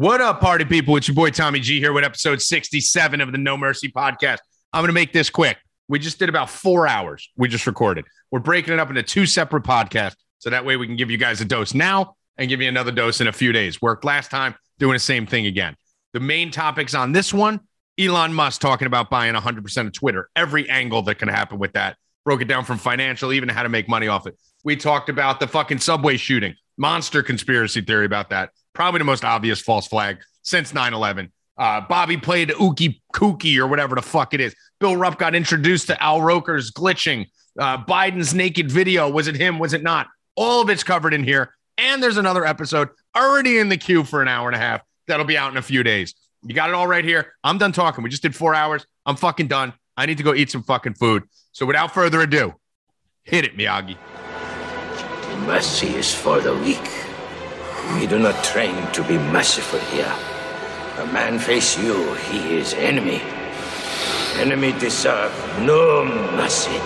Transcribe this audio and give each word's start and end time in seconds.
What 0.00 0.22
up, 0.22 0.40
party 0.40 0.64
people? 0.64 0.96
It's 0.96 1.08
your 1.08 1.14
boy 1.14 1.28
Tommy 1.28 1.60
G 1.60 1.78
here 1.78 1.92
with 1.92 2.04
episode 2.04 2.40
67 2.40 3.20
of 3.20 3.32
the 3.32 3.36
No 3.36 3.58
Mercy 3.58 3.92
podcast. 3.92 4.38
I'm 4.72 4.80
going 4.80 4.88
to 4.88 4.94
make 4.94 5.12
this 5.12 5.28
quick. 5.28 5.58
We 5.88 5.98
just 5.98 6.18
did 6.18 6.30
about 6.30 6.48
four 6.48 6.88
hours. 6.88 7.28
We 7.36 7.48
just 7.48 7.66
recorded. 7.66 8.06
We're 8.30 8.40
breaking 8.40 8.72
it 8.72 8.80
up 8.80 8.88
into 8.88 9.02
two 9.02 9.26
separate 9.26 9.62
podcasts. 9.62 10.16
So 10.38 10.48
that 10.48 10.64
way 10.64 10.78
we 10.78 10.86
can 10.86 10.96
give 10.96 11.10
you 11.10 11.18
guys 11.18 11.42
a 11.42 11.44
dose 11.44 11.74
now 11.74 12.16
and 12.38 12.48
give 12.48 12.62
you 12.62 12.68
another 12.70 12.90
dose 12.92 13.20
in 13.20 13.26
a 13.26 13.32
few 13.32 13.52
days. 13.52 13.82
Worked 13.82 14.06
last 14.06 14.30
time, 14.30 14.54
doing 14.78 14.94
the 14.94 15.00
same 15.00 15.26
thing 15.26 15.44
again. 15.44 15.76
The 16.14 16.20
main 16.20 16.50
topics 16.50 16.94
on 16.94 17.12
this 17.12 17.34
one 17.34 17.60
Elon 17.98 18.32
Musk 18.32 18.62
talking 18.62 18.86
about 18.86 19.10
buying 19.10 19.34
100% 19.34 19.86
of 19.86 19.92
Twitter, 19.92 20.30
every 20.34 20.66
angle 20.70 21.02
that 21.02 21.16
can 21.16 21.28
happen 21.28 21.58
with 21.58 21.74
that. 21.74 21.98
Broke 22.24 22.40
it 22.40 22.48
down 22.48 22.64
from 22.64 22.78
financial, 22.78 23.34
even 23.34 23.50
how 23.50 23.64
to 23.64 23.68
make 23.68 23.86
money 23.86 24.08
off 24.08 24.26
it. 24.26 24.38
We 24.64 24.76
talked 24.76 25.10
about 25.10 25.40
the 25.40 25.46
fucking 25.46 25.80
subway 25.80 26.16
shooting, 26.16 26.54
monster 26.78 27.22
conspiracy 27.22 27.82
theory 27.82 28.06
about 28.06 28.30
that 28.30 28.48
probably 28.72 28.98
the 28.98 29.04
most 29.04 29.24
obvious 29.24 29.60
false 29.60 29.86
flag 29.86 30.18
since 30.42 30.72
9 30.72 30.94
11. 30.94 31.32
Uh, 31.56 31.80
Bobby 31.82 32.16
played 32.16 32.48
Ookie 32.50 33.00
Kookie 33.14 33.58
or 33.58 33.66
whatever 33.66 33.94
the 33.94 34.02
fuck 34.02 34.32
it 34.32 34.40
is. 34.40 34.54
Bill 34.78 34.96
Rupp 34.96 35.18
got 35.18 35.34
introduced 35.34 35.88
to 35.88 36.02
Al 36.02 36.22
Roker's 36.22 36.70
glitching. 36.70 37.26
Uh, 37.58 37.84
Biden's 37.84 38.32
naked 38.32 38.70
video. 38.70 39.10
Was 39.10 39.26
it 39.26 39.36
him? 39.36 39.58
Was 39.58 39.74
it 39.74 39.82
not? 39.82 40.06
All 40.36 40.62
of 40.62 40.70
it's 40.70 40.82
covered 40.82 41.12
in 41.12 41.22
here. 41.22 41.54
And 41.76 42.02
there's 42.02 42.16
another 42.16 42.46
episode 42.46 42.88
already 43.16 43.58
in 43.58 43.68
the 43.68 43.76
queue 43.76 44.04
for 44.04 44.22
an 44.22 44.28
hour 44.28 44.48
and 44.48 44.56
a 44.56 44.58
half 44.58 44.82
that'll 45.06 45.26
be 45.26 45.36
out 45.36 45.50
in 45.50 45.58
a 45.58 45.62
few 45.62 45.82
days. 45.82 46.14
You 46.42 46.54
got 46.54 46.70
it 46.70 46.74
all 46.74 46.86
right 46.86 47.04
here. 47.04 47.34
I'm 47.44 47.58
done 47.58 47.72
talking. 47.72 48.02
We 48.02 48.10
just 48.10 48.22
did 48.22 48.34
four 48.34 48.54
hours. 48.54 48.86
I'm 49.04 49.16
fucking 49.16 49.48
done. 49.48 49.74
I 49.96 50.06
need 50.06 50.16
to 50.18 50.22
go 50.22 50.34
eat 50.34 50.50
some 50.50 50.62
fucking 50.62 50.94
food. 50.94 51.24
So 51.52 51.66
without 51.66 51.92
further 51.92 52.20
ado, 52.22 52.54
hit 53.24 53.44
it, 53.44 53.56
Miyagi. 53.56 53.96
Mercy 55.46 55.88
is 55.88 56.14
for 56.14 56.40
the 56.40 56.54
weak. 56.56 56.99
We 57.94 58.06
do 58.06 58.18
not 58.18 58.42
train 58.44 58.86
to 58.92 59.02
be 59.04 59.18
merciful 59.18 59.80
here. 59.80 60.12
A 60.98 61.06
man 61.06 61.38
face 61.38 61.78
you, 61.78 62.14
he 62.14 62.56
is 62.56 62.74
enemy. 62.74 63.22
Enemy 64.36 64.72
deserve 64.78 65.32
no 65.60 66.04
mercy. 66.36 66.80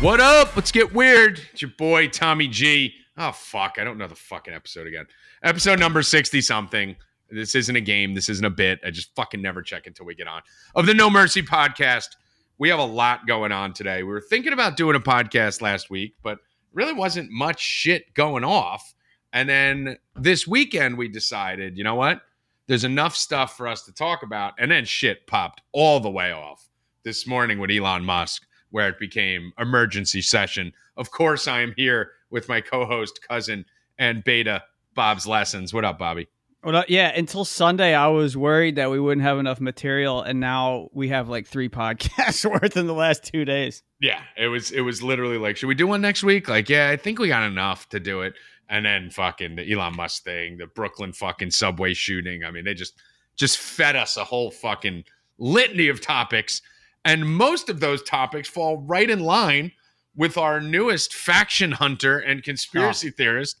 What 0.00 0.20
up? 0.20 0.54
Let's 0.54 0.70
get 0.70 0.92
weird. 0.92 1.40
It's 1.52 1.62
your 1.62 1.70
boy 1.78 2.08
Tommy 2.08 2.46
G. 2.46 2.94
Oh 3.16 3.32
fuck, 3.32 3.76
I 3.78 3.84
don't 3.84 3.96
know 3.96 4.06
the 4.06 4.14
fucking 4.14 4.52
episode 4.52 4.86
again. 4.86 5.06
Episode 5.42 5.78
number 5.78 6.02
60 6.02 6.40
something. 6.42 6.96
This 7.30 7.54
isn't 7.54 7.74
a 7.74 7.80
game. 7.80 8.14
This 8.14 8.28
isn't 8.28 8.44
a 8.44 8.50
bit. 8.50 8.80
I 8.84 8.90
just 8.90 9.14
fucking 9.14 9.42
never 9.42 9.62
check 9.62 9.86
until 9.86 10.06
we 10.06 10.14
get 10.14 10.28
on. 10.28 10.42
Of 10.74 10.86
the 10.86 10.94
No 10.94 11.10
Mercy 11.10 11.42
podcast, 11.42 12.16
we 12.58 12.68
have 12.68 12.78
a 12.78 12.84
lot 12.84 13.26
going 13.26 13.52
on 13.52 13.72
today. 13.72 14.02
We 14.02 14.10
were 14.10 14.20
thinking 14.20 14.52
about 14.52 14.76
doing 14.76 14.96
a 14.96 15.00
podcast 15.00 15.60
last 15.60 15.90
week, 15.90 16.14
but 16.22 16.38
really 16.72 16.92
wasn't 16.92 17.30
much 17.30 17.60
shit 17.60 18.14
going 18.14 18.44
off. 18.44 18.94
And 19.32 19.48
then 19.48 19.98
this 20.14 20.46
weekend, 20.46 20.96
we 20.96 21.08
decided, 21.08 21.76
you 21.76 21.84
know 21.84 21.96
what? 21.96 22.20
There's 22.66 22.84
enough 22.84 23.16
stuff 23.16 23.56
for 23.56 23.66
us 23.66 23.82
to 23.82 23.92
talk 23.92 24.22
about. 24.22 24.54
And 24.58 24.70
then 24.70 24.84
shit 24.84 25.26
popped 25.26 25.60
all 25.72 26.00
the 26.00 26.10
way 26.10 26.32
off 26.32 26.68
this 27.04 27.26
morning 27.26 27.58
with 27.58 27.70
Elon 27.70 28.04
Musk, 28.04 28.46
where 28.70 28.88
it 28.88 28.98
became 28.98 29.52
emergency 29.58 30.22
session. 30.22 30.72
Of 30.96 31.10
course, 31.10 31.48
I 31.48 31.60
am 31.60 31.74
here 31.76 32.12
with 32.30 32.48
my 32.48 32.60
co 32.60 32.86
host, 32.86 33.20
cousin, 33.26 33.64
and 33.98 34.24
beta, 34.24 34.62
Bob's 34.94 35.26
Lessons. 35.26 35.74
What 35.74 35.84
up, 35.84 35.98
Bobby? 35.98 36.28
Well, 36.64 36.84
yeah, 36.88 37.08
until 37.14 37.44
Sunday, 37.44 37.94
I 37.94 38.06
was 38.06 38.38
worried 38.38 38.76
that 38.76 38.90
we 38.90 38.98
wouldn't 38.98 39.22
have 39.22 39.38
enough 39.38 39.60
material, 39.60 40.22
and 40.22 40.40
now 40.40 40.88
we 40.92 41.08
have 41.08 41.28
like 41.28 41.46
three 41.46 41.68
podcasts 41.70 42.50
worth 42.50 42.76
in 42.76 42.86
the 42.86 42.94
last 42.94 43.22
two 43.24 43.44
days. 43.44 43.82
Yeah, 44.00 44.22
it 44.36 44.48
was 44.48 44.70
it 44.70 44.80
was 44.80 45.02
literally 45.02 45.36
like, 45.36 45.56
should 45.56 45.66
we 45.66 45.74
do 45.74 45.86
one 45.86 46.00
next 46.00 46.22
week? 46.22 46.48
Like, 46.48 46.70
yeah, 46.70 46.88
I 46.88 46.96
think 46.96 47.18
we 47.18 47.28
got 47.28 47.42
enough 47.42 47.88
to 47.90 48.00
do 48.00 48.22
it. 48.22 48.34
And 48.68 48.86
then 48.86 49.10
fucking 49.10 49.56
the 49.56 49.70
Elon 49.70 49.94
Musk 49.94 50.24
thing, 50.24 50.56
the 50.56 50.66
Brooklyn 50.66 51.12
fucking 51.12 51.50
subway 51.50 51.92
shooting. 51.92 52.44
I 52.44 52.50
mean, 52.50 52.64
they 52.64 52.72
just 52.72 52.98
just 53.36 53.58
fed 53.58 53.94
us 53.94 54.16
a 54.16 54.24
whole 54.24 54.50
fucking 54.50 55.04
litany 55.36 55.88
of 55.88 56.00
topics, 56.00 56.62
and 57.04 57.28
most 57.28 57.68
of 57.68 57.80
those 57.80 58.02
topics 58.02 58.48
fall 58.48 58.78
right 58.78 59.10
in 59.10 59.20
line 59.20 59.72
with 60.16 60.38
our 60.38 60.60
newest 60.60 61.12
faction 61.12 61.72
hunter 61.72 62.18
and 62.18 62.42
conspiracy 62.42 63.08
oh. 63.08 63.14
theorist, 63.16 63.60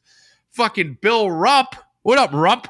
fucking 0.52 0.98
Bill 1.02 1.30
Rupp. 1.30 1.76
What 2.02 2.18
up, 2.18 2.32
Rupp? 2.32 2.68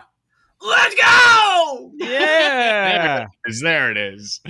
Let's 0.65 0.95
go! 0.95 1.93
Yeah, 1.97 3.19
there, 3.19 3.23
it 3.45 3.51
is, 3.51 3.61
there 3.61 3.91
it 3.91 3.97
is. 3.97 4.41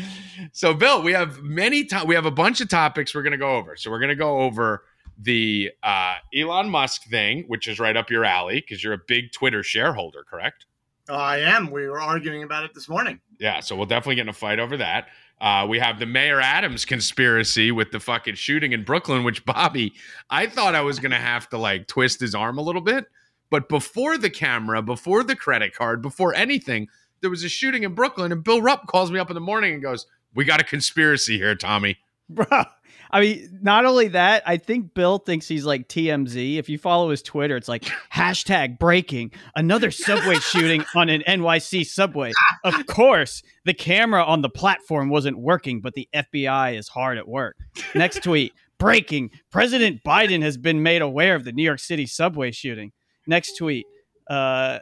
So, 0.53 0.73
Bill, 0.73 1.03
we 1.03 1.13
have 1.13 1.43
many. 1.43 1.85
To- 1.87 2.05
we 2.07 2.15
have 2.15 2.27
a 2.27 2.31
bunch 2.31 2.61
of 2.61 2.69
topics 2.69 3.15
we're 3.15 3.23
going 3.23 3.33
to 3.33 3.37
go 3.39 3.57
over. 3.57 3.77
So, 3.77 3.91
we're 3.91 3.99
going 3.99 4.11
to 4.11 4.15
go 4.15 4.41
over 4.43 4.85
the 5.19 5.73
uh, 5.83 6.17
Elon 6.37 6.69
Musk 6.71 7.05
thing, 7.05 7.45
which 7.49 7.67
is 7.67 7.81
right 7.81 7.97
up 7.97 8.11
your 8.11 8.25
alley 8.25 8.61
because 8.61 8.83
you're 8.83 8.93
a 8.93 9.01
big 9.09 9.33
Twitter 9.33 9.63
shareholder, 9.63 10.25
correct? 10.29 10.67
I 11.09 11.39
am. 11.39 11.71
We 11.71 11.89
were 11.89 12.01
arguing 12.01 12.45
about 12.45 12.65
it 12.65 12.75
this 12.75 12.89
morning. 12.89 13.21
Yeah, 13.39 13.61
so 13.61 13.77
we'll 13.77 13.87
definitely 13.87 14.15
get 14.17 14.23
in 14.23 14.29
a 14.29 14.33
fight 14.33 14.59
over 14.59 14.77
that. 14.77 15.09
Uh, 15.41 15.67
we 15.69 15.79
have 15.79 15.99
the 15.99 16.07
Mayor 16.07 16.41
Adams 16.41 16.85
conspiracy 16.85 17.73
with 17.73 17.91
the 17.91 18.01
fucking 18.01 18.37
shooting 18.37 18.73
in 18.73 18.85
Brooklyn, 18.85 19.25
which 19.25 19.45
Bobby, 19.45 19.93
I 20.31 20.47
thought 20.47 20.75
I 20.75 20.81
was 20.81 20.99
going 21.01 21.11
to 21.11 21.19
have 21.19 21.49
to 21.51 21.59
like 21.59 21.87
twist 21.89 22.21
his 22.21 22.35
arm 22.35 22.59
a 22.59 22.63
little 22.63 22.81
bit. 22.81 23.07
But 23.51 23.69
before 23.69 24.19
the 24.19 24.31
camera, 24.31 24.83
before 24.83 25.23
the 25.23 25.37
credit 25.37 25.75
card, 25.75 26.03
before 26.03 26.35
anything, 26.35 26.89
there 27.21 27.31
was 27.31 27.45
a 27.45 27.49
shooting 27.49 27.85
in 27.85 27.95
Brooklyn, 27.95 28.33
and 28.33 28.43
Bill 28.43 28.61
Rupp 28.61 28.87
calls 28.87 29.11
me 29.11 29.19
up 29.19 29.31
in 29.31 29.35
the 29.35 29.41
morning 29.41 29.75
and 29.75 29.83
goes, 29.83 30.07
"We 30.35 30.45
got 30.45 30.61
a 30.61 30.65
conspiracy 30.65 31.39
here, 31.39 31.55
Tommy." 31.55 31.99
Bro, 32.29 32.65
I 33.11 33.21
mean, 33.21 33.61
not 33.63 33.85
only 33.85 34.09
that, 34.09 34.43
I 34.47 34.57
think 34.57 34.95
Bill 34.95 35.19
thinks 35.19 35.47
he's 35.47 35.65
like 35.65 35.89
TMZ. 35.89 36.57
If 36.57 36.69
you 36.69 36.79
follow 36.79 37.11
his 37.11 37.23
Twitter, 37.23 37.57
it's 37.57 37.69
like 37.69 37.83
hashtag 38.13 38.79
breaking 38.79 39.33
another 39.55 39.91
subway 39.91 40.37
shooting 40.37 40.85
on 40.95 41.09
an 41.09 41.23
NYC 41.29 41.87
subway. 41.87 42.33
Of 42.65 42.87
course, 42.87 43.43
the 43.65 43.75
camera 43.75 44.25
on 44.25 44.43
the 44.43 44.49
platform 44.49 45.11
wasn't 45.11 45.39
working, 45.39 45.81
but 45.81 45.95
the 45.95 46.09
FBI 46.15 46.77
is 46.79 46.89
hard 46.89 47.19
at 47.19 47.29
work. 47.29 47.57
Next 47.95 48.23
tweet 48.23 48.53
breaking 48.79 49.31
President 49.51 50.03
Biden 50.05 50.43
has 50.43 50.57
been 50.57 50.83
made 50.83 51.03
aware 51.03 51.35
of 51.35 51.45
the 51.45 51.53
New 51.53 51.63
York 51.63 51.79
City 51.79 52.07
subway 52.07 52.51
shooting. 52.51 52.93
Next 53.27 53.57
tweet. 53.57 53.87
Uh, 54.29 54.79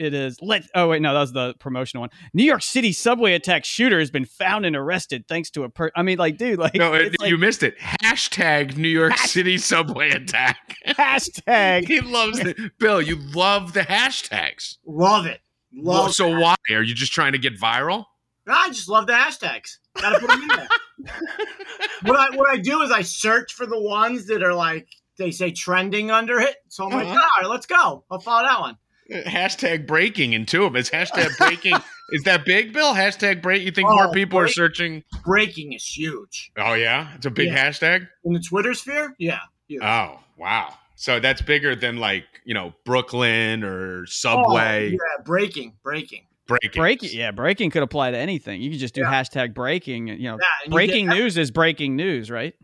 it 0.00 0.14
is 0.14 0.38
let 0.40 0.64
oh 0.74 0.88
wait 0.88 1.02
no 1.02 1.12
that 1.12 1.20
was 1.20 1.32
the 1.32 1.54
promotional 1.58 2.00
one. 2.00 2.10
New 2.32 2.42
york 2.42 2.62
city 2.62 2.90
subway 2.90 3.34
attack 3.34 3.66
shooter 3.66 3.98
has 3.98 4.10
been 4.10 4.24
found 4.24 4.64
and 4.64 4.74
arrested 4.74 5.26
thanks 5.28 5.50
to 5.50 5.64
a 5.64 5.68
per 5.68 5.90
i 5.94 6.02
mean 6.02 6.16
like 6.16 6.38
dude 6.38 6.58
like 6.58 6.74
no 6.74 6.90
like, 6.90 7.14
you 7.26 7.36
missed 7.36 7.62
it. 7.62 7.78
Hashtag 7.78 8.78
new 8.78 8.88
york 8.88 9.12
hashtag, 9.12 9.26
city 9.26 9.58
subway 9.58 10.10
attack. 10.10 10.76
Hashtag 10.86 11.86
he 11.86 12.00
loves 12.00 12.38
it. 12.38 12.56
Bill 12.78 13.02
you 13.02 13.16
love 13.34 13.74
the 13.74 13.82
hashtags. 13.82 14.78
Love 14.86 15.26
it. 15.26 15.42
Love 15.72 16.04
well, 16.04 16.12
so 16.12 16.40
why? 16.40 16.56
Are 16.70 16.82
you 16.82 16.94
just 16.94 17.12
trying 17.12 17.32
to 17.32 17.38
get 17.38 17.60
viral? 17.60 18.06
I 18.48 18.68
just 18.68 18.88
love 18.88 19.06
the 19.06 19.12
hashtags. 19.12 19.76
Gotta 20.00 20.18
put 20.18 20.30
them 20.30 20.42
in 20.42 20.48
there. 20.48 20.68
What 22.02 22.16
i 22.16 22.34
what 22.34 22.48
i 22.48 22.56
do 22.56 22.80
is 22.82 22.90
i 22.90 23.02
search 23.02 23.52
for 23.52 23.66
the 23.66 23.78
ones 23.78 24.26
that 24.26 24.42
are 24.42 24.54
like 24.54 24.88
they 25.20 25.30
say 25.30 25.52
trending 25.52 26.10
under 26.10 26.40
it 26.40 26.56
so 26.68 26.86
i'm 26.86 26.92
uh-huh. 26.92 27.04
like 27.04 27.08
all 27.08 27.28
right 27.40 27.48
let's 27.48 27.66
go 27.66 28.04
i'll 28.10 28.18
follow 28.18 28.42
that 28.42 28.60
one 28.60 28.76
hashtag 29.10 29.86
breaking 29.86 30.32
in 30.32 30.46
two 30.46 30.64
of 30.64 30.74
us. 30.76 30.90
Hashtag 30.90 31.36
breaking 31.36 31.74
is 32.10 32.22
that 32.24 32.44
big, 32.44 32.72
Bill? 32.72 32.94
Hashtag 32.94 33.42
break. 33.42 33.62
You 33.62 33.70
think 33.70 33.88
oh, 33.88 33.94
more 33.94 34.12
people 34.12 34.38
break, 34.38 34.50
are 34.50 34.52
searching? 34.52 35.02
Breaking 35.24 35.72
is 35.72 35.84
huge. 35.84 36.52
Oh 36.56 36.74
yeah, 36.74 37.14
it's 37.14 37.26
a 37.26 37.30
big 37.30 37.48
yeah. 37.48 37.68
hashtag 37.68 38.08
in 38.24 38.32
the 38.32 38.40
Twitter 38.40 38.74
sphere. 38.74 39.14
Yeah. 39.18 39.40
Huge. 39.68 39.82
Oh 39.82 40.20
wow. 40.36 40.74
So 40.96 41.18
that's 41.18 41.42
bigger 41.42 41.74
than 41.74 41.98
like 41.98 42.24
you 42.44 42.54
know 42.54 42.74
Brooklyn 42.84 43.64
or 43.64 44.06
Subway. 44.06 44.88
Oh, 44.88 44.90
yeah, 44.92 45.24
breaking, 45.24 45.74
breaking. 45.82 46.26
Breaking. 46.46 46.82
Breaking, 46.82 47.10
yeah, 47.12 47.30
breaking 47.30 47.70
could 47.70 47.84
apply 47.84 48.10
to 48.10 48.18
anything. 48.18 48.60
You 48.60 48.70
could 48.70 48.80
just 48.80 48.94
do 48.94 49.02
yeah. 49.02 49.12
hashtag 49.12 49.54
breaking. 49.54 50.08
You 50.08 50.30
know, 50.30 50.38
yeah, 50.40 50.70
breaking 50.70 51.06
news 51.06 51.38
is 51.38 51.52
breaking 51.52 51.94
news, 51.94 52.28
right? 52.28 52.54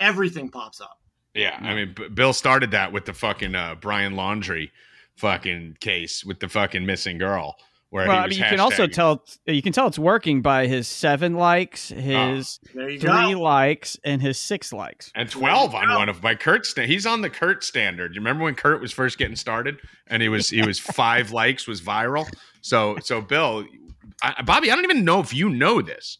Everything 0.00 0.48
pops 0.48 0.80
up. 0.80 0.97
Yeah, 1.38 1.58
I 1.60 1.74
mean, 1.74 1.94
B- 1.94 2.08
Bill 2.08 2.32
started 2.32 2.72
that 2.72 2.92
with 2.92 3.04
the 3.04 3.12
fucking 3.12 3.54
uh, 3.54 3.76
Brian 3.80 4.14
Laundrie 4.14 4.70
fucking 5.16 5.76
case 5.80 6.24
with 6.24 6.40
the 6.40 6.48
fucking 6.48 6.84
missing 6.84 7.18
girl. 7.18 7.56
Where 7.90 8.06
well, 8.06 8.18
I 8.18 8.26
mean, 8.26 8.38
you 8.38 8.44
can 8.44 8.60
also 8.60 8.86
tell 8.86 9.24
you 9.46 9.62
can 9.62 9.72
tell 9.72 9.86
it's 9.86 9.98
working 9.98 10.42
by 10.42 10.66
his 10.66 10.86
seven 10.86 11.34
likes, 11.34 11.90
oh, 11.90 11.98
his 11.98 12.60
oh, 12.68 12.72
three 12.72 12.98
go. 12.98 13.40
likes, 13.40 13.96
and 14.04 14.20
his 14.20 14.38
six 14.38 14.74
likes, 14.74 15.10
and 15.14 15.30
twelve 15.30 15.74
on 15.74 15.88
one 15.94 16.10
of 16.10 16.22
my 16.22 16.34
Kurt. 16.34 16.66
Sta- 16.66 16.86
he's 16.86 17.06
on 17.06 17.22
the 17.22 17.30
Kurt 17.30 17.64
standard. 17.64 18.14
You 18.14 18.20
remember 18.20 18.44
when 18.44 18.56
Kurt 18.56 18.82
was 18.82 18.92
first 18.92 19.16
getting 19.16 19.36
started, 19.36 19.78
and 20.06 20.20
he 20.20 20.28
was 20.28 20.50
he 20.50 20.60
was 20.60 20.78
five 20.96 21.30
likes 21.30 21.66
was 21.66 21.80
viral. 21.80 22.28
So 22.60 22.98
so 23.00 23.22
Bill, 23.22 23.64
I, 24.22 24.42
Bobby, 24.42 24.70
I 24.70 24.74
don't 24.74 24.84
even 24.84 25.04
know 25.04 25.20
if 25.20 25.32
you 25.32 25.48
know 25.48 25.80
this. 25.80 26.18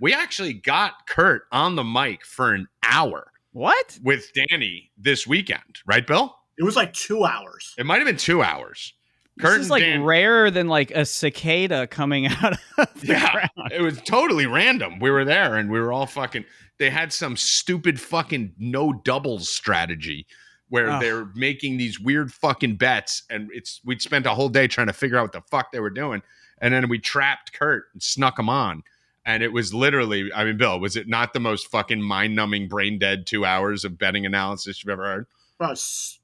We 0.00 0.14
actually 0.14 0.54
got 0.54 1.06
Kurt 1.06 1.42
on 1.52 1.76
the 1.76 1.84
mic 1.84 2.24
for 2.24 2.54
an 2.54 2.66
hour. 2.82 3.30
What 3.52 3.98
with 4.02 4.30
Danny 4.34 4.90
this 4.96 5.26
weekend, 5.26 5.80
right, 5.86 6.06
Bill? 6.06 6.36
It 6.58 6.64
was 6.64 6.76
like 6.76 6.92
two 6.92 7.24
hours. 7.24 7.74
It 7.78 7.86
might 7.86 7.96
have 7.98 8.06
been 8.06 8.16
two 8.16 8.42
hours. 8.42 8.92
Kurt 9.40 9.50
this 9.50 9.54
and 9.54 9.62
is 9.64 9.70
like 9.70 9.82
Dan- 9.82 10.02
rarer 10.02 10.50
than 10.50 10.68
like 10.68 10.90
a 10.90 11.04
cicada 11.04 11.86
coming 11.86 12.26
out 12.42 12.52
of 12.78 13.00
the 13.00 13.06
Yeah. 13.08 13.32
ground. 13.32 13.72
It 13.72 13.80
was 13.80 14.00
totally 14.02 14.46
random. 14.46 14.98
We 14.98 15.10
were 15.10 15.24
there 15.24 15.56
and 15.56 15.70
we 15.70 15.80
were 15.80 15.92
all 15.92 16.06
fucking. 16.06 16.44
They 16.78 16.90
had 16.90 17.12
some 17.12 17.36
stupid 17.36 18.00
fucking 18.00 18.54
no 18.58 18.92
doubles 18.92 19.48
strategy 19.48 20.26
where 20.68 20.88
Ugh. 20.90 21.02
they're 21.02 21.26
making 21.34 21.76
these 21.78 21.98
weird 21.98 22.32
fucking 22.32 22.76
bets, 22.76 23.24
and 23.30 23.48
it's 23.52 23.80
we'd 23.84 24.00
spent 24.00 24.26
a 24.26 24.30
whole 24.30 24.48
day 24.48 24.68
trying 24.68 24.86
to 24.86 24.92
figure 24.92 25.16
out 25.18 25.22
what 25.22 25.32
the 25.32 25.42
fuck 25.50 25.72
they 25.72 25.80
were 25.80 25.90
doing, 25.90 26.22
and 26.60 26.72
then 26.72 26.88
we 26.88 26.98
trapped 26.98 27.52
Kurt 27.52 27.84
and 27.92 28.02
snuck 28.02 28.38
him 28.38 28.48
on. 28.48 28.82
And 29.26 29.42
it 29.42 29.52
was 29.52 29.74
literally, 29.74 30.32
I 30.32 30.44
mean, 30.44 30.56
Bill, 30.56 30.80
was 30.80 30.96
it 30.96 31.06
not 31.08 31.32
the 31.34 31.40
most 31.40 31.66
fucking 31.70 32.00
mind 32.00 32.34
numbing, 32.34 32.68
brain 32.68 32.98
dead 32.98 33.26
two 33.26 33.44
hours 33.44 33.84
of 33.84 33.98
betting 33.98 34.24
analysis 34.26 34.82
you've 34.82 34.90
ever 34.92 35.04
heard? 35.04 35.26
Well, 35.58 35.68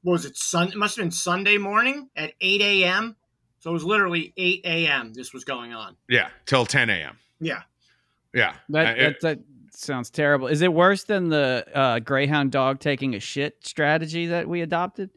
what 0.02 0.12
was 0.12 0.24
it? 0.24 0.36
Sun. 0.36 0.68
It 0.68 0.76
must 0.76 0.96
have 0.96 1.04
been 1.04 1.10
Sunday 1.10 1.58
morning 1.58 2.08
at 2.16 2.32
8 2.40 2.60
a.m. 2.62 3.16
So 3.60 3.70
it 3.70 3.74
was 3.74 3.84
literally 3.84 4.32
8 4.36 4.62
a.m. 4.64 5.12
This 5.12 5.34
was 5.34 5.44
going 5.44 5.74
on. 5.74 5.96
Yeah, 6.08 6.28
till 6.46 6.64
10 6.64 6.88
a.m. 6.88 7.18
Yeah. 7.38 7.62
Yeah. 8.32 8.54
That, 8.70 8.86
Uh, 8.86 8.90
it- 9.02 9.20
that 9.20 9.38
that 9.38 9.38
sounds 9.74 10.08
terrible. 10.08 10.46
Is 10.46 10.62
it 10.62 10.72
worse 10.72 11.04
than 11.04 11.28
the 11.28 11.66
uh, 11.74 11.98
greyhound 11.98 12.50
dog 12.50 12.80
taking 12.80 13.14
a 13.14 13.20
shit 13.20 13.58
strategy 13.66 14.26
that 14.26 14.48
we 14.48 14.62
adopted? 14.62 15.10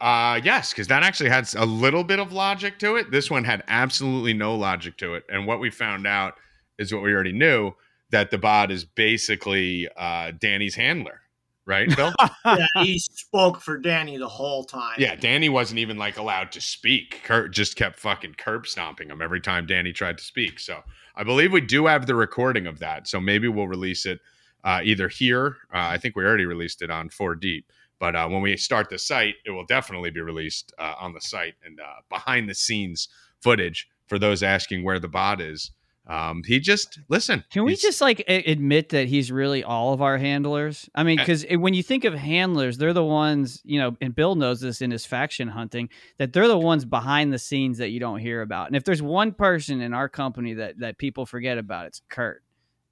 Uh 0.00 0.40
yes, 0.44 0.72
because 0.72 0.86
that 0.88 1.02
actually 1.02 1.30
had 1.30 1.48
a 1.56 1.64
little 1.66 2.04
bit 2.04 2.18
of 2.18 2.30
logic 2.32 2.78
to 2.78 2.96
it. 2.96 3.10
This 3.10 3.30
one 3.30 3.44
had 3.44 3.62
absolutely 3.68 4.34
no 4.34 4.54
logic 4.54 4.96
to 4.98 5.14
it. 5.14 5.24
And 5.30 5.46
what 5.46 5.58
we 5.60 5.70
found 5.70 6.06
out 6.06 6.34
is 6.78 6.92
what 6.92 7.02
we 7.02 7.12
already 7.12 7.32
knew 7.32 7.72
that 8.10 8.30
the 8.30 8.38
bot 8.38 8.70
is 8.70 8.84
basically 8.84 9.88
uh 9.96 10.32
Danny's 10.38 10.74
handler, 10.74 11.20
right, 11.64 11.94
Bill? 11.96 12.12
yeah, 12.44 12.66
he 12.82 12.98
spoke 12.98 13.60
for 13.60 13.78
Danny 13.78 14.16
the 14.16 14.28
whole 14.28 14.64
time. 14.64 14.96
yeah, 14.98 15.14
Danny 15.14 15.48
wasn't 15.48 15.78
even 15.78 15.96
like 15.96 16.16
allowed 16.16 16.52
to 16.52 16.60
speak. 16.60 17.20
Kurt 17.24 17.52
just 17.52 17.76
kept 17.76 17.98
fucking 17.98 18.34
curb 18.34 18.66
stomping 18.66 19.10
him 19.10 19.20
every 19.20 19.40
time 19.40 19.66
Danny 19.66 19.92
tried 19.92 20.18
to 20.18 20.24
speak. 20.24 20.60
So 20.60 20.82
I 21.16 21.24
believe 21.24 21.52
we 21.52 21.60
do 21.60 21.86
have 21.86 22.06
the 22.06 22.14
recording 22.14 22.66
of 22.66 22.78
that. 22.80 23.08
So 23.08 23.20
maybe 23.20 23.48
we'll 23.48 23.68
release 23.68 24.06
it 24.06 24.20
uh, 24.64 24.80
either 24.84 25.08
here. 25.08 25.56
Uh, 25.72 25.78
I 25.78 25.98
think 25.98 26.16
we 26.16 26.24
already 26.24 26.44
released 26.44 26.82
it 26.82 26.90
on 26.90 27.08
Four 27.08 27.34
Deep. 27.34 27.72
But 27.98 28.14
uh, 28.14 28.28
when 28.28 28.42
we 28.42 28.56
start 28.56 28.90
the 28.90 28.98
site, 28.98 29.36
it 29.46 29.50
will 29.50 29.64
definitely 29.64 30.10
be 30.10 30.20
released 30.20 30.72
uh, 30.78 30.94
on 31.00 31.14
the 31.14 31.20
site 31.20 31.54
and 31.64 31.80
uh, 31.80 32.02
behind 32.10 32.48
the 32.48 32.54
scenes 32.54 33.08
footage 33.40 33.88
for 34.06 34.18
those 34.18 34.42
asking 34.42 34.84
where 34.84 34.98
the 34.98 35.08
bot 35.08 35.40
is. 35.40 35.70
Um, 36.08 36.42
he 36.46 36.60
just 36.60 37.00
listen. 37.08 37.42
Can 37.50 37.64
we 37.64 37.74
just 37.74 38.00
like 38.00 38.20
a- 38.28 38.50
admit 38.50 38.90
that 38.90 39.08
he's 39.08 39.32
really 39.32 39.64
all 39.64 39.92
of 39.92 40.00
our 40.00 40.18
handlers? 40.18 40.88
I 40.94 41.02
mean, 41.02 41.16
because 41.18 41.44
when 41.50 41.74
you 41.74 41.82
think 41.82 42.04
of 42.04 42.14
handlers, 42.14 42.78
they're 42.78 42.92
the 42.92 43.04
ones, 43.04 43.60
you 43.64 43.80
know, 43.80 43.96
and 44.00 44.14
Bill 44.14 44.36
knows 44.36 44.60
this 44.60 44.80
in 44.80 44.92
his 44.92 45.04
faction 45.04 45.48
hunting, 45.48 45.88
that 46.18 46.32
they're 46.32 46.46
the 46.46 46.56
ones 46.58 46.84
behind 46.84 47.32
the 47.32 47.38
scenes 47.40 47.78
that 47.78 47.88
you 47.90 47.98
don't 47.98 48.20
hear 48.20 48.40
about. 48.42 48.68
And 48.68 48.76
if 48.76 48.84
there's 48.84 49.02
one 49.02 49.32
person 49.32 49.80
in 49.80 49.92
our 49.94 50.08
company 50.08 50.54
that 50.54 50.78
that 50.78 50.98
people 50.98 51.26
forget 51.26 51.58
about, 51.58 51.86
it's 51.86 52.02
Kurt. 52.08 52.42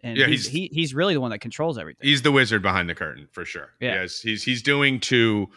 And 0.02 0.16
Yeah, 0.18 0.26
he's, 0.26 0.48
he's- 0.48 0.70
he, 0.72 0.74
he's 0.80 0.94
really 0.94 1.14
the 1.14 1.20
one 1.20 1.30
that 1.30 1.38
controls 1.40 1.78
everything. 1.78 2.06
He's 2.08 2.22
the 2.22 2.32
wizard 2.32 2.62
behind 2.62 2.90
the 2.90 2.94
curtain 2.94 3.28
for 3.32 3.44
sure. 3.44 3.70
Yeah. 3.80 4.02
Yes, 4.02 4.20
he's 4.20 4.42
he's 4.42 4.60
doing 4.62 4.98
to 5.00 5.48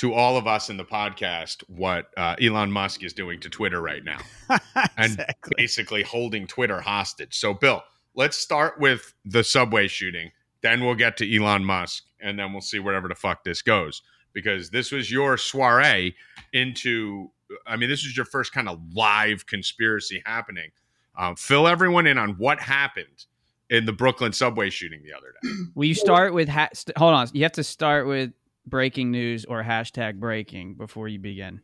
to 0.00 0.14
all 0.14 0.38
of 0.38 0.46
us 0.46 0.70
in 0.70 0.78
the 0.78 0.84
podcast 0.84 1.62
what 1.68 2.06
uh, 2.16 2.34
Elon 2.40 2.72
Musk 2.72 3.04
is 3.04 3.12
doing 3.12 3.38
to 3.40 3.50
Twitter 3.50 3.82
right 3.82 4.02
now, 4.02 4.18
and 4.96 5.22
basically 5.58 6.02
holding 6.02 6.46
Twitter 6.46 6.80
hostage. 6.80 7.38
So, 7.38 7.52
Bill, 7.52 7.82
let's 8.14 8.38
start 8.38 8.80
with 8.80 9.12
the 9.26 9.44
subway 9.44 9.88
shooting. 9.88 10.30
Then 10.62 10.82
we'll 10.82 10.94
get 10.94 11.18
to 11.18 11.36
Elon 11.36 11.66
Musk, 11.66 12.04
and 12.18 12.38
then 12.38 12.52
we'll 12.52 12.62
see 12.62 12.78
wherever 12.78 13.08
the 13.08 13.14
fuck 13.14 13.44
this 13.44 13.60
goes. 13.60 14.00
Because 14.32 14.70
this 14.70 14.90
was 14.90 15.10
your 15.10 15.36
soiree 15.36 16.14
into. 16.54 17.30
I 17.66 17.76
mean, 17.76 17.90
this 17.90 18.02
was 18.02 18.16
your 18.16 18.26
first 18.26 18.54
kind 18.54 18.70
of 18.70 18.80
live 18.94 19.46
conspiracy 19.46 20.22
happening. 20.24 20.70
Um, 21.18 21.36
fill 21.36 21.68
everyone 21.68 22.06
in 22.06 22.16
on 22.16 22.30
what 22.38 22.58
happened 22.58 23.26
in 23.68 23.84
the 23.84 23.92
Brooklyn 23.92 24.32
subway 24.32 24.70
shooting 24.70 25.02
the 25.04 25.12
other 25.12 25.34
day. 25.42 25.50
Will 25.74 25.84
you 25.84 25.94
start 25.94 26.32
with 26.32 26.48
ha- 26.48 26.70
st- 26.72 26.96
hold 26.96 27.12
on? 27.12 27.28
You 27.34 27.42
have 27.42 27.52
to 27.52 27.64
start 27.64 28.06
with 28.06 28.32
breaking 28.66 29.10
news 29.10 29.44
or 29.44 29.62
hashtag 29.62 30.16
breaking 30.20 30.74
before 30.74 31.08
you 31.08 31.18
begin. 31.18 31.60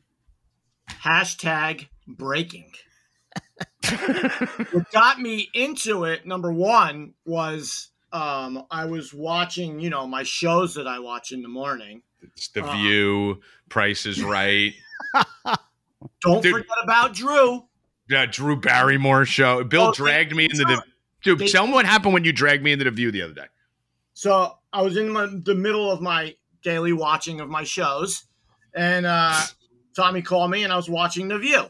Hashtag 0.90 1.88
breaking. 2.06 2.72
what 4.72 4.90
got 4.92 5.20
me 5.20 5.48
into 5.54 6.04
it, 6.04 6.26
number 6.26 6.52
one, 6.52 7.14
was 7.24 7.90
um, 8.12 8.64
I 8.70 8.86
was 8.86 9.12
watching, 9.12 9.80
you 9.80 9.90
know, 9.90 10.06
my 10.06 10.22
shows 10.22 10.74
that 10.74 10.86
I 10.86 10.98
watch 10.98 11.32
in 11.32 11.42
the 11.42 11.48
morning. 11.48 12.02
It's 12.22 12.48
the 12.48 12.64
Uh. 12.64 12.72
View, 12.72 13.40
Price 13.68 14.06
is 14.06 14.22
Right, 14.22 14.72
Don't 16.22 16.42
Dude. 16.42 16.52
forget 16.52 16.66
about 16.82 17.14
Drew. 17.14 17.64
uh, 18.14 18.26
Drew 18.30 18.56
Barrymore 18.56 19.24
show. 19.24 19.62
Bill 19.64 19.88
Oh, 19.88 19.92
dragged 19.92 20.34
me 20.34 20.44
into 20.44 20.58
the. 20.64 20.82
Dude, 21.22 21.38
they- 21.40 21.48
tell 21.48 21.66
me 21.66 21.72
what 21.72 21.86
happened 21.86 22.14
when 22.14 22.24
you 22.24 22.32
dragged 22.32 22.62
me 22.62 22.72
into 22.72 22.84
the 22.84 22.90
View 22.90 23.10
the 23.10 23.22
other 23.22 23.34
day. 23.34 23.46
So 24.14 24.56
I 24.72 24.82
was 24.82 24.96
in 24.96 25.10
my, 25.10 25.26
the 25.26 25.54
middle 25.54 25.90
of 25.90 26.00
my 26.00 26.34
daily 26.66 26.92
watching 26.92 27.40
of 27.40 27.48
my 27.48 27.62
shows, 27.62 28.24
and 28.74 29.06
uh, 29.06 29.40
Tommy 29.94 30.20
called 30.20 30.50
me, 30.50 30.64
and 30.64 30.72
I 30.72 30.76
was 30.76 30.90
watching 30.90 31.28
The 31.28 31.38
View. 31.38 31.66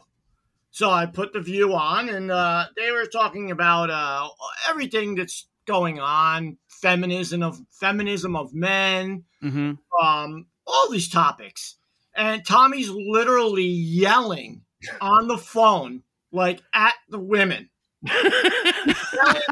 So 0.71 0.89
I 0.89 1.05
put 1.05 1.33
The 1.33 1.39
View 1.39 1.73
on, 1.75 2.09
and 2.09 2.31
uh, 2.31 2.65
they 2.75 2.91
were 2.91 3.05
talking 3.05 3.51
about 3.51 3.91
uh, 3.91 4.27
everything 4.67 5.13
that's 5.15 5.47
going 5.65 5.99
on, 5.99 6.57
feminism 6.67 7.43
of 7.43 7.59
feminism 7.71 8.35
of 8.35 8.53
men, 8.53 9.23
Mm-hmm. 9.43 9.73
um, 10.03 10.47
all 10.65 10.89
these 10.89 11.09
topics. 11.09 11.75
And 12.15 12.43
Tommy's 12.43 12.89
literally 12.89 13.67
yelling 13.67 14.63
on 14.99 15.27
the 15.27 15.37
phone, 15.37 16.01
like 16.31 16.59
at 16.73 16.95
the 17.07 17.19
women, 17.19 17.69
yelling 18.03 18.33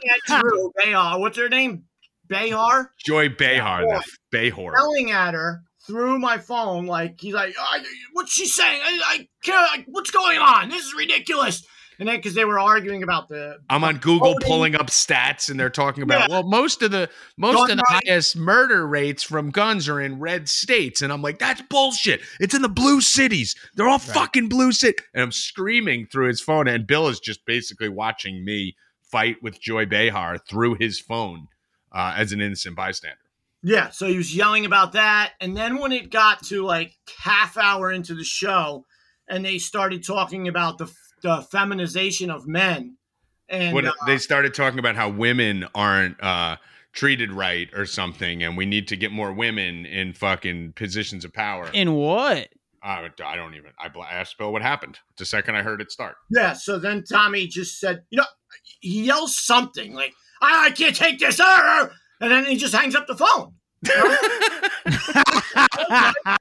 at 0.09 0.41
Drew 0.41 0.71
Bayar. 0.75 1.19
What's 1.19 1.37
her 1.37 1.49
name? 1.49 1.83
Bayar? 2.29 2.87
Joy 3.05 3.29
Behar, 3.29 3.83
Yeah. 3.83 3.97
that 3.99 4.05
Behar. 4.31 4.73
yelling 4.77 5.11
at 5.11 5.33
her 5.33 5.61
through 5.87 6.19
my 6.19 6.37
phone. 6.37 6.85
Like 6.85 7.19
he's 7.19 7.33
like, 7.33 7.53
"Ah, 7.59 7.79
"What's 8.13 8.31
she 8.33 8.45
saying? 8.47 8.81
I, 8.83 9.01
I 9.05 9.27
can't. 9.43 9.79
I, 9.79 9.85
what's 9.87 10.11
going 10.11 10.39
on? 10.39 10.69
This 10.69 10.85
is 10.85 10.93
ridiculous." 10.95 11.65
And 11.97 12.09
then 12.09 12.17
because 12.17 12.33
they 12.35 12.43
were 12.43 12.59
arguing 12.59 13.03
about 13.03 13.29
the 13.29 13.55
I'm 13.69 13.85
on 13.85 13.99
Google 13.99 14.33
voting- 14.33 14.45
pulling 14.47 14.75
up 14.75 14.87
stats, 14.87 15.49
and 15.49 15.57
they're 15.57 15.69
talking 15.69 16.03
about 16.03 16.21
Yeah. 16.29 16.39
well, 16.39 16.43
most 16.43 16.81
of 16.81 16.91
the 16.91 17.09
most 17.37 17.55
Gun 17.55 17.71
of 17.71 17.77
the 17.77 17.83
right- 17.89 18.03
highest 18.05 18.35
murder 18.35 18.85
rates 18.85 19.23
from 19.23 19.49
guns 19.49 19.87
are 19.87 20.01
in 20.01 20.19
red 20.19 20.49
states, 20.49 21.01
and 21.01 21.13
I'm 21.13 21.21
like, 21.21 21.39
that's 21.39 21.61
bullshit. 21.69 22.19
It's 22.41 22.53
in 22.53 22.61
the 22.63 22.67
blue 22.67 22.99
cities. 22.99 23.55
They're 23.75 23.87
all 23.87 23.99
fucking 23.99 24.49
blue 24.49 24.73
city. 24.73 24.97
And 25.13 25.23
I'm 25.23 25.31
screaming 25.31 26.07
through 26.11 26.27
his 26.27 26.41
phone, 26.41 26.67
and 26.67 26.85
Bill 26.85 27.07
is 27.07 27.21
just 27.21 27.45
basically 27.45 27.87
watching 27.87 28.43
me 28.43 28.75
fight 29.09 29.37
with 29.41 29.61
Joy 29.61 29.85
Behar 29.85 30.37
through 30.37 30.75
his 30.75 30.99
phone 30.99 31.47
uh, 31.95 32.13
as 32.15 32.31
an 32.31 32.41
innocent 32.41 32.75
bystander. 32.75 33.17
yeah. 33.63 33.89
So 33.89 34.05
he 34.05 34.17
was 34.17 34.35
yelling 34.35 34.65
about 34.65 34.91
that, 34.91 35.33
and 35.39 35.57
then 35.57 35.79
when 35.79 35.91
it 35.91 36.11
got 36.11 36.43
to 36.47 36.63
like 36.63 36.93
half 37.23 37.57
hour 37.57 37.91
into 37.91 38.13
the 38.13 38.23
show, 38.23 38.85
and 39.27 39.43
they 39.43 39.57
started 39.57 40.05
talking 40.05 40.47
about 40.47 40.77
the 40.77 40.91
the 41.23 41.41
feminization 41.49 42.29
of 42.29 42.45
men, 42.45 42.97
and 43.49 43.73
when 43.73 43.87
uh, 43.87 43.93
they 44.05 44.17
started 44.19 44.53
talking 44.53 44.77
about 44.77 44.95
how 44.95 45.09
women 45.09 45.65
aren't 45.73 46.21
uh, 46.21 46.57
treated 46.91 47.31
right 47.31 47.69
or 47.73 47.85
something, 47.85 48.43
and 48.43 48.55
we 48.57 48.65
need 48.65 48.87
to 48.89 48.95
get 48.97 49.11
more 49.11 49.33
women 49.33 49.85
in 49.85 50.13
fucking 50.13 50.73
positions 50.73 51.25
of 51.25 51.33
power. 51.33 51.69
In 51.73 51.93
what? 51.93 52.49
I, 52.83 53.09
I 53.25 53.35
don't 53.35 53.55
even. 53.55 53.71
I 53.79 53.87
bl- 53.89 54.03
asked 54.03 54.37
Bill 54.37 54.51
what 54.53 54.61
happened 54.61 54.99
the 55.17 55.25
second 55.25 55.55
I 55.55 55.63
heard 55.63 55.81
it 55.81 55.91
start. 55.91 56.17
yeah. 56.29 56.53
So 56.53 56.77
then 56.77 57.03
Tommy 57.03 57.47
just 57.47 57.79
said, 57.79 58.03
you 58.11 58.17
know, 58.17 58.25
he 58.79 59.05
yells 59.05 59.35
something 59.35 59.93
like, 59.95 60.13
"I, 60.45 60.65
I 60.67 60.71
can't 60.71 60.95
take 60.95 61.19
this," 61.19 61.39
and 61.39 61.89
then 62.31 62.45
he 62.45 62.55
just 62.57 62.73
hangs 62.73 62.95
up 62.95 63.07
the 63.07 63.15
phone. 63.15 63.53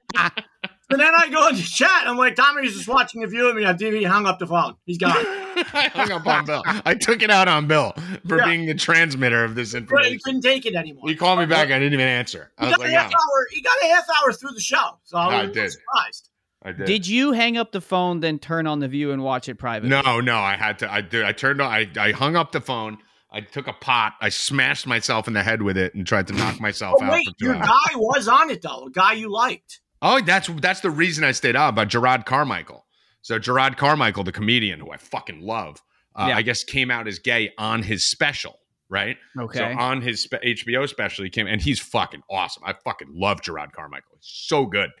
And 0.87 0.99
then 0.99 1.15
I 1.15 1.29
go 1.29 1.47
into 1.47 1.63
chat. 1.63 2.03
I'm 2.05 2.15
like, 2.15 2.35
Tommy's 2.35 2.75
just 2.75 2.87
watching 2.87 3.23
a 3.23 3.27
view 3.27 3.49
of 3.49 3.55
me 3.55 3.65
on 3.65 3.75
TV. 3.75 3.97
He 3.99 4.03
hung 4.03 4.27
up 4.27 4.37
the 4.37 4.45
phone. 4.45 4.75
He's 4.85 4.99
gone. 4.99 5.13
I 5.17 5.89
hung 5.91 6.11
up 6.11 6.27
on 6.27 6.45
Bill. 6.45 6.61
I 6.85 6.93
took 6.93 7.23
it 7.23 7.31
out 7.31 7.47
on 7.47 7.67
Bill 7.67 7.91
for 8.27 8.37
Yeah. 8.37 8.45
being 8.45 8.67
the 8.67 8.75
transmitter 8.75 9.43
of 9.43 9.55
this 9.55 9.73
information. 9.73 10.03
But 10.03 10.11
he 10.11 10.19
couldn't 10.19 10.41
take 10.41 10.67
it 10.67 10.75
anymore. 10.75 11.05
He 11.07 11.15
called 11.15 11.39
me 11.39 11.45
oh, 11.45 11.47
back. 11.47 11.71
I 11.71 11.79
didn't 11.79 11.93
even 11.93 12.05
answer. 12.07 12.51
I 12.59 12.65
He 12.65 12.67
was 12.67 12.77
got, 12.77 12.79
like, 12.81 12.89
a 12.89 12.91
yeah, 12.91 13.01
half 13.01 13.11
hour, 13.13 13.47
he 13.51 13.61
got 13.63 13.73
a 13.83 13.87
half 13.87 14.05
hour 14.21 14.31
through 14.31 14.51
the 14.51 14.59
show. 14.59 14.99
So 15.05 15.17
I 15.17 15.39
I 15.39 15.45
was 15.45 15.53
did. 15.53 15.71
surprised. 15.71 16.29
I 16.63 16.71
did. 16.71 16.85
Did 16.85 17.07
you 17.07 17.31
hang 17.31 17.57
up 17.57 17.71
the 17.71 17.81
phone, 17.81 18.19
then 18.19 18.37
turn 18.37 18.67
on 18.67 18.79
the 18.79 18.87
view 18.87 19.11
and 19.11 19.23
watch 19.23 19.49
it 19.49 19.55
privately? 19.55 19.89
No, 19.89 20.19
no, 20.21 20.37
I 20.37 20.55
had 20.55 20.77
to. 20.79 20.93
I 20.93 21.01
did. 21.01 21.25
I 21.25 21.31
turned 21.31 21.61
on. 21.61 21.71
I, 21.71 21.89
I 21.99 22.11
hung 22.11 22.35
up 22.35 22.51
the 22.51 22.61
phone. 22.61 22.99
I 23.35 23.41
took 23.41 23.67
a 23.67 23.73
pot. 23.73 24.13
I 24.21 24.29
smashed 24.29 24.87
myself 24.87 25.27
in 25.27 25.33
the 25.33 25.43
head 25.43 25.61
with 25.61 25.77
it 25.77 25.93
and 25.93 26.07
tried 26.07 26.27
to 26.27 26.33
knock 26.33 26.59
myself 26.59 26.95
Oh, 27.01 27.05
out 27.05 27.11
wait, 27.13 27.27
your 27.39 27.55
hours. 27.55 27.67
guy 27.67 27.95
was 27.95 28.27
on 28.27 28.49
it, 28.49 28.61
though. 28.61 28.85
A 28.87 28.91
guy 28.91 29.13
you 29.13 29.31
liked. 29.31 29.81
Oh, 30.01 30.21
that's 30.21 30.47
that's 30.61 30.79
the 30.81 30.89
reason 30.89 31.23
I 31.23 31.31
stayed 31.31 31.55
out 31.55 31.69
about 31.69 31.89
Jerrod 31.89 32.25
Carmichael. 32.25 32.85
So 33.21 33.39
Jerrod 33.39 33.77
Carmichael, 33.77 34.23
the 34.23 34.31
comedian 34.31 34.79
who 34.79 34.91
I 34.91 34.97
fucking 34.97 35.41
love, 35.41 35.81
uh, 36.15 36.27
Yeah. 36.29 36.37
I 36.37 36.41
guess 36.41 36.63
came 36.63 36.91
out 36.91 37.07
as 37.07 37.17
gay 37.19 37.51
on 37.57 37.81
his 37.83 38.05
special, 38.05 38.59
right? 38.89 39.17
Okay. 39.39 39.59
So 39.59 39.65
on 39.65 40.01
his 40.01 40.21
spe- 40.21 40.43
HBO 40.43 40.87
special, 40.87 41.23
he 41.23 41.29
came 41.29 41.47
and 41.47 41.61
he's 41.61 41.79
fucking 41.79 42.21
awesome. 42.29 42.63
I 42.65 42.73
fucking 42.83 43.07
love 43.13 43.41
Jerrod 43.41 43.71
Carmichael. 43.71 44.11
He's 44.19 44.29
so 44.47 44.65
good. 44.65 44.91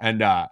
And 0.00 0.20
uh 0.22 0.46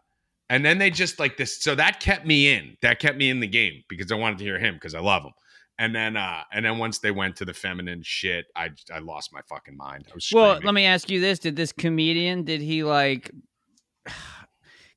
And 0.49 0.65
then 0.65 0.79
they 0.79 0.91
just 0.91 1.19
like 1.19 1.37
this. 1.37 1.63
So 1.63 1.75
that 1.75 2.01
kept 2.01 2.25
me 2.27 2.51
in. 2.53 2.77
That 2.81 2.99
kept 3.01 3.19
me 3.19 3.29
in 3.29 3.41
the 3.41 3.47
game 3.47 3.83
because 3.89 4.11
I 4.11 4.15
wanted 4.15 4.39
to 4.39 4.45
hear 4.45 4.59
him 4.59 4.75
because 4.75 4.95
I 4.95 5.01
love 5.01 5.23
him. 5.25 5.33
And 5.81 5.95
then, 5.95 6.17
uh, 6.17 6.43
and 6.53 6.65
then 6.65 6.79
once 6.79 6.99
they 6.99 7.13
went 7.13 7.37
to 7.37 7.45
the 7.45 7.55
feminine 7.55 8.03
shit, 8.03 8.47
I 8.57 8.71
I 8.93 8.99
lost 8.99 9.33
my 9.33 9.41
fucking 9.49 9.77
mind. 9.77 10.07
I 10.11 10.15
was 10.15 10.29
Well, 10.33 10.59
let 10.65 10.75
me 10.75 10.85
ask 10.87 11.09
you 11.09 11.21
this: 11.21 11.39
Did 11.39 11.55
this 11.57 11.73
comedian? 11.73 12.43
Did 12.45 12.61
he 12.61 12.83
like? 12.85 13.31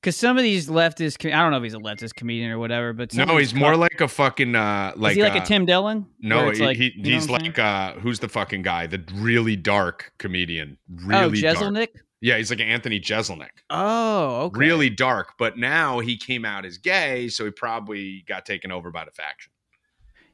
Because 0.01 0.15
some 0.17 0.35
of 0.35 0.41
these 0.41 0.67
leftist, 0.67 1.19
com- 1.19 1.31
I 1.31 1.43
don't 1.43 1.51
know 1.51 1.57
if 1.57 1.63
he's 1.63 1.75
a 1.75 1.77
leftist 1.77 2.15
comedian 2.15 2.49
or 2.49 2.57
whatever, 2.57 2.91
but 2.91 3.13
no, 3.13 3.37
he's 3.37 3.53
more 3.53 3.75
like 3.77 4.01
a 4.01 4.07
fucking 4.07 4.55
uh, 4.55 4.93
like 4.95 5.11
is 5.11 5.17
he 5.17 5.21
like 5.21 5.35
uh, 5.35 5.43
a 5.43 5.45
Tim 5.45 5.67
Dillon? 5.67 6.07
No, 6.19 6.49
he, 6.49 6.65
like, 6.65 6.75
he- 6.77 6.99
he's 7.03 7.29
like 7.29 7.59
uh, 7.59 7.93
who's 7.99 8.19
the 8.19 8.27
fucking 8.27 8.63
guy? 8.63 8.87
The 8.87 9.03
really 9.13 9.55
dark 9.55 10.11
comedian. 10.17 10.79
oh 10.91 11.05
Really 11.05 11.41
dark. 11.41 11.57
Jeselnik. 11.57 11.89
Yeah, 12.19 12.37
he's 12.37 12.49
like 12.49 12.61
Anthony 12.61 12.99
Jeselnik. 12.99 13.49
Oh, 13.69 14.45
okay. 14.45 14.57
Really 14.59 14.89
dark, 14.89 15.33
but 15.37 15.59
now 15.59 15.99
he 15.99 16.17
came 16.17 16.45
out 16.45 16.65
as 16.65 16.79
gay, 16.79 17.27
so 17.27 17.45
he 17.45 17.51
probably 17.51 18.23
got 18.27 18.43
taken 18.43 18.71
over 18.71 18.89
by 18.89 19.05
the 19.05 19.11
faction. 19.11 19.51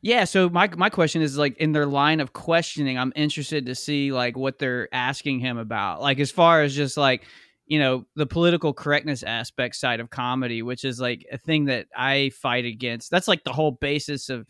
Yeah. 0.07 0.23
So 0.23 0.47
my 0.47 0.69
my 0.77 0.89
question 0.89 1.21
is 1.21 1.37
like 1.37 1.57
in 1.57 1.73
their 1.73 1.85
line 1.85 2.21
of 2.21 2.31
questioning, 2.31 2.97
I'm 2.97 3.11
interested 3.13 3.65
to 3.65 3.75
see 3.75 4.13
like 4.13 4.37
what 4.37 4.57
they're 4.57 4.87
asking 4.93 5.41
him 5.41 5.57
about, 5.57 5.99
like 5.99 6.21
as 6.21 6.31
far 6.31 6.61
as 6.61 6.73
just 6.73 6.95
like 6.95 7.25
you 7.65 7.77
know 7.77 8.05
the 8.15 8.25
political 8.25 8.73
correctness 8.73 9.21
aspect 9.21 9.75
side 9.75 9.99
of 9.99 10.09
comedy, 10.09 10.61
which 10.61 10.85
is 10.85 11.01
like 11.01 11.25
a 11.29 11.37
thing 11.37 11.65
that 11.65 11.87
I 11.93 12.29
fight 12.29 12.63
against. 12.63 13.11
That's 13.11 13.27
like 13.27 13.43
the 13.43 13.51
whole 13.51 13.71
basis 13.71 14.29
of 14.29 14.47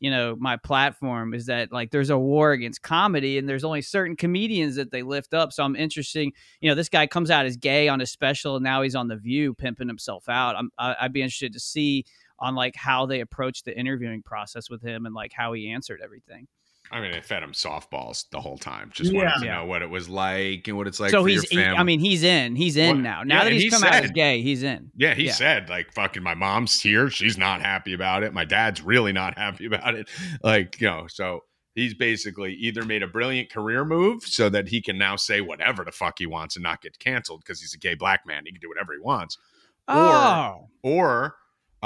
you 0.00 0.10
know 0.10 0.34
my 0.40 0.56
platform 0.56 1.34
is 1.34 1.46
that 1.46 1.70
like 1.70 1.92
there's 1.92 2.10
a 2.10 2.18
war 2.18 2.50
against 2.50 2.82
comedy 2.82 3.38
and 3.38 3.48
there's 3.48 3.62
only 3.62 3.82
certain 3.82 4.16
comedians 4.16 4.74
that 4.76 4.90
they 4.90 5.02
lift 5.02 5.32
up 5.32 5.54
so 5.54 5.64
i'm 5.64 5.74
interesting 5.74 6.32
you 6.60 6.68
know 6.68 6.74
this 6.74 6.90
guy 6.90 7.06
comes 7.06 7.30
out 7.30 7.46
as 7.46 7.56
gay 7.56 7.88
on 7.88 8.00
his 8.00 8.10
special 8.10 8.56
and 8.56 8.62
now 8.62 8.82
he's 8.82 8.94
on 8.94 9.08
the 9.08 9.16
view 9.16 9.54
pimping 9.54 9.88
himself 9.88 10.28
out 10.28 10.54
I'm, 10.54 10.70
I- 10.76 10.96
i'd 11.00 11.14
be 11.14 11.22
interested 11.22 11.54
to 11.54 11.60
see 11.60 12.04
on 12.38 12.54
like 12.54 12.76
how 12.76 13.06
they 13.06 13.20
approached 13.20 13.64
the 13.64 13.78
interviewing 13.78 14.22
process 14.22 14.68
with 14.70 14.82
him 14.82 15.06
and 15.06 15.14
like 15.14 15.32
how 15.32 15.52
he 15.52 15.68
answered 15.70 16.00
everything 16.02 16.46
I 16.88 17.00
mean, 17.00 17.10
they 17.10 17.20
fed 17.20 17.42
him 17.42 17.50
softballs 17.50 18.30
the 18.30 18.40
whole 18.40 18.56
time. 18.58 18.92
Just 18.94 19.12
Yeah. 19.12 19.24
wanted 19.24 19.40
to 19.40 19.44
know 19.46 19.64
what 19.64 19.82
it 19.82 19.90
was 19.90 20.08
like 20.08 20.68
and 20.68 20.76
what 20.76 20.86
it's 20.86 21.00
like. 21.00 21.10
so 21.10 21.22
for 21.24 21.28
he's 21.28 21.42
he- 21.48 21.60
i 21.60 21.82
mean 21.82 21.98
he's 21.98 22.22
in 22.22 22.54
he's 22.54 22.76
in 22.76 22.94
Well, 22.96 23.02
now 23.02 23.18
yeah, 23.18 23.24
now 23.24 23.42
that 23.44 23.52
he's 23.52 23.62
he 23.64 23.70
come 23.70 23.82
out 23.82 24.04
as 24.04 24.10
gay 24.12 24.40
he's 24.40 24.62
in 24.62 24.92
Yeah, 24.96 25.14
he 25.14 25.24
Yeah. 25.24 25.32
said 25.32 25.68
like 25.68 25.92
fucking 25.92 26.22
my 26.22 26.34
mom's 26.34 26.80
here. 26.80 27.10
She's 27.10 27.36
not 27.36 27.60
happy 27.60 27.92
about 27.92 28.22
it. 28.22 28.32
My 28.32 28.44
dad's 28.44 28.82
really 28.82 29.12
not 29.12 29.36
happy 29.38 29.66
about 29.66 29.96
it. 29.96 30.08
Like, 30.44 30.80
you 30.80 30.86
know, 30.86 31.06
so 31.08 31.40
he's 31.74 31.92
basically 31.92 32.54
either 32.54 32.84
made 32.84 33.02
a 33.02 33.08
brilliant 33.08 33.50
career 33.50 33.84
move 33.84 34.22
so 34.22 34.48
that 34.50 34.68
he 34.68 34.80
can 34.80 34.96
now 34.96 35.16
say 35.16 35.40
whatever 35.40 35.84
the 35.84 35.90
fuck 35.90 36.20
he 36.20 36.26
wants 36.26 36.54
and 36.54 36.62
not 36.62 36.82
get 36.82 37.00
canceled 37.00 37.40
because 37.40 37.60
he's 37.60 37.74
a 37.74 37.78
gay 37.78 37.94
black 37.96 38.20
man. 38.26 38.44
He 38.46 38.52
can 38.52 38.60
do 38.60 38.68
whatever 38.68 38.92
he 38.92 39.00
wants. 39.00 39.36
oh 39.88 40.68
Or 40.84 41.34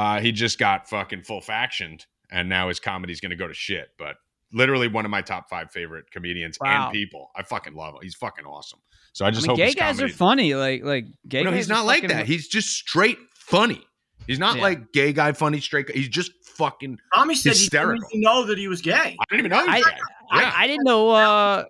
uh, 0.01 0.21
he 0.21 0.33
just 0.33 0.59
got 0.59 0.89
fucking 0.89 1.23
full 1.23 1.41
factioned 1.41 2.07
and 2.31 2.49
now 2.49 2.69
his 2.69 2.81
comedy's 2.81 3.21
going 3.21 3.31
to 3.31 3.37
go 3.37 3.49
to 3.49 3.55
shit. 3.55 3.89
But 3.99 4.17
literally 4.53 4.89
one 4.89 5.05
of 5.05 5.11
my 5.11 5.21
top 5.23 5.49
five 5.51 5.71
favorite 5.73 6.11
comedians 6.11 6.59
Wow. 6.61 6.85
and 6.87 6.93
people. 6.93 7.31
I 7.37 7.43
fucking 7.43 7.75
love 7.75 7.95
him. 7.95 8.01
He's 8.03 8.15
fucking 8.15 8.45
awesome. 8.45 8.81
So 9.13 9.25
I 9.25 9.29
I 9.29 9.31
just 9.33 9.43
mean, 9.43 9.51
hope 9.51 9.57
gay 9.59 9.67
his 9.67 9.75
guys 9.75 9.97
comedy- 9.97 10.13
are 10.13 10.17
funny 10.17 10.55
like 10.55 10.85
like 10.85 11.05
gay 11.29 11.43
no, 11.43 11.51
guys 11.51 11.57
he's 11.59 11.69
not 11.69 11.85
like 11.87 12.03
fucking- 12.03 12.17
that. 12.17 12.27
He's 12.27 12.49
just 12.49 12.69
straight 12.71 13.19
funny. 13.35 13.85
He's 14.27 14.39
not 14.39 14.57
Yeah. 14.57 14.63
like 14.63 14.93
gay 14.93 15.13
guy 15.13 15.33
funny, 15.33 15.61
straight 15.61 15.87
guy. 15.89 15.95
He's 15.95 16.09
just 16.09 16.31
fucking. 16.45 16.99
Tommy 17.15 17.35
said 17.35 17.55
he 17.57 17.69
didn't 17.69 17.97
even 18.13 18.21
know 18.21 18.47
that 18.47 18.59
he 18.59 18.69
was 18.69 18.81
gay. 18.83 18.93
I 18.95 19.25
didn't 19.31 19.41
even 19.47 19.51
know 19.51 19.61
he 19.65 19.67
was 19.81 19.87
I- 19.87 19.91
gay. 19.91 19.97
Yeah. 20.33 20.53
I, 20.57 20.63
I 20.63 20.67
didn't 20.69 20.85
know 20.85 21.11
uh 21.11 21.65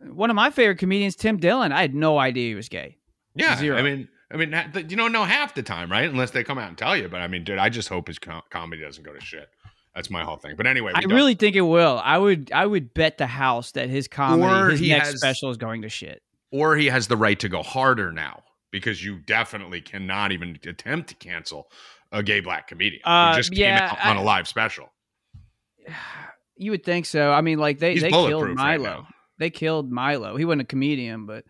one 0.00 0.30
of 0.30 0.36
my 0.36 0.50
favorite 0.50 0.78
comedians 0.78 1.16
tim 1.16 1.38
dillon 1.38 1.72
i 1.72 1.80
had 1.80 1.94
no 1.94 2.18
idea 2.18 2.48
he 2.50 2.54
was 2.54 2.68
gay 2.68 2.98
yeah. 3.34 3.56
zero. 3.56 3.76
I 3.78 3.82
mean, 3.82 4.08
I 4.30 4.36
mean, 4.36 4.52
you 4.74 4.96
don't 4.96 5.12
know 5.12 5.24
half 5.24 5.54
the 5.54 5.62
time, 5.62 5.90
right? 5.90 6.08
Unless 6.08 6.32
they 6.32 6.42
come 6.42 6.58
out 6.58 6.68
and 6.68 6.76
tell 6.76 6.96
you. 6.96 7.08
But 7.08 7.20
I 7.20 7.28
mean, 7.28 7.44
dude, 7.44 7.58
I 7.58 7.68
just 7.68 7.88
hope 7.88 8.08
his 8.08 8.18
com- 8.18 8.42
comedy 8.50 8.82
doesn't 8.82 9.04
go 9.04 9.12
to 9.12 9.20
shit. 9.20 9.48
That's 9.94 10.10
my 10.10 10.24
whole 10.24 10.36
thing. 10.36 10.56
But 10.56 10.66
anyway, 10.66 10.92
we 10.92 10.98
I 10.98 11.00
don't- 11.02 11.12
really 11.14 11.34
think 11.34 11.54
it 11.56 11.60
will. 11.62 12.00
I 12.04 12.18
would 12.18 12.50
I 12.52 12.66
would 12.66 12.92
bet 12.92 13.18
the 13.18 13.26
house 13.26 13.72
that 13.72 13.88
his 13.88 14.08
comedy, 14.08 14.42
Or 14.52 14.70
his 14.70 14.80
next 14.82 15.08
has- 15.12 15.20
special 15.20 15.50
is 15.50 15.56
going 15.56 15.82
to 15.82 15.88
shit. 15.88 16.22
or 16.50 16.76
he 16.76 16.86
has 16.86 17.06
the 17.08 17.16
right 17.16 17.38
to 17.40 17.48
go 17.48 17.62
harder 17.62 18.10
now 18.12 18.42
because 18.72 19.02
you 19.04 19.18
definitely 19.20 19.80
cannot 19.80 20.32
even 20.32 20.58
attempt 20.66 21.08
to 21.10 21.14
cancel 21.14 21.70
a 22.12 22.22
gay 22.22 22.40
black 22.40 22.66
comedian 22.68 23.00
Uh, 23.04 23.30
who 23.32 23.38
just 23.38 23.54
yeah, 23.54 23.88
came 23.90 23.98
out 24.00 24.06
on 24.06 24.16
a 24.16 24.22
live 24.22 24.46
special. 24.48 24.92
You 26.58 26.70
would 26.70 26.84
think 26.84 27.04
so. 27.04 27.32
I 27.32 27.42
mean, 27.42 27.58
like 27.58 27.78
they 27.80 27.92
He's 27.92 28.00
they 28.02 28.08
killed 28.10 28.30
bulletproof 28.30 28.56
right 28.58 28.80
Milo. 28.80 29.06
they 29.38 29.50
killed 29.50 29.92
Milo. 29.92 30.36
He 30.38 30.46
wasn't 30.46 30.62
a 30.62 30.64
comedian, 30.64 31.26
but 31.26 31.44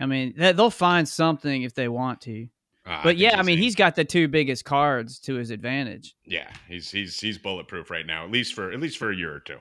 I 0.00 0.06
mean, 0.06 0.34
they- 0.36 0.52
they'll 0.52 0.70
find 0.70 1.08
something 1.08 1.62
if 1.62 1.74
they 1.74 1.88
want 1.88 2.20
to. 2.22 2.48
Uh, 2.86 3.00
But 3.02 3.08
think 3.10 3.18
yeah, 3.20 3.38
I 3.38 3.42
mean, 3.42 3.58
he's 3.58 3.74
got 3.74 3.96
the 3.96 4.04
two 4.04 4.28
biggest 4.28 4.64
cards 4.64 5.18
to 5.20 5.34
his 5.34 5.50
advantage. 5.50 6.14
yeah, 6.24 6.48
he's 6.68 6.90
he's 6.90 7.20
he's 7.20 7.36
bulletproof 7.38 7.90
right 7.90 8.06
now, 8.06 8.24
at 8.24 8.30
least 8.30 8.54
for 8.54 8.72
at 8.72 8.80
least 8.80 8.96
for 8.98 9.10
a 9.10 9.16
year 9.16 9.34
or 9.34 9.40
two. 9.40 9.58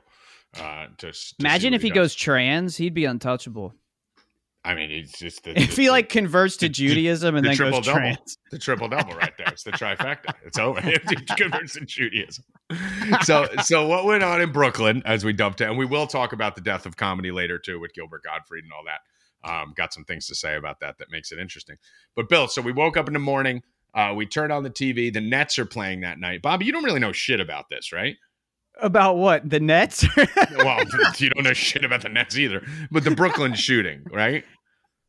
Uh, 0.57 0.87
to, 0.97 1.11
to 1.11 1.35
Imagine 1.39 1.73
if 1.73 1.81
he 1.81 1.89
does. 1.89 1.95
goes 1.95 2.15
trans, 2.15 2.77
he'd 2.77 2.93
be 2.93 3.03
untouchable. 3.05 3.73
I 4.63 4.75
mean, 4.75 4.89
he's 4.89 5.11
just 5.11 5.43
the, 5.43 5.51
If 5.59 5.75
the- 5.75 5.81
he 5.83 5.89
like 5.89 6.07
converts 6.09 6.55
to 6.57 6.65
the- 6.65 6.69
the- 6.69 6.73
Judaism 6.73 7.35
and 7.35 7.43
the 7.45 7.49
then 7.49 7.57
goes 7.57 7.85
triple-double. 7.85 7.99
trans. 7.99 8.37
the 8.51 8.59
triple 8.59 8.87
double 8.87 9.15
right 9.15 9.33
there. 9.37 9.47
It's 9.49 9.63
the 9.63 9.71
trifecta. 9.71 10.33
It's 10.45 10.57
over. 10.57 10.79
He 10.81 10.97
converts 11.35 11.73
to 11.73 11.81
Judaism. 11.85 12.43
So 13.23 13.47
so 13.63 13.87
what 13.87 14.05
went 14.05 14.23
on 14.23 14.41
in 14.41 14.51
Brooklyn 14.53 15.03
as 15.05 15.25
we 15.25 15.33
dumped 15.33 15.59
it, 15.61 15.65
and 15.65 15.77
we 15.77 15.85
will 15.85 16.07
talk 16.07 16.31
about 16.31 16.55
the 16.55 16.61
death 16.61 16.85
of 16.85 16.95
comedy 16.95 17.31
later 17.31 17.59
too 17.59 17.77
with 17.79 17.93
Gilbert 17.93 18.23
Gottfried 18.23 18.63
and 18.63 18.71
all 18.73 18.83
that. 18.85 19.01
Um, 19.47 19.73
got 19.75 19.93
some 19.93 20.03
things 20.03 20.27
to 20.27 20.35
say 20.35 20.55
about 20.57 20.79
that 20.81 20.97
that 20.97 21.09
makes 21.09 21.31
it 21.31 21.39
interesting. 21.39 21.77
But 22.15 22.27
Bill, 22.29 22.47
so 22.47 22.61
we 22.61 22.71
woke 22.71 22.97
up 22.97 23.07
in 23.07 23.13
the 23.13 23.19
morning. 23.19 23.63
Uh, 23.93 24.13
we 24.15 24.25
turned 24.25 24.51
on 24.51 24.63
the 24.63 24.69
TV. 24.69 25.11
The 25.11 25.21
Nets 25.21 25.57
are 25.57 25.65
playing 25.65 26.01
that 26.01 26.19
night. 26.19 26.41
Bobby, 26.41 26.65
you 26.65 26.71
don't 26.71 26.83
really 26.83 26.99
know 26.99 27.13
shit 27.13 27.39
about 27.39 27.69
this, 27.69 27.91
right? 27.93 28.15
About 28.79 29.17
what? 29.17 29.49
The 29.49 29.59
Nets? 29.59 30.05
Well, 30.57 30.83
you 31.17 31.29
don't 31.29 31.43
know 31.43 31.53
shit 31.53 31.83
about 31.83 32.01
the 32.01 32.09
Nets 32.09 32.37
either. 32.37 32.61
But 32.91 33.03
the 33.03 33.11
Brooklyn 33.11 33.53
shooting, 33.55 34.03
right? 34.11 34.43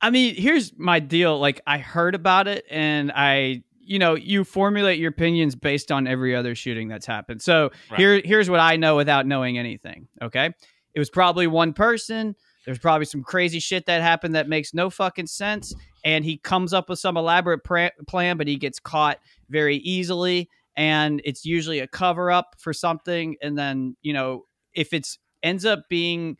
I 0.01 0.11
mean, 0.11 0.35
here's 0.35 0.77
my 0.79 1.01
deal. 1.01 1.39
Like, 1.39 1.61
I 1.67 1.79
heard 1.79 2.15
about 2.15 2.47
it, 2.49 2.65
and 2.71 3.11
I, 3.15 3.63
you 3.81 3.99
know, 3.99 4.15
you 4.15 4.45
formulate 4.45 4.99
your 4.99 5.11
opinions 5.11 5.55
based 5.55 5.91
on 5.91 6.07
every 6.07 6.35
other 6.37 6.55
shooting 6.55 6.89
that's 6.89 7.07
happened. 7.07 7.43
So 7.43 7.71
Right. 7.91 8.01
here, 8.01 8.23
here's 8.25 8.49
what 8.49 8.61
I 8.61 8.77
know 8.77 8.97
without 8.97 9.27
knowing 9.27 9.59
anything. 9.59 10.09
Okay, 10.23 10.47
it 10.95 10.99
was 10.99 11.11
probably 11.11 11.47
one 11.47 11.73
person. 11.73 12.37
There's 12.69 12.79
probably 12.79 13.07
some 13.07 13.23
crazy 13.23 13.61
shit 13.61 13.87
that 13.87 14.03
happened 14.03 14.35
that 14.35 14.47
makes 14.47 14.75
no 14.75 14.91
fucking 14.91 15.27
sense, 15.29 15.75
and 16.05 16.23
he 16.23 16.37
comes 16.37 16.75
up 16.75 16.91
with 16.91 16.99
some 16.99 17.17
elaborate 17.17 17.65
pra- 17.65 17.93
plan, 18.07 18.37
but 18.37 18.47
he 18.47 18.57
gets 18.57 18.79
caught 18.79 19.19
very 19.49 19.77
easily, 19.77 20.51
and 20.77 21.23
it's 21.25 21.47
usually 21.47 21.79
a 21.79 21.87
cover 21.87 22.31
up 22.31 22.57
for 22.59 22.75
something. 22.75 23.37
And 23.41 23.57
then, 23.57 23.97
you 24.03 24.13
know, 24.13 24.45
if 24.75 24.93
it's 24.93 25.19
ends 25.43 25.65
up 25.65 25.85
being 25.89 26.37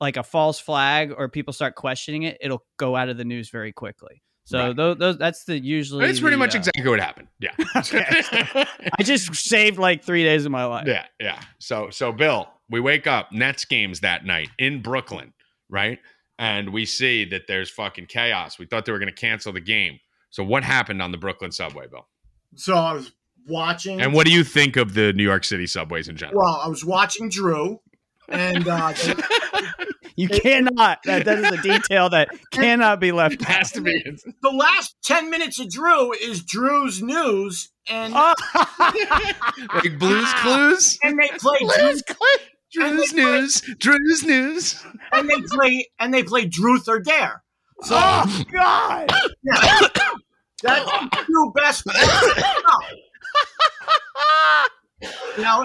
like 0.00 0.16
a 0.16 0.24
false 0.24 0.58
flag 0.58 1.14
or 1.16 1.28
people 1.28 1.52
start 1.52 1.76
questioning 1.76 2.24
it, 2.24 2.38
it'll 2.40 2.64
go 2.76 2.96
out 2.96 3.08
of 3.08 3.16
the 3.16 3.24
news 3.24 3.48
very 3.50 3.70
quickly. 3.70 4.20
So 4.46 4.58
Right. 4.58 4.76
those, 4.76 4.96
those 4.98 5.16
that's 5.18 5.44
the 5.44 5.60
usually 5.60 6.06
It's 6.06 6.18
pretty 6.18 6.34
the, 6.34 6.38
much 6.38 6.56
uh, 6.56 6.58
exactly 6.58 6.88
what 6.90 6.98
happened. 6.98 7.28
Yeah. 7.40 7.52
I 8.98 9.02
just 9.04 9.32
saved 9.34 9.78
like 9.78 10.02
three 10.02 10.24
days 10.24 10.44
of 10.44 10.50
my 10.50 10.64
life. 10.64 10.88
Yeah, 10.88 11.04
yeah. 11.20 11.40
So 11.60 11.90
so 11.90 12.10
Bill, 12.12 12.48
we 12.68 12.80
wake 12.80 13.06
up 13.06 13.30
Nets 13.30 13.64
games 13.64 14.00
that 14.00 14.24
night 14.24 14.48
in 14.58 14.82
Brooklyn, 14.82 15.32
right? 15.70 15.98
And 16.38 16.72
we 16.72 16.84
see 16.86 17.24
that 17.26 17.46
there's 17.48 17.68
fucking 17.70 18.06
chaos. 18.06 18.58
We 18.58 18.66
thought 18.66 18.84
they 18.84 18.92
were 18.92 18.98
going 19.00 19.12
to 19.12 19.20
cancel 19.20 19.52
the 19.52 19.60
game. 19.60 19.98
So 20.30 20.44
what 20.44 20.62
happened 20.62 21.02
on 21.02 21.10
the 21.10 21.18
Brooklyn 21.18 21.50
subway, 21.52 21.86
Bill? 21.90 22.06
So 22.56 22.74
I 22.74 22.92
was 22.92 23.10
watching. 23.46 24.00
And 24.00 24.12
what 24.12 24.26
do 24.26 24.32
you 24.32 24.44
think 24.44 24.76
of 24.76 24.94
the 24.94 25.12
New 25.14 25.24
York 25.24 25.44
City 25.44 25.66
subways 25.66 26.08
in 26.08 26.16
general? 26.16 26.40
Well, 26.42 26.60
I 26.62 26.68
was 26.68 26.84
watching 26.84 27.28
Drew, 27.28 27.80
and 28.28 28.68
uh, 28.68 28.92
they- 29.04 29.14
You 30.16 30.28
cannot. 30.28 30.98
That, 31.04 31.24
that 31.24 31.38
is 31.38 31.50
a 31.58 31.62
detail 31.62 32.10
that 32.10 32.28
cannot 32.52 32.98
be 33.00 33.12
left 33.12 33.34
It 33.34 33.42
has 33.44 33.70
out. 33.70 33.74
to 33.74 33.80
be. 33.82 34.02
the 34.42 34.50
last 34.50 34.96
ten 35.04 35.30
minutes 35.30 35.58
of 35.60 35.70
Drew 35.70 36.12
is 36.12 36.42
Drew's 36.42 37.00
news, 37.02 37.70
and 37.88 38.12
Oh. 38.16 38.34
like 39.74 39.98
Blues 39.98 40.32
Clues. 40.34 40.98
and 41.04 41.18
they 41.18 41.28
play 41.38 41.58
Drew, 41.60 41.94
Drew's 42.72 43.12
news. 43.12 43.60
Drew's 43.78 44.24
news. 44.24 44.84
and 45.12 45.28
they 45.28 45.40
play 45.42 45.88
and 45.98 46.12
they 46.12 46.22
play 46.22 46.48
Truth 46.48 46.88
or 46.88 47.00
Dare. 47.00 47.42
So 47.82 47.94
oh 47.96 48.42
God! 48.52 49.10
yeah, 49.42 49.88
that's 50.62 51.26
Drew 51.26 51.52
best. 51.52 51.86
Know, 51.86 51.94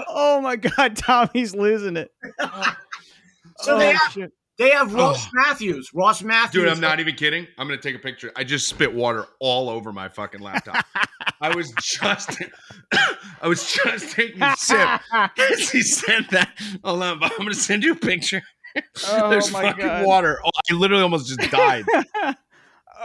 Oh 0.08 0.40
my 0.40 0.56
God! 0.56 0.96
Tommy's 0.96 1.54
losing 1.54 1.96
it. 1.96 2.10
so 2.40 3.74
oh, 3.74 3.78
they 3.78 3.92
have, 3.92 4.12
shit. 4.12 4.32
They 4.56 4.70
have 4.70 4.94
Ross 4.94 5.26
Oh. 5.26 5.30
Mathews. 5.34 5.90
Ross 5.94 6.22
Mathews. 6.22 6.62
Dude, 6.62 6.68
I'm 6.72 6.80
not 6.80 7.00
even 7.00 7.16
kidding. 7.16 7.46
I'm 7.58 7.66
gonna 7.66 7.80
take 7.80 7.96
a 7.96 7.98
picture. 7.98 8.30
I 8.36 8.44
just 8.44 8.68
spit 8.68 8.94
water 8.94 9.26
all 9.40 9.68
over 9.68 9.92
my 9.92 10.08
fucking 10.08 10.40
laptop. 10.40 10.84
I 11.40 11.54
was 11.54 11.72
just, 11.82 12.40
I 13.42 13.48
was 13.48 13.72
just 13.72 14.12
taking 14.12 14.40
a 14.42 14.54
sip. 14.56 15.00
As 15.12 15.70
he 15.70 15.82
said 15.82 16.26
that, 16.30 16.50
hold 16.84 17.02
on, 17.02 17.22
I'm 17.22 17.30
gonna 17.38 17.54
send 17.54 17.82
you 17.82 17.92
a 17.92 17.96
picture. 17.96 18.42
Oh 19.08 19.30
There's 19.30 19.50
my 19.52 19.62
fucking 19.62 19.86
God. 19.86 20.06
water. 20.06 20.40
Oh, 20.44 20.50
I 20.70 20.74
literally 20.74 21.02
almost 21.02 21.28
just 21.36 21.50
died. 21.50 21.84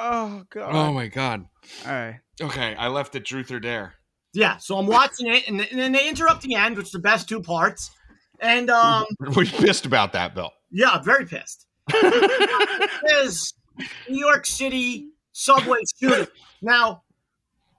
Oh 0.01 0.43
god. 0.49 0.69
Oh 0.73 0.93
my 0.93 1.07
god. 1.07 1.45
All 1.85 1.91
right. 1.91 2.19
Okay, 2.39 2.75
I 2.75 2.87
left 2.87 3.15
it 3.15 3.25
truth 3.25 3.51
or 3.51 3.59
dare. 3.59 3.95
Yeah, 4.33 4.57
so 4.57 4.77
I'm 4.77 4.85
watching 4.87 5.27
it, 5.27 5.47
and, 5.47 5.59
and 5.59 5.79
then 5.79 5.91
they 5.91 6.07
interrupt 6.07 6.43
the 6.43 6.55
end, 6.55 6.77
which 6.77 6.85
is 6.87 6.91
the 6.91 6.99
best 6.99 7.27
two 7.27 7.41
parts. 7.41 7.89
And 8.39 8.69
um, 8.69 9.05
Were 9.35 9.43
you 9.43 9.51
pissed 9.51 9.85
about 9.85 10.13
that, 10.13 10.35
Bill? 10.35 10.51
Yeah, 10.71 10.89
I'm 10.91 11.03
very 11.03 11.25
pissed. 11.25 11.65
is 13.23 13.53
New 14.07 14.19
York 14.19 14.45
City 14.45 15.09
subway 15.31 15.79
shooting. 15.99 16.27
Now, 16.61 17.03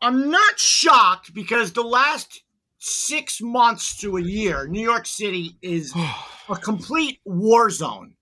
I'm 0.02 0.30
not 0.30 0.58
shocked 0.58 1.34
because 1.34 1.72
the 1.72 1.82
last 1.82 2.42
six 2.78 3.40
months 3.40 3.96
to 3.98 4.16
a 4.16 4.22
year, 4.22 4.66
New 4.66 4.82
York 4.82 5.06
City 5.06 5.56
is 5.62 5.94
a 6.48 6.56
complete 6.56 7.20
war 7.24 7.70
zone. 7.70 8.14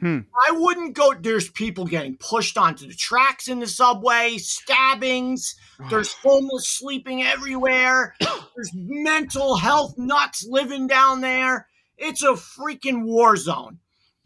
Hmm. 0.00 0.20
I 0.46 0.52
wouldn't 0.52 0.94
go. 0.94 1.14
There's 1.14 1.48
people 1.48 1.86
getting 1.86 2.16
pushed 2.18 2.58
onto 2.58 2.86
the 2.86 2.94
tracks 2.94 3.48
in 3.48 3.60
the 3.60 3.66
subway, 3.66 4.36
stabbings. 4.38 5.54
There's 5.88 6.12
homeless 6.12 6.68
sleeping 6.68 7.22
everywhere. 7.22 8.14
There's 8.20 8.70
mental 8.74 9.56
health 9.56 9.94
nuts 9.96 10.46
living 10.48 10.86
down 10.86 11.20
there. 11.20 11.68
It's 11.96 12.22
a 12.22 12.34
freaking 12.34 13.04
war 13.04 13.36
zone. 13.36 13.78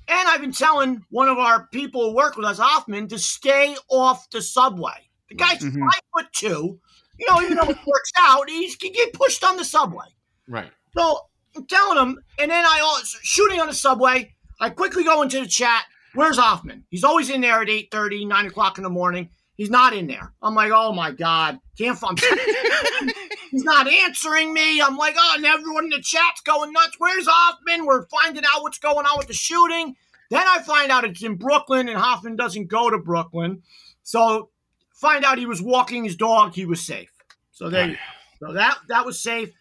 And 0.09 0.29
I've 0.29 0.41
been 0.41 0.53
telling 0.53 1.05
one 1.11 1.29
of 1.29 1.39
our 1.39 1.69
people 1.69 2.11
who 2.11 2.17
work 2.17 2.37
with 2.37 2.47
us, 2.47 2.59
Hoffman, 2.59 3.09
to 3.09 3.19
stay 3.19 3.77
off 3.91 4.29
the 4.31 4.41
subway. 4.41 5.11
The 5.29 5.35
guy's 5.35 5.59
Mhm. 5.59 5.79
five 5.81 6.01
foot 6.15 6.27
two. 6.33 6.81
You 7.19 7.27
know, 7.29 7.43
even 7.43 7.57
though 7.57 7.69
it 7.69 7.77
works 7.87 8.13
out, 8.19 8.49
he 8.49 8.73
can 8.77 8.93
get 8.93 9.13
pushed 9.13 9.45
on 9.45 9.57
the 9.57 9.65
subway. 9.65 10.07
Right. 10.47 10.73
So 10.97 11.27
I'm 11.57 11.67
telling 11.67 11.99
him, 11.99 12.19
and 12.39 12.51
then 12.51 12.65
I 12.65 12.81
also 12.81 13.19
shooting 13.23 13.61
on 13.61 13.67
the 13.67 13.75
subway. 13.75 14.35
I 14.61 14.71
quickly 14.71 15.05
go 15.05 15.23
into 15.23 15.41
the 15.41 15.47
chat. 15.47 15.85
Where's 16.15 16.39
Hoffman? 16.39 16.85
He's 16.91 17.05
always 17.05 17.29
in 17.29 17.41
there 17.43 17.61
at 17.61 17.69
8 17.69 17.91
30, 17.91 18.25
9 18.25 18.47
o'clock 18.47 18.79
in 18.79 18.85
the 18.85 18.91
morning. 18.91 19.31
He's 19.59 19.71
not 19.71 19.93
in 19.93 20.07
there. 20.07 20.33
I'm 20.41 20.55
like, 20.55 20.71
oh 20.73 20.93
my 20.93 21.11
God. 21.11 21.59
Can't 21.77 21.99
find 21.99 22.19
He's 23.51 23.65
not 23.65 23.89
answering 23.89 24.55
me. 24.55 24.81
I'm 24.81 24.97
like, 24.97 25.17
oh, 25.19 25.35
and 25.37 25.45
everyone 25.45 25.85
in 25.85 25.91
the 25.91 26.01
chat's 26.01 26.41
going 26.43 26.73
nuts. 26.73 26.95
Where's 26.99 27.27
Hoffman? 27.29 27.85
We're 27.85 28.07
finding 28.07 28.45
out 28.45 28.63
what's 28.63 28.79
going 28.79 29.05
on 29.05 29.19
with 29.19 29.27
the 29.27 29.35
shooting. 29.35 29.97
Then 30.31 30.45
I 30.47 30.61
find 30.61 30.93
out 30.93 31.05
it's 31.05 31.25
in 31.25 31.35
Brooklyn 31.35 31.89
and 31.89 31.99
Hoffman 31.99 32.37
doesn't 32.37 32.69
go 32.69 32.89
to 32.89 32.99
Brooklyn. 32.99 33.63
So 34.05 34.51
find 34.95 35.25
out 35.25 35.39
he 35.39 35.47
was 35.47 35.61
walking 35.61 36.05
his 36.05 36.15
dog. 36.15 36.55
He 36.55 36.65
was 36.65 36.81
safe. 36.81 37.11
So 37.51 37.69
there 37.69 37.89
go. 37.89 37.95
So 38.41 38.53
that 38.53 38.79
that 38.89 39.05
was 39.05 39.21
safe. 39.21 39.53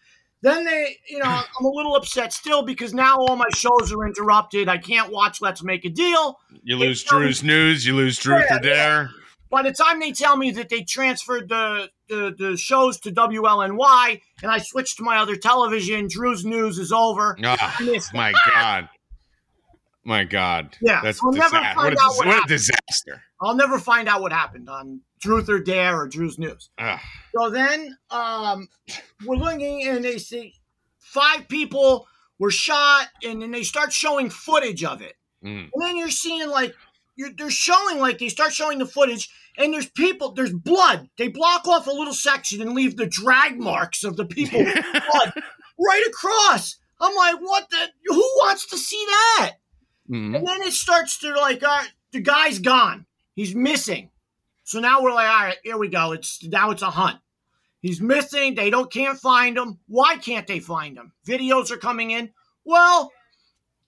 Then 0.42 0.64
they, 0.64 0.96
you 1.08 1.18
know, 1.18 1.24
I'm 1.58 1.64
a 1.64 1.68
little 1.68 1.96
upset 1.96 2.32
still 2.32 2.62
because 2.62 2.94
now 2.94 3.16
all 3.16 3.34
my 3.34 3.48
shows 3.52 3.92
are 3.92 4.06
interrupted. 4.06 4.68
I 4.68 4.78
can't 4.78 5.10
watch 5.10 5.40
Let's 5.40 5.64
Make 5.64 5.84
a 5.84 5.88
Deal. 5.90 6.38
You 6.62 6.76
lose 6.76 7.02
Drew's 7.02 7.42
news. 7.42 7.84
You 7.84 7.96
lose 7.96 8.16
truth 8.16 8.44
Yeah, 8.48 8.56
or 8.56 8.60
dare. 8.60 9.10
By 9.50 9.62
the 9.62 9.72
time 9.72 10.00
they 10.00 10.12
tell 10.12 10.36
me 10.36 10.50
that 10.52 10.68
they 10.68 10.82
transferred 10.82 11.48
the, 11.48 11.90
the, 12.08 12.34
the 12.36 12.56
shows 12.56 13.00
to 13.00 13.10
WLNY 13.10 14.20
and 14.42 14.50
I 14.50 14.58
switched 14.58 14.98
to 14.98 15.02
my 15.02 15.18
other 15.18 15.36
television, 15.36 16.06
Drew's 16.08 16.44
News 16.44 16.78
is 16.78 16.92
over. 16.92 17.36
Ah, 17.42 17.76
it. 17.80 18.04
my 18.12 18.32
god. 18.46 18.88
My 20.04 20.24
god. 20.24 20.76
Yeah, 20.80 21.00
That's 21.02 21.20
I'll 21.22 21.32
never 21.32 21.50
find 21.50 21.76
what, 21.76 21.92
a, 21.92 22.00
out 22.00 22.16
what 22.16 22.26
what 22.26 22.44
a 22.44 22.48
disaster. 22.48 23.22
I'll 23.40 23.54
never 23.54 23.78
find 23.78 24.08
out 24.08 24.22
what 24.22 24.32
happened 24.32 24.68
on 24.68 25.02
Truth 25.20 25.48
or 25.48 25.60
Dare 25.60 26.00
or 26.00 26.08
Drew's 26.08 26.38
News. 26.38 26.70
Ugh. 26.78 26.98
So 27.36 27.50
then 27.50 27.96
um, 28.10 28.68
we're 29.26 29.36
looking 29.36 29.86
and 29.86 30.04
they 30.04 30.18
say 30.18 30.54
five 30.98 31.48
people 31.48 32.06
were 32.38 32.50
shot 32.50 33.08
and 33.22 33.42
then 33.42 33.50
they 33.50 33.62
start 33.62 33.92
showing 33.92 34.30
footage 34.30 34.84
of 34.84 35.02
it. 35.02 35.14
Mm. 35.44 35.68
And 35.72 35.82
then 35.82 35.96
you're 35.96 36.10
seeing 36.10 36.48
like 36.48 36.74
you're, 37.18 37.32
they're 37.36 37.50
showing 37.50 37.98
like 37.98 38.18
they 38.18 38.28
start 38.28 38.52
showing 38.52 38.78
the 38.78 38.86
footage 38.86 39.28
and 39.58 39.74
there's 39.74 39.90
people 39.90 40.32
there's 40.32 40.52
blood. 40.52 41.10
They 41.18 41.28
block 41.28 41.66
off 41.66 41.88
a 41.88 41.90
little 41.90 42.14
section 42.14 42.62
and 42.62 42.74
leave 42.74 42.96
the 42.96 43.06
drag 43.06 43.58
marks 43.58 44.04
of 44.04 44.16
the 44.16 44.24
people 44.24 44.62
blood 44.92 45.32
right 45.78 46.04
across. 46.08 46.76
I'm 47.00 47.14
like, 47.14 47.40
what 47.40 47.68
the? 47.70 47.88
Who 48.06 48.22
wants 48.38 48.66
to 48.68 48.78
see 48.78 49.04
that? 49.08 49.56
Mm. 50.08 50.36
And 50.36 50.46
then 50.46 50.62
it 50.62 50.72
starts 50.72 51.18
to 51.18 51.34
like, 51.34 51.62
uh, 51.62 51.82
the 52.12 52.20
guy's 52.20 52.60
gone. 52.60 53.04
He's 53.34 53.54
missing. 53.54 54.10
So 54.64 54.80
now 54.80 55.02
we're 55.02 55.12
like, 55.12 55.28
all 55.28 55.44
right, 55.44 55.56
here 55.64 55.76
we 55.76 55.88
go. 55.88 56.12
It's 56.12 56.42
now 56.44 56.70
it's 56.70 56.82
a 56.82 56.90
hunt. 56.90 57.18
He's 57.80 58.00
missing. 58.00 58.54
They 58.54 58.70
don't 58.70 58.92
can't 58.92 59.18
find 59.18 59.56
him. 59.56 59.78
Why 59.88 60.16
can't 60.16 60.46
they 60.46 60.60
find 60.60 60.96
him? 60.96 61.12
Videos 61.26 61.70
are 61.70 61.76
coming 61.78 62.12
in. 62.12 62.30
Well, 62.64 63.12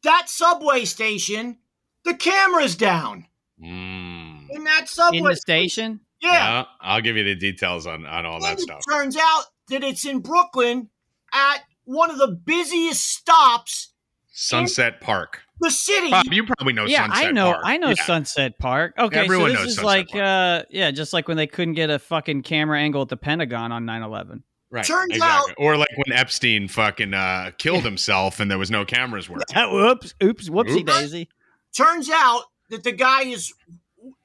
that 0.02 0.28
subway 0.28 0.85
station, 0.85 1.59
the 2.04 2.14
camera's 2.14 2.76
down 2.76 3.26
Mm. 3.62 4.49
in 4.51 4.64
that 4.64 4.88
subway. 4.88 5.18
In 5.18 5.25
the 5.25 5.37
station. 5.37 6.01
yeah. 6.20 6.33
Yeah, 6.33 6.64
I'll 6.81 7.01
give 7.01 7.16
you 7.16 7.25
the 7.25 7.35
details 7.35 7.87
on, 7.87 8.07
on 8.07 8.27
all 8.27 8.40
that 8.40 8.61
stuff. 8.61 8.81
It 8.87 8.90
turns 8.92 9.16
out 9.16 9.44
that 9.68 9.83
it's 9.85 10.05
in 10.05 10.20
Brooklyn 10.20 10.88
at 11.33 11.59
one 11.85 12.11
of 12.11 12.18
the 12.18 12.29
busiest 12.29 13.07
stops 13.07 13.92
Sunset 14.33 15.01
Park. 15.01 15.42
the 15.61 15.70
city. 15.70 16.11
Bob, 16.11 16.25
you 16.33 16.44
probably 16.46 16.73
know 16.73 16.87
yeah, 16.87 17.07
Sunset 17.07 17.27
I 17.27 17.31
know. 17.33 17.53
Park. 17.53 17.62
I 17.66 17.77
know 17.77 17.88
Yeah. 17.88 18.05
Sunset 18.05 18.59
Park. 18.59 18.94
Okay, 18.99 19.18
Everyone 19.20 19.49
so 19.51 19.53
this 19.53 19.59
knows 19.61 19.68
is 19.68 19.75
Sunset 19.77 19.85
like, 19.87 20.09
Park. 20.09 20.23
uh, 20.25 20.62
yeah, 20.70 20.90
just 20.90 21.12
like 21.12 21.29
when 21.29 21.37
they 21.37 21.46
couldn't 21.46 21.75
get 21.75 21.90
a 21.90 21.99
fucking 21.99 22.42
camera 22.42 22.79
angle 22.81 23.03
at 23.03 23.09
the 23.09 23.16
Pentagon 23.18 23.70
on 23.73 23.85
9/11. 23.85 24.42
Right. 24.70 24.85
Turns 24.87 25.11
exactly. 25.14 25.55
Or 25.59 25.77
like 25.77 25.88
when 25.96 26.16
Epstein 26.16 26.68
fucking 26.68 27.12
uh, 27.12 27.51
killed 27.59 27.83
himself 27.85 28.40
and 28.40 28.51
there 28.51 28.59
was 28.59 28.70
no 28.70 28.85
cameras 28.85 29.29
working. 29.29 29.44
whoops, 29.70 30.14
oops, 30.23 30.49
whoopsie 30.49 30.81
Oops. 30.83 30.99
daisy. 31.01 31.29
turns 31.77 32.09
out 32.09 32.44
that 32.70 32.83
the 32.85 32.92
guy 32.92 33.22
is 33.22 33.52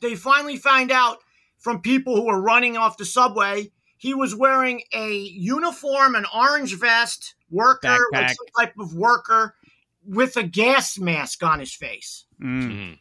they 0.02 0.16
finally 0.16 0.58
find 0.58 0.92
out 0.92 1.18
from 1.60 1.82
people 1.82 2.16
who 2.16 2.26
were 2.26 2.42
running 2.42 2.78
off 2.78 2.98
the 2.98 3.06
subway 3.06 3.72
he 3.98 4.14
was 4.14 4.36
wearing 4.36 4.82
a 4.94 5.12
uniform 5.14 6.16
an 6.16 6.26
orange 6.34 6.78
vest 6.80 7.36
worker 7.50 7.98
like 8.14 8.30
some 8.30 8.46
type 8.60 8.74
of 8.80 8.94
worker 8.96 9.56
with 10.06 10.38
a 10.38 10.44
gas 10.44 10.98
mask 10.98 11.44
on 11.44 11.60
his 11.60 11.74
face 11.74 12.26
Mm. 12.42 12.64
Mhm. 12.70 13.00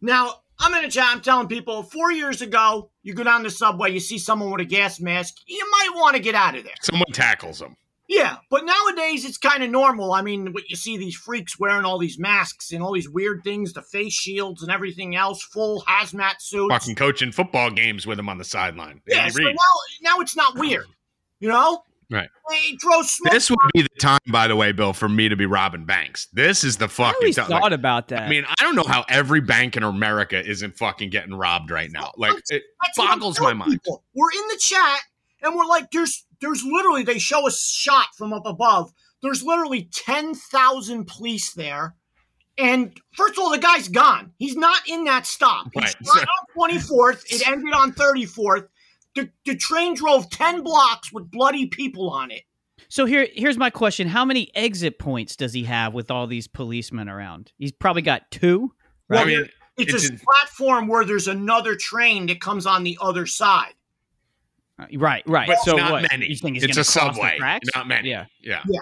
now 0.00 0.42
i'm 0.58 0.74
in 0.74 0.84
a 0.84 0.90
chat 0.90 1.08
i'm 1.10 1.20
telling 1.20 1.48
people 1.48 1.82
four 1.82 2.12
years 2.12 2.42
ago 2.42 2.90
you 3.02 3.14
go 3.14 3.24
down 3.24 3.42
the 3.42 3.50
subway 3.50 3.90
you 3.90 4.00
see 4.00 4.18
someone 4.18 4.50
with 4.50 4.60
a 4.60 4.64
gas 4.64 5.00
mask 5.00 5.34
you 5.46 5.66
might 5.70 5.90
want 5.98 6.14
to 6.16 6.22
get 6.22 6.34
out 6.34 6.54
of 6.54 6.64
there 6.64 6.74
Someone 6.82 7.10
tackles 7.12 7.60
him. 7.62 7.76
Yeah, 8.08 8.36
but 8.50 8.64
nowadays 8.64 9.24
it's 9.24 9.38
kind 9.38 9.62
of 9.62 9.70
normal. 9.70 10.12
I 10.12 10.22
mean, 10.22 10.52
what 10.52 10.68
you 10.68 10.76
see 10.76 10.96
these 10.96 11.16
freaks 11.16 11.58
wearing 11.58 11.84
all 11.84 11.98
these 11.98 12.18
masks 12.18 12.72
and 12.72 12.82
all 12.82 12.92
these 12.92 13.08
weird 13.08 13.42
things, 13.44 13.72
the 13.72 13.82
face 13.82 14.12
shields 14.12 14.62
and 14.62 14.70
everything 14.70 15.16
else, 15.16 15.42
full 15.42 15.82
hazmat 15.88 16.34
suits. 16.40 16.72
Fucking 16.72 16.94
coaching 16.94 17.32
football 17.32 17.70
games 17.70 18.06
with 18.06 18.16
them 18.16 18.28
on 18.28 18.38
the 18.38 18.44
sideline. 18.44 19.00
yeah, 19.06 19.28
so 19.28 19.42
now 19.42 19.52
now 20.02 20.20
it's 20.20 20.36
not 20.36 20.56
weird, 20.58 20.86
you 21.40 21.48
know? 21.48 21.82
Right. 22.08 22.28
He 22.62 22.78
throws 22.78 23.10
smoke. 23.10 23.32
This 23.32 23.50
would 23.50 23.58
be 23.74 23.82
the 23.82 23.88
time, 24.00 24.20
by 24.28 24.46
the 24.46 24.54
way, 24.54 24.70
Bill, 24.70 24.92
for 24.92 25.08
me 25.08 25.28
to 25.28 25.34
be 25.34 25.44
robbing 25.46 25.86
banks. 25.86 26.28
This 26.32 26.62
is 26.62 26.76
the 26.76 26.84
I 26.84 26.88
fucking 26.88 27.14
always 27.20 27.34
time. 27.34 27.46
thought 27.48 27.62
Like, 27.62 27.72
about 27.72 28.08
that. 28.08 28.22
I 28.22 28.28
mean, 28.28 28.44
I 28.46 28.62
don't 28.62 28.76
know 28.76 28.84
how 28.84 29.04
every 29.08 29.40
bank 29.40 29.76
in 29.76 29.82
America 29.82 30.40
isn't 30.40 30.76
fucking 30.78 31.10
getting 31.10 31.34
robbed 31.34 31.72
right 31.72 31.90
now. 31.90 32.12
Like, 32.16 32.36
it 32.48 32.62
That's 32.82 32.96
boggles 32.96 33.40
my 33.40 33.54
mind. 33.54 33.72
people. 33.72 34.04
We're 34.14 34.30
in 34.30 34.46
the 34.48 34.56
chat 34.60 35.00
and 35.46 35.56
we're 35.56 35.64
like, 35.66 35.90
there's 35.90 36.26
there's 36.40 36.62
literally 36.64 37.02
they 37.04 37.18
show 37.18 37.46
a 37.46 37.50
shot 37.52 38.08
from 38.18 38.32
up 38.32 38.44
above. 38.46 38.92
There's 39.22 39.42
literally 39.42 39.88
ten 39.92 40.34
thousand 40.34 41.06
police 41.06 41.54
there. 41.54 41.94
And 42.58 42.98
first 43.14 43.34
of 43.34 43.40
all, 43.40 43.50
the 43.50 43.58
guy's 43.58 43.88
gone. 43.88 44.32
He's 44.38 44.56
not 44.56 44.80
in 44.88 45.04
that 45.04 45.26
stop. 45.26 45.66
He's 45.74 45.82
Right. 45.84 45.96
not 46.02 46.28
on 46.58 46.70
24th. 46.78 47.22
It 47.30 47.46
ended 47.46 47.74
on 47.74 47.92
34th. 47.92 48.68
The, 49.14 49.28
the 49.44 49.56
train 49.56 49.94
drove 49.94 50.30
10 50.30 50.62
blocks 50.62 51.12
with 51.12 51.30
bloody 51.30 51.66
people 51.66 52.08
on 52.08 52.30
it. 52.30 52.44
so 52.88 53.04
here, 53.04 53.28
here's 53.34 53.58
my 53.58 53.68
question: 53.70 54.08
How 54.08 54.24
many 54.24 54.50
exit 54.54 54.98
points 54.98 55.36
does 55.36 55.52
he 55.52 55.64
have 55.64 55.92
with 55.94 56.10
all 56.10 56.26
these 56.26 56.48
policemen 56.48 57.08
around? 57.10 57.52
He's 57.58 57.72
probably 57.72 58.02
got 58.02 58.30
two. 58.30 58.72
Well, 59.10 59.20
I 59.22 59.24
mean, 59.26 59.48
It's, 59.78 59.92
It's 59.94 60.08
a 60.08 60.12
in- 60.14 60.18
platform 60.20 60.88
where 60.88 61.04
there's 61.04 61.28
another 61.28 61.76
train 61.76 62.26
that 62.26 62.40
comes 62.40 62.64
on 62.66 62.84
the 62.84 62.96
other 63.02 63.26
side. 63.26 63.74
Uh, 64.78 64.86
Right, 64.96 65.22
right. 65.26 65.46
But 65.48 65.58
so 65.60 65.76
not 65.76 65.90
what? 65.92 66.06
many. 66.10 66.26
You 66.26 66.36
think 66.36 66.54
he's 66.56 66.64
It's 66.64 66.76
a 66.76 66.84
subway, 66.84 67.32
The 67.34 67.38
tracks? 67.38 67.68
not 67.74 67.88
many. 67.88 68.10
Yeah. 68.10 68.26
yeah, 68.40 68.62
yeah. 68.68 68.80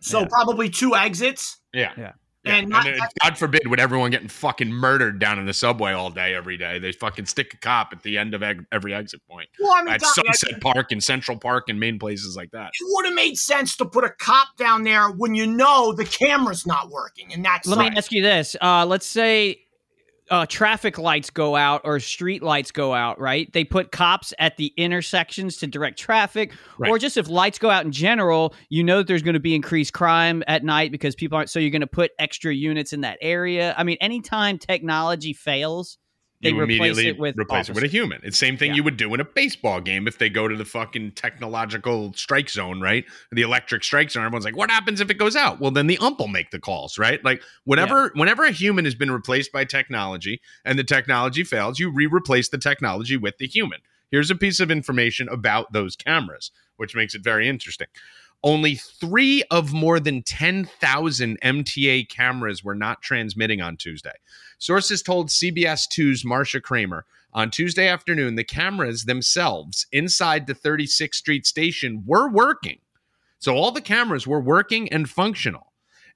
So 0.00 0.20
Yeah. 0.20 0.26
probably 0.28 0.68
two 0.70 0.94
exits. 0.94 1.58
yeah. 1.72 1.92
Yeah. 1.96 2.12
Yeah. 2.46 2.56
And 2.56 2.64
And, 2.64 2.68
not- 2.68 2.86
uh, 2.86 3.06
God 3.22 3.38
forbid, 3.38 3.66
would 3.68 3.80
everyone 3.80 4.10
getting 4.10 4.28
fucking 4.28 4.70
murdered 4.70 5.18
down 5.18 5.38
in 5.38 5.46
the 5.46 5.54
subway 5.54 5.92
all 5.92 6.10
day, 6.10 6.34
every 6.34 6.58
day? 6.58 6.78
They 6.78 6.92
fucking 6.92 7.24
stick 7.24 7.54
a 7.54 7.56
cop 7.56 7.88
at 7.92 8.02
the 8.02 8.18
end 8.18 8.34
of 8.34 8.42
eg- 8.42 8.66
every 8.70 8.92
exit 8.92 9.22
point 9.26 9.48
Well, 9.58 9.72
I 9.74 9.82
mean, 9.82 9.94
at 9.94 10.00
Tommy, 10.02 10.28
I- 10.28 10.32
Sunset 10.32 10.60
Park 10.60 10.92
and 10.92 11.02
Central 11.02 11.38
Park 11.38 11.70
and 11.70 11.80
main 11.80 11.98
places 11.98 12.36
like 12.36 12.50
that. 12.50 12.72
it 12.78 12.86
would 12.86 13.06
have 13.06 13.14
made 13.14 13.38
sense 13.38 13.76
to 13.76 13.86
put 13.86 14.04
a 14.04 14.10
cop 14.10 14.48
down 14.58 14.82
there 14.82 15.08
when 15.08 15.34
you 15.34 15.46
know 15.46 15.94
the 15.94 16.04
camera's 16.04 16.66
not 16.66 16.90
working, 16.90 17.32
and 17.32 17.42
that's 17.42 17.66
Let 17.66 17.78
me 17.78 17.96
ask 17.96 18.12
you 18.12 18.22
this: 18.22 18.56
uh, 18.60 18.84
Let's 18.84 19.06
say 19.06 19.63
uh, 20.30 20.46
traffic 20.46 20.98
lights 20.98 21.30
go 21.30 21.54
out 21.54 21.82
or 21.84 22.00
street 22.00 22.42
lights 22.42 22.70
go 22.70 22.94
out, 22.94 23.20
right? 23.20 23.52
They 23.52 23.64
put 23.64 23.92
cops 23.92 24.32
at 24.38 24.56
the 24.56 24.72
intersections 24.76 25.58
to 25.58 25.66
direct 25.66 25.98
traffic, 25.98 26.52
or 26.90 26.98
just 26.98 27.16
if 27.16 27.28
lights 27.28 27.58
go 27.58 27.70
out 27.70 27.84
in 27.84 27.92
general, 27.92 28.54
you 28.68 28.82
know 28.84 28.98
that 28.98 29.06
there's 29.06 29.22
going 29.22 29.34
to 29.34 29.40
be 29.40 29.54
increased 29.54 29.92
crime 29.92 30.42
at 30.46 30.64
night 30.64 30.92
because 30.92 31.14
people 31.14 31.36
aren't. 31.36 31.50
So 31.50 31.58
you're 31.58 31.70
going 31.70 31.80
to 31.80 31.86
put 31.86 32.12
extra 32.18 32.54
units 32.54 32.92
in 32.92 33.02
that 33.02 33.18
area. 33.20 33.74
I 33.76 33.84
mean, 33.84 33.98
anytime 34.00 34.58
technology 34.58 35.32
fails, 35.32 35.98
They 36.44 36.50
you 36.50 36.60
replace 36.60 36.78
immediately 36.78 37.08
it 37.08 37.18
with 37.18 37.38
replace 37.38 37.68
it 37.68 37.74
with 37.74 37.84
a 37.84 37.88
human. 37.88 38.20
It's 38.22 38.38
the 38.38 38.46
same 38.46 38.56
thing 38.56 38.70
Yeah. 38.70 38.76
you 38.76 38.84
would 38.84 38.96
do 38.96 39.12
in 39.14 39.20
a 39.20 39.24
baseball 39.24 39.80
game 39.80 40.06
if 40.06 40.18
they 40.18 40.28
go 40.28 40.46
to 40.46 40.56
the 40.56 40.64
fucking 40.64 41.12
technological 41.12 42.12
strike 42.14 42.48
zone, 42.48 42.80
right? 42.80 43.04
The 43.32 43.42
electric 43.42 43.82
strike 43.84 44.10
zone. 44.10 44.24
Everyone's 44.24 44.44
like, 44.44 44.56
"What 44.56 44.70
happens 44.70 45.00
if 45.00 45.10
it 45.10 45.18
goes 45.18 45.36
out?" 45.36 45.60
Well, 45.60 45.70
then 45.70 45.86
the 45.86 45.98
ump 45.98 46.20
will 46.20 46.28
make 46.28 46.50
the 46.50 46.60
calls, 46.60 46.98
right? 46.98 47.24
Like 47.24 47.42
whenever 47.64 48.10
whenever 48.14 48.44
a 48.44 48.52
human 48.52 48.84
has 48.84 48.94
been 48.94 49.10
replaced 49.10 49.52
by 49.52 49.64
technology 49.64 50.40
and 50.64 50.78
the 50.78 50.84
technology 50.84 51.44
fails, 51.44 51.78
you 51.78 51.90
re-replace 51.90 52.48
the 52.48 52.58
technology 52.58 53.16
with 53.16 53.38
the 53.38 53.46
human. 53.46 53.80
Here's 54.10 54.30
a 54.30 54.36
piece 54.36 54.60
of 54.60 54.70
information 54.70 55.28
about 55.28 55.72
those 55.72 55.96
cameras, 55.96 56.52
which 56.76 56.94
makes 56.94 57.14
it 57.14 57.22
very 57.22 57.48
interesting. 57.48 57.88
Only 58.44 58.74
three 58.74 59.42
of 59.50 59.72
more 59.72 59.98
than 59.98 60.22
10,000 60.22 61.40
MTA 61.40 62.10
cameras 62.10 62.62
were 62.62 62.74
not 62.74 63.00
transmitting 63.00 63.62
on 63.62 63.78
Tuesday. 63.78 64.12
Sources 64.58 65.02
told 65.02 65.30
CBS 65.30 65.88
2's 65.88 66.26
Marcia 66.26 66.60
Kramer 66.60 67.06
on 67.32 67.50
Tuesday 67.50 67.88
afternoon 67.88 68.34
the 68.34 68.44
cameras 68.44 69.04
themselves 69.04 69.86
inside 69.92 70.46
the 70.46 70.54
36th 70.54 71.14
Street 71.14 71.46
station 71.46 72.04
were 72.06 72.28
working. 72.28 72.80
So 73.38 73.56
all 73.56 73.70
the 73.70 73.80
cameras 73.80 74.26
were 74.26 74.40
working 74.40 74.92
and 74.92 75.08
functional. 75.08 75.72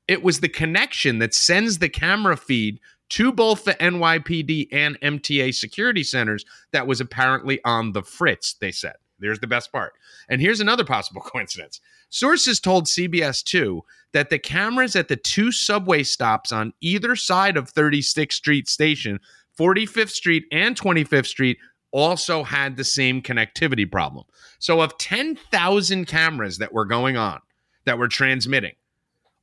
It 0.06 0.22
was 0.22 0.40
the 0.40 0.50
connection 0.50 1.20
that 1.20 1.34
sends 1.34 1.78
the 1.78 1.88
camera 1.88 2.36
feed 2.36 2.78
to 3.10 3.32
both 3.32 3.64
the 3.64 3.74
NYPD 3.74 4.68
and 4.70 5.00
MTA 5.00 5.54
security 5.54 6.02
centers 6.02 6.44
that 6.72 6.86
was 6.86 7.00
apparently 7.00 7.58
on 7.64 7.92
the 7.92 8.02
fritz, 8.02 8.52
they 8.52 8.70
said. 8.70 8.96
There's 9.18 9.40
the 9.40 9.46
best 9.46 9.72
part. 9.72 9.92
And 10.28 10.40
here's 10.40 10.60
another 10.60 10.84
possible 10.84 11.20
coincidence. 11.24 11.80
Sources 12.10 12.60
told 12.60 12.86
CBS 12.86 13.42
2 13.44 13.82
that 14.12 14.30
the 14.30 14.38
cameras 14.38 14.96
at 14.96 15.08
the 15.08 15.16
two 15.16 15.52
subway 15.52 16.02
stops 16.02 16.52
on 16.52 16.72
either 16.80 17.16
side 17.16 17.56
of 17.56 17.72
36th 17.72 18.32
Street 18.32 18.68
Station, 18.68 19.20
45th 19.58 20.10
Street 20.10 20.44
and 20.50 20.76
25th 20.76 21.26
Street, 21.26 21.58
also 21.90 22.42
had 22.42 22.76
the 22.76 22.84
same 22.84 23.22
connectivity 23.22 23.90
problem. 23.90 24.24
So, 24.58 24.80
of 24.80 24.98
10,000 24.98 26.06
cameras 26.06 26.58
that 26.58 26.72
were 26.72 26.84
going 26.84 27.16
on, 27.16 27.40
that 27.84 27.98
were 27.98 28.08
transmitting, 28.08 28.74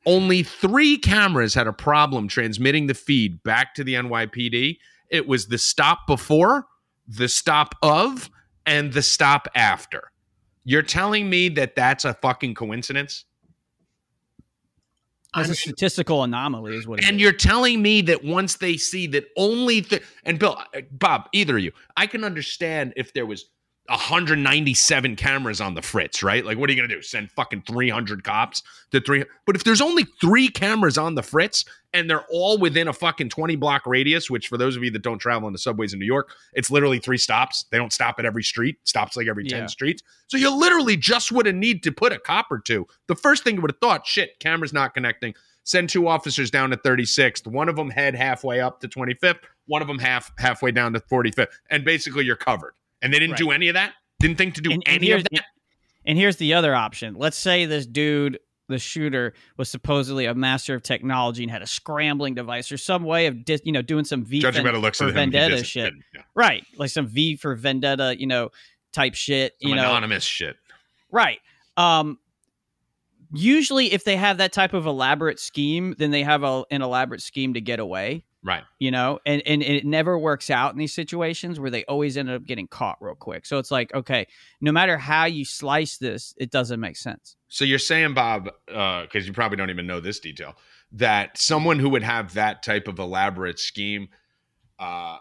only 0.05 0.43
three 0.43 0.97
cameras 0.97 1.53
had 1.53 1.67
a 1.67 1.73
problem 1.73 2.27
transmitting 2.27 2.87
the 2.87 2.93
feed 2.93 3.41
back 3.43 3.73
to 3.75 3.83
the 3.83 3.95
NYPD. 3.95 4.77
It 5.09 5.27
was 5.27 5.47
the 5.47 5.57
stop 5.57 6.05
before, 6.07 6.67
the 7.07 7.27
stop 7.27 7.75
of, 7.81 8.29
and 8.65 8.91
the 8.93 9.01
stop 9.01 9.47
after. 9.55 10.11
You're 10.63 10.81
telling 10.81 11.29
me 11.29 11.49
that 11.49 11.75
that's 11.75 12.05
a 12.05 12.13
fucking 12.15 12.55
coincidence? 12.55 13.25
I 15.33 15.41
It's 15.41 15.49
a 15.49 15.55
statistical 15.55 16.23
anomaly, 16.23 16.75
is 16.75 16.87
what. 16.87 17.03
And 17.03 17.17
is. 17.17 17.21
you're 17.21 17.33
telling 17.33 17.81
me 17.81 18.01
that 18.03 18.23
once 18.23 18.55
they 18.55 18.77
see 18.77 19.05
that 19.07 19.25
only 19.37 19.81
th- 19.81 20.01
and 20.23 20.39
Bill, 20.39 20.57
uh, 20.73 20.81
Bob, 20.91 21.27
either 21.33 21.57
of 21.57 21.63
you, 21.63 21.73
I 21.97 22.07
can 22.07 22.23
understand 22.23 22.93
if 22.95 23.13
there 23.13 23.25
was 23.25 23.45
197 23.89 25.15
cameras 25.15 25.61
on 25.61 25.75
the 25.75 25.81
fritz, 25.81 26.23
right? 26.23 26.43
Like, 26.45 26.57
what 26.57 26.69
are 26.69 26.73
you 26.73 26.77
gonna 26.81 26.93
do? 26.93 27.01
Send 27.01 27.31
fucking 27.31 27.63
300 27.67 28.23
cops 28.23 28.63
to 28.91 28.99
three? 28.99 29.23
But 29.45 29.55
if 29.55 29.63
there's 29.63 29.81
only 29.81 30.05
three 30.19 30.47
cameras 30.47 30.97
on 30.97 31.15
the 31.15 31.21
fritz 31.23 31.65
and 31.93 32.09
they're 32.09 32.25
all 32.29 32.57
within 32.57 32.87
a 32.87 32.93
fucking 32.93 33.29
20 33.29 33.55
block 33.55 33.85
radius, 33.85 34.29
which 34.29 34.47
for 34.47 34.57
those 34.57 34.75
of 34.75 34.83
you 34.83 34.91
that 34.91 35.01
don't 35.03 35.19
travel 35.19 35.47
on 35.47 35.53
the 35.53 35.59
subways 35.59 35.93
in 35.93 35.99
New 35.99 36.05
York, 36.05 36.29
it's 36.53 36.69
literally 36.71 36.99
three 36.99 37.17
stops. 37.17 37.65
They 37.71 37.77
don't 37.77 37.93
stop 37.93 38.15
at 38.19 38.25
every 38.25 38.43
street. 38.43 38.77
Stops 38.83 39.15
like 39.15 39.27
every 39.27 39.45
10 39.45 39.59
Yeah. 39.61 39.65
streets. 39.67 40.01
So 40.27 40.37
you 40.37 40.49
literally 40.55 40.97
just 40.97 41.31
would 41.31 41.45
have 41.45 41.55
need 41.55 41.83
to 41.83 41.91
put 41.91 42.11
a 42.11 42.19
cop 42.19 42.47
or 42.51 42.59
two. 42.59 42.87
The 43.07 43.15
first 43.15 43.43
thing 43.43 43.55
you 43.55 43.61
would 43.61 43.71
have 43.71 43.79
thought, 43.79 44.05
shit, 44.07 44.39
camera's 44.39 44.73
not 44.73 44.93
connecting 44.93 45.33
send 45.67 45.89
two 45.89 46.07
officers 46.07 46.51
down 46.51 46.69
to 46.69 46.77
36th. 46.77 47.47
One 47.47 47.67
of 47.69 47.75
them 47.75 47.89
head 47.89 48.13
halfway 48.13 48.59
up 48.61 48.81
to 48.81 48.87
25th. 48.87 49.39
One 49.65 49.81
of 49.81 49.87
them 49.87 49.97
half 49.97 50.31
halfway 50.37 50.69
down 50.71 50.93
to 50.93 50.99
45th, 50.99 51.47
and 51.71 51.83
basically 51.83 52.23
you're 52.23 52.35
covered. 52.35 52.73
And 53.05 53.13
they 53.13 53.19
didn't 53.19 53.33
Right. 53.33 53.39
do 53.39 53.51
any 53.51 53.67
of 53.69 53.75
that. 53.75 53.93
Didn't 54.19 54.37
think 54.37 54.55
to 54.55 54.61
do 54.61 54.71
And- 54.71 54.83
and 54.87 54.95
any 54.97 55.11
of 55.11 55.17
here's- 55.19 55.23
that. 55.31 55.45
And 56.05 56.17
here's 56.17 56.37
the 56.37 56.53
other 56.53 56.73
option. 56.75 57.15
Let's 57.15 57.37
say 57.37 57.65
this 57.65 57.85
dude, 57.85 58.39
the 58.67 58.79
shooter, 58.79 59.33
was 59.57 59.69
supposedly 59.69 60.25
a 60.25 60.33
master 60.35 60.73
of 60.75 60.81
technology 60.83 61.43
and 61.43 61.51
had 61.51 61.61
a 61.61 61.67
scrambling 61.67 62.33
device 62.35 62.71
or 62.71 62.77
some 62.77 63.03
way 63.03 63.27
of, 63.27 63.45
dis, 63.45 63.61
you 63.63 63.71
know, 63.71 63.81
doing 63.81 64.05
some 64.05 64.23
V 64.25 64.39
Judging 64.39 64.63
by 64.63 64.71
the 64.71 64.79
looks 64.79 64.97
for 64.97 65.05
of 65.05 65.11
him, 65.11 65.31
Vendetta 65.31 65.63
shit. 65.63 65.93
yeah. 66.13 66.21
Right, 66.33 66.65
like 66.77 66.89
some 66.89 67.07
V 67.07 67.35
for 67.35 67.55
Vendetta, 67.55 68.15
you 68.19 68.25
know, 68.27 68.49
type 68.91 69.13
shit. 69.15 69.53
Some 69.61 69.69
you 69.69 69.75
know, 69.75 69.83
anonymous 69.83 70.23
shit. 70.23 70.57
Right. 71.11 71.39
Um 71.77 72.17
usually 73.33 73.91
if 73.91 74.03
they 74.03 74.15
have 74.15 74.37
that 74.37 74.53
type 74.53 74.73
of 74.73 74.85
elaborate 74.85 75.39
scheme, 75.39 75.95
then 75.97 76.11
they 76.11 76.23
have 76.23 76.43
a, 76.43 76.63
an 76.71 76.81
elaborate 76.81 77.21
scheme 77.21 77.53
to 77.55 77.61
get 77.61 77.79
away, 77.79 78.23
Right. 78.45 78.63
you 78.77 78.91
know? 78.91 79.19
And 79.25 79.41
and 79.47 79.63
it 79.63 79.85
never 79.85 80.19
works 80.19 80.51
out 80.51 80.71
in 80.71 80.77
these 80.77 80.93
situations 80.93 81.59
where 81.59 81.71
they 81.71 81.83
always 81.85 82.15
end 82.15 82.29
up 82.29 82.45
getting 82.45 82.67
caught 82.67 82.97
real 83.01 83.15
quick. 83.15 83.45
So 83.45 83.57
it's 83.57 83.71
like, 83.71 83.91
okay, 83.95 84.27
no 84.61 84.71
matter 84.71 84.99
how 84.99 85.25
you 85.25 85.43
slice 85.43 85.97
this, 85.97 86.35
it 86.37 86.51
doesn't 86.51 86.79
make 86.79 86.95
sense. 86.95 87.35
So 87.47 87.65
you're 87.65 87.79
saying, 87.79 88.13
Bob, 88.13 88.49
because 88.67 89.25
you 89.25 89.33
probably 89.33 89.57
don't 89.57 89.71
even 89.71 89.87
know 89.87 89.99
this 89.99 90.19
detail, 90.19 90.55
that 90.91 91.37
someone 91.39 91.79
who 91.79 91.89
would 91.89 92.03
have 92.03 92.35
that 92.35 92.61
type 92.61 92.87
of 92.87 92.99
elaborate 92.99 93.57
scheme 93.57 94.09
uh, 94.77 95.17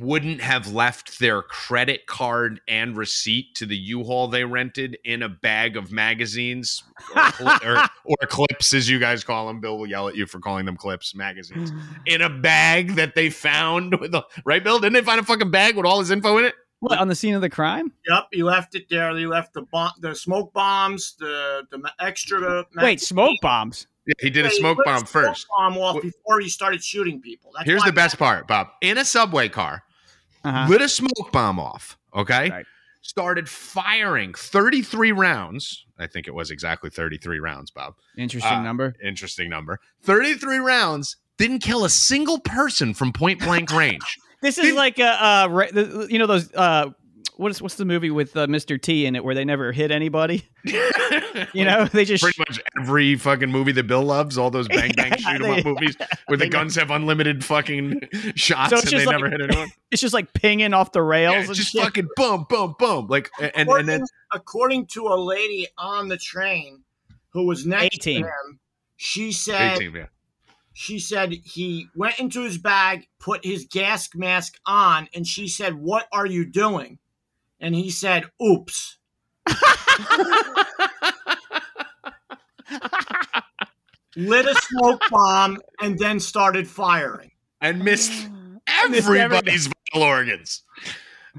wouldn't 0.00 0.40
have 0.40 0.72
left 0.72 1.18
their 1.18 1.42
credit 1.42 2.06
card 2.06 2.60
and 2.68 2.96
receipt 2.96 3.54
to 3.56 3.66
the 3.66 3.76
U-Haul 3.76 4.28
they 4.28 4.44
rented 4.44 4.98
in 5.04 5.22
a 5.22 5.28
bag 5.28 5.76
of 5.76 5.92
magazines 5.92 6.82
or, 7.14 7.22
cli- 7.32 7.68
or, 7.68 7.76
or 8.04 8.16
clips, 8.26 8.72
as 8.72 8.88
you 8.88 8.98
guys 8.98 9.24
call 9.24 9.46
them. 9.46 9.60
Bill 9.60 9.78
will 9.78 9.86
yell 9.86 10.08
at 10.08 10.16
you 10.16 10.26
for 10.26 10.40
calling 10.40 10.66
them 10.66 10.76
clips, 10.76 11.14
magazines. 11.14 11.72
In 12.06 12.22
a 12.22 12.30
bag 12.30 12.94
that 12.96 13.14
they 13.14 13.30
found 13.30 13.98
with 14.00 14.14
a 14.14 14.24
right, 14.44 14.62
Bill? 14.62 14.78
Didn't 14.78 14.94
they 14.94 15.02
find 15.02 15.20
a 15.20 15.24
fucking 15.24 15.50
bag 15.50 15.76
with 15.76 15.86
all 15.86 15.98
his 16.00 16.10
info 16.10 16.38
in 16.38 16.44
it? 16.44 16.54
What 16.80 16.98
on 16.98 17.08
the 17.08 17.14
scene 17.14 17.34
of 17.34 17.40
the 17.40 17.50
crime? 17.50 17.92
Yep, 18.08 18.28
he 18.32 18.42
left 18.42 18.74
it 18.76 18.88
there. 18.88 19.16
He 19.16 19.26
left 19.26 19.52
the 19.52 19.62
bomb, 19.62 19.92
the 19.98 20.14
smoke 20.14 20.52
bombs, 20.52 21.16
the 21.18 21.66
the 21.70 21.78
ma- 21.78 21.90
extra. 21.98 22.64
Wait, 22.76 23.00
smoke 23.00 23.36
bombs. 23.42 23.88
Yeah, 24.06 24.14
he 24.20 24.30
did 24.30 24.44
a 24.44 24.48
Yeah, 24.48 24.52
he 24.52 24.58
smoke 24.60 24.78
lit 24.78 24.84
bomb 24.86 25.04
first. 25.04 25.46
Bomb 25.48 25.76
off 25.76 26.00
before 26.00 26.40
he 26.40 26.48
started 26.48 26.82
shooting 26.82 27.20
people. 27.20 27.50
That's 27.54 27.68
Here's 27.68 27.82
the 27.82 27.92
best 27.92 28.16
part, 28.16 28.46
Bob. 28.46 28.68
In 28.80 28.96
a 28.96 29.04
subway 29.04 29.48
car, 29.48 29.82
Uh-huh. 30.48 30.68
lit 30.68 30.80
a 30.80 30.88
smoke 30.88 31.32
bomb 31.32 31.58
off, 31.60 31.98
okay? 32.14 32.50
Right. 32.50 32.66
Started 33.02 33.48
firing 33.48 34.34
33 34.34 35.12
rounds. 35.12 35.86
I 35.98 36.06
think 36.06 36.26
it 36.28 36.34
was 36.34 36.50
exactly 36.50 36.90
33 36.90 37.38
rounds, 37.40 37.70
Bob. 37.70 37.94
Interesting 38.16 38.52
Uh, 38.58 38.62
number. 38.62 38.94
Interesting 39.02 39.48
number. 39.48 39.78
33 40.02 40.58
rounds, 40.58 41.16
didn't 41.38 41.60
kill 41.60 41.84
a 41.84 41.90
single 41.90 42.40
person 42.40 42.94
from 42.94 43.12
point 43.12 43.40
blank 43.40 43.70
range. 43.74 44.18
This 44.42 44.58
is 44.58 44.74
like 44.74 44.98
a 44.98 45.06
uh, 45.24 46.06
you 46.08 46.18
know 46.18 46.26
those 46.26 46.52
uh 46.54 46.90
what 47.38 47.50
is 47.50 47.62
what's 47.62 47.76
the 47.76 47.84
movie 47.86 48.10
with 48.10 48.36
uh, 48.36 48.46
Mr. 48.46 48.80
T 48.80 49.06
in 49.06 49.16
it 49.16 49.24
where 49.24 49.34
they 49.34 49.44
never 49.46 49.72
hit 49.72 49.90
anybody? 49.90 50.44
You 51.54 51.64
know, 51.64 51.84
they 51.84 52.04
just 52.04 52.22
Pretty 52.24 52.38
much 52.40 52.60
every 52.80 53.14
fucking 53.14 53.50
movie 53.50 53.70
that 53.72 53.84
Bill 53.86 54.02
loves, 54.02 54.36
all 54.36 54.50
those 54.50 54.66
bang 54.68 54.90
bang 54.96 55.12
Yeah, 55.18 55.32
shoot 55.36 55.42
'em 55.44 55.50
up 55.60 55.64
movies 55.64 55.96
where 56.26 56.36
the 56.36 56.44
they- 56.44 56.48
guns 56.50 56.74
have 56.74 56.90
unlimited 56.90 57.44
fucking 57.44 58.00
shots 58.34 58.70
So 58.70 58.78
and 58.78 58.86
they 58.88 59.06
like- 59.06 59.14
never 59.14 59.30
hit 59.30 59.40
anyone. 59.42 59.70
it's 59.92 60.02
just 60.02 60.12
like 60.12 60.32
pinging 60.32 60.74
off 60.74 60.90
the 60.92 61.00
rails 61.02 61.34
Yeah, 61.34 61.44
and 61.46 61.54
just 61.54 61.70
shit. 61.72 61.82
fucking 61.82 62.08
boom, 62.16 62.44
boom, 62.48 62.74
boom. 62.78 63.06
Like 63.06 63.30
and 63.40 63.52
and, 63.54 63.68
according, 63.68 63.86
then 63.86 64.04
according 64.32 64.86
to 64.86 65.06
a 65.06 65.14
lady 65.16 65.68
on 65.78 66.08
the 66.08 66.16
train 66.18 66.82
who 67.30 67.46
was 67.46 67.64
next 67.64 67.94
18. 67.94 68.22
to 68.22 68.26
him, 68.28 68.58
she 68.96 69.30
said 69.30 69.76
18, 69.76 69.94
yeah. 69.94 70.06
she 70.72 70.98
said 70.98 71.32
he 71.32 71.86
went 71.94 72.18
into 72.18 72.42
his 72.42 72.58
bag, 72.58 73.06
put 73.20 73.44
his 73.44 73.64
gas 73.70 74.08
mask 74.14 74.58
on, 74.66 75.08
and 75.14 75.24
she 75.26 75.46
said, 75.46 75.74
"What 75.74 76.08
are 76.12 76.26
you 76.26 76.44
doing?" 76.44 76.98
And 77.60 77.74
he 77.74 77.90
said, 77.90 78.24
"Oops." 78.42 78.98
Lit 84.16 84.46
a 84.46 84.54
smoke 84.54 85.00
bomb 85.10 85.58
and 85.80 85.98
then 85.98 86.18
started 86.18 86.66
firing. 86.68 87.30
and 87.60 87.84
missed 87.84 88.10
mm. 88.10 88.58
Missed 88.90 89.08
everybody's 89.08 89.68
vital 89.68 90.02
organs. 90.06 90.62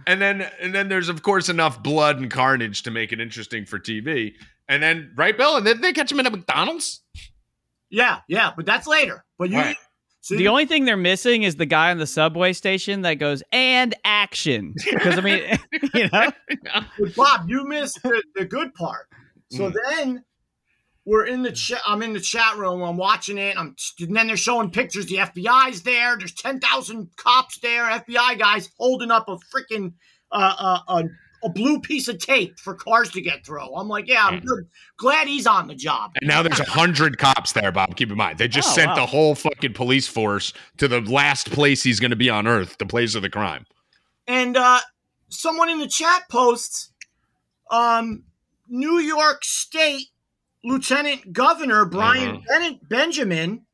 And 0.08 0.22
then 0.22 0.50
and 0.62 0.74
then 0.74 0.88
there's 0.90 1.10
of 1.10 1.22
course 1.24 1.50
enough 1.50 1.84
blood 1.84 2.20
and 2.20 2.32
carnage 2.32 2.84
to 2.84 2.92
make 2.92 3.12
it 3.12 3.20
interesting 3.20 3.66
for 3.66 3.80
TV. 3.80 4.34
And 4.68 4.82
then 4.82 5.12
right, 5.16 5.36
Bill, 5.38 5.58
and 5.58 5.68
then 5.68 5.82
they 5.82 5.94
catch 5.94 6.12
him 6.12 6.20
in 6.20 6.26
a 6.28 6.30
McDonald's. 6.30 7.02
Yeah, 7.90 8.20
yeah, 8.28 8.52
but 8.56 8.66
that's 8.66 8.88
later. 8.88 9.26
But 9.38 9.50
you, 9.50 9.58
Right. 9.58 9.78
So 10.22 10.36
The 10.36 10.48
only 10.48 10.66
thing 10.66 10.86
they're 10.86 10.98
missing 10.98 11.44
is 11.44 11.56
the 11.56 11.66
guy 11.66 11.92
on 11.92 11.98
the 11.98 12.08
subway 12.08 12.54
station 12.54 13.02
that 13.04 13.16
goes 13.16 13.42
and 13.52 13.96
action 14.04 14.74
because 14.90 15.18
I 15.18 15.22
mean, 15.22 15.44
you 15.94 16.10
know, 16.12 16.32
But 17.00 17.16
Bob, 17.16 17.50
you 17.50 17.66
missed 17.66 18.02
the, 18.04 18.22
the 18.36 18.46
good 18.46 18.74
part. 18.74 19.08
So 19.52 19.72
Mm. 19.72 19.74
then 19.90 20.24
we're 21.06 21.26
in 21.26 21.42
the 21.42 21.52
chat. 21.52 21.82
I'm 21.88 22.04
in 22.04 22.14
the 22.14 22.20
chat 22.20 22.58
room. 22.58 22.84
I'm 22.84 22.98
watching 22.98 23.38
it. 23.40 23.58
I'm 23.58 23.76
and 24.00 24.16
then 24.16 24.28
they're 24.28 24.38
showing 24.38 24.70
pictures. 24.70 25.08
The 25.08 25.16
FBI's 25.16 25.82
there. 25.82 26.16
There's 26.18 26.34
ten 26.34 26.60
thousand 26.60 27.10
cops 27.16 27.58
there. 27.60 27.84
FBI 27.86 28.38
guys 28.38 28.70
holding 28.78 29.10
up 29.10 29.28
a 29.28 29.38
freaking 29.38 29.94
uh, 30.32 30.56
uh, 30.60 30.80
a, 30.88 31.04
a 31.44 31.50
blue 31.50 31.80
piece 31.80 32.08
of 32.08 32.18
tape 32.20 32.60
for 32.60 32.74
cars 32.74 33.10
to 33.12 33.22
get 33.22 33.46
through. 33.46 33.74
I'm 33.74 33.88
like, 33.88 34.08
yeah, 34.08 34.26
I'm 34.26 34.42
Mm. 34.42 34.46
good. 34.46 34.68
Glad 34.98 35.28
he's 35.28 35.48
on 35.48 35.68
the 35.68 35.76
job. 35.76 36.12
And 36.22 36.28
now 36.28 36.42
there's 36.44 36.60
a 36.60 36.66
hundred 36.70 37.18
cops 37.18 37.54
there, 37.54 37.72
Bob. 37.72 37.96
Keep 37.96 38.12
in 38.12 38.18
mind, 38.18 38.38
they 38.38 38.48
just 38.48 38.70
Oh, 38.70 38.74
sent 38.74 38.90
wow. 38.90 38.96
the 38.96 39.06
whole 39.06 39.36
fucking 39.36 39.74
police 39.74 40.08
force 40.08 40.54
to 40.78 40.88
the 40.88 41.02
last 41.02 41.52
place 41.52 41.84
he's 41.84 42.00
going 42.00 42.12
to 42.12 42.18
be 42.18 42.30
on 42.30 42.48
Earth, 42.48 42.78
the 42.78 42.86
place 42.86 43.16
of 43.16 43.22
the 43.22 43.30
crime. 43.30 43.66
And 44.28 44.58
uh, 44.58 44.80
someone 45.30 45.70
in 45.70 45.80
the 45.80 45.88
chat 45.88 46.24
posts, 46.30 46.92
um, 47.72 48.24
New 48.68 49.00
York 49.00 49.44
State 49.44 50.08
Lieutenant 50.64 51.32
Governor 51.34 51.86
Brian. 51.86 52.44
Bennett 52.48 52.88
Benjamin 52.90 53.66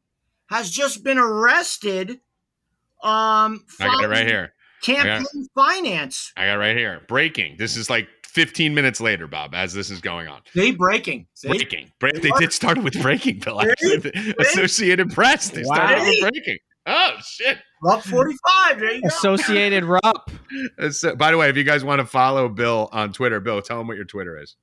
has 0.49 0.69
just 0.69 1.03
been 1.03 1.17
arrested. 1.17 2.11
Um, 3.03 3.65
I 3.79 3.85
got 3.87 4.03
it 4.03 4.07
right 4.07 4.27
here. 4.27 4.53
Campaign 4.85 5.25
finance. 5.55 6.31
I 6.37 6.45
got 6.47 6.55
right 6.55 6.75
here. 6.77 7.01
Breaking. 7.07 7.55
This 7.57 7.75
is 7.77 7.89
like 7.89 8.07
15 8.25 8.73
minutes 8.73 8.99
later, 9.01 9.27
Bob, 9.27 9.55
as 9.55 9.73
this 9.73 9.89
is 9.89 10.01
going 10.01 10.27
on. 10.27 10.41
They 10.53 10.71
breaking. 10.71 11.27
See? 11.33 11.47
Breaking. 11.47 11.91
Bre- 11.99 12.09
they 12.21 12.29
What? 12.29 12.39
did 12.41 12.53
start 12.53 12.77
with 12.83 13.01
breaking, 13.01 13.39
Bill. 13.39 13.57
Really? 13.59 13.71
Actually, 13.71 13.97
the 13.97 14.35
Associated 14.41 15.11
Press. 15.13 15.49
They 15.49 15.63
started 15.63 15.99
with 16.01 16.19
breaking. 16.31 16.57
Oh 16.87 17.13
shit! 17.25 17.57
Up 17.89 18.03
45. 18.03 18.79
There 18.79 18.91
you 18.93 19.01
go. 19.01 19.07
Associated 19.07 19.85
Rupp. 19.85 20.29
Uh, 20.79 20.89
so- 20.89 21.15
by 21.15 21.31
the 21.31 21.37
way, 21.37 21.49
if 21.49 21.57
you 21.57 21.63
guys 21.63 21.83
want 21.83 21.99
to 21.99 22.05
follow 22.05 22.47
Bill 22.47 22.87
on 22.91 23.11
Twitter, 23.11 23.39
Bill, 23.39 23.61
tell 23.61 23.81
him 23.81 23.87
what 23.87 23.95
your 23.97 24.05
Twitter 24.05 24.39
is. 24.41 24.55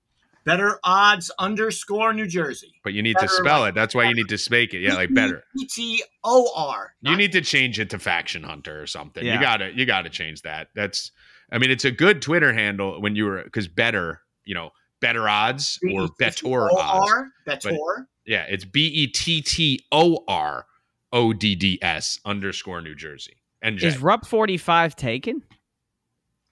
Better 0.44 0.78
odds 0.82 1.30
underscore 1.38 2.12
New 2.12 2.26
Jersey. 2.26 2.74
But 2.82 2.94
you 2.94 3.02
need 3.02 3.16
to 3.18 3.28
spell 3.28 3.60
like- 3.60 3.70
it. 3.70 3.74
That's 3.74 3.94
why 3.94 4.08
you 4.08 4.14
need 4.14 4.28
to 4.28 4.38
speak 4.38 4.74
it. 4.74 4.80
Yeah, 4.80 4.94
like 4.94 5.14
better. 5.14 5.44
E 5.58 5.66
T 5.66 6.02
O 6.24 6.50
R. 6.56 6.94
You 7.02 7.16
need 7.16 7.32
to 7.32 7.40
change 7.40 7.78
it 7.78 7.90
to 7.90 7.98
Faction 7.98 8.42
Hunter 8.42 8.80
or 8.82 8.86
something. 8.86 9.24
You 9.24 9.40
gotta 9.40 9.72
you 9.74 9.86
gotta 9.86 10.10
change 10.10 10.42
that. 10.42 10.68
That's 10.74 11.12
I 11.52 11.58
mean, 11.58 11.70
it's 11.70 11.84
a 11.84 11.90
good 11.90 12.22
Twitter 12.22 12.52
handle 12.52 13.00
when 13.00 13.14
you 13.14 13.26
were 13.26 13.42
because 13.44 13.68
better, 13.68 14.22
you 14.44 14.54
know, 14.54 14.70
better 15.00 15.28
odds 15.28 15.78
or 15.94 16.08
Bettor 16.18 16.70
odds. 16.72 17.12
Bettor. 17.44 18.08
Yeah, 18.24 18.46
it's 18.48 18.64
B 18.64 18.86
E 18.86 19.06
T 19.08 19.42
T 19.42 19.84
O 19.92 20.24
R 20.26 20.66
O 21.12 21.32
D 21.32 21.54
D 21.54 21.78
S 21.82 22.18
underscore 22.24 22.80
New 22.80 22.94
Jersey. 22.94 23.36
And 23.60 23.80
Is 23.80 23.98
Rupp 23.98 24.26
45 24.26 24.96
taken? 24.96 25.42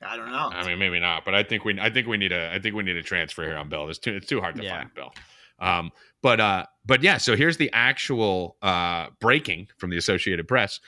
I 0.02 0.16
don't 0.16 0.30
know. 0.30 0.50
I 0.52 0.66
mean, 0.66 0.78
maybe 0.78 0.98
not, 0.98 1.24
but 1.24 1.34
I 1.34 1.42
think 1.42 1.64
we 1.64 1.78
I 1.80 1.90
think 1.90 2.06
we 2.06 2.16
need 2.16 2.32
a 2.32 2.52
I 2.54 2.58
think 2.58 2.74
we 2.74 2.82
need 2.82 2.96
a 2.96 3.02
transfer 3.02 3.42
here 3.44 3.56
on 3.56 3.68
Bill. 3.68 3.88
It's 3.88 3.98
too 3.98 4.14
it's 4.16 4.26
too 4.26 4.40
hard 4.40 4.56
to 4.56 4.62
Yeah. 4.62 4.78
find 4.78 4.94
Bill. 4.94 5.12
Um, 5.58 5.90
but 6.22 6.40
uh, 6.40 6.66
but 6.86 7.02
yeah. 7.02 7.18
So 7.18 7.36
here's 7.36 7.58
the 7.58 7.70
actual 7.72 8.56
uh, 8.62 9.08
breaking 9.20 9.68
from 9.76 9.90
the 9.90 9.98
Associated 9.98 10.48
Press. 10.48 10.80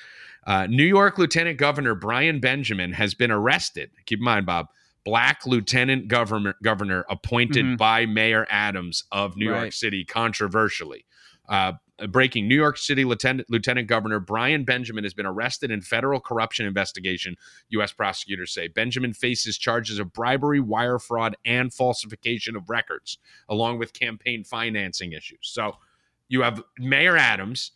Uh, 0.47 0.67
New 0.67 0.85
York 0.85 1.19
Lieutenant 1.19 1.59
Governor 1.59 1.95
Brian 1.95 2.41
Benjamin 2.41 2.93
has 2.95 3.15
been 3.15 3.31
arrested. 3.31 3.91
Keep 4.07 4.21
in 4.21 4.25
mind, 4.25 4.47
Bob. 4.47 4.67
Black 5.05 5.45
Lieutenant 5.47 6.09
Governor 6.09 6.55
Governor 6.63 7.05
appointed 7.11 7.65
Mhm. 7.67 7.77
by 7.77 8.07
Mayor 8.07 8.47
Adams 8.49 9.05
of 9.13 9.37
New 9.37 9.47
York 9.47 9.73
City 9.73 10.05
controversially. 10.05 11.05
Uh, 11.49 11.73
Uh, 12.03 12.07
breaking 12.07 12.49
New 12.49 12.57
York 12.57 12.77
City 12.77 13.05
Lieutenant 13.05 13.49
Lieutenant 13.49 13.87
Governor 13.87 14.19
Brian 14.19 14.65
Benjamin 14.65 15.05
has 15.05 15.15
been 15.15 15.27
arrested 15.27 15.71
in 15.71 15.81
federal 15.81 16.21
corruption 16.21 16.67
investigation 16.67 17.37
U.S. 17.71 17.93
prosecutors 17.93 18.53
say 18.53 18.69
Benjamin 18.69 19.13
faces 19.13 19.57
charges 19.57 19.99
of 19.99 20.13
bribery, 20.13 20.61
wire 20.61 20.99
fraud, 20.99 21.37
and 21.45 21.73
falsification 21.73 22.57
of 22.57 22.69
records, 22.69 23.19
along 23.49 23.79
with 23.79 23.93
campaign 23.93 24.45
financing 24.45 25.13
issues. 25.13 25.39
So 25.43 25.77
you 26.29 26.43
have 26.43 26.63
Mayor 26.79 27.17
Adams, 27.17 27.73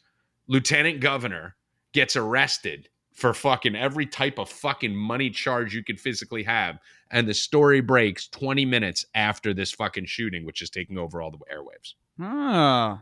Lieutenant 0.46 1.00
Governor, 1.00 1.56
gets 1.92 2.16
arrested 2.16 2.88
for 3.12 3.32
fucking 3.32 3.74
every 3.74 4.04
type 4.04 4.38
of 4.38 4.50
fucking 4.50 4.94
money 4.94 5.30
charge 5.30 5.74
you 5.74 5.82
could 5.82 5.98
physically 5.98 6.42
have. 6.42 6.78
And 7.10 7.26
the 7.26 7.34
story 7.34 7.80
breaks 7.80 8.28
20 8.28 8.66
minutes 8.66 9.06
after 9.14 9.54
this 9.54 9.72
fucking 9.72 10.04
shooting, 10.04 10.44
which 10.44 10.60
is 10.60 10.68
taking 10.68 10.98
over 10.98 11.22
all 11.22 11.30
the 11.30 11.38
airwaves. 11.38 11.94
Oh. 12.20 13.00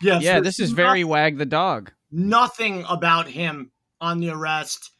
Yeah, 0.00 0.18
Yeah, 0.20 0.40
this 0.40 0.60
is 0.60 0.70
nothing- 0.70 0.76
very 0.84 1.04
wag 1.04 1.38
the 1.38 1.46
dog. 1.46 1.92
nothing 2.10 2.84
about 2.88 3.28
him 3.28 3.70
on 4.00 4.20
the 4.20 4.30
arrest. 4.30 4.90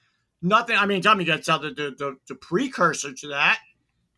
Nothing. 0.42 0.76
I 0.76 0.86
mean, 0.86 1.02
Tommy 1.02 1.24
gets 1.24 1.48
out 1.48 1.62
the, 1.62 1.70
the, 1.70 1.94
the, 1.98 2.16
the 2.28 2.34
precursor 2.34 3.12
to 3.12 3.28
that. 3.28 3.58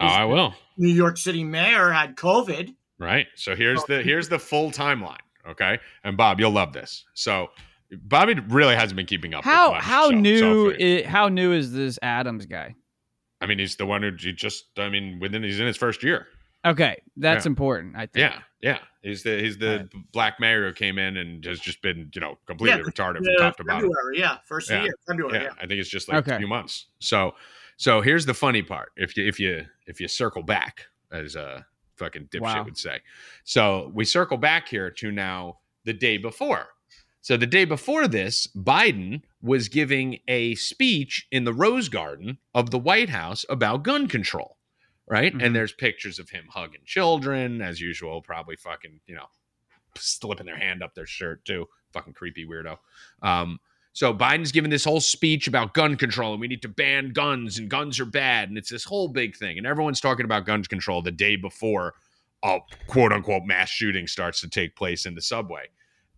Oh, 0.00 0.06
I 0.06 0.24
will. 0.24 0.54
New 0.76 0.88
York 0.92 1.16
City 1.16 1.42
mayor 1.44 1.90
had 1.90 2.16
COVID. 2.16 2.74
Right. 2.98 3.26
So 3.36 3.54
here's 3.56 3.82
the 3.84 4.02
here's 4.02 4.28
the 4.28 4.38
full 4.38 4.70
timeline. 4.70 5.18
Okay. 5.48 5.78
And 6.04 6.16
Bob, 6.16 6.38
you'll 6.40 6.50
love 6.52 6.72
this. 6.72 7.04
So 7.14 7.48
Bobby 7.92 8.34
really 8.48 8.74
hasn't 8.76 8.96
been 8.96 9.06
keeping 9.06 9.34
up. 9.34 9.44
How 9.44 9.72
much, 9.72 9.82
how 9.82 10.04
so- 10.06 10.10
so 10.10 10.16
new 10.16 10.72
for- 10.74 10.82
i- 10.82 11.02
how 11.08 11.28
new 11.28 11.52
is 11.52 11.72
this 11.72 11.98
Adams 12.02 12.46
guy? 12.46 12.74
I 13.40 13.46
mean, 13.46 13.58
he's 13.60 13.76
the 13.76 13.86
one 13.86 14.02
who 14.02 14.10
just. 14.12 14.64
I 14.78 14.88
mean, 14.88 15.18
within 15.20 15.42
he's 15.44 15.60
in 15.60 15.66
his 15.66 15.76
first 15.76 16.02
year. 16.02 16.26
Okay, 16.66 17.00
that's 17.16 17.46
Yeah. 17.46 17.50
important. 17.50 17.94
I 17.96 18.06
think. 18.06 18.16
Yeah, 18.32 18.38
yeah. 18.60 18.78
He's 19.08 19.22
the 19.22 19.38
he's 19.40 19.58
the 19.58 19.88
Right. 19.92 20.12
black 20.12 20.38
mayor 20.40 20.66
who 20.68 20.72
came 20.74 20.98
in 20.98 21.16
and 21.16 21.44
has 21.44 21.58
just 21.60 21.82
been 21.82 22.10
you 22.14 22.20
know 22.20 22.38
completely 22.46 22.78
Yeah, 22.78 22.84
retarded 22.84 23.24
from 23.24 23.34
top 23.38 23.56
to 23.56 23.64
bottom. 23.64 23.82
February, 23.88 24.18
yeah, 24.18 24.38
first 24.44 24.70
Yeah. 24.70 24.82
year, 24.84 24.94
February, 25.06 25.38
Yeah, 25.38 25.44
yeah. 25.44 25.50
I 25.56 25.66
think 25.66 25.80
it's 25.80 25.88
just 25.88 26.08
like 26.08 26.26
a 26.26 26.38
few 26.38 26.46
months. 26.48 26.86
So 27.00 27.34
so 27.76 28.00
here's 28.00 28.26
the 28.26 28.34
funny 28.34 28.62
part. 28.62 28.92
If 28.96 29.16
you 29.16 29.26
if 29.26 29.40
you 29.40 29.66
if 29.86 30.00
you 30.00 30.08
circle 30.08 30.42
back, 30.42 30.86
as 31.10 31.34
a 31.36 31.66
fucking 31.96 32.26
dipshit 32.28 32.40
Wow. 32.42 32.64
would 32.64 32.76
say. 32.78 33.00
So 33.44 33.90
we 33.94 34.04
circle 34.04 34.36
back 34.36 34.68
here 34.68 34.90
to 34.90 35.10
now 35.10 35.60
the 35.84 35.94
day 35.94 36.18
before. 36.18 36.68
So 37.22 37.36
the 37.36 37.46
day 37.46 37.64
before 37.64 38.06
this, 38.06 38.46
Biden 38.54 39.22
was 39.42 39.68
giving 39.68 40.18
a 40.28 40.54
speech 40.54 41.26
in 41.32 41.44
the 41.44 41.52
Rose 41.52 41.88
Garden 41.88 42.38
of 42.54 42.70
the 42.70 42.78
White 42.78 43.08
House 43.08 43.44
about 43.48 43.82
gun 43.84 44.06
control. 44.06 44.57
Right. 45.10 45.32
Mhm. 45.34 45.42
And 45.44 45.56
there's 45.56 45.72
pictures 45.72 46.18
of 46.18 46.30
him 46.30 46.46
hugging 46.50 46.82
children, 46.84 47.62
as 47.62 47.80
usual, 47.80 48.20
probably 48.22 48.56
fucking, 48.56 49.00
you 49.06 49.14
know, 49.14 49.26
slipping 49.96 50.46
their 50.46 50.58
hand 50.58 50.82
up 50.82 50.94
their 50.94 51.06
shirt 51.06 51.44
too. 51.44 51.66
Fucking 51.92 52.12
creepy 52.12 52.44
weirdo. 52.46 52.76
Um, 53.22 53.58
so 53.92 54.14
Biden's 54.14 54.52
given 54.52 54.70
this 54.70 54.84
whole 54.84 55.00
speech 55.00 55.48
about 55.48 55.74
gun 55.74 55.96
control 55.96 56.32
and 56.32 56.40
we 56.40 56.46
need 56.46 56.62
to 56.62 56.68
ban 56.68 57.12
guns 57.12 57.58
and 57.58 57.68
guns 57.68 57.98
are 57.98 58.04
bad. 58.04 58.48
And 58.48 58.56
it's 58.58 58.70
this 58.70 58.84
whole 58.84 59.08
big 59.08 59.34
thing. 59.36 59.58
And 59.58 59.66
everyone's 59.66 60.00
talking 60.00 60.24
about 60.24 60.46
gun 60.46 60.62
control 60.62 61.02
the 61.02 61.10
day 61.10 61.36
before 61.36 61.94
a 62.44 62.60
quote 62.86 63.12
unquote 63.12 63.44
mass 63.44 63.70
shooting 63.70 64.06
starts 64.06 64.40
to 64.42 64.48
take 64.48 64.76
place 64.76 65.04
in 65.06 65.14
the 65.14 65.22
subway. 65.22 65.64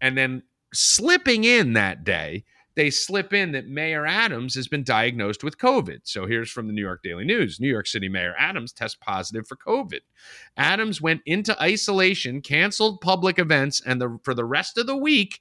And 0.01 0.19
then 0.19 0.43
slipping 0.75 1.45
in 1.45 1.73
that 1.75 2.05
day, 2.05 2.45
they 2.77 2.91
slip 2.91 3.33
in 3.33 3.53
that 3.53 3.67
Mayor 3.67 4.07
Adams 4.07 4.55
has 4.55 4.69
been 4.69 4.85
diagnosed 4.85 5.43
with 5.43 5.59
COVID. 5.59 6.01
So 6.05 6.27
here's 6.27 6.51
from 6.51 6.67
the 6.67 6.73
New 6.73 6.83
York 6.83 7.03
Daily 7.03 7.25
News 7.25 7.61
New 7.61 7.69
York 7.69 7.87
City 7.87 8.09
Mayor 8.09 8.35
Adams 8.39 8.73
tests 8.73 8.97
positive 9.01 9.47
for 9.47 9.57
COVID. 9.57 10.01
Adams 10.57 11.01
went 11.01 11.23
into 11.27 11.61
isolation, 11.61 12.41
canceled 12.41 13.01
public 13.01 13.39
events, 13.39 13.81
and 13.85 14.01
the, 14.01 14.19
for 14.23 14.35
the 14.35 14.45
rest 14.45 14.79
of 14.79 14.87
the 14.87 14.97
week, 14.97 15.41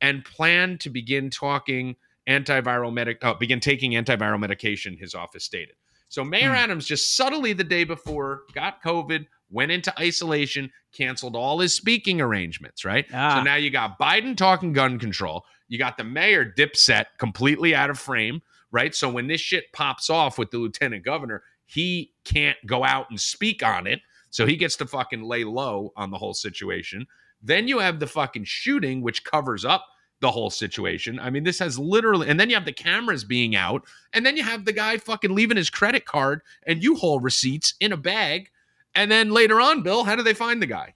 and 0.00 0.24
planned 0.24 0.80
to 0.80 0.90
begin 0.90 1.30
talking 1.30 1.96
antiviral 2.28 2.92
medic, 2.92 3.24
uh, 3.24 3.34
begin 3.34 3.60
taking 3.60 3.92
antiviral 3.92 4.40
medication. 4.40 4.96
His 4.98 5.14
office 5.14 5.44
stated. 5.44 5.76
So 6.08 6.24
Mayor 6.24 6.50
Hmm. 6.50 6.56
Adams 6.56 6.86
just 6.86 7.16
subtly 7.16 7.52
the 7.52 7.64
day 7.64 7.84
before 7.84 8.42
got 8.54 8.82
COVID, 8.82 9.26
went 9.50 9.70
into 9.70 9.92
isolation, 9.98 10.70
canceled 10.92 11.36
all 11.36 11.60
his 11.60 11.74
speaking 11.74 12.20
arrangements. 12.20 12.84
Right. 12.84 13.06
Ah. 13.12 13.36
So 13.38 13.42
now 13.42 13.56
you 13.56 13.70
got 13.70 13.98
Biden 13.98 14.36
talking 14.36 14.72
gun 14.72 14.98
control. 14.98 15.44
You 15.68 15.78
got 15.78 15.96
the 15.96 16.04
mayor 16.04 16.44
dipset 16.44 17.06
completely 17.18 17.74
out 17.74 17.90
of 17.90 17.98
frame. 17.98 18.42
Right. 18.70 18.94
So 18.94 19.08
when 19.08 19.28
this 19.28 19.40
shit 19.40 19.72
pops 19.72 20.10
off 20.10 20.36
with 20.36 20.50
the 20.50 20.58
lieutenant 20.58 21.04
governor, 21.04 21.42
he 21.64 22.12
can't 22.24 22.58
go 22.66 22.84
out 22.84 23.08
and 23.08 23.20
speak 23.20 23.62
on 23.62 23.86
it. 23.86 24.00
So 24.30 24.46
he 24.46 24.56
gets 24.56 24.74
to 24.76 24.86
fucking 24.86 25.22
lay 25.22 25.44
low 25.44 25.92
on 25.96 26.10
the 26.10 26.18
whole 26.18 26.34
situation. 26.34 27.06
Then 27.40 27.68
you 27.68 27.78
have 27.78 28.00
the 28.00 28.08
fucking 28.08 28.44
shooting, 28.44 29.00
which 29.00 29.22
covers 29.22 29.64
up 29.64 29.86
the 30.20 30.30
whole 30.30 30.50
situation. 30.50 31.20
I 31.20 31.30
mean, 31.30 31.44
this 31.44 31.58
has 31.60 31.78
literally, 31.78 32.28
and 32.28 32.40
then 32.40 32.48
you 32.48 32.56
have 32.56 32.64
the 32.64 32.72
cameras 32.72 33.22
being 33.22 33.54
out, 33.54 33.84
and 34.12 34.24
then 34.24 34.36
you 34.36 34.42
have 34.42 34.64
the 34.64 34.72
guy 34.72 34.96
fucking 34.96 35.34
leaving 35.34 35.56
his 35.56 35.70
credit 35.70 36.04
card 36.04 36.40
and 36.66 36.82
U-Haul 36.82 37.20
receipts 37.20 37.74
in 37.78 37.92
a 37.92 37.96
bag. 37.96 38.48
And 38.94 39.10
then 39.10 39.30
later 39.30 39.60
on, 39.60 39.82
Bill, 39.82 40.02
how 40.04 40.16
do 40.16 40.22
they 40.22 40.34
find 40.34 40.62
the 40.62 40.66
guy? 40.66 40.94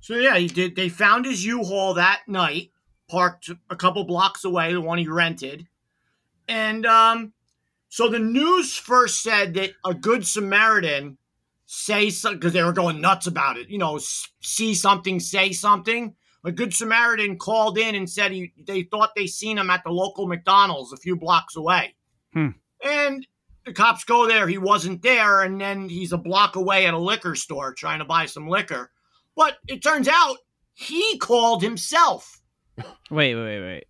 So 0.00 0.14
yeah, 0.16 0.36
he 0.36 0.46
did. 0.46 0.76
They 0.76 0.90
found 0.90 1.24
his 1.24 1.44
U-Haul 1.44 1.94
that 1.94 2.20
night, 2.28 2.70
parked 3.14 3.48
a 3.70 3.76
couple 3.76 4.02
blocks 4.02 4.44
away, 4.44 4.72
the 4.72 4.80
one 4.80 4.98
he 4.98 5.06
rented, 5.06 5.68
and 6.48 6.84
um, 6.84 7.32
so 7.88 8.08
the 8.08 8.18
news 8.18 8.76
first 8.76 9.22
said 9.22 9.54
that 9.54 9.70
a 9.84 9.94
good 9.94 10.26
Samaritan 10.26 11.16
say 11.66 12.10
something 12.10 12.40
because 12.40 12.52
they 12.52 12.62
were 12.64 12.72
going 12.72 13.00
nuts 13.00 13.28
about 13.28 13.56
it. 13.56 13.68
You 13.70 13.78
know, 13.78 13.98
see 14.40 14.74
something, 14.74 15.20
say 15.20 15.52
something. 15.52 16.14
A 16.44 16.50
good 16.50 16.74
Samaritan 16.74 17.38
called 17.38 17.78
in 17.78 17.94
and 17.94 18.10
said 18.10 18.32
he 18.32 18.52
they 18.66 18.82
thought 18.82 19.12
they 19.14 19.28
seen 19.28 19.58
him 19.58 19.70
at 19.70 19.84
the 19.84 19.92
local 19.92 20.26
McDonald's 20.26 20.92
a 20.92 20.96
few 20.96 21.14
blocks 21.14 21.54
away, 21.54 21.94
Hmm. 22.32 22.48
and 22.84 23.24
the 23.64 23.72
cops 23.72 24.02
go 24.02 24.26
there. 24.26 24.48
He 24.48 24.58
wasn't 24.58 25.02
there, 25.02 25.42
and 25.42 25.60
then 25.60 25.88
he's 25.88 26.12
a 26.12 26.18
block 26.18 26.56
away 26.56 26.86
at 26.86 26.94
a 26.94 26.98
liquor 26.98 27.36
store 27.36 27.72
trying 27.72 28.00
to 28.00 28.04
buy 28.04 28.26
some 28.26 28.48
liquor. 28.48 28.90
But 29.36 29.58
it 29.68 29.84
turns 29.84 30.08
out 30.08 30.36
he 30.74 31.16
called 31.18 31.62
himself. 31.62 32.40
Wait, 33.10 33.34
wait, 33.34 33.34
wait, 33.34 33.60
wait. 33.60 33.84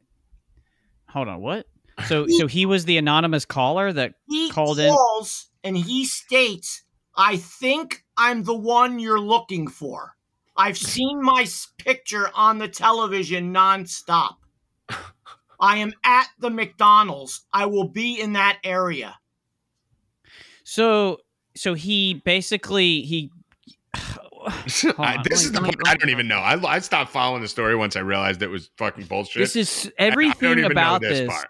Hold 1.09 1.29
on. 1.29 1.41
What? 1.41 1.67
So, 2.07 2.27
so 2.29 2.47
he 2.47 2.67
was 2.67 2.85
the 2.85 2.99
anonymous 2.99 3.45
caller 3.45 3.93
that 3.93 4.15
He 4.29 4.51
Called 4.51 4.79
in? 4.81 4.91
calls 4.93 5.51
and 5.63 5.77
he 5.77 6.05
states, 6.05 6.83
I 7.17 7.37
think 7.37 8.05
I'm 8.17 8.43
the 8.43 8.55
one 8.57 8.99
you're 8.99 9.21
looking 9.21 9.69
for. 9.69 10.15
I've 10.57 10.79
seen 10.79 11.23
my 11.23 11.47
picture 11.79 12.31
on 12.35 12.59
the 12.59 12.69
television 12.69 13.53
nonstop. 13.55 14.37
I 15.61 15.79
am 15.79 15.95
at 16.05 16.29
the 16.39 16.51
McDonald's. 16.51 17.47
I 17.53 17.67
will 17.67 17.89
be 17.89 18.21
in 18.21 18.33
that 18.35 18.59
area. 18.65 19.17
So 20.65 21.19
so 21.57 21.75
he 21.75 22.15
basically 22.25 23.03
he 23.03 23.31
I- 24.99 25.23
this 25.29 25.45
is 25.45 25.53
let 25.53 25.55
the 25.55 25.69
me- 25.69 25.71
part 25.73 25.89
I 25.89 25.95
don't 25.97 26.11
even 26.11 26.29
know. 26.29 26.39
I, 26.39 26.61
I 26.67 26.79
stopped 26.81 27.11
following 27.13 27.43
the 27.43 27.49
story 27.49 27.75
once 27.77 27.97
I 27.97 28.01
realized 28.01 28.43
it 28.43 28.49
was 28.49 28.71
fucking 28.79 29.05
bullshit. 29.07 29.41
this 29.41 29.57
is 29.57 29.91
everything 29.99 30.65
about 30.65 31.01
this, 31.01 31.29
part. 31.29 31.49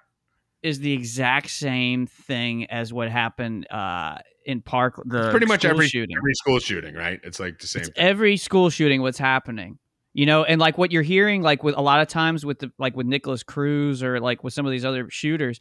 is 0.62 0.78
the 0.80 0.92
exact 0.92 1.50
same 1.50 2.06
thing 2.06 2.66
as 2.66 2.92
what 2.92 3.10
happened 3.10 3.66
uh 3.70 4.18
in 4.46 4.60
Park 4.60 5.00
the 5.06 5.30
Pretty 5.30 5.46
much 5.46 5.64
every 5.64 5.88
shooting. 5.88 6.14
every 6.16 6.34
school 6.34 6.58
shooting, 6.58 6.94
right? 6.94 7.18
It's 7.24 7.40
like 7.40 7.58
the 7.60 7.66
same. 7.66 7.80
It's 7.80 7.88
thing. 7.90 8.04
every 8.06 8.36
school 8.36 8.68
shooting 8.70 9.00
what's 9.02 9.18
happening 9.18 9.78
you 10.16 10.26
know 10.26 10.44
and 10.44 10.60
like 10.60 10.78
what 10.78 10.92
you're 10.92 11.02
hearing 11.02 11.42
like 11.42 11.64
with 11.64 11.76
a 11.76 11.80
lot 11.80 12.00
of 12.00 12.06
times 12.08 12.44
with 12.46 12.58
the 12.60 12.70
like 12.78 12.94
with 12.96 13.06
Nikolas 13.06 13.42
Cruz 13.42 14.02
or 14.02 14.20
like 14.20 14.44
with 14.44 14.52
some 14.54 14.64
of 14.66 14.70
these 14.70 14.84
other 14.84 15.08
shooters 15.10 15.58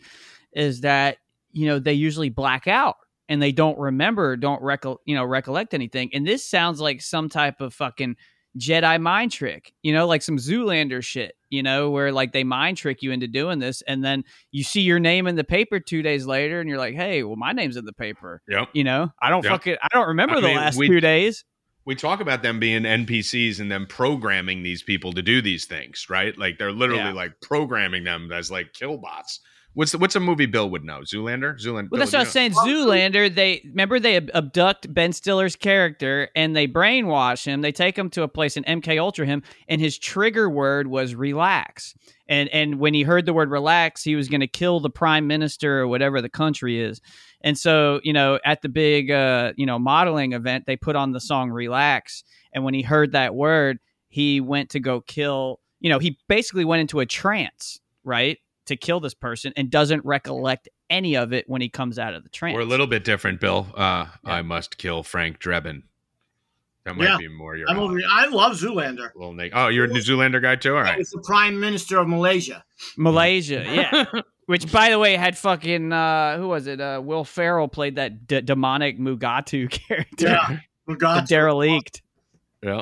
is 0.54 0.82
that 0.82 1.18
you 1.52 1.66
know 1.66 1.80
they 1.80 1.94
usually 1.94 2.30
black 2.30 2.68
out 2.68 2.98
and 3.30 3.42
they 3.42 3.52
don't 3.52 3.78
remember 3.80 4.36
don't 4.36 4.62
recol- 4.62 4.98
you 5.06 5.16
know 5.16 5.24
recollect 5.26 5.74
anything 5.74 6.10
and 6.14 6.26
this 6.28 6.46
sounds 6.46 6.80
like 6.82 7.02
some 7.02 7.30
type 7.30 7.62
of 7.62 7.74
fucking 7.74 8.16
Jedi 8.56 9.02
mind 9.02 9.32
trick, 9.32 9.74
you 9.82 9.92
know, 9.94 10.06
like 10.06 10.22
some 10.22 10.38
Zoolander 10.38 11.04
shit, 11.04 11.34
you 11.50 11.64
know, 11.64 11.90
where 11.90 12.12
like 12.12 12.34
they 12.34 12.44
mind 12.44 12.78
trick 12.78 13.02
you 13.02 13.12
into 13.12 13.28
doing 13.28 13.58
this, 13.58 13.82
and 13.88 14.06
then 14.06 14.24
you 14.52 14.64
see 14.64 14.82
your 14.82 15.00
name 15.00 15.26
in 15.26 15.36
the 15.36 15.44
paper 15.44 15.80
two 15.80 16.04
days 16.04 16.28
later, 16.28 16.60
and 16.60 16.70
you're 16.70 16.78
like, 16.78 16.94
"Hey, 16.94 17.24
well, 17.24 17.36
my 17.36 17.52
name's 17.52 17.78
in 17.78 17.86
the 17.86 17.94
paper," 17.94 18.44
Yep. 18.48 18.70
you 18.74 18.84
know. 18.84 19.12
I 19.20 19.32
don't 19.32 19.44
Yep. 19.44 19.52
fucking, 19.54 19.76
I 19.82 19.88
don't 19.92 20.08
remember 20.10 20.36
I 20.36 20.42
the 20.42 20.48
mean, 20.50 20.58
last 20.58 20.78
we- 20.78 20.88
two 20.88 21.00
days. 21.00 21.44
we 21.86 21.96
talk 21.96 22.20
about 22.20 22.44
them 22.44 22.60
being 22.60 22.84
NPCs 22.86 23.60
and 23.60 23.72
them 23.72 23.88
programming 23.88 24.62
these 24.62 24.84
people 24.84 25.14
to 25.14 25.24
do 25.24 25.42
these 25.42 25.66
things, 25.66 26.06
right? 26.08 26.38
Like 26.38 26.60
they're 26.60 26.72
literally 26.72 27.02
Yeah. 27.06 27.14
like 27.14 27.42
programming 27.42 28.04
them 28.04 28.32
as 28.32 28.52
like 28.52 28.74
kill 28.74 29.00
bots. 29.00 29.40
What's 29.76 29.92
the, 29.92 29.98
what's 29.98 30.16
a 30.16 30.20
movie 30.20 30.46
Bill 30.46 30.70
would 30.70 30.84
know? 30.84 31.00
Zoolander. 31.00 31.60
Zoolander. 31.60 31.90
Well, 31.90 32.00
that's 32.00 32.12
Bill, 32.12 32.20
what 32.20 32.36
I 32.36 32.46
was 32.46 32.56
you 32.56 32.74
know- 32.76 32.86
saying. 32.86 33.12
Zoolander, 33.12 33.34
they 33.34 33.62
remember 33.66 34.00
they 34.00 34.18
abduct 34.18 34.94
Ben 34.94 35.14
Stiller's 35.14 35.56
character 35.56 36.30
and 36.36 36.56
they 36.56 36.68
brainwash 36.68 37.46
him. 37.46 37.62
They 37.62 37.72
take 37.72 37.98
him 37.98 38.10
to 38.12 38.22
a 38.24 38.28
place 38.28 38.56
and 38.56 38.66
MK 38.66 39.00
Ultra 39.00 39.26
him, 39.26 39.42
and 39.68 39.82
his 39.82 39.98
trigger 39.98 40.50
word 40.50 40.88
was 40.88 41.16
relax. 41.16 41.96
And 42.28 42.50
and 42.50 42.80
when 42.80 42.94
he 42.94 43.04
heard 43.04 43.26
the 43.26 43.34
word 43.34 43.50
relax, 43.50 44.04
he 44.04 44.16
was 44.16 44.30
going 44.30 44.42
to 44.42 44.48
kill 44.48 44.80
the 44.80 44.90
prime 44.90 45.28
minister 45.28 45.80
or 45.82 45.88
whatever 45.88 46.22
the 46.22 46.30
country 46.30 46.80
is. 46.80 47.02
And 47.42 47.58
so, 47.58 48.00
you 48.04 48.14
know, 48.14 48.40
at 48.46 48.62
the 48.62 48.70
big, 48.70 49.12
uh, 49.12 49.54
you 49.58 49.66
know, 49.66 49.78
modeling 49.80 50.32
event, 50.34 50.66
they 50.66 50.78
put 50.78 50.96
on 50.96 51.12
the 51.12 51.20
song 51.20 51.50
"Relax." 51.52 52.24
And 52.54 52.64
when 52.64 52.74
he 52.74 52.82
heard 52.84 53.12
that 53.14 53.34
word, 53.36 53.80
he 54.08 54.40
went 54.40 54.70
to 54.70 54.80
go 54.80 55.02
kill. 55.02 55.60
You 55.80 55.90
know, 55.90 56.00
he 56.00 56.18
basically 56.30 56.64
went 56.64 56.80
into 56.80 57.02
a 57.02 57.06
trance, 57.06 57.82
right, 58.06 58.38
to 58.66 58.76
kill 58.76 59.00
this 59.00 59.14
person, 59.14 59.54
and 59.58 59.70
doesn't 59.70 60.04
recollect 60.06 60.70
any 60.90 61.16
of 61.16 61.34
it 61.34 61.50
when 61.50 61.62
he 61.62 61.70
comes 61.70 61.98
out 62.00 62.14
of 62.14 62.24
the 62.24 62.30
trance. 62.30 62.56
We're 62.56 62.62
a 62.62 62.66
little 62.66 62.88
bit 62.88 63.04
different, 63.04 63.40
Bill. 63.40 63.68
Uh, 63.76 64.06
I 64.24 64.42
must 64.42 64.78
kill 64.78 65.04
Frank 65.04 65.40
Drebin. 65.40 65.84
That 66.86 66.98
might 66.98 67.06
Yeah. 67.08 67.18
be 67.18 67.28
more 67.30 67.56
your 67.56 67.70
I'm 67.70 67.80
over, 67.80 67.98
I 68.10 68.28
love 68.28 68.54
Zoolander. 68.58 69.12
little 69.16 69.34
Nick. 69.34 69.54
Oh, 69.56 69.70
you're 69.70 69.86
a 69.86 69.88
New 69.88 70.02
Zoolander 70.02 70.42
guy 70.42 70.56
too. 70.58 70.76
All 70.76 70.82
right. 70.82 71.00
It's 71.00 71.12
the 71.12 71.22
prime 71.22 71.58
minister 71.60 71.98
of 71.98 72.08
Malaysia. 72.10 72.64
Malaysia, 72.98 73.64
yeah. 73.68 74.06
Which, 74.48 74.70
by 74.70 74.90
the 74.90 75.00
way, 75.00 75.16
had 75.16 75.38
fucking 75.38 75.94
uh, 75.94 76.38
who 76.38 76.50
was 76.50 76.68
it? 76.68 76.82
Uh, 76.82 77.00
Will 77.02 77.24
Ferrell 77.24 77.70
played 77.70 77.96
that 77.96 78.28
d- 78.28 78.42
demonic 78.42 79.00
Mugatu 79.00 79.70
character, 79.88 80.28
Yeah. 80.28 80.58
the 80.86 80.96
God. 80.96 81.26
derelict. 81.28 82.02
Yeah. 82.62 82.82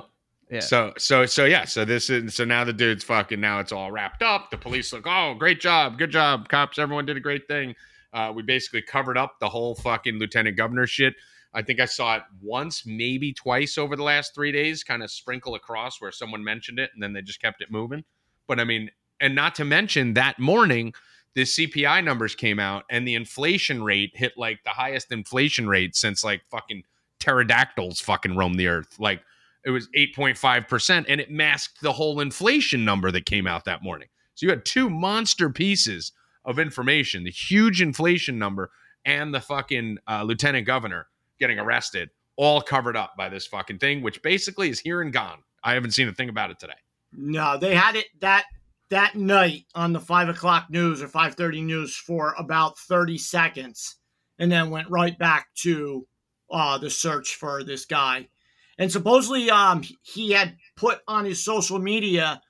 Yeah. 0.51 0.59
So 0.59 0.93
so 0.97 1.25
so 1.25 1.45
yeah. 1.45 1.63
So 1.63 1.85
this 1.85 2.09
is 2.09 2.35
so 2.35 2.43
now 2.43 2.65
the 2.65 2.73
dude's 2.73 3.05
fucking. 3.05 3.39
Now 3.39 3.59
it's 3.59 3.71
all 3.71 3.91
wrapped 3.91 4.21
up. 4.21 4.51
The 4.51 4.57
police 4.57 4.91
look. 4.91 5.07
Oh, 5.07 5.33
great 5.33 5.61
job, 5.61 5.97
good 5.97 6.11
job, 6.11 6.49
cops. 6.49 6.77
Everyone 6.77 7.05
did 7.05 7.15
a 7.15 7.21
great 7.21 7.47
thing. 7.47 7.73
Uh, 8.13 8.33
we 8.35 8.43
basically 8.43 8.81
covered 8.81 9.17
up 9.17 9.39
the 9.39 9.47
whole 9.47 9.75
fucking 9.75 10.19
lieutenant 10.19 10.57
governor 10.57 10.85
shit. 10.85 11.15
I 11.53 11.61
think 11.61 11.79
I 11.79 11.85
saw 11.85 12.17
it 12.17 12.23
once, 12.41 12.85
maybe 12.85 13.33
twice 13.33 13.77
over 13.77 13.95
the 13.95 14.03
last 14.03 14.35
three 14.35 14.51
days, 14.51 14.83
kind 14.83 15.03
of 15.03 15.11
sprinkle 15.11 15.55
across 15.55 16.01
where 16.01 16.11
someone 16.11 16.43
mentioned 16.43 16.79
it 16.79 16.91
and 16.93 17.01
then 17.01 17.13
they 17.13 17.21
just 17.21 17.41
kept 17.41 17.61
it 17.61 17.71
moving. 17.71 18.03
But 18.47 18.59
I 18.59 18.65
mean, 18.65 18.91
and 19.21 19.35
not 19.35 19.55
to 19.55 19.65
mention 19.65 20.13
that 20.15 20.39
morning, 20.39 20.93
the 21.33 21.43
CPI 21.43 22.03
numbers 22.03 22.35
came 22.35 22.59
out 22.59 22.83
and 22.89 23.07
the 23.07 23.15
inflation 23.15 23.83
rate 23.83 24.11
hit 24.15 24.33
like 24.37 24.63
the 24.63 24.71
highest 24.71 25.11
inflation 25.11 25.67
rate 25.67 25.95
since 25.95 26.23
like 26.23 26.41
fucking 26.49 26.83
pterodactyls 27.19 28.01
fucking 28.01 28.35
roamed 28.35 28.59
the 28.59 28.67
earth. 28.67 28.99
Like 28.99 29.21
it 29.65 29.69
was 29.69 29.88
8.5% 29.95 31.06
and 31.08 31.21
it 31.21 31.32
masked 31.32 31.82
the 31.82 31.93
whole 31.93 32.19
inflation 32.19 32.84
number 32.84 33.12
that 33.12 33.26
came 33.26 33.47
out 33.47 33.65
that 33.65 33.84
morning. 33.84 34.08
So 34.36 34.45
you 34.45 34.50
had 34.50 34.65
two 34.65 34.89
monster 34.89 35.50
pieces 35.50 36.13
of 36.45 36.58
information, 36.58 37.24
the 37.24 37.32
huge 37.32 37.82
inflation 37.82 38.39
number 38.39 38.71
and 39.06 39.34
the 39.34 39.41
fucking 39.41 39.97
uh, 40.08 40.24
lieutenant 40.24 40.65
governor 40.65 41.08
getting 41.39 41.60
arrested, 41.60 42.10
all 42.36 42.62
covered 42.62 42.95
up 42.95 43.13
by 43.17 43.30
this 43.30 43.45
fucking 43.47 43.80
thing, 43.80 44.02
which 44.02 44.21
basically 44.21 44.69
is 44.69 44.80
here 44.80 45.02
and 45.02 45.13
gone. 45.13 45.39
I 45.63 45.74
haven't 45.74 45.91
seen 45.91 46.08
a 46.08 46.13
thing 46.13 46.30
about 46.30 46.52
it 46.52 46.60
today. 46.60 46.74
No, 47.13 47.58
they 47.58 47.76
had 47.76 47.95
it 47.95 48.08
that 48.21 48.45
that 48.89 49.15
night 49.15 49.65
on 49.76 49.93
the 49.93 50.00
five 50.00 50.30
o'clock 50.30 50.69
news 50.69 51.02
or 51.02 51.08
five 51.08 51.36
thirty 51.36 51.62
news 51.62 51.95
for 51.95 52.34
about 52.38 52.78
thirty 52.80 53.17
seconds, 53.17 53.97
and 54.39 54.52
then 54.52 54.69
went 54.69 54.89
right 54.89 55.17
back 55.17 55.47
to 55.56 56.08
uh, 56.50 56.78
the 56.78 56.89
search 56.89 57.36
for 57.36 57.63
this 57.63 57.86
guy. 57.86 58.28
And 58.77 58.91
supposedly, 58.91 59.49
um, 59.49 59.84
he 60.01 60.31
had 60.31 60.57
put 60.75 60.99
on 61.07 61.25
his 61.25 61.43
social 61.43 61.79
media 61.79 62.41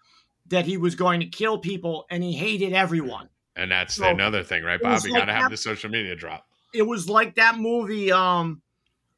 that 0.47 0.65
he 0.65 0.77
was 0.77 0.95
going 0.95 1.19
to 1.21 1.25
kill 1.25 1.60
people, 1.60 2.05
and 2.10 2.23
he 2.23 2.34
hated 2.34 2.73
everyone. 2.73 3.29
And 3.55 3.71
that's 3.71 3.95
So, 3.95 4.07
another 4.07 4.43
thing, 4.43 4.63
right, 4.63 4.79
it 4.79 4.86
was 4.86 5.03
Bob? 5.03 5.07
You 5.07 5.13
like 5.13 5.21
got 5.21 5.25
to 5.25 5.34
have 5.34 5.51
the 5.51 5.57
social 5.57 5.89
media 5.89 6.15
drop. 6.15 6.45
It 6.73 6.84
was 6.84 7.10
like 7.10 7.36
that 7.36 7.57
movie. 7.57 8.12
Um, 8.12 8.62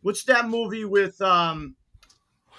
what's 0.01 0.23
that 0.25 0.47
movie 0.47 0.85
with 0.85 1.21
um, 1.21 1.75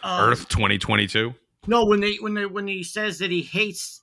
uh, 0.05 0.27
Earth 0.31 0.49
2022. 0.49 1.35
No, 1.67 1.87
when 1.87 2.01
they 2.01 2.17
when 2.17 2.35
they 2.35 2.47
when 2.47 2.69
he 2.69 2.83
says 2.83 3.19
that 3.19 3.31
he 3.31 3.41
hates 3.41 4.03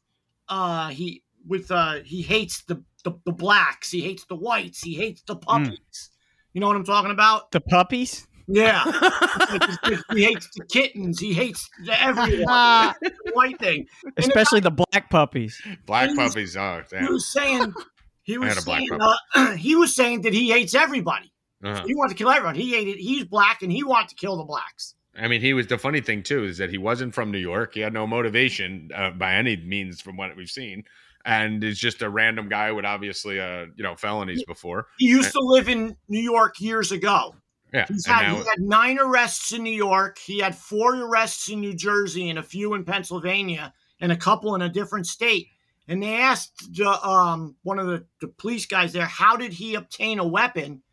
uh 0.50 0.90
he 0.90 1.24
with 1.48 1.72
uh 1.72 2.00
he 2.04 2.24
hates 2.24 2.64
the 2.64 2.84
the, 3.04 3.14
the 3.26 3.32
blacks, 3.32 3.92
he 3.92 4.02
hates 4.02 4.26
the 4.26 4.36
whites, 4.36 4.82
he 4.82 4.96
hates 4.96 5.22
the 5.22 5.36
puppies. 5.36 6.10
You 6.54 6.62
know 6.62 6.68
what 6.68 6.76
I'm 6.76 6.84
talking 6.84 7.12
about? 7.12 7.52
The 7.52 7.62
puppies. 7.62 8.28
Yeah. 8.48 8.84
He 10.14 10.24
hates 10.24 10.48
the 10.56 10.66
kittens, 10.70 11.20
he 11.20 11.34
hates 11.34 11.70
the 11.86 12.02
everyone. 12.02 12.94
the 13.02 13.32
white 13.34 13.60
thing. 13.60 13.88
Especially 14.18 14.60
the 14.60 14.72
black 14.72 15.10
puppies. 15.10 15.62
Black 15.86 16.10
He 16.10 16.16
was- 16.18 16.34
puppies. 16.34 16.58
Oh, 16.58 16.82
He 16.92 17.06
was 17.08 17.32
saying 17.32 17.74
he 18.24 18.38
was 18.38 18.50
had 18.50 18.58
a 18.62 18.66
black 18.66 18.80
saying 18.88 19.02
uh, 19.36 19.56
he 19.56 19.76
was 19.76 19.96
saying 19.96 20.22
that 20.22 20.34
he 20.34 20.52
hates 20.52 20.76
everybody. 20.76 21.32
Uh-huh. 21.64 21.84
He 21.86 21.94
wants 21.96 22.14
to 22.14 22.18
kill 22.18 22.30
everyone. 22.30 22.56
He 22.56 22.72
hated 22.72 22.98
he's 22.98 23.26
black 23.26 23.62
and 23.62 23.72
he 23.72 23.84
wanted 23.84 24.10
to 24.10 24.16
kill 24.16 24.38
the 24.38 24.44
blacks. 24.44 24.96
I 25.16 25.28
mean, 25.28 25.42
he 25.42 25.54
was 25.54 25.68
the 25.68 25.78
funny 25.78 26.02
thing 26.02 26.24
too 26.24 26.44
is 26.46 26.58
that 26.58 26.70
he 26.70 26.78
wasn't 26.78 27.14
from 27.14 27.32
New 27.32 27.38
York. 27.38 27.74
He 27.74 27.82
had 27.82 27.94
no 27.94 28.08
motivation 28.08 28.90
uh, 28.96 29.12
by 29.12 29.34
any 29.36 29.58
means 29.58 30.00
from 30.02 30.16
what 30.18 30.36
we've 30.38 30.50
seen, 30.50 30.84
and 31.26 31.64
is 31.64 31.78
just 31.78 32.02
a 32.02 32.10
random 32.10 32.48
guy 32.50 32.72
with 32.72 32.86
obviously 32.86 33.40
uh 33.40 33.66
you 33.76 33.84
know 33.84 33.96
felonies 33.96 34.44
before. 34.46 34.88
He 34.98 35.08
used 35.08 35.32
to 35.34 35.40
live 35.42 35.68
in 35.70 35.96
New 36.08 36.22
York 36.22 36.60
years 36.62 36.92
ago. 36.92 37.36
Yeah, 37.74 37.86
He's 37.88 38.06
had, 38.06 38.24
now 38.24 38.36
he 38.36 38.50
had 38.50 38.60
nine 38.60 39.00
arrests 39.00 39.54
in 39.54 39.64
New 39.64 39.74
York. 39.74 40.18
He 40.18 40.40
had 40.40 40.56
four 40.56 40.96
arrests 40.96 41.50
in 41.50 41.62
New 41.62 41.74
Jersey 41.74 42.30
and 42.30 42.38
a 42.38 42.44
few 42.44 42.74
in 42.74 42.84
Pennsylvania 42.84 43.74
and 44.02 44.12
a 44.12 44.18
couple 44.18 44.56
in 44.56 44.62
a 44.62 44.70
different 44.70 45.08
state. 45.08 45.48
And 45.88 46.04
they 46.04 46.16
asked 46.16 46.76
the, 46.76 46.90
um, 47.08 47.56
one 47.64 47.80
of 47.80 47.88
the, 47.88 48.06
the 48.20 48.28
police 48.28 48.66
guys 48.66 48.94
there, 48.94 49.06
how 49.06 49.38
did 49.38 49.54
he 49.54 49.76
obtain 49.76 50.20
a 50.20 50.28
weapon? 50.28 50.84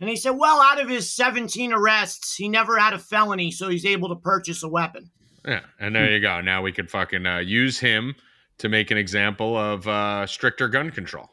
And 0.00 0.08
he 0.08 0.16
said, 0.16 0.30
well, 0.30 0.60
out 0.60 0.80
of 0.80 0.88
his 0.88 1.14
17 1.14 1.72
arrests, 1.72 2.34
he 2.34 2.48
never 2.48 2.78
had 2.78 2.92
a 2.92 2.98
felony, 2.98 3.50
so 3.50 3.68
he's 3.68 3.86
able 3.86 4.08
to 4.08 4.16
purchase 4.16 4.62
a 4.62 4.68
weapon. 4.68 5.10
yeah, 5.46 5.60
and 5.78 5.94
there 5.94 6.10
you 6.10 6.20
go. 6.20 6.40
Now 6.40 6.62
we 6.62 6.72
could 6.72 6.90
fucking 6.90 7.24
uh, 7.24 7.38
use 7.38 7.78
him 7.78 8.14
to 8.58 8.68
make 8.68 8.90
an 8.90 8.98
example 8.98 9.56
of 9.56 9.86
uh, 9.86 10.26
stricter 10.26 10.68
gun 10.68 10.90
control, 10.90 11.30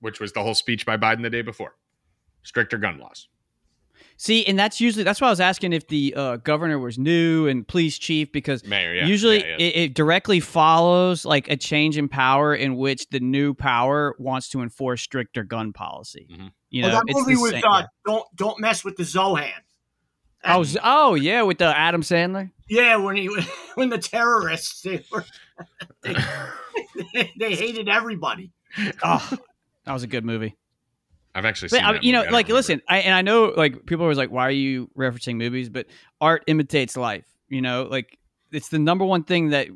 which 0.00 0.20
was 0.20 0.32
the 0.32 0.42
whole 0.42 0.54
speech 0.54 0.86
by 0.86 0.96
Biden 0.96 1.22
the 1.22 1.30
day 1.30 1.42
before. 1.42 1.74
Stricter 2.42 2.78
gun 2.78 2.98
laws. 2.98 3.28
See, 4.18 4.46
and 4.46 4.58
that's 4.58 4.80
usually 4.80 5.04
that's 5.04 5.20
why 5.20 5.26
I 5.26 5.30
was 5.30 5.40
asking 5.40 5.74
if 5.74 5.88
the 5.88 6.14
uh, 6.16 6.36
governor 6.38 6.78
was 6.78 6.98
new 6.98 7.46
and 7.48 7.68
police 7.68 7.98
chief 7.98 8.32
because 8.32 8.64
Mayor, 8.64 8.94
yeah. 8.94 9.06
usually 9.06 9.40
yeah, 9.40 9.56
yeah. 9.58 9.66
It, 9.66 9.76
it 9.76 9.94
directly 9.94 10.40
follows 10.40 11.24
like 11.26 11.48
a 11.50 11.56
change 11.56 11.98
in 11.98 12.08
power 12.08 12.54
in 12.54 12.76
which 12.76 13.08
the 13.10 13.20
new 13.20 13.52
power 13.52 14.14
wants 14.18 14.48
to 14.50 14.62
enforce 14.62 15.02
stricter 15.02 15.44
gun 15.44 15.72
policy. 15.74 16.26
Mhm. 16.32 16.50
You 16.70 16.82
Well, 16.82 16.92
know, 16.92 16.96
that 16.98 17.04
it's 17.08 17.20
movie 17.20 17.34
the 17.34 17.40
was 17.40 17.52
uh, 17.64 17.82
don't 18.06 18.24
don't 18.34 18.58
mess 18.60 18.84
with 18.84 18.96
the 18.96 19.02
Zohan. 19.02 19.50
oh, 20.44 20.64
oh 20.82 21.14
yeah, 21.14 21.42
with 21.42 21.58
the 21.58 21.76
Adam 21.76 22.00
Sandler. 22.02 22.50
Yeah, 22.70 22.96
when 22.96 23.16
he 23.16 23.26
when 23.74 23.90
the 23.90 23.98
terrorists 23.98 24.80
they 24.80 25.04
were 25.12 25.24
they, 26.02 27.32
they 27.38 27.54
hated 27.54 27.88
everybody. 27.88 28.52
Oh, 29.02 29.38
that 29.84 29.92
was 29.92 30.02
a 30.02 30.06
good 30.06 30.24
movie. 30.24 30.54
I've 31.36 31.44
actually 31.44 31.68
seen 31.68 31.84
I, 31.84 32.00
you 32.00 32.12
know, 32.12 32.24
like, 32.30 32.48
listen, 32.48 32.80
I, 32.88 32.98
and 33.00 33.14
I 33.14 33.20
know, 33.20 33.52
like, 33.54 33.84
people 33.84 34.04
are 34.04 34.06
always 34.06 34.16
like, 34.16 34.30
"Why 34.30 34.46
are 34.46 34.50
you 34.50 34.90
referencing 34.96 35.36
movies?" 35.36 35.68
But 35.68 35.86
art 36.20 36.42
imitates 36.46 36.96
life. 36.96 37.26
You 37.48 37.60
know, 37.60 37.82
like 37.90 38.18
it's 38.50 38.70
the 38.70 38.78
number 38.78 39.04
one 39.04 39.22
thing 39.24 39.50
that 39.50 39.68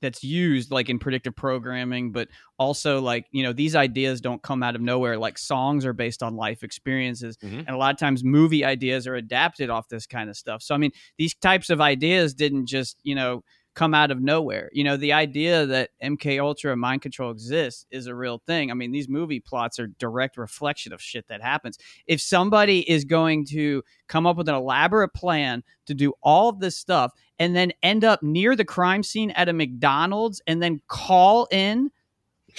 that's 0.00 0.22
used, 0.22 0.70
like 0.70 0.88
in 0.88 1.00
predictive 1.00 1.34
programming, 1.34 2.12
but 2.12 2.28
also 2.56 3.00
like 3.00 3.26
you 3.32 3.42
know, 3.42 3.52
these 3.52 3.74
ideas 3.74 4.20
don't 4.20 4.40
come 4.42 4.62
out 4.62 4.76
of 4.76 4.80
nowhere. 4.80 5.18
Like 5.18 5.36
songs 5.38 5.84
are 5.84 5.92
based 5.92 6.22
on 6.22 6.36
life 6.36 6.62
experiences, 6.62 7.36
Mhm. 7.38 7.58
and 7.66 7.70
a 7.70 7.76
lot 7.76 7.92
of 7.92 7.98
times 7.98 8.22
movie 8.22 8.64
ideas 8.64 9.08
are 9.08 9.16
adapted 9.16 9.70
off 9.70 9.88
this 9.88 10.06
kind 10.06 10.30
of 10.30 10.36
stuff. 10.36 10.62
So 10.62 10.72
I 10.72 10.78
mean, 10.78 10.92
these 11.18 11.34
types 11.34 11.68
of 11.68 11.80
ideas 11.80 12.32
didn't 12.32 12.66
just 12.66 12.96
you 13.02 13.16
know 13.16 13.42
come 13.78 13.94
out 13.94 14.10
of 14.10 14.20
nowhere. 14.20 14.70
You 14.72 14.82
know, 14.82 14.96
the 14.96 15.12
idea 15.12 15.64
that 15.64 15.90
MK 16.02 16.42
Ultra 16.42 16.72
and 16.72 16.80
mind 16.80 17.00
control 17.00 17.30
exists 17.30 17.86
is 17.92 18.08
a 18.08 18.14
real 18.14 18.42
thing. 18.44 18.72
I 18.72 18.74
mean, 18.74 18.90
these 18.90 19.08
movie 19.08 19.38
plots 19.38 19.78
are 19.78 19.86
direct 19.86 20.36
reflection 20.36 20.92
of 20.92 21.00
shit 21.00 21.28
that 21.28 21.40
happens. 21.40 21.78
If 22.04 22.20
somebody 22.20 22.80
is 22.90 23.04
going 23.04 23.46
to 23.46 23.84
come 24.08 24.26
up 24.26 24.36
with 24.36 24.48
an 24.48 24.56
elaborate 24.56 25.14
plan 25.14 25.62
to 25.86 25.94
do 25.94 26.12
all 26.22 26.48
of 26.48 26.58
this 26.58 26.76
stuff 26.76 27.12
and 27.38 27.54
then 27.54 27.72
end 27.80 28.02
up 28.02 28.20
near 28.20 28.56
the 28.56 28.64
crime 28.64 29.04
scene 29.04 29.30
at 29.30 29.48
a 29.48 29.52
McDonald's 29.52 30.42
and 30.48 30.60
then 30.60 30.82
call 30.88 31.46
in 31.52 31.92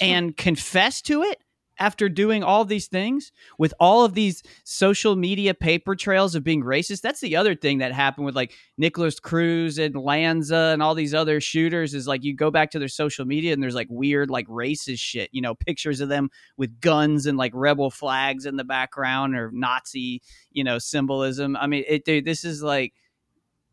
and 0.00 0.34
confess 0.38 1.02
to 1.02 1.22
it 1.22 1.44
after 1.80 2.08
doing 2.08 2.44
all 2.44 2.64
these 2.64 2.86
things 2.86 3.32
with 3.58 3.72
all 3.80 4.04
of 4.04 4.14
these 4.14 4.42
social 4.64 5.16
media 5.16 5.54
paper 5.54 5.96
trails 5.96 6.34
of 6.34 6.44
being 6.44 6.62
racist 6.62 7.00
that's 7.00 7.20
the 7.20 7.34
other 7.34 7.54
thing 7.54 7.78
that 7.78 7.90
happened 7.92 8.26
with 8.26 8.36
like 8.36 8.52
Nikolas 8.78 9.18
Cruz 9.18 9.78
and 9.78 9.96
Lanza 9.96 10.70
and 10.72 10.82
all 10.82 10.94
these 10.94 11.14
other 11.14 11.40
shooters 11.40 11.94
is 11.94 12.06
like 12.06 12.22
you 12.22 12.36
go 12.36 12.50
back 12.50 12.70
to 12.72 12.78
their 12.78 12.86
social 12.88 13.24
media 13.24 13.52
and 13.52 13.62
there's 13.62 13.74
like 13.74 13.88
weird 13.90 14.30
like 14.30 14.46
racist 14.46 15.00
shit 15.00 15.30
you 15.32 15.40
know 15.40 15.54
pictures 15.54 16.00
of 16.00 16.08
them 16.08 16.28
with 16.56 16.80
guns 16.80 17.26
and 17.26 17.38
like 17.38 17.52
rebel 17.54 17.90
flags 17.90 18.46
in 18.46 18.56
the 18.56 18.64
background 18.64 19.34
or 19.34 19.50
Nazi 19.52 20.20
you 20.52 20.62
know 20.62 20.78
symbolism 20.78 21.56
I 21.56 21.66
mean 21.66 21.84
it 21.88 22.04
dude 22.04 22.24
this 22.26 22.44
is 22.44 22.62
like 22.62 22.92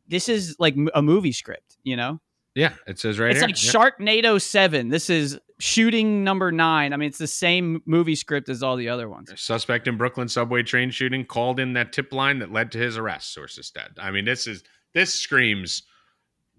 this 0.07 0.29
is 0.29 0.55
like 0.57 0.75
a 0.95 1.01
movie 1.01 1.33
script 1.33 1.77
you 1.83 1.97
know 1.97 2.21
Yeah, 2.55 2.73
it 2.87 2.97
says 2.99 3.19
right 3.19 3.35
here. 3.35 3.45
it's 3.49 3.61
here. 3.61 3.81
like 3.81 4.01
Yeah. 4.01 4.21
Sharknado 4.23 4.41
7 4.41 4.87
this 4.89 5.09
is 5.09 5.37
shooting 5.59 6.23
number 6.23 6.51
9 6.51 6.93
I 6.93 6.97
mean 6.97 7.07
it's 7.09 7.17
the 7.17 7.25
same 7.27 7.81
movie 7.85 8.13
script 8.15 8.47
as 8.49 8.61
all 8.61 8.75
the 8.75 8.89
other 8.89 9.09
ones 9.09 9.31
Suspect 9.35 9.87
in 9.87 9.97
Brooklyn 9.97 10.27
subway 10.27 10.61
train 10.63 10.91
shooting 10.91 11.25
called 11.25 11.59
in 11.59 11.73
that 11.73 11.91
tip 11.93 12.13
line 12.13 12.39
that 12.39 12.51
led 12.51 12.71
to 12.73 12.77
his 12.77 12.97
arrest. 12.97 13.33
Sources 13.33 13.71
said. 13.75 13.91
I 13.99 14.11
mean, 14.11 14.25
this 14.25 14.45
is 14.47 14.63
this 14.93 15.13
screams 15.13 15.83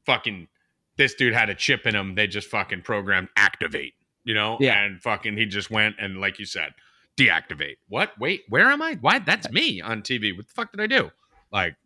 fucking. 0.05 0.49
This 0.97 1.15
dude 1.15 1.33
had 1.35 1.49
a 1.49 1.55
chip 1.55 1.87
in 1.87 1.95
him. 1.95 2.17
They 2.17 2.27
just 2.27 2.49
fucking 2.49 2.83
programmed 2.83 3.29
activate. 3.37 3.95
You 4.25 4.35
know, 4.35 4.57
Yeah. 4.61 4.83
and 4.85 5.01
fucking 5.01 5.37
he 5.37 5.47
just 5.47 5.71
went 5.71 5.95
and 6.01 6.21
like 6.21 6.39
you 6.41 6.45
said, 6.45 6.75
deactivate. 7.17 7.77
What? 7.89 8.19
Wait, 8.19 8.43
where 8.49 8.67
am 8.67 8.83
I? 8.83 8.95
Why? 9.01 9.21
That's 9.21 9.49
me 9.51 9.81
on 9.81 10.03
TV. 10.03 10.37
What 10.37 10.49
the 10.49 10.53
fuck 10.55 10.73
did 10.73 10.81
I 10.81 10.87
do? 10.89 11.11
Like, 11.53 11.77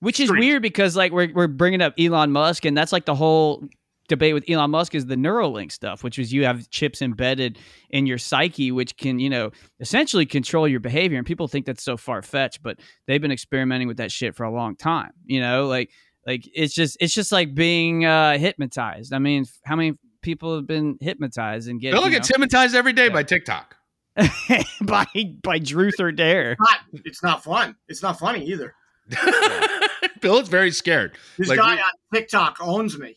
Which 0.00 0.20
is 0.20 0.28
Street. 0.28 0.40
weird 0.40 0.62
because 0.62 0.96
like 0.96 1.12
we're 1.12 1.32
we're 1.32 1.48
bringing 1.48 1.80
up 1.80 1.94
Elon 1.98 2.30
Musk 2.30 2.64
and 2.66 2.76
that's 2.76 2.92
like 2.92 3.06
the 3.06 3.14
whole 3.14 3.64
debate 4.08 4.34
with 4.34 4.44
Elon 4.48 4.70
Musk 4.70 4.94
is 4.94 5.06
the 5.06 5.16
Neuralink 5.16 5.72
stuff, 5.72 6.02
which 6.04 6.18
is 6.18 6.32
you 6.32 6.44
have 6.44 6.68
chips 6.70 7.00
embedded 7.02 7.58
in 7.90 8.06
your 8.06 8.18
psyche, 8.18 8.70
which 8.72 8.96
can 8.96 9.18
you 9.18 9.30
know 9.30 9.50
essentially 9.80 10.26
control 10.26 10.66
your 10.68 10.80
behavior. 10.80 11.18
And 11.18 11.26
people 11.26 11.48
think 11.48 11.66
that's 11.66 11.82
so 11.82 11.96
far 11.96 12.22
fetched, 12.22 12.62
but 12.62 12.78
they've 13.06 13.20
been 13.22 13.32
experimenting 13.32 13.88
with 13.88 13.96
that 13.98 14.10
shit 14.12 14.34
for 14.34 14.44
a 14.44 14.50
long 14.52 14.76
time. 14.76 15.12
You 15.24 15.40
know, 15.40 15.66
like 15.66 15.90
like 16.26 16.48
it's 16.54 16.74
just 16.74 16.96
it's 17.00 17.14
just 17.14 17.32
like 17.32 17.54
being 17.54 18.04
uh, 18.04 18.38
hypnotized. 18.38 19.12
I 19.12 19.18
mean, 19.18 19.44
how 19.64 19.76
many 19.76 19.96
people 20.22 20.54
have 20.56 20.66
been 20.66 20.98
hypnotized 21.00 21.68
and 21.68 21.80
get 21.80 21.92
Bill 21.92 22.04
you 22.04 22.10
gets 22.10 22.28
hypnotized 22.28 22.74
every 22.76 22.92
day 22.92 23.06
Yeah. 23.06 23.12
by 23.12 23.22
TikTok. 23.24 23.76
by 24.82 25.06
by 25.42 25.58
Truth 25.58 25.98
or 25.98 26.12
Dare? 26.12 26.56
Not, 26.60 26.78
it's 27.04 27.22
not 27.22 27.42
fun. 27.42 27.76
It's 27.88 28.02
not 28.02 28.18
funny 28.18 28.44
either. 28.46 28.74
Bill 30.20 30.38
is 30.38 30.48
very 30.48 30.70
scared. 30.70 31.12
This 31.38 31.48
Like, 31.48 31.58
guy 31.58 31.74
we- 31.74 31.80
on 31.80 31.90
TikTok 32.14 32.58
owns 32.60 32.98
me. 32.98 33.16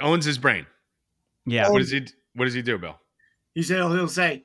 Owns 0.00 0.24
his 0.24 0.38
brain. 0.38 0.66
Yeah, 1.46 1.70
What 1.70 1.78
does 1.78 1.90
he? 1.90 2.06
What 2.34 2.46
does 2.46 2.54
he 2.54 2.62
do, 2.62 2.78
Bill? 2.78 2.98
He 3.54 3.62
said 3.62 3.76
he'll 3.76 4.08
say, 4.08 4.44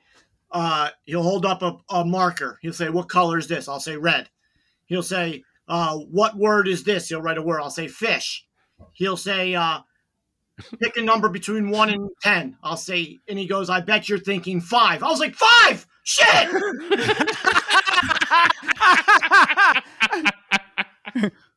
uh, 0.52 0.90
he'll 1.04 1.22
hold 1.22 1.46
up 1.46 1.62
a, 1.62 1.76
a 1.90 2.04
marker. 2.04 2.58
He'll 2.62 2.72
say, 2.72 2.88
"What 2.88 3.08
color 3.08 3.38
is 3.38 3.48
this?" 3.48 3.68
I'll 3.68 3.80
say 3.80 3.96
red. 3.96 4.28
He'll 4.86 5.02
say, 5.02 5.42
uh, 5.68 5.96
"What 5.96 6.36
word 6.36 6.68
is 6.68 6.84
this?" 6.84 7.08
He'll 7.08 7.22
write 7.22 7.38
a 7.38 7.42
word. 7.42 7.60
I'll 7.60 7.70
say 7.70 7.88
fish. 7.88 8.44
He'll 8.92 9.16
say, 9.16 9.54
uh, 9.54 9.80
"Pick 10.80 10.96
a 10.96 11.02
number 11.02 11.28
between 11.28 11.70
one 11.70 11.90
and 11.90 12.10
ten. 12.22 12.56
I'll 12.62 12.76
say, 12.76 13.18
and 13.28 13.38
he 13.38 13.46
goes, 13.46 13.70
"I 13.70 13.80
bet 13.80 14.08
you're 14.08 14.18
thinking 14.18 14.60
five. 14.60 15.02
I 15.02 15.08
was 15.08 15.20
like, 15.20 15.34
five. 15.34 15.86
Shit! 16.04 16.50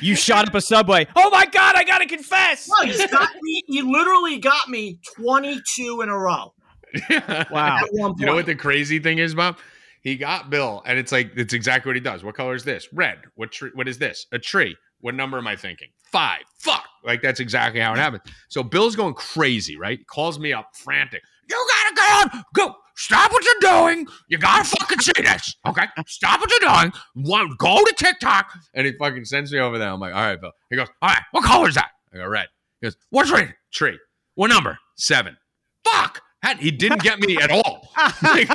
you 0.00 0.14
shot 0.14 0.48
up 0.48 0.54
a 0.54 0.60
subway. 0.60 1.06
Oh 1.16 1.30
my 1.30 1.46
god, 1.46 1.76
I 1.76 1.84
gotta 1.84 2.06
confess. 2.06 2.68
No, 2.68 2.86
he's 2.86 3.04
got 3.10 3.30
me. 3.40 3.62
He 3.66 3.82
literally 3.82 4.38
got 4.38 4.68
me 4.68 4.98
twenty-two 5.16 6.00
in 6.02 6.08
a 6.08 6.18
row 6.18 6.52
Wow. 7.50 7.80
one. 7.90 8.14
You 8.18 8.26
know 8.26 8.34
what 8.34 8.46
the 8.46 8.54
crazy 8.54 8.98
thing 8.98 9.18
is, 9.18 9.34
Bob? 9.34 9.58
He 10.02 10.16
got 10.16 10.50
Bill, 10.50 10.82
and 10.86 10.98
it's 10.98 11.10
like 11.12 11.32
it's 11.36 11.52
exactly 11.54 11.88
what 11.90 11.96
he 11.96 12.00
does. 12.00 12.22
What 12.22 12.34
color 12.34 12.54
is 12.54 12.64
this? 12.64 12.88
Red. 12.92 13.18
What 13.34 13.52
tree? 13.52 13.70
What 13.74 13.88
is 13.88 13.98
this? 13.98 14.26
A 14.32 14.38
tree. 14.38 14.76
What 15.00 15.14
number 15.14 15.36
am 15.38 15.46
I 15.46 15.56
thinking? 15.56 15.88
Five. 16.12 16.42
Fuck. 16.60 16.84
Like 17.04 17.22
that's 17.22 17.40
exactly 17.40 17.80
how 17.80 17.92
it 17.92 17.98
happened. 17.98 18.22
So 18.48 18.62
Bill's 18.62 18.94
going 18.96 19.14
crazy, 19.14 19.76
right? 19.76 19.98
Calls 20.06 20.38
me 20.38 20.52
up, 20.52 20.70
frantic. 20.74 21.22
You 21.48 21.68
gotta 21.68 21.94
go 21.94 22.36
on. 22.38 22.44
Go. 22.54 22.74
Stop 22.98 23.30
what 23.30 23.44
you're 23.44 23.72
doing. 23.72 24.06
You 24.28 24.38
gotta 24.38 24.64
fucking 24.64 25.00
see 25.00 25.12
this. 25.18 25.54
Okay. 25.66 25.84
Stop 26.06 26.40
what 26.40 26.50
you're 26.50 26.70
doing. 26.70 26.92
One, 27.14 27.54
go 27.58 27.84
to 27.84 27.94
TikTok. 27.96 28.50
And 28.74 28.86
he 28.86 28.94
fucking 28.98 29.26
sends 29.26 29.52
me 29.52 29.58
over 29.58 29.78
there. 29.78 29.90
I'm 29.90 30.00
like, 30.00 30.14
all 30.14 30.22
right, 30.22 30.40
Bill. 30.40 30.52
He 30.70 30.76
goes, 30.76 30.88
all 31.02 31.10
right, 31.10 31.22
what 31.32 31.44
color 31.44 31.68
is 31.68 31.74
that? 31.74 31.90
I 32.14 32.18
go, 32.18 32.28
red. 32.28 32.46
He 32.80 32.86
goes, 32.86 32.96
what 33.10 33.26
tree? 33.26 33.48
Tree. 33.72 33.98
What 34.34 34.48
number? 34.48 34.78
Seven. 34.96 35.36
Fuck. 35.84 36.22
He 36.60 36.70
didn't 36.70 37.02
get 37.02 37.18
me 37.18 37.36
at 37.38 37.50
all. 37.50 37.88
like, 38.22 38.48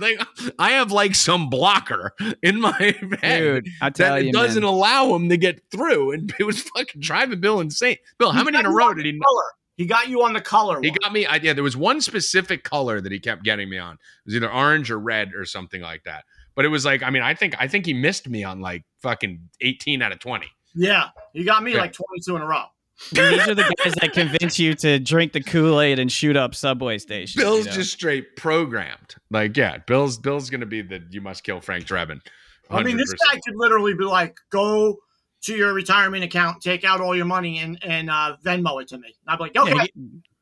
like, 0.00 0.20
I 0.58 0.72
have 0.72 0.92
like 0.92 1.14
some 1.14 1.48
blocker 1.48 2.12
in 2.42 2.60
my 2.60 2.72
head 3.22 3.64
Dude, 3.64 3.68
I 3.80 3.90
tell 3.90 4.16
that 4.16 4.24
you, 4.24 4.32
doesn't 4.32 4.62
man. 4.62 4.70
allow 4.70 5.14
him 5.14 5.28
to 5.30 5.36
get 5.36 5.60
through, 5.70 6.12
and 6.12 6.32
it 6.38 6.44
was 6.44 6.62
fucking 6.62 7.00
driving 7.00 7.40
Bill 7.40 7.60
insane. 7.60 7.96
Bill, 8.18 8.32
how 8.32 8.44
many 8.44 8.58
in 8.58 8.66
a 8.66 8.70
row 8.70 8.92
did 8.92 9.06
he? 9.06 9.18
Color. 9.18 9.42
He 9.78 9.86
got 9.86 10.08
you 10.08 10.24
on 10.24 10.32
the 10.32 10.40
color. 10.40 10.80
He 10.82 10.90
one. 10.90 10.98
got 11.00 11.12
me. 11.12 11.24
I, 11.24 11.36
yeah, 11.36 11.52
there 11.52 11.62
was 11.62 11.76
one 11.76 12.00
specific 12.00 12.64
color 12.64 13.00
that 13.00 13.12
he 13.12 13.20
kept 13.20 13.44
getting 13.44 13.70
me 13.70 13.78
on. 13.78 13.94
It 13.94 13.98
was 14.26 14.34
either 14.34 14.52
orange 14.52 14.90
or 14.90 14.98
red 14.98 15.32
or 15.34 15.44
something 15.44 15.80
like 15.80 16.02
that. 16.02 16.24
But 16.56 16.64
it 16.64 16.68
was 16.68 16.84
like, 16.84 17.04
I 17.04 17.10
mean, 17.10 17.22
I 17.22 17.32
think 17.32 17.54
I 17.60 17.68
think 17.68 17.86
he 17.86 17.94
missed 17.94 18.28
me 18.28 18.42
on 18.42 18.60
like 18.60 18.84
fucking 19.00 19.40
eighteen 19.60 20.02
out 20.02 20.10
of 20.10 20.18
twenty. 20.18 20.48
Yeah, 20.74 21.10
he 21.32 21.44
got 21.44 21.62
me 21.62 21.74
Yeah. 21.74 21.78
like 21.78 21.92
twenty-two 21.92 22.34
in 22.34 22.42
a 22.42 22.46
row. 22.46 22.64
These 23.12 23.46
are 23.46 23.54
the 23.54 23.72
guys 23.84 23.94
that 24.00 24.12
convince 24.12 24.58
you 24.58 24.74
to 24.74 24.98
drink 24.98 25.32
the 25.32 25.40
Kool 25.40 25.80
Aid 25.80 26.00
and 26.00 26.10
shoot 26.10 26.36
up 26.36 26.56
subway 26.56 26.98
stations. 26.98 27.40
Bill's 27.40 27.60
you 27.60 27.64
know? 27.66 27.76
just 27.76 27.92
straight 27.92 28.34
programmed. 28.34 29.14
Like, 29.30 29.56
yeah, 29.56 29.78
Bill's 29.78 30.18
Bill's 30.18 30.50
gonna 30.50 30.66
be 30.66 30.82
the 30.82 31.00
you 31.08 31.20
must 31.20 31.44
kill 31.44 31.60
Frank 31.60 31.84
Drebin. 31.86 32.20
I 32.68 32.82
mean, 32.82 32.96
this 32.96 33.14
guy 33.14 33.38
could 33.46 33.54
literally 33.54 33.94
be 33.94 34.04
like, 34.04 34.36
go 34.50 34.98
to 35.42 35.54
your 35.54 35.72
retirement 35.72 36.24
account, 36.24 36.62
take 36.62 36.84
out 36.84 37.00
all 37.00 37.14
your 37.16 37.24
money, 37.26 37.58
and 37.58 37.78
and 37.84 38.10
uh, 38.10 38.36
Venmo 38.44 38.80
it 38.82 38.88
to 38.88 38.98
me. 38.98 39.14
And 39.26 39.32
I'd 39.32 39.36
be 39.36 39.44
like, 39.44 39.56
okay, 39.56 39.70
Yeah, 39.74 39.82
get- 39.84 39.94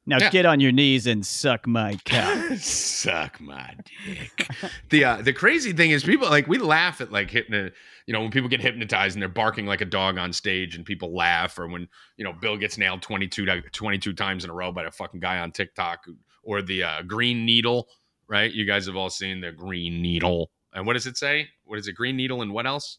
now 0.09 0.18
Yeah. 0.20 0.30
get 0.30 0.47
on 0.47 0.61
your 0.61 0.70
knees 0.72 1.07
and 1.07 1.26
suck 1.26 1.66
my 1.66 1.99
cock. 2.05 2.57
Suck 2.59 3.40
my 3.40 3.74
dick. 4.07 4.49
the 4.90 5.05
uh, 5.05 5.22
the 5.22 5.32
crazy 5.32 5.72
thing 5.72 5.90
is 5.90 6.05
people 6.05 6.28
like 6.30 6.47
we 6.47 6.59
laugh 6.59 7.01
at 7.01 7.11
like 7.12 7.28
hypno 7.30 7.70
you 8.07 8.12
know 8.12 8.20
when 8.20 8.30
people 8.30 8.49
get 8.49 8.61
hypnotized 8.61 9.16
and 9.16 9.22
they're 9.22 9.28
barking 9.28 9.66
like 9.66 9.80
a 9.80 9.84
dog 9.84 10.16
on 10.16 10.32
stage 10.32 10.76
and 10.76 10.84
people 10.84 11.12
laugh 11.14 11.59
or 11.59 11.66
when 11.66 11.88
you 12.16 12.24
know 12.24 12.32
Bill 12.32 12.57
gets 12.57 12.78
nailed 12.78 13.03
22 13.03 13.44
22 13.72 14.12
times 14.14 14.44
in 14.44 14.51
a 14.51 14.55
row 14.55 14.70
by 14.72 14.84
a 14.84 14.90
fucking 14.92 15.18
guy 15.20 15.38
on 15.40 15.51
TikTok 15.51 16.07
or 16.44 16.62
the 16.62 16.84
uh, 16.84 17.03
green 17.03 17.44
needle, 17.44 17.88
right? 18.28 18.53
You 18.53 18.64
guys 18.64 18.86
have 18.86 18.94
all 18.94 19.11
seen 19.11 19.40
the 19.40 19.51
green 19.51 20.01
needle. 20.01 20.51
And 20.72 20.86
what 20.86 20.92
does 20.92 21.07
it 21.09 21.16
say? 21.16 21.49
What 21.64 21.78
is 21.80 21.88
it? 21.88 21.94
Green 21.94 22.16
needle 22.16 22.42
and 22.42 22.53
what 22.53 22.66
else? 22.66 22.99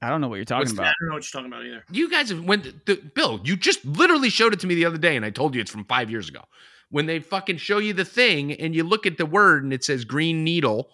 I 0.00 0.10
don't 0.10 0.20
know 0.20 0.28
what 0.28 0.36
you're 0.36 0.44
talking 0.44 0.76
What's 0.76 0.78
I 0.78 0.84
don't 0.84 1.08
know 1.08 1.14
what 1.14 1.24
you're 1.24 1.40
talking 1.40 1.52
about 1.52 1.64
either. 1.64 1.84
You 1.90 2.10
guys 2.10 2.30
have 2.30 2.44
when 2.44 2.62
the, 2.62 2.74
the, 2.86 2.96
Bill, 3.14 3.40
you 3.42 3.56
just 3.56 3.84
literally 3.84 4.30
showed 4.30 4.52
it 4.52 4.60
to 4.60 4.66
me 4.66 4.74
the 4.76 4.84
other 4.84 4.98
day, 4.98 5.16
and 5.16 5.24
I 5.24 5.30
told 5.30 5.54
you 5.54 5.60
it's 5.60 5.70
from 5.70 5.84
five 5.84 6.10
years 6.10 6.28
ago. 6.28 6.42
When 6.90 7.06
they 7.06 7.18
fucking 7.18 7.58
show 7.58 7.78
you 7.78 7.92
the 7.92 8.04
thing 8.04 8.52
and 8.52 8.74
you 8.74 8.84
look 8.84 9.06
at 9.06 9.18
the 9.18 9.26
word 9.26 9.64
and 9.64 9.72
it 9.72 9.84
says 9.84 10.04
green 10.04 10.44
needle, 10.44 10.88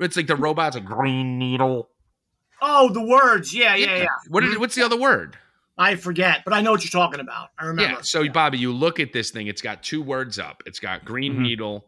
it's 0.00 0.16
like 0.16 0.26
the 0.26 0.36
robot's 0.36 0.76
a 0.76 0.80
green 0.80 1.38
needle. 1.38 1.88
Oh, 2.60 2.92
the 2.92 3.02
words. 3.02 3.54
Yeah, 3.54 3.74
yeah, 3.74 3.96
yeah. 3.96 4.06
What 4.28 4.44
is, 4.44 4.58
what's 4.58 4.74
the 4.74 4.82
other 4.82 4.98
word? 4.98 5.36
I 5.78 5.96
forget, 5.96 6.42
but 6.44 6.52
I 6.52 6.60
know 6.60 6.72
what 6.72 6.84
you're 6.84 6.90
talking 6.90 7.20
about. 7.20 7.50
I 7.58 7.66
remember. 7.66 7.94
Yeah. 7.94 8.00
So 8.02 8.28
Bobby, 8.28 8.58
you 8.58 8.72
look 8.72 9.00
at 9.00 9.12
this 9.12 9.30
thing. 9.30 9.46
It's 9.46 9.62
got 9.62 9.82
two 9.82 10.02
words 10.02 10.38
up. 10.38 10.62
It's 10.66 10.78
got 10.78 11.04
green 11.04 11.36
Mhm. 11.36 11.42
needle. 11.42 11.86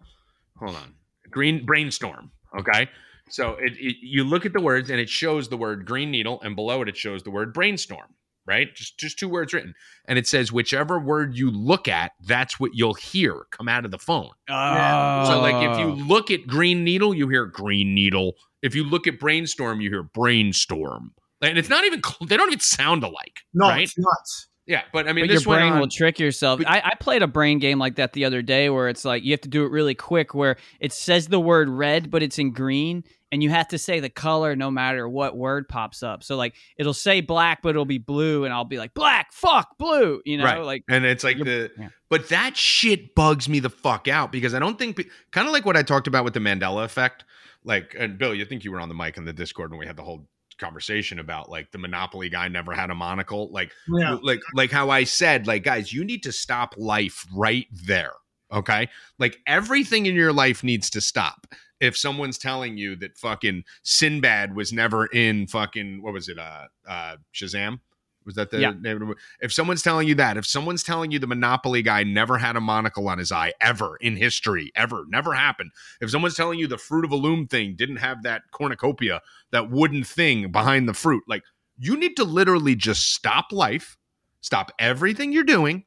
Hold 0.58 0.76
on, 0.76 0.94
green 1.30 1.66
brainstorm. 1.66 2.30
Okay. 2.58 2.88
So 3.30 3.52
it, 3.60 3.72
it, 3.78 3.96
you 4.00 4.22
look 4.24 4.44
at 4.44 4.52
the 4.52 4.60
words 4.60 4.90
and 4.90 5.00
it 5.00 5.08
shows 5.08 5.48
the 5.48 5.56
word 5.56 5.86
green 5.86 6.10
needle, 6.10 6.40
and 6.42 6.54
below 6.54 6.82
it 6.82 6.88
it 6.88 6.96
shows 6.96 7.22
the 7.22 7.30
word 7.30 7.52
brainstorm. 7.54 8.14
right? 8.46 8.74
Just 8.74 8.98
just 8.98 9.18
two 9.18 9.28
words 9.28 9.52
written. 9.52 9.74
And 10.06 10.18
it 10.18 10.26
says 10.26 10.52
whichever 10.52 10.98
word 10.98 11.36
you 11.36 11.50
look 11.50 11.88
at, 11.88 12.12
that's 12.20 12.60
what 12.60 12.72
you'll 12.74 12.94
hear 12.94 13.46
come 13.50 13.68
out 13.68 13.84
of 13.84 13.90
the 13.90 13.98
phone. 13.98 14.30
Oh. 14.48 15.24
So 15.26 15.40
like 15.40 15.70
if 15.70 15.78
you 15.78 15.86
look 16.06 16.30
at 16.30 16.46
green 16.46 16.84
needle, 16.84 17.14
you 17.14 17.28
hear 17.28 17.46
green 17.46 17.94
needle. 17.94 18.34
If 18.62 18.74
you 18.74 18.84
look 18.84 19.06
at 19.06 19.18
brainstorm, 19.18 19.80
you 19.80 19.90
hear 19.90 20.02
brainstorm. 20.02 21.12
And 21.40 21.58
it's 21.58 21.68
not 21.68 21.84
even 21.84 22.02
they 22.26 22.36
don't 22.36 22.48
even 22.48 22.60
sound 22.60 23.02
alike. 23.02 23.40
No, 23.52 23.68
right? 23.68 23.82
it's 23.82 23.98
nuts. 23.98 24.48
Yeah, 24.66 24.82
but 24.92 25.06
I 25.06 25.12
mean 25.12 25.26
but 25.26 25.32
your 25.32 25.42
brain 25.42 25.74
on- 25.74 25.80
will 25.80 25.88
trick 25.88 26.18
yourself. 26.18 26.58
But- 26.58 26.68
I, 26.68 26.80
I 26.84 26.94
played 26.94 27.22
a 27.22 27.26
brain 27.26 27.58
game 27.58 27.78
like 27.78 27.96
that 27.96 28.14
the 28.14 28.24
other 28.24 28.40
day 28.40 28.70
where 28.70 28.88
it's 28.88 29.04
like 29.04 29.22
you 29.22 29.32
have 29.32 29.42
to 29.42 29.48
do 29.48 29.64
it 29.64 29.70
really 29.70 29.94
quick 29.94 30.34
where 30.34 30.56
it 30.80 30.92
says 30.92 31.28
the 31.28 31.40
word 31.40 31.68
red, 31.68 32.10
but 32.10 32.22
it's 32.22 32.38
in 32.38 32.52
green, 32.52 33.04
and 33.30 33.42
you 33.42 33.50
have 33.50 33.68
to 33.68 33.78
say 33.78 34.00
the 34.00 34.08
color 34.08 34.56
no 34.56 34.70
matter 34.70 35.06
what 35.06 35.36
word 35.36 35.68
pops 35.68 36.02
up. 36.02 36.22
So 36.22 36.36
like 36.36 36.54
it'll 36.78 36.94
say 36.94 37.20
black, 37.20 37.60
but 37.62 37.70
it'll 37.70 37.84
be 37.84 37.98
blue, 37.98 38.44
and 38.44 38.54
I'll 38.54 38.64
be 38.64 38.78
like, 38.78 38.94
black, 38.94 39.32
fuck, 39.32 39.76
blue, 39.78 40.22
you 40.24 40.38
know, 40.38 40.44
right. 40.44 40.62
like 40.62 40.84
and 40.88 41.04
it's 41.04 41.24
like 41.24 41.38
the 41.38 41.70
yeah. 41.78 41.88
but 42.08 42.30
that 42.30 42.56
shit 42.56 43.14
bugs 43.14 43.48
me 43.48 43.60
the 43.60 43.70
fuck 43.70 44.08
out 44.08 44.32
because 44.32 44.54
I 44.54 44.60
don't 44.60 44.78
think 44.78 45.08
kind 45.30 45.46
of 45.46 45.52
like 45.52 45.66
what 45.66 45.76
I 45.76 45.82
talked 45.82 46.06
about 46.06 46.24
with 46.24 46.32
the 46.32 46.40
Mandela 46.40 46.84
effect. 46.84 47.24
Like, 47.66 47.96
and 47.98 48.18
Bill, 48.18 48.34
you 48.34 48.44
think 48.44 48.64
you 48.64 48.72
were 48.72 48.80
on 48.80 48.90
the 48.90 48.94
mic 48.94 49.16
in 49.16 49.24
the 49.24 49.32
Discord 49.32 49.70
when 49.70 49.80
we 49.80 49.86
had 49.86 49.96
the 49.96 50.02
whole 50.02 50.28
conversation 50.58 51.18
about 51.18 51.50
like 51.50 51.70
the 51.72 51.78
Monopoly 51.78 52.28
guy 52.28 52.48
never 52.48 52.72
had 52.72 52.90
a 52.90 52.94
monocle. 52.94 53.50
Like, 53.50 53.72
Yeah. 53.88 54.18
like 54.22 54.40
like 54.54 54.70
how 54.70 54.90
I 54.90 55.04
said, 55.04 55.46
like 55.46 55.64
guys, 55.64 55.92
you 55.92 56.04
need 56.04 56.22
to 56.24 56.32
stop 56.32 56.74
life 56.76 57.26
right 57.34 57.66
there. 57.70 58.12
Okay, 58.52 58.88
like 59.18 59.38
everything 59.46 60.06
in 60.06 60.14
your 60.14 60.32
life 60.32 60.62
needs 60.62 60.88
to 60.90 61.00
stop. 61.00 61.46
If 61.80 61.96
someone's 61.96 62.38
telling 62.38 62.76
you 62.76 62.94
that 62.96 63.18
fucking 63.18 63.64
Sinbad 63.82 64.54
was 64.54 64.72
never 64.72 65.06
in 65.06 65.46
fucking 65.48 66.02
what 66.02 66.12
was 66.12 66.28
it, 66.28 66.38
uh, 66.38 66.66
uh, 66.88 67.16
Shazam? 67.34 67.80
Was 68.24 68.36
that 68.36 68.50
the 68.50 68.60
Yeah. 68.60 68.70
name 68.70 68.94
of 68.94 69.00
the 69.00 69.06
movie? 69.06 69.20
If 69.40 69.52
someone's 69.52 69.82
telling 69.82 70.08
you 70.08 70.14
that, 70.14 70.36
if 70.36 70.46
someone's 70.46 70.82
telling 70.82 71.10
you 71.10 71.18
the 71.18 71.26
Monopoly 71.26 71.82
guy 71.82 72.04
never 72.04 72.38
had 72.38 72.56
a 72.56 72.60
monocle 72.60 73.08
on 73.08 73.18
his 73.18 73.30
eye 73.30 73.52
ever 73.60 73.96
in 74.00 74.16
history, 74.16 74.72
ever, 74.74 75.04
never 75.08 75.34
happened. 75.34 75.72
If 76.00 76.10
someone's 76.10 76.34
telling 76.34 76.58
you 76.58 76.66
the 76.66 76.78
fruit 76.78 77.04
of 77.04 77.12
a 77.12 77.16
loom 77.16 77.46
thing 77.46 77.74
didn't 77.76 77.96
have 77.96 78.22
that 78.22 78.42
cornucopia, 78.50 79.20
that 79.50 79.70
wooden 79.70 80.04
thing 80.04 80.50
behind 80.50 80.88
the 80.88 80.94
fruit, 80.94 81.22
like 81.28 81.42
you 81.78 81.96
need 81.96 82.16
to 82.16 82.24
literally 82.24 82.74
just 82.74 83.12
stop 83.12 83.52
life, 83.52 83.96
stop 84.40 84.72
everything 84.78 85.32
you're 85.32 85.44
doing, 85.44 85.84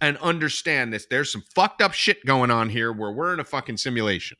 and 0.00 0.16
understand 0.18 0.92
this. 0.92 1.06
There's 1.06 1.30
some 1.30 1.44
fucked 1.54 1.80
up 1.80 1.92
shit 1.92 2.24
going 2.26 2.50
on 2.50 2.70
here 2.70 2.92
where 2.92 3.12
we're 3.12 3.32
in 3.32 3.40
a 3.40 3.44
fucking 3.44 3.76
simulation. 3.76 4.36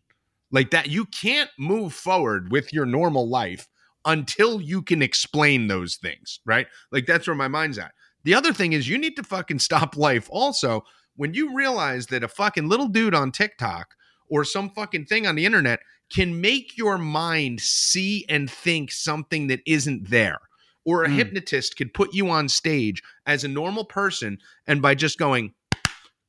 Like 0.50 0.70
that, 0.72 0.90
you 0.90 1.06
can't 1.06 1.50
move 1.56 1.94
forward 1.94 2.50
with 2.50 2.72
your 2.72 2.84
normal 2.84 3.28
life 3.28 3.68
until 4.04 4.60
you 4.60 4.82
can 4.82 5.02
explain 5.02 5.68
those 5.68 5.96
things, 5.96 6.40
right? 6.44 6.66
Like 6.90 7.06
that's 7.06 7.26
where 7.26 7.36
my 7.36 7.48
mind's 7.48 7.78
at. 7.78 7.92
The 8.24 8.34
other 8.34 8.52
thing 8.52 8.72
is 8.72 8.88
you 8.88 8.98
need 8.98 9.16
to 9.16 9.22
fucking 9.22 9.58
stop 9.58 9.96
life 9.96 10.28
also 10.30 10.82
when 11.16 11.34
you 11.34 11.54
realize 11.54 12.06
that 12.06 12.24
a 12.24 12.28
fucking 12.28 12.68
little 12.68 12.88
dude 12.88 13.14
on 13.14 13.32
TikTok 13.32 13.94
or 14.28 14.44
some 14.44 14.70
fucking 14.70 15.06
thing 15.06 15.26
on 15.26 15.34
the 15.34 15.44
internet 15.44 15.80
can 16.12 16.40
make 16.40 16.76
your 16.76 16.98
mind 16.98 17.60
see 17.60 18.24
and 18.28 18.50
think 18.50 18.92
something 18.92 19.46
that 19.48 19.60
isn't 19.66 20.10
there. 20.10 20.38
Or 20.84 21.04
a 21.04 21.08
Mm. 21.08 21.14
hypnotist 21.14 21.76
could 21.76 21.94
put 21.94 22.12
you 22.12 22.28
on 22.30 22.48
stage 22.48 23.02
as 23.24 23.44
a 23.44 23.48
normal 23.48 23.84
person 23.84 24.38
and 24.66 24.82
by 24.82 24.94
just 24.94 25.18
going, 25.18 25.54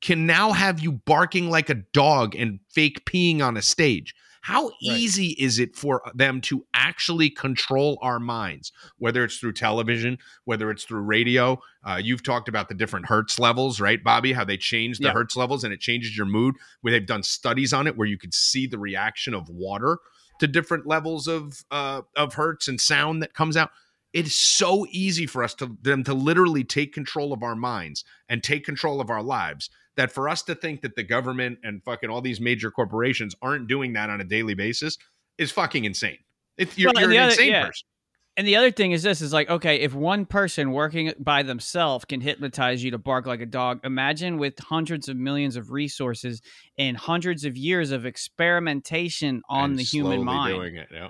can 0.01 0.25
now 0.25 0.51
have 0.51 0.79
you 0.79 0.91
barking 0.91 1.49
like 1.49 1.69
a 1.69 1.75
dog 1.93 2.35
and 2.35 2.59
fake 2.69 3.05
peeing 3.05 3.41
on 3.41 3.55
a 3.57 3.61
stage. 3.61 4.13
How 4.43 4.71
easy 4.81 5.27
is 5.39 5.57
it 5.57 5.73
for 5.73 6.01
them 6.13 6.41
to 6.41 6.65
actually 6.73 7.29
control 7.29 7.97
our 8.01 8.19
minds, 8.19 8.73
whether 8.97 9.23
it's 9.23 9.37
through 9.37 9.53
television, 9.53 10.17
whether 10.43 10.69
it's 10.69 10.83
through 10.83 11.03
radio? 11.03 11.61
Uh, 11.81 12.01
you've 12.03 12.23
talked 12.23 12.49
about 12.49 12.67
the 12.67 12.75
different 12.75 13.05
hertz 13.05 13.39
levels, 13.39 13.79
right, 13.79 14.03
Bobby? 14.03 14.33
How 14.33 14.43
they 14.43 14.57
change 14.57 14.97
the 14.97 15.05
Yeah. 15.05 15.13
hertz 15.13 15.37
levels 15.37 15.63
and 15.63 15.73
it 15.73 15.79
changes 15.79 16.17
your 16.17 16.25
mood. 16.25 16.55
Where 16.81 16.91
they've 16.91 17.05
done 17.05 17.23
studies 17.23 17.71
on 17.71 17.87
it, 17.87 17.95
where 17.95 18.07
you 18.07 18.17
could 18.17 18.33
see 18.33 18.67
the 18.67 18.77
reaction 18.77 19.33
of 19.33 19.47
water 19.47 19.99
to 20.41 20.47
different 20.47 20.85
levels 20.85 21.25
of 21.29 21.63
uh, 21.71 22.01
of 22.17 22.33
hertz 22.33 22.67
and 22.67 22.81
sound 22.81 23.21
that 23.23 23.33
comes 23.33 23.55
out. 23.55 23.71
It's 24.11 24.35
so 24.35 24.85
easy 24.91 25.25
for 25.25 25.41
us 25.41 25.53
to 25.55 25.77
them 25.81 26.03
to 26.03 26.13
literally 26.13 26.65
take 26.65 26.93
control 26.93 27.31
of 27.31 27.43
our 27.43 27.55
minds 27.55 28.03
and 28.27 28.43
take 28.43 28.65
control 28.65 28.99
of 28.99 29.09
our 29.09 29.23
lives 29.23 29.69
that 29.97 30.11
for 30.11 30.27
us 30.29 30.41
to 30.43 30.55
think 30.55 30.81
that 30.81 30.95
the 30.95 31.03
government 31.03 31.59
and 31.63 31.83
fucking 31.83 32.09
all 32.09 32.21
these 32.21 32.39
major 32.41 32.71
corporations 32.71 33.35
aren't 33.41 33.67
doing 33.67 33.93
that 33.93 34.09
on 34.09 34.19
a 34.21 34.23
daily 34.23 34.53
basis 34.55 34.97
is 35.37 35.51
fucking 35.51 35.85
insane. 35.85 36.17
If 36.57 36.77
you're, 36.77 36.91
Well, 36.93 37.03
you're 37.03 37.11
an 37.11 37.17
other- 37.17 37.29
insane 37.31 37.51
yeah. 37.51 37.65
person. 37.67 37.87
And 38.35 38.47
the 38.47 38.55
other 38.55 38.71
thing 38.71 38.93
is 38.93 39.03
this 39.03 39.21
is 39.21 39.31
like, 39.31 39.47
okay, 39.47 39.81
if 39.81 39.93
one 39.93 40.25
person 40.25 40.71
working 40.71 41.13
by 41.19 41.43
themselves 41.43 42.03
can 42.05 42.19
hypnotize 42.19 42.83
you 42.83 42.89
to 42.89 42.97
bark 42.97 43.27
like 43.27 43.41
a 43.41 43.45
dog, 43.45 43.81
imagine 43.83 44.39
with 44.39 44.57
hundreds 44.57 45.07
of 45.07 45.15
millions 45.15 45.55
of 45.55 45.69
resources 45.69 46.41
and 46.79 46.97
hundreds 46.97 47.45
of 47.45 47.55
years 47.55 47.91
of 47.91 48.07
experimentation 48.07 49.41
on 49.49 49.71
And 49.71 49.79
the 49.79 49.83
human 49.83 50.23
mind. 50.23 50.55
Doing 50.55 50.75
it, 50.77 50.87
yeah. 50.91 51.09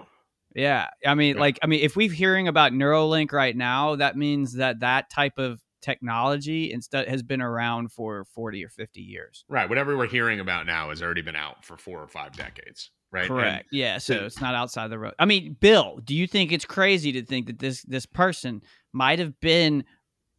Yeah. 0.56 0.90
I 1.08 1.16
mean, 1.16 1.36
Yeah. 1.36 1.42
like, 1.42 1.60
I 1.64 1.68
mean, 1.68 1.80
if 1.82 1.96
we're 1.96 2.12
hearing 2.12 2.48
about 2.50 2.74
Neuralink 2.74 3.32
right 3.32 3.56
now, 3.56 3.96
that 3.96 4.18
means 4.18 4.56
that 4.56 4.82
that 4.82 5.10
type 5.10 5.38
of 5.38 5.62
technology 5.84 6.66
and 6.72 6.78
instead 6.80 7.08
has 7.08 7.22
been 7.22 7.42
around 7.42 7.92
for 7.92 8.26
40 8.34 8.66
or 8.66 8.70
50 8.70 9.02
years. 9.02 9.46
Right. 9.48 9.70
Whatever 9.70 9.96
we're 9.98 10.08
hearing 10.08 10.40
about 10.40 10.66
now 10.66 10.90
has 10.90 11.02
already 11.04 11.22
been 11.22 11.36
out 11.36 11.64
for 11.64 11.78
four 11.78 12.02
or 12.02 12.08
five 12.08 12.32
decades. 12.36 12.90
Right. 13.12 13.22
And- 13.26 13.30
Correct. 13.30 13.68
yeah. 13.72 14.00
So 14.00 14.16
the- 14.16 14.26
it's 14.26 14.42
not 14.42 14.56
outside 14.56 14.88
the 14.90 14.98
road. 14.98 15.14
I 15.20 15.26
mean, 15.26 15.56
Bill, 15.60 16.00
do 16.04 16.16
you 16.16 16.26
think 16.26 16.52
it's 16.52 16.66
crazy 16.66 17.12
to 17.12 17.24
think 17.24 17.46
that 17.48 17.60
this 17.60 17.84
this 17.84 18.08
person 18.08 18.62
might 18.92 19.20
have 19.20 19.40
been 19.40 19.84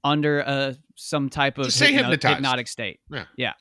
under 0.02 0.40
a 0.40 0.76
some 0.96 1.28
type 1.28 1.58
of 1.58 1.72
say 1.72 1.92
hypno- 1.92 2.10
hypnotized. 2.10 2.34
hypnotic 2.36 2.66
state? 2.68 2.98
Yeah. 3.10 3.26
Yeah. 3.36 3.52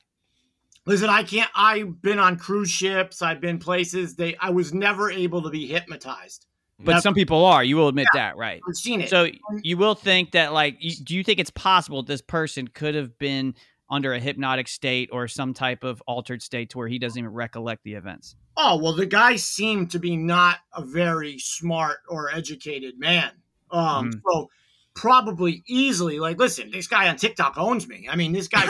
Listen, 0.86 1.08
I 1.08 1.22
can't. 1.22 1.50
I've 1.54 2.02
been 2.02 2.18
on 2.18 2.36
cruise 2.36 2.70
ships. 2.70 3.22
I've 3.22 3.40
been 3.40 3.58
places. 3.58 4.16
They. 4.16 4.36
I 4.38 4.50
was 4.50 4.74
never 4.74 5.10
able 5.10 5.42
to 5.42 5.50
be 5.50 5.66
hypnotized. 5.66 6.46
But 6.78 6.92
Never. 6.92 7.00
some 7.02 7.14
people 7.14 7.44
are. 7.44 7.62
You 7.62 7.76
will 7.76 7.88
admit 7.88 8.08
that, 8.14 8.36
right? 8.36 8.60
I've 8.68 8.76
seen 8.76 9.00
it. 9.00 9.08
So 9.08 9.28
you 9.62 9.76
will 9.76 9.94
think 9.94 10.32
that, 10.32 10.52
like, 10.52 10.76
you, 10.80 10.96
do 10.96 11.14
you 11.14 11.22
think 11.22 11.38
it's 11.38 11.50
possible 11.50 12.02
this 12.02 12.20
person 12.20 12.66
could 12.68 12.94
have 12.94 13.16
been 13.18 13.54
under 13.88 14.12
a 14.12 14.18
hypnotic 14.18 14.66
state 14.66 15.08
or 15.12 15.28
some 15.28 15.54
type 15.54 15.84
of 15.84 16.02
altered 16.06 16.42
state 16.42 16.70
to 16.70 16.78
where 16.78 16.88
he 16.88 16.98
doesn't 16.98 17.18
even 17.18 17.32
recollect 17.32 17.84
the 17.84 17.94
events? 17.94 18.36
oh 18.56 18.76
well, 18.80 18.94
the 18.94 19.06
guy 19.06 19.34
seemed 19.36 19.90
to 19.90 19.98
be 19.98 20.16
not 20.16 20.58
a 20.72 20.84
very 20.84 21.38
smart 21.38 21.98
or 22.08 22.32
educated 22.32 22.98
man. 22.98 23.30
Um. 23.70 24.12
Mhm. 24.12 24.20
So 24.30 24.50
probably 24.94 25.64
easily 25.66 26.20
like, 26.20 26.38
listen, 26.38 26.70
this 26.70 26.86
guy 26.86 27.08
on 27.08 27.16
TikTok 27.16 27.58
owns 27.58 27.88
me. 27.88 28.08
I 28.10 28.14
mean, 28.16 28.32
this 28.32 28.48
guy. 28.48 28.62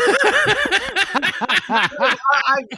I, 1.68 1.90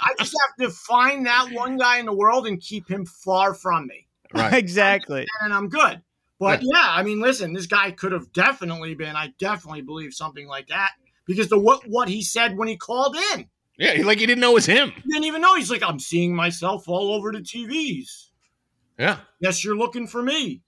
I 0.00 0.14
just 0.18 0.34
have 0.46 0.68
to 0.68 0.70
find 0.70 1.26
that 1.26 1.50
one 1.52 1.76
guy 1.76 1.98
in 1.98 2.06
the 2.06 2.12
world 2.12 2.46
and 2.46 2.60
keep 2.60 2.90
him 2.90 3.06
far 3.06 3.54
from 3.54 3.86
me. 3.86 4.05
Right. 4.34 4.52
exactly. 4.62 5.26
and 5.42 5.52
I'm 5.52 5.68
good. 5.68 6.02
But 6.38 6.60
yeah, 6.62 6.84
I 6.88 7.02
mean, 7.02 7.20
listen, 7.20 7.54
this 7.54 7.66
guy 7.66 7.90
could 7.92 8.12
have 8.12 8.30
definitely 8.32 8.94
been. 8.94 9.16
I 9.16 9.32
definitely 9.38 9.80
believe 9.82 10.12
something 10.12 10.46
like 10.46 10.68
that 10.68 10.90
because 11.26 11.48
the 11.48 11.58
what 11.58 11.80
what 11.88 12.08
he 12.08 12.22
said 12.22 12.56
when 12.58 12.68
he 12.68 12.76
called 12.76 13.16
in, 13.34 13.48
Yeah. 13.78 14.02
Like 14.04 14.18
he 14.18 14.26
didn't 14.26 14.40
know 14.40 14.50
it 14.50 14.54
was 14.54 14.66
him. 14.66 14.90
he 14.90 15.02
didn't 15.12 15.24
even 15.24 15.40
know. 15.40 15.54
He's 15.54 15.70
like, 15.70 15.82
I'm 15.82 15.98
seeing 15.98 16.34
myself 16.36 16.88
all 16.88 17.12
over 17.14 17.32
the 17.32 17.38
TVs. 17.38 18.26
Yeah. 18.98 19.18
Yes, 19.40 19.64
you're 19.64 19.76
looking 19.76 20.06
for 20.06 20.22
me. 20.22 20.62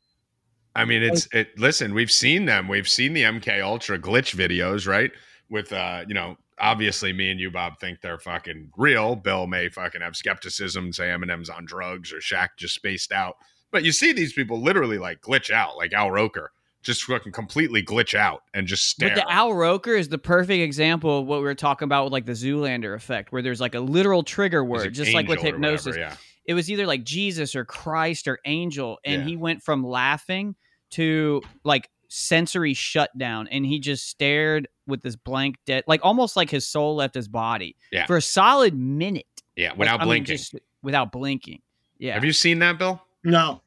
I 0.75 0.85
mean, 0.85 1.03
it's 1.03 1.27
it. 1.33 1.59
Listen, 1.59 1.93
we've 1.93 2.11
seen 2.11 2.45
them. 2.47 2.69
We've 2.69 2.89
seen 2.89 3.13
the 3.13 3.23
MK 3.25 3.63
Ultra 3.63 3.99
glitch 3.99 4.35
videos, 4.37 4.87
right? 4.87 5.11
With 5.51 5.73
uh, 5.73 6.05
you 6.07 6.15
know, 6.15 6.37
obviously, 6.61 7.13
me 7.13 7.31
and 7.31 7.41
you, 7.41 7.51
Bob, 7.51 7.79
think 7.81 8.01
they're 8.01 8.19
fucking 8.19 8.71
real. 8.77 9.17
Bill 9.17 9.47
may 9.47 9.69
fucking 9.69 10.01
have 10.01 10.17
skepticism, 10.17 10.93
say 10.93 11.05
Eminem's 11.05 11.51
on 11.51 11.65
drugs 11.65 12.13
or 12.13 12.19
Shaq 12.19 12.51
just 12.57 12.75
spaced 12.75 13.13
out. 13.13 13.37
But 13.71 13.85
you 13.85 13.93
see 13.93 14.13
these 14.13 14.33
people 14.33 14.61
literally 14.63 14.99
like 14.99 15.21
glitch 15.21 15.51
out, 15.51 15.77
like 15.77 15.93
Al 15.93 16.11
Roker, 16.11 16.53
just 16.83 17.03
fucking 17.05 17.33
completely 17.33 17.83
glitch 17.83 18.15
out 18.15 18.43
and 18.55 18.67
just 18.67 18.85
stare. 18.89 19.11
But 19.11 19.17
the 19.17 19.31
Al 19.31 19.53
Roker 19.53 19.95
is 19.95 20.09
the 20.09 20.19
perfect 20.19 20.61
example 20.63 21.19
of 21.21 21.27
what 21.27 21.39
we 21.41 21.45
were 21.45 21.55
talking 21.55 21.85
about 21.87 22.05
with 22.05 22.13
like 22.13 22.25
the 22.27 22.33
Zoolander 22.33 22.95
effect, 22.95 23.31
where 23.33 23.43
there's 23.43 23.61
like 23.61 23.75
a 23.75 23.81
literal 23.81 24.23
trigger 24.23 24.65
word, 24.65 24.95
just 24.95 25.13
like 25.13 25.29
with 25.29 25.41
hypnosis. 25.41 25.87
whatever, 25.87 26.01
yeah. 26.13 26.17
It 26.47 26.55
was 26.55 26.71
either 26.71 26.87
like 26.87 27.05
Jesus 27.05 27.55
or 27.55 27.67
Christ 27.67 28.27
or 28.27 28.39
angel, 28.47 28.99
and 29.05 29.23
Yeah. 29.23 29.29
he 29.29 29.37
went 29.37 29.63
from 29.63 29.85
laughing 29.85 30.55
to 30.93 31.43
like 31.63 31.91
sensory 32.09 32.73
shutdown, 32.73 33.49
and 33.49 33.67
he 33.67 33.81
just 33.81 34.09
stared 34.09 34.67
with 34.89 35.03
this 35.03 35.15
blank 35.15 35.57
dead, 35.67 35.85
like 35.87 36.01
almost 36.03 36.35
like 36.37 36.51
his 36.51 36.67
soul 36.67 36.97
left 36.97 37.15
his 37.15 37.29
body 37.29 37.77
Yeah. 37.93 38.07
for 38.07 38.17
a 38.17 38.23
solid 38.23 38.75
minute 38.75 39.27
Yeah, 39.57 39.71
Like, 39.71 39.79
without 39.79 40.01
I 40.01 40.05
mean, 40.05 40.09
blinking. 40.09 40.37
just 40.37 40.55
without 40.83 41.13
blinking. 41.13 41.61
Yeah, 41.99 42.15
Have 42.15 42.25
you 42.25 42.33
seen 42.33 42.59
that, 42.61 42.79
Bill? 42.79 43.01
No, 43.25 43.61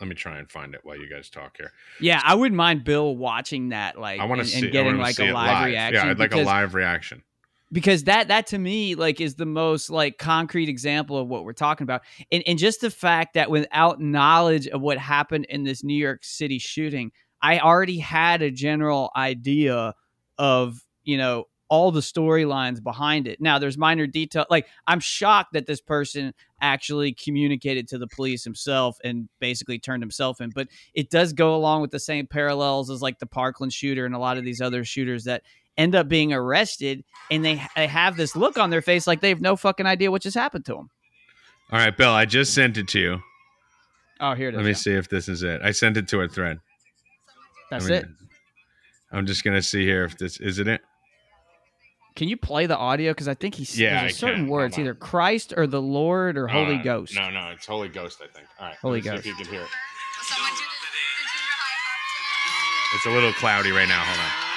Let 0.00 0.08
me 0.08 0.14
try 0.14 0.38
and 0.38 0.50
find 0.50 0.74
it 0.74 0.80
while 0.82 0.96
you 0.96 1.08
guys 1.08 1.28
talk 1.30 1.56
here. 1.56 1.72
yeah. 2.00 2.20
I 2.24 2.34
wouldn't 2.34 2.56
mind 2.56 2.84
Bill 2.84 3.16
watching 3.16 3.68
that, 3.70 3.98
like, 4.00 4.18
I 4.20 4.24
want 4.24 4.38
to 4.38 4.42
and, 4.42 4.48
see. 4.50 4.60
and 4.62 4.72
getting 4.72 4.96
like 4.98 5.16
see 5.16 5.24
a 5.26 5.30
it 5.30 5.34
live, 5.34 5.66
reaction. 5.66 6.04
Yeah, 6.06 6.10
I'd 6.10 6.18
like 6.18 6.34
a 6.34 6.38
live 6.42 6.74
reaction. 6.74 7.22
because 7.72 8.04
that 8.04 8.28
that 8.28 8.46
to 8.48 8.58
me 8.58 8.94
like 8.96 9.20
is 9.20 9.36
the 9.36 9.46
most 9.46 9.90
like 9.90 10.18
concrete 10.18 10.68
example 10.68 11.16
of 11.18 11.28
what 11.28 11.44
we're 11.44 11.52
talking 11.52 11.84
about 11.84 12.02
and, 12.32 12.42
and 12.46 12.58
just 12.58 12.80
the 12.80 12.90
fact 12.90 13.34
that 13.34 13.48
without 13.50 14.00
knowledge 14.00 14.66
of 14.66 14.80
what 14.80 14.98
happened 14.98 15.44
in 15.48 15.62
this 15.62 15.84
new 15.84 15.94
york 15.94 16.24
city 16.24 16.58
shooting 16.58 17.12
I 17.42 17.60
already 17.60 17.98
had 17.98 18.42
a 18.42 18.50
general 18.50 19.12
idea 19.14 19.94
of 20.40 20.82
you 21.04 21.16
know 21.16 21.46
all 21.68 21.92
the 21.92 22.00
storylines 22.00 22.82
behind 22.82 23.28
it. 23.28 23.40
Now 23.40 23.60
there's 23.60 23.78
minor 23.78 24.08
detail. 24.08 24.44
Like 24.50 24.66
I'm 24.88 24.98
shocked 24.98 25.52
that 25.52 25.66
this 25.66 25.80
person 25.80 26.34
actually 26.60 27.14
communicated 27.14 27.86
to 27.88 27.98
the 27.98 28.08
police 28.08 28.42
himself 28.42 28.98
and 29.04 29.28
basically 29.38 29.78
turned 29.78 30.02
himself 30.02 30.40
in. 30.40 30.50
But 30.50 30.66
it 30.94 31.10
does 31.10 31.32
go 31.32 31.54
along 31.54 31.82
with 31.82 31.92
the 31.92 32.00
same 32.00 32.26
parallels 32.26 32.90
as 32.90 33.00
like 33.00 33.20
the 33.20 33.26
Parkland 33.26 33.72
shooter 33.72 34.04
and 34.04 34.16
a 34.16 34.18
lot 34.18 34.36
of 34.36 34.44
these 34.44 34.60
other 34.60 34.84
shooters 34.84 35.24
that 35.24 35.42
end 35.78 35.94
up 35.94 36.08
being 36.08 36.32
arrested 36.32 37.04
and 37.30 37.44
they, 37.44 37.62
they 37.76 37.86
have 37.86 38.16
this 38.16 38.34
look 38.34 38.58
on 38.58 38.70
their 38.70 38.82
face 38.82 39.06
like 39.06 39.20
they 39.20 39.28
have 39.28 39.40
no 39.40 39.54
fucking 39.54 39.86
idea 39.86 40.10
what 40.10 40.22
just 40.22 40.36
happened 40.36 40.64
to 40.66 40.74
them. 40.74 40.90
All 41.70 41.78
right, 41.78 41.96
Bill, 41.96 42.10
I 42.10 42.24
just 42.24 42.52
sent 42.52 42.78
it 42.78 42.88
to 42.88 42.98
you. 42.98 43.20
Oh, 44.18 44.34
here 44.34 44.48
it 44.48 44.54
is. 44.54 44.56
Let 44.56 44.64
me 44.64 44.70
yeah. 44.70 44.76
see 44.76 44.92
if 44.92 45.08
this 45.08 45.28
is 45.28 45.44
it. 45.44 45.62
I 45.62 45.70
sent 45.70 45.96
it 45.96 46.08
to 46.08 46.20
a 46.20 46.28
thread. 46.28 46.58
That's 47.70 47.86
I 47.86 47.88
mean, 47.88 47.98
it. 47.98 48.06
I'm 49.12 49.26
just 49.26 49.42
gonna 49.44 49.62
see 49.62 49.84
here 49.84 50.04
if 50.04 50.16
this 50.18 50.38
isn't 50.38 50.68
it? 50.68 50.80
Can 52.16 52.28
you 52.28 52.36
play 52.36 52.66
the 52.66 52.76
audio? 52.76 53.12
Because 53.12 53.28
I 53.28 53.34
think 53.34 53.54
he's 53.54 53.78
Yeah, 53.78 54.00
there's 54.00 54.02
a 54.02 54.06
I 54.06 54.10
certain 54.18 54.36
can. 54.44 54.48
word. 54.48 54.64
It's 54.66 54.78
either 54.78 54.94
Christ 54.94 55.54
or 55.56 55.66
the 55.66 55.80
Lord 55.80 56.36
or 56.36 56.48
Holy 56.48 56.76
Uh, 56.76 56.82
Ghost. 56.82 57.14
No, 57.14 57.30
no, 57.30 57.50
it's 57.50 57.66
Holy 57.66 57.88
Ghost. 57.88 58.20
I 58.22 58.26
think. 58.26 58.46
All 58.58 58.66
right, 58.66 58.76
Holy 58.82 59.00
let's 59.00 59.06
see 59.06 59.10
Ghost. 59.10 59.20
if 59.20 59.26
you 59.26 59.34
can 59.44 59.52
hear 59.52 59.62
it. 59.62 59.68
Someone 60.22 60.50
did 60.52 60.58
it. 60.60 60.66
The 60.66 60.90
junior 61.30 61.56
high 61.56 62.92
art 62.92 62.96
It's 62.96 63.06
a 63.06 63.10
little 63.10 63.32
cloudy 63.34 63.70
right 63.70 63.88
now. 63.88 64.02
Hold 64.04 64.18
on. 64.18 64.49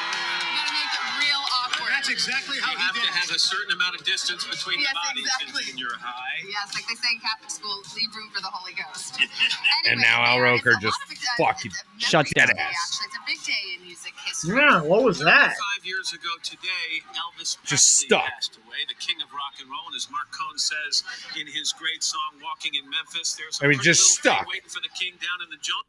That's 2.03 2.19
exactly 2.19 2.59
how 2.59 2.67
You 2.67 2.75
he 2.75 2.83
have 2.83 2.95
did 2.99 3.07
to 3.07 3.11
have 3.15 3.31
a 3.31 3.39
certain 3.39 3.71
amount 3.79 3.95
of 3.95 4.03
distance 4.03 4.43
between 4.43 4.75
Yes, 4.83 4.91
the 4.91 4.99
bodies 5.07 5.23
exactly. 5.23 5.71
in 5.71 5.79
junior 5.79 5.95
high. 6.03 6.43
Yes, 6.43 6.75
like 6.75 6.83
they 6.91 6.99
say 6.99 7.15
in 7.15 7.23
Catholic 7.23 7.47
school, 7.47 7.79
leave 7.95 8.11
room 8.11 8.27
for 8.35 8.43
the 8.43 8.51
Holy 8.51 8.75
Ghost. 8.75 9.15
And 9.87 10.03
now 10.03 10.19
Al 10.27 10.43
Roker 10.43 10.75
just 10.83 10.99
lot 10.99 11.07
of 11.07 11.11
excitement. 11.15 11.39
fucking 11.39 11.71
It's 11.71 11.79
a 11.79 11.87
memory 11.87 12.03
shuts 12.27 12.31
day, 12.35 12.43
that 12.43 12.51
ass. 12.59 12.75
Actually, 12.75 13.07
it's 13.07 13.15
a 13.15 13.23
big 13.23 13.39
day 13.47 13.63
in 13.71 13.79
music 13.87 14.13
history. 14.19 14.51
Yeah, 14.59 14.83
what 14.83 15.07
was 15.07 15.19
that? 15.23 15.55
Five 15.55 15.83
years 15.87 16.11
ago 16.11 16.27
today, 16.43 17.07
Elvis 17.15 17.55
Just 17.63 18.03
stuck. 18.03 18.27
passed 18.35 18.59
away, 18.59 18.83
the 18.91 18.99
king 18.99 19.23
of 19.23 19.31
rock 19.31 19.55
and 19.63 19.71
roll. 19.71 19.87
And 19.87 19.95
as 19.95 20.11
Marc 20.11 20.27
Cohn 20.35 20.59
says 20.59 21.07
in 21.39 21.47
his 21.47 21.71
great 21.71 22.03
song 22.03 22.35
"Walking 22.43 22.75
in 22.75 22.83
Memphis," 22.91 23.31
there's 23.39 23.63
a 23.63 23.63
I 23.63 23.71
mean, 23.71 23.79
just 23.79 24.03
little 24.19 24.43
stuck. 24.43 24.51
waiting 24.51 24.67
for 24.67 24.83
the 24.83 24.91
king 24.91 25.15
down 25.23 25.39
in 25.39 25.47
the 25.55 25.59
jungle. 25.63 25.87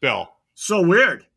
Bill, 0.00 0.32
So 0.56 0.80
weird. 0.80 1.28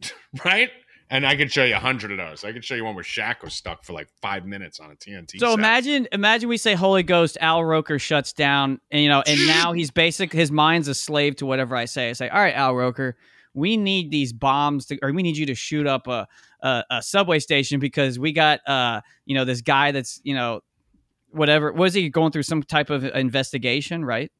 right? 0.48 0.72
And 1.10 1.26
I 1.26 1.36
could 1.36 1.50
show 1.50 1.64
you 1.64 1.74
a 1.74 1.78
hundred 1.78 2.10
of 2.10 2.18
those. 2.18 2.44
I 2.44 2.52
could 2.52 2.64
show 2.64 2.74
you 2.74 2.84
one 2.84 2.94
where 2.94 3.04
Shaq 3.04 3.42
was 3.42 3.54
stuck 3.54 3.84
for 3.84 3.94
like 3.94 4.08
five 4.20 4.44
minutes 4.44 4.78
on 4.78 4.90
a 4.90 4.94
TNT. 4.94 5.38
So 5.38 5.50
set. 5.50 5.58
imagine, 5.58 6.08
imagine 6.12 6.48
we 6.48 6.58
say 6.58 6.74
Holy 6.74 7.02
Ghost, 7.02 7.38
Al 7.40 7.64
Roker 7.64 7.98
shuts 7.98 8.32
down, 8.32 8.80
and 8.90 9.02
you 9.02 9.08
know, 9.08 9.22
and 9.26 9.38
now 9.46 9.72
he's 9.72 9.90
basic. 9.90 10.32
His 10.32 10.50
mind's 10.50 10.88
a 10.88 10.94
slave 10.94 11.36
to 11.36 11.46
whatever 11.46 11.76
I 11.76 11.86
say. 11.86 12.10
I 12.10 12.12
say, 12.12 12.28
all 12.28 12.40
right, 12.40 12.54
Al 12.54 12.74
Roker, 12.74 13.16
we 13.54 13.76
need 13.76 14.10
these 14.10 14.32
bombs 14.32 14.86
to, 14.86 14.98
or 15.02 15.12
we 15.12 15.22
need 15.22 15.36
you 15.36 15.46
to 15.46 15.54
shoot 15.54 15.86
up 15.86 16.06
a 16.06 16.28
a, 16.60 16.84
a 16.90 17.02
subway 17.02 17.38
station 17.38 17.80
because 17.80 18.18
we 18.18 18.32
got, 18.32 18.66
uh, 18.68 19.00
you 19.26 19.34
know, 19.34 19.44
this 19.44 19.60
guy 19.60 19.92
that's, 19.92 20.20
you 20.24 20.34
know, 20.34 20.60
whatever. 21.30 21.72
Was 21.72 21.94
he 21.94 22.08
going 22.08 22.32
through 22.32 22.42
some 22.44 22.62
type 22.62 22.90
of 22.90 23.04
investigation, 23.04 24.04
right? 24.04 24.30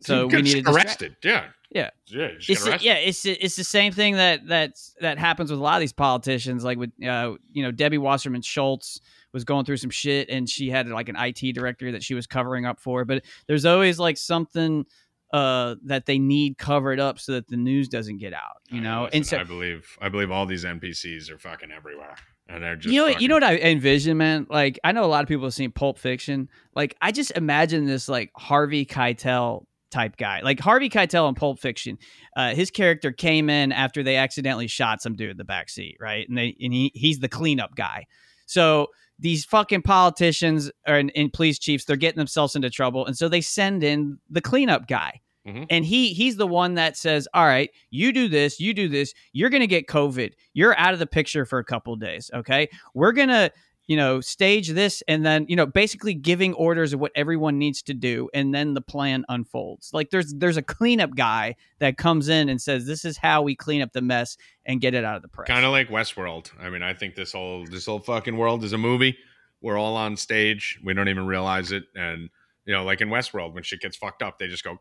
So 0.00 0.26
we 0.26 0.42
needed 0.42 0.44
to 0.44 0.62
distract- 0.62 0.86
arrested. 0.86 1.16
Yeah, 1.24 1.46
Yeah. 1.70 1.90
yeah. 2.08 2.28
It's 2.36 2.48
arrested. 2.66 2.82
yeah, 2.82 2.94
it's 2.94 3.24
it's 3.24 3.56
the 3.56 3.64
same 3.64 3.92
thing 3.92 4.16
that 4.16 4.46
that's 4.46 4.94
that 5.00 5.18
happens 5.18 5.50
with 5.50 5.58
a 5.60 5.62
lot 5.62 5.74
of 5.76 5.80
these 5.80 5.92
politicians. 5.94 6.62
Like 6.64 6.78
with 6.78 6.90
uh, 7.06 7.32
you 7.52 7.62
know 7.62 7.70
Debbie 7.70 7.98
Wasserman 7.98 8.42
Schultz 8.42 9.00
was 9.32 9.44
going 9.44 9.64
through 9.64 9.78
some 9.78 9.90
shit, 9.90 10.28
and 10.28 10.48
she 10.48 10.68
had 10.70 10.86
like 10.88 11.08
an 11.08 11.16
IT 11.18 11.54
director 11.54 11.92
that 11.92 12.02
she 12.02 12.14
was 12.14 12.26
covering 12.26 12.66
up 12.66 12.80
for. 12.80 13.04
But 13.04 13.24
there's 13.48 13.64
always 13.64 13.98
like 13.98 14.16
something 14.18 14.84
uh, 15.32 15.74
that 15.86 16.06
they 16.06 16.18
need 16.18 16.58
covered 16.58 17.00
up 17.00 17.18
so 17.18 17.32
that 17.32 17.48
the 17.48 17.56
news 17.56 17.88
doesn't 17.88 18.18
get 18.18 18.32
out. 18.32 18.58
You 18.70 18.80
know, 18.80 19.08
and 19.12 19.26
so 19.26 19.38
I 19.38 19.44
believe 19.44 19.96
I 20.00 20.08
believe 20.10 20.30
all 20.30 20.44
these 20.46 20.64
NPCs 20.64 21.30
are 21.30 21.38
fucking 21.38 21.70
everywhere, 21.72 22.14
and 22.48 22.62
they're 22.62 22.76
just 22.76 22.92
you 22.92 23.00
know, 23.00 23.06
fucking, 23.08 23.22
you 23.22 23.28
know 23.28 23.34
what 23.36 23.42
I 23.42 23.56
envision, 23.56 24.16
man. 24.18 24.46
Like 24.50 24.78
I 24.84 24.92
know 24.92 25.04
a 25.04 25.06
lot 25.06 25.22
of 25.22 25.28
people 25.28 25.44
have 25.46 25.54
seen 25.54 25.72
Pulp 25.72 25.98
Fiction. 25.98 26.48
Like 26.76 26.94
I 27.00 27.10
just 27.10 27.30
imagine 27.32 27.86
this 27.86 28.08
like 28.08 28.30
Harvey 28.36 28.84
Keitel 28.86 29.64
type 29.94 30.16
guy, 30.16 30.40
like 30.42 30.60
Harvey 30.60 30.90
Keitel 30.90 31.28
in 31.28 31.34
Pulp 31.34 31.60
Fiction. 31.60 31.96
Uh, 32.36 32.54
his 32.54 32.70
character 32.70 33.12
came 33.12 33.48
in 33.48 33.72
after 33.72 34.02
they 34.02 34.16
accidentally 34.16 34.66
shot 34.66 35.00
some 35.00 35.14
dude 35.14 35.30
in 35.30 35.36
the 35.36 35.44
back 35.44 35.70
seat, 35.70 35.96
right? 36.00 36.28
And 36.28 36.36
they 36.36 36.56
and 36.60 36.72
he 36.72 36.90
he's 36.94 37.20
the 37.20 37.28
cleanup 37.28 37.74
guy. 37.76 38.06
So 38.46 38.88
these 39.18 39.44
fucking 39.44 39.82
politicians 39.82 40.70
or, 40.88 40.96
and, 40.96 41.12
and 41.14 41.32
police 41.32 41.58
chiefs, 41.58 41.84
they're 41.84 41.96
getting 41.96 42.18
themselves 42.18 42.56
into 42.56 42.68
trouble, 42.68 43.06
and 43.06 43.16
so 43.16 43.28
they 43.28 43.40
send 43.40 43.84
in 43.84 44.18
the 44.28 44.40
cleanup 44.40 44.88
guy. 44.88 45.20
Mhm. 45.46 45.66
And 45.70 45.84
he 45.84 46.12
he's 46.14 46.36
the 46.36 46.46
one 46.46 46.74
that 46.74 46.96
says, 46.96 47.28
"All 47.34 47.44
right, 47.46 47.70
you 47.90 48.12
do 48.12 48.28
this, 48.28 48.58
you 48.60 48.74
do 48.74 48.88
this. 48.88 49.14
You're 49.32 49.50
going 49.50 49.60
to 49.60 49.66
get 49.66 49.86
COVID. 49.86 50.32
You're 50.54 50.76
out 50.78 50.94
of 50.94 50.98
the 50.98 51.06
picture 51.06 51.44
for 51.44 51.58
a 51.58 51.64
couple 51.64 51.94
days, 51.96 52.30
okay? 52.34 52.68
We're 52.94 53.12
going 53.12 53.28
to, 53.28 53.52
you 53.86 53.96
know, 53.96 54.20
stage 54.20 54.70
this 54.70 55.02
and 55.08 55.26
then, 55.26 55.44
you 55.48 55.56
know, 55.56 55.66
basically 55.66 56.14
giving 56.14 56.54
orders 56.54 56.92
of 56.92 57.00
what 57.00 57.12
everyone 57.14 57.58
needs 57.58 57.82
to 57.82 57.94
do 57.94 58.30
and 58.32 58.54
then 58.54 58.74
the 58.74 58.80
plan 58.80 59.24
unfolds. 59.28 59.90
Like 59.92 60.10
there's 60.10 60.32
there's 60.34 60.56
a 60.56 60.62
cleanup 60.62 61.14
guy 61.14 61.56
that 61.80 61.98
comes 61.98 62.28
in 62.28 62.48
and 62.48 62.60
says, 62.60 62.86
"This 62.86 63.04
is 63.04 63.18
how 63.18 63.42
we 63.42 63.54
clean 63.54 63.82
up 63.82 63.92
the 63.92 64.00
mess 64.00 64.36
and 64.64 64.80
get 64.80 64.94
it 64.94 65.04
out 65.04 65.16
of 65.16 65.22
the 65.22 65.28
press." 65.28 65.48
kind 65.48 65.64
of 65.64 65.72
like 65.72 65.88
Westworld. 65.88 66.50
I 66.58 66.70
mean, 66.70 66.82
I 66.82 66.94
think 66.94 67.14
this 67.14 67.32
whole 67.32 67.66
this 67.66 67.86
whole 67.86 68.00
fucking 68.00 68.36
world 68.36 68.64
is 68.64 68.72
a 68.72 68.78
movie. 68.78 69.16
We're 69.60 69.78
all 69.78 69.96
on 69.96 70.16
stage. 70.16 70.78
We 70.82 70.94
don't 70.94 71.08
even 71.08 71.26
realize 71.26 71.72
it, 71.72 71.84
and 71.94 72.30
you 72.64 72.72
know, 72.72 72.84
like 72.84 73.02
in 73.02 73.10
Westworld, 73.10 73.52
when 73.52 73.62
shit 73.62 73.80
gets 73.80 73.96
fucked 73.96 74.22
up, 74.22 74.38
they 74.38 74.48
just 74.48 74.64
go 74.64 74.78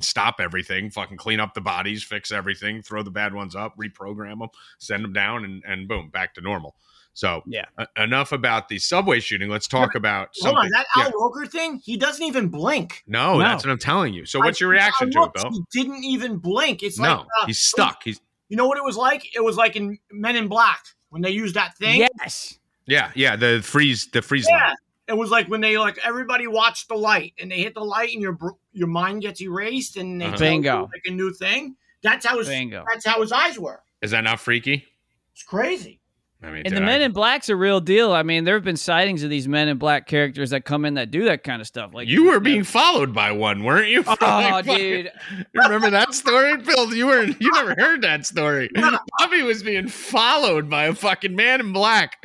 stop 0.00 0.36
everything, 0.38 0.90
fucking 0.90 1.16
clean 1.16 1.40
up 1.40 1.54
the 1.54 1.60
bodies, 1.60 2.04
fix 2.04 2.30
everything, 2.30 2.82
throw 2.82 3.02
the 3.02 3.10
bad 3.10 3.34
ones 3.34 3.56
up, 3.56 3.74
reprogram 3.76 4.38
them, 4.38 4.48
send 4.78 5.02
them 5.02 5.12
down, 5.12 5.44
and 5.44 5.64
and 5.66 5.88
boom, 5.88 6.10
back 6.10 6.34
to 6.34 6.40
normal. 6.40 6.76
So 7.14 7.42
Yeah. 7.46 7.64
e- 7.80 7.84
enough 7.96 8.32
about 8.32 8.68
the 8.68 8.78
subway 8.78 9.20
shooting. 9.20 9.48
Let's 9.48 9.68
talk 9.68 9.94
about 9.94 10.30
Hold 10.40 10.54
something. 10.56 10.56
on, 10.64 10.70
that 10.70 10.86
Yeah. 10.96 11.04
Al 11.04 11.12
Roker 11.12 11.46
thing, 11.46 11.80
he 11.84 11.96
doesn't 11.96 12.24
even 12.24 12.48
blink. 12.48 13.02
No, 13.06 13.34
No. 13.38 13.44
that's 13.44 13.64
what 13.64 13.70
I'm 13.70 13.78
telling 13.78 14.12
you. 14.14 14.26
So 14.26 14.40
what's 14.40 14.60
your 14.60 14.68
reaction 14.70 15.08
I 15.08 15.10
to 15.12 15.22
it, 15.22 15.34
Bill? 15.34 15.50
He 15.72 15.82
didn't 15.82 16.04
even 16.04 16.38
blink. 16.38 16.82
It's 16.82 16.98
No, 16.98 17.08
like 17.18 17.26
uh, 17.42 17.46
he's 17.46 17.60
stuck. 17.60 18.02
He's 18.04 18.20
You 18.48 18.56
know 18.58 18.66
what 18.66 18.76
it 18.78 18.84
was 18.84 18.96
like? 18.96 19.34
It 19.34 19.42
was 19.42 19.56
like 19.56 19.74
in 19.76 19.98
Men 20.12 20.36
in 20.36 20.48
Black 20.48 20.84
when 21.08 21.22
they 21.22 21.30
used 21.30 21.54
that 21.54 21.76
thing. 21.78 22.06
Yes. 22.20 22.58
yeah, 22.86 23.10
yeah. 23.14 23.36
The 23.36 23.60
freeze, 23.64 24.08
the 24.12 24.20
freeze. 24.20 24.46
Yeah. 24.50 24.66
line. 24.68 24.76
It 25.06 25.14
was 25.16 25.30
like 25.30 25.48
when 25.48 25.60
they 25.60 25.78
like 25.78 25.98
everybody 26.04 26.46
watched 26.46 26.88
the 26.88 26.94
light 26.94 27.34
and 27.38 27.50
they 27.50 27.58
hit 27.60 27.74
the 27.74 27.84
light 27.84 28.12
and 28.12 28.20
your 28.22 28.36
your 28.72 28.88
mind 28.88 29.22
gets 29.22 29.40
erased 29.40 29.96
and 29.96 30.20
they 30.20 30.26
Uh-huh. 30.26 30.36
Bingo. 30.38 30.82
like 30.92 31.02
a 31.06 31.10
new 31.10 31.32
thing. 31.32 31.76
That's 32.02 32.26
how 32.26 32.38
his 32.38 32.48
Bingo. 32.48 32.84
that's 32.90 33.06
how 33.06 33.20
his 33.20 33.30
eyes 33.32 33.58
were. 33.58 33.82
Is 34.02 34.10
that 34.10 34.24
not 34.24 34.40
freaky? 34.40 34.86
It's 35.32 35.42
crazy. 35.42 36.00
I 36.44 36.50
mean, 36.50 36.62
And 36.66 36.76
the 36.76 36.82
I- 36.82 36.84
Men 36.86 37.02
in 37.02 37.12
Black's 37.12 37.48
a 37.48 37.56
real 37.56 37.80
deal. 37.80 38.12
I 38.12 38.22
mean, 38.22 38.44
there 38.44 38.54
have 38.54 38.64
been 38.64 38.76
sightings 38.76 39.22
of 39.22 39.30
these 39.30 39.48
Men 39.48 39.68
in 39.68 39.78
Black 39.78 40.06
characters 40.06 40.50
that 40.50 40.64
come 40.64 40.84
in 40.84 40.94
that 40.94 41.10
do 41.10 41.24
that 41.24 41.42
kind 41.44 41.60
of 41.60 41.66
stuff. 41.66 41.94
Like 41.94 42.08
you 42.08 42.24
were 42.26 42.40
being 42.40 42.64
followed 42.64 43.12
by 43.14 43.32
one, 43.32 43.64
weren't 43.64 43.88
you? 43.88 44.04
Oh, 44.08 44.14
Like, 44.20 44.66
fucking- 44.66 44.74
dude. 45.04 45.12
Remember 45.54 45.90
that 45.90 46.14
story, 46.14 46.56
Bill? 46.58 46.94
You 46.94 47.06
were 47.06 47.24
you 47.24 47.50
never 47.52 47.74
heard 47.78 48.02
that 48.02 48.26
story. 48.26 48.70
Bobby 49.18 49.42
was 49.42 49.62
being 49.62 49.88
followed 49.88 50.68
by 50.70 50.84
a 50.84 50.94
fucking 50.94 51.34
man 51.34 51.60
in 51.60 51.72
black 51.72 52.22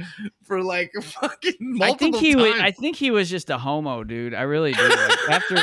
for 0.49 0.61
like 0.63 0.91
fucking 1.01 1.77
I 1.81 1.93
think 1.93 2.17
he 2.17 2.33
times. 2.33 2.43
was. 2.53 2.59
I 2.59 2.71
think 2.71 2.95
he 2.97 3.11
was 3.11 3.29
just 3.29 3.49
a 3.49 3.57
homo, 3.57 4.03
dude. 4.03 4.33
I 4.33 4.41
really 4.41 4.73
do. 4.73 4.89
Like, 4.89 5.29
after 5.29 5.57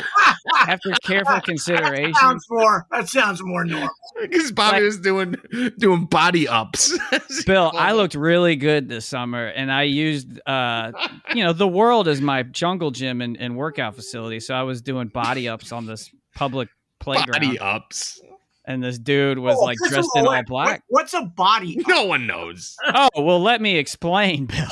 after 0.66 0.90
careful 1.02 1.40
consideration, 1.44 2.14
Sounds 2.14 2.46
more. 2.48 2.86
That 2.92 3.08
sounds 3.08 3.42
more 3.42 3.64
normal. 3.64 3.90
because 4.20 4.52
Bobby 4.52 4.76
Like- 4.76 4.82
was 4.84 5.00
doing 5.00 5.34
doing 5.76 6.06
body 6.06 6.48
ups. 6.48 6.96
Bill, 7.46 7.72
I 7.74 7.92
looked 7.92 8.14
really 8.14 8.56
good 8.56 8.88
this 8.88 9.04
summer, 9.06 9.46
and 9.48 9.70
I 9.72 9.82
used, 9.82 10.40
uh, 10.46 10.92
you 11.34 11.42
know, 11.44 11.52
the 11.52 11.68
world 11.68 12.06
as 12.08 12.20
my 12.20 12.44
jungle 12.44 12.92
gym 12.92 13.20
and, 13.20 13.36
and 13.36 13.56
workout 13.56 13.96
facility. 13.96 14.40
So 14.40 14.54
I 14.54 14.62
was 14.62 14.80
doing 14.82 15.08
body 15.08 15.48
ups 15.48 15.72
on 15.72 15.86
this 15.86 16.10
public 16.36 16.68
playground, 17.00 17.32
body 17.32 17.58
ups. 17.58 18.20
And 18.66 18.82
this 18.82 18.98
dude 18.98 19.38
was 19.38 19.56
Oh, 19.58 19.64
like 19.64 19.78
dressed 19.88 20.08
all, 20.14 20.20
in 20.22 20.26
all 20.26 20.32
what- 20.34 20.46
black. 20.46 20.82
what's 20.88 21.14
a 21.14 21.22
body? 21.22 21.78
No 21.88 22.04
one 22.04 22.26
knows. 22.26 22.76
Oh 22.94 23.08
well, 23.16 23.40
let 23.40 23.60
me 23.60 23.76
explain, 23.76 24.46
Bill. 24.46 24.66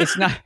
It's 0.00 0.16
not. 0.18 0.38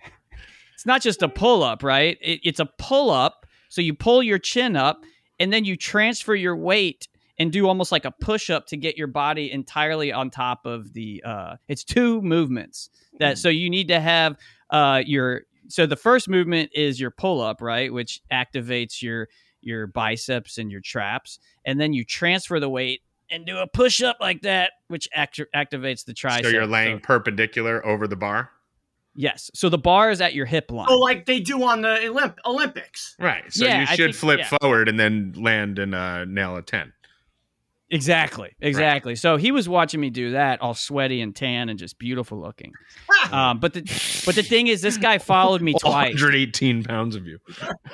It's 0.74 0.86
not 0.86 1.02
just 1.02 1.22
a 1.22 1.28
pull 1.28 1.62
up, 1.62 1.82
right? 1.82 2.16
It, 2.22 2.40
it's 2.42 2.58
a 2.60 2.66
pull 2.78 3.10
up. 3.10 3.44
So 3.68 3.80
you 3.82 3.94
pull 3.94 4.22
your 4.22 4.38
chin 4.38 4.76
up, 4.76 5.04
and 5.38 5.52
then 5.52 5.64
you 5.64 5.76
transfer 5.76 6.34
your 6.34 6.56
weight 6.56 7.06
and 7.38 7.52
do 7.52 7.68
almost 7.68 7.92
like 7.92 8.04
a 8.04 8.10
push 8.10 8.50
up 8.50 8.66
to 8.68 8.76
get 8.76 8.96
your 8.98 9.06
body 9.06 9.52
entirely 9.52 10.10
on 10.12 10.30
top 10.30 10.64
of 10.66 10.92
the. 10.94 11.22
Uh, 11.24 11.56
it's 11.68 11.84
two 11.84 12.20
movements 12.22 12.88
that. 13.18 13.36
So 13.38 13.48
you 13.50 13.68
need 13.70 13.88
to 13.88 14.00
have 14.00 14.36
uh, 14.70 15.02
your. 15.04 15.42
So 15.68 15.86
the 15.86 15.96
first 15.96 16.28
movement 16.28 16.70
is 16.74 16.98
your 16.98 17.10
pull 17.12 17.40
up, 17.40 17.60
right, 17.62 17.92
which 17.92 18.20
activates 18.32 19.02
your 19.02 19.28
your 19.62 19.86
biceps 19.86 20.58
and 20.58 20.70
your 20.70 20.80
traps, 20.80 21.38
and 21.64 21.80
then 21.80 21.92
you 21.92 22.04
transfer 22.04 22.60
the 22.60 22.68
weight 22.68 23.02
and 23.30 23.46
do 23.46 23.58
a 23.58 23.66
push 23.66 24.02
up 24.02 24.16
like 24.20 24.42
that, 24.42 24.72
which 24.88 25.08
act- 25.14 25.40
activates 25.54 26.04
the 26.04 26.12
tricep. 26.12 26.42
So 26.42 26.48
you're 26.48 26.66
laying 26.66 27.00
perpendicular 27.00 27.84
over 27.86 28.08
the 28.08 28.16
bar. 28.16 28.50
Yes. 29.14 29.50
So 29.54 29.68
the 29.68 29.78
bar 29.78 30.10
is 30.10 30.20
at 30.20 30.34
your 30.34 30.46
hip 30.46 30.70
line. 30.70 30.86
Oh, 30.88 30.98
like 30.98 31.26
they 31.26 31.40
do 31.40 31.62
on 31.64 31.82
the 31.82 31.88
Olymp- 32.04 32.38
Olympics. 32.46 33.16
Right. 33.18 33.52
So 33.52 33.64
Yeah, 33.64 33.80
you 33.80 33.86
should 33.88 33.96
think- 34.10 34.14
flip 34.16 34.38
yeah. 34.40 34.58
forward 34.60 34.88
and 34.88 34.98
then 34.98 35.34
land 35.36 35.78
and 35.78 35.94
uh, 35.94 36.24
nail 36.24 36.56
a 36.56 36.62
10. 36.62 36.92
Exactly, 37.92 38.54
exactly. 38.60 39.16
So 39.16 39.36
he 39.36 39.50
was 39.50 39.68
watching 39.68 40.00
me 40.00 40.10
do 40.10 40.30
that, 40.32 40.62
all 40.62 40.74
sweaty 40.74 41.20
and 41.20 41.34
tan 41.34 41.68
and 41.68 41.78
just 41.78 41.98
beautiful 41.98 42.40
looking. 42.40 42.72
Um, 43.32 43.60
but 43.60 43.74
the 43.74 43.82
but 44.26 44.34
the 44.34 44.42
thing 44.42 44.66
is, 44.66 44.80
this 44.80 44.96
guy 44.96 45.18
followed 45.18 45.60
me 45.60 45.74
twice. 45.80 46.14
118 46.14 46.82
pounds 46.82 47.14
of 47.14 47.26
you. 47.26 47.38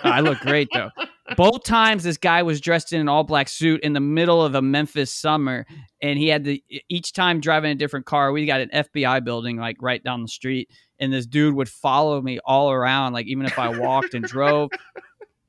I 0.03 0.21
look 0.21 0.39
great 0.39 0.69
though. 0.73 0.91
Both 1.37 1.65
times, 1.65 2.05
this 2.05 2.17
guy 2.17 2.43
was 2.43 2.61
dressed 2.61 2.93
in 2.93 3.01
an 3.01 3.09
all 3.09 3.25
black 3.25 3.49
suit 3.49 3.83
in 3.83 3.93
the 3.93 4.01
middle 4.01 4.43
of 4.43 4.55
a 4.55 4.63
Memphis 4.63 5.13
summer, 5.13 5.67
and 6.01 6.19
he 6.19 6.29
had 6.29 6.45
the 6.45 6.63
each 6.89 7.13
time 7.13 7.41
driving 7.41 7.73
a 7.73 7.75
different 7.75 8.07
car. 8.07 8.33
We 8.33 8.47
got 8.47 8.61
an 8.61 8.71
FBI 8.73 9.25
building 9.25 9.57
like 9.57 9.77
right 9.83 10.03
down 10.03 10.23
the 10.23 10.29
street, 10.29 10.71
and 11.01 11.13
this 11.13 11.27
dude 11.27 11.55
would 11.55 11.69
follow 11.69 12.23
me 12.23 12.39
all 12.45 12.71
around, 12.71 13.13
like 13.13 13.27
even 13.27 13.45
if 13.45 13.59
I 13.59 13.77
walked 13.77 14.15
and 14.15 14.25
drove. 14.25 14.71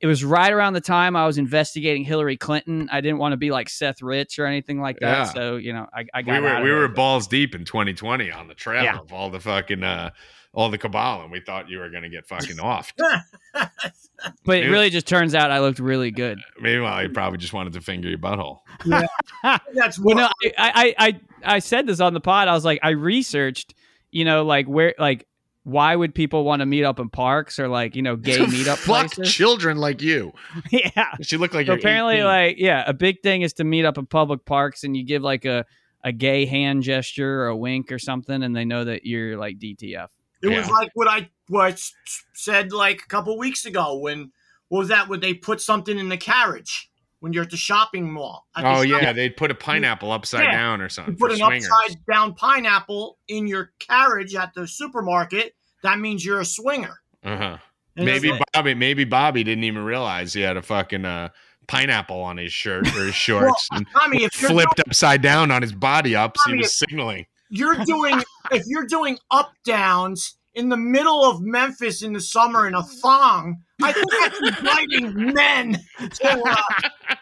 It 0.00 0.06
was 0.06 0.24
right 0.24 0.52
around 0.52 0.74
the 0.74 0.80
time 0.80 1.16
I 1.16 1.26
was 1.26 1.38
investigating 1.38 2.04
Hillary 2.04 2.36
Clinton. 2.36 2.88
I 2.92 3.00
didn't 3.00 3.18
want 3.18 3.32
to 3.32 3.36
be 3.36 3.50
like 3.50 3.68
Seth 3.68 4.00
Rich 4.00 4.38
or 4.38 4.46
anything 4.46 4.80
like 4.80 5.00
that. 5.00 5.18
Yeah. 5.18 5.24
So 5.24 5.56
you 5.56 5.72
know, 5.72 5.86
I, 5.92 6.04
I 6.14 6.22
got 6.22 6.34
We 6.34 6.40
were 6.40 6.48
out 6.48 6.56
of 6.58 6.62
we 6.62 6.70
there. 6.70 6.78
were 6.78 6.88
balls 6.88 7.26
deep 7.26 7.54
in 7.54 7.64
2020 7.64 8.30
on 8.30 8.46
the 8.48 8.54
trail 8.54 8.84
Yeah. 8.84 8.98
of 8.98 9.12
all 9.12 9.28
the 9.30 9.40
fucking 9.40 9.82
uh 9.82 10.10
all 10.54 10.70
the 10.70 10.78
cabal, 10.78 11.22
and 11.22 11.30
we 11.30 11.40
thought 11.40 11.68
you 11.68 11.78
were 11.78 11.90
gonna 11.90 12.08
get 12.08 12.26
fucking 12.26 12.58
off. 12.58 12.92
but 13.54 14.56
it 14.58 14.62
Dude. 14.62 14.70
really 14.70 14.90
just 14.90 15.06
turns 15.06 15.34
out 15.34 15.50
I 15.50 15.60
looked 15.60 15.78
really 15.78 16.10
good. 16.10 16.38
Meanwhile, 16.60 17.02
you 17.04 17.08
probably 17.10 17.38
just 17.38 17.52
wanted 17.52 17.72
to 17.74 17.80
finger 17.80 18.08
your 18.08 18.18
butthole. 18.18 18.60
Yeah. 18.84 19.06
That's 19.74 19.98
Well, 19.98 20.16
no, 20.16 20.28
I, 20.56 20.94
I, 20.98 21.06
I, 21.06 21.20
I 21.56 21.58
said 21.60 21.86
this 21.86 22.00
on 22.00 22.14
the 22.14 22.20
pod. 22.20 22.48
I 22.48 22.54
was 22.54 22.64
like, 22.64 22.80
I 22.82 22.90
researched, 22.90 23.74
you 24.10 24.24
know, 24.24 24.44
like 24.44 24.66
where, 24.66 24.94
like, 24.98 25.26
why 25.64 25.94
would 25.94 26.14
people 26.14 26.44
want 26.44 26.60
to 26.60 26.66
meet 26.66 26.84
up 26.84 26.98
in 26.98 27.10
parks 27.10 27.58
or 27.58 27.68
like, 27.68 27.94
you 27.96 28.02
know, 28.02 28.16
gay 28.16 28.38
meetup 28.46 28.76
Fuck 28.78 29.12
places? 29.12 29.34
children 29.34 29.76
like 29.76 30.00
you. 30.00 30.32
yeah. 30.70 31.14
She 31.22 31.36
looked 31.36 31.54
like 31.54 31.66
So 31.66 31.72
you're 31.72 31.78
apparently, 31.78 32.14
18. 32.16 32.24
like, 32.24 32.56
yeah, 32.58 32.84
a 32.86 32.94
big 32.94 33.22
thing 33.22 33.42
is 33.42 33.52
to 33.54 33.64
meet 33.64 33.84
up 33.84 33.98
in 33.98 34.06
public 34.06 34.44
parks 34.44 34.84
and 34.84 34.96
you 34.96 35.04
give 35.04 35.22
like 35.22 35.44
a, 35.44 35.66
a 36.04 36.12
gay 36.12 36.46
hand 36.46 36.82
gesture 36.84 37.42
or 37.42 37.48
a 37.48 37.56
wink 37.56 37.90
or 37.92 37.98
something, 37.98 38.42
and 38.42 38.54
they 38.56 38.64
know 38.64 38.84
that 38.84 39.04
you're 39.04 39.36
like 39.36 39.58
DTF. 39.58 40.08
it 40.42 40.48
was 40.48 40.70
like 40.70 40.90
what 40.94 41.08
I 41.08 41.28
what 41.48 41.64
I 41.64 41.70
s- 41.70 41.92
said 42.34 42.72
like 42.72 43.02
a 43.02 43.06
couple 43.08 43.36
weeks 43.36 43.64
ago 43.66 43.98
when 43.98 44.30
what 44.68 44.78
was 44.78 44.88
that 44.88 45.08
when 45.08 45.18
they 45.20 45.34
put 45.34 45.60
something 45.60 45.98
in 45.98 46.08
the 46.08 46.16
carriage 46.16 46.88
when 47.20 47.32
you're 47.32 47.42
at 47.44 47.50
the 47.50 47.56
shopping 47.56 48.10
mall. 48.12 48.46
At 48.56 48.62
the 48.62 48.68
Oh 48.68 48.80
yeah, 48.82 49.12
they'd 49.12 49.36
put 49.36 49.50
a 49.50 49.54
pineapple 49.54 50.12
upside 50.12 50.44
Yeah. 50.44 50.52
down 50.52 50.80
or 50.80 50.84
You 50.84 50.88
something 50.90 51.16
put 51.16 51.32
an 51.32 51.38
swingers. 51.38 51.68
upside 51.70 51.96
down 52.10 52.34
pineapple 52.34 53.18
in 53.28 53.46
your 53.46 53.72
carriage 53.80 54.34
at 54.34 54.54
the 54.54 54.66
supermarket. 54.68 55.54
That 55.82 55.98
means 55.98 56.24
you're 56.24 56.40
a 56.40 56.44
swinger. 56.44 57.00
Uh-huh. 57.24 57.58
And 57.96 58.06
Maybe 58.06 58.30
like- 58.30 58.42
Bobby, 58.52 58.74
maybe 58.74 59.04
Bobby 59.04 59.42
didn't 59.44 59.64
even 59.64 59.82
realize 59.84 60.32
he 60.32 60.40
had 60.42 60.56
a 60.56 60.62
fucking 60.62 61.04
uh, 61.04 61.30
pineapple 61.66 62.20
on 62.20 62.36
his 62.36 62.52
shirt 62.52 62.86
or 62.96 63.06
his 63.06 63.14
shorts 63.16 63.68
and 63.72 63.86
Tommy, 63.92 64.22
if 64.24 64.32
flipped 64.32 64.80
upside 64.80 65.20
down 65.20 65.50
on 65.50 65.62
his 65.62 65.72
body 65.72 66.14
ups. 66.16 66.40
He 66.46 66.54
was 66.54 66.78
signaling. 66.78 67.26
you're 67.50 67.74
doing 67.84 68.22
if 68.52 68.62
you're 68.66 68.86
doing 68.86 69.18
up 69.30 69.52
downs 69.64 70.36
in 70.54 70.68
the 70.68 70.76
middle 70.76 71.24
of 71.24 71.40
Memphis 71.40 72.02
in 72.02 72.12
the 72.12 72.20
summer 72.20 72.66
in 72.66 72.74
a 72.74 72.82
thong, 72.82 73.62
I 73.82 73.92
think 73.92 74.06
that's 74.20 74.58
inviting 74.58 75.34
men 75.34 75.78
to 76.14 76.42
uh, 76.46 77.16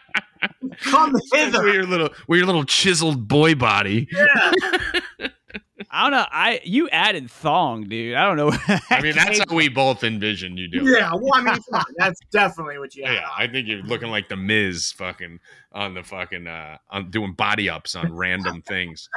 come 0.81 1.13
with 1.31 1.53
your 1.53 1.85
little, 1.85 2.09
with 2.27 2.37
your 2.37 2.45
little 2.47 2.63
chiseled 2.63 3.27
boy 3.27 3.55
body. 3.55 4.07
Yeah. 4.11 4.51
I 5.89 6.03
don't 6.03 6.11
know. 6.11 6.25
I 6.31 6.59
you 6.65 6.89
added 6.89 7.31
thong, 7.31 7.87
dude. 7.87 8.15
I 8.15 8.25
don't 8.25 8.35
know. 8.35 8.51
I 8.89 9.01
mean, 9.01 9.15
that's 9.15 9.39
how 9.39 9.55
we 9.55 9.69
both 9.69 10.03
envision 10.03 10.57
you 10.57 10.67
doing. 10.67 10.87
yeah, 10.87 11.11
well, 11.13 11.31
I 11.35 11.41
mean, 11.41 11.53
come 11.53 11.63
on, 11.73 11.85
that's 11.97 12.19
definitely 12.31 12.77
what 12.77 12.93
you 12.95 13.03
Yeah, 13.03 13.21
have. 13.21 13.29
I 13.37 13.47
think 13.47 13.67
you're 13.67 13.81
looking 13.83 14.09
like 14.09 14.27
the 14.27 14.35
Miz, 14.35 14.91
fucking 14.91 15.39
on 15.71 15.93
the 15.93 16.03
fucking 16.03 16.45
uh, 16.45 16.77
on 16.89 17.09
doing 17.09 17.33
body 17.33 17.69
ups 17.69 17.95
on 17.95 18.11
random 18.13 18.61
things. 18.63 19.07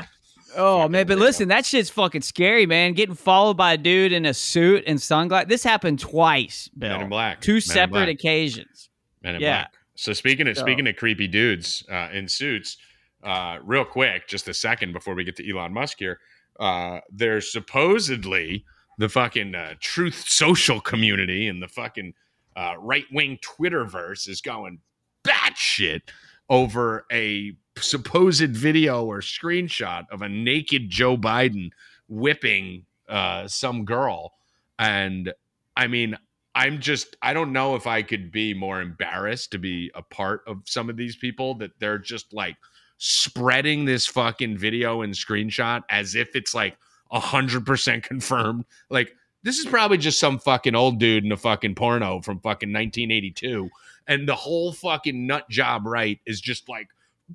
Oh 0.56 0.88
man, 0.88 1.06
but 1.06 1.18
listen, 1.18 1.48
that 1.48 1.64
shit's 1.66 1.90
fucking 1.90 2.22
scary, 2.22 2.66
man. 2.66 2.92
Getting 2.94 3.14
followed 3.14 3.56
by 3.56 3.74
a 3.74 3.76
dude 3.76 4.12
in 4.12 4.26
a 4.26 4.34
suit 4.34 4.84
and 4.86 5.00
sunglasses. 5.00 5.48
This 5.48 5.62
happened 5.64 5.98
twice, 6.00 6.68
Bill. 6.76 6.90
Men 6.90 7.00
in 7.02 7.08
Black. 7.08 7.40
Two 7.40 7.54
Men 7.54 7.60
separate 7.60 7.90
Black. 7.90 8.08
occasions. 8.08 8.90
Men 9.22 9.36
in 9.36 9.40
Yeah. 9.42 9.50
Black. 9.62 9.74
So 9.94 10.12
speaking 10.12 10.48
of 10.48 10.56
So- 10.56 10.62
speaking 10.62 10.86
of 10.88 10.96
creepy 10.96 11.26
dudes 11.28 11.84
uh, 11.90 12.08
in 12.12 12.26
suits, 12.28 12.78
uh, 13.22 13.58
real 13.62 13.84
quick, 13.84 14.26
just 14.28 14.48
a 14.48 14.54
second 14.54 14.92
before 14.92 15.14
we 15.14 15.24
get 15.24 15.36
to 15.36 15.48
Elon 15.50 15.72
Musk 15.72 15.98
here. 15.98 16.20
Uh, 16.58 17.00
there's 17.10 17.52
supposedly 17.52 18.64
the 18.98 19.08
fucking 19.08 19.54
uh, 19.54 19.74
truth 19.80 20.24
social 20.26 20.80
community 20.80 21.48
and 21.48 21.62
the 21.62 21.68
fucking 21.68 22.12
uh, 22.56 22.74
right 22.78 23.04
wing 23.12 23.38
Twitterverse 23.42 24.28
is 24.28 24.40
going 24.40 24.78
batshit 25.24 26.00
over 26.48 27.06
a 27.12 27.52
supposed 27.78 28.56
video 28.56 29.04
or 29.04 29.20
screenshot 29.20 30.04
of 30.10 30.22
a 30.22 30.28
naked 30.28 30.90
Joe 30.90 31.16
Biden 31.16 31.70
whipping 32.08 32.84
uh, 33.08 33.46
some 33.48 33.84
girl. 33.84 34.32
And 34.78 35.32
I 35.76 35.86
mean, 35.86 36.16
I'm 36.54 36.80
just, 36.80 37.16
I 37.22 37.32
don't 37.32 37.52
know 37.52 37.76
if 37.76 37.86
I 37.86 38.02
could 38.02 38.32
be 38.32 38.54
more 38.54 38.80
embarrassed 38.80 39.52
to 39.52 39.58
be 39.58 39.90
a 39.94 40.02
part 40.02 40.42
of 40.46 40.62
some 40.64 40.90
of 40.90 40.96
these 40.96 41.16
people 41.16 41.54
that 41.56 41.72
they're 41.78 41.98
just 41.98 42.32
like 42.32 42.56
spreading 42.98 43.84
this 43.84 44.06
fucking 44.06 44.58
video 44.58 45.02
and 45.02 45.14
screenshot 45.14 45.82
as 45.90 46.14
if 46.14 46.34
it's 46.34 46.54
like 46.54 46.76
a 47.12 47.20
hundred 47.20 47.66
percent 47.66 48.02
confirmed. 48.02 48.64
Like, 48.88 49.14
this 49.42 49.58
is 49.58 49.66
probably 49.66 49.96
just 49.96 50.20
some 50.20 50.38
fucking 50.38 50.74
old 50.74 50.98
dude 50.98 51.24
in 51.24 51.32
a 51.32 51.36
fucking 51.36 51.74
porno 51.74 52.20
from 52.20 52.40
fucking 52.40 52.72
1982. 52.72 53.70
And 54.06 54.28
the 54.28 54.34
whole 54.34 54.72
fucking 54.72 55.26
nut 55.26 55.48
job 55.48 55.86
right 55.86 56.18
is 56.26 56.40
just 56.40 56.68
like, 56.68 56.88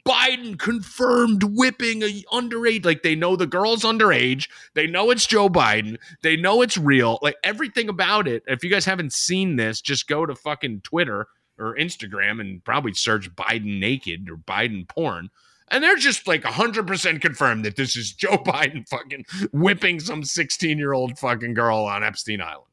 Biden 0.07 0.57
confirmed 0.59 1.43
whipping 1.43 2.03
a 2.03 2.23
underage. 2.31 2.85
Like 2.85 3.03
they 3.03 3.15
know 3.15 3.35
the 3.35 3.47
girl's 3.47 3.83
underage. 3.83 4.49
They 4.73 4.87
know 4.87 5.11
it's 5.11 5.25
Joe 5.25 5.49
Biden. 5.49 5.97
They 6.21 6.35
know 6.35 6.61
it's 6.61 6.77
real. 6.77 7.19
Like 7.21 7.37
everything 7.43 7.89
about 7.89 8.27
it. 8.27 8.43
If 8.47 8.63
you 8.63 8.69
guys 8.69 8.85
haven't 8.85 9.13
seen 9.13 9.55
this, 9.55 9.81
just 9.81 10.07
go 10.07 10.25
to 10.25 10.35
fucking 10.35 10.81
Twitter 10.81 11.27
or 11.57 11.75
Instagram 11.75 12.41
and 12.41 12.63
probably 12.63 12.93
search 12.93 13.33
Biden 13.35 13.79
naked 13.79 14.29
or 14.29 14.37
Biden 14.37 14.87
porn. 14.87 15.29
And 15.69 15.83
they're 15.83 15.95
just 15.95 16.27
like 16.27 16.43
100% 16.43 17.21
confirmed 17.21 17.65
that 17.65 17.75
this 17.75 17.95
is 17.95 18.13
Joe 18.13 18.37
Biden 18.45 18.87
fucking 18.87 19.25
whipping 19.51 19.99
some 19.99 20.23
16 20.23 20.77
year 20.77 20.93
old 20.93 21.17
fucking 21.17 21.53
girl 21.53 21.79
on 21.79 22.03
Epstein 22.03 22.41
Island. 22.41 22.65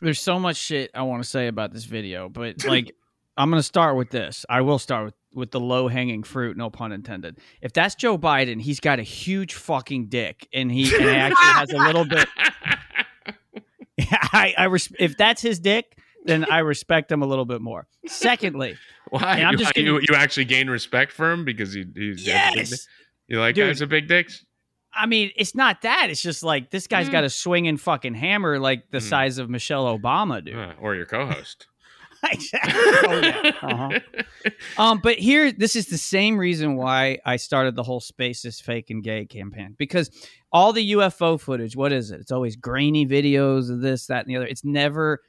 There's 0.00 0.20
so 0.20 0.38
much 0.38 0.56
shit 0.56 0.90
I 0.94 1.02
want 1.02 1.22
to 1.22 1.28
say 1.28 1.48
about 1.48 1.72
this 1.72 1.84
video, 1.84 2.28
but 2.28 2.64
like 2.68 2.94
I'm 3.36 3.50
gonna 3.50 3.62
start 3.62 3.96
with 3.96 4.10
this. 4.10 4.46
I 4.48 4.62
will 4.62 4.78
start 4.78 5.04
with 5.04 5.14
with 5.34 5.50
the 5.52 5.60
low 5.60 5.88
hanging 5.88 6.22
fruit, 6.22 6.56
no 6.56 6.70
pun 6.70 6.92
intended. 6.92 7.38
If 7.62 7.72
that's 7.72 7.94
Joe 7.94 8.18
Biden, 8.18 8.60
he's 8.60 8.80
got 8.80 8.98
a 8.98 9.02
huge 9.02 9.54
fucking 9.54 10.06
dick, 10.08 10.48
and 10.52 10.70
he, 10.72 10.82
and 10.94 11.02
he 11.04 11.08
actually 11.10 11.44
has 11.46 11.70
a 11.72 11.76
little 11.78 12.04
bit. 12.04 12.28
I, 14.32 14.54
I 14.56 14.64
res- 14.64 14.92
if 14.98 15.16
that's 15.16 15.42
his 15.42 15.58
dick, 15.60 15.96
then 16.24 16.44
I 16.50 16.58
respect 16.60 17.10
him 17.12 17.22
a 17.22 17.26
little 17.26 17.44
bit 17.44 17.60
more. 17.60 17.86
Secondly, 18.06 18.76
Why? 19.10 19.42
I'm 19.42 19.52
you, 19.52 19.58
just 19.58 19.76
you, 19.76 19.98
you 20.00 20.14
actually 20.14 20.46
gain 20.46 20.68
respect 20.70 21.12
for 21.12 21.30
him 21.30 21.44
because 21.44 21.72
he, 21.72 21.84
he's 21.94 22.26
has 22.26 22.54
a 22.54 22.56
big 22.56 22.64
dick? 22.64 22.70
yes, 22.70 22.86
You 23.28 23.40
like 23.40 23.54
Dude. 23.54 23.68
guys 23.68 23.80
with 23.80 23.90
big 23.90 24.08
dicks? 24.08 24.44
I 24.92 25.06
mean 25.06 25.30
it's 25.36 25.54
not 25.54 25.82
that. 25.82 26.08
It's 26.10 26.20
just 26.22 26.42
like 26.42 26.70
this 26.70 26.88
guy's 26.88 27.08
got 27.08 27.22
a 27.22 27.30
swinging 27.30 27.76
fucking 27.76 28.14
hammer 28.14 28.58
like 28.58 28.90
the 28.90 28.98
Mm. 28.98 29.02
size 29.08 29.38
of 29.38 29.48
Michelle 29.48 29.96
Obama, 29.96 30.44
dude. 30.44 30.56
Uh, 30.56 30.72
or 30.80 30.96
your 30.96 31.06
co-host. 31.06 31.66
Exactly. 32.32 32.72
Oh, 32.74 33.20
yeah. 33.22 33.52
Uh-huh. 33.62 34.00
Um, 34.78 35.00
but 35.02 35.18
here, 35.18 35.52
this 35.52 35.74
is 35.76 35.86
the 35.86 35.98
same 35.98 36.36
reason 36.38 36.76
why 36.76 37.18
I 37.24 37.36
started 37.36 37.76
the 37.76 37.82
whole 37.82 38.00
space 38.00 38.44
is 38.44 38.60
fake 38.60 38.90
and 38.90 39.02
gay 39.02 39.26
campaign 39.26 39.74
because 39.78 40.10
all 40.52 40.72
the 40.72 40.92
UFO 40.92 41.38
footage, 41.40 41.76
what 41.76 41.92
is 41.92 42.10
it? 42.10 42.20
It's 42.20 42.30
always 42.32 42.56
grainy 42.56 43.06
videos 43.06 43.70
of 43.70 43.80
this, 43.80 44.06
that, 44.06 44.24
and 44.24 44.28
the 44.28 44.36
other. 44.36 44.46
It's 44.46 44.64
never 44.64 45.20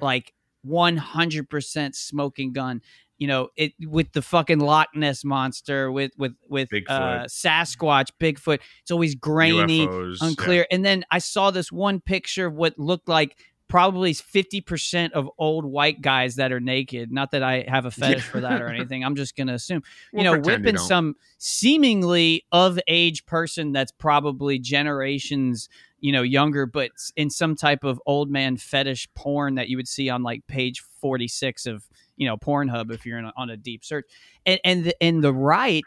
like 0.00 0.32
100% 0.66 1.94
smoking 1.94 2.52
gun. 2.52 2.82
You 3.18 3.26
know, 3.26 3.48
it 3.56 3.72
with 3.80 4.12
the 4.12 4.22
fucking 4.22 4.60
Loch 4.60 4.88
Ness 4.94 5.24
monster, 5.24 5.90
with 5.90 6.12
with 6.16 6.34
with 6.48 6.68
Bigfoot. 6.68 6.84
uh, 6.88 7.24
Sasquatch, 7.24 8.10
Bigfoot. 8.20 8.60
It's 8.82 8.92
always 8.92 9.16
grainy, 9.16 9.88
UFOs, 9.88 10.18
unclear. 10.20 10.66
And 10.70 10.84
then 10.84 11.04
I 11.10 11.18
saw 11.18 11.50
this 11.50 11.72
one 11.72 12.00
picture 12.00 12.46
of 12.46 12.54
what 12.54 12.78
looked 12.78 13.08
like 13.08 13.36
probably 13.68 14.14
50% 14.14 15.12
of 15.12 15.28
old 15.38 15.64
white 15.64 16.00
guys 16.00 16.36
that 16.36 16.52
are 16.52 16.60
naked. 16.60 17.12
Not 17.12 17.32
that 17.32 17.42
I 17.42 17.64
have 17.68 17.84
a 17.84 17.90
fetish 17.90 18.24
for 18.24 18.40
that 18.40 18.62
or 18.62 18.68
anything. 18.68 19.04
I'm 19.04 19.14
just 19.14 19.36
going 19.36 19.48
to 19.48 19.54
assume, 19.54 19.82
you 20.12 20.22
We'll 20.22 20.24
know, 20.24 20.32
pretend 20.32 20.64
you 20.64 20.70
whipping 20.72 20.78
some 20.78 21.16
seemingly 21.36 22.46
of 22.50 22.78
age 22.88 23.26
person 23.26 23.72
that's 23.72 23.92
probably 23.92 24.58
generations, 24.58 25.68
you 26.00 26.12
know, 26.12 26.22
younger, 26.22 26.64
but 26.64 26.90
in 27.16 27.28
some 27.28 27.54
type 27.54 27.84
of 27.84 28.00
old 28.06 28.30
man 28.30 28.56
fetish 28.56 29.08
porn 29.14 29.56
that 29.56 29.68
you 29.68 29.76
would 29.76 29.88
see 29.88 30.08
on 30.08 30.22
like 30.22 30.46
page 30.46 30.82
46 31.00 31.66
of, 31.66 31.86
you 32.16 32.26
know, 32.26 32.38
Pornhub 32.38 32.90
if 32.90 33.04
you're 33.04 33.18
in 33.18 33.26
a, 33.26 33.32
on 33.36 33.50
a 33.50 33.56
deep 33.56 33.84
search. 33.84 34.06
And, 34.46 34.60
and, 34.64 34.84
the, 34.84 35.02
and 35.02 35.22
the 35.22 35.34
right 35.34 35.84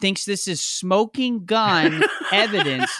thinks 0.00 0.24
this 0.24 0.48
is 0.48 0.60
smoking 0.60 1.44
gun 1.44 2.02
evidence 2.32 2.90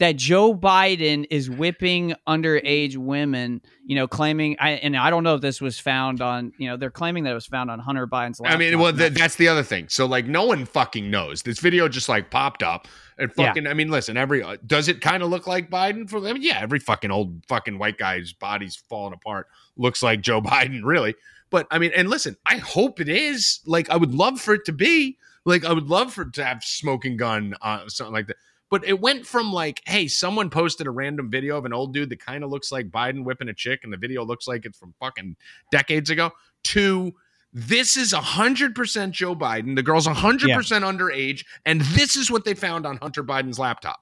that 0.00 0.16
Joe 0.16 0.54
Biden 0.54 1.26
is 1.30 1.48
whipping 1.48 2.14
underage 2.26 2.96
women, 2.96 3.60
you 3.86 3.94
know, 3.94 4.08
claiming 4.08 4.56
I 4.58 4.70
and 4.72 4.96
I 4.96 5.10
don't 5.10 5.22
know 5.24 5.34
if 5.36 5.42
this 5.42 5.60
was 5.60 5.78
found 5.78 6.20
on, 6.20 6.52
you 6.58 6.68
know, 6.68 6.76
they're 6.76 6.90
claiming 6.90 7.24
that 7.24 7.30
it 7.30 7.34
was 7.34 7.46
found 7.46 7.70
on 7.70 7.78
Hunter 7.78 8.06
Biden's 8.06 8.40
I 8.44 8.56
mean, 8.56 8.78
well, 8.78 8.92
th- 8.92 9.12
that's 9.12 9.36
the 9.36 9.46
other 9.48 9.62
thing. 9.62 9.88
So, 9.88 10.06
like, 10.06 10.26
no 10.26 10.44
one 10.46 10.64
fucking 10.64 11.10
knows. 11.10 11.42
This 11.42 11.60
video 11.60 11.86
just 11.86 12.08
like 12.08 12.30
popped 12.30 12.62
up 12.62 12.88
and 13.18 13.30
Yeah. 13.36 13.46
fucking. 13.46 13.66
I 13.66 13.74
mean, 13.74 13.90
listen, 13.90 14.16
every 14.16 14.42
uh, 14.42 14.56
does 14.66 14.88
it 14.88 15.00
kind 15.02 15.22
of 15.22 15.28
look 15.28 15.46
like 15.46 15.70
Biden? 15.70 16.08
For 16.08 16.18
I 16.26 16.32
mean, 16.32 16.42
yeah, 16.42 16.58
every 16.60 16.80
fucking 16.80 17.10
old 17.10 17.44
fucking 17.46 17.78
white 17.78 17.98
guy's 17.98 18.32
body's 18.32 18.76
falling 18.88 19.12
apart 19.14 19.46
looks 19.76 20.02
like 20.02 20.22
Joe 20.22 20.40
Biden, 20.42 20.80
really. 20.82 21.14
But 21.50 21.66
I 21.70 21.78
mean, 21.78 21.92
and 21.94 22.08
listen, 22.08 22.36
I 22.46 22.56
hope 22.56 23.00
it 23.00 23.08
is. 23.08 23.60
Like, 23.66 23.90
I 23.90 23.96
would 23.96 24.14
love 24.14 24.40
for 24.40 24.54
it 24.54 24.64
to 24.64 24.72
be. 24.72 25.18
Like, 25.44 25.64
I 25.64 25.72
would 25.72 25.88
love 25.88 26.12
for 26.14 26.22
it 26.22 26.32
to 26.34 26.44
have 26.44 26.62
smoking 26.64 27.16
gun, 27.16 27.54
uh, 27.60 27.88
something 27.88 28.12
like 28.14 28.26
that. 28.28 28.36
But 28.70 28.86
it 28.86 29.00
went 29.00 29.26
from 29.26 29.52
like, 29.52 29.82
hey, 29.86 30.06
someone 30.08 30.48
posted 30.48 30.86
a 30.86 30.90
random 30.90 31.28
video 31.30 31.56
of 31.58 31.64
an 31.64 31.72
old 31.72 31.92
dude 31.92 32.08
that 32.10 32.20
kind 32.24 32.44
of 32.44 32.50
looks 32.50 32.70
like 32.70 32.88
Biden 32.88 33.24
whipping 33.24 33.48
a 33.48 33.54
chick, 33.54 33.80
and 33.82 33.92
the 33.92 33.96
video 33.96 34.24
looks 34.24 34.46
like 34.46 34.64
it's 34.64 34.78
from 34.78 34.94
fucking 35.00 35.36
decades 35.72 36.08
ago, 36.08 36.30
to 36.64 37.12
this 37.52 37.96
is 37.96 38.12
100% 38.12 39.10
Joe 39.10 39.34
Biden. 39.34 39.74
The 39.74 39.82
girl's 39.82 40.06
100% 40.06 40.46
underage, 40.82 41.44
and 41.66 41.80
this 41.80 42.14
is 42.14 42.30
what 42.30 42.44
they 42.44 42.54
found 42.54 42.86
on 42.86 42.96
Hunter 42.98 43.24
Biden's 43.24 43.58
laptop. 43.58 44.00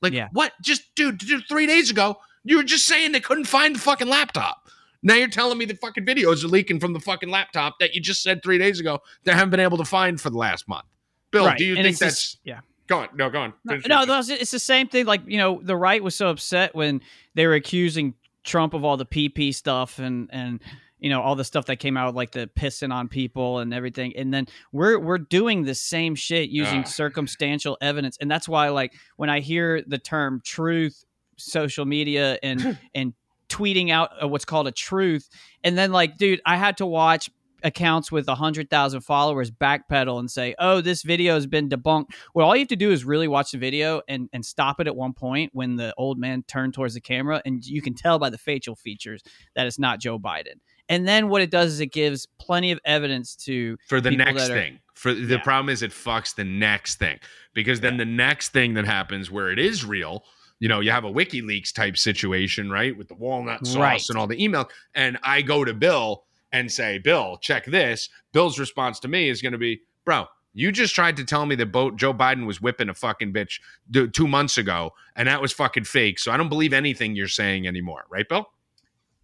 Like, 0.00 0.14
Yeah. 0.14 0.28
what? 0.32 0.52
Just, 0.62 0.94
dude, 0.94 1.18
dude, 1.18 1.44
three 1.48 1.66
days 1.66 1.90
ago, 1.90 2.18
you 2.44 2.56
were 2.56 2.62
just 2.62 2.86
saying 2.86 3.12
they 3.12 3.20
couldn't 3.20 3.44
find 3.44 3.74
the 3.74 3.80
fucking 3.80 4.08
laptop. 4.08 4.68
Now 5.02 5.14
you're 5.16 5.28
telling 5.28 5.58
me 5.58 5.64
the 5.66 5.74
fucking 5.76 6.06
videos 6.06 6.42
are 6.44 6.48
leaking 6.48 6.80
from 6.80 6.92
the 6.94 7.00
fucking 7.00 7.28
laptop 7.28 7.78
that 7.78 7.94
you 7.94 8.00
just 8.00 8.22
said 8.22 8.42
three 8.42 8.58
days 8.58 8.80
ago 8.80 9.00
they 9.24 9.32
haven't 9.32 9.50
been 9.50 9.60
able 9.60 9.76
to 9.78 9.84
find 9.84 10.20
for 10.20 10.30
the 10.30 10.38
last 10.38 10.66
month. 10.66 10.86
Bill, 11.30 11.46
Right, 11.46 11.58
do 11.58 11.64
you 11.64 11.76
and 11.76 11.84
think 11.84 11.98
that's 11.98 12.14
just- 12.32 12.38
yeah. 12.42 12.60
Go 12.88 13.00
on. 13.00 13.08
No, 13.14 13.30
go 13.30 13.42
on. 13.42 13.52
No, 13.64 13.80
Finish 13.80 13.86
no, 13.86 14.20
it's 14.34 14.50
the 14.50 14.58
same 14.58 14.88
thing. 14.88 15.06
Like 15.06 15.22
you 15.26 15.38
know, 15.38 15.60
the 15.62 15.76
right 15.76 16.02
was 16.02 16.14
so 16.14 16.28
upset 16.30 16.74
when 16.74 17.00
they 17.34 17.46
were 17.46 17.54
accusing 17.54 18.14
Trump 18.44 18.74
of 18.74 18.84
all 18.84 18.96
the 18.96 19.06
PP 19.06 19.54
stuff 19.54 19.98
and 19.98 20.28
and 20.32 20.60
you 20.98 21.10
know 21.10 21.20
all 21.20 21.36
the 21.36 21.44
stuff 21.44 21.66
that 21.66 21.76
came 21.76 21.96
out 21.96 22.14
like 22.14 22.32
the 22.32 22.50
pissing 22.58 22.92
on 22.92 23.06
people 23.08 23.58
and 23.58 23.72
everything. 23.74 24.16
And 24.16 24.32
then 24.32 24.46
we're 24.72 24.98
we're 24.98 25.18
doing 25.18 25.64
the 25.64 25.74
same 25.74 26.14
shit 26.14 26.48
using 26.48 26.80
Ah. 26.80 26.84
circumstantial 26.84 27.76
evidence, 27.80 28.16
and 28.20 28.30
that's 28.30 28.48
why 28.48 28.70
like 28.70 28.94
when 29.16 29.28
I 29.30 29.40
hear 29.40 29.82
the 29.86 29.98
term 29.98 30.40
truth, 30.42 31.04
social 31.36 31.84
media, 31.84 32.38
and 32.42 32.78
and 32.94 33.12
tweeting 33.50 33.90
out 33.90 34.10
uh, 34.22 34.28
what's 34.28 34.44
called 34.44 34.66
a 34.66 34.72
truth, 34.72 35.28
and 35.62 35.76
then 35.76 35.92
like, 35.92 36.16
dude, 36.16 36.40
I 36.46 36.56
had 36.56 36.78
to 36.78 36.86
watch 36.86 37.30
accounts 37.62 38.12
with 38.12 38.26
100,000 38.28 39.00
followers 39.00 39.50
backpedal 39.50 40.18
and 40.18 40.30
say, 40.30 40.54
"Oh, 40.58 40.80
this 40.80 41.02
video 41.02 41.34
has 41.34 41.46
been 41.46 41.68
debunked." 41.68 42.06
Well, 42.34 42.46
all 42.46 42.54
you 42.56 42.60
have 42.60 42.68
to 42.68 42.76
do 42.76 42.90
is 42.90 43.04
really 43.04 43.28
watch 43.28 43.50
the 43.50 43.58
video 43.58 44.02
and 44.08 44.28
and 44.32 44.44
stop 44.44 44.80
it 44.80 44.86
at 44.86 44.94
one 44.96 45.12
point 45.12 45.50
when 45.54 45.76
the 45.76 45.92
old 45.96 46.18
man 46.18 46.42
turned 46.44 46.74
towards 46.74 46.94
the 46.94 47.00
camera 47.00 47.42
and 47.44 47.64
you 47.64 47.82
can 47.82 47.94
tell 47.94 48.18
by 48.18 48.30
the 48.30 48.38
facial 48.38 48.74
features 48.76 49.22
that 49.54 49.66
it's 49.66 49.78
not 49.78 50.00
Joe 50.00 50.18
Biden. 50.18 50.54
And 50.88 51.06
then 51.06 51.28
what 51.28 51.42
it 51.42 51.50
does 51.50 51.72
is 51.74 51.80
it 51.80 51.92
gives 51.92 52.26
plenty 52.38 52.70
of 52.70 52.80
evidence 52.84 53.36
to 53.44 53.76
for 53.88 54.00
the 54.00 54.10
next 54.10 54.48
are- 54.48 54.54
thing. 54.54 54.78
For 54.94 55.12
the 55.14 55.34
Yeah. 55.36 55.42
problem 55.42 55.68
is 55.68 55.82
it 55.82 55.92
fucks 55.92 56.34
the 56.34 56.44
next 56.44 56.96
thing 56.98 57.18
because 57.54 57.80
then 57.80 57.98
the 57.98 58.04
next 58.04 58.52
thing 58.52 58.74
that 58.74 58.84
happens 58.84 59.30
where 59.30 59.50
it 59.50 59.58
is 59.60 59.84
real, 59.84 60.24
you 60.58 60.68
know, 60.68 60.80
you 60.80 60.90
have 60.90 61.04
a 61.04 61.12
WikiLeaks 61.12 61.72
type 61.72 61.96
situation, 61.96 62.68
right, 62.68 62.96
with 62.96 63.06
the 63.06 63.14
walnut 63.14 63.64
sauce 63.64 63.76
Right. 63.76 64.02
and 64.08 64.18
all 64.18 64.26
the 64.26 64.42
email, 64.42 64.68
and 64.94 65.16
I 65.22 65.42
go 65.42 65.64
to 65.64 65.72
Bill 65.72 66.24
and 66.52 66.70
say, 66.70 66.98
"Bill, 66.98 67.38
check 67.40 67.66
this." 67.66 68.08
Bill's 68.32 68.58
response 68.58 69.00
to 69.00 69.08
me 69.08 69.28
is 69.28 69.42
going 69.42 69.52
to 69.52 69.58
be, 69.58 69.82
"Bro." 70.04 70.26
You 70.54 70.72
just 70.72 70.94
tried 70.94 71.16
to 71.18 71.24
tell 71.24 71.46
me 71.46 71.54
that 71.56 71.66
Bo- 71.66 71.92
Joe 71.92 72.12
Biden 72.12 72.44
was 72.44 72.60
whipping 72.60 72.88
a 72.88 72.94
fucking 72.94 73.32
bitch 73.32 73.60
d- 73.88 74.08
two 74.08 74.26
months 74.26 74.58
ago, 74.58 74.92
and 75.14 75.28
that 75.28 75.40
was 75.40 75.52
fucking 75.52 75.84
fake. 75.84 76.18
So 76.18 76.32
I 76.32 76.36
don't 76.36 76.48
believe 76.48 76.72
anything 76.72 77.14
you're 77.14 77.28
saying 77.28 77.68
anymore, 77.68 78.06
right, 78.10 78.28
Bill? 78.28 78.48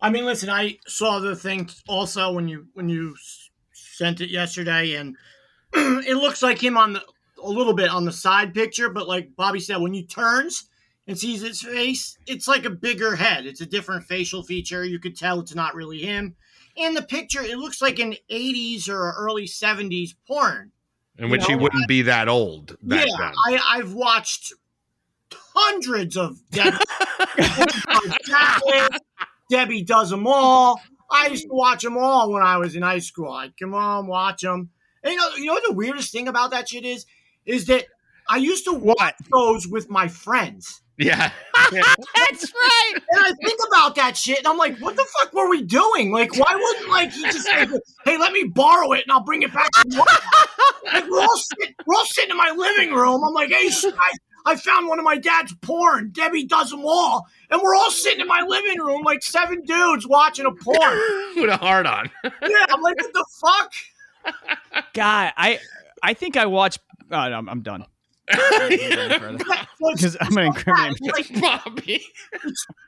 I 0.00 0.10
mean, 0.10 0.26
listen, 0.26 0.50
I 0.50 0.78
saw 0.86 1.18
the 1.18 1.34
thing 1.34 1.70
also 1.88 2.30
when 2.32 2.46
you 2.46 2.68
when 2.74 2.88
you 2.88 3.16
sent 3.72 4.20
it 4.20 4.30
yesterday, 4.30 4.94
and 4.94 5.16
it 5.74 6.16
looks 6.16 6.42
like 6.42 6.62
him 6.62 6.76
on 6.76 6.92
the 6.92 7.02
a 7.42 7.48
little 7.48 7.74
bit 7.74 7.90
on 7.90 8.04
the 8.04 8.12
side 8.12 8.54
picture, 8.54 8.88
but 8.88 9.08
like 9.08 9.34
Bobby 9.36 9.60
said, 9.60 9.78
when 9.78 9.94
you 9.94 10.02
turns 10.02 10.68
and 11.06 11.18
sees 11.18 11.42
his 11.42 11.62
face, 11.62 12.18
it's 12.26 12.48
like 12.48 12.64
a 12.64 12.70
bigger 12.70 13.16
head. 13.16 13.46
It's 13.46 13.60
a 13.60 13.66
different 13.66 14.04
facial 14.04 14.42
feature. 14.42 14.84
You 14.84 14.98
could 14.98 15.16
tell 15.16 15.40
it's 15.40 15.54
not 15.54 15.74
really 15.74 15.98
him. 15.98 16.34
In 16.76 16.94
the 16.94 17.02
picture, 17.02 17.40
it 17.40 17.58
looks 17.58 17.80
like 17.80 17.98
an 17.98 18.16
'80s 18.30 18.88
or 18.88 19.14
early 19.16 19.46
'70s 19.46 20.14
porn. 20.26 20.72
In 21.18 21.30
which 21.30 21.46
he 21.46 21.54
wouldn't 21.54 21.86
be 21.86 22.02
that 22.02 22.28
old 22.28 22.76
back 22.82 23.06
yeah, 23.06 23.14
then. 23.16 23.32
I, 23.46 23.78
I've 23.78 23.92
watched 23.92 24.52
hundreds 25.32 26.16
of 26.16 26.38
Debbie, 26.50 26.78
Debbie 29.50 29.82
does 29.82 30.10
them 30.10 30.26
all. 30.26 30.80
I 31.10 31.28
used 31.28 31.44
to 31.44 31.52
watch 31.52 31.82
them 31.82 31.96
all 31.96 32.32
when 32.32 32.42
I 32.42 32.56
was 32.56 32.74
in 32.74 32.82
high 32.82 32.98
school. 32.98 33.30
I'd 33.30 33.56
come 33.56 33.74
on, 33.74 34.08
watch 34.08 34.42
them. 34.42 34.70
And 35.02 35.12
you 35.12 35.18
know, 35.18 35.28
you 35.36 35.44
know 35.46 35.52
what 35.54 35.64
the 35.66 35.72
weirdest 35.72 36.10
thing 36.10 36.28
about 36.28 36.50
that 36.50 36.68
shit 36.68 36.84
is, 36.84 37.06
is 37.46 37.66
that 37.66 37.86
I 38.28 38.38
used 38.38 38.64
to 38.64 38.72
watch 38.72 39.14
those 39.30 39.68
with 39.68 39.88
my 39.88 40.08
friends. 40.08 40.82
Yeah. 40.96 41.32
That's 41.72 42.52
right. 42.52 42.92
And 42.94 43.24
I 43.24 43.32
think 43.44 43.60
about 43.68 43.94
that 43.96 44.16
shit, 44.16 44.38
and 44.38 44.46
I'm 44.46 44.58
like, 44.58 44.78
what 44.78 44.96
the 44.96 45.06
fuck 45.18 45.32
were 45.32 45.48
we 45.48 45.62
doing? 45.62 46.12
Like, 46.12 46.36
why 46.36 46.54
wouldn't 46.54 46.88
like 46.90 47.12
he 47.12 47.24
just 47.24 47.46
say, 47.46 47.66
hey, 48.04 48.18
let 48.18 48.32
me 48.32 48.44
borrow 48.44 48.92
it 48.92 49.02
and 49.02 49.12
I'll 49.12 49.24
bring 49.24 49.42
it 49.42 49.52
back 49.52 49.70
to 49.72 49.98
work? 49.98 50.22
like 50.92 51.08
we're 51.08 51.20
all 51.20 51.36
sitting, 51.36 51.74
we're 51.86 51.94
all 51.96 52.06
sitting 52.06 52.30
in 52.30 52.36
my 52.36 52.54
living 52.56 52.94
room. 52.94 53.22
I'm 53.24 53.34
like, 53.34 53.50
hey, 53.50 53.70
sh- 53.70 53.86
I, 53.86 54.12
I 54.46 54.56
found 54.56 54.88
one 54.88 54.98
of 54.98 55.04
my 55.04 55.16
dad's 55.16 55.54
porn. 55.62 56.10
Debbie 56.12 56.44
does 56.44 56.70
them 56.70 56.84
all, 56.84 57.26
and 57.50 57.60
we're 57.62 57.74
all 57.74 57.90
sitting 57.90 58.20
in 58.20 58.28
my 58.28 58.42
living 58.46 58.78
room 58.80 59.02
like 59.02 59.22
seven 59.22 59.62
dudes 59.62 60.06
watching 60.06 60.46
a 60.46 60.52
porn. 60.52 60.98
with 61.36 61.50
a 61.50 61.56
heart 61.56 61.86
on. 61.86 62.10
Yeah, 62.24 62.66
I'm 62.68 62.82
like, 62.82 62.96
what 62.96 63.12
the 63.12 63.24
fuck? 63.40 63.72
God, 64.92 65.32
I 65.36 65.58
I 66.02 66.14
think 66.14 66.36
I 66.36 66.46
watched 66.46 66.78
oh, 67.10 67.28
no, 67.28 67.38
I'm, 67.38 67.48
I'm 67.48 67.62
done. 67.62 67.84
Because 68.26 70.16
I'm 70.20 70.34
gonna 70.34 70.46
incriminate 70.46 71.00
Like 71.02 71.40
Bobby, 71.40 72.04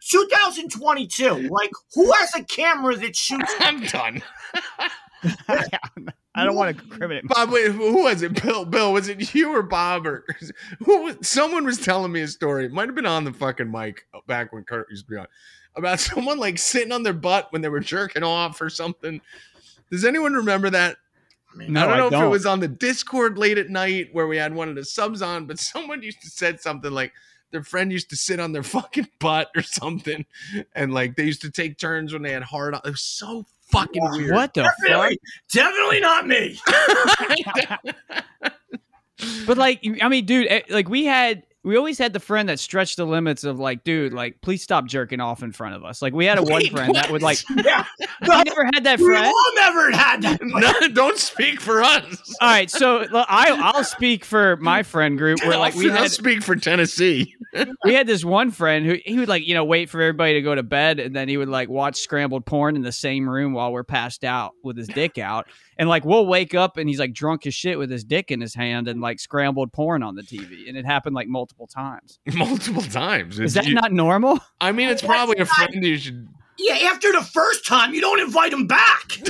2022. 0.08 1.48
Like, 1.48 1.70
who 1.94 2.12
has 2.12 2.34
a 2.34 2.44
camera 2.44 2.96
that 2.96 3.16
shoots? 3.16 3.52
I'm 3.60 3.82
done. 3.84 4.22
I 6.38 6.44
don't 6.44 6.54
want 6.54 6.76
to 6.76 6.84
incriminate 6.84 7.26
Bob, 7.28 7.50
wait, 7.50 7.72
who 7.72 8.02
was 8.02 8.22
it? 8.22 8.42
Bill, 8.42 8.64
Bill, 8.64 8.92
was 8.92 9.08
it 9.08 9.34
you 9.34 9.54
or 9.54 9.62
Bob 9.62 10.06
or 10.06 10.24
who? 10.84 11.04
Was, 11.04 11.16
someone 11.22 11.64
was 11.64 11.78
telling 11.78 12.12
me 12.12 12.20
a 12.22 12.28
story. 12.28 12.66
It 12.66 12.72
might 12.72 12.88
have 12.88 12.94
been 12.94 13.06
on 13.06 13.24
the 13.24 13.32
fucking 13.32 13.70
mic 13.70 14.06
uh, 14.14 14.20
back 14.26 14.52
when 14.52 14.64
Kurt 14.64 14.90
used 14.90 15.06
to 15.06 15.10
be 15.10 15.16
on 15.18 15.26
about 15.74 16.00
someone 16.00 16.38
like 16.38 16.58
sitting 16.58 16.92
on 16.92 17.02
their 17.02 17.12
butt 17.12 17.52
when 17.52 17.62
they 17.62 17.68
were 17.68 17.80
jerking 17.80 18.22
off 18.22 18.60
or 18.60 18.70
something. 18.70 19.20
Does 19.90 20.04
anyone 20.04 20.34
remember 20.34 20.70
that? 20.70 20.96
No, 21.56 21.88
I 21.88 21.96
don't 21.96 22.12
know 22.12 22.18
I 22.18 22.22
if 22.22 22.26
it 22.26 22.30
was 22.30 22.46
on 22.46 22.60
the 22.60 22.68
Discord 22.68 23.38
late 23.38 23.58
at 23.58 23.70
night 23.70 24.10
where 24.12 24.26
we 24.26 24.36
had 24.36 24.54
one 24.54 24.68
of 24.68 24.74
the 24.74 24.84
subs 24.84 25.22
on, 25.22 25.46
but 25.46 25.58
someone 25.58 26.02
used 26.02 26.20
to 26.22 26.30
said 26.30 26.60
something 26.60 26.92
like 26.92 27.12
their 27.50 27.62
friend 27.62 27.92
used 27.92 28.10
to 28.10 28.16
sit 28.16 28.40
on 28.40 28.52
their 28.52 28.62
fucking 28.62 29.08
butt 29.18 29.50
or 29.56 29.62
something, 29.62 30.24
and 30.74 30.92
like 30.92 31.16
they 31.16 31.24
used 31.24 31.42
to 31.42 31.50
take 31.50 31.78
turns 31.78 32.12
when 32.12 32.22
they 32.22 32.32
had 32.32 32.42
hard 32.42 32.74
on. 32.74 32.80
It 32.84 32.90
was 32.90 33.02
so 33.02 33.46
fucking 33.70 34.02
weird. 34.12 34.34
What 34.34 34.54
the 34.54 34.64
fuck? 34.64 34.72
Definitely, 34.82 35.18
definitely 35.52 36.00
not 36.00 36.26
me. 36.26 36.60
But 39.46 39.56
like, 39.56 39.82
I 40.02 40.08
mean, 40.08 40.26
dude, 40.26 40.46
eh, 40.48 40.62
like 40.68 40.88
we 40.88 41.04
had, 41.04 41.44
we 41.66 41.76
always 41.76 41.98
had 41.98 42.12
the 42.12 42.20
friend 42.20 42.48
that 42.48 42.60
stretched 42.60 42.96
the 42.96 43.04
limits 43.04 43.42
of 43.42 43.58
like, 43.58 43.82
dude, 43.82 44.12
like, 44.12 44.40
please 44.40 44.62
stop 44.62 44.86
jerking 44.86 45.20
off 45.20 45.42
in 45.42 45.50
front 45.50 45.74
of 45.74 45.84
us. 45.84 46.00
Like, 46.00 46.14
we 46.14 46.24
had 46.24 46.38
a 46.38 46.42
one 46.42 46.62
Wait, 46.62 46.70
friend 46.70 46.94
that 46.94 47.10
would 47.10 47.22
like, 47.22 47.38
Yeah, 47.56 47.84
you 48.22 48.44
never 48.44 48.64
had 48.66 48.84
that 48.84 49.00
we 49.00 49.06
friend. 49.06 49.26
all 49.26 49.54
never 49.56 49.90
had 49.90 50.22
that. 50.22 50.38
no, 50.44 50.88
don't 50.94 51.18
speak 51.18 51.60
for 51.60 51.82
us. 51.82 52.36
All 52.40 52.48
right, 52.48 52.70
so 52.70 53.04
I'll 53.12 53.82
speak 53.82 54.24
for 54.24 54.56
my 54.58 54.84
friend 54.84 55.18
group 55.18 55.44
where 55.44 55.58
like 55.58 55.74
we 55.74 55.90
I'll 55.90 55.96
had 56.04 56.12
speak 56.12 56.44
for 56.44 56.54
Tennessee. 56.54 57.34
we 57.84 57.94
had 57.94 58.06
this 58.06 58.24
one 58.24 58.52
friend 58.52 58.86
who 58.86 58.98
he 59.04 59.18
would 59.18 59.28
like 59.28 59.44
you 59.44 59.54
know 59.54 59.64
wait 59.64 59.90
for 59.90 60.00
everybody 60.00 60.34
to 60.34 60.42
go 60.42 60.54
to 60.54 60.62
bed 60.62 61.00
and 61.00 61.16
then 61.16 61.28
he 61.28 61.36
would 61.36 61.48
like 61.48 61.68
watch 61.68 61.96
scrambled 61.96 62.46
porn 62.46 62.76
in 62.76 62.82
the 62.82 62.92
same 62.92 63.28
room 63.28 63.52
while 63.54 63.72
we're 63.72 63.82
passed 63.82 64.22
out 64.24 64.52
with 64.62 64.76
his 64.76 64.86
dick 64.88 65.18
out 65.18 65.46
and 65.78 65.88
like 65.88 66.04
we'll 66.04 66.26
wake 66.26 66.54
up 66.54 66.76
and 66.76 66.88
he's 66.88 66.98
like 66.98 67.12
drunk 67.12 67.46
as 67.46 67.54
shit 67.54 67.78
with 67.78 67.90
his 67.90 68.04
dick 68.04 68.30
in 68.30 68.40
his 68.40 68.54
hand 68.54 68.88
and 68.88 69.00
like 69.00 69.20
scrambled 69.20 69.72
porn 69.72 70.02
on 70.02 70.14
the 70.14 70.22
TV 70.22 70.68
and 70.68 70.76
it 70.76 70.84
happened 70.86 71.14
like 71.14 71.28
multiple 71.28 71.66
times. 71.66 72.18
multiple 72.34 72.82
times. 72.82 73.38
Is 73.38 73.54
It's- 73.56 73.64
that 73.64 73.66
you- 73.68 73.74
not 73.74 73.92
normal? 73.92 74.38
I 74.60 74.72
mean, 74.72 74.88
it's 74.88 75.02
probably 75.02 75.38
a 75.38 75.46
friend 75.46 75.84
you 75.84 75.96
should. 75.98 76.28
Yeah, 76.58 76.90
after 76.90 77.12
the 77.12 77.20
first 77.20 77.66
time, 77.66 77.92
you 77.92 78.00
don't 78.00 78.18
invite 78.18 78.50
him 78.50 78.66
back. 78.66 79.02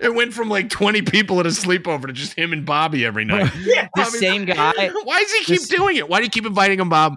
it 0.00 0.12
went 0.14 0.32
from 0.32 0.48
like 0.48 0.70
20 0.70 1.02
people 1.02 1.38
at 1.40 1.46
a 1.46 1.50
sleepover 1.50 2.06
to 2.08 2.12
just 2.12 2.34
him 2.34 2.52
and 2.52 2.66
Bobby 2.66 3.04
every 3.06 3.24
night. 3.24 3.52
Yeah, 3.60 3.86
The 3.94 4.04
same 4.06 4.44
guy. 4.44 4.72
Why 5.04 5.20
does 5.20 5.32
he 5.32 5.44
keep 5.44 5.60
This- 5.60 5.68
doing 5.68 5.96
it? 5.96 6.08
Why 6.08 6.18
do 6.18 6.24
you 6.24 6.30
keep 6.30 6.46
inviting 6.46 6.80
him, 6.80 6.88
Bob? 6.88 7.16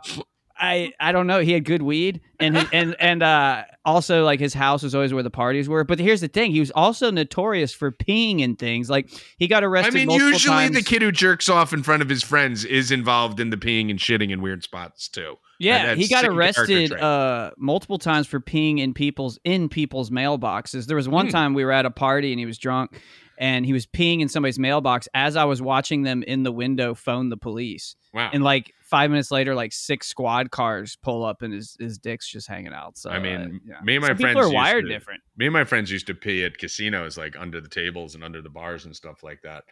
I 0.62 0.94
I 1.00 1.12
don't 1.12 1.26
know. 1.26 1.40
He 1.42 1.52
had 1.54 1.66
good 1.66 1.82
weed, 1.82 2.22
and 2.40 2.56
his, 2.56 2.68
and 2.72 2.96
and 3.00 3.24
uh, 3.24 3.64
also 3.84 4.24
like 4.24 4.40
his 4.40 4.54
house 4.54 4.84
was 4.84 4.94
always 4.94 5.12
where 5.12 5.24
the 5.24 5.32
parties 5.32 5.68
were. 5.68 5.84
But 5.84 6.00
here's 6.00 6.22
the 6.22 6.28
thing: 6.28 6.52
he 6.52 6.60
was 6.60 6.70
also 6.72 7.10
notorious 7.10 7.74
for 7.74 7.92
peeing 7.92 8.44
and 8.44 8.58
things. 8.60 8.90
Like 8.90 9.10
he 9.38 9.48
got 9.48 9.64
arrested. 9.64 9.96
I 9.96 10.06
mean, 10.06 10.12
usually 10.12 10.68
the 10.70 10.84
kid 10.84 11.02
who 11.02 11.12
jerks 11.12 11.50
off 11.50 11.74
in 11.74 11.82
front 11.82 12.04
of 12.04 12.10
his 12.10 12.22
friends 12.24 12.64
is 12.64 12.92
involved 12.92 13.40
in 13.40 13.50
the 13.50 13.58
peeing 13.58 13.90
and 13.90 13.98
shitting 14.00 14.32
in 14.32 14.42
weird 14.42 14.64
spots 14.64 15.08
too. 15.10 15.36
Yeah, 15.60 15.88
That- 15.88 15.98
he 15.98 16.08
got 16.08 16.26
arrested 16.26 16.92
uh, 16.92 17.52
multiple 17.58 17.98
times 17.98 18.28
for 18.28 18.40
peeing 18.40 18.80
in 18.80 18.94
people's 18.94 19.40
in 19.44 19.68
people's 19.68 20.12
mailboxes. 20.12 20.86
There 20.86 20.96
was 20.96 21.10
one 21.10 21.26
Hmm. 21.28 21.32
time 21.32 21.54
we 21.56 21.66
were 21.66 21.72
at 21.72 21.86
a 21.88 21.92
party 21.92 22.32
and 22.32 22.40
he 22.40 22.46
was 22.46 22.58
drunk, 22.60 23.02
and 23.38 23.66
he 23.66 23.74
was 23.74 23.86
peeing 23.88 24.22
in 24.22 24.30
somebody's 24.30 24.60
mailbox 24.60 25.08
as 25.14 25.36
I 25.36 25.44
was 25.46 25.62
watching 25.62 26.04
them 26.04 26.22
in 26.24 26.44
the 26.44 26.52
window 26.52 26.94
phone 26.94 27.30
the 27.30 27.38
police. 27.38 27.96
Wow. 28.14 28.30
And 28.34 28.44
like 28.44 28.74
five 28.92 29.10
minutes 29.10 29.32
later, 29.32 29.56
like 29.56 29.74
six 29.74 30.06
squad 30.08 30.52
cars 30.52 30.96
pull 31.02 31.26
up 31.26 31.42
and 31.42 31.52
his 31.52 31.76
his 31.80 31.98
dick's 31.98 32.30
just 32.30 32.48
hanging 32.48 32.74
out. 32.74 32.96
So 33.00 33.10
I 33.10 33.18
mean, 33.18 33.42
uh, 33.42 33.48
yeah. 33.66 33.82
me 33.84 33.96
and 33.96 34.04
my 34.04 34.10
Some 34.10 34.18
friends 34.18 34.38
are 34.38 34.52
wired 34.54 34.86
to- 34.86 34.90
different. 34.92 35.22
me 35.38 35.48
and 35.48 35.54
my 35.54 35.64
friends 35.64 35.90
used 35.90 36.06
to 36.08 36.14
pee 36.14 36.44
at 36.44 36.60
casinos 36.60 37.18
like 37.18 37.36
under 37.40 37.60
the 37.60 37.70
tables 37.70 38.14
and 38.14 38.24
under 38.24 38.44
the 38.44 38.50
bars 38.50 38.86
and 38.86 38.96
stuff 38.96 39.24
like 39.24 39.42
that 39.42 39.64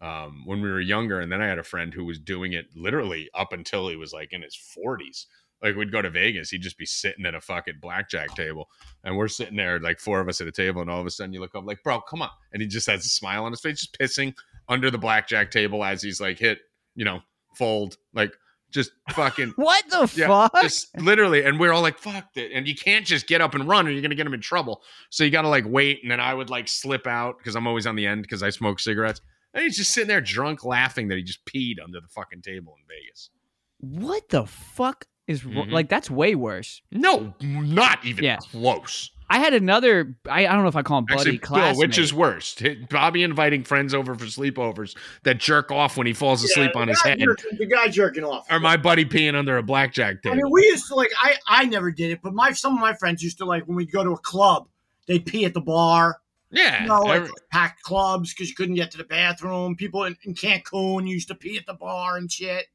um, 0.00 0.42
when 0.44 0.60
we 0.62 0.70
were 0.70 0.80
younger 0.80 1.20
and 1.20 1.32
then 1.32 1.40
i 1.40 1.46
had 1.46 1.58
a 1.58 1.62
friend 1.64 1.94
who 1.94 2.04
was 2.04 2.18
doing 2.18 2.52
it 2.52 2.66
literally 2.76 3.30
up 3.34 3.52
until 3.54 3.88
he 3.88 3.96
was 3.96 4.12
like 4.12 4.30
in 4.32 4.42
his 4.42 4.54
40s 4.54 5.24
like 5.62 5.74
we'd 5.74 5.90
go 5.90 6.02
to 6.02 6.10
vegas 6.10 6.50
he'd 6.50 6.60
just 6.60 6.76
be 6.76 6.84
sitting 6.84 7.24
at 7.24 7.34
a 7.34 7.40
fucking 7.40 7.78
blackjack 7.80 8.34
table 8.36 8.68
and 9.04 9.16
we're 9.16 9.26
sitting 9.26 9.56
there 9.56 9.80
like 9.80 9.98
four 9.98 10.20
of 10.20 10.28
us 10.28 10.40
at 10.42 10.46
a 10.46 10.52
table 10.52 10.82
and 10.82 10.90
all 10.90 11.00
of 11.00 11.06
a 11.06 11.10
sudden 11.10 11.32
you 11.32 11.40
look 11.40 11.54
up 11.54 11.64
like 11.64 11.82
bro 11.82 11.98
come 12.02 12.20
on 12.20 12.28
and 12.52 12.60
he 12.60 12.68
just 12.68 12.86
has 12.86 13.06
a 13.06 13.08
smile 13.08 13.44
on 13.46 13.52
his 13.52 13.60
face 13.62 13.80
just 13.80 13.98
pissing 13.98 14.34
under 14.68 14.90
the 14.90 14.98
blackjack 14.98 15.50
table 15.50 15.82
as 15.82 16.02
he's 16.02 16.20
like 16.20 16.38
hit 16.38 16.58
you 16.94 17.04
know 17.06 17.20
fold 17.54 17.96
like 18.12 18.36
just 18.70 18.90
fucking 19.12 19.50
What 19.56 19.88
the 19.90 20.10
yeah, 20.16 20.26
fuck? 20.48 20.62
just 20.62 20.98
literally, 21.00 21.44
and 21.44 21.58
we're 21.60 21.72
all 21.72 21.82
like, 21.82 21.98
"Fuck 21.98 22.28
it!" 22.36 22.50
And 22.52 22.66
you 22.68 22.74
can't 22.74 23.06
just 23.06 23.26
get 23.26 23.40
up 23.40 23.54
and 23.54 23.66
run, 23.68 23.86
or 23.86 23.90
you're 23.90 24.02
gonna 24.02 24.14
get 24.14 24.26
him 24.26 24.34
in 24.34 24.40
trouble. 24.40 24.82
So 25.10 25.24
you 25.24 25.30
gotta 25.30 25.48
like 25.48 25.64
wait, 25.66 26.00
and 26.02 26.10
then 26.10 26.20
I 26.20 26.34
would 26.34 26.50
like 26.50 26.68
slip 26.68 27.06
out 27.06 27.38
because 27.38 27.54
I'm 27.56 27.66
always 27.66 27.86
on 27.86 27.96
the 27.96 28.06
end 28.06 28.22
because 28.22 28.42
I 28.42 28.50
smoke 28.50 28.80
cigarettes. 28.80 29.20
And 29.54 29.62
he's 29.64 29.76
just 29.76 29.92
sitting 29.92 30.08
there 30.08 30.20
drunk, 30.20 30.64
laughing 30.64 31.08
that 31.08 31.16
he 31.16 31.22
just 31.22 31.44
peed 31.46 31.76
under 31.82 32.00
the 32.00 32.08
fucking 32.08 32.42
table 32.42 32.76
in 32.78 32.84
Vegas. 32.86 33.30
what 33.78 34.28
the 34.30 34.46
fuck 34.46 35.06
is 35.26 35.42
Mhm. 35.42 35.70
like? 35.70 35.88
That's 35.88 36.10
way 36.10 36.34
worse. 36.34 36.80
No, 36.90 37.34
not 37.40 38.04
even 38.04 38.24
Yeah. 38.24 38.36
close. 38.36 39.10
I 39.28 39.38
had 39.40 39.54
another. 39.54 40.14
I, 40.28 40.46
I 40.46 40.52
don't 40.52 40.62
know 40.62 40.68
if 40.68 40.76
I 40.76 40.82
call 40.82 40.98
him 40.98 41.06
buddy 41.06 41.36
Actually, 41.36 41.58
Bill, 41.60 41.74
which 41.76 41.98
is 41.98 42.14
worse? 42.14 42.56
Bobby 42.90 43.22
inviting 43.24 43.64
friends 43.64 43.92
over 43.92 44.14
for 44.14 44.24
sleepovers 44.26 44.96
that 45.24 45.38
jerk 45.38 45.72
off 45.72 45.96
when 45.96 46.06
he 46.06 46.12
falls 46.12 46.44
asleep 46.44 46.70
Yeah, 46.74 46.80
on 46.82 46.88
his 46.88 47.00
head, 47.02 47.18
jerking- 47.18 47.58
the 47.58 47.66
guy 47.66 47.88
jerking 47.88 48.22
off. 48.24 48.46
or 48.50 48.60
my 48.60 48.76
buddy 48.76 49.04
peeing 49.04 49.34
under 49.34 49.56
a 49.58 49.62
blackjack 49.62 50.22
table. 50.22 50.34
I 50.34 50.36
table. 50.36 50.48
mean, 50.48 50.52
we 50.52 50.62
used 50.70 50.86
to 50.88 50.94
like. 50.94 51.10
I 51.20 51.34
I 51.46 51.64
never 51.64 51.90
did 51.90 52.12
it, 52.12 52.20
but 52.22 52.34
my 52.34 52.52
some 52.52 52.74
of 52.74 52.80
my 52.80 52.94
friends 52.94 53.22
used 53.22 53.38
to 53.38 53.44
like 53.44 53.66
when 53.66 53.76
we'd 53.76 53.90
go 53.90 54.04
to 54.04 54.10
a 54.10 54.18
club, 54.18 54.68
they'd 55.06 55.26
pee 55.26 55.44
at 55.44 55.54
the 55.54 55.60
bar. 55.60 56.20
yeah, 56.52 56.82
You 56.82 56.88
know, 56.88 57.00
like 57.02 57.16
every- 57.22 57.32
packed 57.50 57.82
clubs 57.82 58.32
because 58.32 58.48
you 58.48 58.54
couldn't 58.54 58.76
get 58.76 58.92
to 58.92 58.98
the 58.98 59.04
bathroom. 59.04 59.74
People 59.74 60.04
in, 60.04 60.16
in 60.22 60.34
Cancun 60.34 61.08
used 61.08 61.26
to 61.28 61.34
pee 61.34 61.56
at 61.58 61.66
the 61.66 61.74
bar 61.74 62.16
and 62.16 62.30
shit. 62.30 62.66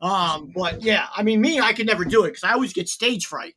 Um, 0.00 0.50
but 0.54 0.82
yeah, 0.82 1.08
I 1.14 1.22
mean, 1.22 1.42
me, 1.42 1.60
I 1.60 1.74
could 1.74 1.86
never 1.86 2.06
do 2.06 2.24
it 2.24 2.28
because 2.28 2.44
I 2.44 2.52
always 2.54 2.72
get 2.72 2.88
stage 2.88 3.26
fright. 3.26 3.54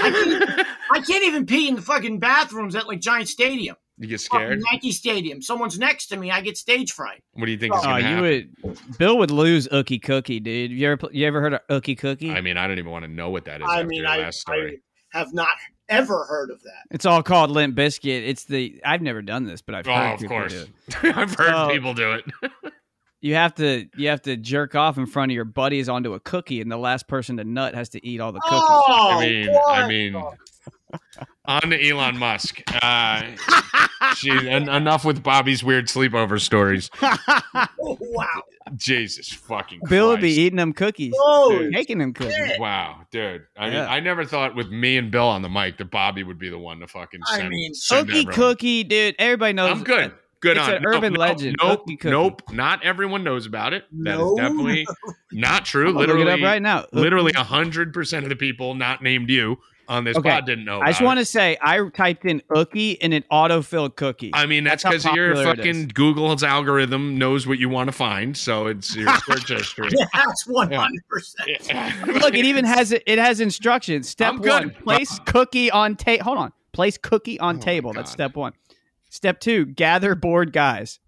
I 0.00 0.10
can't, 0.10 0.66
I 0.92 1.00
can't 1.00 1.24
even 1.24 1.46
pee 1.46 1.68
in 1.68 1.76
the 1.76 1.82
fucking 1.82 2.18
bathrooms 2.20 2.74
at 2.74 2.86
like 2.86 3.00
Giant 3.00 3.28
Stadium, 3.28 3.76
you 3.98 4.08
get 4.08 4.20
fucking 4.20 4.46
scared. 4.46 4.62
Yankee 4.70 4.92
Stadium. 4.92 5.42
Someone's 5.42 5.78
next 5.78 6.06
to 6.06 6.16
me, 6.16 6.30
I 6.30 6.40
get 6.40 6.56
stage 6.56 6.92
fright. 6.92 7.22
What 7.34 7.46
do 7.46 7.52
you 7.52 7.58
think 7.58 7.74
is 7.74 7.80
Oh, 7.80 7.84
gonna 7.84 7.94
oh, 7.94 7.98
you 7.98 8.04
happen? 8.16 8.52
would. 8.62 8.98
Bill 8.98 9.18
would 9.18 9.30
lose 9.30 9.68
Ookie 9.68 10.02
Cookie, 10.02 10.40
dude. 10.40 10.70
You 10.70 10.90
ever 10.90 11.08
you 11.12 11.26
ever 11.26 11.40
heard 11.40 11.54
of 11.54 11.60
Ookie 11.70 11.98
Cookie? 11.98 12.30
I 12.32 12.40
mean, 12.40 12.56
I 12.56 12.66
don't 12.66 12.78
even 12.78 12.90
want 12.90 13.04
to 13.04 13.10
know 13.10 13.30
what 13.30 13.44
that 13.46 13.60
is. 13.60 13.66
I 13.70 13.82
mean, 13.84 14.04
I, 14.06 14.18
last 14.18 14.40
story. 14.40 14.80
I 15.14 15.18
have 15.18 15.32
not 15.32 15.48
ever 15.88 16.24
heard 16.24 16.50
of 16.50 16.60
that. 16.62 16.82
it's 16.90 17.04
all 17.06 17.22
called 17.22 17.50
Limp 17.50 17.74
Biscuit. 17.74 18.24
It's 18.24 18.44
the 18.44 18.80
I've 18.84 19.02
never 19.02 19.22
done 19.22 19.44
this, 19.44 19.62
but 19.62 19.74
I've 19.74 19.86
Oh, 19.86 19.94
heard 19.94 20.14
of 20.14 20.20
people 20.20 20.36
course. 20.38 20.52
do 20.52 21.08
it. 21.08 21.16
I've 21.16 21.34
heard 21.34 21.50
So- 21.50 21.70
people 21.70 21.94
do 21.94 22.12
it. 22.12 22.24
You 23.24 23.36
have 23.36 23.54
to 23.54 23.86
you 23.96 24.08
have 24.08 24.20
to 24.22 24.36
jerk 24.36 24.74
off 24.74 24.98
in 24.98 25.06
front 25.06 25.32
of 25.32 25.34
your 25.34 25.46
buddies 25.46 25.88
onto 25.88 26.12
a 26.12 26.20
cookie, 26.20 26.60
and 26.60 26.70
the 26.70 26.76
last 26.76 27.08
person 27.08 27.38
to 27.38 27.44
nut 27.44 27.74
has 27.74 27.88
to 27.90 28.06
eat 28.06 28.20
all 28.20 28.32
the 28.32 28.40
cookies. 28.40 28.60
Oh, 28.60 29.16
I 29.18 29.26
mean, 29.26 29.50
what 29.50 29.78
I 29.78 29.88
mean, 29.88 30.12
the- 30.12 30.98
on 31.46 31.60
to 31.70 31.88
Elon 31.88 32.18
Musk. 32.18 32.60
Uh, 32.82 33.22
gee, 34.16 34.30
en- 34.48 34.68
enough 34.68 35.06
with 35.06 35.22
Bobby's 35.22 35.64
weird 35.64 35.86
sleepover 35.86 36.38
stories. 36.38 36.90
oh, 37.00 37.68
wow. 38.00 38.42
Jesus 38.76 39.32
fucking 39.32 39.80
Bill 39.88 40.08
would 40.08 40.20
be 40.20 40.30
eating 40.32 40.56
them 40.56 40.74
cookies, 40.74 41.14
Oh, 41.18 41.66
making 41.70 41.98
them 41.98 42.12
cookies. 42.12 42.34
shit. 42.34 42.60
Wow, 42.60 43.06
dude. 43.10 43.42
I 43.56 43.64
mean, 43.66 43.72
Yeah. 43.74 43.86
I 43.88 44.00
never 44.00 44.24
thought 44.26 44.54
with 44.54 44.68
me 44.68 44.98
and 44.98 45.10
Bill 45.10 45.28
on 45.28 45.40
the 45.40 45.48
mic 45.50 45.78
that 45.78 45.90
Bobby 45.90 46.22
would 46.24 46.38
be 46.38 46.50
the 46.50 46.58
one 46.58 46.80
to 46.80 46.86
fucking 46.86 47.20
I 47.26 47.48
mean, 47.48 47.72
send 47.72 48.08
Ookie 48.08 48.10
everyone. 48.10 48.34
Cookie, 48.34 48.84
dude. 48.84 49.14
Everybody 49.18 49.52
knows. 49.54 49.70
I'm 49.70 49.82
good. 49.84 50.12
Good 50.44 50.58
It's 50.58 50.68
on. 50.68 50.74
an 50.74 50.84
urban 50.86 51.14
legend, 51.14 51.56
Nope, 51.60 51.86
Ookie 51.88 51.98
Cookie. 51.98 52.10
nope. 52.10 52.42
Not 52.52 52.84
everyone 52.84 53.24
knows 53.24 53.46
about 53.46 53.72
it. 53.72 53.84
That 54.02 54.12
is 54.14 54.18
No. 54.18 54.36
definitely 54.36 54.86
not 55.32 55.64
true. 55.64 55.86
I'll 55.88 55.92
look 55.94 56.00
literally, 56.08 56.22
it 56.22 56.28
up 56.28 56.40
right 56.42 56.60
now. 56.62 56.84
literally 56.92 57.32
hundred 57.32 57.92
percent 57.94 58.24
of 58.24 58.28
the 58.28 58.36
people 58.36 58.74
not 58.74 59.02
named 59.02 59.30
you 59.30 59.56
on 59.88 60.04
this 60.04 60.16
Okay. 60.18 60.30
pod 60.30 60.44
didn't 60.46 60.64
know. 60.66 60.80
I 60.80 60.88
just 60.90 61.00
want 61.02 61.18
to 61.18 61.24
say 61.24 61.56
I 61.62 61.78
typed 61.94 62.24
in 62.26 62.42
Ookie 62.50 62.96
and 63.02 63.12
it 63.14 63.28
autofilled 63.30 63.96
cookie. 63.96 64.30
I 64.34 64.44
mean, 64.46 64.64
that's 64.64 64.82
That's 64.82 65.04
because 65.04 65.16
your 65.16 65.34
fucking 65.36 65.76
is. 65.76 65.86
Google's 65.86 66.42
algorithm 66.42 67.16
knows 67.18 67.46
what 67.46 67.58
you 67.58 67.68
want 67.70 67.88
to 67.88 67.92
find, 67.92 68.36
so 68.36 68.66
it's 68.66 68.94
your 68.94 69.08
search 69.26 69.48
history. 69.48 69.88
Yeah, 69.98 70.06
that's 70.12 70.44
100%. 70.48 72.22
Look, 72.22 72.34
it 72.34 72.44
even 72.44 72.64
has 72.64 72.92
it 72.92 73.18
has 73.18 73.40
instructions. 73.40 74.08
Step 74.08 74.34
I'm 74.34 74.40
good. 74.40 74.50
one: 74.50 74.70
place 74.70 75.18
cookie 75.26 75.70
on 75.70 75.96
table. 75.96 76.24
Hold 76.24 76.38
on, 76.38 76.52
place 76.72 76.98
cookie 76.98 77.38
on 77.40 77.56
Oh 77.56 77.60
table. 77.60 77.92
That's 77.92 78.10
step 78.10 78.36
one. 78.36 78.52
Step 79.14 79.38
two: 79.38 79.64
gather 79.64 80.16
bored 80.16 80.52
guys. 80.52 80.98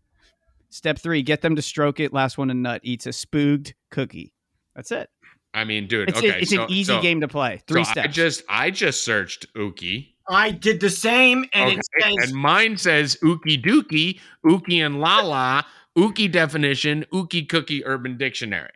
Step 0.71 0.97
three: 0.97 1.23
get 1.23 1.41
them 1.43 1.57
to 1.57 1.63
stroke 1.63 1.99
it. 1.99 2.13
Last 2.13 2.39
one 2.39 2.47
to 2.49 2.55
nut 2.55 2.81
eats 2.85 3.05
a 3.05 3.09
spooged 3.11 3.73
cookie. 3.91 4.33
That's 4.77 4.93
it. 4.93 5.11
I 5.53 5.65
mean, 5.65 5.89
dude. 5.89 6.11
It's, 6.11 6.19
okay, 6.19 6.39
it's 6.41 6.55
so, 6.55 6.67
an 6.67 6.71
easy 6.71 6.93
so- 6.93 7.03
game 7.03 7.21
to 7.23 7.27
play. 7.27 7.63
Three 7.67 7.83
so 7.83 7.91
I 7.91 7.93
steps. 7.93 8.15
just 8.15 8.43
I 8.49 8.71
just 8.71 9.05
searched 9.05 9.53
Uki. 9.55 10.13
I 10.29 10.53
did 10.53 10.79
the 10.79 10.89
same, 10.89 11.47
and 11.53 11.71
Okay, 11.71 11.81
it 11.81 11.87
says 12.21 12.31
and 12.31 12.41
mine 12.41 12.77
says 12.77 13.17
Uki 13.25 13.61
Dookie, 13.61 14.21
Uki 14.45 14.87
and 14.87 15.01
Lala, 15.01 15.67
Uki 15.99 16.31
definition, 16.31 17.05
Uki 17.13 17.49
cookie 17.49 17.85
urban 17.85 18.17
dictionary. 18.17 18.71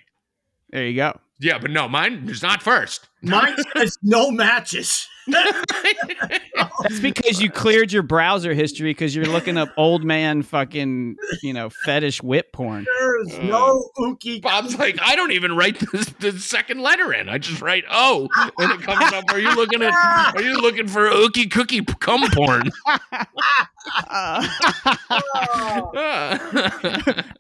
there 0.71 0.89
you 0.89 0.97
go. 0.97 1.21
Yeah, 1.39 1.59
but 1.59 1.71
no, 1.71 1.87
mine 1.89 2.29
is 2.29 2.43
not 2.43 2.65
first. 2.65 3.09
Mine 3.23 3.57
says 3.77 3.99
no 4.03 4.31
matches. 4.31 5.07
That's 5.27 7.01
because 7.01 7.41
you 7.41 7.51
cleared 7.51 7.93
your 7.93 8.03
browser 8.03 8.55
history 8.55 8.91
because 8.91 9.15
you're 9.15 9.27
looking 9.27 9.57
up 9.57 9.69
old 9.77 10.03
man 10.03 10.43
fucking 10.43 11.17
you 11.43 11.53
know 11.53 11.71
fetish 11.71 12.23
whip 12.23 12.53
porn. 12.53 12.87
There's 12.99 13.39
uh, 13.39 13.43
no 13.43 13.91
Uki. 13.99 14.41
Bob's 14.43 14.79
like, 14.79 14.99
I 15.01 15.15
don't 15.15 15.33
even 15.33 15.57
write 15.57 15.79
the, 15.79 16.15
the 16.21 16.33
second 16.39 16.81
letter 16.81 17.13
in. 17.13 17.29
I 17.29 17.39
just 17.39 17.61
write 17.61 17.85
O, 17.91 18.29
and 18.59 18.73
it 18.73 18.83
comes 18.83 19.13
up. 19.13 19.25
Are 19.31 19.39
you 19.39 19.55
looking 19.55 19.83
at? 19.83 19.95
Are 20.35 20.43
you 20.43 20.57
looking 20.57 20.89
for 20.89 21.09
ookie 21.09 21.51
cookie 21.51 21.85
cum 21.85 22.29
porn? 22.31 22.71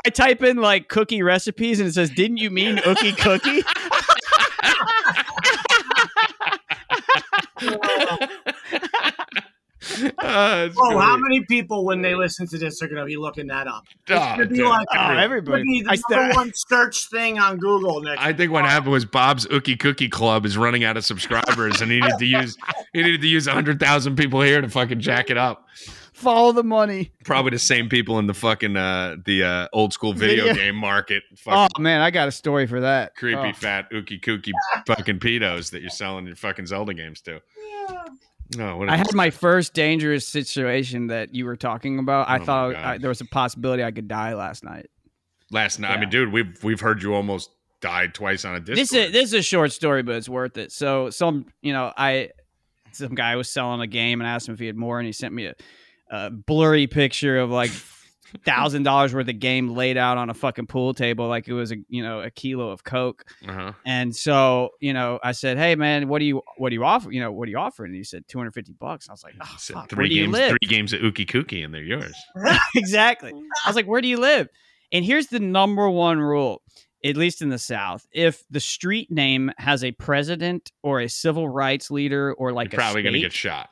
I 0.06 0.10
type 0.12 0.42
in 0.42 0.56
like 0.58 0.88
cookie 0.88 1.22
recipes 1.22 1.80
and 1.80 1.88
it 1.88 1.92
says, 1.92 2.10
"Didn't 2.10 2.38
you 2.38 2.50
mean 2.50 2.76
ookie 2.78 3.16
cookie?" 3.16 3.62
Uh, 10.30 10.64
it's 10.68 10.76
Oh, 10.78 10.98
how 10.98 11.16
great. 11.16 11.22
many 11.22 11.44
people 11.46 11.84
when 11.84 12.02
they 12.02 12.14
listen 12.14 12.46
to 12.48 12.58
this 12.58 12.82
are 12.82 12.86
going 12.88 13.00
to 13.00 13.04
be 13.06 13.16
looking 13.16 13.46
that 13.48 13.66
up? 13.66 13.84
It's 14.06 14.08
going 14.36 14.38
to 14.40 14.46
be 14.46 14.62
like 14.62 14.86
Oh, 14.92 15.16
everybody. 15.16 15.62
it'll 15.62 15.64
be 15.72 15.82
the 15.82 15.90
I 15.90 15.96
number 16.16 16.32
st- 16.32 16.36
one 16.36 16.52
search 16.54 17.08
thing 17.10 17.38
on 17.38 17.58
Google 17.58 18.00
next. 18.02 18.22
I 18.22 18.32
think 18.32 18.52
what 18.52 18.64
happened 18.64 18.92
was 18.92 19.04
Bob's 19.04 19.46
Ookie 19.46 19.78
Cookie 19.78 20.08
Club 20.08 20.44
is 20.46 20.56
running 20.56 20.84
out 20.84 20.96
of 20.96 21.04
subscribers, 21.04 21.80
and 21.80 21.90
he 21.90 22.00
needed 22.00 22.18
to 22.18 22.26
use 22.26 22.56
he 22.92 23.02
needed 23.02 23.20
to 23.22 23.28
use 23.28 23.46
hundred 23.46 23.80
thousand 23.80 24.16
people 24.16 24.40
here 24.40 24.60
to 24.60 24.68
fucking 24.68 25.00
jack 25.00 25.30
it 25.30 25.36
up. 25.36 25.66
Follow 26.12 26.52
the 26.52 26.62
money. 26.64 27.12
Probably 27.24 27.50
the 27.50 27.58
same 27.58 27.88
people 27.88 28.18
in 28.18 28.26
the 28.26 28.34
fucking 28.34 28.76
uh 28.76 29.16
the 29.24 29.42
uh 29.42 29.68
old 29.72 29.92
school 29.94 30.12
video, 30.12 30.44
Video. 30.48 30.54
game 30.62 30.76
market. 30.76 31.22
Oh 31.46 31.66
man, 31.78 32.02
I 32.02 32.10
got 32.10 32.28
a 32.28 32.32
story 32.32 32.66
for 32.66 32.80
that. 32.80 33.14
creepy 33.16 33.40
Oh. 33.40 33.52
fat 33.54 33.90
Ookie 33.90 34.20
Cookie 34.20 34.52
fucking 34.86 35.18
pedos 35.20 35.70
that 35.70 35.80
you're 35.80 35.88
selling 35.90 36.26
your 36.26 36.36
fucking 36.36 36.66
Zelda 36.66 36.92
games 36.92 37.20
to. 37.22 37.40
No, 38.56 38.82
I 38.88 38.96
had 38.96 39.14
my 39.14 39.30
first 39.30 39.74
dangerous 39.74 40.26
situation 40.26 41.06
that 41.08 41.34
you 41.34 41.44
were 41.44 41.56
talking 41.56 41.98
about. 41.98 42.28
I 42.28 42.38
Oh 42.38 42.44
thought 42.44 42.74
uh, 42.74 42.78
I, 42.78 42.98
there 42.98 43.08
was 43.08 43.20
a 43.20 43.26
possibility 43.26 43.84
I 43.84 43.92
could 43.92 44.08
die 44.08 44.34
last 44.34 44.64
night. 44.64 44.90
last 45.50 45.78
night. 45.78 45.92
I 45.92 46.00
mean, 46.00 46.08
dude, 46.08 46.32
we've 46.32 46.62
we've 46.64 46.80
heard 46.80 47.02
you 47.02 47.14
almost 47.14 47.50
died 47.80 48.12
twice 48.14 48.44
on 48.44 48.56
a 48.56 48.60
Discord. 48.60 48.78
This 48.78 48.92
is 48.92 49.12
this 49.12 49.24
is 49.24 49.34
a 49.34 49.42
short 49.42 49.72
story, 49.72 50.02
but 50.02 50.16
it's 50.16 50.28
worth 50.28 50.56
it. 50.58 50.72
So 50.72 51.10
some 51.10 51.46
you 51.62 51.72
know 51.72 51.92
I 51.96 52.30
some 52.92 53.14
guy 53.14 53.36
was 53.36 53.48
selling 53.48 53.80
a 53.80 53.86
game 53.86 54.20
and 54.20 54.28
asked 54.28 54.48
him 54.48 54.54
if 54.54 54.60
he 54.60 54.66
had 54.66 54.76
more, 54.76 54.98
and 54.98 55.06
he 55.06 55.12
sent 55.12 55.32
me 55.32 55.46
a, 55.46 55.54
a 56.10 56.30
blurry 56.30 56.86
picture 56.88 57.38
of 57.38 57.50
like 57.50 57.70
thousand 58.44 58.82
dollars 58.82 59.14
worth 59.14 59.28
of 59.28 59.38
game 59.38 59.70
laid 59.70 59.96
out 59.96 60.18
on 60.18 60.30
a 60.30 60.34
fucking 60.34 60.66
pool 60.66 60.94
table 60.94 61.28
like 61.28 61.48
it 61.48 61.52
was 61.52 61.72
a 61.72 61.76
you 61.88 62.02
know 62.02 62.20
a 62.20 62.30
kilo 62.30 62.70
of 62.70 62.84
coke. 62.84 63.24
Uh-huh. 63.46 63.72
And 63.84 64.14
so 64.14 64.70
you 64.80 64.92
know 64.92 65.18
I 65.22 65.32
said, 65.32 65.58
hey 65.58 65.74
man, 65.74 66.08
what 66.08 66.18
do 66.18 66.24
you 66.24 66.42
what 66.56 66.70
do 66.70 66.74
you 66.74 66.84
offer? 66.84 67.10
You 67.10 67.20
know 67.20 67.32
what 67.32 67.46
do 67.46 67.50
you 67.50 67.58
offer? 67.58 67.84
And 67.84 67.94
he 67.94 68.04
said 68.04 68.24
two 68.28 68.38
hundred 68.38 68.54
fifty 68.54 68.72
bucks. 68.72 69.08
I 69.08 69.12
was 69.12 69.24
like, 69.24 69.34
oh, 69.40 69.56
fuck, 69.58 69.90
three 69.90 69.96
where 69.96 70.08
do 70.08 70.14
you 70.14 70.32
games, 70.32 70.48
three 70.48 70.68
games 70.68 70.92
of 70.92 71.00
Ookie 71.00 71.26
Kookie, 71.26 71.64
and 71.64 71.72
they're 71.74 71.82
yours. 71.82 72.14
exactly. 72.74 73.32
I 73.32 73.68
was 73.68 73.76
like, 73.76 73.86
where 73.86 74.00
do 74.00 74.08
you 74.08 74.18
live? 74.18 74.48
And 74.92 75.04
here's 75.04 75.28
the 75.28 75.40
number 75.40 75.88
one 75.88 76.18
rule, 76.18 76.62
at 77.04 77.16
least 77.16 77.42
in 77.42 77.48
the 77.48 77.58
South. 77.58 78.06
If 78.12 78.42
the 78.50 78.60
street 78.60 79.10
name 79.10 79.52
has 79.58 79.84
a 79.84 79.92
president 79.92 80.72
or 80.82 81.00
a 81.00 81.08
civil 81.08 81.48
rights 81.48 81.90
leader 81.90 82.32
or 82.34 82.52
like 82.52 82.72
You're 82.72 82.80
probably 82.80 83.02
a 83.02 83.04
gonna 83.04 83.18
get 83.20 83.32
shot. 83.32 83.70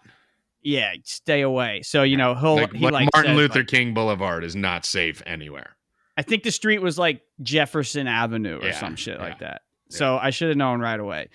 Yeah, 0.62 0.92
stay 1.04 1.40
away. 1.42 1.82
So 1.82 2.02
you 2.02 2.16
know 2.16 2.34
he'll 2.34 2.56
Like, 2.56 2.72
he 2.72 2.84
like 2.84 2.92
like 2.92 3.08
Martin 3.14 3.32
says, 3.32 3.36
Luther 3.36 3.58
like- 3.60 3.68
King 3.68 3.94
Boulevard 3.94 4.44
is 4.44 4.56
not 4.56 4.84
safe 4.84 5.22
anywhere. 5.26 5.76
I 6.16 6.22
think 6.22 6.42
the 6.42 6.50
street 6.50 6.80
was 6.82 6.98
like 6.98 7.20
Jefferson 7.42 8.06
Avenue 8.08 8.58
or 8.60 8.66
Yeah, 8.66 8.78
some 8.80 8.96
shit 8.96 9.18
like 9.20 9.34
yeah, 9.40 9.48
that. 9.50 9.62
So 9.90 10.18
I 10.18 10.30
should 10.30 10.48
have 10.48 10.56
known 10.56 10.80
right 10.80 10.98
away. 10.98 11.28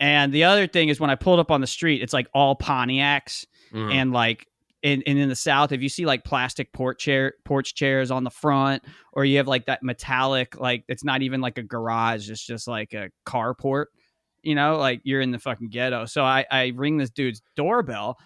And 0.00 0.32
the 0.32 0.44
other 0.44 0.66
thing 0.66 0.88
is 0.88 0.98
when 0.98 1.10
I 1.10 1.14
pulled 1.16 1.38
up 1.38 1.50
on 1.50 1.60
the 1.60 1.66
street, 1.66 2.02
it's 2.02 2.12
like 2.14 2.26
all 2.34 2.56
Pontiacs 2.56 3.44
Mhm. 3.72 3.92
and 3.92 4.12
like 4.12 4.46
in, 4.82 5.02
and 5.06 5.16
in 5.16 5.28
the 5.28 5.36
south 5.36 5.70
if 5.70 5.80
you 5.80 5.88
see 5.88 6.04
like 6.06 6.24
plastic 6.24 6.72
porch 6.72 6.98
chair 7.00 7.34
porch 7.44 7.74
chairs 7.74 8.10
on 8.10 8.24
the 8.24 8.30
front 8.30 8.82
or 9.12 9.24
you 9.24 9.36
have 9.36 9.46
like 9.46 9.66
that 9.66 9.80
metallic 9.84 10.58
like 10.58 10.82
it's 10.88 11.04
not 11.04 11.22
even 11.22 11.40
like 11.40 11.56
a 11.56 11.62
garage 11.62 12.28
it's 12.28 12.44
just 12.44 12.66
like 12.66 12.92
a 12.92 13.08
carport 13.24 13.84
you 14.42 14.56
know 14.56 14.76
like 14.78 15.00
you're 15.04 15.20
in 15.20 15.30
the 15.30 15.38
fucking 15.38 15.68
ghetto 15.68 16.04
so 16.04 16.24
i 16.24 16.44
i 16.50 16.72
ring 16.74 16.96
this 16.96 17.10
dude's 17.10 17.40
doorbell 17.54 18.18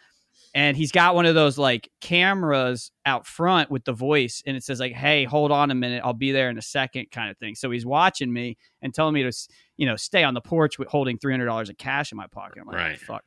and 0.56 0.76
he's 0.76 0.90
got 0.90 1.14
one 1.14 1.26
of 1.26 1.34
those 1.36 1.58
like 1.58 1.88
cameras 2.00 2.90
out 3.04 3.26
front 3.26 3.70
with 3.70 3.84
the 3.84 3.92
voice 3.92 4.42
and 4.46 4.56
it 4.56 4.64
says 4.64 4.80
like 4.80 4.92
hey 4.92 5.22
hold 5.24 5.52
on 5.52 5.70
a 5.70 5.74
minute 5.74 6.00
i'll 6.04 6.12
be 6.12 6.32
there 6.32 6.48
in 6.50 6.56
a 6.58 6.62
second 6.62 7.06
kind 7.12 7.30
of 7.30 7.36
thing 7.38 7.54
so 7.54 7.70
he's 7.70 7.84
watching 7.86 8.32
me 8.32 8.56
and 8.82 8.92
telling 8.94 9.12
me 9.14 9.22
to 9.22 9.32
you 9.76 9.86
know 9.86 9.94
stay 9.96 10.24
on 10.24 10.34
the 10.34 10.40
porch 10.40 10.78
with 10.78 10.88
holding 10.88 11.18
$300 11.18 11.68
of 11.70 11.76
cash 11.78 12.10
in 12.10 12.16
my 12.16 12.26
pocket 12.26 12.58
i'm 12.60 12.66
like 12.66 12.76
Right. 12.76 12.98
fuck 12.98 13.24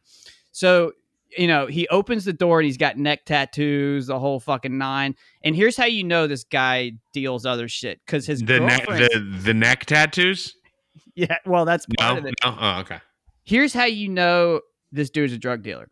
so 0.51 0.91
you 1.38 1.45
know 1.47 1.67
he 1.67 1.88
opens 1.89 2.25
the 2.25 2.34
door 2.34 2.59
and 2.59 2.65
he's 2.65 2.77
got 2.77 2.97
neck 2.97 3.23
tattoos 3.25 4.07
the 4.07 4.17
whole 4.19 4.39
fucking 4.39 4.77
nine 4.77 5.15
and 5.43 5.55
here's 5.55 5.77
how 5.77 5.86
you 5.86 6.03
know 6.03 6.25
this 6.25 6.43
guy 6.43 6.93
deals 7.13 7.45
other 7.45 7.67
shit 7.67 8.01
because 8.05 8.25
his 8.25 8.41
the 8.41 8.59
neck 8.59 8.86
the 8.88 9.39
the 9.43 9.53
neck 9.53 9.86
tattoos. 9.86 10.55
yeah 11.15 11.38
well 11.45 11.65
that's 11.65 11.86
part 11.97 12.15
No, 12.15 12.19
of 12.19 12.25
it 12.25 12.34
no. 12.43 12.57
Oh, 12.59 12.80
okay. 12.80 12.99
here's 13.43 13.73
how 13.73 13.86
you 13.86 14.09
know 14.09 14.61
this 14.91 15.11
dude's 15.11 15.34
a 15.34 15.38
drug 15.38 15.61
dealer. 15.61 15.88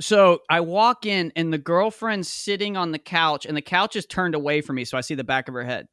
So 0.00 0.40
I 0.48 0.60
walk 0.60 1.04
in 1.06 1.32
and 1.36 1.52
the 1.52 1.58
girlfriend's 1.58 2.28
sitting 2.28 2.76
on 2.76 2.92
the 2.92 2.98
couch 2.98 3.44
and 3.46 3.56
the 3.56 3.62
couch 3.62 3.94
is 3.96 4.06
turned 4.06 4.34
away 4.34 4.60
from 4.60 4.76
me, 4.76 4.84
so 4.84 4.96
I 4.96 5.00
see 5.02 5.14
the 5.14 5.24
back 5.24 5.48
of 5.48 5.54
her 5.54 5.64
head, 5.64 5.86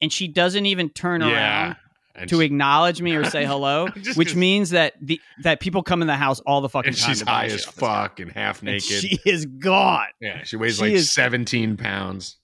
and 0.00 0.12
she 0.12 0.26
doesn't 0.28 0.66
even 0.66 0.88
turn 0.88 1.20
Yeah. 1.20 1.28
around 1.66 1.76
And 2.14 2.28
to 2.30 2.38
she- 2.40 2.44
acknowledge 2.44 3.00
me 3.02 3.14
or 3.14 3.24
say 3.24 3.44
hello, 3.52 3.88
which 4.16 4.34
means 4.34 4.70
that 4.70 4.94
the 5.00 5.20
that 5.42 5.60
people 5.60 5.82
come 5.82 6.00
in 6.02 6.08
the 6.08 6.16
house 6.16 6.40
all 6.40 6.60
the 6.60 6.68
fucking 6.68 6.88
and 6.90 6.96
time. 6.96 7.08
she's 7.10 7.20
high 7.22 7.44
as 7.46 7.52
off 7.52 7.56
this 7.56 7.66
guy. 7.66 7.86
fuck 8.02 8.20
and 8.20 8.32
half 8.32 8.60
And 8.60 8.66
naked. 8.68 8.82
She 8.84 9.18
is 9.26 9.46
gone. 9.46 10.06
yeah, 10.20 10.44
she 10.44 10.56
weighs 10.56 10.76
she 10.76 10.82
like 10.82 10.92
is- 10.92 11.12
17 11.12 11.76
pounds. 11.76 12.38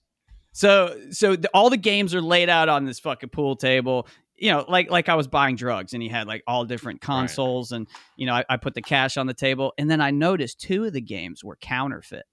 So 0.53 0.97
so 1.11 1.35
the, 1.35 1.49
all 1.53 1.69
the 1.69 1.77
games 1.77 2.13
are 2.15 2.21
laid 2.21 2.49
out 2.49 2.69
on 2.69 2.85
this 2.85 2.99
fucking 2.99 3.29
pool 3.29 3.55
table. 3.55 4.07
You 4.39 4.51
know, 4.51 4.65
like 4.67 4.89
like 4.89 5.09
I 5.09 5.15
was 5.15 5.27
buying 5.27 5.55
drugs, 5.55 5.93
and 5.93 6.01
he 6.01 6.09
had 6.09 6.27
like 6.27 6.43
all 6.47 6.65
different 6.65 7.01
consoles, 7.01 7.71
and 7.71 7.87
you 8.15 8.25
know, 8.25 8.33
I, 8.33 8.45
I 8.49 8.57
put 8.57 8.73
the 8.73 8.81
cash 8.81 9.17
on 9.17 9.27
the 9.27 9.33
table, 9.33 9.73
and 9.77 9.89
then 9.89 10.01
I 10.01 10.11
noticed 10.11 10.59
two 10.59 10.85
of 10.85 10.93
the 10.93 11.01
games 11.01 11.43
were 11.43 11.57
counterfeit. 11.57 12.25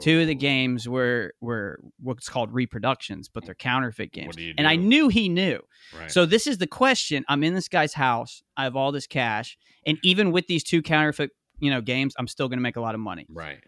Two 0.00 0.20
of 0.20 0.26
the 0.26 0.34
Oh, 0.34 0.38
games 0.38 0.86
were 0.86 1.32
were 1.40 1.80
what's 1.98 2.28
called 2.28 2.52
reproductions, 2.52 3.30
but 3.32 3.46
they're 3.46 3.54
counterfeit 3.54 4.12
games. 4.12 4.36
do 4.36 4.42
you 4.42 4.54
And 4.58 4.66
I 4.66 4.76
knew 4.76 5.08
he 5.08 5.30
knew. 5.30 5.60
Right. 5.98 6.10
So 6.10 6.26
this 6.26 6.46
is 6.46 6.58
the 6.58 6.66
question. 6.66 7.24
I'm 7.26 7.42
in 7.42 7.54
this 7.54 7.68
guy's 7.68 7.94
house. 7.94 8.42
I 8.54 8.64
have 8.64 8.76
all 8.76 8.92
this 8.92 9.06
cash, 9.06 9.56
and 9.86 9.98
even 10.02 10.30
with 10.30 10.46
these 10.46 10.62
two 10.62 10.82
counterfeit, 10.82 11.30
you 11.58 11.70
know, 11.70 11.80
games, 11.80 12.14
I'm 12.18 12.28
still 12.28 12.48
going 12.48 12.58
to 12.58 12.62
make 12.62 12.76
a 12.76 12.82
lot 12.82 12.94
of 12.94 13.00
money. 13.00 13.26
right. 13.30 13.60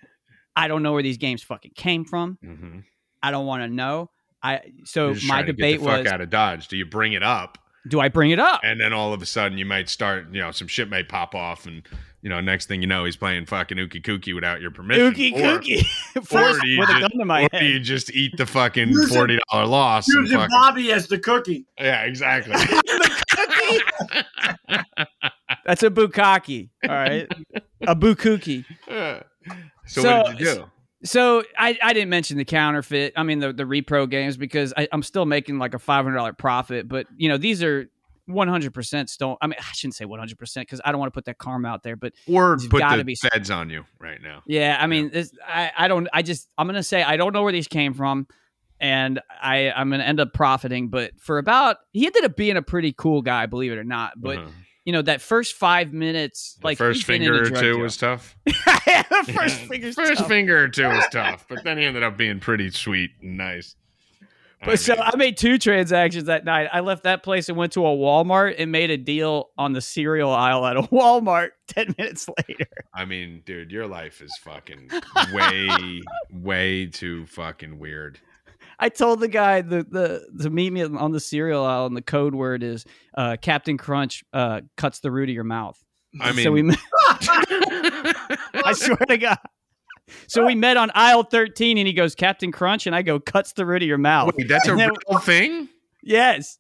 I 0.57 0.69
don't 0.69 0.83
know 0.83 0.93
where 0.93 1.03
these 1.03 1.17
games 1.19 1.43
fucking 1.43 1.73
came 1.75 2.05
from. 2.05 2.39
Mm-hmm. 2.45 2.81
I 3.23 3.31
don't 3.31 3.47
want 3.47 3.63
to 3.63 3.69
know. 3.69 4.11
I 4.43 4.61
so 4.85 5.15
my 5.15 5.19
trying 5.19 5.47
to 5.47 5.53
get 5.53 5.57
debate 5.57 5.81
the 5.81 5.87
fuck 5.87 6.05
was, 6.05 6.13
out 6.13 6.21
of 6.21 6.29
Dodge. 6.31 6.69
Do 6.69 6.77
you 6.77 6.85
bring 6.85 7.15
it 7.15 7.23
up, 7.23 7.57
do 7.89 8.01
I 8.01 8.09
bring 8.09 8.31
it 8.31 8.39
up? 8.39 8.61
and 8.65 8.81
then 8.81 8.93
all 8.93 9.13
of 9.13 9.21
a 9.23 9.27
sudden 9.27 9.59
you 9.59 9.67
might 9.67 9.89
start, 9.89 10.27
you 10.33 10.41
know, 10.41 10.51
some 10.51 10.69
shit 10.69 10.89
may 10.89 11.03
pop 11.03 11.35
off, 11.35 11.67
and 11.67 11.83
you 12.23 12.31
know, 12.31 12.41
next 12.41 12.67
thing 12.67 12.81
you 12.81 12.87
know, 12.87 13.05
he's 13.05 13.17
playing 13.17 13.45
fucking 13.47 13.77
Ookie 13.77 14.03
Kookie 14.03 14.35
without 14.35 14.61
your 14.63 14.71
permission. 14.71 15.13
Ookie 15.13 15.35
or, 15.35 15.59
cookie. 15.59 15.87
Or 16.17 16.23
Forced 16.23 16.61
do 16.63 16.69
you 16.69 16.81
with 16.81 16.89
a 16.89 16.93
just, 16.93 17.01
gun 17.03 17.11
to 17.19 17.25
my 17.27 17.43
or 17.43 17.49
head. 17.53 17.61
do 17.61 17.67
you 17.67 17.81
just 17.81 18.11
eat 18.13 18.37
the 18.39 18.47
fucking 18.47 18.89
Use 18.89 19.11
it- 19.11 19.15
forty 19.15 19.39
dollar 19.51 19.67
loss? 19.67 20.09
Using 20.09 20.39
fucking- 20.39 20.57
Bobby 20.59 20.91
as 20.93 21.07
the 21.09 21.19
cookie. 21.19 21.67
yeah, 21.79 22.03
exactly. 22.05 22.53
the 22.57 23.83
cookie. 24.69 24.83
That's 25.67 25.83
a 25.83 25.91
bukkake. 25.91 26.69
All 26.89 26.95
right. 26.95 27.27
a 27.83 27.95
bukuki. 27.97 28.65
so, 28.89 29.23
So- 29.87 30.17
what 30.23 30.31
did 30.39 30.41
you 30.41 30.55
do? 30.55 30.65
So 31.05 31.43
I, 31.59 31.79
I 31.83 31.93
didn't 31.93 32.09
mention 32.09 32.39
the 32.39 32.45
counterfeit. 32.45 33.13
I 33.17 33.23
mean 33.23 33.39
the 33.39 33.53
the 33.53 33.65
repro 33.65 34.09
games 34.09 34.37
because 34.37 34.73
I, 34.77 34.89
I'm 34.93 35.03
still 35.03 35.27
making 35.27 35.59
like 35.59 35.75
a 35.75 35.79
five 35.79 36.05
hundred 36.05 36.17
dollar 36.17 36.33
profit. 36.33 36.89
But 36.89 37.07
you 37.17 37.29
know 37.29 37.37
these 37.37 37.63
are 37.63 37.89
one 38.27 38.49
hundred 38.49 38.73
percent 38.73 39.11
stolen. 39.11 39.37
I 39.43 39.47
mean 39.47 39.57
I 39.59 39.73
shouldn't 39.73 39.95
say 39.97 40.07
one 40.07 40.19
hundred 40.19 40.39
percent 40.39 40.67
because 40.67 40.81
I 40.85 40.93
don't 40.93 40.99
want 40.99 41.13
to 41.13 41.17
put 41.17 41.27
that 41.27 41.37
karma 41.39 41.69
out 41.69 41.83
there. 41.83 41.97
But 41.97 42.15
Or 42.27 42.57
put 42.57 42.79
gotta 42.79 42.99
the 42.99 43.05
be- 43.05 43.17
feds 43.17 43.51
on 43.51 43.69
you 43.69 43.85
right 44.01 44.19
now. 44.23 44.43
yeah, 44.47 44.79
I 44.81 44.87
mean 44.87 45.11
this, 45.11 45.31
I 45.47 45.71
I 45.77 45.89
don't 45.89 46.09
I 46.13 46.23
just 46.23 46.49
I'm 46.57 46.67
gonna 46.67 46.83
say 46.83 47.03
I 47.03 47.17
don't 47.19 47.33
know 47.35 47.43
where 47.43 47.53
these 47.53 47.69
came 47.69 47.93
from. 47.95 48.27
And 48.81 49.21
I, 49.41 49.71
I'm 49.71 49.89
gonna 49.89 50.03
end 50.05 50.21
up 50.21 50.33
profiting, 50.35 50.89
but 50.89 51.13
for 51.21 51.39
about 51.39 51.77
he 51.93 52.07
ended 52.07 52.25
up 52.25 52.37
being 52.37 52.57
a 52.57 52.63
pretty 52.63 52.93
cool 52.93 53.23
guy, 53.23 53.47
believe 53.47 53.73
it 53.73 53.79
or 53.79 53.85
not. 53.85 54.15
But 54.21 54.39
Uh-huh. 54.39 54.49
You 54.85 54.93
know 54.93 55.03
that 55.03 55.21
first 55.21 55.55
five 55.55 55.93
minutes, 55.93 56.57
The 56.61 56.67
like 56.67 56.79
first 56.79 57.05
finger 57.05 57.43
or 57.43 57.51
two 57.51 57.79
was 57.79 57.97
tough. 57.97 58.37
the 58.45 59.33
first 59.35 59.61
finger's 59.61 59.95
first 59.95 60.19
tough. 60.19 60.29
finger 60.29 60.63
or 60.63 60.69
two 60.69 60.87
was 60.89 61.05
tough, 61.11 61.47
but 61.49 61.65
then 61.65 61.79
he 61.79 61.85
ended 61.85 62.03
up 62.03 62.17
being 62.17 62.41
pretty 62.41 62.71
sweet 62.71 63.13
and 63.21 63.37
nice. 63.37 63.77
I 64.61 64.67
But 64.67 64.81
so 64.81 64.95
I 64.95 65.17
made 65.17 65.37
two 65.37 65.59
transactions 65.59 66.25
that 66.25 66.45
night. 66.45 66.69
I 66.73 66.81
left 66.81 67.05
that 67.05 67.23
place 67.23 67.49
and 67.49 67.59
went 67.59 67.73
to 67.73 67.85
a 67.85 67.91
Walmart 67.91 68.55
and 68.59 68.73
made 68.73 68.91
a 68.91 68.97
deal 68.97 69.51
on 69.59 69.73
the 69.73 69.81
cereal 69.81 70.31
aisle 70.31 70.65
at 70.65 70.77
a 70.77 70.83
Walmart 70.93 71.51
10 71.69 71.95
minutes 71.99 72.29
later. 72.49 72.67
I 72.95 73.05
mean, 73.05 73.43
dude, 73.45 73.71
your 73.71 73.87
life 73.87 74.23
is 74.23 74.35
fucking 74.43 74.91
way, 75.33 76.03
way 76.31 76.87
too 76.87 77.27
fucking 77.27 77.79
weird. 77.79 78.19
I 78.79 78.89
told 78.89 79.21
the 79.21 79.29
guy 79.29 79.61
the, 79.63 79.85
the 79.89 80.43
to 80.43 80.51
meet 80.51 80.73
me 80.73 80.83
on 80.83 81.13
the 81.13 81.21
cereal 81.21 81.65
aisle 81.65 81.87
and 81.87 81.97
the 81.97 82.03
code 82.03 82.35
word 82.35 82.63
is 82.63 82.85
uh, 83.17 83.37
Captain 83.41 83.77
Crunch 83.79 84.25
uh, 84.33 84.63
cuts 84.77 85.01
the 85.01 85.11
root 85.11 85.29
of 85.29 85.35
your 85.35 85.45
mouth. 85.45 85.79
I 86.21 86.33
mean, 86.33 86.45
so 86.45 86.53
we 86.53 86.63
met, 86.63 86.79
I 87.11 88.73
swear 88.77 88.97
to 89.09 89.19
God. 89.19 89.39
So 90.29 90.45
we 90.45 90.55
met 90.55 90.77
on 90.77 90.91
aisle 90.95 91.25
13 91.25 91.79
and 91.79 91.87
he 91.87 91.93
goes, 91.93 92.15
Captain 92.15 92.53
Crunch, 92.53 92.87
and 92.87 92.95
I 92.95 93.03
go, 93.03 93.19
cuts 93.19 93.53
the 93.53 93.67
root 93.67 93.83
of 93.83 93.89
your 93.89 93.99
mouth. 93.99 94.33
wait, 94.37 94.49
that's 94.49 94.69
a 94.69 94.75
then- 94.77 94.91
real 95.09 95.19
thing? 95.21 95.69
Yes. 96.03 96.59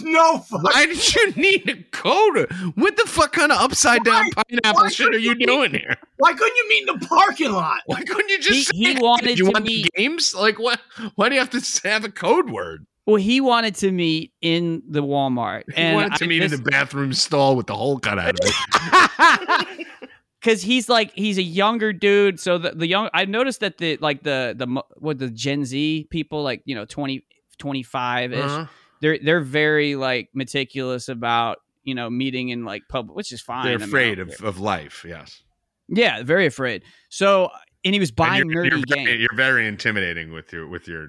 No 0.00 0.38
fuck. 0.38 0.62
Why 0.62 0.86
did 0.86 1.14
you 1.14 1.32
need 1.32 1.68
a 1.68 1.82
code? 1.90 2.50
What 2.74 2.96
the 2.96 3.04
fuck 3.06 3.32
kind 3.32 3.52
of 3.52 3.58
upside 3.60 4.02
down 4.04 4.26
Why? 4.34 4.42
pineapple 4.48 4.82
Why 4.82 4.88
shit 4.88 5.14
are 5.14 5.18
you 5.18 5.34
you 5.38 5.46
doing 5.46 5.70
here? 5.72 5.96
Why 6.18 6.32
couldn't 6.32 6.56
you 6.56 6.68
meet 6.68 6.88
in 6.88 6.98
the 6.98 7.06
parking 7.06 7.52
lot? 7.52 7.80
Why 7.86 8.02
couldn't 8.02 8.28
you 8.28 8.38
just 8.38 8.54
He- 8.54 8.62
say 8.64 8.76
he 8.76 8.90
it? 8.96 9.02
wanted 9.02 9.38
you 9.38 9.44
to 9.46 9.50
want 9.52 9.64
meet- 9.66 9.84
the 9.84 9.90
games? 10.02 10.34
Like 10.34 10.58
what? 10.58 10.80
Why 11.16 11.28
do 11.28 11.34
you 11.34 11.40
have 11.40 11.50
to 11.50 11.88
have 11.88 12.04
a 12.04 12.10
code 12.10 12.50
word? 12.50 12.86
Well, 13.06 13.16
he 13.16 13.40
wanted 13.40 13.74
to 13.76 13.92
meet 13.92 14.32
in 14.40 14.82
the 14.88 15.02
Walmart. 15.02 15.64
He 15.74 15.92
wanted 15.92 16.14
to 16.16 16.24
I- 16.24 16.28
meet 16.28 16.38
this- 16.40 16.52
in 16.52 16.62
the 16.64 16.70
bathroom 16.70 17.12
stall 17.12 17.54
with 17.56 17.66
the 17.66 17.74
hole 17.76 17.98
cut 17.98 18.18
out 18.18 18.30
of 18.30 18.38
it. 18.42 19.86
because 20.40 20.62
he's 20.62 20.88
like 20.88 21.10
he's 21.14 21.38
a 21.38 21.42
younger 21.42 21.92
dude 21.92 22.38
so 22.38 22.58
the, 22.58 22.72
the 22.72 22.86
young 22.86 23.08
i 23.14 23.24
noticed 23.24 23.60
that 23.60 23.78
the 23.78 23.96
like 23.98 24.22
the 24.22 24.54
the 24.56 24.82
what 24.98 25.18
the 25.18 25.30
gen 25.30 25.64
z 25.64 26.06
people 26.10 26.42
like 26.42 26.60
you 26.66 26.74
know 26.74 26.84
20 26.84 27.24
25 27.58 28.32
ish 28.34 28.38
Uh-huh. 28.44 28.66
They're 29.04 29.18
they're 29.22 29.40
very 29.40 29.96
like 29.96 30.30
meticulous 30.32 31.10
about 31.10 31.58
you 31.82 31.94
know 31.94 32.08
meeting 32.08 32.48
in 32.48 32.64
like 32.64 32.82
public 32.88 33.14
which 33.14 33.32
is 33.32 33.42
fine 33.42 33.66
They're 33.66 33.74
I 33.74 33.76
mean, 33.76 33.82
I 33.82 33.86
afraid 33.86 34.18
of, 34.18 34.30
of 34.42 34.58
life. 34.58 35.04
Yes. 35.06 35.42
yeah 35.88 36.22
very 36.22 36.46
afraid 36.46 36.82
so 37.10 37.50
and 37.84 37.92
he 37.92 38.00
was 38.00 38.10
buying 38.10 38.48
you're, 38.48 38.64
nerdy 38.64 38.70
you're 38.70 38.96
games 38.96 39.20
you're 39.20 39.36
very 39.36 39.68
intimidating 39.68 40.32
with 40.32 40.50
your 40.54 40.66
with 40.66 40.88
your 40.88 41.08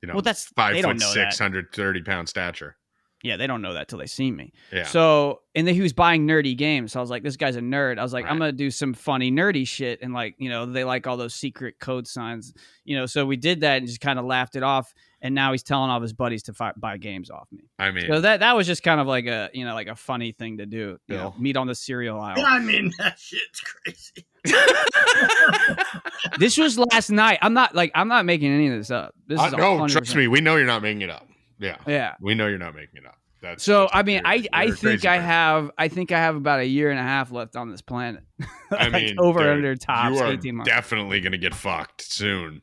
you 0.00 0.08
know 0.08 0.14
well 0.14 0.22
that's 0.22 0.46
five 0.56 0.82
foot 0.82 1.00
six, 1.02 1.38
hundred 1.38 1.66
thirty 1.74 2.00
pound 2.02 2.30
stature. 2.30 2.76
yeah 3.22 3.36
they 3.36 3.46
don't 3.46 3.60
know 3.60 3.74
that 3.74 3.88
till 3.88 3.98
they 3.98 4.06
see 4.06 4.30
me 4.30 4.52
Yeah. 4.72 4.84
So, 4.84 5.40
and 5.54 5.66
then 5.66 5.74
he 5.74 5.82
was 5.82 5.92
buying 5.92 6.26
nerdy 6.26 6.56
games. 6.56 6.92
So 6.92 7.00
I 7.00 7.02
was 7.02 7.10
like, 7.10 7.22
this 7.22 7.36
guy's 7.36 7.56
a 7.56 7.60
nerd. 7.60 7.98
I 7.98 8.02
was 8.02 8.12
like, 8.12 8.26
I'm 8.26 8.38
going 8.38 8.50
to 8.50 8.56
do 8.56 8.70
some 8.70 8.92
funny, 8.92 9.30
nerdy 9.30 9.66
shit. 9.66 10.00
And 10.02 10.12
like, 10.12 10.34
you 10.38 10.48
know, 10.48 10.66
they 10.66 10.82
like 10.84 11.06
all 11.06 11.16
those 11.16 11.32
secret 11.34 11.76
code 11.78 12.06
signs, 12.08 12.52
you 12.84 12.96
know. 12.96 13.06
So 13.06 13.24
we 13.24 13.36
did 13.36 13.60
that 13.60 13.78
and 13.78 13.86
just 13.86 14.00
kind 14.00 14.18
of 14.18 14.24
laughed 14.24 14.56
it 14.56 14.62
off. 14.64 14.92
And 15.24 15.34
now 15.34 15.52
he's 15.52 15.62
telling 15.62 15.90
all 15.90 15.96
of 15.96 16.02
his 16.02 16.12
buddies 16.12 16.42
to 16.44 16.52
fi- 16.52 16.74
buy 16.76 16.98
games 16.98 17.30
off 17.30 17.48
me. 17.50 17.64
I 17.78 17.90
mean, 17.90 18.06
So 18.08 18.20
that 18.20 18.40
that 18.40 18.54
was 18.54 18.66
just 18.66 18.82
kind 18.82 19.00
of 19.00 19.06
like 19.06 19.24
a, 19.26 19.48
you 19.54 19.64
know, 19.64 19.72
like 19.74 19.88
a 19.88 19.96
funny 19.96 20.32
thing 20.32 20.58
to 20.58 20.66
do. 20.66 20.98
You 21.08 21.16
know, 21.16 21.34
meet 21.38 21.56
on 21.56 21.66
the 21.66 21.74
cereal 21.74 22.20
aisle. 22.20 22.44
I 22.46 22.58
mean, 22.60 22.92
that 22.98 23.18
shit's 23.18 23.60
crazy. 23.60 24.26
This 26.38 26.58
was 26.58 26.78
last 26.78 27.10
night. 27.10 27.38
I'm 27.42 27.54
not 27.54 27.74
like 27.74 27.90
I'm 27.94 28.08
not 28.08 28.24
making 28.24 28.52
any 28.52 28.68
of 28.68 28.74
this 28.78 28.90
up. 28.90 29.14
This 29.26 29.40
Uh, 29.40 29.44
is 29.46 29.52
no, 29.52 29.78
100%. 29.78 29.88
trust 29.92 30.16
me, 30.16 30.26
we 30.28 30.40
know 30.40 30.56
you're 30.56 30.66
not 30.66 30.82
making 30.82 31.02
it 31.02 31.10
up. 31.10 31.26
Yeah, 31.58 31.76
Yeah. 31.86 32.14
we 32.20 32.34
know 32.34 32.46
you're 32.48 32.58
not 32.58 32.74
making 32.74 32.96
it 33.02 33.06
up. 33.06 33.16
That's 33.40 33.62
So 33.62 33.82
that's- 33.82 33.90
I 33.94 34.02
mean, 34.02 34.20
you're- 34.24 34.48
I 34.52 34.64
I 34.64 34.70
think 34.72 35.04
I 35.04 35.16
person. 35.18 35.26
have 35.28 35.70
I 35.78 35.88
think 35.88 36.12
I 36.12 36.18
have 36.18 36.34
about 36.36 36.60
a 36.60 36.66
year 36.66 36.90
and 36.90 36.98
a 36.98 37.02
half 37.02 37.30
left 37.30 37.56
on 37.56 37.70
this 37.70 37.82
planet. 37.82 38.24
I 38.70 38.88
Like, 38.88 38.92
mean, 38.92 39.18
over 39.18 39.40
dude, 39.40 39.48
under 39.48 39.76
tops 39.76 40.16
you 40.16 40.22
are 40.22 40.32
18 40.32 40.56
months. 40.56 40.70
definitely 40.70 41.20
gonna 41.20 41.38
get 41.38 41.54
fucked 41.54 42.02
soon 42.02 42.62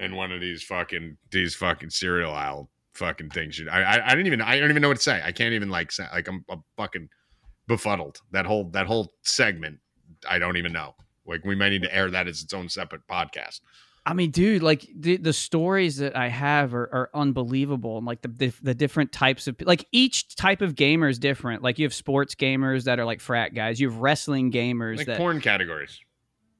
in 0.00 0.16
one 0.16 0.32
of 0.32 0.40
these 0.40 0.62
fucking 0.62 1.16
these 1.30 1.54
fucking 1.54 1.90
cereal 1.90 2.32
aisle 2.32 2.70
fucking 2.94 3.30
things. 3.30 3.60
I, 3.70 3.82
I 3.82 4.06
I 4.06 4.10
didn't 4.10 4.26
even 4.26 4.40
I 4.40 4.58
don't 4.58 4.70
even 4.70 4.82
know 4.82 4.88
what 4.88 4.96
to 4.96 5.02
say. 5.02 5.22
I 5.24 5.32
can't 5.32 5.54
even 5.54 5.68
like 5.68 5.92
say 5.92 6.04
like 6.12 6.28
I'm, 6.28 6.44
I'm 6.50 6.64
fucking 6.76 7.08
befuddled. 7.68 8.20
That 8.32 8.46
whole 8.46 8.70
that 8.70 8.86
whole 8.86 9.12
segment. 9.22 9.78
I 10.28 10.38
don't 10.38 10.56
even 10.56 10.72
know. 10.72 10.94
Like 11.26 11.44
we 11.44 11.54
might 11.54 11.70
need 11.70 11.82
to 11.82 11.94
air 11.94 12.10
that 12.10 12.26
as 12.26 12.42
its 12.42 12.52
own 12.52 12.68
separate 12.68 13.06
podcast. 13.08 13.60
I 14.06 14.14
mean, 14.14 14.30
dude, 14.30 14.62
like 14.62 14.88
the, 14.96 15.18
the 15.18 15.32
stories 15.32 15.98
that 15.98 16.16
I 16.16 16.28
have 16.28 16.74
are, 16.74 16.88
are 16.92 17.10
unbelievable. 17.12 17.98
And 17.98 18.06
like 18.06 18.22
the, 18.22 18.28
the 18.28 18.52
the 18.62 18.74
different 18.74 19.12
types 19.12 19.46
of 19.46 19.56
like 19.60 19.86
each 19.92 20.34
type 20.36 20.62
of 20.62 20.74
gamer 20.74 21.08
is 21.08 21.18
different. 21.18 21.62
Like 21.62 21.78
you 21.78 21.84
have 21.84 21.94
sports 21.94 22.34
gamers 22.34 22.84
that 22.84 22.98
are 22.98 23.04
like 23.04 23.20
frat 23.20 23.54
guys. 23.54 23.78
You 23.78 23.90
have 23.90 23.98
wrestling 23.98 24.50
gamers 24.50 24.96
Like 24.96 25.06
that 25.06 25.18
porn 25.18 25.40
categories. 25.40 26.00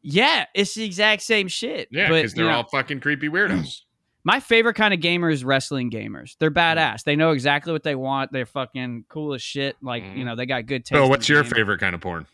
Yeah, 0.03 0.47
it's 0.55 0.75
the 0.75 0.85
exact 0.85 1.23
same 1.23 1.49
shit. 1.49 1.89
Yeah, 1.91 2.09
because 2.09 2.35
they're 2.35 2.45
you 2.45 2.51
know, 2.51 2.59
all 2.59 2.69
fucking 2.69 3.01
creepy 3.01 3.29
weirdos. 3.29 3.83
my 4.25 4.41
favorite 4.41 4.75
kind 4.75 4.93
of 4.95 5.01
gamer 5.01 5.31
is 5.31 5.45
wrestling 5.45 5.91
gamers. 5.91 6.37
They're 6.39 6.51
badass. 6.51 7.05
They 7.05 7.17
know 7.17 7.31
exactly 7.31 7.73
what 7.73 7.83
they 7.83 7.95
want. 7.95 8.33
They're 8.33 8.47
fucking 8.47 9.05
cool 9.09 9.35
as 9.35 9.43
shit. 9.43 9.77
Like 9.83 10.05
you 10.15 10.25
know, 10.25 10.37
they 10.37 10.47
got 10.47 10.67
good 10.67 10.85
taste. 10.85 10.99
So, 10.99 11.05
in 11.05 11.11
what's 11.11 11.29
your 11.29 11.43
game. 11.43 11.53
favorite 11.53 11.81
kind 11.81 11.95
of 11.95 12.01
porn? 12.01 12.27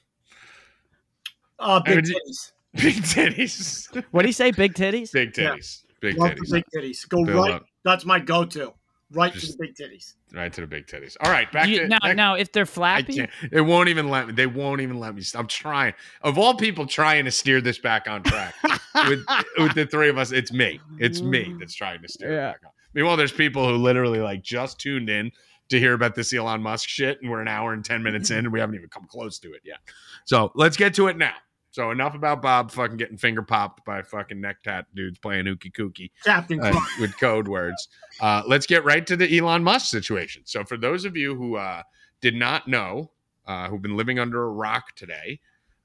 Uh, 1.58 1.80
big 1.80 1.96
would 1.96 2.04
titties. 2.04 2.52
Big 2.76 2.96
titties. 2.96 4.04
What 4.10 4.20
do 4.22 4.28
you 4.28 4.34
say? 4.34 4.50
Big 4.50 4.74
titties. 4.74 5.10
Big 5.10 5.34
Yeah. 5.38 5.54
titties. 5.54 5.84
Big 6.00 6.18
Love 6.18 6.32
titties. 6.32 6.52
big 6.52 6.64
titties. 6.76 7.08
Go 7.08 7.24
Fill 7.24 7.42
right. 7.42 7.54
up. 7.54 7.64
That's 7.86 8.04
my 8.04 8.18
go-to. 8.18 8.74
Right 9.12 9.32
to 9.32 9.46
the 9.46 9.56
big 9.58 9.74
titties. 9.74 10.14
Right 10.32 10.52
to 10.52 10.60
the 10.62 10.66
big 10.66 10.86
titties. 10.86 11.16
All 11.20 11.30
right, 11.30 11.50
back 11.52 11.68
You- 11.68 11.80
to 11.80 11.88
now, 11.88 11.98
back- 12.02 12.16
now, 12.16 12.34
if 12.34 12.50
they're 12.50 12.62
I 12.62 12.66
flappy, 12.66 13.14
can't. 13.14 13.30
It 13.52 13.60
won't 13.60 13.88
even 13.88 14.08
let 14.08 14.26
me. 14.26 14.32
They 14.32 14.46
won't 14.46 14.80
even 14.80 14.98
let 14.98 15.14
me. 15.14 15.22
I'm 15.34 15.46
trying. 15.46 15.94
Of 16.22 16.38
all 16.38 16.54
people 16.54 16.86
trying 16.86 17.24
to 17.26 17.30
steer 17.30 17.60
this 17.60 17.78
back 17.78 18.08
on 18.08 18.22
track 18.24 18.54
with 19.08 19.24
with 19.58 19.74
the 19.74 19.86
three 19.86 20.08
of 20.08 20.18
us, 20.18 20.32
it's 20.32 20.52
me. 20.52 20.80
It's 20.98 21.20
me 21.22 21.44
mm. 21.44 21.58
that's 21.60 21.74
trying 21.74 22.02
to 22.02 22.08
steer 22.08 22.32
Yeah. 22.32 22.50
it 22.50 22.52
back 22.54 22.60
on. 22.66 22.70
Meanwhile, 22.94 23.16
there's 23.16 23.32
people 23.32 23.68
who 23.68 23.76
literally 23.76 24.20
like 24.20 24.42
just 24.42 24.80
tuned 24.80 25.08
in 25.08 25.30
to 25.68 25.78
hear 25.78 25.94
about 25.94 26.14
this 26.14 26.32
Elon 26.32 26.62
Musk 26.62 26.88
shit, 26.88 27.18
and 27.22 27.30
we're 27.30 27.40
an 27.40 27.48
hour 27.48 27.72
and 27.72 27.84
ten 27.84 28.02
minutes 28.02 28.30
in, 28.32 28.38
and 28.38 28.52
we 28.52 28.58
haven't 28.58 28.74
even 28.74 28.88
come 28.88 29.06
close 29.08 29.38
to 29.40 29.52
it 29.52 29.60
yet. 29.64 29.78
So 30.24 30.50
let's 30.56 30.76
get 30.76 30.94
to 30.94 31.06
it 31.06 31.16
now. 31.16 31.34
So 31.76 31.90
enough 31.90 32.14
about 32.14 32.40
Bob 32.40 32.70
fucking 32.70 32.96
getting 32.96 33.18
finger 33.18 33.42
popped 33.42 33.84
by 33.84 34.00
fucking 34.00 34.40
neck 34.40 34.62
tat 34.62 34.86
dudes 34.94 35.18
playing 35.18 35.44
ookie 35.44 35.70
kookie 35.70 36.10
Captain 36.24 36.58
uh, 36.58 36.72
with 36.98 37.20
code 37.20 37.48
words. 37.48 37.88
Uh, 38.18 38.42
let's 38.46 38.64
get 38.64 38.82
right 38.86 39.06
to 39.06 39.14
the 39.14 39.36
Elon 39.36 39.62
Musk 39.62 39.90
situation. 39.90 40.40
So, 40.46 40.64
for 40.64 40.78
those 40.78 41.04
of 41.04 41.18
you 41.18 41.34
who 41.34 41.56
uh, 41.56 41.82
did 42.22 42.34
not 42.34 42.66
know, 42.66 43.10
uh, 43.46 43.68
who've 43.68 43.82
been 43.82 43.94
living 43.94 44.18
under 44.18 44.44
a 44.44 44.48
rock 44.48 44.96
today, 44.96 45.38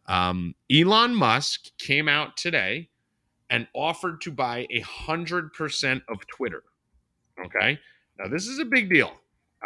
um, 0.05 0.55
Elon 0.71 1.13
Musk 1.13 1.77
came 1.77 2.07
out 2.07 2.37
today 2.37 2.87
and 3.49 3.67
offered 3.75 4.21
to 4.21 4.31
buy 4.31 4.67
a 4.69 4.79
hundred 4.79 5.51
percent 5.51 6.03
of 6.07 6.25
Twitter. 6.27 6.63
Okay, 7.47 7.77
now 8.17 8.29
this 8.29 8.47
is 8.47 8.59
a 8.59 8.65
big 8.65 8.89
deal 8.89 9.11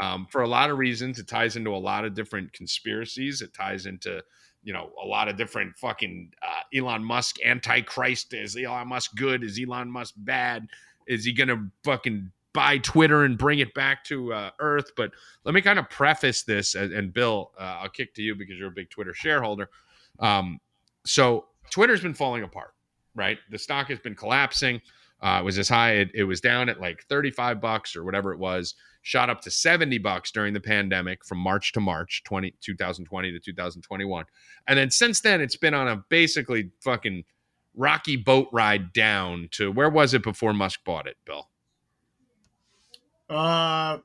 um, 0.01 0.25
for 0.31 0.41
a 0.41 0.47
lot 0.47 0.71
of 0.71 0.79
reasons. 0.79 1.19
It 1.19 1.27
ties 1.27 1.55
into 1.55 1.69
a 1.69 1.77
lot 1.77 2.03
of 2.03 2.15
different 2.15 2.51
conspiracies. 2.51 3.43
It 3.43 3.53
ties 3.53 3.85
into 3.85 4.23
you 4.65 4.73
know 4.73 4.91
a 5.01 5.05
lot 5.05 5.29
of 5.29 5.37
different 5.37 5.77
fucking 5.77 6.31
uh, 6.41 6.77
Elon 6.77 7.03
Musk 7.03 7.37
antichrist. 7.45 8.33
Is 8.33 8.57
Elon 8.57 8.89
Musk 8.89 9.15
good? 9.15 9.43
Is 9.43 9.57
Elon 9.61 9.89
Musk 9.89 10.15
bad? 10.17 10.67
Is 11.07 11.23
he 11.23 11.31
gonna 11.31 11.69
fucking 11.83 12.31
buy 12.51 12.79
Twitter 12.79 13.23
and 13.23 13.37
bring 13.37 13.59
it 13.59 13.73
back 13.75 14.03
to 14.05 14.33
uh, 14.33 14.49
Earth? 14.59 14.91
But 14.97 15.11
let 15.45 15.53
me 15.53 15.61
kind 15.61 15.77
of 15.77 15.89
preface 15.89 16.43
this, 16.43 16.73
and, 16.73 16.91
and 16.91 17.13
Bill, 17.13 17.51
uh, 17.57 17.79
I'll 17.81 17.89
kick 17.89 18.15
to 18.15 18.23
you 18.23 18.35
because 18.35 18.57
you're 18.57 18.69
a 18.69 18.71
big 18.71 18.89
Twitter 18.89 19.13
shareholder. 19.13 19.69
Um, 20.19 20.59
so 21.05 21.45
Twitter's 21.69 22.01
been 22.01 22.15
falling 22.15 22.43
apart, 22.43 22.73
right? 23.13 23.37
The 23.51 23.59
stock 23.59 23.89
has 23.89 23.99
been 23.99 24.15
collapsing. 24.15 24.81
Uh, 25.21 25.39
it 25.41 25.45
was 25.45 25.57
as 25.59 25.69
high, 25.69 25.93
it, 25.93 26.11
it 26.13 26.23
was 26.23 26.41
down 26.41 26.69
at 26.69 26.81
like 26.81 27.03
35 27.03 27.61
bucks 27.61 27.95
or 27.95 28.03
whatever 28.03 28.33
it 28.33 28.39
was, 28.39 28.75
shot 29.05 29.29
up 29.29 29.39
to 29.39 29.51
70 29.51 29.99
bucks 29.99 30.31
during 30.31 30.51
the 30.51 30.59
pandemic 30.59 31.23
from 31.23 31.37
March 31.37 31.71
to 31.73 31.79
March 31.79 32.23
20, 32.25 32.55
2020 32.59 33.31
to 33.31 33.39
2021. 33.39 34.25
And 34.67 34.79
then 34.79 34.89
since 34.89 35.21
then, 35.21 35.41
it's 35.41 35.55
been 35.55 35.75
on 35.75 35.87
a 35.87 36.03
basically 36.09 36.71
fucking 36.81 37.23
rocky 37.75 38.15
boat 38.15 38.47
ride 38.51 38.93
down 38.93 39.49
to 39.51 39.71
where 39.71 39.91
was 39.91 40.15
it 40.15 40.23
before 40.23 40.53
Musk 40.53 40.79
bought 40.83 41.05
it, 41.05 41.17
Bill? 41.23 41.47
Uh, 43.29 43.99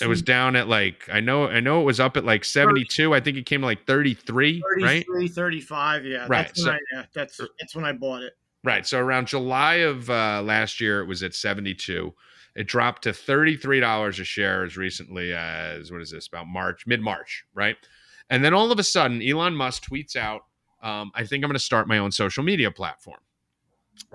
It 0.00 0.06
was 0.06 0.22
down 0.22 0.54
at 0.54 0.68
like 0.68 1.08
I 1.12 1.18
know 1.18 1.48
I 1.48 1.58
know 1.58 1.80
it 1.80 1.84
was 1.84 1.98
up 1.98 2.16
at 2.16 2.24
like 2.24 2.44
72. 2.44 3.12
I 3.12 3.18
think 3.18 3.36
it 3.36 3.46
came 3.46 3.62
to 3.62 3.66
like 3.66 3.84
33, 3.84 4.62
right? 4.80 5.04
33, 5.04 5.26
35. 5.26 6.04
Yeah. 6.06 6.26
Right, 6.28 6.46
That's 6.46 6.64
when 6.64 6.74
I, 6.74 6.78
yeah, 6.92 7.04
that's 7.12 7.40
that's 7.58 7.74
when 7.74 7.84
I 7.84 7.92
bought 7.92 8.22
it. 8.22 8.34
Right. 8.62 8.86
So 8.86 9.00
around 9.00 9.26
July 9.26 9.74
of 9.74 10.08
uh, 10.08 10.40
last 10.42 10.80
year, 10.80 11.00
it 11.00 11.06
was 11.06 11.24
at 11.24 11.34
72. 11.34 12.14
It 12.54 12.68
dropped 12.68 13.02
to 13.02 13.10
$33 13.10 14.20
a 14.20 14.24
share 14.24 14.64
as 14.64 14.76
recently 14.76 15.32
as, 15.32 15.90
what 15.90 16.00
is 16.00 16.10
this, 16.10 16.28
about 16.28 16.46
March, 16.46 16.86
mid 16.86 17.00
March, 17.00 17.44
right? 17.54 17.76
And 18.30 18.44
then 18.44 18.54
all 18.54 18.70
of 18.70 18.78
a 18.78 18.84
sudden, 18.84 19.22
Elon 19.22 19.54
Musk 19.54 19.84
tweets 19.84 20.16
out, 20.16 20.42
um, 20.82 21.10
I 21.14 21.24
think 21.24 21.42
I'm 21.42 21.48
going 21.48 21.54
to 21.54 21.58
start 21.58 21.88
my 21.88 21.98
own 21.98 22.12
social 22.12 22.44
media 22.44 22.70
platform. 22.70 23.20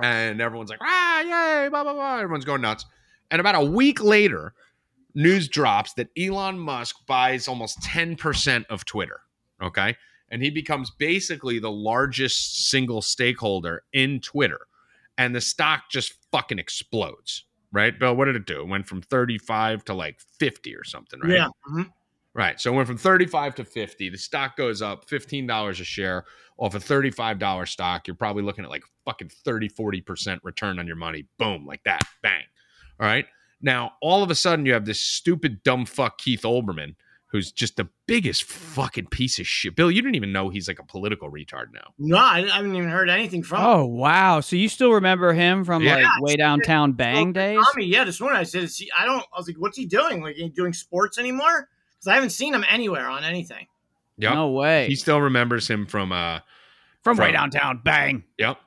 And 0.02 0.40
everyone's 0.40 0.70
like, 0.70 0.80
ah, 0.82 1.22
yay, 1.22 1.70
blah, 1.70 1.84
blah, 1.84 1.94
blah. 1.94 2.20
Everyone's 2.20 2.46
going 2.46 2.62
nuts. 2.62 2.86
And 3.32 3.40
about 3.40 3.56
a 3.56 3.64
week 3.64 4.02
later, 4.02 4.54
news 5.14 5.48
drops 5.48 5.94
that 5.94 6.10
Elon 6.18 6.58
Musk 6.60 6.96
buys 7.08 7.48
almost 7.48 7.82
10% 7.82 8.66
of 8.70 8.86
Twitter. 8.86 9.22
Okay. 9.62 9.96
And 10.32 10.44
he 10.44 10.50
becomes 10.50 10.92
basically 10.92 11.60
the 11.60 11.72
largest 11.72 12.70
single 12.70 13.02
stakeholder 13.02 13.84
in 13.94 14.20
Twitter. 14.22 14.62
And 15.18 15.36
the 15.36 15.42
stock 15.42 15.84
just 15.90 16.14
fucking 16.32 16.60
explodes. 16.60 17.46
Right, 17.72 17.98
Bill? 17.98 18.16
What 18.16 18.26
did 18.26 18.36
it 18.36 18.46
do? 18.46 18.62
It 18.62 18.68
went 18.68 18.88
from 18.88 19.02
35 19.02 19.86
to 19.86 19.94
like 19.94 20.20
50 20.40 20.76
or 20.76 20.84
something, 20.84 21.20
right? 21.20 21.34
Yeah. 21.34 21.48
mhm. 21.70 21.92
Right. 22.34 22.60
So 22.60 22.72
it 22.72 22.76
went 22.76 22.88
from 22.88 22.98
35 22.98 23.56
to 23.56 23.66
50. 23.66 24.10
The 24.10 24.18
stock 24.18 24.56
goes 24.56 24.82
up 24.82 25.08
$15 25.10 25.70
a 25.70 25.74
share 25.84 26.26
off 26.58 26.76
a 26.76 26.80
$35 26.80 27.68
stock. 27.68 28.08
You're 28.08 28.16
probably 28.16 28.44
looking 28.44 28.64
at 28.64 28.70
like 28.70 28.84
fucking 29.06 29.30
30, 29.30 29.70
40% 29.70 30.40
return 30.44 30.80
on 30.80 30.88
your 30.88 30.96
money. 30.96 31.26
Boom, 31.38 31.66
like 31.66 31.84
that. 31.84 32.02
Bang. 32.22 32.44
All 33.00 33.08
right. 33.08 33.26
Now, 33.62 33.94
all 34.02 34.24
of 34.24 34.32
a 34.32 34.36
sudden, 34.36 34.66
you 34.66 34.74
have 34.74 34.86
this 34.86 35.02
stupid, 35.02 35.64
dumb 35.64 35.86
fuck 35.86 36.18
Keith 36.18 36.44
Olbermann, 36.44 36.96
who's 37.32 37.52
just 37.52 37.78
the 37.78 37.88
biggest 38.08 38.44
fucking 38.44 39.06
piece 39.08 39.40
of 39.40 39.46
shit. 39.48 39.76
Bill, 39.76 39.90
you 39.92 40.02
didn't 40.02 40.16
even 40.16 40.32
know 40.32 40.50
he's 40.50 40.68
like 40.68 40.80
a 40.80 40.84
political 40.84 41.30
retard 41.32 41.74
now. 41.74 41.94
No, 41.98 42.18
I, 42.18 42.40
I 42.40 42.56
haven't 42.58 42.76
even 42.76 42.90
heard 42.90 43.10
anything 43.10 43.44
from. 43.44 43.62
Oh 43.64 43.86
wow! 43.86 44.40
So 44.40 44.56
you 44.56 44.68
still 44.70 44.92
remember 44.94 45.34
him 45.34 45.64
from 45.64 45.84
Yeah. 45.84 45.96
like 45.98 46.22
way 46.22 46.36
downtown 46.36 46.94
bang 46.94 47.28
him. 47.28 47.34
days? 47.34 47.60
Tommy, 47.74 47.86
yeah, 47.86 48.04
this 48.04 48.20
morning 48.20 48.40
I 48.40 48.44
said, 48.44 48.64
is 48.64 48.78
he, 48.78 48.92
I 48.98 49.06
don't. 49.06 49.24
I 49.34 49.38
was 49.38 49.48
like, 49.48 49.58
what's 49.58 49.78
he 49.78 49.86
doing? 49.86 50.22
Like, 50.22 50.36
he 50.36 50.50
doing 50.50 50.74
sports 50.74 51.18
anymore? 51.18 51.70
Because 51.94 52.08
I 52.08 52.14
haven't 52.16 52.32
seen 52.32 52.54
him 52.54 52.66
anywhere 52.70 53.08
on 53.10 53.24
anything. 53.24 53.68
Yep. 54.18 54.34
No 54.34 54.50
way. 54.50 54.88
He 54.88 54.96
still 54.96 55.22
remembers 55.22 55.70
him 55.70 55.86
from 55.86 56.12
uh 56.12 56.40
from 57.04 57.18
way 57.18 57.32
downtown 57.32 57.82
bang. 57.84 58.24
Yep. 58.38 58.58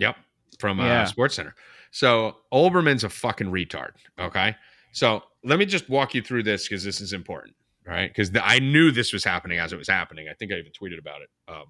Yep. 0.00 0.16
From 0.58 0.80
uh, 0.80 0.84
Yeah. 0.86 1.04
SportsCenter. 1.06 1.52
So 1.90 2.36
Olbermann's 2.52 3.04
a 3.04 3.10
fucking 3.10 3.48
retard. 3.48 3.90
Okay. 4.18 4.56
So 4.92 5.22
let 5.44 5.58
me 5.58 5.66
just 5.66 5.88
walk 5.90 6.14
you 6.14 6.22
through 6.22 6.44
this 6.44 6.66
because 6.68 6.82
this 6.84 7.00
is 7.02 7.12
important. 7.12 7.54
All 7.86 7.92
right. 7.94 8.08
Because 8.08 8.30
I 8.42 8.58
knew 8.60 8.90
this 8.90 9.12
was 9.12 9.24
happening 9.24 9.58
as 9.58 9.72
it 9.72 9.76
was 9.76 9.88
happening. 9.88 10.28
I 10.30 10.34
think 10.34 10.52
I 10.52 10.56
even 10.56 10.72
tweeted 10.72 10.98
about 10.98 11.22
it. 11.22 11.28
Um, 11.48 11.64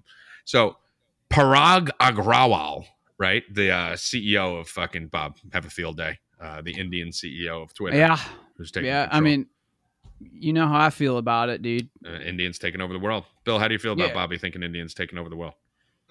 so 0.45 0.77
Parag 1.29 1.89
Agrawal, 1.99 2.85
right? 3.17 3.43
The 3.53 3.71
uh, 3.71 3.89
CEO 3.93 4.59
of 4.59 4.67
fucking 4.67 5.07
Bob, 5.07 5.37
have 5.53 5.65
a 5.65 5.69
field 5.69 5.97
day. 5.97 6.19
Uh, 6.41 6.61
the 6.61 6.71
Indian 6.79 7.09
CEO 7.09 7.63
of 7.63 7.73
Twitter. 7.73 7.97
Yeah, 7.97 8.19
Who's 8.57 8.69
taking 8.71 8.87
yeah. 8.87 9.07
I 9.11 9.21
mean, 9.21 9.47
you 10.19 10.51
know 10.53 10.67
how 10.67 10.79
I 10.79 10.89
feel 10.89 11.17
about 11.17 11.49
it, 11.49 11.61
dude. 11.61 11.89
uh, 12.05 12.19
Indians 12.19 12.59
taking 12.59 12.81
over 12.81 12.91
the 12.93 12.99
world. 12.99 13.23
Bill, 13.45 13.59
how 13.59 13.67
do 13.67 13.73
you 13.73 13.79
feel 13.79 13.93
about 13.93 14.09
Yeah. 14.09 14.13
Bobby 14.13 14.37
thinking 14.37 14.61
Indians 14.61 14.93
taking 14.93 15.17
over 15.17 15.29
the 15.29 15.35
world? 15.37 15.53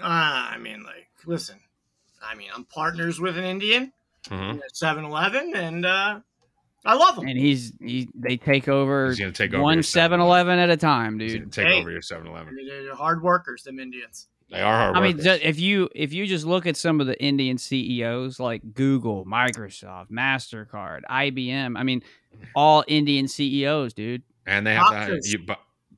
Uh, 0.01 0.05
I 0.07 0.57
mean, 0.59 0.83
like, 0.85 1.09
listen, 1.27 1.61
I 2.23 2.35
mean, 2.35 2.49
I'm 2.55 2.65
partners 2.65 3.20
with 3.20 3.37
an 3.39 3.45
Indian 3.45 3.93
Mhm. 4.24 4.57
at 4.65 4.74
7 4.77 5.05
Eleven, 5.05 5.53
and 5.55 5.85
uh, 5.87 6.20
I 6.84 6.94
love 6.94 7.16
him. 7.18 7.28
And 7.28 7.38
he's 7.38 7.72
he 7.80 8.09
they 8.14 8.36
take 8.36 8.66
over 8.68 9.09
He's 9.09 9.18
going 9.18 9.32
to 9.32 9.36
take 9.36 9.54
over 9.54 9.62
one 9.62 9.76
your 9.78 9.82
7-Eleven 9.84 10.59
at 10.59 10.68
a 10.70 10.76
time, 10.76 11.18
He's 11.20 11.32
dude. 11.32 11.40
going 11.42 11.50
to 11.50 11.60
take 11.62 11.72
Hey. 11.72 11.80
over 11.80 11.90
your 11.90 12.02
7 12.02 12.26
Eleven. 12.26 12.56
They're 12.66 12.94
hard 12.94 13.22
workers, 13.22 13.62
them 13.62 13.78
Indians. 13.78 14.28
They 14.50 14.60
are 14.60 14.76
hard 14.76 14.96
I 14.96 15.00
mean, 15.00 15.16
workers. 15.16 15.38
ju- 15.40 15.46
if 15.48 15.59
you 15.60 15.88
if 15.94 16.12
you 16.12 16.26
just 16.26 16.44
look 16.44 16.66
at 16.66 16.76
some 16.76 17.00
of 17.00 17.06
the 17.06 17.18
Indian 17.22 17.56
CEOs 17.56 18.38
like 18.40 18.74
Google, 18.74 19.24
Microsoft, 19.24 20.10
Mastercard, 20.10 21.00
IBM, 21.10 21.78
I 21.78 21.82
mean, 21.84 22.02
all 22.54 22.84
Indian 22.88 23.28
CEOs, 23.28 23.94
dude. 23.94 24.22
and 24.46 24.66
they 24.66 24.74
have 24.74 24.88
to 24.90 24.94
Doctors. 24.94 25.32
you, 25.32 25.46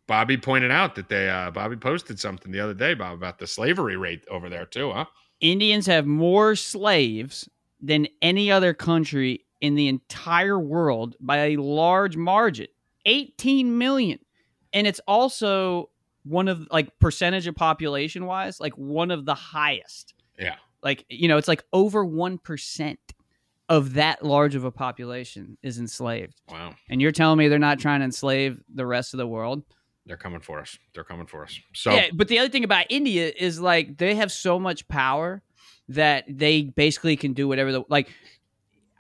Bobby 0.07 0.37
pointed 0.37 0.71
out 0.71 0.95
that 0.97 1.09
they 1.09 1.29
uh 1.31 1.51
Bobby 1.51 1.77
posted 1.77 2.21
something 2.21 2.53
the 2.53 2.61
other 2.61 2.75
day 2.75 2.93
Bob 2.95 3.15
about 3.15 3.39
the 3.39 3.47
slavery 3.47 3.97
rate 3.97 4.23
over 4.31 4.49
there 4.51 4.67
too, 4.67 4.93
huh? 4.93 5.07
Indians 5.41 5.87
have 5.87 6.07
more 6.07 6.55
slaves 6.55 7.49
than 7.81 8.07
any 8.23 8.51
other 8.53 8.73
country 8.75 9.44
in 9.65 9.77
the 9.77 9.89
entire 9.89 10.61
world 10.61 11.17
by 11.19 11.39
a 11.39 11.57
large 11.57 12.19
margin 12.19 12.67
18 13.07 13.79
million. 13.79 14.19
And 14.75 14.87
it's 14.87 15.01
also 15.09 15.89
one 16.25 16.49
of 16.49 16.69
like 16.71 16.99
percentage 16.99 17.47
of 17.47 17.55
population 17.55 18.27
wise, 18.27 18.61
like 18.61 18.75
one 18.75 19.11
of 19.11 19.25
the 19.25 19.35
highest. 19.35 20.13
Yeah. 20.39 20.57
Like, 20.83 21.07
you 21.09 21.29
know, 21.29 21.39
it's 21.39 21.49
like 21.49 21.65
over 21.73 22.05
1% 22.05 22.97
of 23.71 23.95
that 23.95 24.23
large 24.23 24.55
of 24.55 24.65
a 24.65 24.71
population 24.71 25.57
is 25.63 25.79
enslaved. 25.79 26.43
Wow. 26.51 26.75
And 26.91 27.01
you're 27.01 27.11
telling 27.11 27.39
me 27.39 27.49
they're 27.49 27.59
not 27.59 27.79
trying 27.79 28.01
to 28.01 28.05
enslave 28.05 28.63
the 28.69 28.85
rest 28.85 29.15
of 29.15 29.19
the 29.19 29.27
world? 29.27 29.63
They're 30.05 30.19
coming 30.19 30.41
for 30.41 30.61
us. 30.61 30.79
They're 30.93 31.05
coming 31.05 31.25
for 31.25 31.43
us. 31.43 31.59
So 31.73 31.91
Yeah, 31.91 32.09
but 32.13 32.29
the 32.29 32.39
other 32.39 32.51
thing 32.51 32.65
about 32.65 32.85
India 32.91 33.33
is 33.35 33.59
like 33.59 33.97
they 33.97 34.15
have 34.17 34.31
so 34.31 34.59
much 34.59 34.87
power 34.89 35.43
that 35.89 36.25
they 36.29 36.65
basically 36.65 37.17
can 37.17 37.33
do 37.33 37.49
whatever 37.49 37.73
the 37.73 37.85
like. 37.89 38.11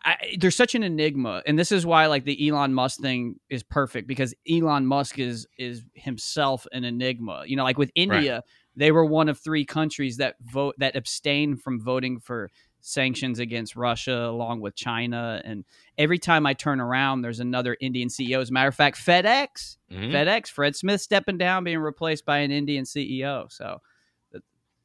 I, 0.04 0.36
they're 0.38 0.50
such 0.50 0.74
an 0.74 0.82
enigma, 0.82 1.42
and 1.46 1.58
this 1.58 1.72
is 1.72 1.86
why 1.86 2.06
like 2.06 2.24
the 2.24 2.48
Elon 2.48 2.74
Musk 2.74 3.00
thing 3.00 3.40
is 3.48 3.62
perfect 3.62 4.06
because 4.06 4.34
Elon 4.50 4.86
Musk 4.86 5.18
is 5.18 5.46
is 5.58 5.82
himself 5.94 6.66
an 6.72 6.84
enigma. 6.84 7.44
You 7.46 7.56
know, 7.56 7.64
like 7.64 7.78
with 7.78 7.90
India, 7.94 8.42
they 8.76 8.92
were 8.92 9.04
one 9.04 9.28
of 9.28 9.38
three 9.38 9.64
countries 9.64 10.18
that 10.18 10.36
vote 10.42 10.74
that 10.78 10.94
abstain 10.94 11.56
from 11.56 11.80
voting 11.80 12.20
for 12.20 12.50
sanctions 12.80 13.38
against 13.38 13.76
Russia, 13.76 14.26
along 14.26 14.60
with 14.60 14.74
China. 14.74 15.40
And 15.42 15.64
every 15.96 16.18
time 16.18 16.44
I 16.44 16.52
turn 16.52 16.80
around, 16.80 17.22
there's 17.22 17.40
another 17.40 17.78
Indian 17.80 18.08
CEO. 18.10 18.42
As 18.42 18.50
a 18.50 18.52
matter 18.52 18.68
of 18.68 18.74
fact, 18.74 18.98
FedEx, 18.98 19.78
Mhm. 19.90 20.12
FedEx, 20.12 20.48
Fred 20.48 20.76
Smith 20.76 21.00
stepping 21.00 21.38
down, 21.38 21.64
being 21.64 21.78
replaced 21.78 22.26
by 22.26 22.38
an 22.40 22.50
Indian 22.50 22.84
CEO. 22.84 23.50
So 23.50 23.80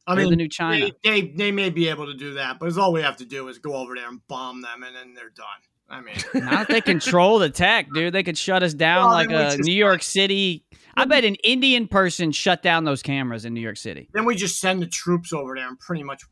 I 0.09 0.15
mean, 0.15 0.29
the 0.29 0.35
new 0.35 0.49
China. 0.49 0.89
They, 1.03 1.21
they 1.21 1.27
they 1.29 1.51
may 1.51 1.69
be 1.69 1.87
able 1.89 2.05
to 2.07 2.13
do 2.13 2.33
that, 2.35 2.59
but 2.59 2.67
it's 2.67 2.77
all 2.77 2.91
we 2.93 3.01
have 3.01 3.17
to 3.17 3.25
do 3.25 3.47
is 3.47 3.59
go 3.59 3.75
over 3.75 3.95
there 3.95 4.07
and 4.07 4.19
bomb 4.27 4.61
them, 4.61 4.83
and 4.83 4.95
then 4.95 5.13
they're 5.13 5.29
done. 5.29 5.45
I 5.89 6.01
mean, 6.01 6.15
Now 6.45 6.57
that 6.63 6.67
they 6.67 6.81
control 6.81 7.39
the 7.39 7.49
tech, 7.49 7.87
dude, 7.93 8.13
they 8.13 8.23
could 8.23 8.37
shut 8.37 8.61
us 8.61 8.73
down 8.73 9.05
Well, 9.05 9.13
like 9.13 9.29
a 9.29 9.55
just- 9.55 9.59
New 9.59 9.73
York 9.73 10.03
City. 10.03 10.65
I 10.95 11.05
bet 11.05 11.23
an 11.23 11.35
Indian 11.35 11.87
person 11.87 12.31
shut 12.31 12.61
down 12.61 12.83
those 12.83 13.01
cameras 13.01 13.45
in 13.45 13.53
New 13.53 13.61
York 13.61 13.77
City. 13.77 14.09
then 14.13 14.25
we 14.25 14.35
just 14.35 14.59
send 14.59 14.81
the 14.81 14.87
troops 14.87 15.31
over 15.31 15.55
there 15.55 15.67
and 15.67 15.79
pretty 15.79 16.03
much 16.03 16.23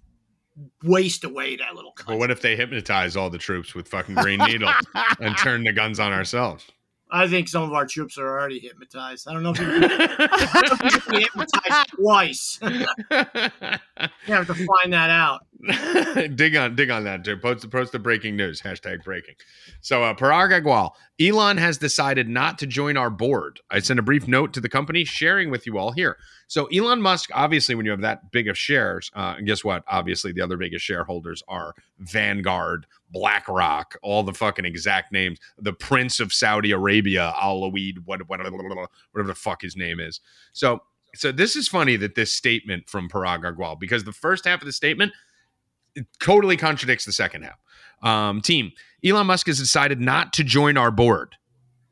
waste 0.84 1.24
away 1.24 1.56
that 1.56 1.76
little 1.76 1.92
country. 1.92 2.14
Well, 2.14 2.20
what 2.20 2.32
if 2.32 2.42
they 2.42 2.56
hypnotize 2.56 3.16
all 3.16 3.30
the 3.30 3.38
troops 3.38 3.74
with 3.76 3.88
fucking 3.88 4.16
green 4.16 4.40
needles 4.40 4.74
and 5.20 5.38
turn 5.38 5.64
the 5.64 5.72
guns 5.72 6.00
on 6.00 6.12
ourselves? 6.12 6.66
I 7.10 7.28
think 7.28 7.48
some 7.48 7.64
of 7.64 7.74
our 7.74 7.86
troops 7.86 8.18
are 8.18 8.28
already 8.28 8.60
hypnotized. 8.60 9.28
I 9.28 9.34
don't 9.34 9.44
know 9.44 9.52
if 9.56 9.60
you 9.60 9.66
can 11.00 11.12
be 11.12 11.22
hypnotized 11.22 11.90
twice. 11.96 12.60
you 12.62 14.34
have 14.34 14.48
to 14.48 14.54
find 14.54 14.92
that 14.92 15.10
out. 15.10 15.47
dig 16.36 16.56
on 16.56 16.76
dig 16.76 16.92
on 16.92 17.04
that, 17.06 17.24
dude. 17.24 17.42
Post, 17.42 17.70
post 17.72 17.92
the 17.92 18.00
breaking 18.00 18.36
news. 18.36 18.62
Hashtag 18.62 19.04
breaking. 19.04 19.36
So 19.82 20.04
uh 20.04 20.14
Parag 20.14 20.62
Agrawal, 20.62 20.92
Elon 21.20 21.58
has 21.58 21.78
decided 21.78 22.30
not 22.30 22.60
to 22.60 22.68
join 22.68 22.96
our 22.96 23.10
board. 23.10 23.60
I 23.72 23.80
sent 23.80 24.00
a 24.00 24.04
brief 24.04 24.28
note 24.28 24.54
to 24.54 24.62
the 24.62 24.70
company 24.70 25.04
sharing 25.04 25.50
with 25.50 25.66
you 25.66 25.78
all 25.78 25.92
here. 25.92 26.18
So 26.48 26.68
Elon 26.68 27.02
Musk, 27.02 27.30
obviously, 27.34 27.76
when 27.76 27.86
you 27.86 27.92
have 27.92 28.02
that 28.02 28.32
big 28.32 28.48
of 28.48 28.58
shares, 28.58 29.12
uh, 29.16 29.36
guess 29.44 29.64
what? 29.64 29.84
Obviously, 29.88 30.32
the 30.32 30.42
other 30.42 30.58
biggest 30.58 30.86
shareholders 30.86 31.44
are 31.48 31.74
Vanguard, 32.00 32.86
BlackRock, 33.12 33.98
all 34.02 34.24
the 34.24 34.34
fucking 34.34 34.64
exact 34.64 35.12
names. 35.12 35.40
The 35.58 35.74
Prince 35.74 36.20
of 36.20 36.32
Saudi 36.32 36.72
Arabia, 36.72 37.34
Alaweed, 37.36 37.98
what, 38.06 38.28
what, 38.30 38.40
whatever 38.40 39.28
the 39.28 39.36
fuck 39.36 39.62
his 39.62 39.76
name 39.76 40.00
is. 40.00 40.22
So, 40.54 40.84
so 41.16 41.32
this 41.32 41.56
is 41.56 41.68
funny 41.68 41.98
that 41.98 42.16
this 42.16 42.32
statement 42.32 42.88
from 42.88 43.10
Parag 43.10 43.44
Agrawal, 43.44 43.80
because 43.80 44.04
the 44.04 44.14
first 44.14 44.46
half 44.46 44.62
of 44.62 44.66
the 44.66 44.74
statement 44.74 45.12
totally 46.20 46.58
contradicts 46.58 47.06
the 47.06 47.12
second 47.12 47.44
half. 47.44 47.60
Um, 48.02 48.42
team, 48.42 48.72
Elon 49.04 49.28
Musk 49.28 49.48
has 49.48 49.60
decided 49.60 50.00
not 50.00 50.34
to 50.34 50.44
join 50.44 50.78
our 50.78 50.92
board. 50.92 51.36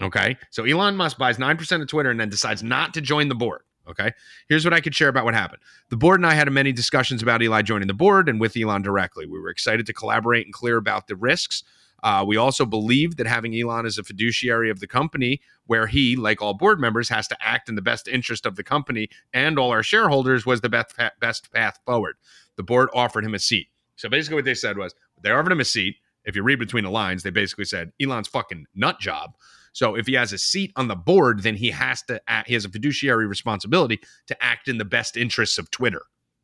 Okay. 0.02 0.38
So 0.52 0.66
Elon 0.66 0.96
Musk 0.96 1.18
buys 1.18 1.38
9% 1.38 1.82
of 1.82 1.88
Twitter 1.88 2.10
and 2.12 2.20
then 2.20 2.30
decides 2.30 2.64
not 2.64 2.94
to 2.96 3.02
join 3.02 3.30
the 3.30 3.36
board. 3.36 3.62
Okay. 3.88 4.12
Here's 4.50 4.66
what 4.66 4.74
I 4.74 4.82
could 4.82 4.96
share 4.96 5.10
about 5.10 5.26
what 5.26 5.36
happened. 5.36 5.62
The 5.90 5.98
board 5.98 6.20
and 6.20 6.26
I 6.26 6.34
had 6.34 6.52
many 6.52 6.72
discussions 6.72 7.22
about 7.22 7.42
Eli 7.42 7.62
joining 7.62 7.88
the 7.88 7.94
board 7.94 8.28
and 8.28 8.40
with 8.40 8.58
Elon 8.58 8.82
directly. 8.82 9.26
We 9.26 9.40
were 9.40 9.50
excited 9.50 9.86
to 9.86 9.94
collaborate 9.94 10.46
and 10.46 10.54
clear 10.54 10.78
about 10.78 11.08
the 11.08 11.16
risks. 11.16 11.64
Uh, 12.04 12.24
we 12.28 12.36
also 12.36 12.66
believed 12.66 13.18
that 13.18 13.28
having 13.28 13.58
Elon 13.58 13.86
as 13.86 13.98
a 13.98 14.04
fiduciary 14.04 14.70
of 14.70 14.80
the 14.80 14.88
company, 14.88 15.42
where 15.66 15.88
he, 15.88 16.16
like 16.16 16.42
all 16.42 16.54
board 16.54 16.80
members, 16.80 17.10
has 17.10 17.28
to 17.28 17.38
act 17.40 17.70
in 17.70 17.76
the 17.76 17.82
best 17.82 18.08
interest 18.08 18.46
of 18.46 18.56
the 18.56 18.64
company 18.64 19.08
and 19.34 19.58
all 19.58 19.72
our 19.72 19.82
shareholders, 19.82 20.46
was 20.46 20.62
the 20.62 20.70
best, 20.70 20.94
best 21.20 21.52
path 21.52 21.80
forward. 21.86 22.16
The 22.58 22.64
board 22.64 22.90
offered 22.94 23.24
him 23.24 23.34
a 23.34 23.40
seat. 23.40 23.70
So 23.96 24.10
basically, 24.10 24.36
what 24.36 24.46
they 24.46 24.54
said 24.54 24.78
was 24.78 24.94
they 25.22 25.32
offered 25.32 25.52
him 25.52 25.60
a 25.60 25.66
seat. 25.66 25.96
If 26.26 26.36
you 26.36 26.44
read 26.44 26.60
between 26.60 26.84
the 26.84 26.90
lines, 26.90 27.24
they 27.24 27.30
basically 27.30 27.66
said 27.66 27.92
Elon's 28.02 28.28
fucking 28.28 28.66
nut 28.74 29.00
job. 29.00 29.36
So 29.74 29.96
if 29.96 30.08
he 30.08 30.14
has 30.14 30.34
a 30.34 30.38
seat 30.38 30.72
on 30.76 30.88
the 30.88 30.96
board, 30.96 31.44
then 31.44 31.56
he 31.56 31.70
has 31.72 32.02
to 32.04 32.22
act, 32.28 32.48
he 32.48 32.54
has 32.54 32.66
a 32.66 32.70
fiduciary 32.70 33.28
responsibility 33.28 34.00
to 34.28 34.44
act 34.44 34.68
in 34.68 34.78
the 34.78 34.86
best 34.86 35.18
interests 35.18 35.58
of 35.58 35.70
Twitter, 35.70 36.04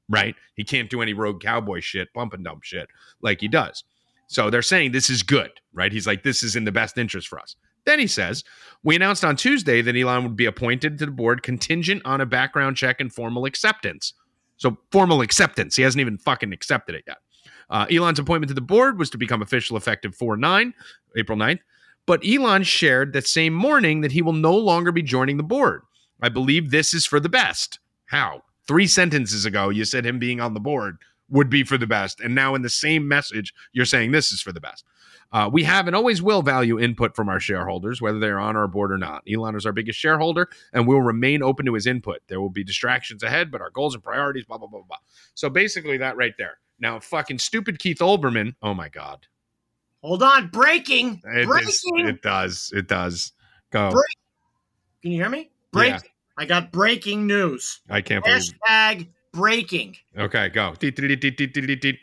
right? 0.10 0.36
He 0.56 0.64
can't 0.64 0.90
do 0.90 1.02
any 1.02 1.14
rogue 1.14 1.42
cowboy 1.42 1.80
shit, 1.80 2.14
pump 2.14 2.34
and 2.34 2.44
dump 2.44 2.64
shit 2.64 2.90
like 3.22 3.40
he 3.42 3.48
does. 3.48 3.84
So 4.28 4.50
they're 4.50 4.62
saying 4.62 4.92
this 4.92 5.10
is 5.10 5.24
good, 5.24 5.52
right? 5.74 5.92
He's 5.92 6.08
like, 6.08 6.24
this 6.24 6.44
is 6.44 6.56
in 6.56 6.66
the 6.66 6.72
best 6.72 6.98
interest 6.98 7.28
for 7.28 7.40
us. 7.40 7.56
Then 7.86 8.00
he 8.00 8.08
says, 8.08 8.44
We 8.84 8.96
announced 8.96 9.26
on 9.26 9.36
Tuesday 9.36 9.82
that 9.82 9.96
Elon 9.96 10.24
would 10.24 10.36
be 10.36 10.46
appointed 10.46 11.00
to 11.00 11.06
the 11.06 11.12
board 11.12 11.44
contingent 11.44 12.02
on 12.06 12.22
a 12.22 12.26
background 12.26 12.78
check 12.78 13.02
and 13.02 13.12
formal 13.12 13.46
acceptance. 13.46 14.14
So, 14.58 14.78
formal 14.92 15.22
acceptance. 15.22 15.76
He 15.76 15.82
hasn't 15.82 16.02
even 16.02 16.18
fucking 16.18 16.54
accepted 16.54 16.96
it 16.96 17.04
yet. 17.08 17.18
Uh, 17.72 17.88
Elon's 17.90 18.20
appointment 18.20 18.50
to 18.50 18.54
the 18.54 18.62
board 18.62 19.00
was 19.00 19.10
to 19.10 19.18
become 19.18 19.42
official 19.42 19.78
effective 19.78 20.14
4 20.14 20.38
9, 20.38 20.74
April 21.18 21.38
9th. 21.38 21.62
But 22.06 22.22
Elon 22.28 22.64
shared 22.64 23.14
that 23.14 23.28
same 23.28 23.54
morning 23.54 24.02
that 24.02 24.12
he 24.12 24.22
will 24.22 24.34
no 24.34 24.56
longer 24.56 24.92
be 24.92 25.02
joining 25.02 25.38
the 25.38 25.44
board. 25.44 25.82
I 26.22 26.30
believe 26.30 26.70
this 26.70 26.94
is 26.94 27.06
for 27.06 27.20
the 27.20 27.30
best. 27.30 27.80
How? 28.06 28.44
Three 28.68 28.88
sentences 28.88 29.46
ago, 29.46 29.70
you 29.70 29.86
said 29.86 30.06
him 30.06 30.20
being 30.20 30.40
on 30.40 30.54
the 30.54 30.60
board 30.60 30.98
would 31.30 31.50
be 31.50 31.64
for 31.64 31.78
the 31.78 31.88
best. 31.88 32.20
And 32.20 32.36
now 32.36 32.54
in 32.56 32.62
the 32.62 32.70
same 32.70 33.08
message, 33.08 33.54
you're 33.72 33.86
saying 33.86 34.12
this 34.12 34.32
is 34.32 34.42
for 34.42 34.52
the 34.52 34.60
best. 34.60 34.86
Uh, 35.32 35.50
we 35.52 35.64
have 35.64 35.88
and 35.88 35.96
always 35.96 36.22
will 36.22 36.42
value 36.42 36.78
input 36.78 37.16
from 37.16 37.30
our 37.30 37.40
shareholders, 37.40 38.02
whether 38.02 38.20
they're 38.20 38.40
on 38.40 38.58
our 38.58 38.68
board 38.68 38.92
or 38.92 38.98
not. 38.98 39.24
Elon 39.32 39.56
is 39.56 39.66
our 39.66 39.72
biggest 39.72 39.98
shareholder, 39.98 40.50
and 40.74 40.86
we'll 40.86 41.02
remain 41.02 41.42
open 41.42 41.66
to 41.66 41.74
his 41.74 41.88
input. 41.88 42.20
There 42.28 42.42
will 42.42 42.50
be 42.50 42.66
distractions 42.66 43.24
ahead, 43.24 43.50
but 43.50 43.62
our 43.62 43.70
goals 43.70 43.94
and 43.94 44.04
priorities, 44.04 44.44
blah, 44.44 44.58
blah, 44.58 44.68
blah, 44.68 44.82
blah. 44.82 44.98
So 45.34 45.50
basically, 45.50 45.98
that 45.98 46.18
right 46.18 46.34
there. 46.38 46.58
Now, 46.82 47.00
fucking 47.00 47.40
stupid 47.40 47.80
Keith 47.80 48.00
Olbermann. 48.00 48.56
Oh 48.62 48.74
my 48.74 48.90
God. 48.90 49.28
Hold 50.04 50.24
on, 50.24 50.48
breaking, 50.48 51.22
It, 51.24 51.46
breaking. 51.48 51.68
is- 51.70 51.84
it 52.10 52.22
does. 52.24 52.72
It 52.76 52.88
does. 52.88 53.34
Go. 53.72 53.92
Break- 53.92 54.18
Can 55.04 55.12
you 55.12 55.18
hear 55.22 55.30
me? 55.30 55.52
Breaking. 55.72 55.94
Yeah. 56.04 56.10
I 56.38 56.46
got 56.46 56.72
breaking 56.72 57.28
news. 57.28 57.82
I 57.90 58.02
can't 58.02 58.24
believe 58.26 58.42
Hashtag 58.68 59.08
breaking. 59.32 59.96
Okay, 60.18 60.50
go. 60.50 60.74
Deet, 60.80 60.96
deet, 60.96 61.82
deet. 61.82 62.00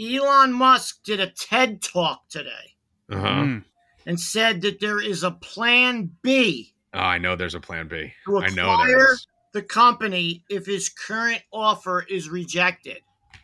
Elon 0.00 0.52
Musk 0.52 1.02
did 1.04 1.20
a 1.20 1.26
TED 1.28 1.82
talk 1.82 2.28
today 2.28 2.76
Uh-huh. 3.10 3.26
Mm. 3.28 3.64
and 4.06 4.18
said 4.20 4.60
that 4.62 4.80
there 4.80 5.00
is 5.00 5.22
a 5.22 5.30
plan 5.30 6.10
B 6.22 6.72
Oh, 6.94 6.98
I 7.00 7.18
know 7.18 7.36
there's 7.36 7.54
a 7.54 7.60
plan 7.60 7.88
B. 7.88 8.12
to 8.26 8.38
I 8.38 8.48
know 8.48 8.76
there 8.86 8.96
acquire 8.96 9.16
the 9.52 9.62
company 9.62 10.42
if 10.48 10.64
his 10.64 10.88
current 10.88 11.42
offer 11.52 12.02
is 12.08 12.28
rejected. 12.30 12.98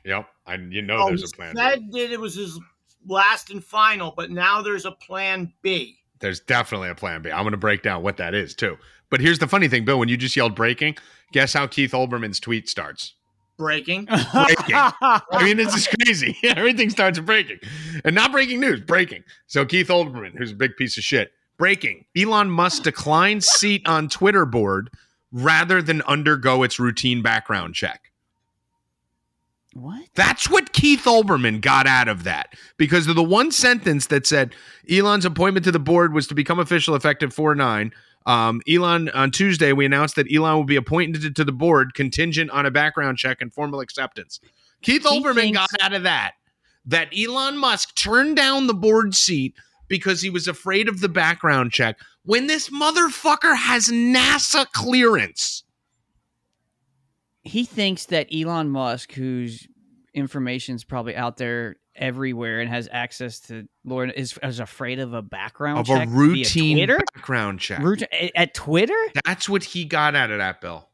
Yep. 0.06 0.26
I, 0.47 0.55
you 0.56 0.82
know 0.82 0.97
Oh, 1.02 1.06
there's 1.09 1.20
he 1.23 1.27
a 1.32 1.36
plan 1.36 1.55
B. 1.55 1.60
said 1.60 1.93
that 1.93 2.12
it 2.12 2.20
was 2.20 2.35
his 2.35 2.59
last 3.06 3.51
and 3.51 3.62
final, 3.64 4.12
but 4.16 4.31
now 4.31 4.62
there's 4.62 4.85
a 4.85 4.93
plan 4.93 5.52
B. 5.62 5.98
There's 6.20 6.40
definitely 6.40 6.89
a 6.89 6.94
plan 6.94 7.23
B. 7.23 7.31
I'm 7.31 7.43
going 7.43 7.51
to 7.52 7.56
break 7.56 7.82
down 7.82 8.02
what 8.02 8.16
that 8.19 8.35
is 8.35 8.55
too. 8.55 8.77
But 9.10 9.20
here's 9.20 9.39
the 9.39 9.48
funny 9.48 9.69
thing, 9.69 9.85
Bill. 9.85 9.98
When 9.98 10.09
you 10.09 10.16
just 10.16 10.36
yelled 10.36 10.55
breaking, 10.55 10.97
guess 11.32 11.52
how 11.52 11.66
Keith 11.66 11.93
Olbermann's 11.93 12.40
tweet 12.40 12.69
starts? 12.69 13.14
Breaking. 13.59 14.06
Breaking. 14.06 14.24
I 14.74 15.43
mean, 15.43 15.56
this 15.56 15.74
is 15.74 15.86
crazy. 15.89 16.36
Everything 16.44 16.90
starts 16.90 17.19
breaking, 17.19 17.59
and 18.05 18.14
not 18.14 18.32
breaking 18.32 18.60
news. 18.60 18.81
Breaking. 18.81 19.23
So 19.47 19.64
Keith 19.64 19.89
Olbermann, 19.89 20.36
who's 20.39 20.52
a 20.52 20.56
big 20.56 20.77
piece 20.77 20.97
of 20.97 21.05
shit, 21.05 21.32
breaking. 21.59 22.05
Elon 22.16 22.51
Musk 22.51 22.85
declines 22.85 23.47
seat 23.47 23.82
on 23.86 24.09
Twitter 24.09 24.47
board 24.47 24.90
rather 25.31 25.82
than 25.82 26.02
undergo 26.02 26.62
its 26.62 26.78
routine 26.81 27.20
background 27.23 27.74
check. 27.74 28.11
What? 29.74 30.02
That's 30.14 30.50
what 30.50 30.72
Keith 30.72 31.04
Olbermann 31.04 31.60
got 31.60 31.86
out 31.86 32.08
of 32.08 32.24
that 32.24 32.54
because 32.76 33.06
of 33.08 33.16
the 33.16 33.22
one 33.22 33.50
sentence 33.50 34.06
that 34.08 34.26
said 34.26 34.54
Elon's 34.90 35.24
appointment 35.24 35.64
to 35.64 35.72
the 35.72 35.78
board 35.78 36.12
was 36.12 36.26
to 36.26 36.34
become 36.34 36.58
official 36.58 36.94
effective 36.94 37.32
4 37.32 37.54
9. 37.54 37.92
Um, 38.24 38.60
Elon, 38.68 39.08
on 39.10 39.30
Tuesday, 39.30 39.72
we 39.72 39.84
announced 39.84 40.14
that 40.16 40.32
Elon 40.32 40.54
will 40.56 40.64
be 40.64 40.76
appointed 40.76 41.34
to 41.34 41.44
the 41.44 41.52
board 41.52 41.94
contingent 41.94 42.50
on 42.50 42.66
a 42.66 42.70
background 42.70 43.18
check 43.18 43.38
and 43.40 43.52
formal 43.52 43.80
acceptance. 43.80 44.38
Keith 44.82 45.02
He 45.02 45.20
Olbermann 45.20 45.34
thinks- 45.34 45.58
got 45.58 45.82
out 45.82 45.92
of 45.92 46.02
that 46.04 46.32
that 46.84 47.08
Elon 47.16 47.56
Musk 47.58 47.94
turned 47.96 48.36
down 48.36 48.66
the 48.66 48.74
board 48.74 49.14
seat 49.14 49.54
because 49.88 50.20
he 50.20 50.30
was 50.30 50.48
afraid 50.48 50.88
of 50.88 51.00
the 51.00 51.08
background 51.08 51.72
check 51.72 51.98
when 52.24 52.46
this 52.46 52.68
motherfucker 52.70 53.56
has 53.56 53.88
NASA 53.88 54.66
clearance. 54.72 55.64
He 57.43 57.64
thinks 57.64 58.06
that 58.06 58.28
Elon 58.35 58.70
Musk, 58.70 59.12
whose 59.12 59.66
information's 60.14 60.85
probably 60.85 61.16
out 61.16 61.36
there 61.36 61.77
everywhere 61.94 62.60
and 62.60 62.69
has 62.70 62.89
access 62.90 63.40
to 63.40 63.66
Lord, 63.85 64.12
is, 64.16 64.39
is 64.43 64.60
afraid 64.60 64.98
of 64.98 65.12
a 65.14 65.23
background 65.23 65.81
Of 65.81 65.86
check 65.86 66.09
a 66.09 66.10
routine 66.10 66.77
Twitter. 66.78 66.98
background 67.14 67.60
check. 67.60 67.81
Rout- 67.82 68.02
at- 68.02 68.32
at 68.35 68.55
Twitter. 68.55 68.97
That's 69.24 69.48
what 69.48 69.64
he 69.64 69.85
got 69.85 70.14
out 70.14 70.31
of 70.31 70.39
that 70.39 70.60
bill. 70.60 70.89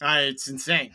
Uh, 0.00 0.18
it's 0.22 0.48
insane. 0.48 0.92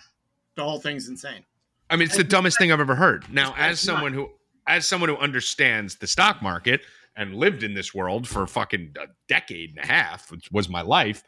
The 0.55 0.63
whole 0.63 0.79
thing's 0.79 1.07
insane. 1.07 1.43
I 1.89 1.95
mean, 1.95 2.07
it's 2.07 2.17
the 2.17 2.23
dumbest 2.23 2.57
thing 2.57 2.71
I've 2.71 2.79
ever 2.79 2.95
heard. 2.95 3.25
Now, 3.33 3.53
as 3.57 3.79
someone 3.79 4.13
who 4.13 4.29
as 4.67 4.87
someone 4.87 5.09
who 5.09 5.17
understands 5.17 5.95
the 5.95 6.05
stock 6.07 6.41
market 6.41 6.81
and 7.15 7.35
lived 7.35 7.63
in 7.63 7.73
this 7.73 7.93
world 7.95 8.27
for 8.27 8.45
fucking 8.45 8.93
a 9.01 9.07
decade 9.27 9.71
and 9.71 9.79
a 9.79 9.87
half, 9.87 10.31
which 10.31 10.49
was 10.51 10.69
my 10.69 10.81
life, 10.81 11.23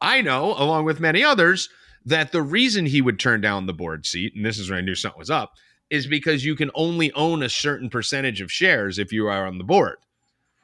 I 0.00 0.22
know, 0.22 0.54
along 0.56 0.86
with 0.86 0.98
many 0.98 1.22
others, 1.22 1.68
that 2.04 2.32
the 2.32 2.42
reason 2.42 2.86
he 2.86 3.00
would 3.00 3.18
turn 3.18 3.40
down 3.40 3.66
the 3.66 3.72
board 3.72 4.06
seat, 4.06 4.34
and 4.34 4.44
this 4.44 4.58
is 4.58 4.70
where 4.70 4.78
I 4.78 4.82
knew 4.82 4.94
something 4.94 5.18
was 5.18 5.30
up, 5.30 5.54
is 5.90 6.06
because 6.06 6.44
you 6.44 6.56
can 6.56 6.70
only 6.74 7.12
own 7.12 7.42
a 7.42 7.48
certain 7.48 7.90
percentage 7.90 8.40
of 8.40 8.50
shares 8.50 8.98
if 8.98 9.12
you 9.12 9.28
are 9.28 9.46
on 9.46 9.58
the 9.58 9.64
board. 9.64 9.98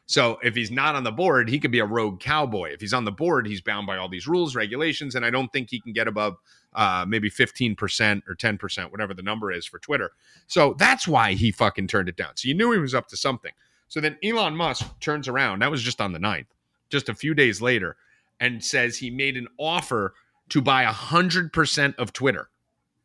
So 0.06 0.38
if 0.42 0.54
he's 0.54 0.70
not 0.70 0.94
on 0.94 1.04
the 1.04 1.12
board, 1.12 1.50
he 1.50 1.58
could 1.58 1.70
be 1.70 1.80
a 1.80 1.84
rogue 1.84 2.18
cowboy. 2.18 2.70
If 2.70 2.80
he's 2.80 2.94
on 2.94 3.04
the 3.04 3.12
board, 3.12 3.46
he's 3.46 3.60
bound 3.60 3.86
by 3.86 3.98
all 3.98 4.08
these 4.08 4.26
rules, 4.26 4.56
regulations, 4.56 5.14
and 5.14 5.24
I 5.24 5.28
don't 5.28 5.52
think 5.52 5.68
he 5.68 5.80
can 5.80 5.92
get 5.92 6.08
above 6.08 6.38
uh, 6.74 7.04
maybe 7.06 7.30
15% 7.30 8.22
or 8.26 8.34
10%, 8.34 8.90
whatever 8.90 9.12
the 9.12 9.22
number 9.22 9.52
is 9.52 9.66
for 9.66 9.78
Twitter. 9.78 10.12
So 10.46 10.74
that's 10.78 11.06
why 11.06 11.34
he 11.34 11.52
fucking 11.52 11.88
turned 11.88 12.08
it 12.08 12.16
down. 12.16 12.36
So 12.36 12.48
you 12.48 12.54
knew 12.54 12.72
he 12.72 12.78
was 12.78 12.94
up 12.94 13.08
to 13.08 13.18
something. 13.18 13.52
So 13.88 14.00
then 14.00 14.16
Elon 14.24 14.56
Musk 14.56 14.86
turns 15.00 15.28
around, 15.28 15.60
that 15.60 15.70
was 15.70 15.82
just 15.82 16.00
on 16.00 16.12
the 16.12 16.18
9th, 16.18 16.46
just 16.88 17.10
a 17.10 17.14
few 17.14 17.34
days 17.34 17.60
later, 17.60 17.96
and 18.40 18.64
says 18.64 18.96
he 18.96 19.10
made 19.10 19.36
an 19.36 19.48
offer 19.58 20.14
to 20.50 20.60
buy 20.60 20.84
100% 20.84 21.94
of 21.96 22.12
Twitter. 22.12 22.48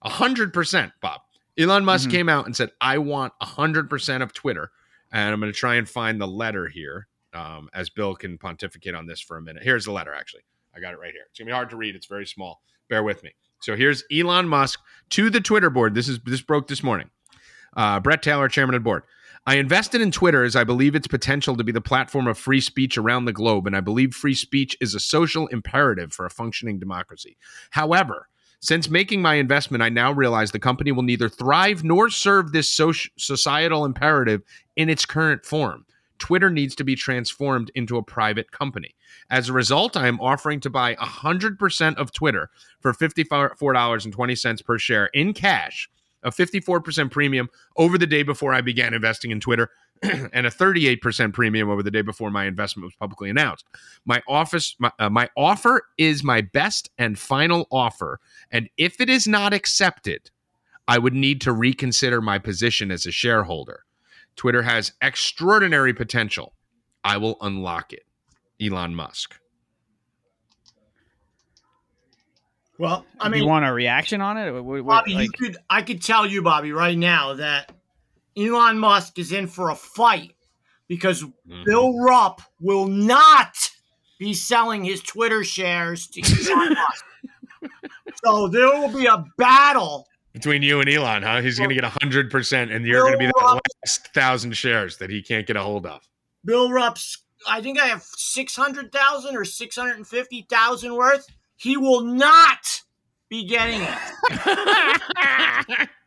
100%, 0.06 0.91
Bob. 1.02 1.22
Elon 1.57 1.86
Musk 1.86 2.10
Mhm. 2.10 2.11
came 2.11 2.30
out 2.30 2.45
and 2.45 2.56
said, 2.56 2.72
I 2.82 2.98
want 2.98 3.34
100% 3.41 4.24
of 4.24 4.34
Twitter. 4.34 4.72
And 5.11 5.34
I'm 5.34 5.40
going 5.40 5.52
to 5.52 5.57
try 5.57 5.76
and 5.76 5.88
find 5.88 6.20
the 6.20 6.28
letter 6.28 6.68
here 6.68 7.07
um, 7.34 7.70
as 7.74 7.90
Bill 7.90 8.15
can 8.15 8.38
pontificate 8.38 8.94
on 8.95 9.06
this 9.07 9.20
for 9.22 9.38
a 9.38 9.41
minute. 9.41 9.64
Here's 9.64 9.86
the 9.86 9.91
letter, 9.91 10.14
actually. 10.14 10.44
I 10.76 10.80
got 10.80 10.94
it 10.94 10.99
right 10.99 11.11
here. 11.14 11.24
It's 11.30 11.40
going 11.40 11.48
to 11.48 11.52
be 11.52 11.56
hard 11.56 11.70
to 11.72 11.76
read. 11.78 11.95
It's 11.95 12.06
very 12.07 12.26
small. 12.28 12.61
Bear 12.90 13.02
with 13.03 13.24
me. 13.24 13.32
So 13.61 13.76
here's 13.76 14.03
Elon 14.11 14.48
Musk 14.48 14.80
to 15.11 15.30
the 15.30 15.40
Twitter 15.41 15.70
board. 15.70 15.94
This 15.95 16.07
is 16.10 16.20
this 16.26 16.41
broke 16.41 16.68
this 16.68 16.84
morning. 16.84 17.10
Uh, 17.76 17.99
Bret 17.99 18.22
Taylor, 18.22 18.48
chairman 18.49 18.76
of 18.76 18.82
the 18.82 18.84
board. 18.84 19.03
I 19.45 19.56
invested 19.56 19.99
in 19.99 20.11
Twitter 20.11 20.45
as 20.45 20.56
I 20.56 20.64
believe 20.64 20.95
its 20.95 21.07
potential 21.07 21.57
to 21.57 21.65
be 21.65 21.74
the 21.74 21.82
platform 21.82 22.28
of 22.28 22.38
free 22.38 22.61
speech 22.61 22.98
around 22.98 23.26
the 23.26 23.34
globe, 23.34 23.68
and 23.68 23.76
I 23.76 23.82
believe 23.82 24.14
free 24.14 24.36
speech 24.36 24.78
is 24.80 24.95
a 24.95 25.02
social 25.02 25.48
imperative 25.48 26.14
for 26.14 26.26
a 26.26 26.30
functioning 26.30 26.80
democracy. 26.80 27.36
However, 27.72 28.30
since 28.61 28.90
making 28.90 29.22
my 29.22 29.36
investment, 29.36 29.84
I 29.84 29.90
now 29.90 30.14
realize 30.14 30.52
the 30.52 30.60
company 30.60 30.94
will 30.94 31.03
neither 31.03 31.28
thrive 31.28 31.84
nor 31.84 32.10
serve 32.10 32.53
this 32.53 32.74
soci- 32.74 33.10
societal 33.18 33.84
imperative 33.84 34.44
in 34.78 34.90
its 34.90 35.06
current 35.06 35.45
form. 35.45 35.86
Twitter 36.20 36.49
needs 36.49 36.74
to 36.76 36.86
be 36.86 36.95
transformed 36.95 37.70
into 37.76 37.98
a 37.98 38.03
private 38.03 38.52
company. 38.52 38.95
As 39.30 39.49
a 39.49 39.53
result, 39.53 39.98
I 39.98 40.07
am 40.07 40.22
offering 40.22 40.61
to 40.61 40.70
buy 40.70 40.95
100% 40.95 41.95
of 41.98 42.14
Twitter 42.14 42.49
for 42.80 42.94
$54.20 42.94 44.64
per 44.64 44.80
share 44.80 45.07
in 45.07 45.34
cash, 45.34 45.90
a 46.24 46.32
54% 46.32 47.12
premium 47.12 47.50
over 47.78 47.98
the 47.98 48.08
day 48.08 48.24
before 48.24 48.54
I 48.54 48.62
began 48.62 48.94
investing 48.94 49.32
in 49.32 49.40
Twitter, 49.40 49.70
and 50.02 50.45
a 50.45 50.50
38% 50.50 51.34
premium 51.34 51.70
over 51.70 51.84
the 51.84 51.91
day 51.91 52.02
before 52.02 52.30
my 52.30 52.45
investment 52.45 52.86
was 52.86 52.95
publicly 52.95 53.30
announced. 53.30 53.66
My 54.06 54.22
office, 54.28 54.76
my, 54.80 54.91
uh, 55.00 55.10
my 55.10 55.30
offer 55.38 55.84
is 55.98 56.24
my 56.24 56.41
best 56.41 56.90
and 56.98 57.18
final 57.18 57.68
offer, 57.72 58.20
and 58.52 58.70
if 58.78 59.00
it 59.00 59.10
is 59.10 59.28
not 59.28 59.54
accepted, 59.54 60.32
I 60.88 60.98
would 60.98 61.14
need 61.14 61.41
to 61.41 61.54
reconsider 61.54 62.22
my 62.22 62.40
position 62.40 62.91
as 62.91 63.06
a 63.06 63.12
shareholder. 63.12 63.86
Twitter 64.36 64.64
has 64.64 64.94
extraordinary 65.02 65.94
potential. 65.94 66.54
I 67.04 67.18
will 67.18 67.38
unlock 67.41 67.94
it. 67.94 68.06
Elon 68.62 68.95
Musk. 68.95 69.40
Well, 72.80 73.06
I 73.20 73.26
I 73.26 73.30
mean, 73.30 73.44
you 73.44 73.48
want 73.48 73.66
a 73.66 73.72
reaction 73.74 74.20
on 74.22 74.38
it? 74.38 74.52
What- 74.52 74.64
what- 74.64 74.86
Bobby, 74.86 75.14
like- 75.14 75.24
you 75.26 75.30
could 75.32 75.58
I 75.70 75.82
could 75.82 76.02
tell 76.02 76.26
you, 76.26 76.41
Bobby, 76.41 76.72
right 76.72 76.98
now 76.98 77.34
that 77.36 77.72
Elon 78.38 78.80
Musk 78.80 79.20
is 79.20 79.32
in 79.32 79.48
for 79.48 79.70
a 79.70 79.76
fight 79.76 80.34
because 80.88 81.24
Mm-hmm. 81.24 81.64
Bill 81.66 82.00
Rupp 82.00 82.41
will 82.60 82.88
not 82.88 83.56
be 84.20 84.34
selling 84.34 84.84
his 84.84 85.02
Twitter 85.02 85.44
shares 85.44 86.08
to 86.08 86.22
Elon 86.52 86.74
Musk. 86.74 87.06
So 88.24 88.48
there 88.48 88.68
will 88.68 88.90
be 88.90 89.06
a 89.06 89.24
battle. 89.38 90.08
Between 90.32 90.64
you 90.64 90.80
and 90.80 90.90
Elon, 90.90 91.22
huh? 91.22 91.41
He's 91.41 91.58
going 91.60 91.70
to 91.70 91.76
get 91.76 91.84
100%, 91.84 92.74
and 92.76 92.86
you're 92.86 93.02
going 93.02 93.12
to 93.14 93.18
be 93.20 93.28
the 93.28 93.34
Bill 93.38 93.60
last 93.86 94.08
thousand 94.14 94.54
shares 94.58 94.98
that 94.98 95.10
he 95.12 95.22
can't 95.22 95.45
get 95.45 95.56
a 95.58 95.62
hold 95.62 95.86
of. 95.86 96.08
Bill 96.44 96.72
Rupp's 96.72 97.20
I 97.48 97.62
think 97.62 97.80
I 97.80 97.88
have 97.88 98.02
600,000 98.04 99.36
or 99.36 99.45
650,000 99.45 100.95
worth. 100.95 101.28
He 101.56 101.78
will 101.78 102.02
not 102.02 102.82
be 103.30 103.46
getting 103.46 103.82
it. 103.82 105.90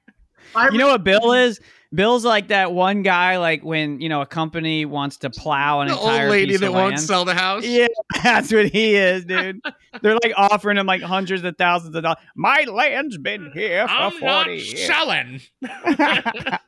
You 0.73 0.79
know 0.79 0.87
what 0.89 1.05
Bill 1.05 1.35
is? 1.35 1.61
Bill's 1.95 2.25
like 2.25 2.49
that 2.49 2.73
one 2.73 3.03
guy, 3.03 3.37
like 3.37 3.63
when 3.63 4.01
you 4.01 4.09
know 4.09 4.23
a 4.23 4.27
company 4.27 4.87
wants 4.87 5.19
to 5.19 5.29
plow 5.29 5.83
an 5.83 5.89
The 5.89 5.95
entire 5.95 6.23
old 6.23 6.31
lady 6.31 6.53
piece 6.53 6.61
that 6.61 6.69
of 6.69 6.73
won't 6.73 6.89
land. 6.93 7.01
sell 7.01 7.27
the 7.27 7.35
house. 7.35 7.63
Yeah, 7.67 7.89
that's 8.23 8.51
what 8.51 8.71
he 8.71 8.95
is, 8.97 9.27
dude. 9.27 9.61
They're 10.01 10.15
like 10.23 10.33
offering 10.35 10.79
him 10.79 10.87
like 10.87 11.03
hundreds 11.03 11.45
of 11.45 11.59
thousands 11.59 11.95
of 11.95 12.03
dollars. 12.05 12.17
My 12.35 12.65
land's 12.73 13.19
been 13.19 13.51
here 13.53 13.87
for 13.87 13.93
I'm 13.95 14.19
not 14.19 14.45
forty 14.45 14.63
years. 14.63 14.87
selling. 14.87 15.43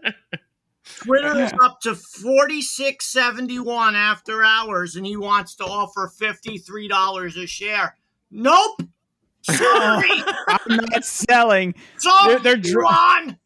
Twitter 1.00 1.38
is 1.38 1.52
up 1.62 1.80
to 1.82 1.90
46.71 1.92 3.94
after 3.94 4.42
hours 4.42 4.96
and 4.96 5.06
he 5.06 5.16
wants 5.16 5.54
to 5.56 5.64
offer 5.64 6.10
$53 6.20 7.42
a 7.42 7.46
share. 7.46 7.96
Nope. 8.30 8.82
Sorry. 9.42 10.08
I'm 10.48 10.76
not 10.76 11.04
selling. 11.04 11.74
Sorry, 11.98 12.34
They're- 12.34 12.40
they're 12.40 12.56
dr- 12.56 12.84
Elon. 12.84 13.38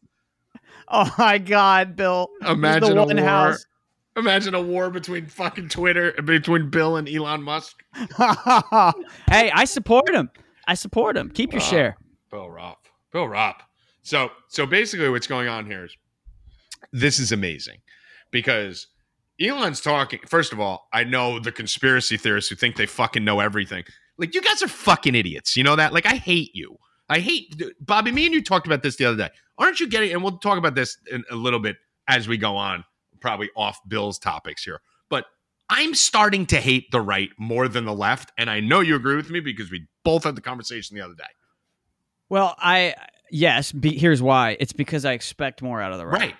Oh 0.89 1.13
my 1.17 1.37
god, 1.37 1.95
Bill! 1.95 2.29
He's 2.39 2.47
the 2.47 2.53
Imagine 2.53 2.97
a 2.97 3.05
one 3.05 3.15
war. 3.17 3.25
house. 3.25 3.65
Imagine 4.15 4.53
a 4.53 4.61
war 4.61 4.91
between 4.91 5.25
fucking 5.25 5.69
Twitter, 5.69 6.11
between 6.23 6.69
Bill 6.69 6.97
and 6.97 7.09
Elon 7.09 7.41
Musk. 7.41 7.83
hey, 7.97 9.49
I 9.51 9.65
support 9.65 10.13
him. 10.13 10.29
I 10.67 10.75
support 10.75 11.17
him. 11.17 11.29
Keep 11.31 11.53
your 11.53 11.61
Wow. 11.61 11.67
share. 11.67 11.97
Bill 12.29 12.47
Ropp. 12.49 12.75
Bill 13.11 13.25
Ropp. 13.27 13.55
So 14.03 14.29
so 14.49 14.65
basically 14.65 15.09
what's 15.09 15.25
going 15.27 15.47
on 15.47 15.65
here 15.65 15.85
is 15.85 15.95
this 16.91 17.17
is 17.17 17.31
amazing 17.31 17.77
because 18.31 18.87
Elon's 19.41 19.81
talking. 19.81 20.19
First 20.27 20.53
of 20.53 20.59
all, 20.59 20.89
I 20.93 21.05
know 21.05 21.39
the 21.39 21.51
conspiracy 21.51 22.17
theorists 22.17 22.49
who 22.49 22.55
think 22.55 22.75
they 22.75 22.85
fucking 22.85 23.23
know 23.23 23.39
everything. 23.39 23.83
Like 24.17 24.35
you 24.35 24.41
guys 24.41 24.61
are 24.61 24.67
fucking 24.67 25.15
idiots. 25.15 25.57
You 25.57 25.63
know 25.63 25.75
that? 25.75 25.93
Like 25.93 26.05
I 26.05 26.15
hate 26.15 26.51
you. 26.53 26.77
I 27.09 27.19
hate 27.19 27.61
Bobby. 27.79 28.11
Me 28.11 28.25
and 28.25 28.33
you 28.33 28.43
talked 28.43 28.65
about 28.65 28.83
this 28.83 28.95
the 28.95 29.05
other 29.05 29.17
day. 29.17 29.29
Aren't 29.57 29.79
you 29.79 29.87
getting? 29.87 30.11
And 30.11 30.23
we'll 30.23 30.37
talk 30.37 30.57
about 30.57 30.75
this 30.75 30.97
in 31.11 31.23
a 31.29 31.35
little 31.35 31.59
bit 31.59 31.77
as 32.07 32.27
we 32.27 32.37
go 32.37 32.55
on, 32.55 32.85
probably 33.19 33.49
off 33.55 33.79
Bill's 33.87 34.17
topics 34.19 34.63
here. 34.63 34.81
But 35.09 35.25
I'm 35.69 35.93
starting 35.95 36.45
to 36.47 36.57
hate 36.57 36.91
the 36.91 37.01
right 37.01 37.29
more 37.37 37.67
than 37.67 37.85
the 37.85 37.93
left, 37.93 38.31
and 38.37 38.49
I 38.49 38.59
know 38.59 38.79
you 38.79 38.95
agree 38.95 39.15
with 39.15 39.29
me 39.29 39.39
because 39.39 39.71
we 39.71 39.87
both 40.03 40.23
had 40.23 40.35
the 40.35 40.41
conversation 40.41 40.95
the 40.95 41.03
other 41.03 41.15
day. 41.15 41.23
Well, 42.29 42.55
I 42.57 42.95
yes. 43.29 43.71
Be, 43.71 43.97
here's 43.97 44.21
why. 44.21 44.57
It's 44.59 44.73
because 44.73 45.05
I 45.05 45.13
expect 45.13 45.61
more 45.61 45.81
out 45.81 45.91
of 45.91 45.97
the 45.97 46.05
right. 46.07 46.19
Right. 46.19 46.35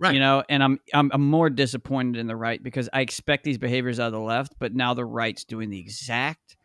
Right. 0.00 0.14
You 0.14 0.20
know, 0.20 0.42
and 0.48 0.62
I'm, 0.62 0.80
I'm 0.92 1.10
I'm 1.14 1.22
more 1.22 1.48
disappointed 1.48 2.18
in 2.18 2.26
the 2.26 2.34
right 2.34 2.60
because 2.60 2.88
I 2.92 3.00
expect 3.00 3.44
these 3.44 3.58
behaviors 3.58 4.00
out 4.00 4.08
of 4.08 4.12
the 4.12 4.20
left, 4.20 4.54
but 4.58 4.74
now 4.74 4.92
the 4.92 5.04
right's 5.04 5.44
doing 5.44 5.70
the 5.70 5.78
exact 5.78 6.56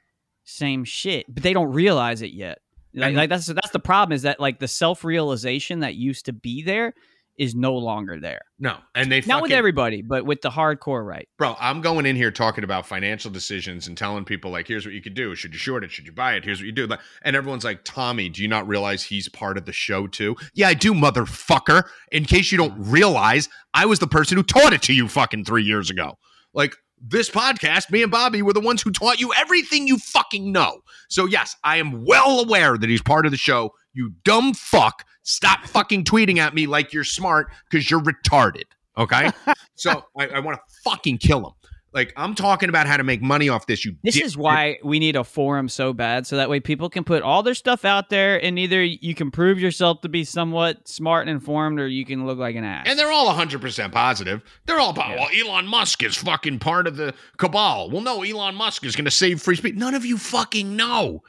same 0.50 0.84
shit, 0.84 1.26
but 1.34 1.44
they 1.44 1.54
don't 1.54 1.72
realize 1.72 2.22
it 2.22 2.32
yet. 2.32 2.60
Like, 2.94 3.16
like 3.16 3.30
that's 3.30 3.46
that's 3.46 3.70
the 3.70 3.80
problem 3.80 4.16
is 4.16 4.24
that 4.24 4.40
like 4.40 4.60
the 4.60 4.68
self 4.68 5.04
realization 5.04 5.82
that 5.82 5.96
used 5.96 6.26
to 6.26 6.34
be 6.34 6.64
there 6.64 6.94
is 7.40 7.56
no 7.56 7.74
longer 7.74 8.20
there. 8.20 8.42
No, 8.60 8.78
and 8.94 9.10
they 9.10 9.22
Not 9.26 9.42
with 9.42 9.54
everybody, 9.54 10.02
but 10.02 10.26
with 10.26 10.42
the 10.42 10.50
hardcore 10.50 11.06
right. 11.06 11.30
Bro, 11.38 11.56
I'm 11.58 11.80
going 11.80 12.06
in 12.06 12.18
here 12.18 12.32
talking 12.32 12.66
about 12.66 12.86
financial 12.86 13.32
decisions 13.32 13.88
and 13.88 13.98
telling 13.98 14.26
people 14.26 14.52
like, 14.52 14.68
here's 14.68 14.86
what 14.86 14.94
you 14.94 15.02
could 15.02 15.14
do. 15.14 15.34
Should 15.36 15.54
you 15.54 15.60
short 15.60 15.86
it? 15.86 15.92
Should 15.92 16.06
you 16.06 16.12
buy 16.12 16.34
it? 16.34 16.44
Here's 16.44 16.60
what 16.60 16.66
you 16.66 16.74
do. 16.74 16.90
And 17.22 17.36
everyone's 17.38 17.64
like, 17.64 17.86
Tommy, 17.86 18.28
do 18.28 18.42
you 18.42 18.50
not 18.50 18.68
realize 18.68 19.04
he's 19.04 19.30
part 19.30 19.58
of 19.58 19.66
the 19.66 19.72
show 19.72 20.06
too? 20.06 20.36
Yeah, 20.54 20.68
I 20.68 20.74
do, 20.74 20.94
motherfucker. 20.94 21.84
In 22.12 22.26
case 22.26 22.52
you 22.52 22.58
don't 22.58 22.76
realize, 22.78 23.48
I 23.74 23.86
was 23.86 24.00
the 24.00 24.08
person 24.08 24.36
who 24.36 24.44
taught 24.44 24.74
it 24.74 24.82
to 24.84 24.94
you 24.94 25.08
fucking 25.08 25.46
three 25.46 25.64
years 25.64 25.90
ago. 25.90 26.18
Like 26.54 26.76
this 27.02 27.30
podcast, 27.30 27.92
me 27.92 28.04
and 28.04 28.12
Bobby 28.12 28.42
were 28.42 28.54
the 28.54 28.60
ones 28.60 28.82
who 28.82 28.92
taught 28.92 29.20
you 29.20 29.34
everything 29.38 29.88
you 29.88 29.98
fucking 29.98 30.52
know. 30.52 30.82
So 31.10 31.26
yes, 31.26 31.56
I 31.64 31.78
am 31.78 32.06
well 32.06 32.40
aware 32.40 32.78
that 32.78 32.90
he's 32.90 33.02
part 33.02 33.26
of 33.26 33.32
the 33.32 33.38
show. 33.38 33.72
You 33.94 34.14
dumb 34.24 34.54
fuck. 34.54 35.06
Stop 35.24 35.66
fucking 35.66 36.04
tweeting 36.04 36.38
at 36.38 36.54
me 36.54 36.68
like 36.68 36.94
you're 36.94 37.04
smart 37.04 37.52
because 37.70 37.90
you're 37.90 38.02
retarded. 38.02 38.64
Okay. 38.98 39.32
so 39.76 40.04
I, 40.18 40.28
I 40.28 40.40
want 40.40 40.58
to 40.58 40.62
fucking 40.84 41.20
kill 41.20 41.48
him. 41.48 41.54
Like 41.92 42.14
I'm 42.16 42.36
talking 42.36 42.70
about 42.70 42.88
how 42.88 42.98
to 42.98 43.04
make 43.04 43.22
money 43.22 43.50
off 43.50 43.66
this. 43.66 43.84
You 43.84 43.96
This 44.04 44.20
is 44.20 44.38
why 44.38 44.78
we 44.84 45.00
need 45.00 45.16
a 45.16 45.24
forum 45.24 45.70
so 45.70 45.92
bad, 45.92 46.28
so 46.28 46.38
that 46.38 46.50
way 46.50 46.60
people 46.60 46.90
can 46.90 47.04
put 47.04 47.24
all 47.24 47.42
their 47.42 47.56
stuff 47.56 47.84
out 47.84 48.10
there, 48.10 48.44
and 48.44 48.60
either 48.60 48.84
you 48.84 49.16
can 49.16 49.32
prove 49.32 49.60
yourself 49.60 50.02
to 50.02 50.10
be 50.10 50.24
somewhat 50.24 50.88
smart 50.88 51.28
and 51.28 51.36
informed, 51.36 51.80
or 51.80 51.88
you 51.88 52.06
can 52.06 52.28
look 52.28 52.38
like 52.38 52.56
an 52.56 52.64
ass. 52.64 52.86
And 52.88 52.98
they're 53.00 53.12
all 53.12 53.34
100% 53.34 53.92
positive. 53.92 54.44
They're 54.66 54.80
all 54.80 54.92
about, 54.92 55.18
well, 55.18 55.30
Elon 55.34 55.68
Musk 55.68 56.04
is 56.04 56.16
fucking 56.16 56.60
part 56.60 56.86
of 56.86 56.96
the 56.96 57.14
cabal. 57.38 57.90
Well, 57.90 58.02
no, 58.02 58.24
Elon 58.24 58.56
Musk 58.56 58.86
is 58.86 58.96
going 58.96 59.06
to 59.06 59.12
save 59.12 59.42
free 59.42 59.56
speech. 59.56 59.76
None 59.76 59.96
of 59.96 60.06
you 60.06 60.18
fucking 60.18 60.76
know. 60.76 61.24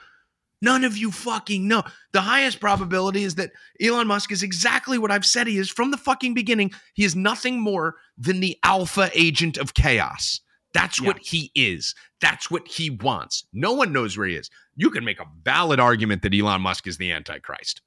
None 0.62 0.84
of 0.84 0.96
you 0.96 1.10
fucking 1.10 1.66
know. 1.66 1.82
The 2.12 2.20
highest 2.20 2.60
probability 2.60 3.24
is 3.24 3.36
that 3.36 3.52
Elon 3.80 4.06
Musk 4.06 4.30
is 4.30 4.42
exactly 4.42 4.98
what 4.98 5.10
I've 5.10 5.24
said 5.24 5.46
he 5.46 5.56
is 5.56 5.70
from 5.70 5.90
the 5.90 5.96
fucking 5.96 6.34
beginning. 6.34 6.72
He 6.92 7.04
is 7.04 7.16
nothing 7.16 7.60
more 7.60 7.96
than 8.18 8.40
the 8.40 8.58
alpha 8.62 9.10
agent 9.14 9.56
of 9.56 9.72
chaos. 9.72 10.40
That's 10.72 11.00
what 11.00 11.18
he 11.18 11.50
is. 11.54 11.94
That's 12.20 12.50
what 12.50 12.68
he 12.68 12.90
wants. 12.90 13.44
No 13.52 13.72
one 13.72 13.92
knows 13.92 14.16
where 14.16 14.28
he 14.28 14.36
is. 14.36 14.50
You 14.76 14.90
can 14.90 15.04
make 15.04 15.20
a 15.20 15.26
valid 15.42 15.80
argument 15.80 16.22
that 16.22 16.34
Elon 16.34 16.60
Musk 16.62 16.86
is 16.86 16.96
the 16.96 17.12
Antichrist. 17.12 17.80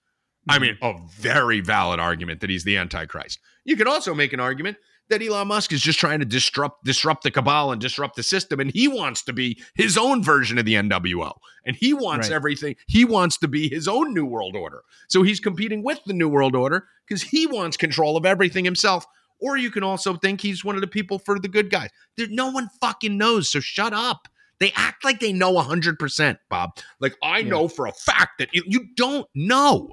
I 0.50 0.56
mm-hmm. 0.56 0.62
mean, 0.64 0.78
a 0.82 0.96
very 1.18 1.62
valid 1.62 2.00
argument 2.00 2.42
that 2.42 2.50
he's 2.50 2.66
the 2.66 2.78
Antichrist. 2.78 3.40
You 3.64 3.78
could 3.78 3.88
also 3.88 4.14
make 4.14 4.34
an 4.34 4.40
argument 4.40 4.78
that 5.10 5.22
Elon 5.22 5.48
Musk 5.48 5.72
is 5.72 5.82
just 5.82 6.00
trying 6.00 6.20
to 6.20 6.26
disrupt 6.26 6.84
disrupt 6.84 7.24
the 7.24 7.32
cabal 7.32 7.72
and 7.72 7.82
disrupt 7.82 8.16
the 8.16 8.24
system, 8.24 8.60
and 8.60 8.72
he 8.72 8.88
wants 8.88 9.24
to 9.24 9.34
be 9.34 9.62
his 9.76 9.98
own 9.98 10.24
version 10.24 10.58
of 10.58 10.66
the 10.66 10.76
NWO, 10.76 11.34
and 11.66 11.76
he 11.76 11.94
wants 11.94 12.30
Right. 12.30 12.36
everything. 12.36 12.76
He 12.88 13.06
wants 13.06 13.38
to 13.38 13.48
be 13.48 13.70
his 13.70 13.88
own 13.88 14.14
new 14.14 14.26
world 14.26 14.56
order. 14.56 14.84
So 15.10 15.24
he's 15.24 15.40
competing 15.40 15.84
with 15.84 16.00
the 16.06 16.14
new 16.14 16.30
world 16.30 16.56
order 16.56 16.88
because 17.08 17.24
he 17.24 17.46
wants 17.46 17.78
control 17.78 18.18
of 18.18 18.26
everything 18.26 18.66
himself. 18.66 19.06
Or 19.44 19.58
you 19.58 19.70
can 19.70 19.84
also 19.84 20.16
think 20.16 20.40
he's 20.40 20.64
one 20.64 20.76
of 20.76 20.82
the 20.82 20.88
people 20.88 21.20
for 21.20 21.38
the 21.38 21.50
good 21.50 21.70
guys. 21.70 21.90
There, 22.16 22.28
no 22.30 22.50
one 22.50 22.70
fucking 22.80 23.18
knows. 23.18 23.50
So 23.50 23.60
shut 23.60 23.92
up. 23.92 24.30
They 24.60 24.72
act 24.78 25.04
like 25.04 25.20
they 25.20 25.34
know 25.34 25.54
100%, 25.56 26.38
Bob. 26.50 26.78
Like, 27.02 27.16
I 27.22 27.42
know 27.42 27.68
for 27.68 27.86
a 27.86 27.92
fact 27.92 28.38
that 28.40 28.48
you, 28.54 28.64
you 28.66 28.86
don't 28.96 29.28
know. 29.36 29.90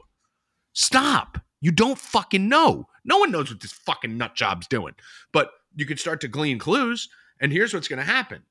Stop. 0.72 1.38
You 1.60 1.72
don't 1.72 1.98
fucking 1.98 2.48
know. 2.48 2.86
No 3.04 3.18
one 3.18 3.32
knows 3.32 3.50
what 3.50 3.60
this 3.60 3.72
fucking 3.72 4.16
nut 4.16 4.36
job's 4.36 4.68
doing. 4.68 4.94
But 5.32 5.50
you 5.74 5.84
can 5.84 5.96
start 5.96 6.20
to 6.20 6.28
glean 6.28 6.60
clues. 6.60 7.08
And 7.40 7.52
here's 7.52 7.74
what's 7.74 7.88
going 7.88 7.98
to 7.98 8.04
happen 8.04 8.42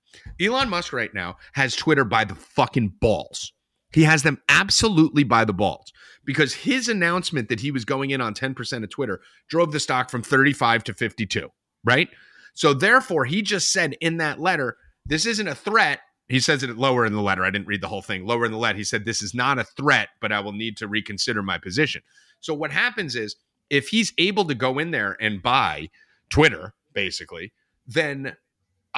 Elon 0.41 0.67
Musk 0.67 0.91
right 0.91 1.13
now 1.13 1.37
has 1.53 1.77
Twitter 1.77 2.03
by 2.03 2.25
the 2.25 2.35
fucking 2.35 2.95
balls. 2.99 3.53
He 3.91 4.03
has 4.03 4.23
them 4.23 4.41
absolutely 4.47 5.23
by 5.23 5.45
the 5.45 5.53
balls 5.53 5.91
because 6.25 6.53
his 6.53 6.87
announcement 6.87 7.49
that 7.49 7.61
he 7.61 7.71
was 7.71 7.85
going 7.85 8.11
in 8.11 8.21
on 8.21 8.33
10% 8.33 8.83
of 8.83 8.89
Twitter 8.89 9.19
drove 9.47 9.71
the 9.71 9.79
stock 9.79 10.09
from 10.09 10.21
35 10.21 10.83
to 10.85 10.93
52, 10.93 11.49
right? 11.83 12.09
So 12.53 12.73
therefore, 12.73 13.25
he 13.25 13.41
just 13.41 13.71
said 13.71 13.95
in 14.01 14.17
that 14.17 14.39
letter, 14.39 14.77
this 15.05 15.25
isn't 15.25 15.47
a 15.47 15.55
threat. 15.55 16.01
He 16.27 16.39
says 16.39 16.61
it 16.61 16.77
lower 16.77 17.05
in 17.05 17.13
the 17.13 17.21
letter. 17.21 17.43
I 17.43 17.49
didn't 17.49 17.67
read 17.67 17.81
the 17.81 17.87
whole 17.87 18.03
thing. 18.03 18.25
Lower 18.25 18.45
in 18.45 18.51
the 18.51 18.57
letter, 18.57 18.77
he 18.77 18.83
said, 18.83 19.05
This 19.05 19.23
is 19.23 19.33
not 19.33 19.57
a 19.57 19.63
threat, 19.63 20.09
but 20.21 20.31
I 20.31 20.39
will 20.41 20.51
need 20.51 20.77
to 20.77 20.87
reconsider 20.87 21.41
my 21.41 21.57
position. 21.57 22.03
So 22.39 22.53
what 22.53 22.71
happens 22.71 23.15
is 23.15 23.35
if 23.69 23.87
he's 23.87 24.13
able 24.19 24.45
to 24.45 24.55
go 24.55 24.77
in 24.77 24.91
there 24.91 25.17
and 25.19 25.41
buy 25.41 25.89
Twitter, 26.29 26.73
basically, 26.93 27.53
then 27.87 28.35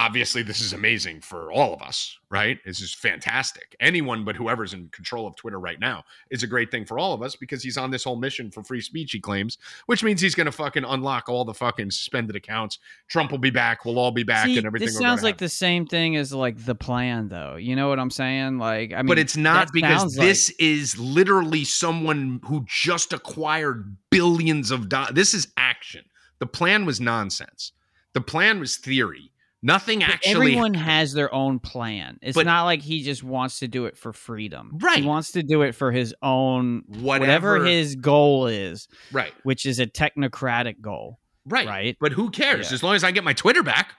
obviously 0.02 0.41
this 0.41 0.61
is 0.61 0.73
amazing 0.73 1.22
for 1.22 1.52
all 1.52 1.76
of 1.76 1.82
us, 1.84 2.18
right? 2.32 2.57
This 2.65 2.82
is 2.82 2.91
fantastic. 2.91 3.76
Anyone 3.80 4.26
but 4.26 4.36
whoever's 4.36 4.73
in 4.73 4.90
control 4.90 5.28
of 5.28 5.36
Twitter 5.36 5.60
right 5.60 5.80
now 5.80 6.03
is 6.32 6.41
a 6.41 6.48
great 6.48 6.72
thing 6.72 6.86
for 6.86 6.98
all 6.98 7.14
of 7.14 7.22
us 7.22 7.36
because 7.36 7.61
he's 7.61 7.78
on 7.78 7.91
this 7.91 8.03
whole 8.03 8.15
mission 8.15 8.49
for 8.49 8.64
free 8.64 8.82
speech, 8.82 9.11
he 9.11 9.19
claims, 9.19 9.60
which 9.86 10.03
means 10.03 10.19
he's 10.19 10.34
going 10.34 10.45
to 10.48 10.52
fucking 10.52 10.84
unlock 10.86 11.30
all 11.30 11.45
the 11.45 11.53
fucking 11.53 11.91
suspended 11.91 12.36
accounts. 12.36 12.80
Trump 13.10 13.30
will 13.30 13.38
be 13.38 13.52
back. 13.52 13.86
We'll 13.86 13.99
all 13.99 14.10
be 14.11 14.23
back 14.23 14.48
See, 14.48 14.57
and 14.57 14.65
everything. 14.65 14.88
this 14.88 14.98
sounds 14.98 15.22
like 15.22 15.38
the 15.38 15.49
same 15.49 15.86
thing 15.86 16.15
as 16.15 16.34
like 16.34 16.65
the 16.65 16.76
plan, 16.76 17.28
though. 17.28 17.56
You 17.57 17.76
know 17.76 17.88
what 17.90 17.99
I'm 17.99 18.10
saying? 18.10 18.57
Like, 18.57 18.94
I 18.94 18.98
mean, 18.98 19.07
but 19.07 19.19
it's 19.19 19.38
not 19.38 19.72
because 19.72 19.99
sounds 19.99 20.18
like- 20.18 20.28
this 20.28 20.49
is 20.57 20.98
literally 20.98 21.64
someone 21.64 22.40
who 22.45 22.65
just 22.68 23.14
acquired 23.14 23.98
billions 24.10 24.72
of 24.72 24.90
dollars. 24.90 25.14
This 25.14 25.36
is 25.36 25.48
action. 25.57 26.06
The 26.40 26.48
plan 26.48 26.86
was 26.88 26.99
nonsense. 26.99 27.73
The 28.14 28.22
plan 28.22 28.60
was 28.60 28.78
theory. 28.78 29.31
Nothing 29.63 29.99
But 29.99 30.09
actually. 30.09 30.31
Everyone 30.53 30.73
has 30.73 31.13
their 31.13 31.31
own 31.33 31.59
plan. 31.59 32.17
It's 32.21 32.35
But- 32.35 32.45
not 32.47 32.63
like 32.63 32.81
he 32.81 33.03
just 33.03 33.23
wants 33.23 33.59
to 33.59 33.67
do 33.67 33.85
it 33.85 33.97
for 33.97 34.11
freedom. 34.11 34.77
Right. 34.81 34.99
He 35.01 35.05
wants 35.05 35.33
to 35.33 35.43
do 35.43 35.61
it 35.61 35.73
for 35.75 35.91
his 35.91 36.15
own 36.23 36.83
Whatever- 36.88 37.53
whatever 37.53 37.65
his 37.65 37.95
goal 37.95 38.47
is, 38.47 38.88
right. 39.11 39.33
which 39.43 39.65
is 39.65 39.79
a 39.79 39.85
technocratic 39.85 40.81
goal. 40.81 41.19
Right. 41.45 41.67
Right. 41.67 41.97
But 41.99 42.11
who 42.11 42.29
cares? 42.31 42.69
Yeah. 42.71 42.75
As 42.75 42.83
long 42.83 42.95
as 42.95 43.03
I 43.03 43.11
get 43.11 43.23
my 43.23 43.33
Twitter 43.33 43.61
back. 43.63 43.93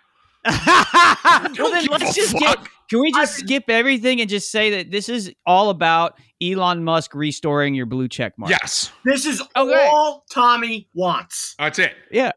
well, 0.45 1.71
then 1.71 1.87
let's 1.87 2.11
a 2.11 2.21
just 2.21 2.35
get. 2.35 2.59
Can 2.91 3.01
we 3.01 3.13
just 3.13 3.37
skip 3.37 3.65
everything 3.69 4.21
and 4.21 4.29
just 4.29 4.51
say 4.51 4.71
that 4.73 4.91
this 4.91 5.09
is 5.09 5.33
all 5.47 5.71
about 5.71 6.19
Elon 6.43 6.85
Musk 6.85 7.15
restoring 7.15 7.75
your 7.75 7.87
blue 7.87 8.09
check 8.09 8.33
mark? 8.37 8.51
Yes. 8.51 8.91
This 9.05 9.25
is 9.25 9.41
Okay. 9.57 9.89
all 9.91 10.25
Tommy 10.31 10.89
wants. 10.95 11.55
That's 11.59 11.79
it. 11.79 11.95
Yeah. 12.11 12.33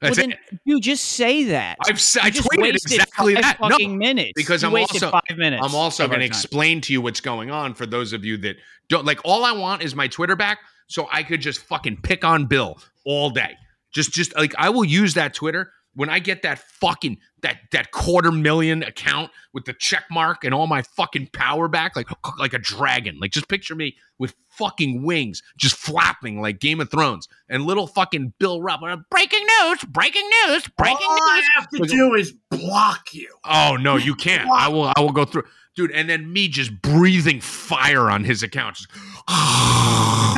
That's 0.00 0.16
well, 0.16 0.30
it. 0.30 0.38
then, 0.50 0.58
dude, 0.66 0.82
just 0.82 1.04
say 1.04 1.44
that. 1.44 1.76
I've 1.86 2.00
I 2.22 2.28
You 2.28 2.40
tweeted 2.40 2.74
exactly 2.74 3.34
that. 3.34 3.60
No, 3.60 3.68
Fucking 3.68 3.98
minutes. 3.98 4.32
because 4.34 4.62
You 4.62 4.68
I'm 4.68 4.76
also- 4.76 5.10
five 5.10 5.36
minutes. 5.36 5.62
I'm 5.64 5.74
also 5.74 6.06
going 6.08 6.20
to 6.20 6.26
explain 6.26 6.80
to 6.82 6.92
you 6.92 7.00
what's 7.02 7.20
going 7.20 7.50
on 7.50 7.74
for 7.74 7.84
those 7.86 8.12
of 8.12 8.24
you 8.24 8.36
that 8.38 8.56
don't 8.88 9.04
like. 9.04 9.20
All 9.24 9.44
I 9.44 9.52
want 9.52 9.82
is 9.82 9.94
my 9.94 10.08
Twitter 10.08 10.36
back, 10.36 10.58
so 10.88 11.06
I 11.12 11.22
could 11.22 11.40
just 11.42 11.60
fucking 11.60 11.98
pick 12.02 12.24
on 12.24 12.46
Bill 12.46 12.78
all 13.04 13.30
day. 13.30 13.54
Just, 13.92 14.12
just 14.12 14.34
like 14.36 14.54
I 14.56 14.70
will 14.70 14.84
use 14.84 15.14
that 15.14 15.34
Twitter 15.34 15.70
when 15.94 16.08
I 16.08 16.18
get 16.18 16.42
that 16.42 16.58
fucking 16.58 17.18
that 17.42 17.58
that 17.72 17.90
quarter 17.90 18.30
million 18.30 18.82
account 18.82 19.30
with 19.52 19.64
the 19.64 19.72
check 19.72 20.04
mark 20.10 20.44
and 20.44 20.54
all 20.54 20.66
my 20.66 20.82
fucking 20.82 21.30
power 21.32 21.68
back, 21.68 21.96
like 21.96 22.08
like 22.38 22.52
a 22.52 22.58
dragon. 22.58 23.18
Like 23.20 23.32
just 23.32 23.48
picture 23.48 23.74
me 23.74 23.96
with 24.18 24.34
fucking 24.48 25.02
wings, 25.02 25.42
just 25.56 25.76
flapping 25.76 26.40
like 26.40 26.60
Game 26.60 26.80
of 26.80 26.90
Thrones, 26.90 27.28
and 27.48 27.64
little 27.64 27.86
fucking 27.86 28.34
Bill 28.38 28.62
Rupp. 28.62 28.80
Breaking 29.10 29.44
news! 29.62 29.84
Breaking 29.84 30.28
news! 30.46 30.68
Breaking 30.76 31.06
all 31.08 31.18
I 31.20 31.36
news! 31.36 31.48
have 31.54 31.68
to 31.70 31.86
do 31.86 32.14
is 32.14 32.32
block 32.50 33.12
you. 33.12 33.28
Oh 33.44 33.76
no, 33.80 33.96
you 33.96 34.14
can't. 34.14 34.48
I 34.48 34.68
will. 34.68 34.92
I 34.96 35.00
will 35.00 35.12
go 35.12 35.24
through, 35.24 35.44
dude. 35.74 35.90
And 35.90 36.08
then 36.08 36.32
me 36.32 36.48
just 36.48 36.80
breathing 36.82 37.40
fire 37.40 38.10
on 38.10 38.24
his 38.24 38.42
account. 38.42 38.76
Just, 38.76 38.90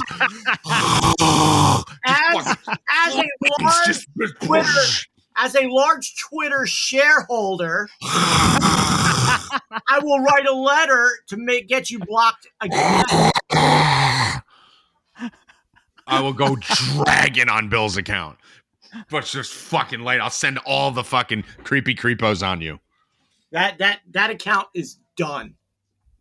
As, 2.04 2.56
as 2.90 3.14
a 3.14 3.24
large 3.60 3.86
just, 3.86 4.08
Twitter, 4.40 4.68
as 5.36 5.54
a 5.54 5.66
large 5.68 6.16
Twitter 6.16 6.66
shareholder, 6.66 7.88
I 8.02 10.00
will 10.02 10.20
write 10.20 10.46
a 10.46 10.54
letter 10.54 11.10
to 11.28 11.36
make 11.36 11.68
get 11.68 11.90
you 11.90 11.98
blocked 11.98 12.46
again. 12.60 13.04
I 16.06 16.20
will 16.20 16.32
go 16.32 16.56
dragging 16.56 17.48
on 17.48 17.68
Bill's 17.68 17.96
account. 17.96 18.38
But 19.10 19.24
just 19.24 19.52
fucking 19.54 20.00
late. 20.00 20.20
I'll 20.20 20.28
send 20.28 20.58
all 20.66 20.90
the 20.90 21.04
fucking 21.04 21.44
creepy 21.64 21.94
creepos 21.94 22.46
on 22.46 22.60
you. 22.60 22.78
That 23.50 23.78
that 23.78 24.00
that 24.10 24.30
account 24.30 24.68
is 24.74 24.98
done. 25.16 25.54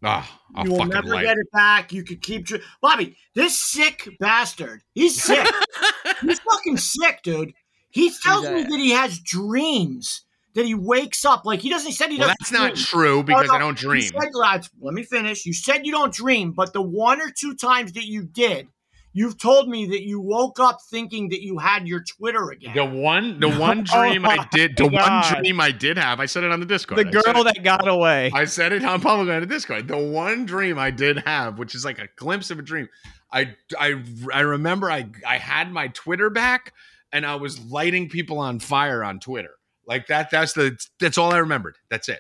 Ah, 0.04 0.40
I'll 0.56 0.66
you 0.66 0.72
will 0.74 0.86
never 0.86 1.10
lay. 1.10 1.24
get 1.24 1.38
it 1.38 1.52
back. 1.52 1.92
You 1.92 2.04
could 2.04 2.22
keep 2.22 2.48
tr- 2.48 2.58
Bobby. 2.82 3.16
This 3.36 3.60
sick 3.60 4.10
bastard. 4.20 4.82
He's 4.94 5.22
sick. 5.22 5.46
he's 6.22 6.40
fucking 6.40 6.78
sick, 6.78 7.22
dude. 7.24 7.54
He 7.92 8.12
tells 8.24 8.50
me 8.50 8.64
that? 8.64 8.72
he 8.80 8.92
has 8.92 9.20
dreams. 9.20 10.24
That 10.54 10.66
he 10.66 10.76
wakes 10.76 11.24
up 11.24 11.46
like 11.46 11.62
he 11.62 11.70
doesn't. 11.70 11.88
He 11.88 11.94
said 11.94 12.10
he 12.12 12.18
Well, 12.18 12.28
doesn't. 12.28 12.38
that's 12.42 12.52
not 12.52 12.76
true 12.76 13.24
because 13.24 13.48
No, 13.48 13.54
no, 13.54 13.56
I 13.56 13.60
don't 13.60 13.78
dream. 13.78 14.02
said- 14.02 14.34
let 14.82 14.94
me 14.94 15.04
finish. 15.04 15.46
You 15.46 15.54
said 15.54 15.86
you 15.86 15.94
don't 15.94 16.14
dream, 16.14 16.52
but 16.52 16.74
the 16.74 16.82
one 16.82 17.22
or 17.22 17.30
two 17.32 17.56
times 17.56 17.94
that 17.94 18.04
you 18.04 18.24
did, 18.24 18.68
you've 19.14 19.38
told 19.38 19.70
me 19.70 19.86
that 19.86 20.02
you 20.06 20.20
woke 20.20 20.60
up 20.60 20.80
thinking 20.90 21.30
that 21.30 21.42
you 21.42 21.58
had 21.60 21.88
your 21.88 22.04
Twitter 22.04 22.50
again. 22.52 22.76
The 22.76 22.84
one, 22.84 23.40
the 23.40 23.48
one 23.58 23.86
oh 23.94 24.02
dream 24.10 24.26
I 24.26 24.46
did, 24.52 24.76
the 24.76 24.84
Oh 24.84 24.90
God. 24.90 25.24
one 25.34 25.42
dream 25.42 25.62
I 25.62 25.72
did 25.72 25.96
have, 25.98 26.20
I 26.20 26.26
said 26.26 26.44
it 26.44 26.52
on 26.52 26.60
the 26.60 26.66
Discord. 26.66 27.00
the 27.00 27.06
girl 27.10 27.48
it- 27.48 27.54
that 27.56 27.64
got 27.64 27.88
away. 27.88 28.30
I 28.34 28.44
said 28.44 28.74
it 28.74 28.84
on 28.84 29.00
public 29.00 29.30
on 29.34 29.40
the 29.40 29.46
Discord. 29.48 29.88
The 29.88 29.98
one 29.98 30.46
dream 30.46 30.78
I 30.78 30.92
did 30.92 31.20
have, 31.20 31.60
which 31.60 31.76
is 31.76 31.86
like 31.86 31.98
a 31.98 32.10
glimpse 32.18 32.52
of 32.52 32.60
a 32.60 32.62
dream, 32.62 32.90
I 33.32 33.56
I 33.80 34.04
I 34.34 34.42
remember 34.42 34.92
I 34.92 35.10
I 35.26 35.38
had 35.38 35.72
my 35.72 35.88
Twitter 35.88 36.30
back 36.30 36.74
and 37.14 37.26
I 37.26 37.36
was 37.36 37.60
lighting 37.66 38.10
people 38.10 38.40
on 38.40 38.60
fire 38.60 39.04
on 39.04 39.20
Twitter. 39.20 39.52
Like 39.88 40.08
that. 40.08 40.30
That's 40.30 40.54
the 40.54 40.78
that's 41.00 41.18
all 41.18 41.34
I 41.34 41.38
remembered. 41.40 41.76
That's 41.90 42.08
it. 42.10 42.20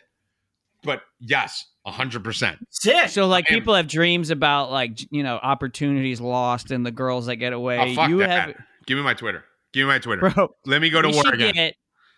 But 0.83 1.01
yes, 1.19 1.65
hundred 1.85 2.23
percent. 2.23 2.57
Sick. 2.71 3.09
So 3.09 3.27
like 3.27 3.45
I 3.49 3.53
am- 3.53 3.59
people 3.59 3.75
have 3.75 3.87
dreams 3.87 4.29
about 4.31 4.71
like 4.71 4.99
you 5.11 5.23
know 5.23 5.35
opportunities 5.41 6.19
lost 6.19 6.71
and 6.71 6.85
the 6.85 6.91
girls 6.91 7.27
that 7.27 7.35
get 7.37 7.53
away. 7.53 7.77
Oh 7.79 7.95
fuck 7.95 8.09
you 8.09 8.17
that. 8.19 8.29
have 8.29 8.55
Give 8.87 8.97
me 8.97 9.03
my 9.03 9.13
Twitter. 9.13 9.43
Give 9.73 9.85
me 9.87 9.93
my 9.93 9.99
Twitter. 9.99 10.29
bro. 10.31 10.55
Let 10.65 10.81
me 10.81 10.89
go 10.89 11.01
to 11.01 11.07
we 11.09 11.13
war 11.15 11.33
again. 11.33 11.53
get 11.53 11.75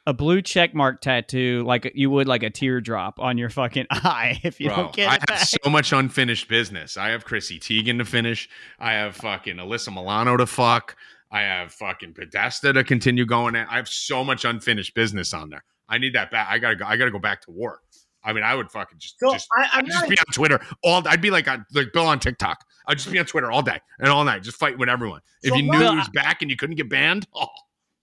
a 0.08 0.14
blue 0.14 0.42
check 0.42 0.74
mark 0.74 1.00
tattoo 1.02 1.64
like 1.66 1.92
you 1.96 2.10
would 2.10 2.28
like 2.28 2.44
a 2.44 2.50
teardrop 2.50 3.20
on 3.20 3.38
your 3.38 3.50
fucking 3.50 3.86
eye 3.92 4.40
if 4.44 4.60
you 4.60 4.68
Bro, 4.68 4.76
don't 4.78 4.94
get 4.96 5.04
it. 5.04 5.10
I 5.10 5.12
have 5.14 5.26
back. 5.28 5.40
so 5.64 5.70
much 5.70 5.92
unfinished 5.94 6.48
business. 6.48 6.98
I 6.98 7.10
have 7.10 7.26
Chrissy 7.26 7.60
Teigen 7.60 7.98
to 8.00 8.06
finish. 8.06 8.50
I 8.80 8.94
have 8.94 9.16
fucking 9.18 9.58
Alyssa 9.58 9.94
Milano 9.94 10.36
to 10.38 10.46
fuck. 10.46 10.96
I 11.34 11.42
have 11.42 11.74
fucking 11.74 12.14
Podesta 12.14 12.72
to 12.74 12.84
continue 12.84 13.26
going 13.26 13.56
at. 13.56 13.68
I 13.70 13.76
have 13.78 13.88
so 13.90 14.24
much 14.24 14.46
unfinished 14.46 14.94
business 14.94 15.34
on 15.34 15.50
there. 15.50 15.64
I 15.90 15.98
need 15.98 16.14
that 16.16 16.30
back. 16.32 16.48
I 16.50 16.60
gotta 16.60 16.76
go. 16.76 16.86
I 16.86 16.96
gotta 16.96 17.12
go 17.12 17.20
back 17.20 17.42
to 17.42 17.52
work. 17.52 17.82
I 18.24 18.32
mean, 18.32 18.44
I 18.44 18.56
would 18.56 18.72
fucking 18.72 19.00
just 19.00 19.20
So 19.20 19.34
just, 19.34 19.50
I, 19.58 19.68
I'm 19.74 19.80
I'd 19.80 19.88
just 19.88 20.02
not. 20.02 20.10
be 20.10 20.18
on 20.20 20.26
Twitter 20.32 20.62
all. 20.84 21.06
I'd 21.08 21.22
be 21.22 21.30
like 21.32 21.48
on, 21.50 21.66
like 21.74 21.92
Bill 21.92 22.06
on 22.08 22.20
TikTok. 22.20 22.64
I'd 22.88 22.98
just 22.98 23.12
be 23.12 23.20
on 23.20 23.26
Twitter 23.26 23.52
all 23.52 23.62
day 23.64 23.80
and 24.00 24.08
all 24.10 24.24
night, 24.24 24.44
just 24.44 24.58
fighting 24.58 24.80
with 24.80 24.90
everyone. 24.90 25.22
If 25.42 25.50
So 25.50 25.56
you 25.58 25.64
knew 25.64 25.72
Bill, 25.80 25.94
it 25.94 25.98
was 25.98 26.10
back 26.10 26.42
and 26.42 26.50
you 26.52 26.56
couldn't 26.56 26.76
get 26.76 26.88
banned, 26.90 27.28
oh, 27.36 27.48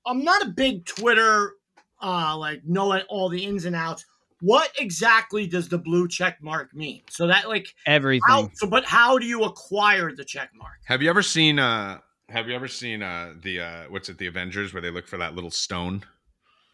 I'm 0.05 0.25
not 0.25 0.43
a 0.43 0.49
big 0.51 0.85
Twitter, 0.85 1.55
uh, 2.03 2.37
like 2.37 2.63
knowing 2.67 3.03
all 3.09 3.29
the 3.29 3.45
ins 3.45 3.65
and 3.65 3.77
outs. 3.77 4.05
What 4.43 4.71
exactly 4.79 5.47
does 5.47 5.69
the 5.69 5.79
blue 5.79 6.09
check 6.09 6.43
mark 6.43 6.75
mean? 6.75 7.03
So 7.11 7.27
that 7.29 7.49
like 7.49 7.75
Everything. 7.87 8.23
how? 8.27 8.51
So, 8.55 8.67
but 8.67 8.85
how 8.85 9.19
do 9.19 9.27
you 9.27 9.45
acquire 9.45 10.13
the 10.15 10.25
check 10.25 10.51
mark? 10.55 10.81
have 10.85 11.01
you 11.01 11.09
ever 11.11 11.23
seen? 11.23 11.59
uh 11.59 11.99
Have 12.31 12.49
you 12.49 12.55
ever 12.55 12.69
seen 12.69 13.03
uh 13.03 13.35
the 13.43 13.61
uh 13.61 13.83
what's 13.89 14.09
it? 14.09 14.19
The 14.19 14.27
Avengers 14.27 14.73
where 14.73 14.81
they 14.81 14.91
look 14.91 15.07
for 15.07 15.17
that 15.19 15.35
little 15.35 15.51
stone, 15.51 16.05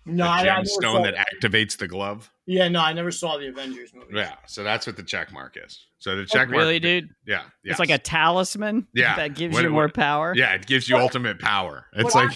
No, 0.04 0.24
the 0.24 0.30
I, 0.30 0.38
I 0.40 0.42
never 0.44 0.60
gemstone 0.62 0.80
saw, 0.82 1.02
that 1.02 1.14
activates 1.16 1.76
the 1.78 1.88
glove. 1.88 2.30
Yeah, 2.46 2.68
no, 2.68 2.80
I 2.80 2.92
never 2.92 3.10
saw 3.10 3.38
the 3.38 3.48
Avengers 3.48 3.92
movie. 3.94 4.14
Yeah, 4.14 4.34
so 4.46 4.62
that's 4.62 4.86
what 4.86 4.96
the 4.96 5.02
check 5.02 5.32
mark 5.32 5.56
is. 5.62 5.84
So 5.98 6.14
the 6.14 6.24
check 6.26 6.48
mark, 6.48 6.58
really, 6.60 6.78
dude? 6.78 7.08
yeah, 7.26 7.42
yeah, 7.64 7.70
It's 7.72 7.80
like 7.80 7.90
a 7.90 7.98
talisman 7.98 8.86
Yeah. 8.94 9.16
that 9.16 9.34
gives 9.34 9.54
What- 9.54 9.64
you 9.64 9.70
more 9.70 9.88
power. 9.88 10.32
yeah, 10.36 10.54
it 10.54 10.66
gives 10.66 10.88
you 10.88 10.94
But- 10.96 11.02
ultimate 11.02 11.40
power. 11.40 11.86
It's 11.94 12.14
like 12.14 12.30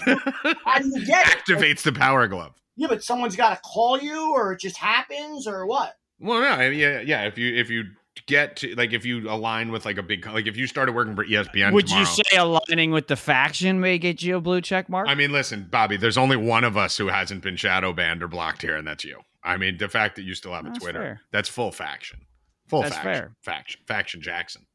How 0.64 0.78
do 0.80 0.88
you 0.88 1.06
get 1.06 1.26
it? 1.28 1.38
activates 1.46 1.82
the 1.82 1.92
power 1.92 2.26
glove. 2.26 2.54
Yeah, 2.76 2.88
but 2.88 3.04
someone's 3.04 3.36
got 3.36 3.54
to 3.54 3.60
call 3.60 4.00
you, 4.00 4.32
or 4.32 4.52
it 4.54 4.60
just 4.60 4.78
happens, 4.78 5.46
or 5.46 5.66
what? 5.66 5.94
Well, 6.18 6.40
no, 6.40 6.68
yeah, 6.70 7.00
yeah. 7.00 7.22
If 7.24 7.36
you 7.38 7.54
if 7.54 7.68
you 7.70 7.84
get 8.26 8.56
to 8.56 8.74
like 8.74 8.92
if 8.92 9.04
you 9.04 9.30
align 9.30 9.70
with 9.72 9.84
like 9.84 9.98
a 9.98 10.02
big 10.02 10.26
like 10.26 10.46
if 10.46 10.56
you 10.56 10.66
started 10.66 10.94
working 10.94 11.14
for 11.16 11.24
ESPN, 11.24 11.72
Would 11.72 11.86
tomorrow, 11.86 12.08
you 12.08 12.24
say 12.24 12.36
aligning 12.36 12.90
with 12.90 13.06
the 13.08 13.16
faction 13.16 13.80
may 13.80 13.98
get 13.98 14.22
you 14.22 14.36
a 14.36 14.40
blue 14.40 14.60
check 14.60 14.88
mark? 14.88 15.08
I 15.08 15.14
mean, 15.14 15.32
listen, 15.32 15.66
Bobby. 15.70 15.96
There's 15.96 16.18
only 16.18 16.36
one 16.36 16.64
of 16.64 16.76
us 16.76 16.96
who 16.96 17.08
hasn't 17.08 17.42
been 17.42 17.56
shadow 17.56 17.92
banned 17.92 18.22
or 18.22 18.28
blocked 18.28 18.62
here, 18.62 18.76
and 18.76 18.86
that's 18.86 19.04
you. 19.04 19.20
I 19.42 19.56
mean, 19.56 19.78
the 19.78 19.88
fact 19.88 20.16
that 20.16 20.22
you 20.22 20.34
still 20.34 20.52
have 20.52 20.66
a 20.66 20.68
That's 20.68 20.78
Twitter, 20.80 20.98
fair. 21.00 21.20
that's 21.32 21.48
full 21.48 21.72
faction, 21.72 22.20
full 22.68 22.82
That's 22.82 22.94
faction, 22.96 23.12
fair. 23.12 23.36
faction, 23.42 23.80
faction 23.86 24.20
Jackson, 24.22 24.66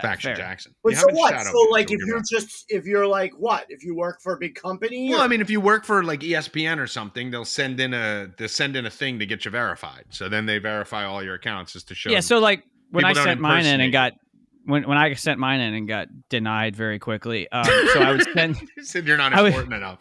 faction 0.00 0.28
fair. 0.28 0.36
Jackson. 0.36 0.74
But 0.84 0.90
You 0.90 0.96
so 0.96 1.06
what? 1.10 1.40
So 1.40 1.58
like, 1.70 1.90
if 1.90 1.98
you're 1.98 2.08
you're 2.08 2.22
just 2.30 2.66
if 2.68 2.84
you're 2.86 3.06
like 3.06 3.32
what? 3.38 3.66
If 3.68 3.84
you 3.84 3.94
work 3.96 4.20
for 4.22 4.34
a 4.34 4.38
big 4.38 4.54
company? 4.54 5.10
Well, 5.10 5.20
or- 5.20 5.24
I 5.24 5.28
mean, 5.28 5.40
if 5.40 5.50
you 5.50 5.60
work 5.60 5.84
for 5.84 6.02
like 6.04 6.20
ESPN 6.20 6.78
or 6.78 6.86
something, 6.86 7.30
they'll 7.30 7.44
send 7.44 7.80
in 7.80 7.92
a 7.94 8.28
they'll 8.38 8.48
send 8.48 8.76
in 8.76 8.86
a 8.86 8.90
thing 8.90 9.18
to 9.18 9.26
get 9.26 9.44
you 9.44 9.50
verified. 9.50 10.04
So 10.10 10.28
then 10.28 10.46
they 10.46 10.58
verify 10.58 11.04
all 11.04 11.22
your 11.22 11.34
accounts 11.34 11.72
just 11.72 11.88
to 11.88 11.94
show. 11.94 12.10
Yeah, 12.10 12.20
so 12.20 12.38
like 12.38 12.62
when 12.90 13.04
I 13.04 13.10
People 13.10 13.24
don't 13.24 13.30
sent 13.32 13.40
mine 13.40 13.66
in 13.66 13.80
and 13.80 13.92
got 13.92 14.12
when 14.64 14.86
when 14.88 14.98
I 14.98 15.14
sent 15.14 15.38
mine 15.38 15.60
in 15.60 15.74
and 15.74 15.88
got 15.88 16.08
denied 16.28 16.76
very 16.76 16.98
quickly. 16.98 17.50
Um, 17.50 17.64
so 17.92 18.00
I 18.00 18.12
would 18.12 18.26
send 18.34 18.60
you 18.76 18.84
said 18.84 19.06
you're 19.06 19.16
not 19.16 19.32
I 19.32 19.42
would- 19.42 19.48
important 19.48 19.74
enough. 19.74 19.98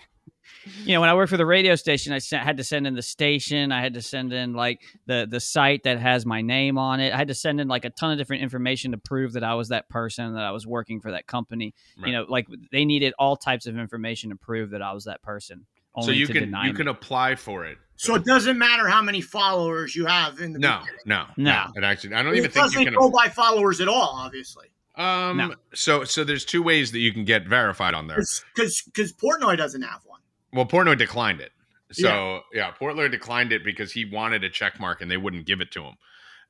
You 0.85 0.93
know 0.93 1.01
when 1.01 1.09
I 1.09 1.13
worked 1.15 1.29
for 1.29 1.37
the 1.37 1.45
radio 1.45 1.75
station, 1.75 2.13
I 2.13 2.19
had 2.37 2.57
to 2.57 2.63
send 2.63 2.85
in 2.87 2.93
the 2.95 3.01
station. 3.01 3.71
I 3.71 3.81
had 3.81 3.93
to 3.95 4.01
send 4.01 4.33
in 4.33 4.53
like 4.53 4.81
the 5.05 5.27
the 5.29 5.39
site 5.39 5.83
that 5.83 5.99
has 5.99 6.25
my 6.25 6.41
name 6.41 6.77
on 6.77 6.99
it. 6.99 7.13
I 7.13 7.17
had 7.17 7.27
to 7.29 7.35
send 7.35 7.59
in 7.61 7.67
like 7.67 7.85
a 7.85 7.89
ton 7.89 8.11
of 8.11 8.17
different 8.17 8.43
information 8.43 8.91
to 8.91 8.97
prove 8.97 9.33
that 9.33 9.43
I 9.43 9.53
was 9.55 9.69
that 9.69 9.89
person 9.89 10.33
that 10.35 10.43
I 10.43 10.51
was 10.51 10.65
working 10.67 10.99
for 11.01 11.11
that 11.11 11.27
company. 11.27 11.73
Right. 11.97 12.07
You 12.07 12.13
know, 12.13 12.25
like 12.27 12.47
they 12.71 12.85
needed 12.85 13.13
all 13.19 13.35
types 13.37 13.65
of 13.67 13.77
information 13.77 14.29
to 14.31 14.35
prove 14.35 14.71
that 14.71 14.81
I 14.81 14.93
was 14.93 15.05
that 15.05 15.21
person. 15.21 15.65
Only 15.95 16.05
So 16.07 16.11
you 16.19 16.27
to 16.27 16.33
can 16.33 16.43
deny 16.43 16.65
you 16.67 16.73
me. 16.73 16.77
can 16.77 16.87
apply 16.87 17.35
for 17.35 17.65
it. 17.65 17.77
so 17.95 18.13
it 18.15 18.23
doesn't 18.23 18.57
matter 18.59 18.87
how 18.87 19.01
many 19.01 19.21
followers 19.21 19.95
you 19.95 20.05
have 20.05 20.39
in 20.39 20.53
the 20.53 20.59
No, 20.59 20.79
beginning. 20.79 20.99
no, 21.05 21.25
No. 21.35 21.65
It 21.75 21.83
actually, 21.83 22.13
I 22.13 22.21
don't 22.21 22.33
it 22.35 22.37
even 22.37 22.51
think 22.51 22.63
doesn't 22.65 22.79
you 22.79 22.85
can. 22.85 22.93
go 22.95 23.09
by 23.09 23.27
followers 23.29 23.81
at 23.81 23.87
all, 23.87 24.11
obviously, 24.15 24.67
Um. 24.95 25.37
No. 25.37 25.55
So 25.73 26.03
so 26.03 26.23
there's 26.23 26.45
two 26.45 26.61
ways 26.61 26.91
that 26.91 26.99
you 26.99 27.11
can 27.11 27.25
get 27.25 27.47
verified 27.47 27.95
on 27.95 28.07
there. 28.07 28.17
because 28.53 28.83
because 28.83 29.11
Portnoy 29.13 29.57
doesn't 29.57 29.81
have 29.81 30.01
one. 30.05 30.19
Well, 30.53 30.65
Portnoy 30.65 30.97
declined 30.97 31.41
it. 31.41 31.51
So 31.91 32.41
yeah, 32.53 32.71
Portnoy 32.71 33.09
declined 33.09 33.51
it 33.51 33.63
because 33.63 33.91
he 33.91 34.05
wanted 34.05 34.43
a 34.43 34.49
check 34.49 34.79
mark 34.79 35.01
and 35.01 35.09
they 35.09 35.17
wouldn't 35.17 35.45
give 35.45 35.61
it 35.61 35.71
to 35.71 35.83
him. 35.83 35.95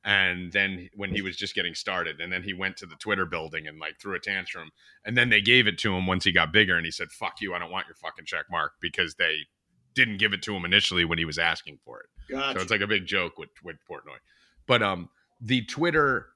And 0.02 0.52
then 0.52 0.88
when 0.94 1.10
he 1.10 1.20
was 1.20 1.36
just 1.36 1.54
getting 1.54 1.74
started, 1.74 2.20
and 2.20 2.32
then 2.32 2.42
he 2.42 2.54
went 2.54 2.78
to 2.78 2.86
the 2.86 2.96
Twitter 2.96 3.26
building 3.26 3.66
and 3.66 3.78
like 3.78 4.00
threw 4.00 4.14
a 4.14 4.18
tantrum, 4.18 4.70
and 5.04 5.16
then 5.16 5.28
they 5.28 5.42
gave 5.42 5.66
it 5.66 5.78
to 5.78 5.94
him 5.94 6.06
once 6.06 6.24
he 6.24 6.32
got 6.32 6.52
bigger, 6.52 6.76
and 6.76 6.86
he 6.86 6.90
said, 6.90 7.08
"Fuck 7.10 7.42
you, 7.42 7.52
I 7.52 7.58
don't 7.58 7.70
want 7.70 7.86
your 7.86 7.96
fucking 7.96 8.24
check 8.24 8.46
mark," 8.50 8.72
because 8.80 9.16
they 9.16 9.40
didn't 9.94 10.16
give 10.16 10.32
it 10.32 10.42
to 10.42 10.54
him 10.54 10.64
initially 10.64 11.04
when 11.04 11.18
he 11.18 11.26
was 11.26 11.38
asking 11.38 11.80
for 11.84 12.00
it. 12.00 12.06
Gotcha. 12.32 12.58
So 12.58 12.62
it's 12.62 12.70
like 12.70 12.80
a 12.80 12.86
big 12.86 13.04
joke 13.04 13.36
with 13.36 13.50
with 13.62 13.76
Portnoy. 13.90 14.16
But 14.66 14.82
um, 14.82 15.10
the 15.38 15.66
Twitter, 15.66 16.28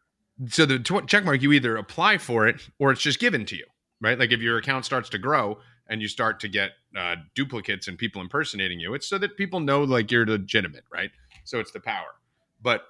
so 0.48 0.66
the 0.66 0.78
tw- 0.78 1.06
check 1.06 1.24
mark, 1.24 1.40
you 1.40 1.52
either 1.52 1.76
apply 1.76 2.18
for 2.18 2.46
it 2.46 2.60
or 2.78 2.90
it's 2.92 3.00
just 3.00 3.18
given 3.18 3.46
to 3.46 3.56
you, 3.56 3.64
right? 4.00 4.18
Like 4.18 4.30
if 4.30 4.40
your 4.40 4.58
account 4.58 4.84
starts 4.84 5.08
to 5.10 5.18
grow 5.18 5.58
and 5.88 6.00
you 6.00 6.08
start 6.08 6.40
to 6.40 6.48
get 6.48 6.72
uh, 6.96 7.16
duplicates 7.34 7.88
and 7.88 7.98
people 7.98 8.22
impersonating 8.22 8.80
you, 8.80 8.94
it's 8.94 9.06
so 9.06 9.18
that 9.18 9.36
people 9.36 9.60
know 9.60 9.82
like 9.82 10.10
you're 10.10 10.26
legitimate, 10.26 10.84
right? 10.92 11.10
So 11.44 11.60
it's 11.60 11.72
the 11.72 11.80
power. 11.80 12.14
But 12.62 12.84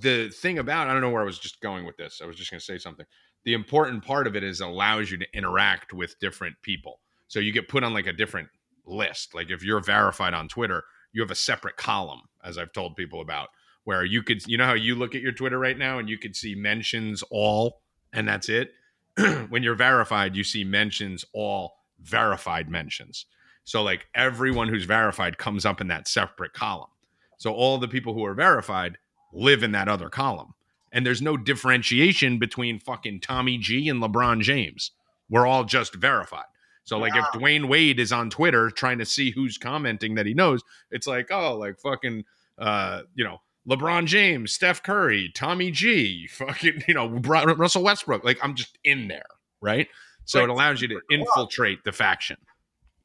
the 0.00 0.28
thing 0.28 0.58
about 0.58 0.88
I 0.88 0.92
don't 0.92 1.00
know 1.00 1.10
where 1.10 1.22
I 1.22 1.26
was 1.26 1.38
just 1.38 1.60
going 1.60 1.84
with 1.84 1.96
this. 1.96 2.20
I 2.22 2.26
was 2.26 2.36
just 2.36 2.50
going 2.50 2.60
to 2.60 2.64
say 2.64 2.78
something. 2.78 3.06
The 3.44 3.54
important 3.54 4.04
part 4.04 4.26
of 4.26 4.36
it 4.36 4.44
is 4.44 4.60
allows 4.60 5.10
you 5.10 5.16
to 5.18 5.26
interact 5.32 5.92
with 5.92 6.18
different 6.20 6.56
people. 6.62 7.00
So 7.28 7.40
you 7.40 7.52
get 7.52 7.68
put 7.68 7.84
on 7.84 7.94
like 7.94 8.06
a 8.06 8.12
different 8.12 8.48
list. 8.86 9.34
Like 9.34 9.50
if 9.50 9.64
you're 9.64 9.80
verified 9.80 10.34
on 10.34 10.48
Twitter, 10.48 10.84
you 11.12 11.22
have 11.22 11.30
a 11.30 11.36
separate 11.36 11.76
column, 11.76 12.22
as 12.44 12.58
I've 12.58 12.72
told 12.72 12.96
people 12.96 13.20
about, 13.20 13.48
where 13.84 14.04
you 14.04 14.22
could, 14.22 14.46
you 14.46 14.58
know, 14.58 14.66
how 14.66 14.74
you 14.74 14.94
look 14.94 15.14
at 15.14 15.22
your 15.22 15.32
Twitter 15.32 15.58
right 15.58 15.78
now 15.78 15.98
and 15.98 16.08
you 16.08 16.18
could 16.18 16.36
see 16.36 16.54
mentions 16.54 17.22
all, 17.30 17.80
and 18.12 18.28
that's 18.28 18.48
it. 18.48 18.72
when 19.48 19.62
you're 19.62 19.74
verified, 19.74 20.36
you 20.36 20.44
see 20.44 20.64
mentions 20.64 21.24
all, 21.32 21.78
verified 22.02 22.68
mentions. 22.68 23.26
So 23.64 23.82
like 23.82 24.08
everyone 24.14 24.68
who's 24.68 24.84
verified 24.84 25.38
comes 25.38 25.64
up 25.64 25.80
in 25.80 25.88
that 25.88 26.08
separate 26.08 26.52
column. 26.52 26.90
So 27.38 27.52
all 27.52 27.78
the 27.78 27.88
people 27.88 28.14
who 28.14 28.24
are 28.24 28.34
verified 28.34 28.98
live 29.32 29.62
in 29.62 29.72
that 29.72 29.88
other 29.88 30.08
column. 30.08 30.54
And 30.92 31.06
there's 31.06 31.22
no 31.22 31.36
differentiation 31.36 32.38
between 32.38 32.80
fucking 32.80 33.20
Tommy 33.20 33.58
G 33.58 33.88
and 33.88 34.02
LeBron 34.02 34.40
James. 34.42 34.90
We're 35.28 35.46
all 35.46 35.64
just 35.64 35.94
verified. 35.94 36.46
So 36.82 36.98
like 36.98 37.14
if 37.14 37.24
Dwyane 37.26 37.68
Wade 37.68 38.00
is 38.00 38.10
on 38.10 38.30
Twitter 38.30 38.70
trying 38.70 38.98
to 38.98 39.06
see 39.06 39.30
who's 39.30 39.56
commenting 39.56 40.16
that 40.16 40.26
he 40.26 40.34
knows, 40.34 40.62
it's 40.90 41.06
like, 41.06 41.30
oh, 41.30 41.56
like 41.56 41.78
fucking 41.78 42.24
uh, 42.60 43.02
you 43.14 43.24
know, 43.24 43.40
LeBron 43.68 44.06
James, 44.06 44.52
Steph 44.52 44.82
Curry, 44.82 45.30
Tommy 45.34 45.70
G, 45.70 46.28
fucking, 46.28 46.84
you 46.88 46.94
know, 46.94 47.08
Russell 47.08 47.82
Westbrook. 47.82 48.24
Like 48.24 48.38
I'm 48.42 48.54
just 48.54 48.78
in 48.84 49.08
there, 49.08 49.26
right? 49.60 49.88
So 50.30 50.38
Right. 50.38 50.44
it 50.44 50.50
allows 50.52 50.80
you 50.80 50.86
to 50.86 51.00
infiltrate 51.10 51.82
the 51.82 51.90
faction. 51.90 52.36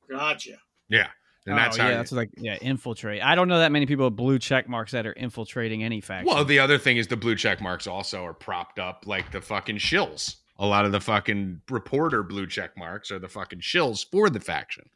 Gotcha. 0.08 0.58
Yeah. 0.90 1.08
And 1.48 1.58
that's 1.58 1.76
oh, 1.78 1.82
how 1.82 1.88
yeah, 1.88 1.92
you- 1.94 1.98
that's 1.98 2.12
like 2.12 2.30
yeah, 2.38 2.58
infiltrate. 2.62 3.24
I 3.24 3.34
don't 3.34 3.48
know 3.48 3.58
that 3.58 3.72
many 3.72 3.88
people 3.88 4.06
with 4.06 4.16
blue 4.16 4.38
check 4.38 4.70
marks 4.70 4.92
that 4.92 5.08
are 5.08 5.12
infiltrating 5.14 5.84
any 5.84 6.02
faction. 6.02 6.32
Well, 6.32 6.46
the 6.46 6.60
other 6.60 6.78
thing 6.78 6.98
is 6.98 7.08
the 7.08 7.18
blue 7.18 7.36
check 7.36 7.62
marks 7.62 7.88
also 7.88 8.24
are 8.24 8.34
propped 8.36 8.78
up 8.78 9.06
like 9.08 9.32
the 9.32 9.42
fucking 9.42 9.78
shills. 9.78 10.36
A 10.60 10.68
lot 10.68 10.86
of 10.86 10.92
the 10.92 11.02
fucking 11.02 11.62
reporter 11.72 12.22
blue 12.22 12.46
check 12.46 12.78
marks 12.78 13.10
are 13.10 13.18
the 13.20 13.28
fucking 13.28 13.62
shills 13.62 14.06
for 14.12 14.30
the 14.30 14.40
faction. 14.40 14.88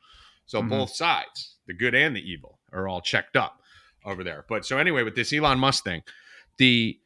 So 0.45 0.61
Mhm. 0.61 0.69
both 0.69 0.95
sides, 0.95 1.56
the 1.65 1.73
good 1.73 1.95
and 1.95 2.15
the 2.15 2.22
evil, 2.22 2.60
are 2.72 2.88
all 2.88 3.01
checked 3.01 3.35
up 3.35 3.60
over 4.06 4.23
there. 4.23 4.45
But 4.47 4.65
so 4.68 4.77
anyway, 4.77 5.01
with 5.01 5.15
this 5.15 5.34
Elon 5.34 5.57
Musk 5.57 5.84
thing, 5.84 6.03
the 6.57 6.99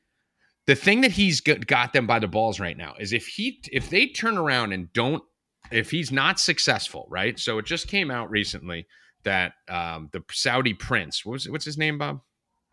the 0.66 0.76
thing 0.76 1.02
that 1.02 1.12
he's 1.12 1.42
got 1.42 1.94
them 1.94 2.08
by 2.08 2.20
the 2.20 2.28
balls 2.28 2.60
right 2.60 2.78
now 2.78 2.96
is 3.00 3.14
if 3.14 3.28
he 3.28 3.60
if 3.72 3.90
they 3.90 4.08
turn 4.08 4.38
around 4.38 4.74
and 4.74 4.92
don't 4.94 5.24
if 5.72 5.92
he's 5.92 6.12
not 6.12 6.40
successful, 6.40 7.08
right? 7.10 7.40
So 7.40 7.58
it 7.58 7.66
just 7.66 7.88
came 7.88 8.12
out 8.12 8.30
recently 8.30 8.88
that 9.24 9.54
um 9.70 10.10
the 10.12 10.24
Saudi 10.32 10.74
prince, 10.74 11.26
what 11.26 11.34
was 11.34 11.50
what's 11.50 11.66
his 11.66 11.78
name, 11.78 11.98
Bob? 11.98 12.22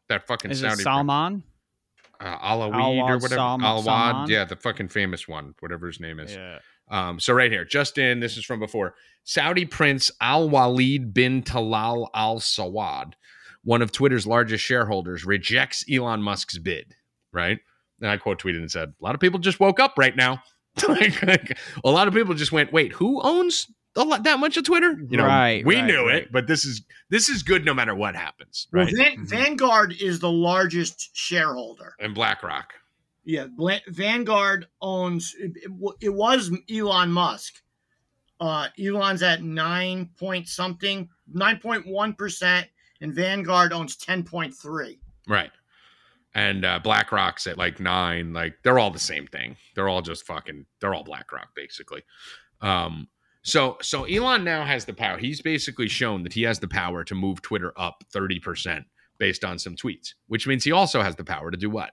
That 0.09 0.27
fucking 0.27 0.51
is 0.51 0.61
Saudi 0.61 0.73
it 0.73 0.75
prince 0.75 0.85
Salman? 0.85 1.45
uh, 2.21 2.39
Alawid 2.39 3.03
or 3.03 3.15
whatever. 3.15 3.29
Salm- 3.29 3.61
Salman? 3.63 4.31
yeah, 4.31 4.45
the 4.45 4.57
fucking 4.57 4.89
famous 4.89 5.27
one, 5.27 5.55
whatever 5.61 5.87
his 5.87 6.01
name 6.01 6.21
is. 6.21 6.35
Yeah. 6.35 6.59
Um, 6.91 7.21
so 7.21 7.33
right 7.33 7.51
here, 7.51 7.65
just 7.65 7.99
in, 7.99 8.21
this 8.21 8.37
is 8.37 8.45
from 8.45 8.59
before. 8.59 8.95
Saudi 9.25 9.65
Prince 9.65 10.11
Al 10.21 10.49
Walid 10.51 11.15
bin 11.15 11.43
Talal 11.43 12.09
Al 12.15 12.41
Saud, 12.41 13.13
one 13.63 13.81
of 13.81 13.93
Twitter's 13.93 14.27
largest 14.27 14.65
shareholders, 14.65 15.25
rejects 15.25 15.85
Elon 15.91 16.21
Musk's 16.21 16.59
bid. 16.59 16.95
Right, 17.33 17.61
and 18.01 18.11
I 18.11 18.17
quote 18.17 18.41
tweeted 18.43 18.59
and 18.59 18.71
said, 18.71 18.93
"A 19.01 19.05
lot 19.05 19.15
of 19.15 19.21
people 19.21 19.39
just 19.39 19.61
woke 19.61 19.81
up 19.81 19.95
right 19.99 20.15
now. 20.17 20.43
like, 20.89 21.21
like, 21.27 21.59
a 21.85 21.91
lot 21.91 22.07
of 22.09 22.15
people 22.15 22.33
just 22.35 22.53
went, 22.53 22.73
wait, 22.73 22.93
who 22.93 23.21
owns 23.23 23.67
a 23.97 24.05
lot, 24.05 24.23
that 24.23 24.39
much 24.39 24.57
of 24.57 24.63
Twitter? 24.65 24.97
You 25.09 25.17
know, 25.17 25.27
Right, 25.27 25.67
we 25.67 25.77
right, 25.77 25.85
knew 25.85 26.07
right. 26.07 26.23
it, 26.23 26.33
but 26.33 26.47
this 26.47 26.65
is 26.65 26.83
this 27.09 27.29
is 27.29 27.43
good 27.43 27.65
no 27.65 27.75
matter 27.75 27.93
what 27.95 28.15
happens, 28.15 28.69
Well, 28.73 28.85
right? 28.85 28.95
Van- 28.97 29.27
Vanguard 29.27 29.95
is 30.01 30.21
the 30.21 30.31
largest 30.31 31.11
shareholder. 31.13 31.97
and 31.99 32.15
BlackRock, 32.15 32.73
Yeah, 33.25 33.47
Bla- 33.47 33.81
Vanguard 33.89 34.69
owns. 34.81 35.35
It, 35.41 35.53
it, 35.57 35.71
it 36.01 36.15
was 36.15 36.53
Elon 36.73 37.11
Musk. 37.11 37.55
Uh, 38.39 38.69
Elon's 38.83 39.23
at 39.25 39.43
nine 39.43 40.09
point 40.19 40.49
something, 40.49 41.09
nine 41.31 41.59
point 41.59 41.85
one 41.87 42.15
percent, 42.15 42.69
and 43.01 43.13
Vanguard 43.13 43.73
owns 43.73 43.97
ten 43.97 44.23
point 44.23 44.55
three. 44.55 45.01
Right. 45.29 45.51
And 46.35 46.65
uh, 46.65 46.79
BlackRock's 46.79 47.47
at 47.47 47.59
like 47.59 47.81
nine. 47.81 48.33
Like 48.33 48.55
they're 48.63 48.79
all 48.79 48.91
the 48.91 48.99
same 48.99 49.27
thing. 49.27 49.57
They're 49.75 49.89
all 49.89 50.03
just 50.03 50.27
fucking. 50.27 50.67
They're 50.81 50.95
all 50.95 51.05
BlackRock 51.05 51.55
basically. 51.55 52.03
Um. 52.61 53.09
So 53.43 53.79
so 53.81 54.05
Elon 54.05 54.45
now 54.45 54.65
has 54.65 54.85
the 54.85 54.93
power. 54.93 55.19
He's 55.19 55.41
basically 55.41 55.89
shown 55.89 56.23
that 56.25 56.35
he 56.35 56.43
has 56.43 56.59
the 56.59 56.69
power 56.69 57.05
to 57.05 57.15
move 57.15 57.41
Twitter 57.43 57.73
up 57.77 58.05
30% 58.15 58.85
based 59.19 59.45
on 59.45 59.59
some 59.59 59.77
tweets, 59.77 60.15
which 60.27 60.47
means 60.47 60.65
he 60.65 60.73
also 60.73 61.03
has 61.03 61.17
the 61.17 61.25
power 61.25 61.51
to 61.51 61.57
do 61.57 61.71
what? 61.71 61.93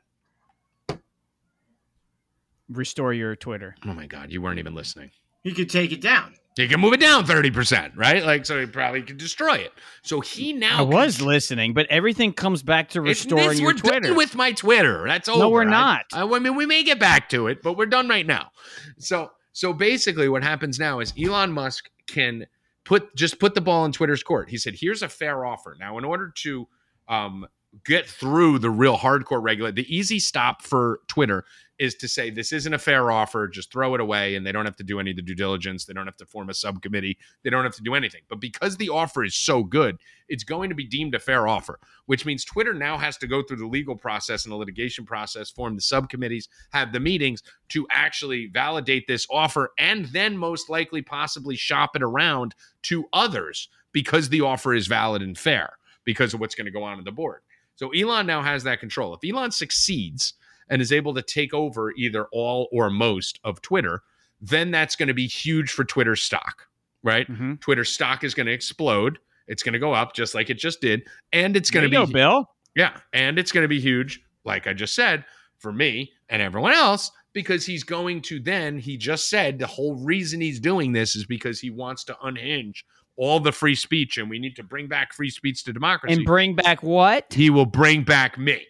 Restore 2.70 3.14
your 3.14 3.36
Twitter. 3.36 3.76
Oh 3.86 3.94
my 3.94 4.08
god, 4.08 4.32
you 4.32 4.42
weren't 4.42 4.60
even 4.60 4.76
listening. 4.76 5.12
He 5.44 5.54
could 5.54 5.70
take 5.70 5.92
it 5.94 6.02
down. 6.02 6.36
He 6.64 6.68
can 6.68 6.80
move 6.80 6.94
it 6.94 7.00
down 7.00 7.26
30%, 7.26 7.92
right? 7.96 8.24
Like 8.24 8.46
so 8.46 8.60
he 8.60 8.66
probably 8.66 9.02
could 9.04 9.18
destroy 9.18 9.56
it. 9.56 9.74
So 10.02 10.22
he 10.22 10.54
now 10.54 10.80
I 10.80 10.82
was 10.82 11.22
listening, 11.22 11.74
but 11.74 11.88
everything 11.90 12.34
comes 12.34 12.64
back 12.64 12.90
to 12.90 13.02
restoring 13.02 13.50
this- 13.50 13.60
your 13.60 13.74
we're 13.84 14.00
done 14.00 14.16
with 14.16 14.36
my 14.36 14.52
Twitter. 14.52 15.06
That's 15.08 15.30
over. 15.30 15.40
No, 15.40 15.50
we're 15.50 15.64
not. 15.64 16.06
I, 16.14 16.24
I 16.24 16.40
mean, 16.40 16.56
we 16.56 16.66
may 16.66 16.84
get 16.84 17.00
back 17.00 17.30
to 17.30 17.48
it, 17.48 17.62
but 17.62 17.78
we're 17.78 17.86
done 17.86 18.08
right 18.08 18.26
now. 18.26 18.52
So, 18.98 19.32
so 19.54 19.74
basically, 19.74 20.30
what 20.30 20.44
happens 20.44 20.80
now 20.80 21.00
is 21.00 21.14
Elon 21.22 21.52
Musk 21.52 21.90
can 22.08 22.46
put 22.84 23.16
just 23.16 23.40
put 23.40 23.54
the 23.54 23.62
ball 23.62 23.86
in 23.86 23.92
Twitter's 23.92 24.24
court. 24.24 24.50
He 24.50 24.58
said, 24.58 24.76
"Here's 24.80 25.02
a 25.02 25.10
fair 25.10 25.46
offer." 25.46 25.76
Now, 25.80 25.98
in 25.98 26.06
order 26.06 26.32
to 26.44 26.68
um, 27.08 27.48
get 27.86 28.08
through 28.08 28.60
the 28.60 28.70
real 28.70 28.98
hardcore 28.98 29.42
regulate, 29.42 29.76
the 29.76 29.96
easy 29.96 30.20
stop 30.20 30.62
for 30.62 31.02
Twitter 31.08 31.46
is 31.80 31.96
to 31.96 32.08
say 32.08 32.30
this 32.30 32.52
isn't 32.52 32.74
a 32.74 32.80
fair 32.80 33.12
offer. 33.12 33.48
Just 33.48 33.72
throw 33.72 33.96
it 33.96 34.02
away, 34.02 34.36
and 34.36 34.46
they 34.46 34.52
don't 34.52 34.66
have 34.66 34.76
to 34.78 34.84
do 34.84 35.00
any 35.00 35.12
of 35.12 35.16
the 35.16 35.22
due 35.22 35.36
diligence. 35.36 35.86
They 35.86 35.94
don't 35.94 36.06
have 36.06 36.18
to 36.18 36.26
form 36.26 36.50
a 36.50 36.54
subcommittee. 36.54 37.18
They 37.44 37.50
don't 37.50 37.64
have 37.64 37.76
to 37.76 37.84
do 37.84 37.96
anything. 37.96 38.22
But 38.30 38.40
because 38.40 38.78
the 38.78 38.90
offer 38.90 39.24
is 39.24 39.36
so 39.36 39.64
good, 39.64 39.98
it's 40.28 40.44
going 40.44 40.70
to 40.70 40.76
be 40.76 40.86
deemed 40.86 41.16
a 41.16 41.20
fair 41.20 41.48
offer, 41.48 41.80
which 42.06 42.26
means 42.26 42.44
Twitter 42.44 42.74
now 42.74 42.98
has 42.98 43.18
to 43.18 43.28
go 43.28 43.44
through 43.44 43.58
the 43.58 43.68
legal 43.68 43.96
process 43.96 44.46
and 44.46 44.52
the 44.52 44.58
litigation 44.58 45.06
process, 45.06 45.50
form 45.50 45.76
the 45.76 45.82
subcommittees, 45.82 46.50
have 46.72 46.92
the 46.92 47.00
meetings 47.00 47.44
to 47.70 47.88
actually 47.92 48.48
validate 48.48 49.08
this 49.08 49.28
offer, 49.30 49.72
and 49.78 50.06
then 50.08 50.38
most 50.38 50.70
likely 50.70 51.02
possibly 51.02 51.56
shop 51.56 51.96
it 51.96 52.04
around 52.04 52.56
to 52.84 53.06
others 53.14 53.70
because 53.92 54.30
the 54.30 54.42
offer 54.42 54.74
is 54.74 54.88
valid 54.88 55.22
and 55.22 55.38
fair 55.38 55.74
because 56.04 56.34
of 56.34 56.40
what's 56.40 56.56
going 56.56 56.66
to 56.66 56.72
go 56.72 56.84
on 56.84 56.98
in 56.98 57.04
the 57.04 57.12
board. 57.12 57.42
So 57.76 57.90
Elon 57.92 58.26
now 58.26 58.42
has 58.42 58.64
that 58.64 58.80
control. 58.80 59.14
If 59.14 59.30
Elon 59.30 59.52
succeeds 59.52 60.34
and 60.70 60.82
is 60.82 60.92
able 60.92 61.14
to 61.14 61.22
take 61.22 61.54
over 61.54 61.92
either 61.98 62.28
all 62.32 62.68
or 62.72 62.90
most 62.90 63.40
of 63.44 63.62
Twitter, 63.62 64.02
then 64.42 64.72
that's 64.72 64.96
going 64.96 65.08
to 65.08 65.14
be 65.14 65.28
huge 65.28 65.72
for 65.72 65.84
Twitter 65.84 66.16
stock, 66.16 66.68
right? 67.04 67.28
Mhm. 67.30 67.60
Twitter 67.62 67.84
stock 67.84 68.24
is 68.24 68.34
going 68.34 68.48
to 68.48 68.54
explode. 68.54 69.20
It's 69.48 69.64
going 69.64 69.74
to 69.74 69.80
go 69.80 69.94
up 69.94 70.14
just 70.14 70.36
like 70.36 70.50
it 70.50 70.58
just 70.58 70.82
did, 70.82 71.04
and 71.32 71.56
it's 71.56 71.72
going 71.72 71.90
to 71.90 71.96
go, 71.96 72.06
be 72.06 72.14
Bill. 72.14 72.46
yeah, 72.76 72.98
and 73.14 73.40
it's 73.40 73.52
going 73.52 73.64
to 73.64 73.68
be 73.70 73.80
huge, 73.80 74.22
like 74.44 74.68
I 74.68 74.74
just 74.74 74.94
said, 74.94 75.24
for 75.58 75.72
me 75.72 76.12
and 76.30 76.42
everyone 76.42 76.74
else, 76.74 77.10
because 77.34 77.66
he's 77.66 77.84
going 77.84 78.22
to 78.24 78.40
then, 78.40 78.78
he 78.78 78.98
just 78.98 79.30
said 79.30 79.58
the 79.58 79.68
whole 79.68 79.96
reason 80.04 80.42
he's 80.42 80.60
doing 80.60 80.92
this 80.92 81.16
is 81.16 81.26
because 81.26 81.60
he 81.62 81.70
wants 81.70 82.04
to 82.06 82.18
unhinge 82.24 82.84
all 83.16 83.40
the 83.40 83.52
free 83.52 83.74
speech, 83.74 84.18
and 84.18 84.30
we 84.30 84.38
need 84.38 84.56
to 84.58 84.64
bring 84.64 84.88
back 84.88 85.14
free 85.14 85.30
speech 85.32 85.64
to 85.64 85.74
democracy. 85.74 86.14
And 86.16 86.26
bring 86.26 86.54
back 86.56 86.84
what? 86.84 87.34
he 87.34 87.50
will 87.50 87.66
bring 87.66 88.04
back 88.04 88.38
me. 88.38 88.64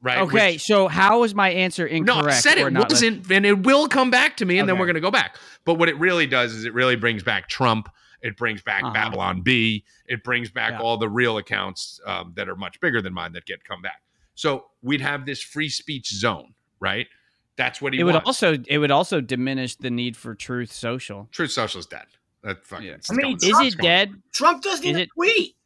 Right. 0.00 0.18
Okay, 0.18 0.52
Which- 0.52 0.62
so 0.62 0.86
how 0.88 1.24
is 1.24 1.34
my 1.34 1.50
answer 1.50 1.86
incorrect? 1.86 2.24
no, 2.24 2.30
I 2.30 2.34
said 2.34 2.58
or 2.58 2.68
it 2.68 2.72
not? 2.72 2.90
wasn't, 2.90 3.30
and 3.32 3.44
it 3.44 3.64
will 3.66 3.88
come 3.88 4.10
back 4.10 4.36
to 4.36 4.44
me, 4.44 4.58
and 4.58 4.68
then 4.68 4.78
we're 4.78 4.86
going 4.86 4.94
to 4.94 5.00
go 5.00 5.10
back. 5.10 5.36
But 5.64 5.74
what 5.74 5.88
it 5.88 5.98
really 5.98 6.26
does 6.26 6.52
is 6.52 6.64
it 6.64 6.72
really 6.72 6.94
brings 6.96 7.22
back 7.24 7.48
Trump. 7.48 7.88
It 8.22 8.36
brings 8.36 8.62
back 8.62 8.82
Uh-huh. 8.84 8.92
Babylon 8.92 9.42
Bee. 9.42 9.84
It 10.06 10.22
brings 10.22 10.50
back 10.50 10.72
Yeah. 10.72 10.80
all 10.80 10.96
the 10.98 11.08
real 11.08 11.36
accounts 11.38 12.00
um, 12.06 12.32
that 12.36 12.48
are 12.48 12.56
much 12.56 12.80
bigger 12.80 13.02
than 13.02 13.12
mine 13.12 13.32
that 13.32 13.44
get 13.46 13.64
come 13.64 13.82
back. 13.82 14.02
So 14.34 14.66
we'd 14.82 15.00
have 15.00 15.26
this 15.26 15.42
free 15.42 15.68
speech 15.68 16.08
zone, 16.12 16.54
right? 16.80 17.08
That's 17.56 17.82
what 17.82 17.92
he 17.92 17.98
It 17.98 18.04
would 18.04 18.14
also 18.14 18.56
it 18.68 18.78
would 18.78 18.92
also 18.92 19.20
diminish 19.20 19.74
the 19.74 19.90
need 19.90 20.16
for 20.16 20.34
Truth 20.36 20.70
Social. 20.72 21.28
Truth 21.32 21.50
Social 21.50 21.80
is 21.80 21.86
dead. 21.86 22.06
That 22.44 22.64
fucking. 22.64 22.86
Yeah. 22.86 22.96
I 23.10 23.14
mean, 23.14 23.36
Is 23.42 23.74
it 23.74 23.78
dead? 23.82 24.12
Trump 24.32 24.62
doesn't 24.62 24.84
Is 24.84 24.90
even 24.90 25.02
it- 25.02 25.08
tweet. 25.12 25.56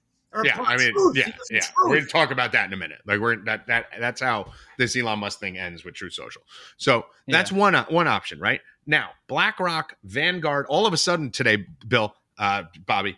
Yeah, 0.44 0.60
I 0.60 0.76
mean, 0.76 0.92
truth. 0.92 1.16
yeah, 1.16 1.32
yeah. 1.50 1.60
truth. 1.60 1.72
We're 1.84 1.96
gonna 1.96 2.06
talk 2.06 2.30
about 2.30 2.52
that 2.52 2.66
in 2.66 2.72
a 2.72 2.76
minute. 2.76 2.98
Like 3.06 3.20
we're 3.20 3.36
that 3.44 3.66
that 3.66 3.86
that's 4.00 4.20
how 4.20 4.52
this 4.78 4.96
Elon 4.96 5.18
Musk 5.18 5.40
thing 5.40 5.58
ends 5.58 5.84
with 5.84 5.94
Truth 5.94 6.14
Social. 6.14 6.42
So 6.76 7.06
that's 7.28 7.52
one 7.52 7.74
uh, 7.74 7.84
one 7.88 8.08
option, 8.08 8.40
right? 8.40 8.60
Now, 8.86 9.10
BlackRock, 9.28 9.96
Vanguard, 10.04 10.66
all 10.68 10.86
of 10.86 10.92
a 10.92 10.96
sudden 10.96 11.30
today, 11.30 11.66
Bill, 11.86 12.14
uh, 12.38 12.64
Bobby, 12.86 13.16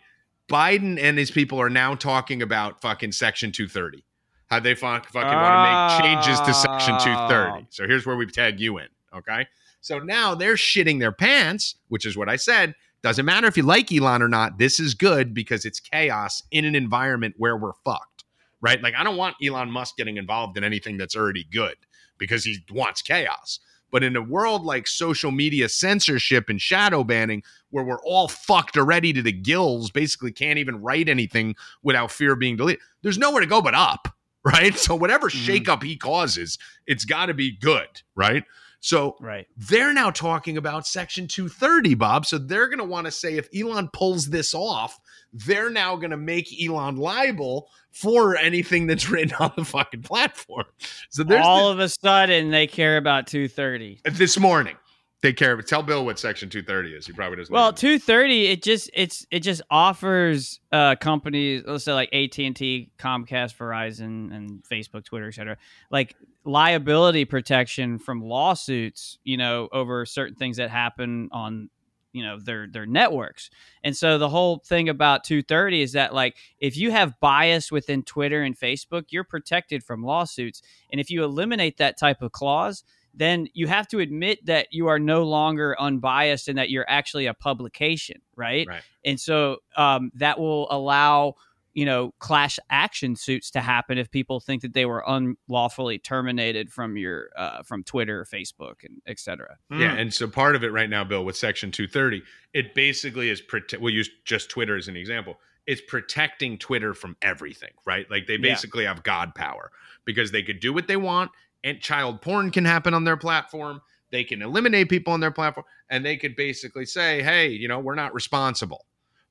Biden 0.49 0.99
and 0.99 1.17
his 1.17 1.31
people 1.31 1.59
are 1.59 1.69
now 1.69 1.95
talking 1.95 2.41
about 2.41 2.81
fucking 2.81 3.11
Section 3.11 3.51
230. 3.51 4.03
How 4.47 4.59
they 4.59 4.75
fuck, 4.75 5.09
fucking 5.09 5.31
want 5.31 5.99
to 5.99 6.03
make 6.03 6.15
changes 6.15 6.39
to 6.41 6.53
Section 6.53 6.99
230. 6.99 7.67
So 7.71 7.87
here's 7.87 8.05
where 8.05 8.15
we 8.15 8.27
tag 8.27 8.59
you 8.59 8.77
in. 8.77 8.87
Okay. 9.15 9.47
So 9.81 9.99
now 9.99 10.35
they're 10.35 10.55
shitting 10.55 10.99
their 10.99 11.11
pants, 11.11 11.75
which 11.87 12.05
is 12.05 12.15
what 12.15 12.29
I 12.29 12.35
said. 12.35 12.75
Doesn't 13.05 13.23
matter 13.25 13.45
if 13.45 13.55
you 13.55 13.61
like 13.61 13.91
Elon 13.91 14.23
or 14.23 14.27
not. 14.27 14.57
This 14.57 14.79
is 14.79 14.95
good 14.95 15.31
because 15.31 15.63
it's 15.63 15.79
chaos 15.79 16.41
in 16.49 16.65
an 16.65 16.73
environment 16.73 17.35
where 17.37 17.55
we're 17.55 17.75
fucked, 17.83 18.23
right? 18.61 18.81
Like, 18.81 18.95
I 18.95 19.03
don't 19.03 19.15
want 19.15 19.35
Elon 19.45 19.69
Musk 19.69 19.95
getting 19.95 20.17
involved 20.17 20.57
in 20.57 20.63
anything 20.63 20.97
that's 20.97 21.15
already 21.15 21.43
good 21.43 21.75
because 22.17 22.45
he 22.45 22.65
wants 22.71 23.03
chaos. 23.03 23.59
But 23.91 24.03
in 24.03 24.15
a 24.15 24.23
world 24.23 24.63
like 24.63 24.87
social 24.87 25.29
media 25.29 25.69
censorship 25.69 26.49
and 26.49 26.59
shadow 26.59 27.03
banning, 27.03 27.43
where 27.69 27.83
we're 27.83 28.01
all 28.01 28.27
fucked 28.27 28.75
already 28.75 29.13
to 29.13 29.21
the 29.21 29.31
gills, 29.31 29.91
basically 29.91 30.31
can't 30.31 30.57
even 30.57 30.81
write 30.81 31.07
anything 31.07 31.55
without 31.83 32.09
fear 32.11 32.33
of 32.33 32.39
being 32.39 32.55
deleted, 32.57 32.81
there's 33.03 33.19
nowhere 33.19 33.41
to 33.41 33.45
go 33.45 33.61
but 33.61 33.75
up, 33.75 34.07
right? 34.43 34.75
So, 34.79 34.95
whatever 34.95 35.29
Mhm. 35.29 35.63
shakeup 35.63 35.83
he 35.83 35.95
causes, 35.95 36.57
it's 36.87 37.05
got 37.05 37.27
to 37.27 37.35
be 37.35 37.51
good, 37.55 38.01
right? 38.15 38.45
So, 38.85 39.15
Right. 39.19 39.47
they're 39.57 39.93
now 39.93 40.11
talking 40.11 40.57
about 40.57 40.85
Section 40.85 41.27
230, 41.27 41.95
Bob. 41.95 42.27
So 42.27 42.37
they're 42.37 42.67
going 42.67 42.77
to 42.77 42.85
want 42.85 43.05
to 43.05 43.11
say 43.11 43.35
if 43.35 43.49
Elon 43.55 43.89
pulls 43.93 44.27
this 44.29 44.53
off, 44.53 44.99
they're 45.33 45.71
now 45.71 45.95
going 45.95 46.11
to 46.11 46.17
make 46.17 46.47
Elon 46.63 46.95
liable 46.97 47.67
for 47.91 48.37
anything 48.37 48.85
that's 48.85 49.09
written 49.09 49.35
on 49.39 49.51
the 49.57 49.65
fucking 49.65 50.03
platform. 50.03 50.65
So 51.09 51.23
there's 51.23 51.43
All 51.43 51.71
of 51.71 51.79
a 51.79 51.89
sudden 51.89 52.51
they 52.51 52.67
care 52.67 52.97
about 52.97 53.25
230. 53.25 54.01
this 54.03 54.37
morning. 54.37 54.75
They 55.21 55.33
care. 55.33 55.53
Of 55.53 55.59
it. 55.59 55.67
Tell 55.67 55.81
Bill 55.81 56.05
what 56.05 56.19
Section 56.19 56.49
230 56.49 56.95
is. 56.95 57.07
He 57.07 57.13
probably 57.13 57.37
doesn't. 57.37 57.53
Well, 57.53 57.71
know. 57.71 57.75
230 57.75 58.47
it 58.47 58.63
just 58.63 58.89
it's 58.93 59.25
it 59.31 59.39
just 59.39 59.61
offers 59.71 60.59
uh 60.71 60.95
companies 60.95 61.63
let's 61.65 61.83
say 61.83 61.93
like 61.93 62.13
AT&T, 62.13 62.91
Comcast, 62.99 63.55
Verizon 63.55 64.35
and 64.35 64.63
Facebook, 64.63 65.05
Twitter, 65.05 65.27
etc. 65.27 65.57
like 65.89 66.15
liability 66.43 67.25
protection 67.25 67.97
from 67.97 68.21
lawsuits, 68.21 69.17
you 69.23 69.37
know, 69.37 69.67
over 69.71 70.05
certain 70.05 70.35
things 70.35 70.57
that 70.57 70.69
happen 70.69 71.29
on 71.31 71.69
you 72.15 72.23
know 72.23 72.39
their 72.39 72.65
their 72.67 72.85
networks. 72.85 73.49
And 73.83 73.95
so 73.95 74.17
the 74.17 74.29
whole 74.29 74.59
thing 74.59 74.87
about 74.87 75.25
230 75.25 75.81
is 75.81 75.91
that 75.91 76.13
like 76.13 76.37
if 76.59 76.77
you 76.77 76.91
have 76.91 77.19
bias 77.19 77.73
within 77.73 78.03
Twitter 78.03 78.41
and 78.41 78.57
Facebook, 78.57 79.07
you're 79.09 79.25
protected 79.25 79.83
from 79.83 80.01
lawsuits. 80.01 80.61
And 80.89 81.01
if 81.01 81.09
you 81.09 81.25
eliminate 81.25 81.77
that 81.77 81.99
type 81.99 82.21
of 82.21 82.31
clause, 82.31 82.85
then 83.15 83.47
you 83.53 83.67
have 83.67 83.87
to 83.89 83.99
admit 83.99 84.45
that 84.45 84.67
you 84.71 84.87
are 84.87 84.99
no 84.99 85.23
longer 85.23 85.75
unbiased 85.79 86.47
and 86.47 86.57
that 86.57 86.69
you're 86.69 86.85
actually 86.89 87.25
a 87.25 87.33
publication, 87.33 88.21
right? 88.35 88.67
Right. 88.67 88.81
And 89.03 89.19
so 89.19 89.57
um, 89.77 90.11
that 90.15 90.39
will 90.39 90.67
allow 90.71 91.35
you 91.73 91.83
know 91.85 92.13
clash 92.19 92.57
action 92.69 93.17
suits 93.17 93.51
to 93.51 93.59
happen 93.59 93.97
if 93.97 94.09
people 94.09 94.39
think 94.39 94.61
that 94.61 94.73
they 94.73 94.85
were 94.85 95.03
unlawfully 95.05 95.99
terminated 95.99 96.71
from 96.71 96.95
your 96.97 97.29
uh, 97.35 97.63
from 97.63 97.83
Twitter, 97.83 98.25
Facebook, 98.31 98.83
and 98.83 99.01
et 99.05 99.19
cetera. 99.19 99.57
Yeah, 99.69 99.93
and 99.93 100.13
so 100.13 100.27
part 100.27 100.55
of 100.55 100.63
it 100.63 100.71
right 100.71 100.89
now, 100.89 101.03
Bill, 101.03 101.25
with 101.25 101.35
Section 101.35 101.71
230, 101.71 102.23
it 102.53 102.73
basically 102.75 103.29
is 103.29 103.41
prote- 103.41 103.77
we'll 103.79 103.93
use 103.93 104.09
just 104.23 104.49
Twitter 104.49 104.77
as 104.77 104.87
an 104.87 104.95
example. 104.95 105.37
It's 105.67 105.81
protecting 105.81 106.57
Twitter 106.57 106.93
from 106.93 107.17
everything, 107.21 107.71
right? 107.85 108.09
Like 108.09 108.27
they 108.27 108.33
Yeah. 108.35 108.53
basically 108.53 108.85
have 108.85 109.03
God 109.03 109.35
power 109.35 109.71
because 110.05 110.31
they 110.31 110.43
could 110.43 110.59
do 110.61 110.71
what 110.71 110.87
they 110.87 110.95
want, 110.95 111.31
and 111.65 111.81
child 111.81 112.21
porn 112.21 112.51
can 112.51 112.63
happen 112.63 112.93
on 112.93 113.03
their 113.03 113.17
platform. 113.17 113.81
They 114.11 114.23
can 114.23 114.41
eliminate 114.41 114.87
people 114.87 115.11
on 115.11 115.19
their 115.19 115.31
platform, 115.31 115.65
and 115.89 116.05
they 116.05 116.15
could 116.15 116.35
basically 116.37 116.85
say, 116.85 117.21
"Hey, 117.21 117.49
you 117.49 117.67
know, 117.67 117.79
we're 117.79 117.95
not 117.95 118.13
responsible." 118.13 118.85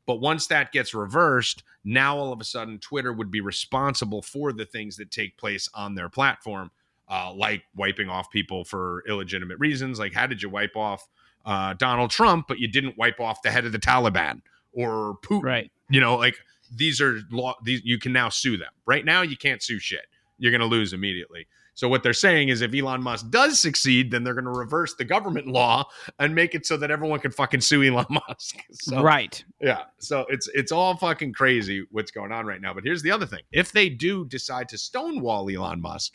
But 0.05 0.16
once 0.16 0.48
that 0.48 0.73
gets 0.73 0.93
reversed, 0.93 1.62
now 1.85 2.19
all 2.19 2.32
of 2.32 2.40
a 2.40 2.44
sudden 2.44 2.78
Twitter 2.78 3.12
would 3.12 3.31
be 3.31 3.40
responsible 3.40 4.20
for 4.20 4.52
the 4.52 4.66
things 4.66 4.97
that 4.97 5.11
take 5.11 5.39
place 5.39 5.70
on 5.73 5.94
their 5.94 6.11
platform, 6.11 6.73
uh, 7.09 7.32
like 7.32 7.62
wiping 7.74 8.11
off 8.11 8.31
people 8.31 8.65
for 8.65 9.02
illegitimate 9.09 9.59
reasons. 9.59 9.98
Like, 9.98 10.12
how 10.12 10.27
did 10.27 10.43
you 10.43 10.51
wipe 10.51 10.77
off 10.77 11.09
uh, 11.47 11.73
Donald 11.74 12.11
Trump, 12.11 12.48
but 12.48 12.59
you 12.59 12.69
didn't 12.69 12.98
wipe 12.98 13.20
off 13.20 13.40
the 13.43 13.51
head 13.51 13.65
of 13.65 13.73
the 13.73 13.78
Taliban 13.78 14.43
or 14.73 15.16
Putin? 15.23 15.44
Right. 15.44 15.73
You 15.89 16.01
know, 16.01 16.16
like 16.16 16.36
these 16.74 17.01
are 17.01 17.20
law. 17.31 17.55
These 17.62 17.82
you 17.85 17.98
can 17.98 18.12
now 18.12 18.28
sue 18.28 18.56
them. 18.56 18.73
Right 18.85 19.05
now, 19.05 19.23
you 19.23 19.36
can't 19.36 19.62
sue 19.62 19.78
shit. 19.78 20.06
You're 20.36 20.51
going 20.51 20.61
to 20.61 20.66
lose 20.66 20.93
immediately. 20.93 21.47
So 21.75 21.89
what 21.89 22.03
they're 22.03 22.13
saying 22.13 22.51
is, 22.51 22.61
if 22.63 22.73
Elon 22.73 23.03
Musk 23.03 23.31
does 23.31 23.59
succeed, 23.59 24.11
then 24.11 24.23
they're 24.23 24.35
going 24.35 24.45
to 24.45 24.51
reverse 24.51 24.95
the 24.95 25.05
government 25.05 25.49
law 25.49 25.85
and 26.21 26.35
make 26.35 26.55
it 26.55 26.65
so 26.67 26.77
that 26.77 26.91
everyone 26.91 27.19
can 27.19 27.33
fucking 27.33 27.61
sue 27.61 27.83
Elon 27.83 28.07
Musk. 28.29 28.57
So, 28.73 29.03
right. 29.03 29.45
yeah. 29.61 29.83
So 29.99 30.25
it's 30.29 30.49
it's 30.55 30.71
all 30.71 30.97
fucking 30.97 31.33
crazy 31.33 31.85
what's 31.91 32.13
going 32.13 32.31
on 32.31 32.47
right 32.47 32.61
now. 32.61 32.73
But 32.73 32.85
here's 32.85 33.03
the 33.03 33.11
other 33.11 33.27
thing. 33.27 33.43
If 33.51 33.73
they 33.73 33.89
do 33.89 34.25
decide 34.25 34.69
to 34.69 34.79
stonewall 34.79 35.51
Elon 35.51 35.81
Musk, 35.81 36.15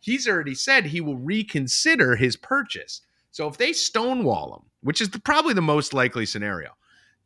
he's 0.00 0.26
already 0.26 0.54
said 0.54 0.84
he 0.84 1.00
will 1.00 1.16
reconsider 1.16 2.16
his 2.16 2.36
purchase. 2.36 3.02
So 3.30 3.46
if 3.46 3.58
they 3.58 3.72
stonewall 3.72 4.54
him, 4.56 4.70
which 4.80 5.00
is 5.00 5.10
the, 5.10 5.18
probably 5.20 5.52
the 5.52 5.62
most 5.62 5.92
likely 5.92 6.26
scenario, 6.26 6.70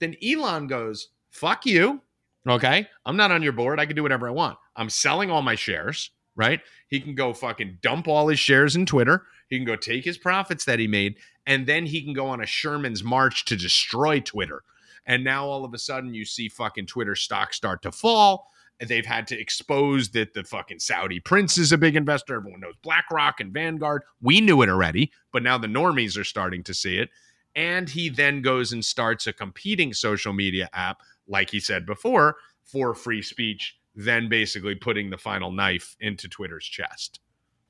then 0.00 0.16
Elon 0.22 0.66
goes, 0.66 1.08
fuck 1.30 1.64
you. 1.64 2.00
Okay. 2.48 2.86
I'm 3.06 3.16
not 3.16 3.30
on 3.30 3.42
your 3.42 3.52
board. 3.52 3.78
I 3.78 3.86
can 3.86 3.96
do 3.96 4.02
whatever 4.02 4.26
I 4.26 4.32
want. 4.32 4.58
I'm 4.76 4.90
selling 4.90 5.30
all 5.30 5.42
my 5.42 5.54
shares, 5.54 6.10
right? 6.40 6.62
He 6.88 7.00
can 7.00 7.14
go 7.14 7.34
fucking 7.34 7.78
dump 7.82 8.08
all 8.08 8.28
his 8.28 8.40
shares 8.40 8.74
in 8.74 8.86
Twitter. 8.86 9.24
He 9.48 9.58
can 9.58 9.66
go 9.66 9.76
take 9.76 10.06
his 10.06 10.16
profits 10.16 10.64
that 10.64 10.78
he 10.78 10.88
made, 10.88 11.18
and 11.46 11.66
then 11.66 11.84
he 11.84 12.02
can 12.02 12.14
go 12.14 12.28
on 12.28 12.40
a 12.40 12.46
Sherman's 12.46 13.04
march 13.04 13.44
to 13.44 13.56
destroy 13.56 14.20
Twitter. 14.20 14.62
And 15.04 15.22
now 15.22 15.44
all 15.44 15.66
of 15.66 15.74
a 15.74 15.78
sudden 15.78 16.14
you 16.14 16.24
see 16.24 16.48
fucking 16.48 16.86
Twitter 16.86 17.14
stock 17.14 17.52
start 17.52 17.82
to 17.82 17.92
fall. 17.92 18.48
They've 18.80 19.04
had 19.04 19.26
to 19.26 19.38
expose 19.38 20.08
that 20.10 20.32
the 20.32 20.42
fucking 20.42 20.78
Saudi 20.78 21.20
prince 21.20 21.58
is 21.58 21.72
a 21.72 21.78
big 21.78 21.94
investor. 21.94 22.36
Everyone 22.36 22.60
knows 22.60 22.76
BlackRock 22.82 23.38
and 23.38 23.52
Vanguard. 23.52 24.02
We 24.22 24.40
knew 24.40 24.62
it 24.62 24.70
already, 24.70 25.12
but 25.32 25.42
now 25.42 25.58
the 25.58 25.66
normies 25.66 26.18
are 26.18 26.24
starting 26.24 26.62
to 26.64 26.72
see 26.72 26.96
it. 26.96 27.10
And 27.54 27.90
he 27.90 28.08
then 28.08 28.40
goes 28.40 28.72
and 28.72 28.82
starts 28.82 29.26
a 29.26 29.34
competing 29.34 29.92
social 29.92 30.32
media 30.32 30.70
app, 30.72 31.02
like 31.28 31.50
he 31.50 31.60
said 31.60 31.84
before, 31.84 32.36
for 32.62 32.94
free 32.94 33.20
speech, 33.20 33.76
then 33.94 34.28
basically 34.28 34.74
putting 34.74 35.10
the 35.10 35.18
final 35.18 35.50
knife 35.50 35.96
into 36.00 36.28
Twitter's 36.28 36.66
chest. 36.66 37.20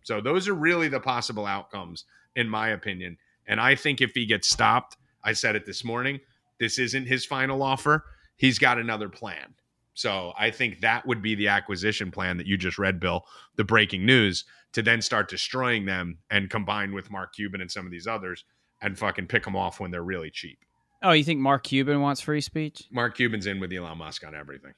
So 0.02 0.20
those 0.20 0.48
are 0.48 0.55
really 0.55 0.88
the 0.88 1.01
possible 1.01 1.47
outcomes, 1.47 2.05
in 2.36 2.48
my 2.48 2.68
opinion. 2.70 3.16
And 3.47 3.60
I 3.60 3.74
think 3.74 4.01
if 4.01 4.12
he 4.14 4.26
gets 4.26 4.48
stopped, 4.48 4.97
I 5.24 5.32
said 5.32 5.56
it 5.56 5.66
this 5.66 5.84
morning, 5.84 6.20
this 6.59 6.78
isn't 6.78 7.06
his 7.06 7.24
final 7.24 7.62
offer. 7.62 8.05
He's 8.36 8.59
got 8.59 8.78
another 8.78 9.09
plan. 9.09 9.55
So 9.94 10.32
I 10.38 10.51
think 10.51 10.80
that 10.80 11.06
would 11.06 11.20
be 11.20 11.34
the 11.34 11.48
acquisition 11.48 12.10
plan 12.10 12.36
that 12.38 12.47
you 12.47 12.56
just 12.56 12.78
read, 12.78 13.01
Bill, 13.01 13.24
the 13.56 13.64
breaking 13.64 14.06
news, 14.06 14.44
to 14.72 14.82
then 14.82 15.02
start 15.02 15.28
destroying 15.28 15.84
them 15.84 16.18
and 16.30 16.48
combine 16.48 16.94
with 16.94 17.10
Mark 17.10 17.34
Cuban 17.34 17.60
and 17.60 17.70
some 17.70 17.84
of 17.84 17.92
these 17.92 18.06
others 18.06 18.44
and 18.80 18.98
fucking 18.98 19.26
pick 19.26 19.44
them 19.44 19.56
off 19.56 19.80
when 19.80 19.90
they're 19.90 20.02
really 20.02 20.30
cheap. 20.30 20.64
Oh, 21.02 21.12
you 21.12 21.24
think 21.24 21.40
Mark 21.40 21.64
Cuban 21.64 22.01
wants 22.01 22.20
free 22.20 22.40
speech? 22.40 22.84
Mark 22.90 23.16
Cuban's 23.16 23.47
in 23.47 23.59
with 23.59 23.72
Elon 23.72 23.98
Musk 23.98 24.24
on 24.24 24.34
everything. 24.34 24.72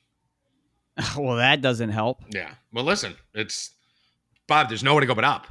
well, 1.17 1.37
that 1.37 1.61
doesn't 1.61 1.91
help. 1.91 2.23
Yeah. 2.31 2.55
Well, 2.73 2.85
listen, 2.85 3.15
it's 3.35 3.71
Bob, 4.49 4.69
there's 4.69 4.83
nowhere 4.83 5.01
to 5.01 5.07
go 5.07 5.15
but 5.15 5.25
up. 5.25 5.47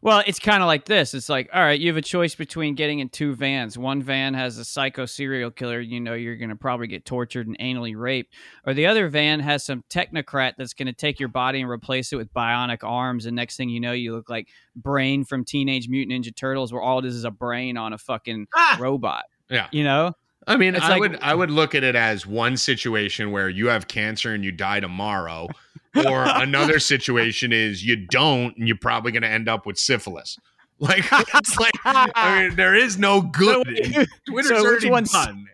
Well, 0.00 0.22
it's 0.28 0.38
kind 0.38 0.62
of 0.62 0.68
like 0.68 0.84
this. 0.84 1.12
It's 1.12 1.28
like, 1.28 1.50
all 1.52 1.60
right, 1.60 1.78
you 1.78 1.88
have 1.88 1.96
a 1.96 2.02
choice 2.02 2.36
between 2.36 2.76
getting 2.76 3.00
in 3.00 3.08
two 3.08 3.34
vans. 3.34 3.76
One 3.76 4.00
van 4.00 4.32
has 4.34 4.56
a 4.56 4.64
psycho 4.64 5.06
serial 5.06 5.50
killer, 5.50 5.80
you 5.80 5.98
know, 5.98 6.14
you're 6.14 6.36
going 6.36 6.50
to 6.50 6.56
probably 6.56 6.86
get 6.86 7.04
tortured 7.04 7.48
and 7.48 7.58
anally 7.58 7.96
raped. 7.96 8.32
Or 8.64 8.74
the 8.74 8.86
other 8.86 9.08
van 9.08 9.40
has 9.40 9.64
some 9.64 9.82
technocrat 9.90 10.52
that's 10.56 10.72
going 10.72 10.86
to 10.86 10.92
take 10.92 11.18
your 11.18 11.28
body 11.28 11.60
and 11.60 11.68
replace 11.68 12.12
it 12.12 12.16
with 12.16 12.32
bionic 12.32 12.84
arms. 12.84 13.26
And 13.26 13.34
next 13.34 13.56
thing 13.56 13.70
you 13.70 13.80
know, 13.80 13.90
you 13.90 14.14
look 14.14 14.30
like 14.30 14.46
Brain 14.76 15.24
from 15.24 15.44
Teenage 15.44 15.88
Mutant 15.88 16.24
Ninja 16.24 16.34
Turtles, 16.34 16.72
where 16.72 16.82
all 16.82 17.00
it 17.00 17.04
is 17.04 17.16
is 17.16 17.24
a 17.24 17.32
brain 17.32 17.76
on 17.76 17.92
a 17.92 17.98
fucking 17.98 18.46
Ah! 18.54 18.76
robot. 18.78 19.24
Yeah. 19.50 19.66
You 19.72 19.82
know? 19.82 20.12
I 20.48 20.56
mean, 20.56 20.74
It's 20.74 20.84
I 20.84 20.88
like- 20.90 21.00
would 21.00 21.18
I 21.20 21.34
would 21.34 21.50
look 21.50 21.74
at 21.74 21.84
it 21.84 21.94
as 21.94 22.26
one 22.26 22.56
situation 22.56 23.30
where 23.30 23.48
you 23.48 23.68
have 23.68 23.86
cancer 23.86 24.32
and 24.34 24.42
you 24.44 24.50
die 24.50 24.80
tomorrow, 24.80 25.48
or 25.94 26.24
another 26.26 26.78
situation 26.80 27.52
is 27.52 27.84
you 27.84 27.96
don't 27.96 28.56
and 28.56 28.66
you're 28.66 28.76
probably 28.76 29.12
going 29.12 29.22
to 29.22 29.28
end 29.28 29.48
up 29.48 29.66
with 29.66 29.78
syphilis. 29.78 30.38
Like 30.80 31.04
it's 31.34 31.58
like 31.58 31.72
I 31.84 32.46
mean, 32.46 32.54
there 32.56 32.72
is 32.72 32.96
no 32.98 33.20
good. 33.20 33.66
Twitter's 34.28 34.48
so 34.48 34.72
which 34.74 34.84
one's- 34.86 35.10
done. 35.10 35.46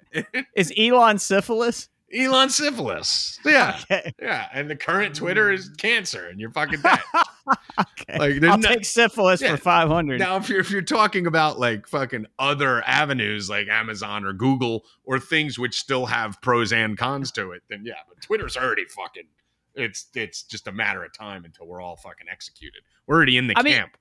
Is 0.55 0.71
Elon 0.77 1.19
syphilis? 1.19 1.89
Elon 2.15 2.49
syphilis. 2.51 3.39
Yeah, 3.45 3.79
Okay. 3.91 4.13
yeah. 4.21 4.49
And 4.53 4.71
the 4.71 4.77
current 4.77 5.15
Twitter 5.17 5.51
is 5.51 5.71
mm. 5.71 5.77
cancer, 5.79 6.27
and 6.29 6.39
you're 6.39 6.51
fucking 6.51 6.81
dead. 6.81 7.01
okay. 7.81 8.19
Like, 8.19 8.43
I'll 8.45 8.59
no- 8.59 8.69
take 8.69 8.85
syphilis 8.85 9.43
Yeah. 9.43 9.57
for 9.57 9.63
500. 9.63 10.19
Now, 10.21 10.37
if 10.37 10.49
you're 10.49 10.61
if 10.61 10.71
you're 10.71 10.83
talking 10.83 11.27
about 11.27 11.59
like 11.59 11.87
fucking 11.89 12.27
other 12.39 12.83
avenues 12.87 13.51
like 13.51 13.69
Amazon 13.69 14.25
or 14.25 14.33
Google 14.33 14.85
or 15.05 15.19
things 15.19 15.59
which 15.59 15.79
still 15.79 16.07
have 16.07 16.41
pros 16.41 16.73
and 16.73 16.97
cons 16.97 17.31
to 17.33 17.53
it, 17.53 17.63
then 17.69 17.83
yeah, 17.85 17.95
but 18.09 18.21
Twitter's 18.23 18.57
already 18.57 18.85
fucking. 18.87 19.25
It's 19.75 20.07
it's 20.15 20.45
just 20.45 20.69
a 20.69 20.73
matter 20.73 21.03
of 21.05 21.13
time 21.13 21.45
until 21.45 21.67
we're 21.67 21.81
all 21.81 21.97
fucking 21.97 22.29
executed. 22.31 22.83
We're 23.07 23.17
already 23.17 23.37
in 23.37 23.49
the 23.49 23.55
I 23.57 23.63
mean, 23.63 23.75
camp. 23.75 23.97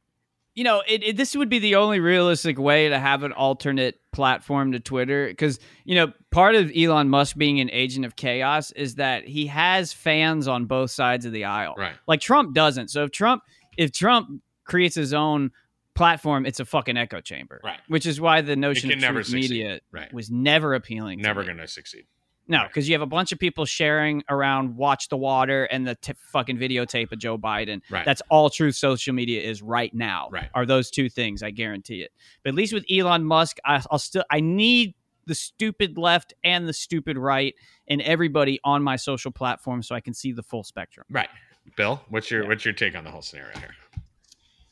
you 0.53 0.63
know, 0.63 0.83
it, 0.87 1.03
it, 1.03 1.17
this 1.17 1.35
would 1.35 1.49
be 1.49 1.57
the 1.59 1.75
only 1.75 1.99
realistic 1.99 2.59
way 2.59 2.89
to 2.89 2.99
have 2.99 3.23
an 3.23 3.31
alternate 3.33 3.99
platform 4.13 4.71
to 4.71 4.79
Twitter 4.79 5.27
because, 5.27 5.59
you 5.83 5.95
know, 5.95 6.13
part 6.31 6.55
of 6.55 6.71
Elon 6.75 7.09
Musk 7.09 7.35
being 7.35 7.59
an 7.59 7.69
agent 7.71 8.05
of 8.05 8.15
chaos 8.15 8.71
is 8.71 8.95
that 8.95 9.27
he 9.27 9.47
has 9.47 9.91
fans 9.91 10.47
on 10.47 10.65
both 10.65 10.91
sides 10.91 11.25
of 11.25 11.33
the 11.33 11.43
aisle. 11.45 11.75
right. 11.77 11.95
Like 12.07 12.21
Trump 12.21 12.53
doesn't. 12.53 12.89
So 12.89 13.03
if 13.03 13.11
Trump 13.11 13.43
if 13.77 13.91
Trump 13.91 14.41
creates 14.65 14.95
his 14.95 15.13
own 15.13 15.51
platform, 15.95 16.45
it's 16.45 16.59
a 16.59 16.65
fucking 16.65 16.95
echo 16.97 17.19
chamber. 17.21 17.59
Right. 17.63 17.79
Which 17.87 18.05
is 18.05 18.21
why 18.21 18.41
the 18.41 18.55
notion 18.55 18.91
of 18.91 18.99
never 18.99 19.21
media 19.31 19.79
Right. 19.91 20.11
was 20.13 20.31
never 20.31 20.73
appealing. 20.73 21.19
to 21.19 21.23
Never 21.23 21.41
me. 21.41 21.47
gonna 21.47 21.67
succeed. 21.67 22.05
No, 22.47 22.57
Right. 22.59 22.67
because 22.67 22.89
you 22.89 22.93
have 22.95 23.01
a 23.01 23.05
bunch 23.05 23.31
of 23.31 23.39
people 23.39 23.63
sharing 23.65 24.21
around 24.29 24.75
Watch 24.75 25.07
the 25.09 25.15
Water 25.17 25.63
and 25.65 25.87
the 25.87 25.95
t- 25.95 26.13
fucking 26.31 26.57
videotape 26.57 27.11
of 27.13 27.19
Joe 27.19 27.37
Biden. 27.37 27.81
Right. 27.89 28.03
That's 28.05 28.21
all 28.29 28.49
true 28.49 28.71
social 28.73 29.13
media 29.13 29.41
is 29.41 29.61
right 29.61 29.93
now. 29.93 30.27
Right. 30.29 30.49
Are 30.53 30.65
those 30.65 30.91
two 30.91 31.09
things? 31.09 31.41
I 31.41 31.51
guarantee 31.51 32.01
it. 32.01 32.11
But 32.43 32.49
at 32.49 32.55
least 32.55 32.73
with 32.73 32.85
Elon 32.91 33.23
Musk, 33.23 33.57
I, 33.63 33.81
I'll 33.89 33.97
still 33.99 34.25
I 34.29 34.41
need 34.41 34.93
the 35.25 35.35
stupid 35.35 35.97
left 35.97 36.33
and 36.43 36.67
the 36.67 36.73
stupid 36.73 37.17
right 37.17 37.55
and 37.87 38.01
everybody 38.01 38.59
on 38.65 38.83
my 38.83 38.97
social 38.97 39.31
platform 39.31 39.81
so 39.81 39.95
I 39.95 40.01
can 40.01 40.13
see 40.13 40.33
the 40.33 40.43
full 40.43 40.63
spectrum. 40.63 41.05
Right. 41.09 41.29
Bill, 41.77 42.01
what's 42.09 42.29
your 42.29 42.43
Yeah. 42.43 42.49
what's 42.49 42.65
your 42.65 42.73
take 42.73 42.93
on 42.97 43.05
the 43.05 43.09
whole 43.11 43.21
scenario 43.21 43.57
here? 43.57 43.73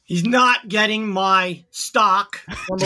He's 0.04 0.26
not 0.26 0.68
getting 0.68 1.08
my 1.08 1.64
stock. 1.70 2.42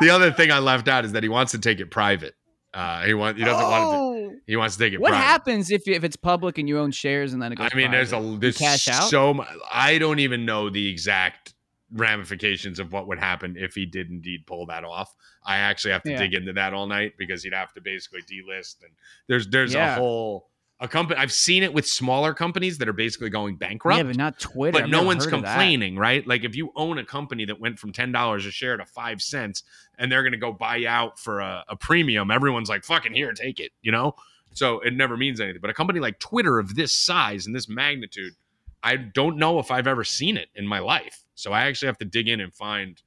The 0.00 0.10
other 0.10 0.30
thing 0.32 0.50
I 0.52 0.58
left 0.58 0.88
out 0.88 1.04
is 1.04 1.12
that 1.12 1.22
he 1.22 1.28
wants 1.28 1.52
to 1.52 1.58
take 1.58 1.80
it 1.80 1.90
private. 1.90 2.34
Uh, 2.74 3.02
he 3.04 3.14
want 3.14 3.38
he 3.38 3.44
doesn't 3.44 3.62
want 3.68 4.32
to. 4.32 4.38
He 4.46 4.56
wants 4.56 4.76
to 4.76 4.82
take 4.82 4.92
it 4.92 4.96
Oh! 4.96 5.00
What 5.00 5.10
private. 5.10 5.24
happens 5.24 5.70
if 5.70 5.88
if 5.88 6.04
it's 6.04 6.16
public 6.16 6.58
and 6.58 6.68
you 6.68 6.78
own 6.78 6.90
shares 6.90 7.32
and 7.32 7.42
then 7.42 7.52
it 7.52 7.56
goes 7.56 7.70
I 7.72 7.76
mean, 7.76 7.90
there's 7.90 8.12
a 8.12 8.36
there's 8.38 8.58
cash 8.58 8.88
out? 8.88 9.08
so 9.08 9.34
much. 9.34 9.48
I 9.72 9.98
don't 9.98 10.18
even 10.20 10.44
know 10.44 10.68
the 10.70 10.88
exact 10.88 11.54
ramifications 11.92 12.78
of 12.78 12.92
what 12.92 13.08
would 13.08 13.18
happen 13.18 13.56
if 13.58 13.74
he 13.74 13.86
did 13.86 14.10
indeed 14.10 14.46
pull 14.46 14.66
that 14.66 14.84
off. 14.84 15.14
I 15.44 15.56
actually 15.56 15.92
have 15.92 16.02
to 16.04 16.10
Yeah. 16.12 16.18
dig 16.18 16.34
into 16.34 16.52
that 16.54 16.74
all 16.74 16.86
night 16.86 17.14
because 17.18 17.42
he'd 17.42 17.54
have 17.54 17.72
to 17.74 17.80
basically 17.80 18.20
delist 18.22 18.82
and 18.82 18.92
there's 19.28 19.48
there's 19.48 19.72
Yeah. 19.74 19.94
a 19.96 19.98
whole 19.98 20.50
a 20.80 20.88
company. 20.88 21.18
I've 21.18 21.32
seen 21.32 21.62
it 21.62 21.72
with 21.72 21.86
smaller 21.86 22.34
companies 22.34 22.78
that 22.78 22.88
are 22.88 22.92
basically 22.92 23.30
going 23.30 23.56
bankrupt. 23.56 23.96
Yeah, 23.96 24.04
but 24.04 24.16
not 24.16 24.38
Twitter. 24.38 24.72
but 24.72 24.84
I've 24.84 24.90
no 24.90 25.02
one's 25.02 25.24
heard 25.24 25.34
of 25.34 25.42
that. 25.42 25.54
complaining, 25.54 25.96
right? 25.96 26.26
Like 26.26 26.44
if 26.44 26.54
you 26.54 26.70
own 26.76 26.98
a 26.98 27.04
company 27.04 27.44
that 27.46 27.60
went 27.60 27.78
from 27.78 27.92
ten 27.92 28.12
dollars 28.12 28.46
a 28.46 28.50
share 28.50 28.76
to 28.76 28.84
five 28.86 29.20
cents, 29.20 29.64
and 29.98 30.10
they're 30.10 30.22
going 30.22 30.32
to 30.32 30.38
go 30.38 30.52
buy 30.52 30.84
out 30.86 31.18
for 31.18 31.40
a, 31.40 31.64
a 31.68 31.76
premium, 31.76 32.30
everyone's 32.30 32.68
like, 32.68 32.84
"Fucking 32.84 33.12
here, 33.12 33.32
take 33.32 33.58
it," 33.58 33.72
you 33.82 33.90
know. 33.90 34.14
So 34.54 34.80
it 34.80 34.94
never 34.94 35.16
means 35.16 35.40
anything. 35.40 35.60
But 35.60 35.70
a 35.70 35.74
company 35.74 36.00
like 36.00 36.18
Twitter 36.18 36.58
of 36.58 36.74
this 36.74 36.92
size 36.92 37.46
and 37.46 37.54
this 37.54 37.68
magnitude, 37.68 38.34
I 38.82 38.96
don't 38.96 39.36
know 39.36 39.58
if 39.58 39.70
I've 39.70 39.86
ever 39.86 40.04
seen 40.04 40.36
it 40.36 40.48
in 40.54 40.66
my 40.66 40.78
life. 40.78 41.24
So 41.34 41.52
I 41.52 41.62
actually 41.62 41.86
have 41.86 41.98
to 41.98 42.04
dig 42.04 42.28
in 42.28 42.40
and 42.40 42.52
find. 42.54 43.00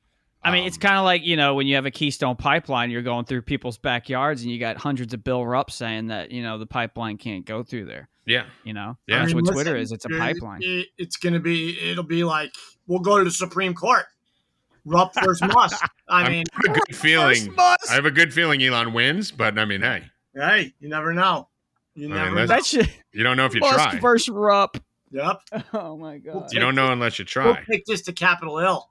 I 0.44 0.52
mean, 0.52 0.66
it's 0.66 0.78
um, 0.78 0.82
kind 0.82 0.98
of 0.98 1.04
like 1.06 1.24
you 1.24 1.36
know 1.38 1.54
when 1.56 1.68
you 1.68 1.76
have 1.76 1.86
a 1.86 1.92
Keystone 1.92 2.36
pipeline, 2.36 2.90
you're 2.92 3.02
going 3.04 3.26
through 3.26 3.44
people's 3.44 3.78
backyards, 3.78 4.42
and 4.42 4.52
you 4.52 4.60
got 4.60 4.78
hundreds 4.78 5.14
of 5.14 5.24
Bill 5.24 5.46
Rupp 5.46 5.70
saying 5.72 6.08
that 6.08 6.32
you 6.32 6.42
know 6.44 6.58
the 6.58 6.66
pipeline 6.66 7.18
can't 7.18 7.46
go 7.46 7.62
through 7.64 7.86
there. 7.86 8.10
yeah, 8.26 8.46
You 8.64 8.74
know, 8.74 8.98
Yeah. 9.08 9.20
that's 9.20 9.32
I 9.34 9.36
mean, 9.36 9.46
what 9.46 9.54
Twitter 9.54 9.76
is. 9.76 9.92
It's 9.92 10.06
a 10.06 10.10
pipeline. 10.10 10.60
it- 10.64 10.88
it's 10.98 11.18
gonna 11.18 11.40
be. 11.40 11.78
It'll 11.92 12.04
be 12.04 12.24
like 12.24 12.52
we'll 12.88 13.00
go 13.00 13.18
to 13.20 13.24
the 13.24 13.32
Supreme 13.32 13.74
Court. 13.74 14.06
Rupp 14.84 15.14
versus 15.24 15.48
Musk. 15.54 15.80
I 16.10 16.24
I 16.24 16.30
mean, 16.30 16.44
have 16.54 16.76
a 16.76 16.80
good 16.80 16.96
feeling. 16.96 17.54
I 17.60 17.76
have 17.90 18.06
a 18.06 18.12
good 18.12 18.34
feeling 18.34 18.64
Elon 18.64 18.94
wins, 18.94 19.32
but 19.32 19.60
I 19.60 19.66
mean, 19.66 19.82
hey, 19.82 20.06
hey, 20.34 20.74
you 20.80 20.90
never 20.90 21.14
know. 21.14 21.50
You 21.94 22.06
I 22.06 22.10
mean, 22.10 22.18
never 22.18 22.30
know. 22.32 22.46
let's- 22.46 22.72
That 22.72 22.86
shit. 22.86 22.90
you 23.14 23.24
don't 23.24 23.38
know 23.38 23.46
if 23.46 23.54
you 23.54 23.60
Musk 23.60 23.76
try. 23.76 24.00
versus 24.00 24.30
Rupp. 24.30 24.78
Yep. 25.12 25.42
Oh 25.74 25.98
my 25.98 26.18
god. 26.18 26.52
You 26.52 26.60
don't 26.60 26.74
know 26.74 26.92
unless 26.92 27.20
you 27.20 27.26
try. 27.26 27.46
We'll 27.46 27.54
try. 27.56 27.64
take 27.70 27.86
this 27.86 28.02
to 28.04 28.14
Capitol 28.14 28.58
Hill 28.58 28.90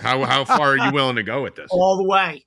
How 0.00 0.24
how 0.24 0.44
far 0.44 0.72
are 0.72 0.76
you 0.78 0.92
willing 0.92 1.16
to 1.16 1.22
go 1.22 1.42
with 1.42 1.54
this? 1.54 1.68
all 1.70 1.96
the 1.96 2.04
way. 2.04 2.44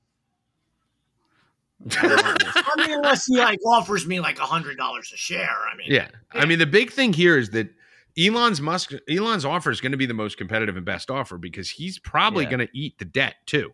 I 1.91 2.73
mean, 2.77 2.91
unless 2.91 3.25
he 3.25 3.37
like 3.37 3.59
offers 3.65 4.07
me 4.07 4.19
like 4.19 4.39
a 4.39 4.43
hundred 4.45 4.77
dollars 4.77 5.11
a 5.13 5.17
share. 5.17 5.49
I 5.71 5.75
mean, 5.77 5.87
Yeah. 5.91 6.07
I 6.31 6.45
mean, 6.45 6.59
the 6.59 6.65
big 6.65 6.91
thing 6.91 7.13
here 7.13 7.37
is 7.37 7.51
that 7.51 7.69
Elon's 8.17 8.61
Musk 8.61 8.91
Elon's 9.09 9.45
offer 9.45 9.69
is 9.71 9.81
going 9.81 9.91
to 9.91 9.97
be 9.97 10.05
the 10.05 10.13
most 10.13 10.37
competitive 10.37 10.77
and 10.77 10.85
best 10.85 11.11
offer 11.11 11.37
because 11.37 11.69
he's 11.69 11.99
probably 11.99 12.45
Yeah. 12.45 12.49
going 12.51 12.67
to 12.67 12.77
eat 12.77 12.97
the 12.97 13.05
debt 13.05 13.35
too. 13.45 13.71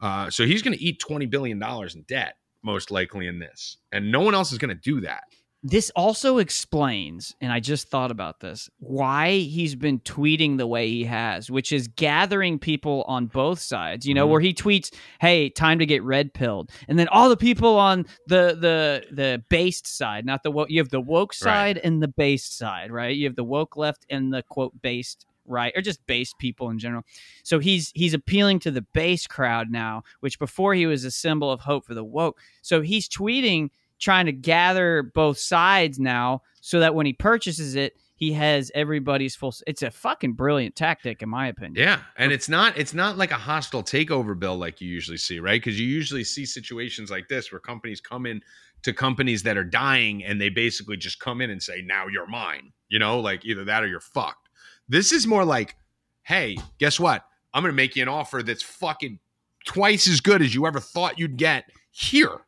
Uh, 0.00 0.30
so 0.30 0.46
he's 0.46 0.62
going 0.62 0.76
to 0.76 0.82
eat 0.82 0.98
twenty 1.00 1.26
billion 1.26 1.58
dollars 1.58 1.94
in 1.94 2.02
debt 2.02 2.36
most 2.62 2.90
likely 2.90 3.26
in 3.26 3.38
this, 3.38 3.78
and 3.90 4.12
no 4.12 4.20
one 4.20 4.34
else 4.34 4.52
is 4.52 4.58
going 4.58 4.68
to 4.68 4.74
do 4.80 5.00
that. 5.00 5.24
This 5.62 5.90
also 5.94 6.38
explains, 6.38 7.34
and 7.42 7.52
I 7.52 7.60
just 7.60 7.88
thought 7.88 8.10
about 8.10 8.40
this, 8.40 8.70
why 8.78 9.32
he's 9.40 9.74
been 9.74 10.00
tweeting 10.00 10.56
the 10.56 10.66
way 10.66 10.88
he 10.88 11.04
has, 11.04 11.50
which 11.50 11.70
is 11.70 11.86
gathering 11.86 12.58
people 12.58 13.04
on 13.06 13.26
both 13.26 13.58
sides. 13.58 14.06
You 14.06 14.14
know, 14.14 14.26
Mhm. 14.26 14.30
where 14.30 14.40
he 14.40 14.54
tweets, 14.54 14.90
"Hey, 15.20 15.50
time 15.50 15.78
to 15.78 15.84
get 15.84 16.02
red 16.02 16.32
pilled," 16.32 16.70
and 16.88 16.98
then 16.98 17.08
all 17.08 17.28
the 17.28 17.36
people 17.36 17.76
on 17.76 18.06
the 18.26 18.56
the 18.58 19.04
the 19.14 19.44
based 19.50 19.86
side, 19.86 20.24
not 20.24 20.42
the 20.44 20.50
woke. 20.50 20.70
You 20.70 20.78
have 20.80 20.88
the 20.88 21.00
woke 21.00 21.32
Right. 21.32 21.36
side 21.36 21.78
and 21.78 22.02
the 22.02 22.08
based 22.08 22.56
side, 22.56 22.90
right? 22.90 23.14
You 23.14 23.26
have 23.26 23.36
the 23.36 23.44
woke 23.44 23.76
left 23.76 24.06
and 24.08 24.32
the 24.32 24.42
quote 24.42 24.80
based 24.80 25.26
right? 25.46 25.72
Or 25.74 25.80
just 25.82 26.06
base 26.06 26.32
people 26.38 26.70
in 26.70 26.78
general. 26.78 27.02
So 27.42 27.58
he's 27.58 27.90
he's 27.96 28.14
appealing 28.14 28.60
to 28.60 28.70
the 28.70 28.82
base 28.82 29.26
crowd 29.26 29.68
now, 29.68 30.04
which 30.20 30.38
before 30.38 30.74
he 30.74 30.86
was 30.86 31.04
a 31.04 31.10
symbol 31.10 31.50
of 31.50 31.60
hope 31.62 31.84
for 31.86 31.94
the 31.94 32.04
woke. 32.04 32.38
So 32.62 32.82
he's 32.82 33.08
tweeting 33.08 33.70
trying 34.00 34.26
to 34.26 34.32
gather 34.32 35.02
both 35.14 35.38
sides 35.38 35.98
now 35.98 36.42
so 36.60 36.80
that 36.80 36.94
when 36.94 37.06
he 37.06 37.12
purchases 37.12 37.74
it, 37.74 37.94
he 38.16 38.32
has 38.32 38.70
everybody's 38.74 39.34
full 39.34 39.54
it's 39.66 39.82
a 39.82 39.90
fucking 39.90 40.34
brilliant 40.34 40.76
tactic 40.76 41.22
in 41.22 41.28
my 41.28 41.48
opinion. 41.48 41.74
Yeah, 41.76 42.00
and 42.18 42.32
it's 42.32 42.50
not 42.50 42.76
it's 42.76 42.92
not 42.92 43.16
like 43.16 43.30
a 43.30 43.36
hostile 43.36 43.82
takeover 43.82 44.38
bill 44.38 44.58
like 44.58 44.80
you 44.80 44.88
usually 44.88 45.16
see, 45.16 45.40
right? 45.40 45.60
Because 45.60 45.80
you 45.80 45.86
usually 45.86 46.24
see 46.24 46.44
situations 46.44 47.10
like 47.10 47.28
this 47.28 47.50
where 47.50 47.60
companies 47.60 48.00
come 48.00 48.26
in 48.26 48.42
to 48.82 48.92
companies 48.92 49.42
that 49.44 49.56
are 49.56 49.64
dying 49.64 50.22
and 50.22 50.38
they 50.38 50.50
basically 50.50 50.98
just 50.98 51.18
come 51.18 51.40
in 51.40 51.48
and 51.48 51.62
say, 51.62 51.82
"Now 51.82 52.08
you're 52.08 52.26
mine." 52.26 52.72
You 52.90 52.98
know, 52.98 53.20
like 53.20 53.44
either 53.46 53.64
that 53.64 53.82
or 53.82 53.86
you're 53.86 54.00
fucked. 54.00 54.50
This 54.86 55.12
is 55.12 55.26
more 55.26 55.44
like, 55.46 55.76
"Hey, 56.22 56.58
guess 56.78 57.00
what? 57.00 57.24
I'm 57.54 57.64
to 57.64 57.72
make 57.72 57.96
you 57.96 58.02
an 58.02 58.08
offer 58.08 58.42
that's 58.42 58.62
fucking 58.62 59.18
twice 59.64 60.06
as 60.08 60.20
good 60.20 60.42
as 60.42 60.54
you 60.54 60.66
ever 60.66 60.80
thought 60.80 61.18
you'd 61.18 61.36
get 61.36 61.64
here, 61.90 62.40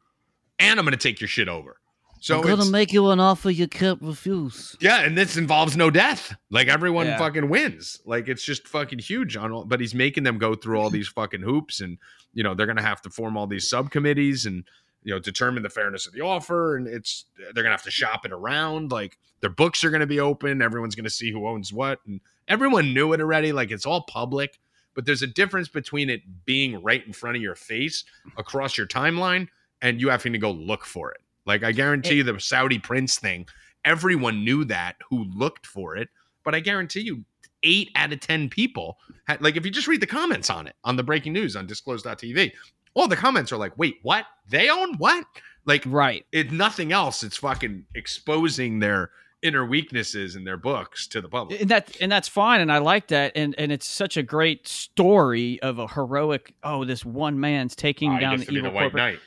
and 0.63 0.79
I'm 0.79 0.85
going 0.87 0.93
to 0.93 0.97
take 1.09 1.21
your 1.21 1.29
shit 1.29 1.49
over." 1.49 1.77
So 2.21 2.39
I'm 2.39 2.47
gonna 2.47 2.71
make 2.71 2.93
you 2.93 3.11
an 3.11 3.19
offer 3.19 3.51
you 3.51 3.67
can't 3.67 4.01
refuse. 4.01 4.77
yeah, 4.81 5.01
and 5.01 5.19
this 5.19 5.37
involves 5.37 5.77
no 5.77 5.91
death. 5.91 6.33
Like 6.51 6.69
everyone 6.69 7.07
Yeah. 7.07 7.19
fucking 7.19 7.49
wins. 7.49 8.01
Like 8.07 8.29
it's 8.29 8.45
just 8.45 8.69
fucking 8.69 9.01
huge 9.01 9.37
on 9.37 9.51
all, 9.51 9.65
but 9.65 9.81
he's 9.81 9.93
making 9.93 10.23
them 10.23 10.39
go 10.39 10.55
through 10.55 10.79
all 10.79 10.89
these 10.89 11.09
fucking 11.09 11.43
hoops 11.43 11.81
and 11.81 11.99
you 12.33 12.45
know, 12.45 12.55
they're 12.55 12.67
going 12.67 12.77
to 12.77 12.83
have 12.83 13.03
to 13.03 13.11
form 13.11 13.37
all 13.37 13.49
these 13.49 13.69
subcommittees 13.69 14.47
and 14.47 14.63
you 15.03 15.13
know, 15.13 15.19
determine 15.19 15.65
the 15.65 15.69
fairness 15.69 16.07
of 16.07 16.13
the 16.13 16.21
offer 16.21 16.77
and 16.77 16.87
it's 16.87 17.25
they're 17.37 17.55
going 17.55 17.67
to 17.67 17.71
have 17.73 17.83
to 17.83 17.91
shop 17.91 18.25
it 18.25 18.31
around 18.31 18.93
like 18.93 19.19
their 19.41 19.51
books 19.51 19.83
are 19.83 19.91
going 19.91 19.99
to 19.99 20.07
be 20.07 20.21
open, 20.21 20.63
everyone's 20.63 20.95
going 20.95 21.03
to 21.03 21.11
see 21.11 21.33
who 21.33 21.49
owns 21.49 21.73
what 21.73 21.99
and 22.07 22.21
everyone 22.47 22.95
knew 22.95 23.13
it 23.13 23.21
already 23.21 23.51
like 23.51 23.73
it's 23.73 23.85
all 23.85 24.03
public, 24.03 24.61
but 24.95 25.05
there's 25.07 25.23
a 25.23 25.27
difference 25.27 25.67
between 25.67 26.09
it 26.09 26.21
being 26.45 26.81
right 26.85 27.05
in 27.05 27.13
front 27.13 27.35
of 27.35 27.43
your 27.43 27.57
face 27.57 28.05
across 28.37 28.79
your 28.79 28.87
timeline 28.87 29.49
and 29.83 30.01
you 30.01 30.09
having 30.09 30.33
to 30.33 30.39
go 30.39 30.51
look 30.51 30.85
for 30.87 31.11
it. 31.13 31.21
Like 31.45 31.63
I 31.65 31.73
guarantee 31.73 32.15
you 32.15 32.23
the 32.23 32.39
Saudi 32.41 32.79
prince 32.79 33.19
thing, 33.19 33.47
everyone 33.85 34.45
knew 34.45 34.65
that 34.67 34.97
who 35.11 35.25
looked 35.25 35.67
for 35.67 35.97
it, 35.97 36.09
but 36.45 36.55
I 36.55 36.61
guarantee 36.61 37.01
you 37.01 37.25
8 37.65 37.91
out 37.97 38.13
of 38.13 38.21
10 38.21 38.49
people 38.49 38.99
had 39.27 39.43
like 39.43 39.57
if 39.57 39.65
you 39.65 39.71
just 39.71 39.87
read 39.89 40.01
the 40.01 40.07
comments 40.07 40.51
on 40.51 40.67
it 40.67 40.75
on 40.85 40.97
the 40.97 41.03
breaking 41.03 41.33
news 41.33 41.55
on 41.57 41.67
disclose.tv, 41.67 42.53
all 42.95 43.09
the 43.09 43.17
comments 43.17 43.53
are 43.53 43.57
like, 43.57 43.77
"Wait, 43.79 43.97
what? 44.03 44.25
They 44.49 44.69
own 44.71 44.95
what?" 44.99 45.25
Like 45.65 45.83
Right. 45.87 46.27
it's 46.33 46.51
nothing 46.53 46.93
else. 46.93 47.23
It's 47.23 47.37
fucking 47.37 47.85
exposing 47.95 48.81
their 48.81 49.11
inner 49.43 49.65
weaknesses 49.67 50.37
in 50.37 50.45
their 50.45 50.57
books 50.57 51.07
to 51.09 51.21
the 51.21 51.29
public. 51.29 51.61
and 51.61 51.69
that 51.71 51.97
and 52.01 52.13
that's 52.13 52.29
fine 52.29 52.61
and 52.61 52.71
i 52.71 52.79
like 52.79 53.09
that 53.09 53.33
and 53.35 53.57
and 53.59 53.73
it's 53.73 53.87
such 53.89 54.17
a 54.17 54.23
great 54.23 54.69
story 54.69 55.61
of 55.63 55.81
a 55.81 55.89
heroic 55.89 56.55
oh 56.63 56.85
this 56.85 57.05
one 57.05 57.41
man's 57.41 57.75
taking 57.75 58.13
Oh, 58.15 58.21
down 58.21 58.39
the 58.39 58.49
evil 58.53 58.71
corporate 58.71 58.95
knight. 58.95 59.19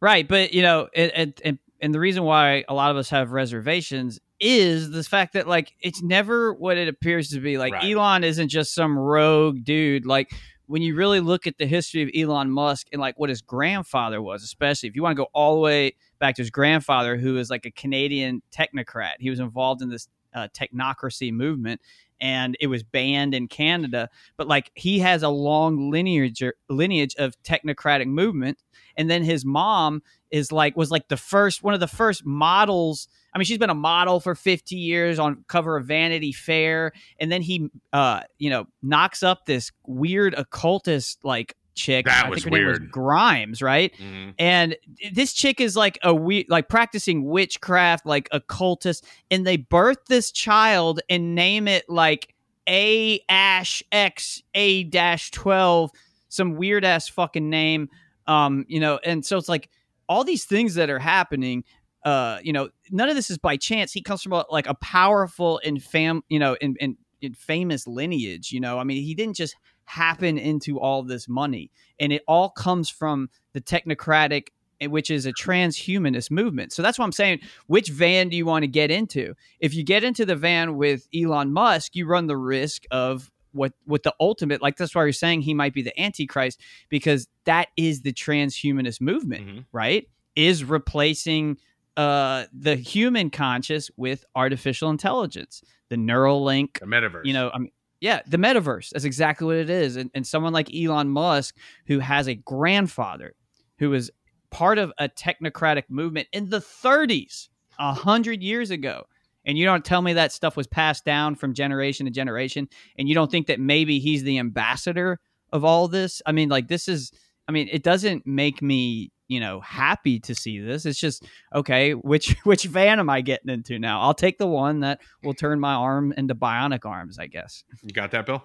Right 0.00 0.26
but 0.28 0.52
you 0.52 0.62
know 0.62 0.88
and, 0.94 1.32
and 1.44 1.58
and 1.80 1.94
the 1.94 2.00
reason 2.00 2.24
why 2.24 2.64
a 2.68 2.74
lot 2.74 2.90
of 2.90 2.96
us 2.96 3.10
have 3.10 3.32
reservations 3.32 4.18
is 4.40 4.90
the 4.90 5.02
fact 5.02 5.32
that 5.32 5.46
like 5.48 5.74
it's 5.80 6.02
never 6.02 6.52
what 6.54 6.76
it 6.76 6.88
appears 6.88 7.30
to 7.30 7.40
be 7.40 7.58
like 7.58 7.72
Right. 7.72 7.90
elon 7.92 8.24
isn't 8.24 8.48
just 8.48 8.74
some 8.74 8.98
rogue 8.98 9.64
dude 9.64 10.06
like 10.06 10.32
when 10.66 10.82
you 10.82 10.94
really 10.94 11.20
look 11.20 11.46
at 11.46 11.56
the 11.56 11.66
history 11.66 12.02
of 12.02 12.10
Elon 12.14 12.50
Musk 12.50 12.88
and 12.92 13.00
like 13.00 13.18
what 13.18 13.30
his 13.30 13.40
grandfather 13.40 14.20
was, 14.20 14.42
especially 14.44 14.86
if 14.90 14.94
you 14.94 15.02
want 15.02 15.16
to 15.16 15.22
go 15.22 15.28
all 15.32 15.54
the 15.54 15.60
way 15.62 15.94
back 16.18 16.34
to 16.34 16.42
his 16.42 16.50
grandfather, 16.50 17.16
who 17.16 17.38
is 17.38 17.48
like 17.48 17.64
a 17.64 17.70
Canadian 17.70 18.42
technocrat, 18.52 19.14
he 19.18 19.30
was 19.30 19.40
involved 19.40 19.80
in 19.80 19.88
this 19.88 20.08
uh, 20.34 20.46
technocracy 20.48 21.32
movement 21.32 21.80
and 22.20 22.56
it 22.60 22.66
was 22.66 22.82
banned 22.82 23.34
in 23.34 23.48
Canada. 23.48 24.08
But 24.36 24.48
like 24.48 24.70
he 24.74 24.98
has 25.00 25.22
a 25.22 25.28
long 25.28 25.90
lineage 25.90 26.42
lineage 26.68 27.14
of 27.16 27.34
technocratic 27.42 28.06
movement, 28.06 28.62
and 28.96 29.10
then 29.10 29.22
his 29.22 29.44
mom 29.44 30.02
is 30.30 30.52
like 30.52 30.76
was 30.76 30.90
like 30.90 31.08
the 31.08 31.16
first 31.16 31.62
one 31.62 31.74
of 31.74 31.80
the 31.80 31.86
first 31.86 32.24
models. 32.24 33.08
I 33.34 33.38
mean, 33.38 33.44
she's 33.44 33.58
been 33.58 33.70
a 33.70 33.74
model 33.74 34.20
for 34.20 34.34
50 34.34 34.74
years 34.74 35.18
on 35.18 35.44
cover 35.48 35.76
of 35.76 35.86
Vanity 35.86 36.32
Fair, 36.32 36.92
and 37.20 37.30
then 37.30 37.42
he, 37.42 37.68
uh, 37.92 38.22
you 38.38 38.48
know, 38.50 38.66
knocks 38.82 39.22
up 39.22 39.46
this 39.46 39.70
weird 39.86 40.34
occultist 40.34 41.24
like 41.24 41.54
chick. 41.78 42.04
That 42.06 42.26
I 42.26 42.28
was 42.28 42.42
think 42.42 42.54
her 42.54 42.58
name 42.60 42.68
was 42.68 42.78
weird. 42.80 42.90
Grimes, 42.90 43.62
right? 43.62 43.94
Mhm. 43.98 44.34
and 44.38 44.76
this 45.12 45.32
chick 45.32 45.60
is 45.60 45.76
like 45.76 45.98
a 46.02 46.12
we 46.14 46.44
like 46.48 46.68
practicing 46.68 47.24
witchcraft 47.24 48.04
like 48.04 48.28
occultist 48.32 49.04
and 49.30 49.46
they 49.46 49.56
birth 49.56 49.98
this 50.08 50.30
child 50.30 51.00
and 51.08 51.34
name 51.34 51.66
it 51.68 51.88
like 51.88 52.34
a 52.68 53.20
ash 53.30 53.82
x 53.92 54.42
a 54.54 54.84
dash 54.84 55.30
12 55.30 55.90
some 56.28 56.56
weird 56.56 56.84
ass 56.84 57.08
fucking 57.08 57.48
name 57.48 57.88
um 58.26 58.64
you 58.68 58.78
know 58.80 58.98
and 59.04 59.24
so 59.24 59.38
it's 59.38 59.48
like 59.48 59.70
all 60.08 60.24
these 60.24 60.44
things 60.44 60.74
that 60.74 60.90
are 60.90 60.98
happening 60.98 61.64
uh 62.04 62.38
you 62.42 62.52
know 62.52 62.68
none 62.90 63.08
of 63.08 63.16
this 63.16 63.30
is 63.30 63.38
by 63.38 63.56
chance 63.56 63.92
he 63.92 64.02
comes 64.02 64.22
from 64.22 64.32
a, 64.34 64.44
like 64.50 64.66
a 64.68 64.74
powerful 64.74 65.60
and 65.64 65.82
fam 65.82 66.22
you 66.28 66.38
know 66.38 66.54
in, 66.60 66.74
in 66.80 66.96
famous 67.34 67.86
lineage 67.86 68.52
you 68.52 68.60
know 68.60 68.78
i 68.78 68.84
mean 68.84 69.02
he 69.02 69.14
didn't 69.14 69.34
just 69.34 69.56
happen 69.88 70.36
into 70.38 70.78
all 70.78 71.02
this 71.02 71.28
money. 71.28 71.70
And 71.98 72.12
it 72.12 72.22
all 72.28 72.50
comes 72.50 72.88
from 72.90 73.30
the 73.54 73.60
technocratic 73.60 74.48
eh, 74.80 74.86
which 74.86 75.10
is 75.10 75.24
a 75.26 75.32
transhumanist 75.32 76.30
movement. 76.30 76.72
So 76.72 76.82
that's 76.82 76.98
what 76.98 77.04
i'm 77.06 77.12
saying. 77.12 77.40
Which 77.66 77.88
van 77.88 78.28
do 78.28 78.36
you 78.36 78.46
want 78.46 78.62
to 78.64 78.68
get 78.68 78.90
into? 78.90 79.34
If 79.60 79.74
you 79.74 79.82
get 79.82 80.04
into 80.04 80.24
the 80.26 80.36
van 80.36 80.76
with 80.76 81.08
elon 81.14 81.52
musk 81.52 81.96
you 81.96 82.06
run 82.06 82.26
the 82.26 82.36
risk 82.36 82.84
of 82.90 83.30
what 83.52 83.72
what 83.86 84.02
the 84.02 84.14
ultimate 84.20 84.60
like 84.60 84.76
that's 84.76 84.94
why 84.94 85.02
you're 85.04 85.12
saying 85.12 85.40
he 85.40 85.54
might 85.54 85.72
be 85.72 85.82
the 85.82 85.98
antichrist 85.98 86.60
because 86.90 87.26
that 87.44 87.68
is 87.76 88.02
the 88.02 88.12
transhumanist 88.12 89.00
movement 89.00 89.46
Mhm. 89.46 89.64
right? 89.72 90.06
Is 90.36 90.62
replacing 90.64 91.56
uh 91.96 92.44
the 92.52 92.76
human 92.76 93.30
conscious 93.30 93.90
with 93.96 94.24
artificial 94.36 94.90
intelligence 94.90 95.62
the 95.88 95.96
Neuralink 95.96 96.78
The 96.80 96.86
metaverse. 96.86 97.22
you 97.24 97.32
know, 97.32 97.50
I 97.52 97.58
mean, 97.58 97.70
yeah, 98.00 98.20
the 98.26 98.36
metaverse. 98.36 98.90
That's 98.90 99.04
exactly 99.04 99.46
what 99.46 99.56
it 99.56 99.70
is. 99.70 99.96
And, 99.96 100.10
and 100.14 100.26
someone 100.26 100.52
like 100.52 100.74
Elon 100.74 101.08
Musk, 101.08 101.56
who 101.86 101.98
has 101.98 102.28
a 102.28 102.34
grandfather 102.34 103.34
who 103.78 103.90
was 103.90 104.10
part 104.50 104.78
of 104.78 104.92
a 104.98 105.08
technocratic 105.08 105.84
movement 105.88 106.28
in 106.32 106.48
the 106.48 106.60
30s, 106.60 107.48
a 107.78 107.92
hundred 107.92 108.42
years 108.42 108.70
ago. 108.70 109.04
And 109.44 109.56
you 109.56 109.64
don't 109.64 109.84
tell 109.84 110.02
me 110.02 110.12
that 110.14 110.32
stuff 110.32 110.56
was 110.56 110.66
passed 110.66 111.04
down 111.04 111.34
from 111.34 111.54
generation 111.54 112.06
to 112.06 112.12
generation. 112.12 112.68
And 112.98 113.08
you 113.08 113.14
don't 113.14 113.30
think 113.30 113.46
that 113.46 113.60
maybe 113.60 113.98
he's 113.98 114.22
the 114.22 114.38
ambassador 114.38 115.20
of 115.52 115.64
all 115.64 115.88
this. 115.88 116.20
I 116.26 116.32
mean, 116.32 116.48
like, 116.48 116.68
this 116.68 116.88
is, 116.88 117.12
I 117.46 117.52
mean, 117.52 117.68
it 117.70 117.82
doesn't 117.82 118.26
make 118.26 118.60
me, 118.60 119.10
you 119.28 119.38
know, 119.40 119.60
happy 119.60 120.18
to 120.20 120.34
see 120.34 120.58
this. 120.58 120.84
It's 120.86 120.98
just, 120.98 121.24
okay, 121.54 121.92
which 121.92 122.36
which 122.44 122.64
van 122.64 122.98
am 122.98 123.08
I 123.10 123.20
getting 123.20 123.50
into 123.50 123.78
now? 123.78 124.00
I'll 124.00 124.14
take 124.14 124.38
the 124.38 124.46
one 124.46 124.80
that 124.80 125.00
will 125.22 125.34
turn 125.34 125.60
my 125.60 125.74
arm 125.74 126.12
into 126.16 126.34
bionic 126.34 126.84
arms, 126.84 127.18
I 127.18 127.26
guess. 127.28 127.62
you 127.82 127.92
got 127.92 128.10
that, 128.12 128.26
Bill? 128.26 128.44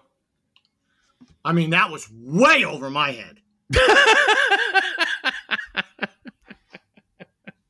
I 1.45 1.51
mean, 1.53 1.71
that 1.71 1.89
was 1.91 2.09
way 2.13 2.63
over 2.65 2.89
my 2.89 3.11
head. 3.11 3.39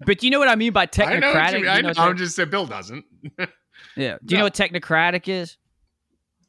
But 0.06 0.22
you 0.22 0.30
know 0.32 0.40
what 0.40 0.50
I 0.50 0.56
mean 0.56 0.74
by 0.74 0.82
I 0.82 0.86
know. 0.86 1.34
technocratic? 1.34 1.60
you- 1.62 1.68
I 1.70 1.78
You 1.78 1.84
know. 1.84 1.90
know 1.96 2.04
I'm 2.04 2.18
just 2.18 2.36
saying 2.36 2.50
Bill 2.50 2.66
doesn't. 2.66 3.06
yeah. 3.96 4.18
Do 4.26 4.36
you 4.36 4.38
know 4.38 4.44
what 4.46 4.54
technocratic 4.54 5.28
is? 5.28 5.58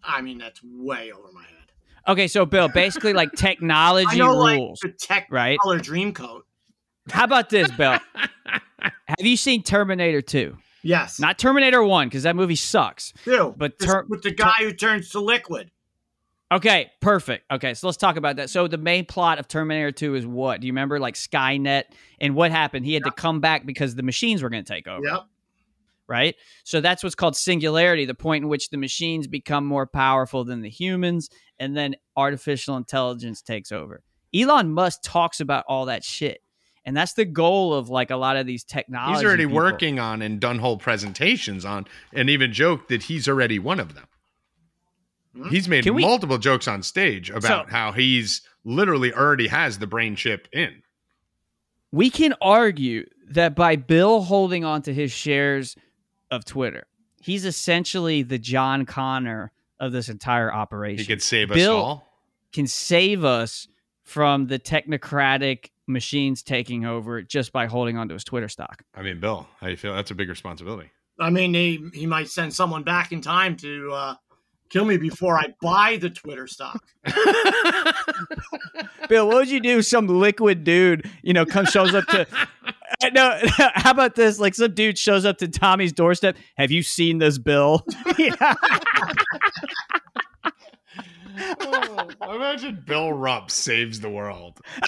I 0.02 0.20
mean, 0.22 0.38
that's 0.38 0.60
way 0.64 1.12
over 1.12 1.30
my 1.32 1.42
head. 1.42 1.50
Okay, 2.08 2.26
so 2.28 2.44
Bill, 2.44 2.68
basically 2.68 3.12
like 3.12 3.30
I 3.32 3.36
technology 3.36 4.18
know, 4.18 4.34
like 4.36 4.58
rules, 4.58 4.80
the 4.80 4.90
tech 4.90 5.28
right? 5.30 5.58
color 5.60 5.78
dream 5.78 6.12
coat. 6.12 6.44
How 7.10 7.24
about 7.24 7.50
this, 7.50 7.70
Bill? 7.72 7.98
Have 9.06 9.20
you 9.20 9.36
seen 9.36 9.62
Terminator 9.62 10.22
2? 10.22 10.56
Yes, 10.82 11.18
Not 11.18 11.38
Terminator 11.38 11.82
1 11.82 12.08
because 12.08 12.24
that 12.24 12.36
movie 12.36 12.56
sucks. 12.56 13.14
Ew, 13.24 13.54
but 13.56 13.78
ter- 13.78 14.04
with 14.06 14.22
the 14.22 14.30
guy 14.32 14.52
who 14.58 14.72
turns 14.72 15.08
to 15.10 15.20
liquid. 15.20 15.70
Okay, 16.52 16.90
perfect. 17.00 17.50
Okay, 17.50 17.72
so 17.72 17.86
let's 17.86 17.96
talk 17.96 18.16
about 18.16 18.36
that. 18.36 18.50
So 18.50 18.68
the 18.68 18.76
main 18.76 19.06
plot 19.06 19.38
of 19.38 19.48
Terminator 19.48 19.92
2 19.92 20.14
is 20.14 20.26
what? 20.26 20.60
Do 20.60 20.66
you 20.66 20.74
remember 20.74 21.00
like 21.00 21.14
Skynet 21.14 21.84
and 22.20 22.34
what 22.34 22.50
happened? 22.50 22.84
He 22.84 22.92
had 22.92 23.04
to 23.04 23.10
come 23.10 23.40
back 23.40 23.64
because 23.64 23.94
the 23.94 24.02
machines 24.02 24.42
were 24.42 24.50
going 24.50 24.62
to 24.62 24.72
take 24.72 24.86
over. 24.86 25.04
Yep. 25.04 25.20
right? 26.06 26.34
So 26.64 26.82
that's 26.82 27.02
what's 27.02 27.14
called 27.14 27.34
singularity, 27.34 28.04
the 28.04 28.14
point 28.14 28.44
in 28.44 28.50
which 28.50 28.68
the 28.68 28.76
machines 28.76 29.26
become 29.26 29.64
more 29.64 29.86
powerful 29.86 30.44
than 30.44 30.60
the 30.60 30.68
humans, 30.70 31.30
and 31.58 31.74
then 31.74 31.96
artificial 32.14 32.76
intelligence 32.76 33.40
takes 33.40 33.72
over. 33.72 34.02
Elon 34.34 34.70
Musk 34.72 35.00
talks 35.02 35.40
about 35.40 35.64
all 35.66 35.86
that 35.86 36.04
shit. 36.04 36.42
And 36.86 36.96
that's 36.96 37.14
the 37.14 37.24
goal 37.24 37.72
of 37.72 37.88
like 37.88 38.10
a 38.10 38.16
lot 38.16 38.36
of 38.36 38.46
these 38.46 38.62
technologies. 38.62 39.20
he's 39.20 39.26
already 39.26 39.46
working 39.46 39.98
on 39.98 40.20
and 40.20 40.38
done 40.38 40.58
whole 40.58 40.76
presentations 40.76 41.64
on, 41.64 41.86
and 42.12 42.28
even 42.28 42.52
joked 42.52 42.88
that 42.90 43.04
he's 43.04 43.26
already 43.26 43.58
one 43.58 43.80
of 43.80 43.94
them. 43.94 44.06
Hmm? 45.34 45.48
He's 45.48 45.66
made 45.68 45.88
we- 45.88 46.02
multiple 46.02 46.38
jokes 46.38 46.68
on 46.68 46.82
stage 46.82 47.30
about 47.30 47.66
So- 47.66 47.70
how 47.72 47.92
he's 47.92 48.42
literally 48.64 49.12
already 49.12 49.46
has 49.48 49.78
the 49.78 49.86
brain 49.86 50.14
chip 50.16 50.46
in. 50.52 50.82
We 51.90 52.10
can 52.10 52.34
argue 52.40 53.06
that 53.30 53.54
by 53.54 53.76
Bill 53.76 54.22
holding 54.22 54.64
on 54.64 54.82
to 54.82 54.92
his 54.92 55.12
shares 55.12 55.76
of 56.30 56.44
Twitter, 56.44 56.86
he's 57.22 57.44
essentially 57.44 58.22
the 58.22 58.38
John 58.38 58.84
Connor 58.84 59.52
of 59.80 59.92
this 59.92 60.08
entire 60.08 60.52
operation. 60.52 60.98
He 60.98 61.06
can 61.06 61.20
save 61.20 61.50
us 61.50 61.66
all. 61.66 62.06
can 62.52 62.66
save 62.66 63.24
us 63.24 63.68
from 64.02 64.48
the 64.48 64.58
technocratic 64.58 65.70
machines 65.86 66.42
taking 66.42 66.84
over 66.84 67.22
just 67.22 67.52
by 67.52 67.66
holding 67.66 67.96
onto 67.96 68.14
his 68.14 68.24
Twitter 68.24 68.48
stock. 68.48 68.82
I 68.94 69.02
mean, 69.02 69.20
Bill, 69.20 69.46
how 69.60 69.68
you 69.68 69.76
feel? 69.76 69.94
That's 69.94 70.10
a 70.10 70.14
big 70.14 70.28
responsibility. 70.28 70.90
I 71.20 71.30
mean, 71.30 71.54
he 71.54 71.80
he 71.92 72.06
might 72.06 72.28
send 72.28 72.52
someone 72.52 72.82
back 72.82 73.12
in 73.12 73.20
time 73.20 73.56
to 73.58 73.92
uh, 73.92 74.14
kill 74.68 74.84
me 74.84 74.96
before 74.96 75.38
I 75.38 75.54
buy 75.62 75.96
the 76.00 76.10
Twitter 76.10 76.46
stock. 76.48 76.82
Bill, 79.08 79.28
what 79.28 79.36
would 79.36 79.50
you 79.50 79.60
do? 79.60 79.78
if 79.78 79.86
Some 79.86 80.06
liquid 80.08 80.64
dude, 80.64 81.08
you 81.22 81.32
know, 81.32 81.46
comes 81.46 81.70
shows 81.70 81.94
up 81.94 82.06
to. 82.06 82.22
Uh, 82.22 83.10
No, 83.12 83.38
how 83.74 83.90
about 83.90 84.14
this? 84.14 84.38
Like 84.40 84.54
some 84.54 84.74
dude 84.74 84.98
shows 84.98 85.24
up 85.24 85.38
to 85.38 85.48
Tommy's 85.48 85.92
doorstep. 85.92 86.36
Have 86.56 86.70
you 86.70 86.82
seen 86.82 87.18
this 87.18 87.38
bill? 87.38 87.84
Yeah. 91.36 91.54
Oh, 92.20 92.34
imagine 92.36 92.82
Bill 92.86 93.12
Rupp 93.12 93.50
saves 93.50 94.00
the 94.00 94.10
world. 94.10 94.60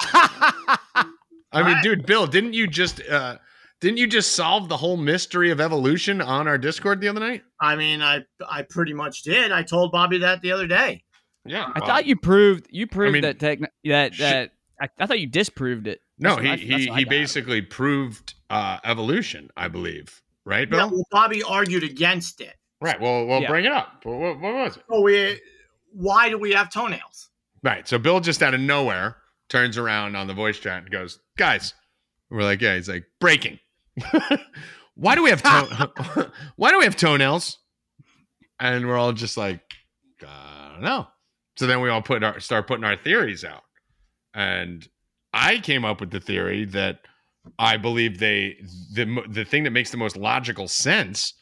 I 1.53 1.63
mean, 1.63 1.77
dude, 1.83 2.07
Bill, 2.07 2.27
didn't 2.27 2.53
you 2.55 2.67
just 2.67 3.01
uh 3.09 3.39
didn't 3.81 3.99
you 3.99 4.07
just 4.07 4.33
solve 4.33 4.69
the 4.69 4.77
whole 4.77 4.97
mystery 4.97 5.51
of 5.51 5.61
evolution 5.61 6.21
on 6.21 6.49
our 6.49 6.59
Discord 6.59 7.01
the 7.01 7.09
other 7.09 7.21
night? 7.21 7.43
I 7.61 7.77
mean, 7.77 8.03
I 8.03 8.21
I 8.49 8.63
pretty 8.63 8.93
much 8.93 9.23
did. 9.23 9.53
I 9.53 9.63
told 9.63 9.93
Bobby 9.93 10.19
that 10.19 10.43
the 10.43 10.53
other 10.53 10.67
day. 10.67 11.03
Yeah. 11.45 11.71
I 11.75 11.81
thought 11.81 12.07
you 12.07 12.17
proved 12.17 12.67
you 12.71 12.87
proved 12.87 13.13
mean, 13.15 13.23
that 13.23 13.39
techn 13.39 13.67
that 13.85 14.15
sh- 14.15 14.19
that 14.21 14.51
I, 14.81 14.89
I 14.99 15.07
thought 15.07 15.21
you 15.21 15.29
disproved 15.29 15.87
it. 15.87 16.01
No, 16.19 16.37
That's 16.37 16.41
he 16.43 16.49
what 16.49 16.53
I- 16.53 16.57
that's 16.57 16.85
he 16.85 16.91
what 16.91 16.97
I 16.97 16.99
he 16.99 17.05
got. 17.05 17.11
basically 17.11 17.63
proved 17.63 18.35
uh 18.51 18.79
evolution, 18.85 19.49
I 19.57 19.69
believe. 19.69 20.23
Right, 20.45 20.69
Yeah, 20.71 20.77
Bill? 20.87 20.91
well, 20.91 21.05
Bobby 21.11 21.43
argued 21.43 21.83
against 21.83 22.41
it. 22.41 22.55
Right. 22.81 23.01
Well, 23.01 23.27
well, 23.27 23.41
Yeah. 23.43 23.49
bring 23.49 23.65
it 23.65 23.73
up. 23.73 24.01
What, 24.05 24.19
what, 24.19 24.41
what 24.41 24.55
was 24.55 24.77
it? 24.77 24.85
So 24.89 25.01
we, 25.01 25.41
why 25.97 26.29
do 26.29 26.39
we 26.39 26.53
have 26.53 26.71
toenails? 26.71 27.31
Right. 27.63 27.89
So 27.89 27.99
Bill 27.99 28.21
just 28.21 28.43
out 28.43 28.55
of 28.55 28.61
nowhere 28.61 29.17
turns 29.49 29.79
around 29.79 30.17
on 30.17 30.27
the 30.27 30.35
voice 30.35 30.59
chat 30.59 30.83
and 30.83 30.91
goes, 30.91 31.19
"Guys," 31.37 31.75
we're 32.31 32.43
like, 32.43 32.61
"Yeah." 32.61 32.77
He's 32.77 32.89
like, 32.89 33.05
"Breaking." 33.21 33.59
why 34.95 35.15
do 35.15 35.23
we 35.23 35.31
have 35.31 35.43
toe- 35.43 35.93
why 36.57 36.71
do 36.71 36.79
we 36.79 36.85
have 36.85 36.97
toenails? 36.97 37.59
And 38.59 38.87
we're 38.87 38.97
all 38.97 39.13
just 39.13 39.37
like, 39.37 39.61
I 40.27 40.71
don't 40.73 40.83
know. 40.83 41.07
So 41.57 41.67
then 41.67 41.81
we 41.81 41.89
all 41.89 42.03
put 42.03 42.23
our 42.23 42.41
start 42.41 42.67
putting 42.67 42.85
our 42.85 42.97
theories 42.97 43.45
out, 43.45 43.63
and 44.35 44.87
I 45.33 45.59
came 45.59 45.85
up 45.85 46.01
with 46.01 46.11
the 46.11 46.21
theory 46.21 46.65
that 46.67 47.01
I 47.59 47.77
believe 47.77 48.19
they 48.19 48.57
the 48.93 49.23
the 49.29 49.45
thing 49.45 49.65
that 49.65 49.71
makes 49.71 49.91
the 49.91 49.97
most 49.97 50.17
logical 50.17 50.69
sense 50.69 51.35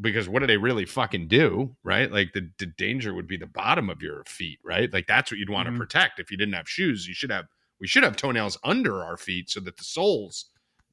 because 0.00 0.28
what 0.28 0.40
do 0.40 0.46
they 0.46 0.56
really 0.56 0.84
fucking 0.84 1.28
do, 1.28 1.74
right? 1.84 2.10
Like 2.10 2.32
the, 2.32 2.50
the 2.58 2.66
danger 2.66 3.14
would 3.14 3.28
be 3.28 3.36
the 3.36 3.46
bottom 3.46 3.88
of 3.88 4.02
your 4.02 4.24
feet, 4.24 4.58
right? 4.64 4.92
Like 4.92 5.06
that's 5.06 5.30
what 5.30 5.38
you'd 5.38 5.50
want 5.50 5.66
to 5.66 5.70
mm-hmm. 5.70 5.80
protect. 5.80 6.18
If 6.18 6.30
you 6.30 6.36
didn't 6.36 6.54
have 6.54 6.68
shoes, 6.68 7.06
you 7.06 7.14
should 7.14 7.30
have 7.30 7.46
we 7.80 7.86
should 7.86 8.02
have 8.02 8.16
toenails 8.16 8.58
under 8.64 9.02
our 9.02 9.16
feet 9.16 9.50
so 9.50 9.60
that 9.60 9.76
the 9.76 9.84
soles, 9.84 10.46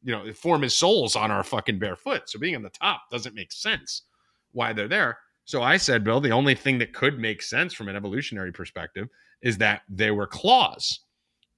you 0.03 0.11
know, 0.11 0.31
form 0.33 0.63
as 0.63 0.75
soles 0.75 1.15
on 1.15 1.31
our 1.31 1.43
fucking 1.43 1.79
bare 1.79 1.95
foot. 1.95 2.29
So 2.29 2.39
being 2.39 2.55
on 2.55 2.63
the 2.63 2.69
top 2.69 3.03
doesn't 3.11 3.35
make 3.35 3.51
sense 3.51 4.03
why 4.51 4.73
they're 4.73 4.87
there. 4.87 5.17
So 5.45 5.61
I 5.61 5.77
said, 5.77 6.03
Bill, 6.03 6.21
the 6.21 6.31
only 6.31 6.55
thing 6.55 6.77
that 6.79 6.93
could 6.93 7.19
make 7.19 7.41
sense 7.41 7.73
from 7.73 7.87
an 7.87 7.95
evolutionary 7.95 8.51
perspective 8.51 9.07
is 9.41 9.57
that 9.57 9.81
they 9.89 10.11
were 10.11 10.27
claws 10.27 10.99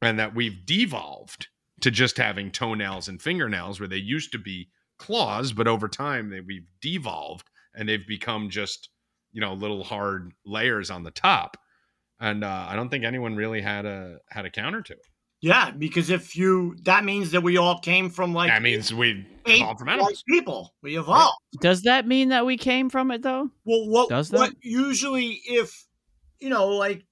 and 0.02 0.20
that 0.20 0.36
we've 0.36 0.65
devolved 0.65 1.48
to 1.82 1.91
just 1.91 2.18
having 2.18 2.52
toenails 2.52 3.07
and 3.07 3.22
fingernails 3.22 3.80
where 3.80 3.90
they 3.90 3.98
used 3.98 4.32
to 4.32 4.40
be 4.40 4.70
claws, 5.04 5.52
but 5.54 5.68
over 5.68 5.88
time 5.88 6.30
they 6.30 6.40
we've 6.40 6.68
devolved 6.82 7.50
and 7.76 7.88
they've 7.88 8.08
become 8.08 8.50
just 8.50 8.90
you 9.32 9.42
know 9.42 9.54
little 9.54 9.84
hard 9.84 10.32
layers 10.46 10.90
on 10.90 11.04
the 11.04 11.12
top. 11.12 11.58
And 12.20 12.44
uh, 12.44 12.68
I 12.70 12.76
don't 12.76 12.90
think 12.90 13.04
anyone 13.04 13.36
really 13.36 13.62
had 13.62 13.86
a 13.86 14.20
had 14.30 14.46
a 14.46 14.50
counter 14.50 14.82
to 14.82 14.94
it. 14.94 15.00
Yeah, 15.42 15.72
because 15.72 16.10
if 16.10 16.38
you, 16.38 16.78
that 16.84 17.04
means 17.04 17.32
that 17.32 17.44
we 17.44 17.58
all 17.58 17.78
came 17.80 18.10
from 18.10 18.34
like 18.34 18.50
that 18.50 18.62
means 18.62 18.94
we 18.94 19.28
evolved 19.46 19.80
from 19.80 19.88
like 19.88 19.96
animals. 19.96 20.24
people. 20.26 20.74
We 20.82 20.98
evolved. 20.98 21.36
Does 21.60 21.82
that 21.82 22.08
mean 22.08 22.30
that 22.30 22.46
we 22.46 22.56
came 22.56 22.90
from 22.90 23.12
it 23.12 23.24
though? 23.24 23.50
Well, 23.66 23.90
what 23.90 24.08
Does 24.08 24.30
that? 24.30 24.38
what 24.38 24.54
usually 24.62 25.42
if 25.46 25.86
you 26.40 26.48
know 26.48 26.70
like 26.70 27.04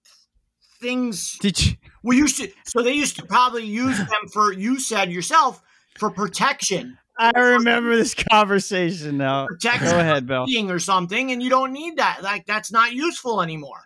things 0.79 1.37
Did 1.39 1.59
you? 1.65 1.73
we 2.03 2.15
used 2.15 2.37
to 2.37 2.49
so 2.63 2.81
they 2.81 2.93
used 2.93 3.17
to 3.17 3.25
probably 3.25 3.65
use 3.65 3.97
them 3.97 4.27
for 4.31 4.53
you 4.53 4.79
said 4.79 5.11
yourself 5.11 5.61
for 5.97 6.09
protection, 6.09 6.97
I 7.21 7.39
remember 7.39 7.95
this 7.95 8.13
conversation 8.15 9.17
now. 9.17 9.47
Go 9.47 9.69
ahead, 9.69 10.25
Bill. 10.25 10.45
or 10.69 10.79
something, 10.79 11.31
and 11.31 11.41
you 11.41 11.49
don't 11.49 11.71
need 11.71 11.97
that. 11.97 12.23
Like 12.23 12.45
that's 12.45 12.71
not 12.71 12.93
useful 12.93 13.41
anymore. 13.41 13.81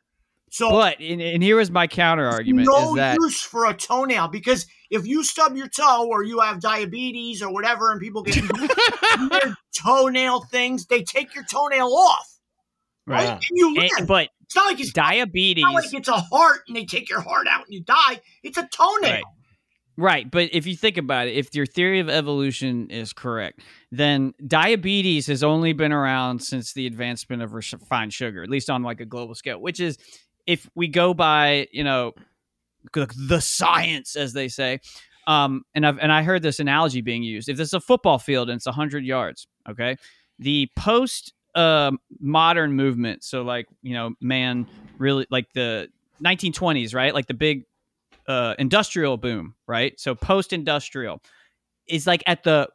So 0.52 0.70
But 0.70 1.02
and, 1.02 1.22
and 1.22 1.44
here 1.44 1.58
was 1.58 1.70
my 1.70 1.86
counter 1.86 2.26
argument: 2.26 2.70
no 2.72 2.92
is 2.92 2.96
that 2.96 3.18
use 3.20 3.42
for 3.42 3.66
a 3.66 3.74
toenail 3.74 4.30
because 4.30 4.66
if 4.90 5.06
you 5.06 5.24
stub 5.24 5.58
your 5.58 5.68
toe 5.68 6.08
or 6.10 6.24
you 6.24 6.40
have 6.40 6.62
diabetes 6.62 7.42
or 7.42 7.52
whatever, 7.52 7.92
and 7.92 8.00
people 8.00 8.24
get 8.24 8.42
toenail 9.74 10.42
things, 10.46 10.86
they 10.86 11.04
take 11.04 11.36
your 11.36 11.44
toenail 11.44 11.88
off, 11.88 12.40
right? 13.06 13.24
Yeah. 13.24 13.34
And 13.34 13.42
you 13.52 13.76
live. 13.76 13.92
And- 13.98 14.08
but 14.08 14.30
it's 14.46 14.56
not 14.56 14.68
like 14.68 14.80
it's 14.80 14.94
diabetes, 14.94 15.64
It's 15.64 15.74
not 15.74 15.84
like 15.84 15.94
it's 15.94 16.08
a 16.08 16.20
heart 16.20 16.60
and 16.68 16.78
they 16.78 16.86
take 16.86 17.10
your 17.10 17.20
heart 17.20 17.48
out 17.50 17.66
and 17.66 17.74
you 17.74 17.82
die. 17.84 18.22
It's 18.44 18.58
a 18.58 18.68
toenail. 18.72 19.12
Right. 19.12 19.24
Right? 19.98 20.30
But 20.30 20.50
if 20.52 20.66
you 20.66 20.76
think 20.76 20.98
about 20.98 21.28
it, 21.28 21.36
if 21.36 21.54
your 21.54 21.66
theory 21.66 22.00
of 22.00 22.10
evolution 22.10 22.90
is 22.90 23.14
correct, 23.14 23.62
then 23.92 24.34
diabetes 24.46 25.28
has 25.28 25.44
only 25.44 25.74
been 25.74 25.92
around 25.92 26.40
since 26.40 26.74
the 26.74 26.88
advancement 26.88 27.42
of 27.42 27.54
refined 27.54 28.14
sugar, 28.14 28.44
at 28.44 28.50
least 28.50 28.70
on 28.70 28.84
like 28.84 29.00
a 29.00 29.06
global 29.06 29.36
scale. 29.36 29.60
Which 29.60 29.80
is, 29.80 29.98
if 30.46 30.70
we 30.76 30.88
go 30.88 31.14
by, 31.14 31.68
you 31.72 31.84
know, 31.84 32.14
the 32.94 33.40
science, 33.40 34.16
as 34.16 34.34
they 34.34 34.48
say. 34.48 34.80
Um, 35.28 35.64
and 35.74 35.86
I've 35.88 35.98
and 35.98 36.12
I 36.12 36.22
heard 36.22 36.44
this 36.44 36.60
analogy 36.60 37.02
being 37.02 37.24
used. 37.24 37.50
If 37.50 37.58
this 37.58 37.70
is 37.70 37.74
a 37.74 37.80
football 37.80 38.20
field 38.20 38.50
and 38.50 38.58
it's 38.58 38.68
hundred 38.68 39.06
yards, 39.06 39.48
okay, 39.68 39.98
the 40.38 40.70
post 40.76 41.34
um 41.56 42.00
modern 42.20 42.74
movement, 42.74 43.24
so 43.24 43.42
like 43.42 43.66
you 43.82 43.94
know, 43.94 44.14
man, 44.22 44.68
really 45.00 45.26
like 45.32 45.52
the 45.54 45.90
1920s, 46.24 46.94
right? 46.94 47.14
Like 47.14 47.28
the 47.28 47.34
big 47.34 47.64
uh, 48.28 48.56
industrial 48.58 49.18
boom, 49.18 49.56
right? 49.68 50.00
So 50.00 50.16
post 50.16 50.54
industrial 50.54 51.22
is 51.88 52.08
like 52.08 52.24
at 52.26 52.44
the 52.44 52.70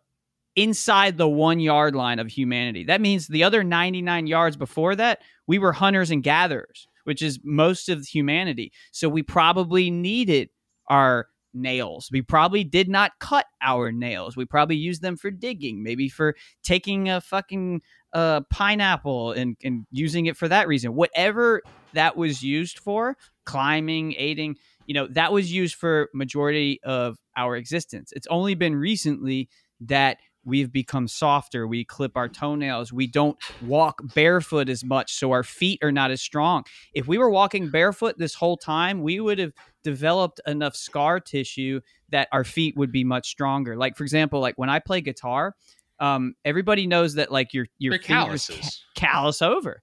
inside 0.57 1.17
the 1.17 1.29
one 1.29 1.61
yard 1.61 1.95
line 1.95 2.19
of 2.19 2.29
humanity. 2.29 2.85
That 2.85 3.01
means 3.01 3.27
the 3.27 3.45
other 3.45 3.65
99 3.65 4.27
yards 4.27 4.57
before 4.57 4.97
that, 4.97 5.21
we 5.47 5.59
were 5.59 5.73
hunters 5.73 6.11
and 6.11 6.23
gatherers, 6.23 6.87
which 7.05 7.23
is 7.23 7.41
most 7.45 7.89
of 7.89 8.05
humanity. 8.05 8.73
So 8.93 9.09
we 9.09 9.23
probably 9.23 9.91
needed 9.91 10.51
our 10.89 11.29
nails. 11.55 12.09
We 12.13 12.23
probably 12.23 12.65
did 12.65 12.89
not 12.89 13.13
cut 13.19 13.47
our 13.63 13.93
nails. 13.93 14.37
We 14.37 14.45
probably 14.45 14.77
used 14.77 15.03
them 15.03 15.17
for 15.17 15.31
digging, 15.31 15.83
maybe 15.83 16.09
for 16.09 16.37
taking 16.63 17.09
a 17.09 17.21
fucking 17.21 17.83
uh, 18.13 18.43
pineapple 18.51 19.33
and, 19.33 19.57
and 19.63 19.87
using 19.91 20.27
it 20.27 20.37
for 20.37 20.49
that 20.49 20.69
reason. 20.69 20.95
Whatever 20.95 21.63
that 21.93 22.17
was 22.17 22.43
used 22.43 22.79
for, 22.79 23.17
climbing, 23.45 24.15
aiding, 24.17 24.57
you 24.91 24.95
know, 24.95 25.07
that 25.13 25.33
was 25.33 25.53
used 25.53 25.77
for 25.77 26.09
majority 26.13 26.81
of 26.83 27.17
our 27.37 27.55
existence. 27.55 28.13
It's 28.17 28.27
only 28.27 28.57
been 28.57 28.75
recently 28.75 29.49
that 29.83 30.17
we've 30.45 30.73
become 30.73 31.07
softer. 31.07 31.65
We 31.65 31.85
clip 31.85 32.17
our 32.17 32.29
toenails. 32.29 32.93
We 32.93 33.07
don't 33.07 33.39
walk 33.63 34.01
barefoot 34.17 34.69
as 34.69 34.83
much, 34.83 35.13
so 35.13 35.31
our 35.31 35.45
feet 35.45 35.79
are 35.85 35.93
not 35.93 36.11
as 36.11 36.21
strong. 36.21 36.65
If 36.93 37.07
we 37.07 37.19
were 37.19 37.31
walking 37.31 37.71
barefoot 37.71 38.19
this 38.19 38.35
whole 38.35 38.57
time, 38.57 39.01
we 39.05 39.21
would 39.21 39.39
have 39.39 39.53
developed 39.85 40.41
enough 40.45 40.75
scar 40.75 41.21
tissue 41.21 41.81
that 42.09 42.27
our 42.33 42.43
feet 42.43 42.77
would 42.77 42.91
be 42.91 43.05
much 43.05 43.29
stronger. 43.29 43.77
Like 43.77 43.97
for 43.97 44.03
example, 44.03 44.41
like 44.41 44.59
when 44.59 44.71
I 44.71 44.81
play 44.81 45.01
guitar, 45.03 45.55
um, 46.01 46.35
everybody 46.45 46.89
knows 46.89 47.15
that 47.15 47.31
like 47.31 47.55
your 47.55 47.67
your 47.79 47.93
They're 47.93 48.01
fingers 48.01 48.49
calluses. 48.49 48.85
callous 48.97 49.41
over. 49.41 49.83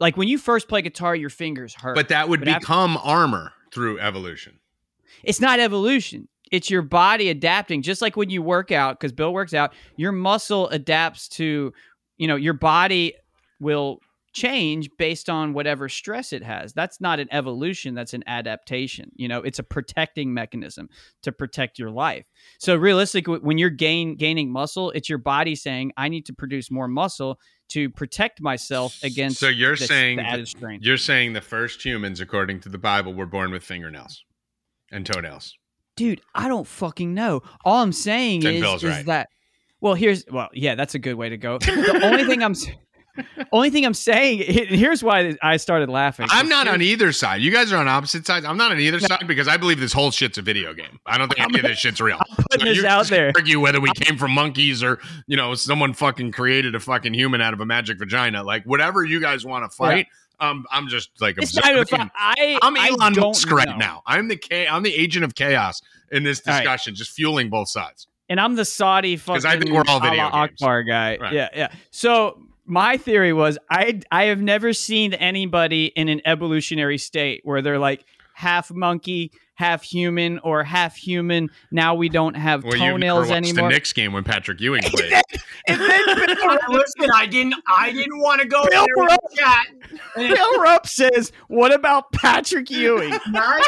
Like 0.00 0.16
when 0.16 0.26
you 0.26 0.38
first 0.38 0.66
play 0.68 0.82
guitar, 0.82 1.14
your 1.14 1.30
fingers 1.30 1.72
hurt. 1.72 1.94
But 1.94 2.08
that 2.08 2.28
would 2.28 2.40
But 2.40 2.48
after- 2.48 2.60
become 2.60 2.98
armor 3.04 3.52
through 3.72 4.00
evolution. 4.00 4.58
it's 5.22 5.40
not 5.40 5.60
evolution. 5.60 6.28
It's 6.50 6.68
your 6.68 6.82
body 6.82 7.28
adapting, 7.28 7.82
just 7.82 8.02
like 8.02 8.16
when 8.16 8.30
you 8.30 8.42
work 8.42 8.72
out, 8.72 8.98
because 8.98 9.12
Bill 9.12 9.32
works 9.32 9.54
out, 9.54 9.72
your 9.96 10.12
muscle 10.12 10.68
adapts 10.70 11.28
to, 11.30 11.72
you 12.18 12.26
know, 12.26 12.36
your 12.36 12.54
body 12.54 13.14
will 13.60 14.00
change 14.32 14.88
based 14.96 15.28
on 15.28 15.52
whatever 15.52 15.88
stress 15.88 16.32
it 16.32 16.42
has. 16.42 16.72
That's 16.72 17.00
not 17.00 17.20
an 17.20 17.28
evolution, 17.30 17.94
that's 17.94 18.14
an 18.14 18.24
adaptation. 18.26 19.10
You 19.14 19.28
know, 19.28 19.38
it's 19.38 19.58
a 19.58 19.64
protecting 19.64 20.34
mechanism 20.34 20.88
to 21.22 21.32
protect 21.32 21.78
your 21.78 21.90
life. 21.90 22.26
So 22.58 22.76
realistically, 22.76 23.38
when 23.38 23.58
you're 23.58 23.70
gain 23.70 24.16
gaining 24.16 24.50
muscle, 24.52 24.90
it's 24.90 25.08
your 25.08 25.18
body 25.18 25.54
saying, 25.54 25.92
I 25.96 26.08
need 26.08 26.26
to 26.26 26.32
produce 26.32 26.70
more 26.70 26.88
muscle 26.88 27.38
to 27.70 27.88
protect 27.90 28.40
myself 28.40 28.98
against 29.02 29.38
So 29.40 29.48
you're 29.48 29.76
saying 29.76 30.16
the 30.16 30.22
that- 30.22 30.32
added 30.34 30.48
strain. 30.48 30.80
You're 30.82 30.96
saying 30.96 31.32
the 31.32 31.40
first 31.40 31.84
humans, 31.84 32.20
according 32.20 32.60
to 32.60 32.68
the 32.68 32.78
Bible, 32.78 33.14
were 33.14 33.26
born 33.26 33.50
with 33.50 33.62
fingernails 33.64 34.24
and 34.92 35.06
toenails. 35.06 35.54
dude 35.96 36.20
i 36.34 36.48
don't 36.48 36.66
fucking 36.66 37.14
know 37.14 37.42
all 37.64 37.82
i'm 37.82 37.92
saying 37.92 38.40
Then 38.40 38.54
is, 38.54 38.74
is 38.82 38.84
right. 38.84 39.06
that 39.06 39.28
well 39.80 39.94
here's 39.94 40.24
well 40.30 40.48
yeah 40.52 40.74
that's 40.74 40.94
a 40.94 40.98
good 40.98 41.14
way 41.14 41.28
to 41.28 41.36
go 41.36 41.58
the 41.58 42.00
only 42.02 42.24
thing 42.24 42.42
i'm 42.42 42.54
Only 43.52 43.70
thing 43.70 43.84
I'm 43.84 43.94
saying, 43.94 44.38
here's 44.46 45.02
why 45.02 45.36
I 45.42 45.56
started 45.56 45.88
laughing. 45.88 46.26
I'm 46.30 46.48
not 46.48 46.68
on 46.68 46.80
either 46.82 47.12
side. 47.12 47.40
You 47.40 47.50
guys 47.50 47.72
are 47.72 47.76
on 47.76 47.88
opposite 47.88 48.26
sides. 48.26 48.46
I'm 48.46 48.56
not 48.56 48.70
on 48.72 48.78
either 48.80 49.00
side 49.00 49.24
because 49.26 49.48
I 49.48 49.56
believe 49.56 49.80
this 49.80 49.92
whole 49.92 50.10
shit's 50.10 50.38
a 50.38 50.42
video 50.42 50.72
game. 50.74 51.00
I 51.06 51.18
don't 51.18 51.28
think 51.28 51.40
any 51.40 51.58
of 51.58 51.64
this 51.64 51.78
shit's 51.78 52.00
real. 52.00 52.18
putting 52.50 52.66
this 52.66 52.76
you're 52.76 52.86
out 52.86 53.06
there. 53.08 53.32
Argue 53.34 53.60
whether 53.60 53.80
we 53.80 53.90
came 53.92 54.16
from 54.16 54.30
monkeys 54.32 54.82
or 54.82 55.00
you 55.26 55.36
know 55.36 55.54
someone 55.54 55.92
fucking 55.92 56.32
created 56.32 56.74
a 56.74 56.80
fucking 56.80 57.14
human 57.14 57.40
out 57.40 57.52
of 57.52 57.60
a 57.60 57.66
magic 57.66 57.98
vagina. 57.98 58.42
Like 58.42 58.64
whatever 58.64 59.04
you 59.04 59.20
guys 59.20 59.44
want 59.44 59.70
to 59.70 59.76
fight. 59.76 60.06
Um, 60.38 60.64
I'm 60.70 60.88
just 60.88 61.10
like 61.20 61.36
It's 61.36 61.54
not 61.54 61.66
even 61.66 61.80
observing. 61.80 62.10
I, 62.16 62.58
I'm 62.62 62.74
Elon 62.74 63.12
Musk 63.14 63.50
right 63.50 63.68
know. 63.68 63.76
now. 63.76 64.02
I'm 64.06 64.28
the 64.28 64.36
cha- 64.38 64.74
I'm 64.74 64.82
the 64.82 64.94
agent 64.94 65.22
of 65.22 65.34
chaos 65.34 65.82
in 66.10 66.22
this 66.22 66.40
All 66.46 66.54
right. 66.54 66.60
discussion, 66.60 66.94
just 66.94 67.10
fueling 67.10 67.50
both 67.50 67.68
sides. 67.68 68.06
and 68.30 68.40
I'm 68.40 68.54
the 68.56 68.64
Saudi 68.64 69.18
fucking 69.18 69.44
I 69.44 69.58
think 69.58 69.70
we're 69.70 69.84
all 69.86 70.00
video 70.00 70.22
Akbar 70.24 70.82
guy. 70.84 71.18
Right. 71.20 71.34
Yeah, 71.34 71.48
yeah. 71.54 71.68
So 71.90 72.40
my 72.70 72.96
theory 72.96 73.32
was 73.32 73.58
I 73.68 74.00
I 74.10 74.24
have 74.24 74.40
never 74.40 74.72
seen 74.72 75.12
anybody 75.12 75.86
in 75.86 76.08
an 76.08 76.22
evolutionary 76.24 76.98
state 76.98 77.40
where 77.44 77.60
they're 77.60 77.78
like 77.78 78.04
half 78.40 78.70
monkey, 78.72 79.30
half 79.54 79.82
human, 79.82 80.38
or 80.40 80.64
half 80.64 80.96
human. 80.96 81.50
Now 81.70 81.94
we 81.94 82.08
don't 82.08 82.34
have 82.34 82.64
Well, 82.64 82.72
you 82.74 82.78
toenails 82.80 83.28
watched 83.28 83.36
anymore. 83.36 83.68
the 83.68 83.74
Knicks 83.74 83.92
game 83.92 84.12
when 84.12 84.24
Patrick 84.24 84.60
Ewing 84.60 84.82
played. 84.82 85.12
and 85.68 85.80
then 85.80 86.04
Bill, 86.06 86.58
Listen, 86.70 87.10
I 87.14 87.26
didn't. 87.26 87.54
I 87.68 87.92
didn't 87.92 88.18
want 88.18 88.40
to 88.40 88.48
go 88.48 88.62
Bill 88.70 88.86
there 88.86 89.04
in 89.04 89.04
the 89.04 89.18
Rupp- 89.20 89.34
chat. 89.36 89.66
Bill 90.36 90.60
Rupp 90.62 90.86
says, 90.86 91.32
"What 91.48 91.72
about 91.74 92.12
Patrick 92.12 92.70
Ewing?" 92.70 93.10
not, 93.28 93.62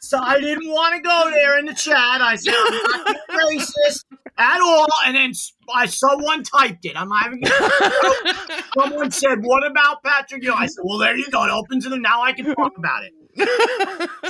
so 0.00 0.18
I 0.18 0.40
didn't 0.40 0.68
want 0.68 0.94
to 0.96 1.00
go 1.02 1.30
there 1.30 1.58
in 1.58 1.66
the 1.66 1.74
chat. 1.74 2.20
I 2.22 2.36
said 2.36 2.54
I'm 2.56 3.04
not 3.06 3.16
racist 3.50 4.04
at 4.38 4.60
all, 4.60 4.86
and 5.06 5.14
then 5.16 5.30
s- 5.30 5.52
I 5.72 5.86
someone 5.86 6.42
typed 6.44 6.84
it. 6.86 6.96
I'm 6.96 7.10
having. 7.10 7.42
someone 8.78 9.10
said, 9.10 9.38
"What 9.42 9.66
about 9.66 10.02
Patrick?" 10.02 10.42
Ewing?" 10.42 10.56
I 10.58 10.66
said, 10.66 10.82
"Well, 10.84 10.98
there 10.98 11.16
you 11.16 11.30
go. 11.30 11.44
It 11.44 11.50
opens 11.50 11.84
it, 11.86 11.92
and 11.92 12.02
now 12.02 12.22
I 12.22 12.32
can 12.32 12.46
talk 12.54 12.72
about 12.78 13.04
it." 13.04 13.12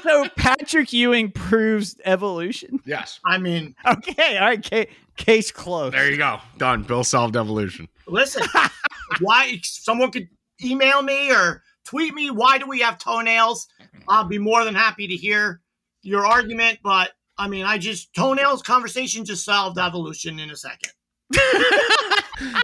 So 0.03 0.29
Patrick 0.37 0.93
Ewing 0.93 1.31
proves 1.31 1.97
evolution. 2.05 2.81
yes. 2.85 3.21
I 3.25 3.39
mean, 3.39 3.75
Okay, 3.87 4.39
all 4.39 4.47
right, 4.47 4.69
ca- 4.71 4.89
case 5.17 5.51
closed. 5.51 5.95
There 5.95 6.11
you 6.11 6.17
go. 6.17 6.39
Done. 6.59 6.83
Bill 6.83 7.05
solved 7.05 7.37
evolution. 7.37 7.89
listen, 8.07 8.47
why? 9.21 9.59
Someone 9.63 10.11
could 10.11 10.29
email 10.65 11.03
me 11.03 11.31
or 11.33 11.63
tweet 11.85 12.15
me. 12.15 12.31
Why 12.31 12.59
do 12.59 12.67
we 12.67 12.81
have 12.81 12.99
toenails? 12.99 13.69
I'll 14.09 14.25
be 14.29 14.39
more 14.39 14.65
than 14.65 14.75
happy 14.75 15.07
to 15.09 15.17
hear 15.17 15.61
your 16.03 16.27
argument, 16.27 16.79
but 16.83 17.13
I 17.39 17.49
mean, 17.49 17.65
I 17.67 17.79
just 17.79 18.15
toenails 18.15 18.63
conversation 18.63 19.25
just 19.25 19.45
solved 19.45 19.79
evolution 19.79 20.39
in 20.39 20.51
a 20.51 20.57
second. 20.57 20.93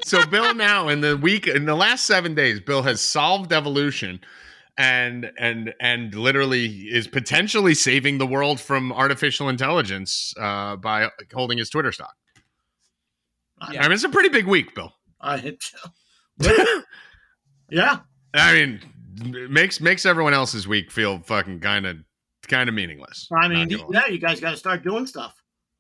so 0.05 0.25
Bill 0.27 0.55
now 0.55 0.89
in 0.89 1.01
the 1.01 1.17
week 1.17 1.47
in 1.47 1.65
the 1.65 1.75
last 1.75 2.05
seven 2.07 2.35
days, 2.35 2.61
Bill 2.61 2.83
has 2.83 3.01
solved 3.01 3.53
evolution 3.53 4.21
and 4.81 5.31
and 5.39 5.75
and 5.79 6.15
literally 6.15 6.67
is 6.67 7.07
potentially 7.07 7.75
saving 7.75 8.17
the 8.17 8.27
world 8.27 8.59
from 8.59 8.93
artificial 8.93 9.51
intelligence 9.51 10.33
uh, 10.41 10.77
by 10.77 11.11
holding 11.35 11.59
his 11.59 11.69
Twitter 11.69 11.93
stock. 11.93 12.15
I 13.61 13.83
mean, 13.83 13.93
it's 13.93 14.05
a 14.05 14.09
pretty 14.09 14.31
big 14.31 14.47
week, 14.47 14.75
Bill. 14.75 14.95
I 15.21 15.37
hit. 15.37 15.63
yeah, 17.71 17.99
I 18.33 18.55
mean, 18.55 18.81
makes 19.51 19.83
makes 19.83 20.07
everyone 20.07 20.33
else's 20.33 20.67
week 20.67 20.91
feel 20.91 21.19
fucking 21.19 21.61
kind 21.61 21.85
of 21.85 21.99
kind 22.49 22.71
of 22.71 22.75
meaningless. 22.75 23.29
I 23.31 23.49
mean, 23.49 23.69
Not 23.69 23.87
yeah, 23.93 24.07
you 24.07 24.19
guys 24.19 24.41
got 24.41 24.53
to 24.53 24.57
start 24.57 24.83
doing 24.83 25.07
stuff. 25.07 25.35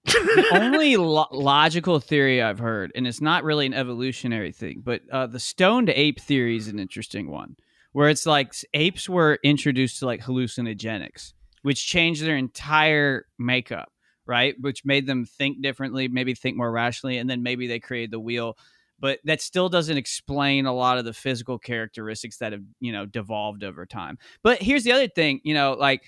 the 0.04 0.46
only 0.60 0.98
lo- 0.98 1.26
logical 1.32 2.00
theory 2.00 2.42
I've 2.42 2.58
heard, 2.58 2.92
and 2.94 3.06
it's 3.06 3.22
not 3.22 3.44
really 3.44 3.64
an 3.64 3.72
evolutionary 3.72 4.52
thing, 4.52 4.82
but 4.84 5.00
uh, 5.10 5.26
the 5.26 5.40
stoned 5.40 5.88
ape 5.88 6.20
theory 6.20 6.58
is 6.58 6.68
an 6.68 6.78
interesting 6.78 7.30
one, 7.30 7.56
where 7.92 8.08
it's 8.08 8.26
like 8.26 8.54
apes 8.74 9.08
were 9.08 9.38
introduced 9.42 9.98
to 9.98 10.06
like 10.06 10.20
hallucinogenics, 10.20 11.32
which 11.62 11.86
changed 11.86 12.22
their 12.24 12.36
entire 12.36 13.26
makeup, 13.38 13.90
right? 14.26 14.54
Which 14.60 14.84
made 14.84 15.06
them 15.06 15.24
think 15.24 15.62
differently, 15.62 16.08
maybe 16.08 16.34
think 16.34 16.56
more 16.56 16.70
rationally, 16.70 17.18
and 17.18 17.28
then 17.28 17.42
maybe 17.42 17.66
they 17.66 17.80
created 17.80 18.12
the 18.12 18.20
wheel. 18.20 18.56
But 18.98 19.18
that 19.24 19.40
still 19.40 19.68
doesn't 19.68 19.96
explain 19.96 20.66
a 20.66 20.74
lot 20.74 20.98
of 20.98 21.04
the 21.04 21.14
physical 21.14 21.58
characteristics 21.58 22.36
that 22.38 22.52
have, 22.52 22.62
you 22.80 22.92
know, 22.92 23.06
devolved 23.06 23.64
over 23.64 23.86
time. 23.86 24.18
But 24.42 24.60
here's 24.62 24.84
the 24.84 24.92
other 24.92 25.08
thing, 25.08 25.40
you 25.42 25.54
know, 25.54 25.72
like 25.72 26.02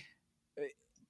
eh, 0.58 0.64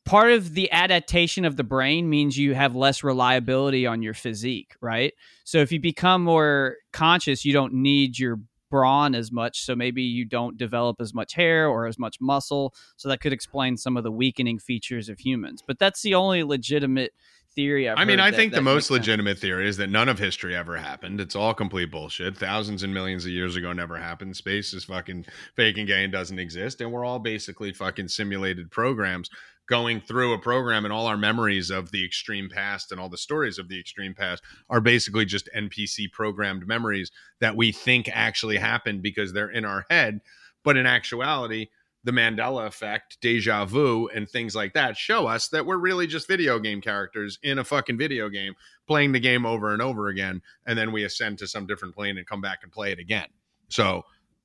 part 0.05 0.31
of 0.31 0.55
the 0.55 0.71
adaptation 0.71 1.45
of 1.45 1.57
the 1.57 1.65
brain 1.65 2.09
means 2.09 2.39
you 2.39 2.55
have 2.55 2.77
less 2.77 3.03
reliability 3.03 3.85
on 3.85 4.01
your 4.01 4.15
physique, 4.15 4.77
right? 4.81 5.13
So 5.45 5.59
if 5.59 5.73
you 5.73 5.81
become 5.81 6.23
more 6.23 6.77
conscious, 6.93 7.45
you 7.45 7.53
don't 7.53 7.75
need 7.75 8.17
your 8.17 8.39
brawn 8.73 9.15
as 9.15 9.31
much. 9.31 9.65
So 9.65 9.77
maybe 9.77 10.03
you 10.03 10.25
don't 10.25 10.57
develop 10.57 10.97
as 10.99 11.13
much 11.13 11.35
hair 11.35 11.69
or 11.69 11.87
as 11.87 11.99
much 11.99 12.17
muscle. 12.21 12.75
So 12.97 13.09
that 13.11 13.21
could 13.21 13.33
explain 13.35 13.77
some 13.77 13.99
of 13.99 14.03
the 14.03 14.11
weakening 14.11 14.59
features 14.59 15.09
of 15.11 15.19
humans. 15.21 15.63
But 15.65 15.79
that's 15.79 16.01
the 16.01 16.15
only 16.15 16.43
legitimate 16.43 17.13
theory 17.55 17.87
I've 17.87 17.99
I 17.99 18.07
mean, 18.07 18.19
I 18.19 18.31
that- 18.31 18.37
think 18.39 18.55
the 18.55 18.63
most 18.63 18.87
sense. 18.87 18.99
legitimate 19.01 19.39
theory 19.39 19.69
is 19.69 19.77
that 19.77 19.91
none 19.91 20.09
of 20.09 20.19
history 20.19 20.57
ever 20.57 20.79
happened. 20.79 21.21
It's 21.21 21.37
all 21.37 21.53
complete 21.53 21.91
bullshit. 21.91 22.35
Thousands 22.39 22.83
and 22.83 22.95
millions 22.95 23.27
of 23.27 23.31
years 23.31 23.57
ago 23.57 23.75
never 23.75 23.99
happened. 23.99 24.35
Space 24.39 24.73
is 24.73 24.85
fucking 24.85 25.27
fake 25.55 25.77
and 25.77 25.87
gay 25.87 26.03
and 26.03 26.11
doesn't 26.13 26.39
exist. 26.39 26.81
And 26.81 26.91
we're 26.91 27.05
all 27.05 27.19
basically 27.19 27.75
fucking 27.75 28.09
simulated 28.09 28.71
programs 28.71 29.29
going 29.73 30.03
through 30.03 30.35
a 30.35 30.39
program 30.39 30.85
and 30.85 30.93
all 30.93 31.07
our 31.07 31.17
memories 31.17 31.71
of 31.71 31.91
the 31.93 32.05
extreme 32.05 32.47
past 32.47 32.93
and 32.93 33.01
all 33.01 33.09
the 33.09 33.17
stories 33.17 33.59
of 33.59 33.71
the 33.71 33.81
extreme 33.81 34.13
past 34.13 34.43
are 34.69 34.83
basically 34.83 35.25
just 35.25 35.49
NPC 35.57 36.13
programmed 36.13 36.67
memories 36.67 37.11
that 37.41 37.57
we 37.57 37.73
think 37.73 38.07
actually 38.13 38.59
happened 38.59 39.01
because 39.01 39.33
they're 39.33 39.49
in 39.49 39.65
our 39.65 39.87
head. 39.89 40.21
But 40.63 40.77
in 40.77 40.85
actuality, 40.85 41.69
the 42.05 42.13
Mandela 42.13 42.67
effect, 42.67 43.17
deja 43.23 43.65
vu, 43.65 44.11
and 44.15 44.29
things 44.29 44.55
like 44.55 44.75
that 44.75 44.95
show 44.99 45.27
us 45.27 45.49
that 45.49 45.65
we're 45.65 45.79
really 45.79 46.07
just 46.07 46.29
video 46.29 46.59
game 46.59 46.83
characters 46.83 47.39
in 47.43 47.59
a 47.59 47.65
fucking 47.65 47.97
video 47.97 48.29
game, 48.29 48.53
playing 48.87 49.13
the 49.13 49.21
game 49.21 49.47
over 49.47 49.73
and 49.73 49.81
over 49.81 50.09
again, 50.09 50.43
and 50.67 50.79
then 50.79 50.93
we 50.93 51.05
ascend 51.05 51.39
to 51.39 51.47
some 51.47 51.67
different 51.67 51.95
plane 51.95 52.19
and 52.19 52.27
come 52.27 52.43
back 52.43 52.59
and 52.63 52.71
play 52.71 52.93
it 52.93 52.99
again. 52.99 53.29
So, 53.71 54.03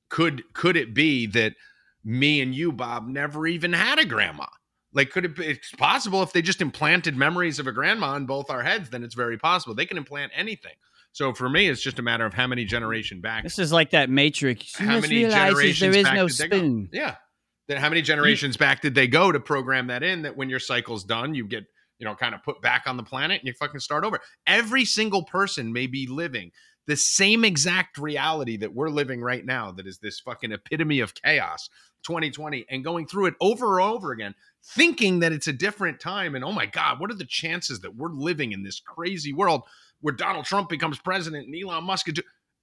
could 0.08 0.54
could 0.54 0.78
it 0.78 0.94
be 0.94 1.26
that 1.26 1.52
me 2.02 2.40
and 2.40 2.54
you, 2.54 2.72
Bob, 2.72 3.06
never 3.06 3.46
even 3.46 3.74
had 3.74 3.98
a 3.98 4.06
grandma? 4.06 4.46
Like, 4.92 5.10
could 5.10 5.24
it 5.24 5.36
be? 5.36 5.46
It's 5.46 5.70
possible 5.72 6.22
if 6.22 6.32
they 6.32 6.42
just 6.42 6.62
implanted 6.62 7.16
memories 7.16 7.58
of 7.58 7.66
a 7.66 7.72
grandma 7.72 8.14
in 8.16 8.26
both 8.26 8.50
our 8.50 8.62
heads, 8.62 8.90
then 8.90 9.04
it's 9.04 9.14
very 9.14 9.38
possible 9.38 9.74
they 9.74 9.86
can 9.86 9.98
implant 9.98 10.32
anything. 10.34 10.72
So 11.12 11.32
for 11.34 11.48
me, 11.48 11.68
it's 11.68 11.82
just 11.82 11.98
a 11.98 12.02
matter 12.02 12.24
of 12.24 12.34
how 12.34 12.46
many 12.46 12.64
generation 12.64 13.20
back 13.20 13.42
This 13.42 13.58
is 13.58 13.72
like 13.72 13.90
that 13.90 14.08
Matrix. 14.08 14.78
You 14.78 14.86
how 14.86 15.00
many 15.00 15.28
generations 15.28 15.80
there 15.80 15.96
is 15.96 16.04
back 16.04 16.14
no 16.14 16.28
did 16.28 16.36
they 16.38 16.48
go? 16.48 16.56
spoon. 16.58 16.88
Yeah. 16.92 17.16
Then 17.66 17.76
how 17.78 17.88
many 17.88 18.02
generations 18.02 18.56
back 18.56 18.80
did 18.80 18.94
they 18.94 19.06
go 19.06 19.30
to 19.30 19.40
program 19.40 19.88
that 19.88 20.02
in 20.02 20.22
that 20.22 20.36
when 20.36 20.48
your 20.48 20.60
cycle's 20.60 21.04
done, 21.04 21.34
you 21.34 21.46
get, 21.46 21.64
you 21.98 22.06
know, 22.06 22.14
kind 22.14 22.34
of 22.34 22.42
put 22.42 22.62
back 22.62 22.84
on 22.86 22.96
the 22.96 23.02
planet 23.02 23.40
and 23.40 23.46
you 23.46 23.52
fucking 23.52 23.80
start 23.80 24.04
over. 24.04 24.20
Every 24.46 24.84
single 24.84 25.24
person 25.24 25.72
may 25.72 25.86
be 25.86 26.06
living 26.06 26.50
the 26.86 26.96
same 26.96 27.44
exact 27.44 27.98
reality 27.98 28.56
that 28.56 28.74
we're 28.74 28.88
living 28.88 29.20
right 29.20 29.44
now, 29.44 29.70
that 29.72 29.86
is 29.86 29.98
this 29.98 30.20
fucking 30.20 30.52
epitome 30.52 31.00
of 31.00 31.14
chaos, 31.14 31.68
2020, 32.04 32.66
and 32.70 32.84
going 32.84 33.06
through 33.06 33.26
it 33.26 33.34
over 33.40 33.78
and 33.78 33.88
over 33.88 34.12
again, 34.12 34.34
thinking 34.62 35.20
that 35.20 35.32
it's 35.32 35.48
a 35.48 35.52
different 35.52 36.00
time. 36.00 36.34
And 36.34 36.44
oh 36.44 36.52
my 36.52 36.66
God, 36.66 37.00
what 37.00 37.10
are 37.10 37.16
the 37.16 37.24
chances 37.24 37.80
that 37.80 37.96
we're 37.96 38.12
living 38.12 38.52
in 38.52 38.62
this 38.62 38.80
crazy 38.80 39.32
world 39.32 39.62
where 40.00 40.14
Donald 40.14 40.44
Trump 40.44 40.68
becomes 40.68 40.98
president 40.98 41.46
and 41.46 41.56
Elon 41.56 41.84
Musk? 41.84 42.08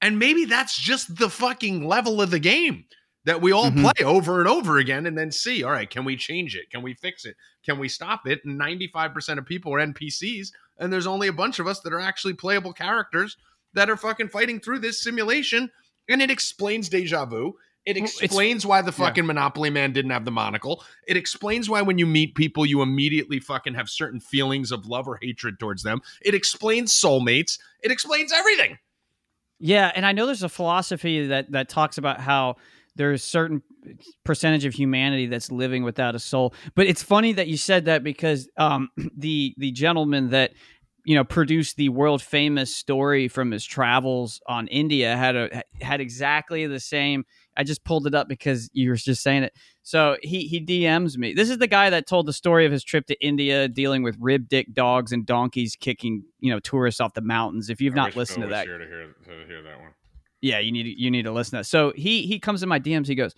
And 0.02 0.20
maybe 0.20 0.46
that's 0.46 0.78
just 0.78 1.18
the 1.18 1.30
fucking 1.30 1.88
level 1.88 2.22
of 2.22 2.32
the 2.32 2.40
game 2.40 2.86
that 3.24 3.42
we 3.42 3.52
all 3.52 3.72
Mhm. 3.72 3.82
play 3.82 4.06
over 4.06 4.40
and 4.40 4.48
over 4.48 4.78
again 4.78 5.08
and 5.08 5.18
then 5.18 5.32
see, 5.32 5.64
all 5.64 5.72
right, 5.72 5.90
can 5.90 6.06
we 6.06 6.16
change 6.16 6.56
it? 6.56 6.70
Can 6.70 6.84
we 6.84 6.94
fix 6.94 7.26
it? 7.26 7.36
Can 7.66 7.80
we 7.80 7.90
stop 7.90 8.28
it? 8.28 8.46
And 8.46 8.58
95% 8.58 9.40
of 9.40 9.46
people 9.46 9.74
are 9.74 9.80
NPCs, 9.80 10.52
and 10.78 10.94
there's 10.94 11.08
only 11.08 11.28
a 11.28 11.34
bunch 11.34 11.58
of 11.58 11.66
us 11.66 11.80
that 11.80 11.94
are 11.94 12.00
actually 12.00 12.34
playable 12.34 12.74
characters 12.74 13.36
that 13.74 13.90
are 13.90 13.98
fucking 13.98 14.30
fighting 14.30 14.60
through 14.60 14.80
this 14.80 15.02
simulation. 15.02 15.72
And 16.08 16.22
it 16.22 16.30
explains 16.30 16.88
deja 16.88 17.26
vu. 17.26 17.58
It 17.86 17.98
explains 17.98 18.66
why 18.66 18.82
the 18.82 18.92
fucking 18.92 19.26
Monopoly 19.28 19.70
man 19.70 19.94
didn't 19.94 20.12
have 20.12 20.26
the 20.26 20.32
monocle. 20.32 20.84
It 21.08 21.18
explains 21.18 21.70
why 21.70 21.84
when 21.84 22.00
you 22.00 22.08
meet 22.08 22.34
people, 22.34 22.66
you 22.66 22.82
immediately 22.82 23.40
fucking 23.40 23.76
have 23.76 23.90
certain 23.90 24.20
feelings 24.20 24.72
of 24.72 24.88
love 24.88 25.08
or 25.08 25.20
hatred 25.22 25.60
towards 25.60 25.84
them. 25.84 26.02
It 26.22 26.34
explains 26.34 26.92
soulmates. 26.94 27.60
It 27.84 27.92
explains 27.92 28.34
everything. 28.34 28.80
Yeah, 29.60 29.92
and 29.96 30.06
I 30.06 30.12
know 30.12 30.26
there's 30.26 30.44
a 30.44 30.50
philosophy 30.50 31.28
that 31.28 31.52
that 31.52 31.70
talks 31.70 31.98
about 31.98 32.20
how 32.20 32.56
there's 32.96 33.24
certain 33.24 33.62
percentage 34.24 34.66
of 34.66 34.74
humanity 34.74 35.28
that's 35.28 35.52
living 35.52 35.84
without 35.84 36.16
a 36.16 36.20
soul. 36.20 36.54
But 36.76 36.88
it's 36.88 37.04
funny 37.04 37.34
that 37.34 37.48
you 37.48 37.58
said 37.58 37.86
that 37.86 38.04
because 38.04 38.50
um, 38.58 38.90
the 39.18 39.54
the 39.58 39.72
gentleman 39.72 40.30
that 40.30 40.52
you 41.06 41.16
know 41.16 41.24
produced 41.24 41.78
the 41.78 41.90
world 41.90 42.22
famous 42.22 42.76
story 42.76 43.28
from 43.28 43.52
his 43.52 43.64
travels 43.64 44.42
on 44.48 44.68
India 44.68 45.16
had 45.16 45.36
a 45.36 45.64
had 45.82 46.02
exactly 46.02 46.66
the 46.68 46.80
same. 46.80 47.26
I 47.58 47.64
just 47.64 47.84
pulled 47.84 48.08
it 48.08 48.14
up 48.14 48.28
because 48.28 48.70
you 48.74 48.90
were 48.90 48.96
just 48.96 49.24
saying 49.24 49.44
it. 49.44 49.54
So 49.84 50.18
he 50.22 50.48
he 50.48 50.64
DMs 50.64 51.18
me. 51.18 51.34
This 51.34 51.50
is 51.50 51.58
the 51.58 51.68
guy 51.68 51.90
that 51.90 52.08
told 52.08 52.26
the 52.26 52.34
story 52.34 52.66
of 52.66 52.72
his 52.72 52.84
trip 52.84 53.06
to 53.08 53.26
India, 53.26 53.68
dealing 53.68 54.04
with 54.04 54.18
rib 54.20 54.48
dick 54.50 54.74
dogs 54.74 55.12
and 55.12 55.26
donkeys 55.26 55.76
kicking 55.76 56.24
you 56.40 56.52
know 56.52 56.60
tourists 56.60 57.00
off 57.00 57.14
the 57.14 57.22
mountains. 57.22 57.70
If 57.70 57.82
you've 57.82 57.96
not 57.96 58.16
listened 58.16 58.44
to 58.44 58.50
that, 58.50 58.66
to 58.66 58.72
hear, 58.72 59.16
to 59.26 59.48
hear 59.48 59.64
that 59.64 59.80
one. 59.80 59.92
Yeah, 60.42 60.60
you 60.60 60.72
need 60.72 60.86
you 60.98 61.10
need 61.10 61.24
to 61.24 61.32
listen 61.32 61.52
to 61.52 61.58
that. 61.58 61.66
So 61.66 61.94
he 61.96 62.24
he 62.24 62.40
comes 62.40 62.64
in 62.64 62.70
my 62.70 62.80
DMs. 62.80 63.08
He 63.08 63.16
goes, 63.16 63.36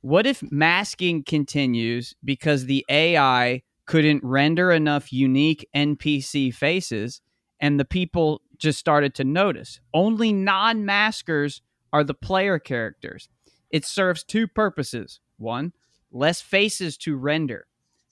"What 0.00 0.26
if 0.26 0.42
masking 0.50 1.24
continues 1.24 2.14
because 2.24 2.66
the 2.66 2.84
AI 2.88 3.62
couldn't 3.86 4.22
render 4.24 4.72
enough 4.72 5.12
unique 5.12 5.66
NPC 5.74 6.52
faces, 6.52 7.20
and 7.60 7.80
the 7.80 7.84
people 7.84 8.42
just 8.58 8.78
started 8.78 9.14
to 9.14 9.24
notice 9.24 9.80
only 9.94 10.32
non-maskers 10.32 11.62
are 11.92 12.04
the 12.04 12.14
player 12.14 12.58
characters. 12.58 13.28
It 13.70 13.84
serves 13.84 14.22
two 14.22 14.46
purposes: 14.46 15.20
one, 15.38 15.72
less 16.10 16.40
faces 16.40 16.96
to 16.98 17.16
render; 17.16 17.66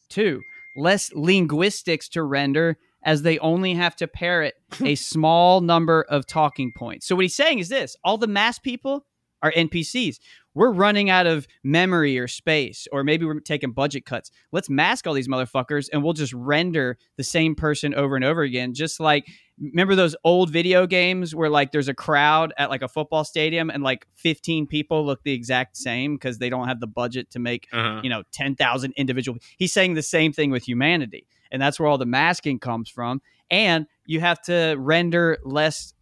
two, 0.09 0.43
less 0.77 1.13
linguistics 1.13 2.09
to 2.11 2.23
render." 2.23 2.79
As 3.07 3.21
they 3.21 3.39
only 3.41 3.75
have 3.75 3.95
to 3.97 4.09
parrot 4.09 4.55
a 4.83 4.95
small 4.95 5.61
number 5.61 6.07
of 6.09 6.27
talking 6.27 6.73
points. 6.73 7.07
So, 7.07 7.15
what 7.15 7.27
he's 7.27 7.35
saying 7.35 7.59
is 7.59 7.69
this 7.69 7.97
all 8.03 8.17
the 8.17 8.27
mass 8.27 8.59
people 8.59 9.05
are 9.43 9.53
NPCs. 9.53 10.19
We're 10.55 10.71
running 10.73 11.11
out 11.11 11.27
of 11.27 11.47
memory 11.63 12.19
or 12.19 12.29
space, 12.29 12.87
or 12.93 13.03
maybe 13.05 13.25
we're 13.27 13.41
taking 13.41 13.73
budget 13.73 14.07
cuts. 14.07 14.31
Let's 14.53 14.71
mask 14.71 15.07
all 15.07 15.15
these 15.15 15.29
motherfuckers 15.29 15.89
and 15.93 16.03
we'll 16.03 16.13
just 16.13 16.33
render 16.33 16.97
the 17.17 17.25
same 17.25 17.55
person 17.55 17.95
over 17.95 18.17
and 18.17 18.25
over 18.25 18.43
again. 18.43 18.73
Just 18.75 19.01
like, 19.01 19.27
remember 19.61 19.95
those 19.95 20.15
old 20.25 20.51
video 20.51 20.87
games 20.87 21.35
where 21.35 21.49
like 21.51 21.73
there's 21.73 21.89
a 21.89 21.95
crowd 21.95 22.53
at 22.57 22.71
like 22.71 22.83
a 22.83 22.89
football 22.89 23.25
stadium 23.25 23.71
and 23.71 23.83
like 23.83 24.07
15 24.15 24.67
people 24.67 25.05
look 25.05 25.23
the 25.25 25.33
exact 25.33 25.77
same 25.77 26.15
because 26.15 26.39
they 26.39 26.49
don't 26.51 26.69
have 26.69 26.81
the 26.81 26.87
budget 26.87 27.31
to 27.31 27.39
make, 27.39 27.67
Uh-huh. 27.73 28.01
you 28.03 28.11
know, 28.11 28.23
10,000 28.33 28.93
individual. 28.97 29.39
He's 29.57 29.73
saying 29.73 29.95
the 29.95 30.03
same 30.03 30.33
thing 30.33 30.51
with 30.51 30.67
humanity. 30.67 31.27
And 31.51 31.63
that's 31.63 31.79
where 31.79 31.89
all 31.89 31.99
the 31.99 32.07
masking 32.07 32.59
comes 32.59 32.89
from. 32.89 33.23
And 33.51 33.87
you 34.07 34.21
have 34.21 34.41
to 34.43 34.75
render 34.79 35.39
less 35.45 35.95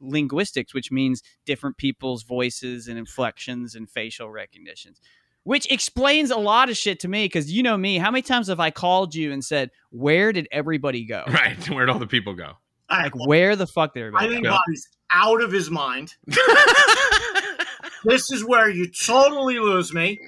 linguistics, 0.00 0.74
which 0.74 0.90
means 0.90 1.22
different 1.46 1.76
people's 1.76 2.22
voices 2.22 2.88
and 2.88 2.98
inflections 2.98 3.74
and 3.74 3.88
facial 3.90 4.30
recognitions, 4.30 5.00
which 5.44 5.70
explains 5.72 6.30
a 6.30 6.38
lot 6.38 6.68
of 6.70 6.76
shit 6.76 7.00
to 7.00 7.08
me. 7.08 7.24
Because 7.26 7.50
you 7.52 7.62
know 7.62 7.76
me, 7.76 7.98
how 7.98 8.10
many 8.10 8.22
times 8.22 8.48
have 8.48 8.60
I 8.60 8.70
called 8.70 9.14
you 9.14 9.32
and 9.32 9.44
said, 9.44 9.70
"Where 9.90 10.32
did 10.32 10.48
everybody 10.52 11.04
go? 11.04 11.24
Right. 11.28 11.68
Where'd 11.70 11.90
all 11.90 11.98
the 11.98 12.06
people 12.06 12.34
go? 12.34 12.52
All 12.90 12.98
right, 12.98 13.14
Like, 13.14 13.28
where 13.28 13.54
the 13.56 13.66
fuck 13.66 13.92
did 13.94 14.00
I 14.00 14.06
everybody 14.06 14.28
think 14.30 14.44
go?" 14.44 14.50
Bobby's 14.50 14.88
out 15.10 15.42
of 15.42 15.52
his 15.52 15.70
mind. 15.70 16.14
this 18.04 18.30
is 18.30 18.44
where 18.44 18.70
you 18.70 18.90
totally 18.90 19.58
lose 19.58 19.92
me. 19.92 20.18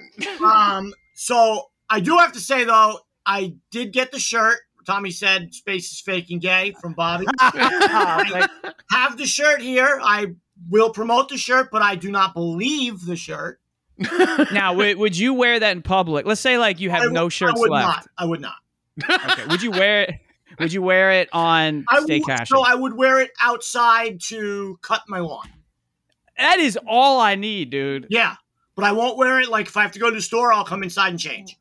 Um, 0.43 0.93
so 1.15 1.69
I 1.89 1.99
do 1.99 2.17
have 2.17 2.31
to 2.33 2.39
say 2.39 2.63
though, 2.63 2.99
I 3.25 3.55
did 3.71 3.93
get 3.93 4.11
the 4.11 4.19
shirt. 4.19 4.59
Tommy 4.85 5.11
said 5.11 5.53
"Space 5.53 5.91
is 5.91 5.99
fake 6.01 6.29
and 6.31 6.41
gay" 6.41 6.73
from 6.81 6.93
Bobby. 6.93 7.25
I 7.39 8.47
have 8.91 9.17
the 9.17 9.25
shirt 9.25 9.61
here. 9.61 9.99
I 10.03 10.27
will 10.69 10.91
promote 10.91 11.29
the 11.29 11.37
shirt, 11.37 11.69
but 11.71 11.81
I 11.81 11.95
do 11.95 12.11
not 12.11 12.33
believe 12.33 13.05
the 13.05 13.15
shirt. 13.15 13.59
now, 14.51 14.73
would, 14.73 14.97
would 14.97 15.17
you 15.17 15.33
wear 15.33 15.59
that 15.59 15.71
in 15.71 15.81
public? 15.81 16.25
Let's 16.25 16.41
say 16.41 16.57
like 16.57 16.79
you 16.79 16.89
have 16.89 17.01
I 17.01 17.05
w- 17.05 17.13
no 17.13 17.29
shirts 17.29 17.53
I 17.57 17.59
would 17.59 17.69
left. 17.71 17.87
not. 17.87 18.07
I 18.17 18.25
would 18.25 18.41
not. 18.41 18.55
Okay. 19.09 19.45
Would 19.47 19.61
you 19.61 19.71
wear 19.71 20.03
it? 20.03 20.15
Would 20.59 20.73
you 20.73 20.81
wear 20.81 21.11
it 21.13 21.29
on 21.31 21.85
I 21.89 22.01
Stay 22.01 22.19
would, 22.19 22.27
Cash? 22.27 22.49
so 22.49 22.63
I 22.65 22.75
would 22.75 22.93
wear 22.95 23.19
it 23.21 23.31
outside 23.41 24.19
to 24.25 24.77
cut 24.81 25.01
my 25.07 25.19
lawn. 25.19 25.47
that 26.37 26.59
is 26.59 26.77
all 26.87 27.19
I 27.19 27.35
need, 27.35 27.69
dude. 27.69 28.07
Yeah, 28.09 28.35
but 28.75 28.83
I 28.85 28.91
won't 28.91 29.17
wear 29.17 29.39
it. 29.39 29.49
Like 29.49 29.67
if 29.67 29.77
I 29.77 29.83
have 29.83 29.91
to 29.93 29.99
go 29.99 30.09
to 30.09 30.15
the 30.15 30.21
store, 30.21 30.51
I'll 30.51 30.65
come 30.65 30.83
inside 30.83 31.09
and 31.09 31.19
change. 31.19 31.57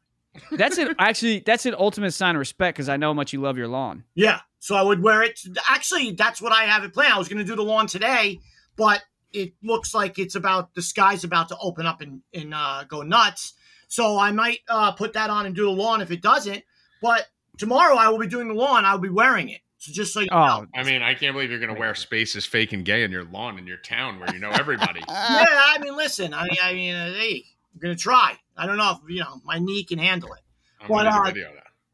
That's 0.53 0.79
an 0.79 0.95
actually 0.99 1.41
that's 1.41 1.67
an 1.67 1.75
ultimate 1.79 2.13
sign 2.13 2.37
of 2.37 2.39
respect 2.39 2.77
because 2.77 2.89
I 2.89 2.97
know 2.97 3.09
how 3.09 3.15
much 3.15 3.33
you 3.33 3.41
love 3.41 3.57
your 3.59 3.69
lawn. 3.69 4.05
Yeah, 4.15 4.41
so 4.59 4.77
I 4.77 4.83
would 4.83 5.03
wear 5.03 5.23
it. 5.23 5.41
Actually, 5.69 6.13
that's 6.13 6.41
what 6.41 6.53
I 6.53 6.65
have 6.65 6.85
it 6.85 6.95
planned. 6.95 7.13
I 7.13 7.19
was 7.19 7.29
going 7.29 7.39
to 7.39 7.45
do 7.45 7.57
the 7.57 7.63
lawn 7.65 7.87
today, 7.87 8.41
but 8.77 9.03
it 9.33 9.55
looks 9.63 9.95
like 9.95 10.19
it's 10.19 10.35
about 10.35 10.75
the 10.75 10.83
sky's 10.83 11.25
about 11.25 11.49
to 11.49 11.57
open 11.61 11.87
up 11.87 12.01
and 12.01 12.23
and 12.33 12.55
uh, 12.55 12.85
go 12.89 13.03
nuts. 13.03 13.55
So 13.89 14.19
I 14.19 14.31
might 14.31 14.61
uh, 14.69 14.93
put 14.93 15.15
that 15.15 15.31
on 15.31 15.47
and 15.47 15.55
do 15.55 15.65
the 15.65 15.71
lawn 15.71 16.01
if 16.01 16.11
it 16.13 16.23
doesn't. 16.23 16.63
But 17.03 17.27
tomorrow 17.59 17.97
I 17.97 18.09
will 18.09 18.19
be 18.19 18.27
doing 18.29 18.47
the 18.49 18.55
lawn. 18.55 18.85
I'll 18.85 18.99
be 18.99 19.09
wearing 19.09 19.49
it. 19.49 19.61
So 19.79 19.93
just 19.93 20.13
so 20.13 20.21
you 20.21 20.29
Oh, 20.31 20.37
know. 20.47 20.67
I 20.75 20.83
mean, 20.85 21.03
I 21.03 21.15
can't 21.15 21.33
believe 21.35 21.51
you're 21.51 21.59
going 21.59 21.75
to 21.75 21.81
wear 21.81 21.95
spaces 21.95 22.45
fake 22.45 22.73
and 22.75 22.85
gay 22.85 23.03
in 23.03 23.11
your 23.11 23.25
lawn 23.25 23.59
in 23.59 23.67
your 23.67 23.79
town 23.79 24.21
where 24.21 24.33
you 24.33 24.39
know 24.39 24.51
everybody. 24.51 25.01
Yeah, 25.09 25.47
I 25.49 25.79
mean, 25.81 25.97
listen. 25.97 26.35
I, 26.35 26.45
mean, 26.45 26.57
I 26.63 26.73
mean, 26.75 26.95
uh, 26.95 27.13
hey, 27.15 27.47
I'm 27.73 27.81
going 27.81 27.97
to 27.97 28.01
try. 28.01 28.37
I 28.57 28.67
don't 28.67 28.77
know 28.77 28.93
if 28.93 29.11
you 29.11 29.21
know 29.21 29.41
my 29.45 29.59
knee 29.59 29.85
can 29.85 29.99
handle 29.99 30.33
it. 30.33 30.41
I'm 30.81 30.89
But, 30.89 31.07
uh. 31.07 31.33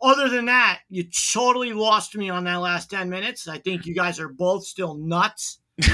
Other 0.02 0.28
than 0.28 0.46
that, 0.46 0.80
you 0.90 1.04
totally 1.32 1.72
lost 1.72 2.16
me 2.16 2.28
on 2.28 2.44
that 2.44 2.56
last 2.56 2.90
10 2.90 3.08
minutes. 3.08 3.48
I 3.48 3.58
think 3.58 3.86
you 3.86 3.94
guys 3.94 4.20
are 4.20 4.28
both 4.28 4.66
still 4.66 4.94
nuts. 4.94 5.58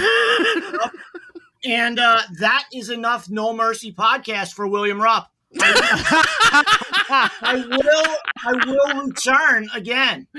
and 1.65 1.99
uh, 1.99 2.21
that 2.41 2.65
is 2.75 2.91
enough 2.91 3.31
No 3.31 3.53
Mercy 3.53 3.93
podcast 3.93 4.55
for 4.55 4.67
William 4.67 5.01
Rupp. 5.01 5.29
I 5.61 7.65
will 7.69 8.17
I 8.45 8.53
will 8.67 9.03
return 9.07 9.69
again. 9.75 10.27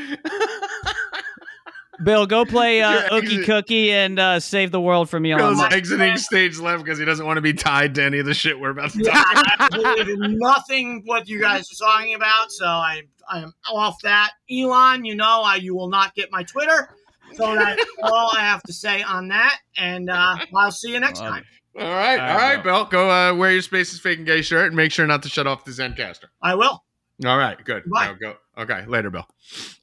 Bill, 2.04 2.26
go 2.28 2.46
play 2.46 2.82
uh, 2.84 2.92
You're 2.92 3.22
Ookie 3.22 3.46
Cookie 3.46 3.92
and 3.92 4.20
uh, 4.20 4.40
save 4.40 4.72
the 4.72 4.82
world 4.82 5.10
from 5.10 5.26
Elon 5.26 5.38
Bill's 5.40 5.58
Musk. 5.58 5.76
exiting 5.76 6.18
stage 6.18 6.60
left 6.60 6.84
because 6.84 7.00
he 7.00 7.06
doesn't 7.06 7.26
want 7.26 7.38
to 7.38 7.42
be 7.42 7.54
tied 7.54 7.96
to 7.96 8.04
any 8.04 8.20
of 8.20 8.26
the 8.26 8.34
shit 8.34 8.60
we're 8.60 8.70
about 8.72 8.92
to 8.92 9.04
Yeah, 9.04 9.14
talk 9.14 9.56
I 9.60 9.70
believe 9.72 10.10
in 10.10 10.38
nothing 10.38 11.02
what 11.06 11.28
you 11.28 11.40
guys 11.42 11.70
are 11.72 11.86
talking 11.86 12.14
about, 12.16 12.52
so 12.52 12.66
I 12.66 13.02
I'm 13.30 13.54
off 13.72 14.02
that. 14.04 14.32
Elon, 14.52 15.06
you 15.06 15.16
know 15.16 15.42
I, 15.44 15.56
you 15.56 15.76
will 15.76 15.90
not 15.90 16.14
get 16.16 16.30
my 16.32 16.44
Twitter. 16.44 16.90
So 17.36 17.56
that's 17.56 17.84
all 18.04 18.32
I 18.36 18.42
have 18.42 18.62
to 18.64 18.74
say 18.74 19.02
on 19.02 19.30
that, 19.30 19.58
and 19.78 20.10
uh, 20.10 20.38
I'll 20.56 20.72
see 20.72 20.92
you 20.92 21.00
next 21.00 21.20
Love 21.22 21.30
time. 21.30 21.44
All 21.80 21.82
right, 21.84 22.20
All 22.20 22.30
all 22.30 22.38
right, 22.38 22.56
right, 22.56 22.64
Bill. 22.64 22.86
Go 22.86 23.10
uh, 23.10 23.34
wear 23.34 23.52
your 23.52 23.62
space 23.64 23.94
is 23.94 24.00
fake 24.00 24.20
and 24.20 24.28
gay 24.28 24.42
shirt 24.44 24.68
and 24.68 24.76
make 24.76 24.92
sure 24.92 25.08
not 25.08 25.24
to 25.24 25.30
shut 25.30 25.48
off 25.48 25.66
the 25.66 25.72
Zencastr. 25.72 26.26
I 26.42 26.54
will. 26.56 26.84
All 27.26 27.38
right, 27.38 27.64
good. 27.64 27.84
Bye. 27.90 28.08
Now 28.08 28.14
go. 28.14 28.36
Okay, 28.58 28.86
later, 28.86 29.10
Bill. 29.10 29.28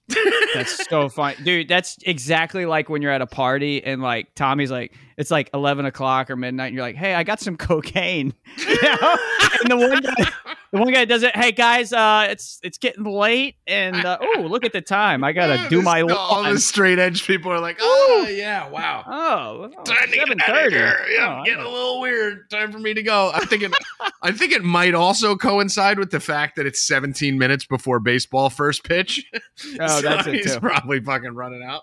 That's 0.55 0.89
so 0.89 1.09
fun, 1.09 1.35
dude. 1.45 1.69
That's 1.69 1.97
exactly 2.05 2.67
like 2.67 2.89
when 2.89 3.03
you're 3.03 3.13
at 3.13 3.23
a 3.23 3.27
party 3.27 3.83
and 3.85 4.03
like 4.03 4.35
Tommy's 4.35 4.71
like, 4.71 4.95
it's 5.17 5.31
like 5.31 5.51
eleven 5.55 5.87
o'clock 5.87 6.31
or 6.31 6.37
midnight, 6.37 6.69
and 6.69 6.75
you're 6.75 6.85
like, 6.85 6.97
"Hey, 6.97 7.15
I 7.15 7.23
got 7.23 7.41
some 7.41 7.57
cocaine," 7.57 8.35
you 8.59 8.83
know? 8.83 9.17
and 9.61 9.71
the 9.71 9.77
one 9.77 10.03
guy, 10.03 10.50
the 10.73 10.79
one 10.79 10.93
guy 10.93 11.05
does 11.05 11.23
it. 11.23 11.35
Hey 11.35 11.53
guys, 11.53 11.93
uh, 11.93 12.29
it's 12.31 12.61
it's 12.63 12.79
getting 12.79 13.05
late, 13.05 13.57
and 13.67 13.97
uh, 13.97 14.19
oh, 14.37 14.41
look 14.43 14.65
at 14.65 14.73
the 14.73 14.81
time. 14.81 15.25
I 15.25 15.33
gotta 15.33 15.69
do 15.69 15.83
my 15.83 16.03
All 16.03 16.45
the 16.45 16.59
straight 16.61 16.99
edge 16.99 17.27
people 17.27 17.51
are 17.53 17.61
like, 17.61 17.79
oh 17.81 18.27
yeah, 18.31 18.69
wow. 18.69 19.05
Oh, 19.07 19.83
Time 19.85 20.11
to 20.11 20.17
get 20.17 20.49
out 20.49 20.67
of 20.67 20.73
here. 20.73 20.97
Oh, 21.01 21.13
Yeah, 21.13 21.43
getting 21.45 21.65
a 21.65 21.69
little 21.69 22.01
weird. 22.01 22.49
Time 22.51 22.71
for 22.71 22.79
me 22.79 22.95
to 22.95 23.03
go. 23.03 23.31
I 23.35 23.45
think 23.47 23.63
it. 23.63 23.73
I 24.23 24.33
think 24.33 24.53
it 24.53 24.63
might 24.63 24.95
also 24.95 25.37
coincide 25.37 25.99
with 25.99 26.11
the 26.11 26.21
fact 26.21 26.57
that 26.57 26.67
it's 26.67 26.87
17 26.87 27.39
minutes 27.39 27.65
before 27.65 28.01
baseball 28.01 28.51
first 28.51 28.85
pitch. 28.85 29.25
Oh, 29.79 30.01
that's 30.01 30.27
it, 30.27 30.35
he's 30.35 30.55
too. 30.55 30.61
probably 30.61 31.01
fucking 31.01 31.35
running 31.35 31.63
out. 31.63 31.83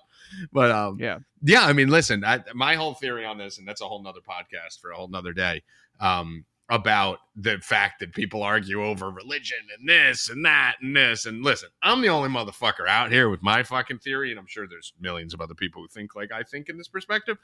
But 0.51 0.71
um, 0.71 0.97
Yeah. 0.99 1.19
yeah. 1.43 1.61
I 1.61 1.73
mean, 1.73 1.89
listen, 1.89 2.23
I, 2.23 2.43
my 2.55 2.75
whole 2.75 2.95
theory 2.95 3.23
on 3.23 3.37
this, 3.37 3.59
and 3.59 3.67
that's 3.67 3.81
a 3.81 3.85
whole 3.85 4.01
nother 4.01 4.19
podcast 4.27 4.79
for 4.81 4.89
a 4.91 4.95
whole 4.95 5.07
nother 5.07 5.31
day. 5.31 5.61
Um, 5.99 6.45
about 6.69 7.19
the 7.35 7.57
fact 7.59 7.99
that 7.99 8.13
people 8.13 8.43
argue 8.43 8.83
over 8.83 9.09
religion 9.09 9.57
and 9.77 9.87
this 9.87 10.29
and 10.29 10.43
that 10.45 10.75
and 10.81 10.95
this. 10.95 11.25
And 11.25 11.43
listen, 11.43 11.69
I'm 11.81 12.01
the 12.01 12.09
only 12.09 12.29
motherfucker 12.29 12.87
out 12.87 13.11
here 13.11 13.29
with 13.29 13.41
my 13.41 13.63
fucking 13.63 13.99
theory, 13.99 14.31
and 14.31 14.39
I'm 14.39 14.47
sure 14.47 14.67
there's 14.67 14.91
millions 14.99 15.33
of 15.33 15.39
other 15.41 15.53
people 15.53 15.81
who 15.81 15.87
think 15.87 16.15
like 16.15 16.31
I 16.31 16.43
think 16.43 16.69
in 16.69 16.77
this 16.77 16.87
perspective. 16.89 17.37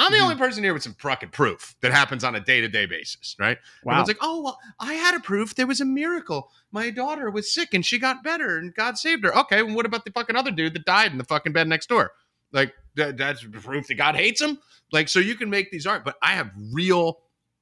I'm 0.00 0.12
the 0.12 0.18
Mhm. 0.18 0.22
only 0.22 0.36
person 0.36 0.62
here 0.62 0.72
with 0.72 0.84
some 0.84 0.94
fucking 0.94 1.30
proof 1.30 1.74
that 1.80 1.90
happens 1.90 2.22
on 2.22 2.36
a 2.36 2.40
day 2.40 2.60
to 2.60 2.68
day 2.68 2.86
basis, 2.86 3.34
right? 3.36 3.58
Wow. 3.82 3.94
Everyone's 3.94 4.08
like, 4.08 4.18
oh, 4.20 4.42
well, 4.42 4.60
I 4.78 4.94
had 4.94 5.16
a 5.16 5.18
proof. 5.20 5.56
There 5.56 5.66
was 5.66 5.80
a 5.80 5.84
miracle. 5.84 6.52
My 6.70 6.90
daughter 6.90 7.28
was 7.32 7.52
sick 7.52 7.74
and 7.74 7.84
she 7.84 7.98
got 7.98 8.22
better 8.22 8.58
and 8.58 8.72
God 8.72 8.96
saved 8.96 9.24
her. 9.24 9.36
Okay, 9.36 9.60
well, 9.64 9.74
what 9.74 9.86
about 9.86 10.04
the 10.04 10.12
fucking 10.12 10.36
other 10.36 10.52
dude 10.52 10.74
that 10.74 10.84
died 10.84 11.10
in 11.10 11.18
the 11.18 11.24
fucking 11.24 11.52
bed 11.52 11.66
next 11.66 11.88
door? 11.88 12.12
Like, 12.52 12.74
that, 12.94 13.16
that's 13.16 13.42
proof 13.42 13.88
that 13.88 13.96
God 13.96 14.14
hates 14.14 14.40
him? 14.40 14.60
Like, 14.92 15.08
so 15.08 15.18
you 15.18 15.34
can 15.34 15.50
make 15.50 15.72
these 15.72 15.84
art, 15.84 16.04
but 16.04 16.14
I 16.22 16.34
have 16.34 16.52
real, 16.72 17.18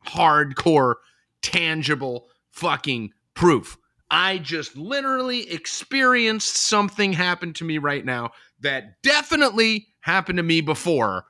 hardcore, 0.06 0.94
tangible 1.42 2.28
fucking 2.50 3.10
proof. 3.34 3.76
I 4.10 4.38
just 4.38 4.76
literally 4.76 5.50
experienced 5.50 6.56
something 6.56 7.12
happen 7.12 7.52
to 7.54 7.64
me 7.64 7.78
right 7.78 8.04
now 8.04 8.30
that 8.60 9.02
definitely 9.02 9.88
happened 10.00 10.36
to 10.38 10.42
me 10.42 10.60
before. 10.60 11.24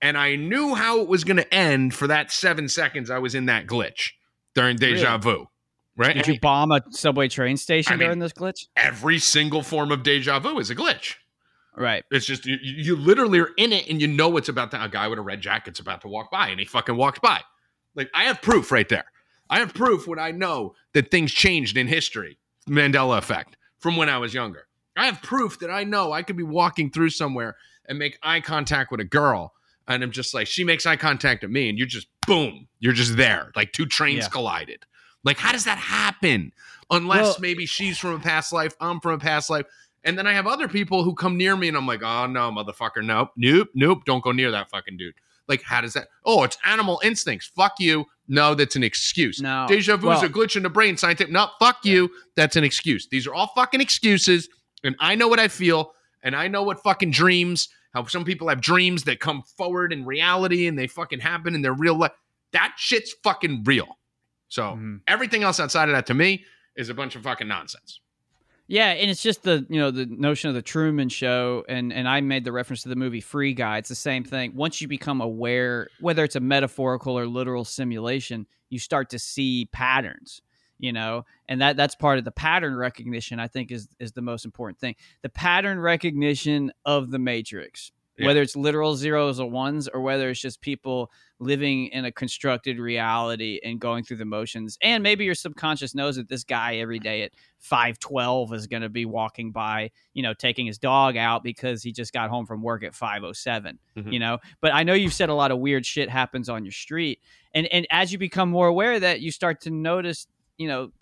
And 0.00 0.16
I 0.16 0.36
knew 0.36 0.74
how 0.74 1.00
it 1.00 1.08
was 1.08 1.24
going 1.24 1.36
to 1.36 1.54
end 1.54 1.94
for 1.94 2.06
that 2.06 2.30
seven 2.30 2.68
seconds 2.68 3.10
I 3.10 3.18
was 3.18 3.34
in 3.34 3.46
that 3.46 3.66
glitch 3.66 4.10
during 4.54 4.76
deja 4.76 5.18
vu. 5.18 5.46
Right? 5.96 6.14
Did 6.14 6.26
you 6.28 6.40
bomb 6.40 6.72
a 6.72 6.80
subway 6.90 7.28
train 7.28 7.56
station 7.56 7.92
I 7.92 7.96
mean- 7.96 8.06
during 8.06 8.18
this 8.20 8.32
glitch? 8.32 8.66
Every 8.76 9.18
single 9.18 9.62
form 9.62 9.92
of 9.92 10.02
deja 10.02 10.38
vu 10.38 10.58
is 10.58 10.70
a 10.70 10.76
glitch. 10.76 11.16
Right. 11.76 12.04
It's 12.10 12.26
just 12.26 12.46
you, 12.46 12.56
you 12.62 12.96
literally 12.96 13.40
are 13.40 13.50
in 13.56 13.72
it 13.72 13.88
and 13.88 14.00
you 14.00 14.08
know 14.08 14.36
it's 14.36 14.48
about 14.48 14.70
to 14.72 14.82
a 14.82 14.88
guy 14.88 15.08
with 15.08 15.18
a 15.18 15.22
red 15.22 15.40
jacket's 15.40 15.78
about 15.80 16.00
to 16.02 16.08
walk 16.08 16.30
by 16.30 16.48
and 16.48 16.58
he 16.58 16.66
fucking 16.66 16.96
walks 16.96 17.18
by. 17.18 17.40
Like 17.94 18.10
I 18.14 18.24
have 18.24 18.40
proof 18.42 18.70
right 18.72 18.88
there. 18.88 19.04
I 19.48 19.58
have 19.58 19.74
proof 19.74 20.06
when 20.06 20.18
I 20.18 20.30
know 20.30 20.74
that 20.94 21.10
things 21.10 21.32
changed 21.32 21.76
in 21.76 21.86
history. 21.88 22.38
Mandela 22.68 23.18
effect 23.18 23.56
from 23.78 23.96
when 23.96 24.08
I 24.08 24.18
was 24.18 24.32
younger. 24.34 24.66
I 24.96 25.06
have 25.06 25.22
proof 25.22 25.58
that 25.60 25.70
I 25.70 25.84
know 25.84 26.12
I 26.12 26.22
could 26.22 26.36
be 26.36 26.42
walking 26.42 26.90
through 26.90 27.10
somewhere 27.10 27.56
and 27.88 27.98
make 27.98 28.18
eye 28.22 28.40
contact 28.40 28.90
with 28.90 29.00
a 29.00 29.04
girl 29.04 29.52
and 29.88 30.04
I'm 30.04 30.12
just 30.12 30.34
like, 30.34 30.46
she 30.46 30.62
makes 30.62 30.86
eye 30.86 30.94
contact 30.94 31.42
at 31.42 31.50
me, 31.50 31.68
and 31.68 31.76
you're 31.76 31.86
just 31.88 32.06
boom, 32.24 32.68
you're 32.78 32.92
just 32.92 33.16
there, 33.16 33.50
like 33.56 33.72
two 33.72 33.86
trains 33.86 34.22
Yeah. 34.24 34.28
collided. 34.28 34.84
Like, 35.24 35.36
how 35.38 35.50
does 35.50 35.64
that 35.64 35.78
happen? 35.78 36.52
Unless 36.92 37.22
Well- 37.24 37.36
maybe 37.40 37.66
she's 37.66 37.98
from 37.98 38.12
a 38.12 38.20
past 38.20 38.52
life, 38.52 38.74
I'm 38.80 39.00
from 39.00 39.14
a 39.14 39.18
past 39.18 39.50
life. 39.50 39.66
And 40.04 40.16
then 40.16 40.28
I 40.28 40.32
have 40.34 40.46
other 40.46 40.68
people 40.68 41.02
who 41.02 41.14
come 41.14 41.36
near 41.36 41.56
me 41.56 41.66
and 41.66 41.76
I'm 41.76 41.88
like, 41.88 42.02
oh 42.04 42.26
no, 42.26 42.52
motherfucker, 42.52 43.04
nope, 43.04 43.30
nope, 43.36 43.68
nope, 43.74 44.04
don't 44.04 44.22
go 44.22 44.30
near 44.30 44.52
that 44.52 44.70
fucking 44.70 44.96
dude. 44.96 45.14
Like, 45.50 45.62
how 45.62 45.82
does 45.82 45.92
that? 45.92 46.08
Oh, 46.24 46.44
it's 46.44 46.56
animal 46.64 47.00
instincts. 47.04 47.50
Fuck 47.54 47.74
you. 47.78 48.06
No, 48.28 48.54
that's 48.54 48.76
an 48.76 48.82
excuse. 48.82 49.42
No. 49.42 49.66
Deja 49.68 49.96
vu 49.98 50.10
is 50.12 50.20
Well- 50.22 50.24
a 50.24 50.28
glitch 50.30 50.56
in 50.56 50.62
the 50.62 50.70
brain. 50.70 50.96
Scientific. 50.96 51.30
No, 51.32 51.50
fuck 51.58 51.84
you. 51.84 52.10
That's 52.36 52.56
an 52.56 52.64
excuse. 52.64 53.06
These 53.10 53.26
are 53.26 53.34
all 53.34 53.48
fucking 53.54 53.80
excuses. 53.82 54.48
And 54.84 54.96
I 55.00 55.14
know 55.16 55.28
what 55.28 55.38
I 55.40 55.48
feel. 55.48 55.92
And 56.22 56.34
I 56.36 56.48
know 56.48 56.62
what 56.62 56.82
fucking 56.82 57.10
dreams, 57.10 57.68
how 57.92 58.06
some 58.06 58.24
people 58.24 58.48
have 58.48 58.60
dreams 58.60 59.04
that 59.04 59.20
come 59.20 59.42
forward 59.58 59.92
in 59.92 60.06
reality 60.06 60.66
and 60.66 60.78
they 60.78 60.86
fucking 60.86 61.20
happen 61.20 61.54
in 61.54 61.62
their 61.62 61.72
real 61.74 61.94
life. 61.98 62.12
That 62.52 62.74
shit's 62.78 63.12
fucking 63.24 63.64
real. 63.64 63.98
So 64.48 64.62
Mhm. 64.76 65.00
everything 65.08 65.42
else 65.42 65.58
outside 65.60 65.88
of 65.88 65.94
that 65.94 66.06
to 66.06 66.14
me 66.14 66.44
is 66.76 66.88
a 66.88 66.94
bunch 66.94 67.16
of 67.16 67.22
fucking 67.24 67.48
nonsense. 67.48 68.00
Yeah, 68.70 68.90
and 68.90 69.10
it's 69.10 69.20
just 69.20 69.42
the 69.42 69.66
you 69.68 69.80
know 69.80 69.90
the 69.90 70.06
notion 70.06 70.48
of 70.48 70.54
the 70.54 70.62
Truman 70.62 71.08
Show, 71.08 71.64
and 71.68 71.92
and 71.92 72.08
I 72.08 72.20
made 72.20 72.44
the 72.44 72.52
reference 72.52 72.84
to 72.84 72.88
the 72.88 72.94
movie 72.94 73.20
Free 73.20 73.52
Guy. 73.52 73.78
It's 73.78 73.88
the 73.88 73.96
same 73.96 74.22
thing. 74.22 74.54
Once 74.54 74.80
you 74.80 74.86
become 74.86 75.20
aware, 75.20 75.88
whether 75.98 76.22
it's 76.22 76.36
a 76.36 76.40
metaphorical 76.40 77.18
or 77.18 77.26
literal 77.26 77.64
simulation, 77.64 78.46
you 78.68 78.78
start 78.78 79.10
to 79.10 79.18
see 79.18 79.68
patterns. 79.72 80.40
You 80.78 80.92
know, 80.92 81.26
and 81.48 81.60
that 81.60 81.76
that's 81.76 81.96
part 81.96 82.20
of 82.20 82.24
the 82.24 82.30
pattern 82.30 82.76
recognition. 82.76 83.40
I 83.40 83.48
think 83.48 83.72
is 83.72 83.88
is 83.98 84.12
the 84.12 84.22
most 84.22 84.44
important 84.44 84.78
thing. 84.78 84.94
The 85.22 85.30
pattern 85.30 85.80
recognition 85.80 86.70
of 86.84 87.10
the 87.10 87.18
Matrix, 87.18 87.90
Yeah. 88.20 88.26
whether 88.26 88.42
it's 88.42 88.54
literal 88.56 88.94
zeros 88.96 89.40
or 89.40 89.50
ones, 89.50 89.88
or 89.88 90.00
whether 90.00 90.30
it's 90.30 90.40
just 90.40 90.60
people 90.60 91.10
living 91.38 91.86
in 91.88 92.04
a 92.04 92.12
constructed 92.12 92.78
reality 92.78 93.58
and 93.64 93.80
going 93.80 94.04
through 94.04 94.18
the 94.18 94.24
motions. 94.26 94.76
And 94.82 95.02
maybe 95.02 95.24
your 95.24 95.34
subconscious 95.34 95.94
knows 95.94 96.16
that 96.16 96.28
this 96.28 96.44
guy 96.44 96.76
every 96.76 96.98
day 96.98 97.22
at 97.22 97.32
512 97.58 98.52
is 98.52 98.66
going 98.66 98.82
to 98.82 98.88
be 98.88 99.04
walking 99.06 99.50
by, 99.52 99.90
you 100.12 100.22
know, 100.22 100.34
taking 100.34 100.66
his 100.66 100.78
dog 100.78 101.16
out 101.16 101.42
because 101.42 101.82
he 101.82 101.92
just 101.92 102.12
got 102.12 102.28
home 102.30 102.46
from 102.46 102.62
work 102.62 102.82
at 102.84 102.94
507, 102.94 103.78
Mhm. 103.96 104.12
you 104.12 104.18
know. 104.18 104.38
But 104.60 104.74
I 104.74 104.82
know 104.82 104.92
you've 104.92 105.14
said 105.14 105.28
a 105.30 105.34
lot 105.34 105.50
of 105.50 105.58
weird 105.58 105.86
shit 105.86 106.08
happens 106.10 106.48
on 106.48 106.64
your 106.64 106.72
street. 106.72 107.20
And 107.54 107.66
and 107.68 107.86
as 107.90 108.12
you 108.12 108.18
become 108.18 108.50
more 108.50 108.68
aware 108.68 108.92
of 108.92 109.00
that, 109.00 109.20
you 109.20 109.30
start 109.32 109.60
to 109.62 109.70
notice, 109.70 110.26
you 110.58 110.68
know, 110.68 110.92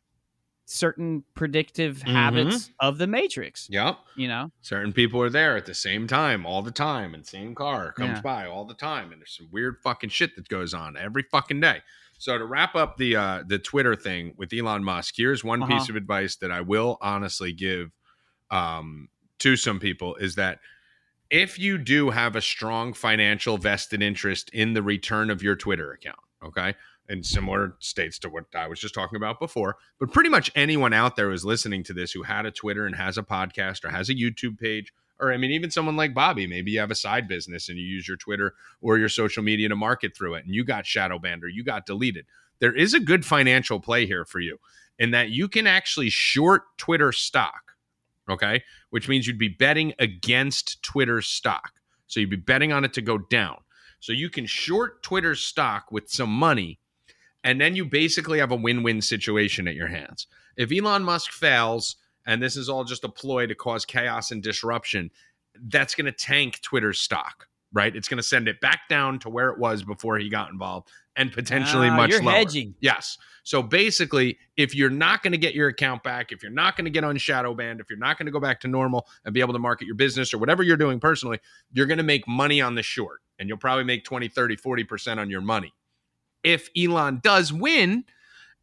certain 0.70 1.24
predictive 1.34 2.02
habits 2.02 2.70
of 2.78 2.98
the 2.98 3.06
matrix, 3.06 3.68
Yep. 3.70 3.98
you 4.16 4.28
know. 4.28 4.50
Certain 4.60 4.92
people 4.92 5.20
are 5.22 5.30
there 5.30 5.56
at 5.56 5.64
the 5.64 5.72
same 5.74 6.06
time 6.06 6.44
all 6.44 6.60
the 6.60 6.70
time, 6.70 7.14
and 7.14 7.26
same 7.26 7.54
car 7.54 7.90
comes 7.92 8.16
Yeah. 8.16 8.20
by 8.20 8.46
all 8.46 8.66
the 8.66 8.74
time, 8.74 9.10
and 9.10 9.20
there's 9.22 9.34
some 9.34 9.48
weird 9.50 9.76
fucking 9.82 10.10
shit 10.10 10.36
that 10.36 10.46
goes 10.48 10.74
on 10.74 10.94
every 10.96 11.22
fucking 11.22 11.60
day. 11.60 11.80
So 12.18 12.36
to 12.36 12.44
wrap 12.44 12.74
up 12.74 12.98
the 12.98 13.16
uh, 13.16 13.44
the 13.46 13.58
Twitter 13.58 13.94
thing 13.96 14.34
with 14.36 14.52
Elon 14.52 14.84
Musk, 14.84 15.14
here's 15.16 15.42
one 15.42 15.62
Uh-huh. 15.62 15.72
piece 15.78 15.88
of 15.88 15.96
advice 15.96 16.36
that 16.36 16.50
I 16.50 16.60
will 16.60 16.98
honestly 17.00 17.52
give 17.52 17.92
um, 18.50 19.08
to 19.38 19.56
some 19.56 19.78
people 19.80 20.16
is 20.16 20.34
that 20.34 20.60
if 21.30 21.58
you 21.58 21.78
do 21.78 22.10
have 22.10 22.36
a 22.36 22.40
strong 22.40 22.92
financial 22.92 23.56
vested 23.58 24.02
interest 24.02 24.50
in 24.52 24.72
the 24.74 24.82
return 24.82 25.30
of 25.30 25.42
your 25.42 25.54
Twitter 25.56 25.92
account, 25.92 26.18
okay, 26.42 26.74
in 27.08 27.22
similar 27.22 27.74
states 27.78 28.18
to 28.20 28.28
what 28.28 28.44
I 28.54 28.68
was 28.68 28.80
just 28.80 28.94
talking 28.94 29.16
about 29.16 29.40
before, 29.40 29.76
but 29.98 30.12
pretty 30.12 30.28
much 30.28 30.50
anyone 30.54 30.92
out 30.92 31.16
there 31.16 31.30
who's 31.30 31.44
listening 31.44 31.82
to 31.84 31.94
this 31.94 32.12
who 32.12 32.22
had 32.22 32.46
a 32.46 32.50
Twitter 32.50 32.86
and 32.86 32.96
has 32.96 33.16
a 33.16 33.22
podcast 33.22 33.84
or 33.84 33.90
has 33.90 34.08
a 34.08 34.14
YouTube 34.14 34.58
page, 34.58 34.92
or 35.20 35.32
I 35.32 35.36
mean, 35.36 35.50
even 35.50 35.70
someone 35.70 35.96
like 35.96 36.14
Bobby, 36.14 36.46
maybe 36.46 36.70
you 36.70 36.80
have 36.80 36.90
a 36.90 36.96
side 36.96 37.26
business 37.26 37.68
and 37.68 37.78
you 37.78 37.84
use 37.84 38.06
your 38.06 38.16
Twitter 38.16 38.54
or 38.80 38.98
your 38.98 39.08
social 39.08 39.42
media 39.42 39.68
to 39.68 39.76
market 39.76 40.16
through 40.16 40.34
it 40.34 40.44
and 40.44 40.54
you 40.54 40.64
got 40.64 40.86
shadow 40.86 41.18
banned 41.18 41.42
or 41.42 41.48
you 41.48 41.64
got 41.64 41.86
deleted. 41.86 42.26
There 42.60 42.74
is 42.74 42.94
a 42.94 43.00
good 43.00 43.24
financial 43.24 43.80
play 43.80 44.06
here 44.06 44.24
for 44.24 44.40
you 44.40 44.58
in 44.98 45.12
that 45.12 45.30
you 45.30 45.48
can 45.48 45.66
actually 45.66 46.10
short 46.10 46.64
Twitter 46.76 47.12
stock, 47.12 47.72
okay, 48.28 48.62
which 48.90 49.08
means 49.08 49.26
you'd 49.26 49.38
be 49.38 49.48
betting 49.48 49.94
against 49.98 50.82
Twitter's 50.82 51.26
stock. 51.26 51.72
So 52.06 52.20
you'd 52.20 52.30
be 52.30 52.36
betting 52.36 52.72
on 52.72 52.84
it 52.84 52.92
to 52.94 53.02
go 53.02 53.18
down. 53.18 53.58
So 54.00 54.12
you 54.12 54.30
can 54.30 54.46
short 54.46 55.02
Twitter 55.02 55.34
stock 55.34 55.90
with 55.90 56.08
some 56.08 56.30
money, 56.30 56.78
and 57.44 57.60
then 57.60 57.74
you 57.76 57.84
basically 57.84 58.38
have 58.38 58.50
a 58.52 58.56
win 58.56 58.82
win 58.82 59.00
situation 59.00 59.68
at 59.68 59.74
your 59.74 59.88
hands. 59.88 60.26
If 60.56 60.72
Elon 60.72 61.02
Musk 61.04 61.30
fails, 61.32 61.96
and 62.26 62.42
this 62.42 62.56
is 62.56 62.68
all 62.68 62.84
just 62.84 63.04
a 63.04 63.08
ploy 63.08 63.46
to 63.46 63.54
cause 63.54 63.84
chaos 63.84 64.30
and 64.30 64.42
disruption, 64.42 65.10
that's 65.68 65.94
going 65.94 66.06
to 66.06 66.12
tank 66.12 66.60
Twitter's 66.62 67.00
stock, 67.00 67.46
right? 67.72 67.94
It's 67.94 68.08
going 68.08 68.18
to 68.18 68.22
send 68.22 68.48
it 68.48 68.60
back 68.60 68.80
down 68.88 69.18
to 69.20 69.30
where 69.30 69.50
it 69.50 69.58
was 69.58 69.82
before 69.82 70.18
he 70.18 70.28
got 70.28 70.50
involved 70.50 70.88
and 71.16 71.32
potentially 71.32 71.88
Ah, 71.88 71.96
much 71.96 72.10
you're 72.10 72.22
lower. 72.22 72.34
hedging. 72.34 72.74
Yes. 72.80 73.16
So 73.44 73.62
basically, 73.62 74.38
if 74.56 74.74
you're 74.74 74.90
not 74.90 75.22
going 75.22 75.32
to 75.32 75.38
get 75.38 75.54
your 75.54 75.68
account 75.68 76.02
back, 76.02 76.32
if 76.32 76.42
you're 76.42 76.52
not 76.52 76.76
going 76.76 76.84
to 76.84 76.90
get 76.90 77.02
on 77.02 77.16
shadow 77.16 77.54
banned, 77.54 77.80
if 77.80 77.88
you're 77.88 77.98
not 77.98 78.18
going 78.18 78.26
to 78.26 78.32
go 78.32 78.38
back 78.40 78.60
to 78.60 78.68
normal 78.68 79.06
and 79.24 79.32
be 79.32 79.40
able 79.40 79.54
to 79.54 79.58
market 79.58 79.86
your 79.86 79.96
business 79.96 80.34
or 80.34 80.38
whatever 80.38 80.62
you're 80.62 80.76
doing 80.76 81.00
personally, 81.00 81.38
you're 81.72 81.86
going 81.86 81.98
to 81.98 82.04
make 82.04 82.28
money 82.28 82.60
on 82.60 82.74
the 82.74 82.82
short 82.82 83.20
and 83.38 83.48
you'll 83.48 83.58
probably 83.58 83.84
make 83.84 84.04
20, 84.04 84.28
30, 84.28 84.56
40% 84.56 85.18
on 85.18 85.30
your 85.30 85.40
money. 85.40 85.72
If 86.48 86.70
Elon 86.76 87.20
does 87.22 87.52
win 87.52 88.04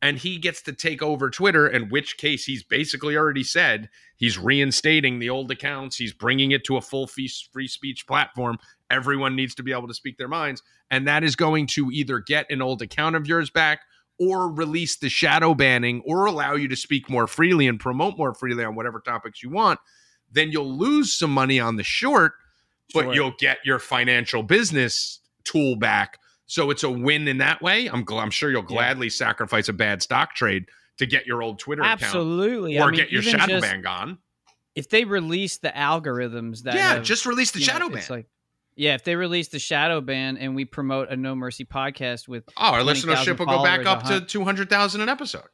and 0.02 0.18
he 0.18 0.38
gets 0.38 0.62
to 0.64 0.74
take 0.74 1.02
over 1.04 1.30
Twitter, 1.30 1.68
in 1.68 1.90
which 1.90 2.18
case 2.18 2.46
he's 2.46 2.64
basically 2.64 3.16
already 3.16 3.44
said 3.44 3.90
he's 4.16 4.38
reinstating 4.40 5.20
the 5.20 5.30
old 5.30 5.52
accounts, 5.52 5.98
he's 5.98 6.14
bringing 6.14 6.52
it 6.52 6.64
to 6.66 6.78
a 6.78 6.82
full 6.82 7.08
free 7.08 7.68
speech 7.68 8.08
platform. 8.08 8.58
Everyone 8.90 9.36
needs 9.36 9.54
to 9.56 9.64
be 9.64 9.72
able 9.72 9.88
to 9.88 9.94
speak 9.94 10.18
their 10.18 10.28
minds. 10.28 10.64
And 10.90 11.08
that 11.08 11.24
is 11.24 11.36
going 11.36 11.68
to 11.68 11.90
either 11.92 12.20
get 12.20 12.50
an 12.50 12.62
old 12.62 12.82
account 12.82 13.16
of 13.16 13.28
yours 13.28 13.50
back 13.50 13.82
or 14.20 14.50
release 14.52 14.96
the 14.98 15.10
shadow 15.10 15.54
banning 15.54 16.02
or 16.06 16.26
allow 16.26 16.56
you 16.56 16.68
to 16.70 16.76
speak 16.76 17.10
more 17.10 17.28
freely 17.28 17.68
and 17.68 17.80
promote 17.80 18.18
more 18.18 18.34
freely 18.34 18.64
on 18.64 18.76
whatever 18.76 19.00
topics 19.00 19.44
you 19.44 19.50
want, 19.50 19.80
then 20.32 20.52
you'll 20.52 20.78
lose 20.78 21.14
some 21.14 21.32
money 21.32 21.60
on 21.60 21.76
the 21.76 21.84
short, 21.84 22.34
but 22.94 23.04
Sure. 23.06 23.14
you'll 23.14 23.36
get 23.38 23.58
your 23.66 23.80
financial 23.80 24.42
business 24.44 25.20
tool 25.44 25.76
back. 25.76 26.20
So 26.48 26.70
it's 26.70 26.84
a 26.84 26.90
win 26.90 27.28
in 27.28 27.40
that 27.40 27.62
way. 27.62 27.88
I'm 27.88 28.06
gl- 28.06 28.22
I'm 28.22 28.30
sure 28.32 28.50
you'll 28.52 28.62
Yeah. 28.62 28.68
gladly 28.68 29.10
sacrifice 29.10 29.68
a 29.68 29.74
bad 29.74 30.02
stock 30.04 30.36
trade 30.36 30.66
to 30.98 31.06
get 31.06 31.26
your 31.26 31.42
old 31.42 31.60
Twitter 31.60 31.84
Absolutely. 31.84 32.76
account 32.76 32.86
or 32.86 32.88
I 32.88 32.92
mean, 32.92 33.00
get 33.00 33.12
your 33.12 33.22
shadow 33.22 33.48
just- 33.60 33.64
ban 33.64 33.82
gone. 33.82 34.20
If 34.76 34.90
they 34.90 35.06
release 35.06 35.58
the 35.58 35.70
algorithms 35.70 36.64
that 36.64 36.76
Yeah, 36.76 36.96
have- 36.96 37.04
just 37.04 37.26
release 37.26 37.52
the 37.52 37.60
you 37.60 37.68
know, 37.68 37.74
shadow 37.74 37.90
ban. 37.90 37.98
it's 37.98 38.10
like 38.10 38.28
yeah, 38.78 38.94
if 38.96 39.06
they 39.06 39.16
release 39.16 39.48
the 39.48 39.60
shadow 39.60 40.02
ban 40.02 40.36
and 40.38 40.54
we 40.54 40.66
promote 40.66 41.10
a 41.10 41.16
No 41.16 41.34
Mercy 41.34 41.64
podcast 41.64 42.28
with 42.28 42.44
oh, 42.58 42.72
our 42.74 42.82
20,000 42.84 43.10
listenership 43.10 43.40
will 43.40 43.46
go 43.46 43.64
back 43.64 43.86
up 43.86 44.04
to 44.08 44.20
200,000 44.20 45.00
an 45.00 45.08
episode. 45.08 45.48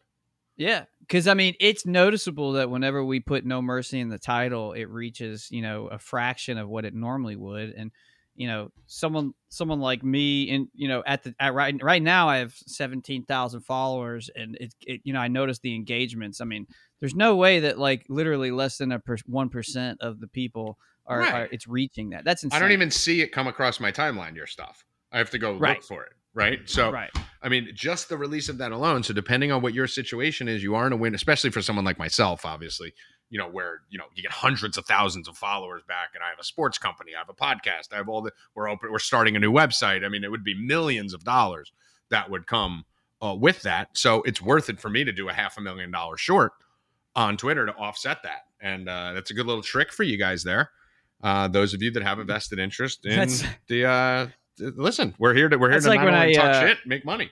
Yeah, 0.57 0.85
because 0.99 1.27
I 1.27 1.35
mean, 1.35 1.53
it's 1.59 1.85
noticeable 1.85 2.53
that 2.53 2.69
whenever 2.71 3.03
we 3.05 3.19
put 3.19 3.45
"No 3.45 3.61
Mercy" 3.61 3.99
in 3.99 4.09
the 4.09 4.17
title, 4.19 4.73
it 4.73 4.89
reaches 4.89 5.47
you 5.51 5.61
know 5.61 5.87
a 5.87 5.97
fraction 5.99 6.57
of 6.57 6.67
what 6.67 6.83
it 6.83 6.93
normally 6.95 7.35
would, 7.35 7.69
and 7.71 7.91
you 8.41 8.47
know 8.47 8.71
someone 8.87 9.33
someone 9.49 9.79
like 9.79 10.03
me, 10.03 10.49
and 10.49 10.67
you 10.73 10.87
know 10.87 11.03
at 11.05 11.23
the 11.23 11.35
at 11.39 11.53
right 11.53 11.75
right 11.81 12.01
now 12.01 12.27
I 12.27 12.37
have 12.37 12.53
seventeen 12.65 13.23
thousand 13.25 13.61
followers, 13.61 14.29
and 14.35 14.55
it, 14.59 14.73
it 14.85 15.01
you 15.03 15.13
know 15.13 15.19
I 15.19 15.27
notice 15.27 15.59
the 15.59 15.75
engagements. 15.75 16.41
I 16.41 16.45
mean, 16.45 16.65
there's 16.99 17.15
no 17.15 17.35
way 17.35 17.59
that 17.61 17.77
like 17.77 18.05
literally 18.09 18.49
less 18.51 18.77
than 18.77 18.91
a 18.91 19.01
one 19.27 19.49
percent 19.49 19.99
of 20.01 20.19
the 20.19 20.27
people 20.27 20.77
are, 21.05 21.19
Right. 21.19 21.33
are 21.33 21.47
it's 21.51 21.67
reaching 21.67 22.09
that. 22.11 22.23
That's 22.25 22.43
insane. 22.43 22.57
I 22.57 22.59
don't 22.59 22.71
even 22.71 22.89
see 22.91 23.21
it 23.21 23.31
come 23.31 23.47
across 23.47 23.79
my 23.79 23.91
timeline, 23.91 24.35
your 24.35 24.47
stuff. 24.47 24.83
I 25.11 25.17
have 25.19 25.29
to 25.31 25.37
go 25.37 25.57
Right. 25.57 25.77
look 25.77 25.83
for 25.83 26.03
it. 26.03 26.13
Right. 26.33 26.59
So, 26.69 26.91
right. 26.91 27.11
I 27.43 27.49
mean, 27.49 27.69
just 27.73 28.07
the 28.07 28.17
release 28.17 28.47
of 28.49 28.57
that 28.59 28.71
alone. 28.71 29.03
So, 29.03 29.13
depending 29.13 29.51
on 29.51 29.61
what 29.61 29.73
your 29.73 29.87
situation 29.87 30.47
is, 30.47 30.63
you 30.63 30.75
are 30.75 30.87
in 30.87 30.93
a 30.93 30.97
win, 30.97 31.13
especially 31.13 31.49
for 31.49 31.61
someone 31.61 31.83
like 31.83 31.99
myself, 31.99 32.45
obviously, 32.45 32.93
you 33.31 33.39
know, 33.39 33.47
where, 33.47 33.81
you 33.89 33.97
know, 33.97 34.03
you 34.13 34.21
get 34.21 34.31
hundreds 34.31 34.77
of 34.77 34.85
thousands 34.85 35.27
of 35.27 35.35
followers 35.35 35.81
back. 35.87 36.09
And 36.13 36.21
I 36.23 36.29
have 36.29 36.37
a 36.39 36.43
sports 36.43 36.77
company, 36.77 37.13
I 37.15 37.19
have 37.19 37.29
a 37.29 37.33
podcast, 37.33 37.93
I 37.93 37.95
have 37.95 38.09
all 38.09 38.21
the, 38.21 38.31
we're 38.53 38.69
open, 38.69 38.91
we're 38.91 38.99
starting 38.99 39.35
a 39.35 39.39
new 39.39 39.51
website. 39.51 40.05
I 40.05 40.09
mean, 40.09 40.23
it 40.23 40.29
would 40.29 40.43
be 40.43 40.53
millions 40.53 41.13
of 41.13 41.23
dollars 41.23 41.71
that 42.09 42.29
would 42.29 42.45
come 42.45 42.85
uh, 43.23 43.33
with 43.33 43.61
that. 43.63 43.87
So, 43.93 44.21
it's 44.23 44.41
worth 44.41 44.69
it 44.69 44.79
for 44.79 44.89
me 44.89 45.03
to 45.05 45.11
do 45.11 45.29
a 45.29 45.33
half 45.33 45.57
a 45.57 45.61
million 45.61 45.89
dollar 45.89 46.17
short 46.17 46.51
on 47.15 47.37
Twitter 47.37 47.65
to 47.65 47.73
offset 47.73 48.21
that. 48.23 48.41
And 48.59 48.87
uh, 48.87 49.13
that's 49.13 49.31
a 49.31 49.33
good 49.33 49.47
little 49.47 49.63
trick 49.63 49.91
for 49.91 50.03
you 50.03 50.17
guys 50.17 50.43
there. 50.43 50.69
Uh, 51.23 51.47
those 51.47 51.73
of 51.73 51.81
you 51.81 51.89
that 51.91 52.03
have 52.03 52.19
a 52.19 52.23
vested 52.23 52.59
interest 52.59 53.05
in 53.05 53.11
That's- 53.11 53.45
the, 53.67 53.85
uh, 53.85 54.27
listen, 54.59 55.15
we're 55.19 55.33
here 55.33 55.49
to, 55.49 55.57
we're 55.57 55.71
here 55.71 55.79
to 55.79 55.87
like 55.87 56.01
not 56.01 56.13
only 56.13 56.31
I, 56.31 56.33
talk 56.33 56.55
uh, 56.55 56.67
shit, 56.67 56.79
make 56.85 57.05
money. 57.05 57.31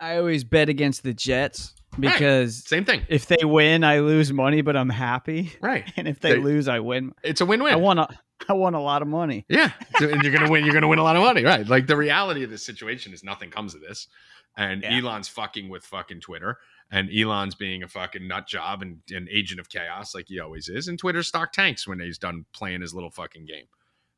I 0.00 0.16
always 0.18 0.44
bet 0.44 0.68
against 0.68 1.02
the 1.02 1.14
Jets 1.14 1.74
because 1.98 2.64
Same 2.66 2.84
thing. 2.84 3.02
if 3.08 3.26
they 3.26 3.44
win, 3.44 3.84
I 3.84 4.00
lose 4.00 4.32
money, 4.32 4.60
but 4.62 4.76
I'm 4.76 4.88
happy, 4.90 5.52
Right. 5.60 5.90
and 5.96 6.08
if 6.08 6.20
they, 6.20 6.32
They- 6.32 6.38
lose, 6.38 6.68
I 6.68 6.80
win. 6.80 7.12
It's 7.22 7.40
a 7.40 7.46
win-win. 7.46 7.72
I 7.72 7.76
won 7.76 7.98
a 7.98 8.08
I 8.48 8.52
won 8.52 8.74
a 8.74 8.80
lot 8.82 9.00
of 9.00 9.08
money. 9.08 9.46
yeah. 9.48 9.70
So, 9.98 10.08
and 10.08 10.22
you're 10.22 10.32
gonna 10.32 10.50
win. 10.50 10.64
You're 10.64 10.74
gonna 10.74 10.88
win 10.88 10.98
a 10.98 11.04
lot 11.04 11.16
of 11.16 11.22
money, 11.22 11.44
right? 11.44 11.66
Like 11.66 11.86
the 11.86 11.96
reality 11.96 12.42
of 12.42 12.50
this 12.50 12.64
situation 12.66 13.12
is 13.14 13.22
nothing 13.24 13.48
comes 13.50 13.74
of 13.74 13.80
this, 13.80 14.08
and 14.56 14.82
Yeah. 14.82 14.98
Elon's 14.98 15.28
fucking 15.28 15.68
with 15.70 15.84
fucking 15.86 16.20
Twitter, 16.20 16.58
and 16.90 17.08
Elon's 17.16 17.54
being 17.54 17.82
a 17.84 17.88
fucking 17.88 18.26
nut 18.26 18.46
job 18.48 18.82
and 18.82 18.98
an 19.10 19.28
agent 19.30 19.60
of 19.60 19.68
chaos 19.70 20.14
like 20.14 20.26
he 20.28 20.40
always 20.40 20.68
is, 20.68 20.88
and 20.88 20.98
Twitter 20.98 21.22
stock 21.22 21.52
tanks 21.52 21.86
when 21.86 22.00
he's 22.00 22.18
done 22.18 22.44
playing 22.52 22.80
his 22.80 22.92
little 22.92 23.10
fucking 23.10 23.46
game. 23.46 23.66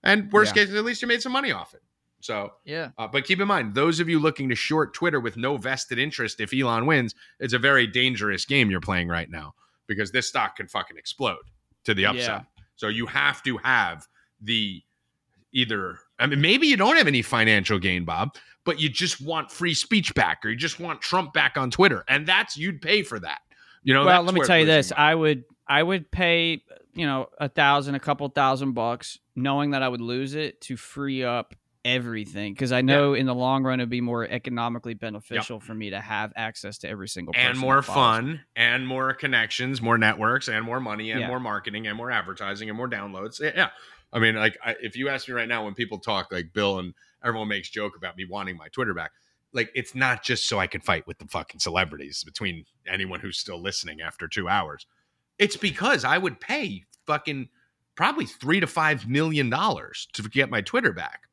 And 0.03 0.33
worst 0.33 0.57
Yeah. 0.57 0.65
case, 0.65 0.75
at 0.75 0.85
least 0.85 1.03
you 1.03 1.09
made 1.09 1.21
some 1.23 1.33
money 1.33 1.53
off 1.53 1.75
it. 1.75 1.83
So, 2.21 2.55
Yeah. 2.65 2.91
uh, 2.99 3.07
but 3.07 3.25
keep 3.25 3.41
in 3.41 3.47
mind, 3.49 3.75
those 3.75 4.01
of 4.01 4.09
you 4.09 4.19
looking 4.19 4.49
to 4.49 4.55
short 4.55 4.95
Twitter 4.95 5.21
with 5.21 5.37
no 5.37 5.57
vested 5.57 5.99
interest 5.99 6.41
if 6.41 6.53
Elon 6.53 6.87
wins, 6.87 7.15
it's 7.39 7.53
a 7.53 7.59
very 7.59 7.87
dangerous 7.87 8.45
game 8.45 8.71
you're 8.71 8.81
playing 8.81 9.09
right 9.09 9.31
now 9.31 9.55
because 9.87 10.11
this 10.11 10.29
stock 10.29 10.57
can 10.57 10.67
fucking 10.67 10.97
explode 10.97 11.39
to 11.85 11.95
the 11.95 12.07
upside. 12.07 12.27
Yeah. 12.27 12.43
So 12.75 12.89
you 12.89 13.07
have 13.07 13.43
to 13.45 13.59
have 13.59 14.07
the 14.41 14.83
either. 15.53 15.99
I 16.19 16.27
mean, 16.27 16.41
maybe 16.41 16.67
you 16.67 16.77
don't 16.77 16.97
have 16.97 17.07
any 17.07 17.23
financial 17.23 17.79
gain, 17.79 18.05
Bob, 18.05 18.35
but 18.65 18.81
you 18.81 18.89
just 18.89 19.21
want 19.21 19.51
free 19.53 19.75
speech 19.75 20.15
back, 20.15 20.45
or 20.45 20.51
you 20.51 20.57
just 20.57 20.81
want 20.81 21.01
Trump 21.01 21.33
back 21.33 21.57
on 21.57 21.71
Twitter, 21.71 22.05
and 22.09 22.27
that's 22.27 22.57
you'd 22.57 22.81
pay 22.83 23.03
for 23.03 23.19
that. 23.21 23.39
You 23.83 23.95
know. 23.95 24.05
well, 24.05 24.23
let 24.23 24.35
me 24.35 24.41
tell 24.43 24.59
you 24.59 24.67
this: 24.67 24.91
money- 24.91 25.01
I 25.03 25.15
would, 25.15 25.45
I 25.69 25.83
would 25.83 26.11
pay, 26.11 26.63
you 26.95 27.07
know, 27.07 27.29
a 27.39 27.49
thousand, 27.49 27.95
a 27.95 28.01
couple 28.01 28.29
thousand 28.29 28.73
bucks, 28.73 29.19
knowing 29.37 29.71
that 29.71 29.83
I 29.83 29.89
would 29.89 30.01
lose 30.01 30.35
it 30.35 30.61
to 30.63 30.77
free 30.77 31.23
up 31.23 31.55
everything, 31.87 32.53
because 32.53 32.73
I 32.73 32.83
know 32.83 33.15
in 33.15 33.27
the 33.27 33.35
long 33.35 33.63
run 33.63 33.79
it'd 33.81 33.89
be 33.89 34.01
more 34.01 34.25
economically 34.29 34.95
beneficial 34.95 35.61
for 35.61 35.73
me 35.73 35.91
to 35.91 36.01
have 36.01 36.33
access 36.35 36.79
to 36.79 36.89
every 36.89 37.09
single 37.09 37.33
person 37.33 37.51
and 37.53 37.59
more 37.59 37.81
fun 37.81 38.41
and 38.57 38.87
more 38.87 39.15
connections 39.15 39.81
more 39.81 39.97
networks 39.97 40.49
and 40.49 40.65
more 40.65 40.81
money 40.81 41.13
and 41.13 41.21
Yeah. 41.21 41.29
more 41.29 41.39
marketing 41.41 41.87
and 41.87 41.97
more 41.97 42.11
advertising 42.11 42.69
and 42.69 42.77
more 42.77 42.89
downloads. 42.89 43.41
Yeah, 43.41 43.53
yeah. 43.55 43.69
i 44.13 44.19
mean 44.19 44.35
like 44.35 44.59
I, 44.65 44.75
if 44.83 44.97
you 44.97 45.09
ask 45.09 45.29
me 45.29 45.35
right 45.35 45.49
now 45.49 45.65
when 45.65 45.75
people 45.75 45.99
talk 45.99 46.33
like 46.33 46.53
bill 46.53 46.79
and 46.81 46.93
everyone 47.25 47.49
makes 47.49 47.71
joke 47.71 47.93
about 47.97 48.17
me 48.17 48.27
wanting 48.29 48.57
my 48.57 48.69
twitter 48.69 48.93
back 48.95 49.13
like 49.53 49.71
it's 49.75 49.95
not 49.95 50.23
just 50.25 50.49
so 50.49 50.59
i 50.59 50.67
can 50.67 50.81
fight 50.81 51.07
with 51.07 51.19
the 51.19 51.27
fucking 51.27 51.61
celebrities 51.61 52.25
between 52.25 52.65
anyone 52.89 53.21
who's 53.21 53.39
still 53.39 53.61
listening 53.63 54.01
after 54.01 54.27
two 54.29 54.49
hours. 54.49 54.87
It's 55.39 55.57
because 55.57 56.05
i 56.05 56.19
would 56.19 56.41
pay 56.41 56.85
fucking 57.07 57.49
probably 57.95 58.27
three 58.27 58.61
to 58.61 58.67
five 58.67 59.07
million 59.09 59.49
dollars 59.51 60.09
to 60.15 60.23
get 60.29 60.51
my 60.51 60.61
twitter 60.63 60.93
back 60.93 61.26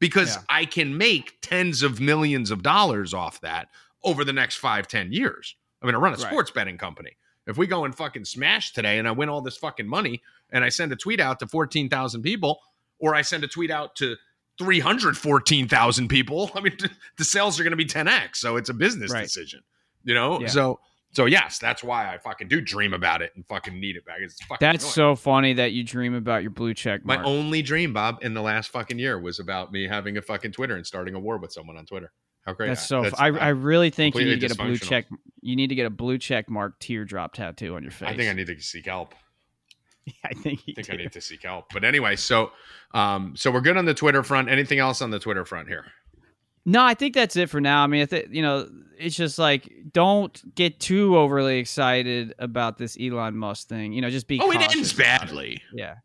because 0.00 0.34
Yeah. 0.36 0.42
i 0.48 0.64
can 0.64 0.98
make 0.98 1.38
tens 1.42 1.82
of 1.82 2.00
millions 2.00 2.50
of 2.50 2.62
dollars 2.64 3.14
off 3.14 3.40
that 3.42 3.68
over 4.02 4.24
the 4.24 4.32
next 4.32 4.56
five, 4.56 4.88
ten 4.88 5.12
years. 5.12 5.54
I 5.82 5.86
mean, 5.86 5.94
I 5.94 5.98
run 5.98 6.12
a 6.14 6.16
Right. 6.16 6.26
sports 6.26 6.50
betting 6.50 6.78
company. 6.78 7.16
If 7.46 7.56
we 7.58 7.66
go 7.66 7.84
and 7.84 7.94
fucking 7.94 8.24
smash 8.24 8.72
today 8.72 8.98
and 8.98 9.06
I 9.06 9.12
win 9.12 9.28
all 9.28 9.40
this 9.42 9.56
fucking 9.56 9.86
money 9.86 10.22
and 10.50 10.64
I 10.64 10.68
send 10.70 10.90
a 10.92 10.96
tweet 10.96 11.20
out 11.20 11.38
to 11.40 11.46
14,000 11.46 12.22
people 12.22 12.60
or 12.98 13.14
I 13.14 13.22
send 13.22 13.44
a 13.44 13.48
tweet 13.48 13.70
out 13.70 13.94
to 13.96 14.16
314,000 14.58 16.08
people, 16.08 16.50
I 16.54 16.60
mean, 16.60 16.76
the 17.16 17.24
sales 17.24 17.58
are 17.58 17.62
going 17.64 17.72
to 17.72 17.76
be 17.76 17.86
10x. 17.86 18.36
So 18.36 18.56
it's 18.56 18.68
a 18.68 18.74
business 18.74 19.10
Right. 19.12 19.22
decision, 19.24 19.62
you 20.04 20.14
know? 20.14 20.40
Yeah. 20.40 20.48
So, 20.48 20.80
so 21.12 21.26
yes, 21.26 21.58
that's 21.58 21.82
why 21.82 22.12
I 22.12 22.18
fucking 22.18 22.48
do 22.48 22.60
dream 22.60 22.94
about 22.94 23.22
it 23.22 23.32
and 23.34 23.44
fucking 23.46 23.78
need 23.78 23.96
it 23.96 24.04
back. 24.04 24.18
It's 24.20 24.40
fucking 24.44 24.58
That's 24.60 24.84
annoying. 24.96 25.16
so 25.16 25.16
funny 25.16 25.52
that 25.54 25.72
you 25.72 25.82
dream 25.82 26.14
about 26.14 26.42
your 26.42 26.50
blue 26.52 26.72
check 26.74 27.04
My 27.04 27.22
only 27.22 27.62
dream, 27.62 27.92
Bob, 27.92 28.18
in 28.22 28.34
the 28.34 28.42
last 28.42 28.70
fucking 28.70 28.98
year 28.98 29.18
was 29.18 29.40
about 29.40 29.72
me 29.72 29.88
having 29.88 30.16
a 30.16 30.22
fucking 30.22 30.52
Twitter 30.52 30.76
and 30.76 30.86
starting 30.86 31.14
a 31.14 31.20
war 31.20 31.38
with 31.38 31.52
someone 31.52 31.76
on 31.76 31.86
Twitter. 31.86 32.12
How 32.46 32.54
great! 32.54 32.68
That's 32.68 32.86
so. 32.86 33.02
That's- 33.02 33.20
I, 33.20 33.26
I 33.28 33.48
really 33.48 33.90
think 33.90 34.14
you 34.14 34.24
need 34.24 34.40
to 34.40 34.48
get 34.48 34.52
a 34.52 34.54
blue 34.56 34.78
check. 34.78 35.06
You 35.42 35.56
need 35.56 35.68
to 35.68 35.74
get 35.74 35.86
a 35.86 35.90
blue 35.90 36.16
check 36.16 36.48
mark 36.48 36.78
teardrop 36.78 37.34
tattoo 37.34 37.74
on 37.76 37.82
your 37.82 37.92
face. 37.92 38.08
I 38.08 38.16
think 38.16 38.30
I 38.30 38.32
need 38.32 38.46
to 38.46 38.58
seek 38.60 38.86
help. 38.86 39.14
I 40.24 40.32
think 40.32 40.66
you 40.66 40.72
I 40.72 40.74
think 40.76 40.86
do. 40.86 40.92
I 40.94 40.96
need 40.96 41.12
to 41.12 41.20
seek 41.20 41.42
help. 41.42 41.66
But 41.72 41.84
anyway, 41.84 42.16
so 42.16 42.52
um, 42.94 43.34
so 43.36 43.50
we're 43.50 43.60
good 43.60 43.76
on 43.76 43.84
the 43.84 43.94
Twitter 43.94 44.22
front. 44.22 44.48
Anything 44.48 44.78
else 44.78 45.02
on 45.02 45.10
the 45.10 45.18
Twitter 45.18 45.44
front 45.44 45.68
here? 45.68 45.84
No, 46.66 46.84
I 46.84 46.94
think 46.94 47.14
that's 47.14 47.36
it 47.36 47.48
for 47.48 47.60
now. 47.60 47.82
I 47.82 47.86
mean, 47.86 48.02
I 48.02 48.06
think 48.06 48.28
you 48.30 48.42
know, 48.42 48.68
it's 48.98 49.16
just 49.16 49.38
like 49.38 49.72
don't 49.92 50.54
get 50.54 50.78
too 50.78 51.16
overly 51.16 51.58
excited 51.58 52.34
about 52.38 52.78
this 52.78 52.96
Elon 53.00 53.36
Musk 53.36 53.68
thing. 53.68 53.92
You 53.92 54.02
know, 54.02 54.10
just 54.10 54.26
be. 54.26 54.40
oh, 54.42 54.50
it 54.50 54.60
ends 54.60 54.92
about 54.92 55.04
it. 55.04 55.20
badly. 55.20 55.62
Yeah. 55.72 55.96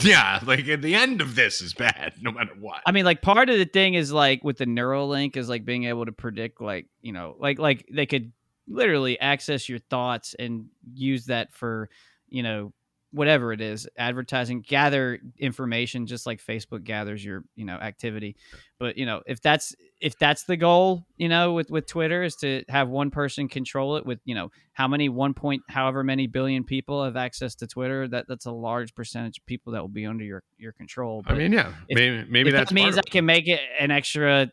Yeah, 0.00 0.40
like 0.44 0.66
at 0.68 0.82
the 0.82 0.96
end 0.96 1.20
of 1.20 1.36
this 1.36 1.60
is 1.60 1.72
bad, 1.72 2.14
no 2.20 2.32
matter 2.32 2.52
what. 2.58 2.82
I 2.84 2.90
mean, 2.92 3.04
like 3.04 3.22
part 3.22 3.48
of 3.48 3.58
the 3.58 3.64
thing 3.64 3.94
is 3.94 4.12
like 4.12 4.42
with 4.42 4.58
the 4.58 4.66
Neuralink 4.66 5.36
is 5.36 5.48
like 5.48 5.64
being 5.64 5.84
able 5.84 6.04
to 6.06 6.12
predict, 6.12 6.60
like 6.60 6.86
you 7.00 7.12
know, 7.12 7.36
like 7.38 7.58
like 7.58 7.86
they 7.92 8.06
could 8.06 8.32
literally 8.66 9.18
access 9.20 9.68
your 9.68 9.78
thoughts 9.78 10.34
and 10.38 10.66
use 10.94 11.26
that 11.26 11.52
for, 11.52 11.90
you 12.28 12.42
know, 12.42 12.72
whatever 13.14 13.52
it 13.52 13.60
is, 13.60 13.88
advertising, 13.96 14.60
gather 14.60 15.20
information, 15.38 16.06
just 16.06 16.26
like 16.26 16.44
Facebook 16.44 16.82
gathers 16.84 17.24
your 17.24 17.44
you 17.54 17.64
know 17.64 17.74
activity. 17.74 18.36
But 18.78 18.98
you 18.98 19.06
know, 19.06 19.22
if 19.26 19.40
that's 19.40 19.74
if 20.00 20.18
that's 20.18 20.44
the 20.44 20.56
goal, 20.56 21.06
you 21.16 21.28
know, 21.28 21.52
with 21.52 21.70
with 21.70 21.86
Twitter 21.86 22.24
is 22.24 22.34
to 22.36 22.64
have 22.68 22.88
one 22.88 23.10
person 23.10 23.48
control 23.48 23.96
it 23.96 24.04
with 24.04 24.18
you 24.24 24.34
know 24.34 24.50
how 24.72 24.88
many 24.88 25.08
one 25.08 25.32
point 25.32 25.62
however 25.68 26.02
many 26.02 26.26
billion 26.26 26.64
people 26.64 27.04
have 27.04 27.16
access 27.16 27.54
to 27.56 27.66
Twitter, 27.66 28.08
that 28.08 28.26
that's 28.28 28.46
a 28.46 28.52
large 28.52 28.94
percentage 28.94 29.38
of 29.38 29.46
people 29.46 29.72
that 29.72 29.80
will 29.80 29.88
be 29.88 30.04
under 30.06 30.24
your 30.24 30.42
your 30.58 30.72
control. 30.72 31.22
I 31.26 31.34
mean, 31.34 31.52
yeah, 31.52 31.72
if- 31.88 31.96
maybe 31.96 32.24
maybe 32.28 32.48
if 32.50 32.54
that's 32.56 32.70
that 32.70 32.74
means 32.74 32.94
I 32.94 32.98
part 32.98 33.06
of 33.06 33.08
it. 33.08 33.12
can 33.12 33.26
make 33.26 33.48
it 33.48 33.60
an 33.78 33.90
extra 33.92 34.50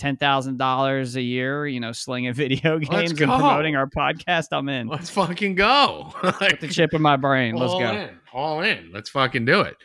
ten 0.00 0.16
thousand 0.16 0.56
dollars 0.56 1.14
a 1.14 1.22
year, 1.22 1.66
you 1.66 1.78
know, 1.78 1.92
slinging 1.92 2.32
video 2.32 2.78
games 2.80 3.10
and 3.10 3.18
promoting 3.18 3.76
our 3.76 3.86
podcast, 3.86 4.46
I'm 4.50 4.68
in. 4.68 4.88
Let's 4.88 5.10
fucking 5.10 5.54
go. 5.54 6.12
Put 6.22 6.58
the 6.60 6.68
chip 6.68 6.94
in 6.94 7.02
my 7.02 7.16
brain. 7.16 7.54
Let's 7.54 7.72
all 7.72 7.80
go. 7.80 7.92
in, 7.92 8.10
all 8.32 8.60
in. 8.62 8.90
Let's 8.92 9.10
fucking 9.10 9.44
do 9.44 9.60
it. 9.60 9.76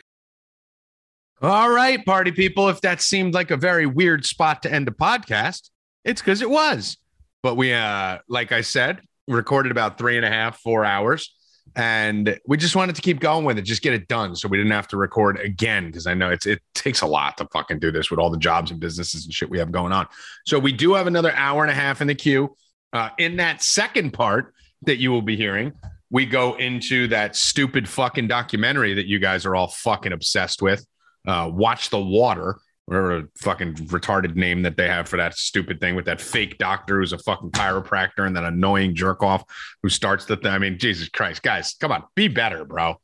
All 1.42 1.70
right, 1.70 2.04
party 2.04 2.32
people. 2.32 2.70
If 2.70 2.80
that 2.80 3.02
seemed 3.02 3.34
like 3.34 3.50
a 3.50 3.58
very 3.58 3.84
weird 3.86 4.24
spot 4.24 4.62
to 4.62 4.72
end 4.72 4.88
a 4.88 4.90
podcast, 4.90 5.70
it's 6.02 6.22
because 6.22 6.40
it 6.40 6.48
was. 6.48 6.96
But 7.42 7.56
we, 7.56 7.74
uh, 7.74 8.18
like 8.26 8.52
I 8.52 8.62
said, 8.62 9.02
recorded 9.28 9.70
about 9.70 9.98
three 9.98 10.16
and 10.16 10.24
a 10.24 10.30
half, 10.30 10.58
four 10.60 10.84
hours, 10.84 11.34
and 11.76 12.40
we 12.46 12.56
just 12.56 12.74
wanted 12.74 12.96
to 12.96 13.02
keep 13.02 13.20
going 13.20 13.44
with 13.44 13.58
it, 13.58 13.62
just 13.62 13.82
get 13.82 13.92
it 13.92 14.08
done, 14.08 14.34
so 14.34 14.48
we 14.48 14.56
didn't 14.56 14.72
have 14.72 14.88
to 14.88 14.96
record 14.96 15.38
again 15.38 15.86
because 15.86 16.06
I 16.06 16.14
know 16.14 16.30
it's 16.30 16.46
it 16.46 16.60
takes 16.74 17.02
a 17.02 17.06
lot 17.06 17.36
to 17.36 17.46
fucking 17.52 17.78
do 17.80 17.92
this 17.92 18.10
with 18.10 18.18
all 18.18 18.30
the 18.30 18.38
jobs 18.38 18.70
and 18.70 18.80
businesses 18.80 19.26
and 19.26 19.34
shit 19.34 19.50
we 19.50 19.58
have 19.58 19.70
going 19.70 19.92
on. 19.92 20.06
So 20.46 20.58
we 20.58 20.72
do 20.72 20.94
have 20.94 21.06
another 21.06 21.32
hour 21.34 21.62
and 21.62 21.70
a 21.70 21.74
half 21.74 22.00
in 22.00 22.06
the 22.06 22.14
queue. 22.14 22.56
Uh, 22.94 23.10
in 23.18 23.36
that 23.36 23.62
second 23.62 24.12
part 24.12 24.54
that 24.82 24.96
you 24.96 25.12
will 25.12 25.20
be 25.20 25.36
hearing, 25.36 25.72
we 26.10 26.24
go 26.24 26.54
into 26.54 27.08
that 27.08 27.36
stupid 27.36 27.86
fucking 27.86 28.26
documentary 28.26 28.94
that 28.94 29.06
you 29.06 29.18
guys 29.18 29.44
are 29.44 29.54
all 29.54 29.68
fucking 29.68 30.12
obsessed 30.12 30.62
with. 30.62 30.86
Uh, 31.28 31.50
Watch 31.52 31.90
the 31.90 32.00
Water, 32.00 32.56
whatever 32.86 33.28
fucking 33.36 33.74
retarded 33.74 34.36
name 34.36 34.62
that 34.62 34.76
they 34.76 34.88
have 34.88 35.08
for 35.08 35.16
that 35.16 35.34
stupid 35.34 35.80
thing 35.80 35.96
with 35.96 36.06
that 36.06 36.20
fake 36.20 36.56
doctor 36.56 37.00
who's 37.00 37.12
a 37.12 37.18
fucking 37.18 37.50
chiropractor 37.50 38.26
and 38.26 38.36
that 38.36 38.44
annoying 38.44 38.94
jerk 38.94 39.22
off 39.22 39.44
who 39.82 39.88
starts 39.88 40.24
the 40.24 40.36
thing. 40.36 40.52
I 40.52 40.58
mean, 40.58 40.78
Jesus 40.78 41.08
Christ, 41.08 41.42
guys, 41.42 41.74
come 41.74 41.92
on, 41.92 42.04
be 42.14 42.28
better, 42.28 42.64
bro. 42.64 43.00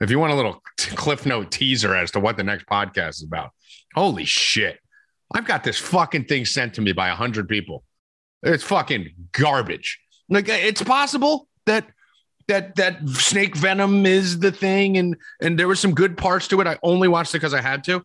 If 0.00 0.10
you 0.10 0.18
want 0.18 0.32
a 0.32 0.36
little 0.36 0.62
cliff 0.76 1.26
note 1.26 1.50
teaser 1.50 1.94
as 1.94 2.10
to 2.12 2.20
what 2.20 2.36
the 2.36 2.44
next 2.44 2.66
podcast 2.66 3.10
is 3.10 3.24
about, 3.24 3.50
holy 3.94 4.24
shit. 4.24 4.78
I've 5.34 5.46
got 5.46 5.64
this 5.64 5.78
fucking 5.78 6.24
thing 6.24 6.44
sent 6.44 6.74
to 6.74 6.80
me 6.80 6.92
by 6.92 7.08
a 7.08 7.14
hundred 7.14 7.48
people. 7.48 7.84
It's 8.42 8.64
fucking 8.64 9.10
garbage. 9.32 9.98
Like 10.28 10.48
uh, 10.48 10.52
it's 10.52 10.82
possible 10.82 11.48
that 11.66 11.86
that 12.48 12.76
that 12.76 13.08
snake 13.08 13.56
venom 13.56 14.06
is 14.06 14.38
the 14.38 14.52
thing, 14.52 14.98
and 14.98 15.16
and 15.40 15.58
there 15.58 15.66
were 15.66 15.76
some 15.76 15.94
good 15.94 16.16
parts 16.16 16.46
to 16.48 16.60
it. 16.60 16.66
I 16.66 16.78
only 16.82 17.08
watched 17.08 17.34
it 17.34 17.38
because 17.38 17.54
I 17.54 17.60
had 17.60 17.82
to. 17.84 18.04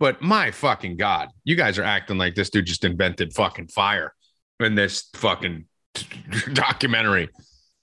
But 0.00 0.22
my 0.22 0.50
fucking 0.50 0.96
god, 0.96 1.28
you 1.44 1.54
guys 1.54 1.78
are 1.78 1.84
acting 1.84 2.16
like 2.16 2.34
this 2.34 2.48
dude 2.48 2.64
just 2.64 2.84
invented 2.84 3.34
fucking 3.34 3.68
fire 3.68 4.14
in 4.58 4.74
this 4.74 5.10
fucking 5.14 5.66
documentary. 6.54 7.28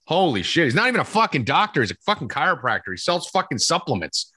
Holy 0.08 0.42
shit, 0.42 0.66
he's 0.66 0.76
not 0.76 0.88
even 0.88 1.00
a 1.00 1.06
fucking 1.06 1.44
doctor. 1.44 1.82
He's 1.82 1.92
a 1.92 1.98
fucking 2.06 2.28
chiropractor. 2.28 2.92
He 2.92 2.98
sells 2.98 3.30
fucking 3.30 3.60
supplements. 3.60 4.34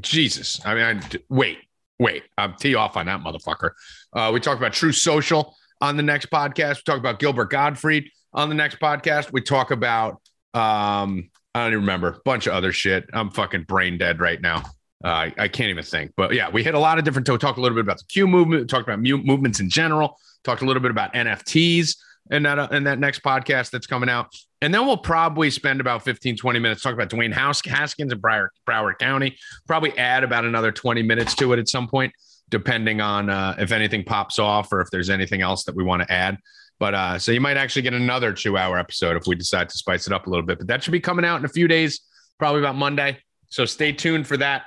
Jesus, 0.00 0.64
I 0.64 0.74
mean, 0.74 0.84
I, 0.84 1.00
wait, 1.28 1.58
wait, 1.98 2.22
I'm 2.38 2.54
tee 2.54 2.74
off 2.74 2.96
on 2.96 3.06
that 3.06 3.20
motherfucker. 3.20 3.72
Uh, 4.12 4.30
we 4.32 4.40
talk 4.40 4.56
about 4.56 4.72
Truth 4.72 4.96
Social 4.96 5.54
on 5.80 5.96
the 5.98 6.02
next 6.02 6.30
podcast. 6.30 6.76
We 6.76 6.82
talk 6.86 6.98
about 6.98 7.18
Gilbert 7.18 7.50
Gottfried 7.50 8.10
on 8.32 8.48
the 8.48 8.54
next 8.54 8.80
podcast. 8.80 9.30
We 9.30 9.42
talk 9.42 9.70
about 9.70 10.14
um, 10.54 11.30
I 11.54 11.64
don't 11.64 11.72
even 11.72 11.80
remember 11.80 12.08
a 12.08 12.20
bunch 12.24 12.46
of 12.46 12.54
other 12.54 12.72
shit. 12.72 13.04
I'm 13.12 13.30
fucking 13.30 13.64
brain 13.64 13.98
dead 13.98 14.20
right 14.20 14.40
now. 14.40 14.62
Uh, 15.02 15.08
I, 15.08 15.34
I 15.38 15.48
can't 15.48 15.70
even 15.70 15.84
think. 15.84 16.12
But 16.16 16.34
yeah, 16.34 16.50
we 16.50 16.62
hit 16.62 16.74
a 16.74 16.78
lot 16.78 16.98
of 16.98 17.04
different. 17.04 17.26
Talked 17.26 17.58
a 17.58 17.60
little 17.60 17.76
bit 17.76 17.82
about 17.84 17.98
the 17.98 18.04
Q 18.08 18.26
movement. 18.26 18.68
Talked 18.68 18.86
about 18.86 19.00
mu- 19.00 19.22
movements 19.22 19.60
in 19.60 19.70
general. 19.70 20.18
Talked 20.44 20.62
a 20.62 20.66
little 20.66 20.82
bit 20.82 20.90
about 20.90 21.14
NFTs 21.14 21.96
in 22.30 22.42
that 22.42 22.58
uh, 22.58 22.66
that 22.80 22.98
next 22.98 23.22
podcast 23.22 23.70
that's 23.70 23.86
coming 23.86 24.08
out. 24.08 24.34
And 24.62 24.74
then 24.74 24.86
we'll 24.86 24.98
probably 24.98 25.50
spend 25.50 25.80
about 25.80 26.04
15, 26.04 26.36
20 26.36 26.58
minutes 26.58 26.82
talking 26.82 26.98
about 26.98 27.08
Dwayne 27.08 27.32
House, 27.32 27.64
Haskins 27.64 28.12
and 28.12 28.20
Broward, 28.20 28.48
Broward 28.68 28.98
County. 28.98 29.36
Probably 29.66 29.96
add 29.96 30.22
about 30.22 30.44
another 30.44 30.70
20 30.70 31.02
minutes 31.02 31.34
to 31.36 31.52
it 31.54 31.58
at 31.58 31.68
some 31.68 31.88
point, 31.88 32.12
depending 32.50 33.00
on 33.00 33.30
uh, 33.30 33.56
if 33.58 33.72
anything 33.72 34.04
pops 34.04 34.38
off 34.38 34.70
or 34.70 34.82
if 34.82 34.90
there's 34.90 35.08
anything 35.08 35.40
else 35.40 35.64
that 35.64 35.74
we 35.74 35.82
want 35.82 36.02
to 36.02 36.12
add. 36.12 36.36
But 36.78 36.94
uh, 36.94 37.18
so 37.18 37.32
you 37.32 37.40
might 37.40 37.56
actually 37.56 37.82
get 37.82 37.94
another 37.94 38.32
two 38.32 38.58
hour 38.58 38.78
episode 38.78 39.16
if 39.16 39.26
we 39.26 39.34
decide 39.34 39.68
to 39.70 39.78
spice 39.78 40.06
it 40.06 40.12
up 40.12 40.26
a 40.26 40.30
little 40.30 40.44
bit. 40.44 40.58
But 40.58 40.66
that 40.68 40.82
should 40.82 40.92
be 40.92 41.00
coming 41.00 41.24
out 41.24 41.38
in 41.38 41.44
a 41.44 41.48
few 41.48 41.68
days, 41.68 42.00
probably 42.38 42.60
about 42.60 42.74
Monday. 42.74 43.18
So 43.48 43.64
stay 43.64 43.92
tuned 43.92 44.26
for 44.26 44.36
that. 44.38 44.64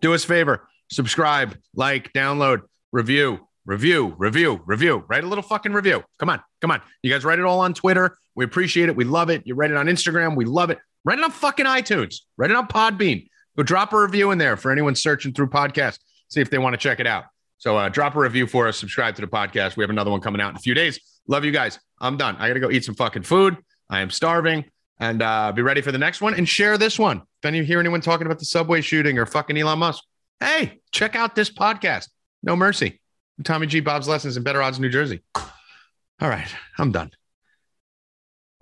Do 0.00 0.14
us 0.14 0.24
a 0.24 0.26
favor, 0.26 0.68
subscribe, 0.90 1.56
like, 1.74 2.12
download, 2.12 2.62
review, 2.92 3.46
review, 3.64 4.14
review, 4.18 4.60
review. 4.66 5.04
Write 5.08 5.24
a 5.24 5.26
little 5.26 5.42
fucking 5.42 5.72
review. 5.72 6.02
Come 6.18 6.30
on, 6.30 6.40
come 6.60 6.70
on. 6.70 6.80
You 7.02 7.10
guys 7.10 7.24
write 7.24 7.38
it 7.38 7.44
all 7.44 7.60
on 7.60 7.74
Twitter. 7.74 8.16
We 8.34 8.44
appreciate 8.44 8.88
it. 8.88 8.96
We 8.96 9.04
love 9.04 9.30
it. 9.30 9.42
You 9.44 9.54
write 9.54 9.70
it 9.70 9.76
on 9.76 9.86
Instagram. 9.86 10.36
We 10.36 10.44
love 10.44 10.70
it. 10.70 10.78
Write 11.04 11.18
it 11.18 11.24
on 11.24 11.30
fucking 11.30 11.66
iTunes. 11.66 12.20
Write 12.36 12.50
it 12.50 12.56
on 12.56 12.66
Podbean. 12.68 13.28
Go 13.56 13.62
drop 13.62 13.92
a 13.92 14.00
review 14.00 14.30
in 14.30 14.38
there 14.38 14.56
for 14.56 14.70
anyone 14.70 14.94
searching 14.94 15.32
through 15.32 15.48
podcasts. 15.48 15.98
See 16.28 16.40
if 16.40 16.50
they 16.50 16.58
want 16.58 16.74
to 16.74 16.78
check 16.78 17.00
it 17.00 17.06
out. 17.06 17.24
So 17.58 17.76
uh, 17.76 17.88
drop 17.88 18.14
a 18.14 18.18
review 18.18 18.46
for 18.46 18.68
us. 18.68 18.78
Subscribe 18.78 19.16
to 19.16 19.20
the 19.20 19.26
podcast. 19.26 19.76
We 19.76 19.82
have 19.82 19.90
another 19.90 20.10
one 20.10 20.20
coming 20.20 20.40
out 20.40 20.50
in 20.50 20.56
a 20.56 20.60
few 20.60 20.74
days. 20.74 20.98
Love 21.28 21.44
you 21.44 21.50
guys. 21.50 21.78
I'm 22.00 22.16
done. 22.16 22.36
I 22.36 22.48
got 22.48 22.54
to 22.54 22.60
go 22.60 22.70
eat 22.70 22.84
some 22.84 22.94
fucking 22.94 23.24
food. 23.24 23.56
I 23.90 24.00
am 24.00 24.10
starving. 24.10 24.64
And 25.00 25.22
uh, 25.22 25.50
be 25.52 25.62
ready 25.62 25.80
for 25.80 25.92
the 25.92 25.98
next 25.98 26.20
one 26.20 26.34
and 26.34 26.46
share 26.48 26.76
this 26.76 26.98
one. 26.98 27.18
If 27.18 27.46
any 27.46 27.58
you 27.58 27.64
hear 27.64 27.80
anyone 27.80 28.02
talking 28.02 28.26
about 28.26 28.38
the 28.38 28.44
subway 28.44 28.82
shooting 28.82 29.18
or 29.18 29.24
fucking 29.24 29.56
Elon 29.56 29.78
Musk, 29.78 30.04
hey, 30.38 30.80
check 30.92 31.16
out 31.16 31.34
this 31.34 31.50
podcast. 31.50 32.08
No 32.42 32.54
mercy. 32.54 33.00
Tommy 33.42 33.66
G. 33.66 33.80
Bob's 33.80 34.06
Lessons 34.06 34.36
in 34.36 34.42
Better 34.42 34.62
Odds, 34.62 34.78
New 34.78 34.90
Jersey. 34.90 35.22
All 35.34 36.28
right, 36.28 36.54
I'm 36.78 36.92
done. 36.92 37.10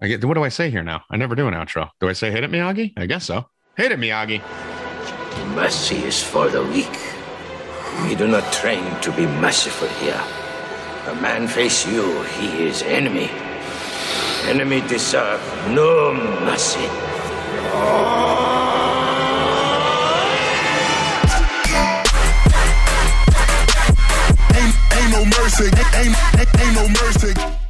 I 0.00 0.06
get. 0.06 0.24
What 0.24 0.34
do 0.34 0.44
I 0.44 0.48
say 0.48 0.70
here 0.70 0.84
now? 0.84 1.02
I 1.10 1.16
never 1.16 1.34
do 1.34 1.48
an 1.48 1.54
outro. 1.54 1.90
Do 2.00 2.08
I 2.08 2.12
say 2.12 2.30
hit 2.30 2.44
it, 2.44 2.50
Miyagi? 2.52 2.92
I 2.96 3.06
guess 3.06 3.24
so. 3.24 3.48
Hit 3.76 3.90
it, 3.90 3.98
Miyagi. 3.98 4.40
Mercy 5.56 5.96
is 5.96 6.22
for 6.22 6.48
the 6.48 6.62
weak. 6.62 6.96
We 8.04 8.14
do 8.14 8.28
not 8.28 8.52
train 8.52 9.00
to 9.00 9.10
be 9.10 9.26
merciful 9.26 9.88
here. 9.88 10.22
A 11.08 11.14
man 11.16 11.48
face 11.48 11.84
you, 11.84 12.22
he 12.22 12.64
is 12.64 12.82
enemy. 12.82 13.28
Enemy 14.46 14.80
deserve 14.82 15.40
no 15.68 16.14
mercy. 16.44 16.88
Ain't, 24.54 24.74
ain't 24.94 25.10
no 25.12 25.24
mercy. 25.24 25.64
Ain't, 25.94 26.16
ain't, 26.34 27.67